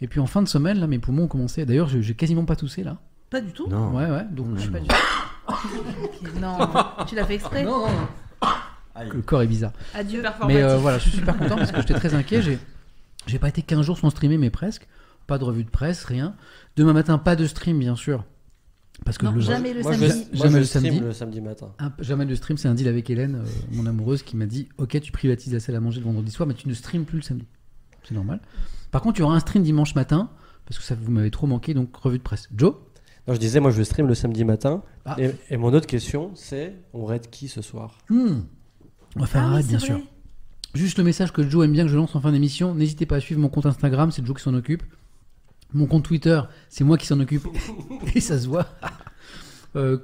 et 0.02 0.08
puis 0.08 0.20
en 0.20 0.26
fin 0.26 0.42
de 0.42 0.48
semaine, 0.48 0.80
là, 0.80 0.88
mes 0.88 0.98
poumons 0.98 1.26
ont 1.26 1.28
commencé. 1.28 1.68
D'ailleurs, 1.68 1.88
j'ai, 1.88 2.16
quasiment 2.16 2.46
pas 2.46 2.56
toussé 2.56 2.84
là. 2.84 2.98
Pas 3.30 3.42
du 3.42 3.52
tout. 3.52 3.68
Non. 3.70 3.96
Ouais, 3.96 4.10
ouais. 4.10 4.26
Donc, 4.32 4.48
Non, 4.48 4.58
je 4.58 4.66
non. 4.66 4.72
pas 4.74 4.80
du 4.80 4.88
Non, 6.42 6.58
tu 7.08 7.14
l'as 7.16 7.26
fait 7.26 7.36
exprès. 7.36 7.64
Non, 7.64 7.86
non, 7.88 8.50
Le 9.14 9.22
corps 9.22 9.44
est 9.44 9.48
bizarre. 9.48 9.74
Adieu. 9.94 10.24
Mais 10.48 10.64
euh, 10.64 10.78
voilà, 10.78 10.98
je 10.98 11.04
suis 11.10 11.12
super 11.20 11.38
content 11.38 11.58
parce 11.58 11.72
que 11.72 11.78
j'étais 11.80 11.94
très 11.94 12.16
inquiet. 12.16 12.42
J'ai, 12.42 12.58
j'ai 13.28 13.38
pas 13.40 13.50
été 13.50 13.62
15 13.62 13.86
jours 13.86 14.00
sans 14.00 14.10
streamer, 14.10 14.38
mais 14.40 14.50
presque. 14.50 14.88
Pas 15.28 15.38
de 15.38 15.44
revue 15.44 15.64
de 15.64 15.70
presse, 15.70 16.04
rien. 16.06 16.34
Demain 16.76 16.94
matin, 16.94 17.18
pas 17.20 17.36
de 17.36 17.46
stream, 17.46 17.78
bien 17.80 17.96
sûr. 17.96 18.26
Parce 19.06 19.18
que 19.18 19.26
Non, 19.26 19.32
le 19.34 19.42
jamais 19.42 19.74
le 19.74 19.82
Moi, 19.82 19.92
je, 19.94 20.00
samedi. 20.08 20.28
moi, 20.34 20.44
Jamais 20.46 20.52
je 20.54 20.58
le 20.60 20.64
samedi. 20.66 21.00
le 21.00 21.14
samedi 21.14 21.42
matin. 21.42 21.74
Un- 21.80 21.92
jamais 22.00 22.26
de 22.26 22.36
stream, 22.36 22.58
c'est 22.58 22.68
un 22.68 22.74
deal 22.74 22.88
avec 22.88 23.10
Hélène, 23.10 23.36
euh, 23.44 23.50
mon 23.74 23.86
amoureuse, 23.86 24.24
qui 24.24 24.38
m'a 24.38 24.46
dit 24.46 24.70
Ok, 24.78 25.00
tu 25.02 25.12
privatises 25.12 25.52
la 25.52 25.60
salle 25.60 25.76
à 25.76 25.80
manger 25.80 26.00
le 26.00 26.06
vendredi 26.06 26.32
soir, 26.32 26.48
mais 26.48 26.54
tu 26.54 26.68
ne 26.70 26.74
streams 26.74 27.04
plus 27.06 27.18
le 27.18 27.24
samedi. 27.24 27.48
C'est 28.04 28.14
normal. 28.16 28.40
Par 28.92 29.02
contre, 29.02 29.20
il 29.20 29.22
y 29.22 29.24
aura 29.24 29.36
un 29.36 29.40
stream 29.40 29.64
dimanche 29.64 29.96
matin, 29.96 30.30
parce 30.66 30.78
que 30.80 30.84
ça 30.86 30.96
vous 30.96 31.12
m'avez 31.12 31.32
trop 31.32 31.48
manqué, 31.48 31.74
donc 31.74 31.96
revue 31.96 32.18
de 32.20 32.24
presse. 32.24 32.48
Joe? 32.56 32.76
Non, 33.28 33.34
je 33.34 33.40
disais, 33.40 33.60
moi, 33.60 33.72
je 33.72 33.82
stream 33.84 34.08
le 34.08 34.16
samedi 34.16 34.44
matin. 34.46 34.84
Ah. 35.06 35.16
Et, 35.20 35.32
et 35.50 35.58
mon 35.58 35.74
autre 35.74 35.88
question, 35.88 36.32
c'est 36.36 36.74
on 36.94 37.06
raid 37.06 37.30
qui 37.30 37.48
ce 37.48 37.62
soir? 37.62 37.98
Hmm. 38.10 38.42
On 39.16 39.20
va 39.22 39.26
faire 39.26 39.44
Ah 39.44 39.48
un 39.48 39.56
raid, 39.56 39.66
bien 39.68 39.78
vrai. 39.80 39.88
sûr. 39.88 40.00
Juste 40.76 40.98
le 40.98 41.04
message 41.04 41.32
que 41.32 41.48
Joe 41.48 41.66
aime 41.66 41.72
bien 41.72 41.84
que 41.84 41.90
je 41.92 41.96
lance 41.98 42.16
en 42.16 42.22
fin 42.22 42.32
d'émission. 42.32 42.74
N'hésitez 42.74 43.06
pas 43.06 43.18
à 43.18 43.20
suivre 43.20 43.40
mon 43.42 43.50
compte 43.50 43.66
Instagram, 43.66 44.12
c'est 44.12 44.26
Joe 44.26 44.36
qui 44.36 44.44
s'en 44.44 44.54
occupe. 44.54 44.84
Mon 45.74 45.86
compte 45.88 46.04
Twitter, 46.06 46.40
c'est 46.70 46.84
moi 46.84 46.98
qui 46.98 47.08
s'en 47.08 47.20
occupe. 47.20 47.48
Et 48.16 48.20
ça 48.20 48.40
se 48.40 48.48
voit. 48.48 48.68
Euh, 49.76 49.98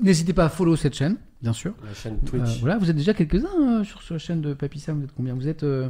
N'hésitez 0.00 0.32
pas 0.32 0.44
à 0.44 0.48
follow 0.48 0.76
cette 0.76 0.94
chaîne, 0.94 1.16
bien 1.42 1.52
sûr. 1.52 1.74
La 1.84 1.92
chaîne 1.94 2.14
Euh, 2.22 2.26
Twitch. 2.28 2.60
voilà, 2.60 2.78
vous 2.78 2.88
êtes 2.88 2.94
déjà 2.96 3.12
quelques-uns 3.12 3.80
euh, 3.80 3.82
sur, 3.82 4.00
sur 4.02 4.14
la 4.14 4.20
chaîne 4.20 4.40
de 4.40 4.54
Papy 4.54 4.78
Sam. 4.78 4.98
Vous 4.98 5.04
êtes 5.04 5.12
combien? 5.16 5.34
Vous 5.34 5.48
êtes, 5.48 5.64
euh, 5.64 5.88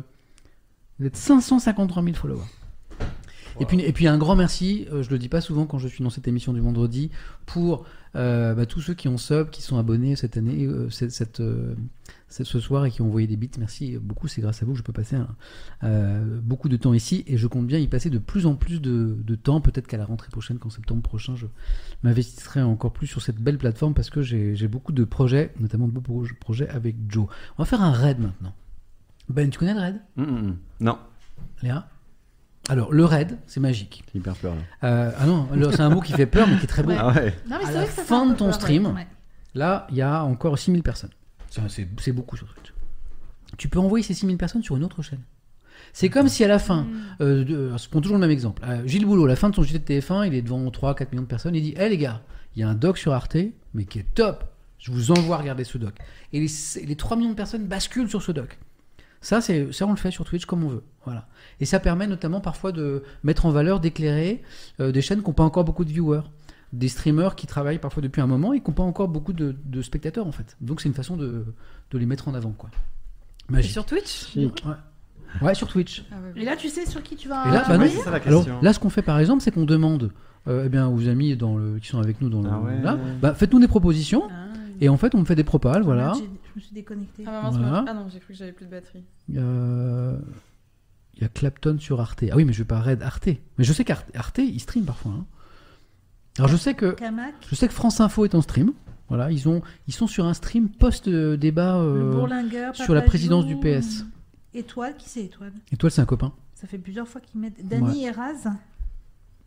vous 0.98 1.04
êtes 1.04 1.16
553 1.16 2.02
000 2.02 2.16
followers. 2.16 2.40
Et 3.60 3.66
puis, 3.66 3.78
et 3.82 3.92
puis 3.92 4.06
un 4.06 4.16
grand 4.16 4.36
merci, 4.36 4.86
euh, 4.90 5.02
je 5.02 5.10
le 5.10 5.18
dis 5.18 5.28
pas 5.28 5.42
souvent 5.42 5.66
quand 5.66 5.76
je 5.76 5.86
suis 5.86 6.02
dans 6.02 6.08
cette 6.08 6.26
émission 6.26 6.54
du 6.54 6.60
vendredi, 6.60 7.10
pour 7.44 7.84
euh, 8.16 8.54
bah, 8.54 8.64
tous 8.64 8.80
ceux 8.80 8.94
qui 8.94 9.08
ont 9.08 9.18
sub, 9.18 9.50
qui 9.50 9.60
sont 9.60 9.76
abonnés 9.76 10.16
cette 10.16 10.38
année, 10.38 10.64
euh, 10.64 10.86
euh, 10.86 11.08
cette- 11.10 11.42
ce 12.44 12.60
soir 12.60 12.84
et 12.86 12.90
qui 12.90 13.02
ont 13.02 13.06
envoyé 13.06 13.26
des 13.26 13.36
bits. 13.36 13.50
Merci 13.58 13.98
beaucoup, 13.98 14.26
c'est 14.28 14.40
grâce 14.40 14.62
à 14.62 14.66
vous 14.66 14.72
que 14.72 14.78
je 14.78 14.82
peux 14.82 14.92
passer 14.92 15.16
un- 15.16 15.28
euh, 15.84 16.40
beaucoup 16.42 16.68
de 16.68 16.76
temps 16.76 16.94
ici 16.94 17.24
et 17.26 17.36
je 17.36 17.46
compte 17.46 17.66
bien 17.66 17.78
y 17.78 17.86
passer 17.88 18.10
de 18.10 18.18
plus 18.18 18.46
en 18.46 18.54
plus 18.54 18.80
de, 18.80 19.16
de 19.22 19.34
temps. 19.34 19.60
Peut-être 19.60 19.86
qu'à 19.86 19.96
la 19.98 20.04
rentrée 20.04 20.30
prochaine, 20.30 20.58
qu'en 20.58 20.70
septembre 20.70 21.02
prochain, 21.02 21.34
je 21.36 21.46
m'investirai 22.02 22.62
encore 22.62 22.92
plus 22.92 23.06
sur 23.06 23.22
cette 23.22 23.36
belle 23.38 23.58
plateforme 23.58 23.94
parce 23.94 24.10
que 24.10 24.22
j'ai 24.22 24.68
beaucoup 24.68 24.92
de 24.92 25.04
projets, 25.04 25.52
notamment 25.60 25.86
de 25.88 25.92
beaux 25.92 26.00
pro- 26.00 26.26
projets 26.40 26.68
avec 26.68 26.96
Joe. 27.08 27.26
On 27.58 27.62
va 27.62 27.66
faire 27.66 27.82
un 27.82 27.92
raid 27.92 28.18
maintenant. 28.18 28.54
Ben, 29.28 29.48
tu 29.50 29.58
connais 29.58 29.74
le 29.74 29.80
raid? 29.80 30.00
Hum, 30.16 30.24
hum, 30.28 30.36
hum. 30.36 30.56
Non, 30.80 30.98
Léa? 31.62 31.88
Alors, 32.68 32.92
le 32.92 33.04
raid, 33.04 33.38
c'est 33.46 33.58
magique. 33.60 34.04
j'ai 34.12 34.18
hyper 34.20 34.34
peur 34.36 34.54
là. 34.54 34.60
Euh, 34.88 35.10
ah 35.18 35.26
non, 35.26 35.48
c'est 35.72 35.80
un 35.80 35.90
mot 35.90 36.00
qui 36.00 36.12
fait 36.12 36.26
peur 36.26 36.46
mais 36.48 36.56
qui 36.58 36.64
est 36.64 36.68
très 36.68 36.82
beau. 36.84 36.90
Ouais. 36.90 36.96
Ah 36.98 37.12
ouais. 37.12 37.34
Non, 37.50 37.56
mais 37.58 37.64
À 37.64 37.66
c'est 37.66 37.72
la 37.72 37.78
vrai 37.80 37.86
que 37.86 37.92
ça 37.92 38.02
fait 38.02 38.08
fin 38.08 38.26
de 38.26 38.34
ton 38.34 38.44
peur, 38.46 38.54
stream. 38.54 38.86
Ouais. 38.86 39.06
Là, 39.54 39.86
il 39.90 39.96
y 39.96 40.02
a 40.02 40.24
encore 40.24 40.56
6000 40.58 40.82
personnes. 40.82 41.10
C'est- 41.68 42.12
beaucoup 42.12 42.36
sur 42.36 42.46
Twitch. 42.54 42.72
Tu 43.58 43.68
peux 43.68 43.78
envoyer 43.78 44.02
ces 44.02 44.14
6000 44.14 44.36
personnes 44.38 44.62
sur 44.62 44.76
une 44.76 44.84
autre 44.84 45.02
chaîne. 45.02 45.20
C'est 45.92 46.08
comme 46.08 46.28
si 46.28 46.42
à 46.44 46.48
la 46.48 46.58
fin, 46.58 46.86
euh, 47.20 47.44
de- 47.44 47.76
je 47.76 47.88
prends 47.88 48.00
toujours 48.00 48.16
le 48.16 48.20
même 48.20 48.30
exemple. 48.30 48.62
Euh, 48.66 48.86
Gilles 48.86 49.04
Boulot, 49.04 49.24
à 49.26 49.28
la 49.28 49.36
fin 49.36 49.50
de 49.50 49.54
son 49.54 49.62
JT 49.62 49.78
de 49.78 49.84
TF1, 49.84 50.24
il 50.26 50.34
est 50.34 50.42
devant 50.42 50.70
3-4 50.70 51.12
millions 51.12 51.22
de 51.22 51.26
personnes, 51.28 51.54
il 51.54 51.62
dit 51.62 51.74
Hé 51.76 51.88
les 51.88 51.98
gars, 51.98 52.22
il 52.56 52.60
y 52.60 52.62
a 52.62 52.68
un 52.68 52.74
doc 52.74 52.96
sur 52.98 53.12
Arte, 53.12 53.36
mais 53.74 53.84
qui 53.84 53.98
est 53.98 54.06
top. 54.14 54.44
Je 54.78 54.90
vous 54.90 55.10
envoie 55.10 55.36
regarder 55.36 55.64
ce 55.64 55.78
doc. 55.78 55.94
Et 56.32 56.40
les, 56.40 56.84
les 56.86 56.96
3 56.96 57.16
millions 57.16 57.30
de 57.30 57.34
personnes 57.36 57.66
basculent 57.66 58.08
sur 58.08 58.22
ce 58.22 58.32
doc. 58.32 58.58
Ça, 59.20 59.40
c'est, 59.40 59.72
ça, 59.72 59.86
on 59.86 59.90
le 59.90 59.96
fait 59.96 60.10
sur 60.10 60.24
Twitch 60.24 60.46
comme 60.46 60.64
on 60.64 60.68
veut. 60.68 60.82
Voilà. 61.04 61.28
Et 61.60 61.64
ça 61.66 61.78
permet 61.78 62.08
notamment 62.08 62.40
parfois 62.40 62.72
de 62.72 63.04
mettre 63.22 63.46
en 63.46 63.50
valeur, 63.50 63.78
d'éclairer 63.78 64.42
euh, 64.80 64.90
des 64.90 65.00
chaînes 65.02 65.20
qui 65.20 65.26
n'ont 65.28 65.34
pas 65.34 65.44
encore 65.44 65.64
beaucoup 65.64 65.84
de 65.84 65.90
viewers. 65.90 66.22
Des 66.72 66.88
streamers 66.88 67.34
qui 67.36 67.46
travaillent 67.46 67.78
parfois 67.78 68.02
depuis 68.02 68.20
un 68.22 68.26
moment 68.26 68.52
et 68.54 68.60
qui 68.60 68.68
n'ont 68.70 68.74
pas 68.74 68.82
encore 68.82 69.08
beaucoup 69.08 69.32
de, 69.34 69.54
de 69.64 69.82
spectateurs 69.82 70.26
en 70.26 70.32
fait. 70.32 70.56
Donc 70.60 70.80
c'est 70.80 70.88
une 70.88 70.94
façon 70.94 71.16
de, 71.16 71.44
de 71.90 71.98
les 71.98 72.06
mettre 72.06 72.28
en 72.28 72.34
avant. 72.34 72.52
Quoi. 72.52 72.70
Et 73.50 73.52
Magique. 73.52 73.72
sur 73.72 73.84
Twitch 73.84 74.34
Ouais. 74.36 74.50
Ouais, 75.42 75.54
sur 75.54 75.66
Twitch. 75.68 76.04
Ah 76.10 76.16
ouais. 76.34 76.42
Et 76.42 76.44
là, 76.44 76.56
tu 76.56 76.68
sais 76.68 76.84
sur 76.86 77.02
qui 77.02 77.16
tu 77.16 77.28
vas. 77.28 77.46
Et 77.48 77.50
là, 77.52 77.64
bah 77.68 77.78
non. 77.78 77.86
Alors 78.26 78.46
là, 78.62 78.72
ce 78.72 78.78
qu'on 78.78 78.90
fait 78.90 79.02
par 79.02 79.18
exemple, 79.18 79.42
c'est 79.42 79.50
qu'on 79.50 79.64
demande 79.64 80.12
euh, 80.48 80.64
eh 80.66 80.68
bien, 80.68 80.88
aux 80.88 81.08
amis 81.08 81.36
dans 81.36 81.56
le, 81.56 81.78
qui 81.78 81.88
sont 81.88 81.98
avec 82.00 82.20
nous 82.20 82.28
dans 82.28 82.42
le, 82.42 82.48
Ah 82.50 82.58
ouais. 82.60 82.82
là, 82.82 82.98
bah, 83.20 83.34
faites-nous 83.34 83.60
des 83.60 83.68
propositions. 83.68 84.28
Et 84.80 84.88
en 84.88 84.96
fait, 84.96 85.14
on 85.14 85.20
me 85.20 85.24
fait 85.24 85.34
des 85.36 85.44
propales, 85.44 85.82
voilà. 85.82 86.12
Je 86.14 86.22
me 86.56 86.60
suis 86.60 86.74
déconnectée. 86.74 87.24
Ah, 87.26 87.50
Voilà. 87.52 87.84
ah 87.88 87.94
non, 87.94 88.08
j'ai 88.12 88.18
cru 88.18 88.32
que 88.34 88.38
j'avais 88.38 88.52
plus 88.52 88.66
de 88.66 88.70
batterie. 88.70 89.04
Euh, 89.36 90.18
Il 91.16 91.22
y 91.22 91.24
a 91.24 91.28
Clapton 91.28 91.76
sur 91.78 92.00
Arte. 92.00 92.24
Ah 92.30 92.36
oui, 92.36 92.44
mais 92.44 92.52
je 92.52 92.58
vais 92.58 92.66
pas 92.66 92.80
raid 92.80 93.02
Arte. 93.02 93.28
Mais 93.58 93.64
je 93.64 93.72
sais 93.72 93.84
qu'Arte, 93.84 94.06
Arte, 94.14 94.38
il 94.38 94.58
stream 94.60 94.84
parfois. 94.84 95.12
hein. 95.12 95.24
Alors 96.38 96.50
je 96.50 96.56
sais 96.56 96.74
que 96.74 96.96
je 97.48 97.54
sais 97.54 97.68
que 97.68 97.74
France 97.74 98.00
Info 98.00 98.24
est 98.24 98.34
en 98.34 98.40
stream. 98.42 98.72
Voilà, 99.08 99.30
ils 99.30 99.48
ont 99.48 99.60
ils 99.88 99.92
sont 99.92 100.06
sur 100.06 100.24
un 100.24 100.32
stream 100.34 100.68
post 100.70 101.08
euh, 101.08 101.36
débat 101.36 101.82
bourlingueur, 101.84 102.74
sur 102.74 102.94
la 102.94 103.02
présidence 103.02 103.44
du 103.46 103.56
PS. 103.56 104.04
Étoile, 104.54 104.96
qui 104.96 105.08
c'est 105.08 105.24
Étoile 105.24 105.52
toi, 105.78 105.90
c'est 105.90 106.00
un 106.00 106.06
copain. 106.06 106.32
Ça 106.54 106.66
fait 106.66 106.78
plusieurs 106.78 107.08
fois 107.08 107.20
qu'ils 107.20 107.40
mettent. 107.40 107.66
Dany 107.66 108.02
Ouais. 108.04 108.08
et 108.08 108.10
Raz. 108.10 108.48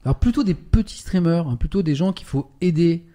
Alors 0.04 0.18
plutôt 0.20 0.44
des 0.44 0.54
petits 0.54 0.98
streamers, 1.00 1.48
hein, 1.48 1.56
plutôt 1.56 1.82
des 1.82 1.96
gens 1.96 2.14
qu'il 2.14 2.28
faut 2.28 2.52
aider. 2.62 3.06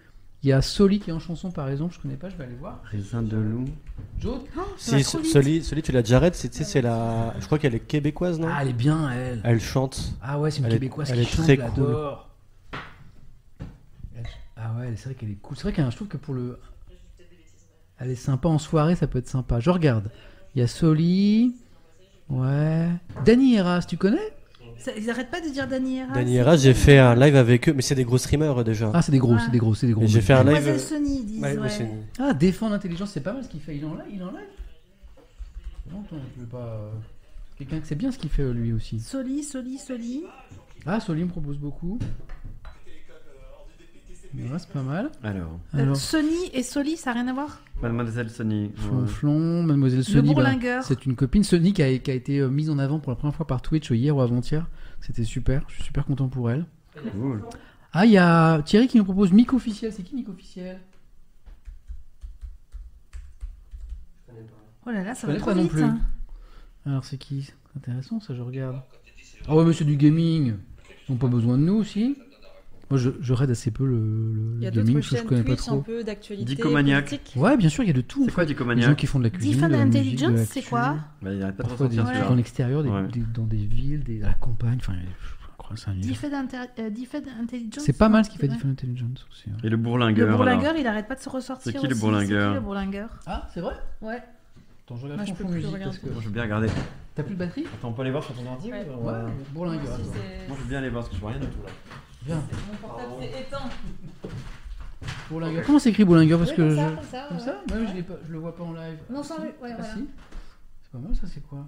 Il 0.43 0.49
y 0.49 0.53
a 0.53 0.61
Soli 0.63 0.99
qui 0.99 1.11
est 1.11 1.13
en 1.13 1.19
chanson 1.19 1.51
par 1.51 1.69
exemple, 1.69 1.93
je 1.93 1.99
connais 1.99 2.15
pas, 2.15 2.27
je 2.29 2.35
vais 2.35 2.45
aller 2.45 2.55
voir. 2.55 2.81
Raisin 2.85 3.21
de 3.21 3.37
loup. 3.37 3.65
Joe? 4.19 4.39
Si, 4.75 5.03
celui, 5.03 5.63
celui, 5.63 5.83
tu 5.83 5.91
l'as 5.91 6.01
déjà 6.01 6.19
read, 6.19 6.33
c'est, 6.33 6.49
tu 6.49 6.57
sais, 6.57 6.63
c'est 6.63 6.81
la. 6.81 7.33
Je 7.39 7.45
crois 7.45 7.59
qu'elle 7.59 7.75
est 7.75 7.79
québécoise, 7.79 8.39
non? 8.39 8.47
Ah, 8.51 8.59
elle 8.63 8.69
est 8.69 8.73
bien, 8.73 9.09
elle. 9.11 9.39
Elle 9.43 9.61
chante. 9.61 10.13
Ah 10.21 10.39
ouais, 10.39 10.49
c'est 10.49 10.59
une 10.59 10.65
Elle 10.65 10.71
est- 10.71 10.75
québécoise 10.77 11.09
elle 11.11 11.17
qui 11.17 11.21
est 11.21 11.35
chante, 11.35 11.45
très 11.45 11.55
je 11.57 11.61
cool. 11.61 11.95
Ah 14.63 14.75
ouais, 14.79 14.93
c'est 14.95 15.05
vrai 15.05 15.15
qu'elle 15.15 15.31
est 15.31 15.37
cool. 15.41 15.55
C'est 15.57 15.63
vrai 15.63 15.73
que 15.73 15.81
je 15.89 15.95
trouve 15.95 16.07
que 16.07 16.17
pour 16.17 16.33
le. 16.33 16.59
Elle 17.99 18.11
est 18.11 18.15
sympa 18.15 18.47
en 18.49 18.57
soirée, 18.59 18.95
ça 18.95 19.07
peut 19.07 19.19
être 19.19 19.27
sympa. 19.27 19.59
Je 19.59 19.69
regarde. 19.69 20.09
Il 20.55 20.59
y 20.59 20.61
a 20.63 20.67
Soli. 20.67 21.55
Ouais. 22.29 22.89
Danny 23.25 23.55
Eras, 23.55 23.81
tu 23.87 23.97
connais? 23.97 24.33
Ça- 24.77 24.91
Ils 24.97 25.09
arrêtent 25.09 25.29
pas 25.29 25.41
de 25.41 25.49
dire 25.49 25.63
Raz. 25.63 26.13
Dany 26.15 26.35
et 26.35 26.41
Raz, 26.41 26.57
j'ai 26.57 26.73
fait 26.73 26.97
un 26.97 27.13
live 27.15 27.35
avec 27.35 27.69
eux, 27.69 27.73
mais 27.73 27.81
c'est 27.83 27.93
des 27.95 28.03
gros 28.03 28.17
streamers 28.17 28.57
euh, 28.59 28.63
déjà. 28.63 28.89
Ah, 28.93 29.01
c'est 29.03 29.11
des 29.11 29.19
gros, 29.19 29.33
Ouais. 29.35 29.39
c'est 29.45 29.51
des 29.51 29.59
gros, 29.59 29.75
c'est 29.75 29.85
des 29.87 29.93
gros. 29.93 30.03
Et 30.03 30.07
j'ai 30.07 30.21
fait 30.21 30.33
un 30.33 30.43
live. 30.43 30.53
Mademoiselle 30.53 30.79
Sony, 30.79 31.19
ils 31.19 31.25
disent, 31.25 31.41
Ouais, 31.43 31.57
ouais. 31.57 31.69
Sony. 31.69 31.89
Ah, 32.19 32.33
défendre 32.33 32.71
l'intelligence, 32.73 33.11
c'est 33.11 33.21
pas 33.21 33.33
mal 33.33 33.43
ce 33.43 33.49
qu'il 33.49 33.59
fait. 33.61 33.75
Il 33.77 33.85
en 33.85 33.93
live, 33.93 34.05
il 34.11 34.23
en 34.23 34.31
live? 34.31 34.39
Non, 35.91 36.03
je 36.09 36.41
veux 36.41 36.47
pas. 36.47 36.57
euh, 36.57 36.91
Quelqu'un 37.57 37.79
que 37.79 37.85
c'est 37.87 37.95
bien 37.95 38.11
ce 38.11 38.17
qu'il 38.17 38.29
fait 38.31 38.41
euh, 38.41 38.53
lui 38.53 38.73
aussi. 38.73 38.99
Soli, 38.99 39.43
Soli, 39.43 39.77
Soli. 39.77 40.23
Ah, 40.87 40.99
Soli 40.99 41.23
me 41.25 41.29
propose 41.29 41.57
beaucoup. 41.59 41.99
Ouais, 44.33 44.59
c'est 44.59 44.69
pas 44.69 44.81
mal. 44.81 45.11
Alors, 45.23 45.59
Alors, 45.73 45.95
Sony 45.97 46.49
et 46.53 46.63
Soli, 46.63 46.95
ça 46.95 47.13
n'a 47.13 47.21
rien 47.21 47.27
à 47.29 47.33
voir? 47.33 47.61
Mademoiselle 47.81 48.29
Sony. 48.29 48.71
Flonflon, 48.75 49.63
Mademoiselle 49.63 49.99
Le 49.99 50.03
Sony, 50.05 50.33
bah, 50.33 50.81
c'est 50.83 51.05
une 51.05 51.15
copine 51.15 51.43
Sony 51.43 51.73
qui 51.73 51.83
a, 51.83 51.97
qui 51.97 52.11
a 52.11 52.13
été 52.13 52.39
euh, 52.39 52.47
mise 52.49 52.69
en 52.69 52.79
avant 52.79 52.99
pour 52.99 53.11
la 53.11 53.17
première 53.17 53.35
fois 53.35 53.45
par 53.47 53.61
Twitch 53.61 53.89
hier 53.91 54.15
ou 54.15 54.21
avant-hier. 54.21 54.67
C'était 55.01 55.23
super, 55.25 55.63
je 55.67 55.73
suis 55.75 55.83
super 55.83 56.05
content 56.05 56.29
pour 56.29 56.49
elle. 56.49 56.65
Cool. 57.11 57.43
Ah, 57.91 58.05
il 58.05 58.11
y 58.13 58.17
a 58.17 58.61
Thierry 58.61 58.87
qui 58.87 58.97
nous 58.97 59.03
propose 59.03 59.33
Mic 59.33 59.51
officiel. 59.53 59.91
C'est 59.91 60.03
qui 60.03 60.15
Mic 60.15 60.29
officiel? 60.29 60.79
Oh 64.85 64.89
là 64.91 65.03
là, 65.03 65.13
Je 65.13 65.19
ça 65.19 65.27
va 65.27 65.33
connais 65.33 65.39
trop 65.39 65.49
pas 65.51 65.55
non 65.55 65.61
vite. 65.63 65.71
plus. 65.71 65.83
hein. 65.83 65.99
Alors 66.85 67.03
c'est 67.05 67.17
qui? 67.17 67.43
C'est 67.43 67.77
intéressant 67.77 68.19
ça, 68.19 68.33
je 68.33 68.41
regarde. 68.41 68.81
Ah 69.47 69.55
ouais, 69.55 69.65
mais 69.65 69.73
c'est 69.73 69.83
du 69.85 69.95
gaming. 69.97 70.55
Ils 71.07 71.11
n'ont 71.11 71.17
pas 71.17 71.27
besoin 71.27 71.57
de 71.57 71.63
nous 71.63 71.75
aussi. 71.75 72.15
Moi, 72.91 72.99
je, 72.99 73.09
je 73.21 73.33
raid 73.33 73.49
assez 73.49 73.71
peu 73.71 73.85
le, 73.85 73.95
le 74.33 74.53
Il 74.57 74.63
y 74.63 74.67
a 74.67 74.71
d'autres 74.71 74.91
parce 74.93 75.09
que 75.09 75.17
je 75.17 75.23
connais 75.23 75.43
pas 75.43 75.53
un 75.53 75.55
trop. 75.55 75.81
peu 75.81 76.03
d'actualité 76.03 76.55
Dicomaniac. 76.55 77.21
Ouais, 77.35 77.57
bien 77.57 77.69
sûr, 77.69 77.83
il 77.83 77.87
y 77.87 77.89
a 77.89 77.93
de 77.93 78.01
tout. 78.01 78.25
C'est 78.25 78.31
quoi. 78.33 78.45
Dicomaniac 78.45 78.83
Des 78.85 78.91
gens 78.91 78.95
qui 78.95 79.07
font 79.07 79.17
de 79.19 79.23
la 79.23 79.29
cuisine, 79.29 79.61
musique, 79.65 79.73
Intelligence, 79.79 80.31
de 80.31 80.35
la 80.37 80.45
c'est 80.45 80.61
quoi 80.61 80.97
Bah, 81.21 81.33
il 81.33 81.41
arrête 81.41 81.55
pas 81.55 81.63
de 81.63 81.67
Parfois 81.69 81.87
des, 81.87 81.95
celui-là. 81.95 82.27
dans 82.27 82.35
l'extérieur, 82.35 82.83
des- 82.83 82.89
Ouais. 82.89 83.07
des- 83.07 83.21
dans 83.33 83.45
des 83.45 83.57
villes, 83.65 84.03
des, 84.03 84.21
à 84.23 84.27
la 84.27 84.33
campagne. 84.33 84.77
Enfin, 84.81 84.93
je 85.01 85.57
crois 85.57 85.73
que 85.75 85.81
c'est 85.81 85.89
un 85.89 85.93
univers. 85.93 86.15
Defend 86.21 86.35
Inter- 86.37 86.57
euh, 86.79 86.89
Defend 86.89 87.41
Intelligence. 87.41 87.83
C'est 87.83 87.97
pas 87.97 88.09
mal 88.09 88.25
ce 88.25 88.29
qu'il 88.29 88.39
fait 88.41 88.47
Ouais. 88.47 88.53
Different 88.53 88.71
Intelligence 88.71 89.25
aussi. 89.31 89.49
hein. 89.49 89.57
Et 89.63 89.69
le 89.69 89.69
Le 89.71 89.77
bourlingueur. 89.77 90.35
bourlingueur, 90.35 90.71
alors. 90.71 90.81
il 90.81 90.85
arrête 90.87 91.07
pas 91.07 91.15
de 91.15 91.21
se 91.21 91.29
ressortir. 91.29 91.71
C'est 91.71 91.79
qui 91.79 91.87
le 91.87 91.95
bourlingueur 91.95 92.53
le 92.55 92.59
bourlingueur 92.59 93.09
Ah, 93.25 93.47
c'est 93.53 93.61
vrai? 93.61 93.75
Ouais. 94.01 94.17
Attends, 94.85 94.97
je 94.97 95.03
regarde 95.03 95.19
Moi, 95.19 95.25
je 95.25 95.29
son 95.29 95.35
peux 95.37 95.43
fond 95.45 95.49
plus 95.49 95.61
musique 95.63 95.79
parce 95.83 95.97
que... 95.99 96.05
Moi, 96.09 96.17
je 96.19 96.25
veux 96.27 96.33
bien 96.33 96.43
regarder. 96.43 96.67
T'as 97.15 97.23
plus 97.23 97.35
de 97.35 97.39
batterie? 97.39 97.65
Attends, 97.73 97.89
on 97.89 97.93
peut 97.93 98.01
aller 98.01 98.11
voir 98.11 98.23
sur 98.23 98.33
ton 98.35 98.45
ordi 98.47 98.69
Ouais. 98.71 98.85
ou- 98.89 99.05
Ouais, 99.07 99.13
bourlingueur. 99.53 99.97
Moi, 99.97 100.57
je 100.57 100.63
veux 100.63 100.69
bien 100.69 100.79
aller 100.79 100.89
voir 100.89 101.03
parce 101.03 101.09
que 101.09 101.15
je 101.15 101.21
vois 101.21 101.31
rien 101.31 101.39
du 101.39 101.47
tout 101.47 101.61
là. 101.63 101.69
Viens. 102.25 102.41
Mon 102.71 102.87
portable 102.87 103.11
s'est 103.21 103.41
éteint. 103.41 103.69
Bourlingueur. 105.29 105.63
Comment 105.65 105.79
s'écrit 105.79 106.03
bourlingueur 106.05 106.37
Parce 106.39 106.51
Ouais, 106.51 106.57
que 106.57 106.61
comme 106.61 106.75
ça, 106.75 106.89
je... 106.89 106.95
comme 106.95 107.03
ça, 107.05 107.25
Comme 107.29 107.37
ouais. 107.37 107.43
ça 107.43 107.75
Même 107.75 107.87
je, 107.87 107.93
l'ai 107.93 108.03
pas- 108.03 108.13
je 108.27 108.31
le 108.31 108.37
vois 108.39 108.55
pas 108.55 108.63
en 108.63 108.73
live. 108.73 108.97
Non, 109.09 109.23
sans 109.23 109.35
Si 109.35 109.41
lui, 109.41 109.47
ouais, 109.47 109.53
Ah, 109.71 109.75
voilà. 109.77 109.93
si. 109.93 110.07
C'est 110.83 110.91
pas 110.91 110.97
mal 110.99 111.15
ça, 111.15 111.21
c'est 111.27 111.41
quoi 111.47 111.65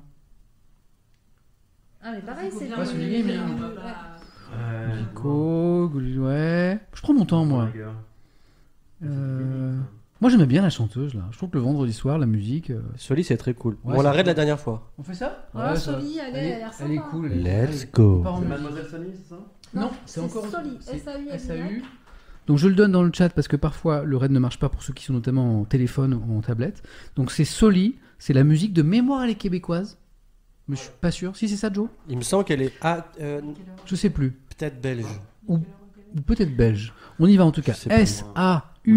Ah, 2.03 2.11
mais 2.11 2.21
pareil, 2.21 2.51
c'est 2.51 2.69
Ouais, 2.69 3.21
gaming. 3.23 3.39
Euh, 4.55 4.97
Nico, 4.99 5.89
Gouli- 5.91 6.19
ouais. 6.19 6.79
Je 6.93 7.01
prends 7.01 7.13
mon 7.13 7.25
temps, 7.25 7.45
moi. 7.45 7.69
Euh, 9.03 9.79
Moi, 10.21 10.29
j'aimais 10.29 10.45
bien 10.45 10.61
la 10.61 10.69
chanteuse, 10.69 11.13
là. 11.15 11.23
Je 11.31 11.37
trouve 11.37 11.49
que 11.49 11.57
le 11.57 11.63
vendredi 11.63 11.91
soir, 11.91 12.17
la 12.17 12.25
musique. 12.27 12.69
euh, 12.69 12.81
Soli, 12.95 13.23
c'est 13.23 13.35
très 13.37 13.53
cool. 13.53 13.77
Ouais, 13.83 13.95
on 13.97 14.01
l'a 14.01 14.11
c'est 14.11 14.17
raid 14.17 14.25
la 14.27 14.33
dernière 14.33 14.59
fois. 14.59 14.91
On 14.97 15.03
fait 15.03 15.13
ça 15.15 15.47
Ah, 15.55 15.75
ça- 15.75 15.93
Soli, 15.93 16.17
elle 16.19 16.35
est- 16.35 16.39
elle 16.39 16.53
a 16.53 16.57
l'air 16.59 16.71
Elle 16.81 16.91
est 16.91 16.95
sympa. 16.97 17.07
cool. 17.09 17.31
elle 17.31 17.47
est- 17.47 17.67
Let's 17.67 17.91
go. 17.91 18.21
Pas. 18.21 18.39
Mademoiselle 18.39 18.85
Sony, 18.89 19.07
c'est 19.13 19.29
ça 19.29 19.41
Non, 19.73 19.91
c'est 20.05 20.19
encore 20.21 20.45
Soli. 20.47 20.77
SAU. 20.81 21.81
Donc 22.45 22.57
je 22.57 22.67
le 22.67 22.75
donne 22.75 22.91
dans 22.91 23.03
le 23.03 23.11
chat 23.13 23.29
parce 23.29 23.47
que 23.47 23.55
parfois 23.55 24.03
le 24.03 24.17
raid 24.17 24.31
ne 24.31 24.39
marche 24.39 24.59
pas 24.59 24.67
pour 24.69 24.83
ceux 24.83 24.91
qui 24.93 25.05
sont 25.05 25.13
notamment 25.13 25.61
en 25.61 25.65
téléphone 25.65 26.13
ou 26.13 26.37
en 26.37 26.41
tablette. 26.41 26.83
Donc 27.15 27.31
c'est 27.31 27.45
Soli, 27.45 27.95
c'est 28.19 28.33
la 28.33 28.43
musique 28.43 28.73
de 28.73 28.81
mémoire 28.81 29.23
elle 29.23 29.29
est 29.29 29.35
québécoise. 29.35 29.97
Mais 30.67 30.75
je 30.75 30.81
suis 30.81 30.91
pas 30.99 31.11
sûr. 31.11 31.35
Si 31.35 31.47
c'est 31.49 31.55
ça 31.57 31.71
Joe? 31.71 31.89
Il 32.09 32.17
me 32.17 32.21
semble 32.21 32.43
qu'elle 32.45 32.61
est 32.61 32.73
ah, 32.81 33.07
euh, 33.21 33.41
Je 33.85 33.95
sais 33.95 34.09
plus. 34.09 34.31
peut-être 34.31 34.81
belge. 34.81 35.05
Ou, 35.47 35.59
ou 36.15 36.21
peut-être 36.21 36.55
belge. 36.55 36.93
On 37.19 37.27
y 37.27 37.35
va 37.37 37.45
en 37.45 37.51
tout 37.51 37.61
cas. 37.61 37.73
S-A-U-U-L-Y. 37.89 38.87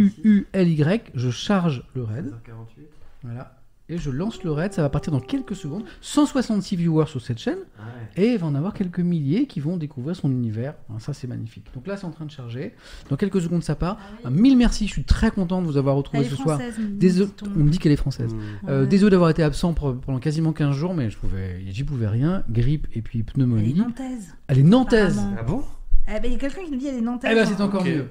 Je 1.14 1.30
charge 1.30 1.84
le 1.94 2.05
raid. 2.05 2.32
48. 2.44 2.86
Voilà. 3.22 3.56
Et 3.89 3.98
je 3.98 4.10
lance 4.10 4.42
le 4.42 4.50
raid. 4.50 4.73
Ça 4.73 4.82
va 4.82 4.89
partir 4.89 5.12
dans 5.12 5.20
quelques 5.20 5.55
secondes. 5.55 5.84
166 6.00 6.74
viewers 6.76 7.06
sur 7.06 7.20
cette 7.20 7.39
chaîne. 7.39 7.58
Ah 7.78 7.82
ouais. 8.16 8.24
Et 8.24 8.32
il 8.32 8.39
va 8.39 8.47
en 8.48 8.55
avoir 8.56 8.74
quelques 8.74 8.98
milliers 8.98 9.47
qui 9.47 9.60
vont 9.60 9.76
découvrir 9.76 10.16
son 10.16 10.31
univers. 10.31 10.74
Alors 10.89 11.00
ça, 11.00 11.12
c'est 11.12 11.26
magnifique. 11.28 11.66
Donc 11.74 11.86
là, 11.86 11.97
c'est 11.97 12.05
en 12.05 12.10
train 12.10 12.24
de 12.24 12.31
charger. 12.31 12.74
Dans 13.10 13.16
quelques 13.16 13.40
secondes, 13.40 13.62
ça 13.62 13.76
part. 13.76 13.98
Un 14.24 14.31
mille 14.31 14.56
merci. 14.56 14.86
Je 14.89 14.92
suis 14.92 15.05
très 15.05 15.31
content 15.31 15.62
de 15.62 15.66
vous 15.66 15.76
avoir 15.76 15.94
retrouvé 15.97 16.20
Elle 16.20 16.26
est 16.26 16.31
ce 16.31 16.36
soir. 16.36 16.58
Désolé, 16.90 17.31
on 17.55 17.60
me 17.60 17.70
dit 17.70 17.78
qu'elle 17.78 17.92
est 17.92 17.97
française. 17.97 18.34
Mm. 18.34 18.39
Euh, 18.68 18.81
Ouais. 18.82 18.86
désolé 18.89 19.12
d'avoir 19.12 19.31
été 19.31 19.42
absent 19.42 19.73
pendant 19.73 20.18
quasiment 20.18 20.52
15 20.52 20.74
jours, 20.74 20.92
mais 20.94 21.08
je 21.10 21.16
pouvais, 21.16 21.62
j'y 21.68 21.84
pouvais 21.84 22.08
rien. 22.08 22.42
Grippe 22.50 22.89
et 22.94 23.02
puis 23.02 23.18
Elle 23.18 23.20
est 23.20 23.32
pneumonie. 23.32 23.74
nantaise. 23.74 24.34
Elle 24.48 24.58
est 24.58 24.62
nantaise. 24.65 25.20
Ah 25.39 25.42
bon? 25.44 25.62
Eh 26.08 26.20
ben, 26.20 26.24
il 26.26 26.32
y 26.32 26.34
a 26.34 26.39
quelqu'un 26.39 26.65
qui 26.65 26.70
nous 26.73 26.78
dit 26.78 26.86
elle 26.89 26.97
est 26.97 27.00
nantaise. 27.00 27.31
Eh 27.32 27.34
ben, 27.34 27.47
c'est 27.47 27.60
hein. 27.60 27.65
encore 27.66 27.84
mieux. 27.84 28.08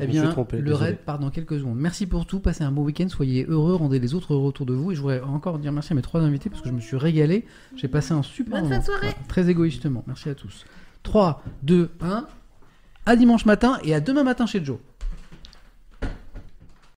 Eh 0.00 0.06
bien, 0.06 0.28
trompé, 0.30 0.58
le 0.58 0.74
raid 0.74 0.98
part 0.98 1.18
dans 1.18 1.30
quelques 1.30 1.58
secondes. 1.58 1.78
Merci 1.78 2.06
pour 2.06 2.26
tout. 2.26 2.40
Passez 2.40 2.64
un 2.64 2.72
bon 2.72 2.82
week-end. 2.84 3.08
Soyez 3.08 3.44
heureux. 3.48 3.74
Rendez 3.74 3.98
les 3.98 4.14
autres 4.14 4.34
heureux 4.34 4.48
autour 4.48 4.66
de 4.66 4.74
vous. 4.74 4.92
Et 4.92 4.94
je 4.94 5.00
voudrais 5.00 5.20
encore 5.20 5.58
dire 5.58 5.72
merci 5.72 5.92
à 5.92 5.96
mes 5.96 6.02
trois 6.02 6.20
invités 6.20 6.50
parce 6.50 6.62
que 6.62 6.68
je 6.68 6.74
me 6.74 6.80
suis 6.80 6.96
régalé. 6.96 7.44
J'ai 7.76 7.88
passé 7.88 8.12
un 8.12 8.22
super 8.22 8.54
Bonne 8.60 8.62
moment. 8.64 8.74
fin 8.74 8.80
de 8.80 8.84
soirée. 8.84 9.00
Voilà, 9.08 9.26
Très 9.28 9.48
égoïstement. 9.50 10.04
Merci 10.06 10.28
à 10.28 10.34
tous. 10.34 10.64
3, 11.02 11.42
2, 11.62 11.90
1. 12.00 12.26
À 13.06 13.16
dimanche 13.16 13.46
matin 13.46 13.78
et 13.84 13.94
à 13.94 14.00
demain 14.00 14.24
matin 14.24 14.46
chez 14.46 14.62
Joe. 14.64 14.78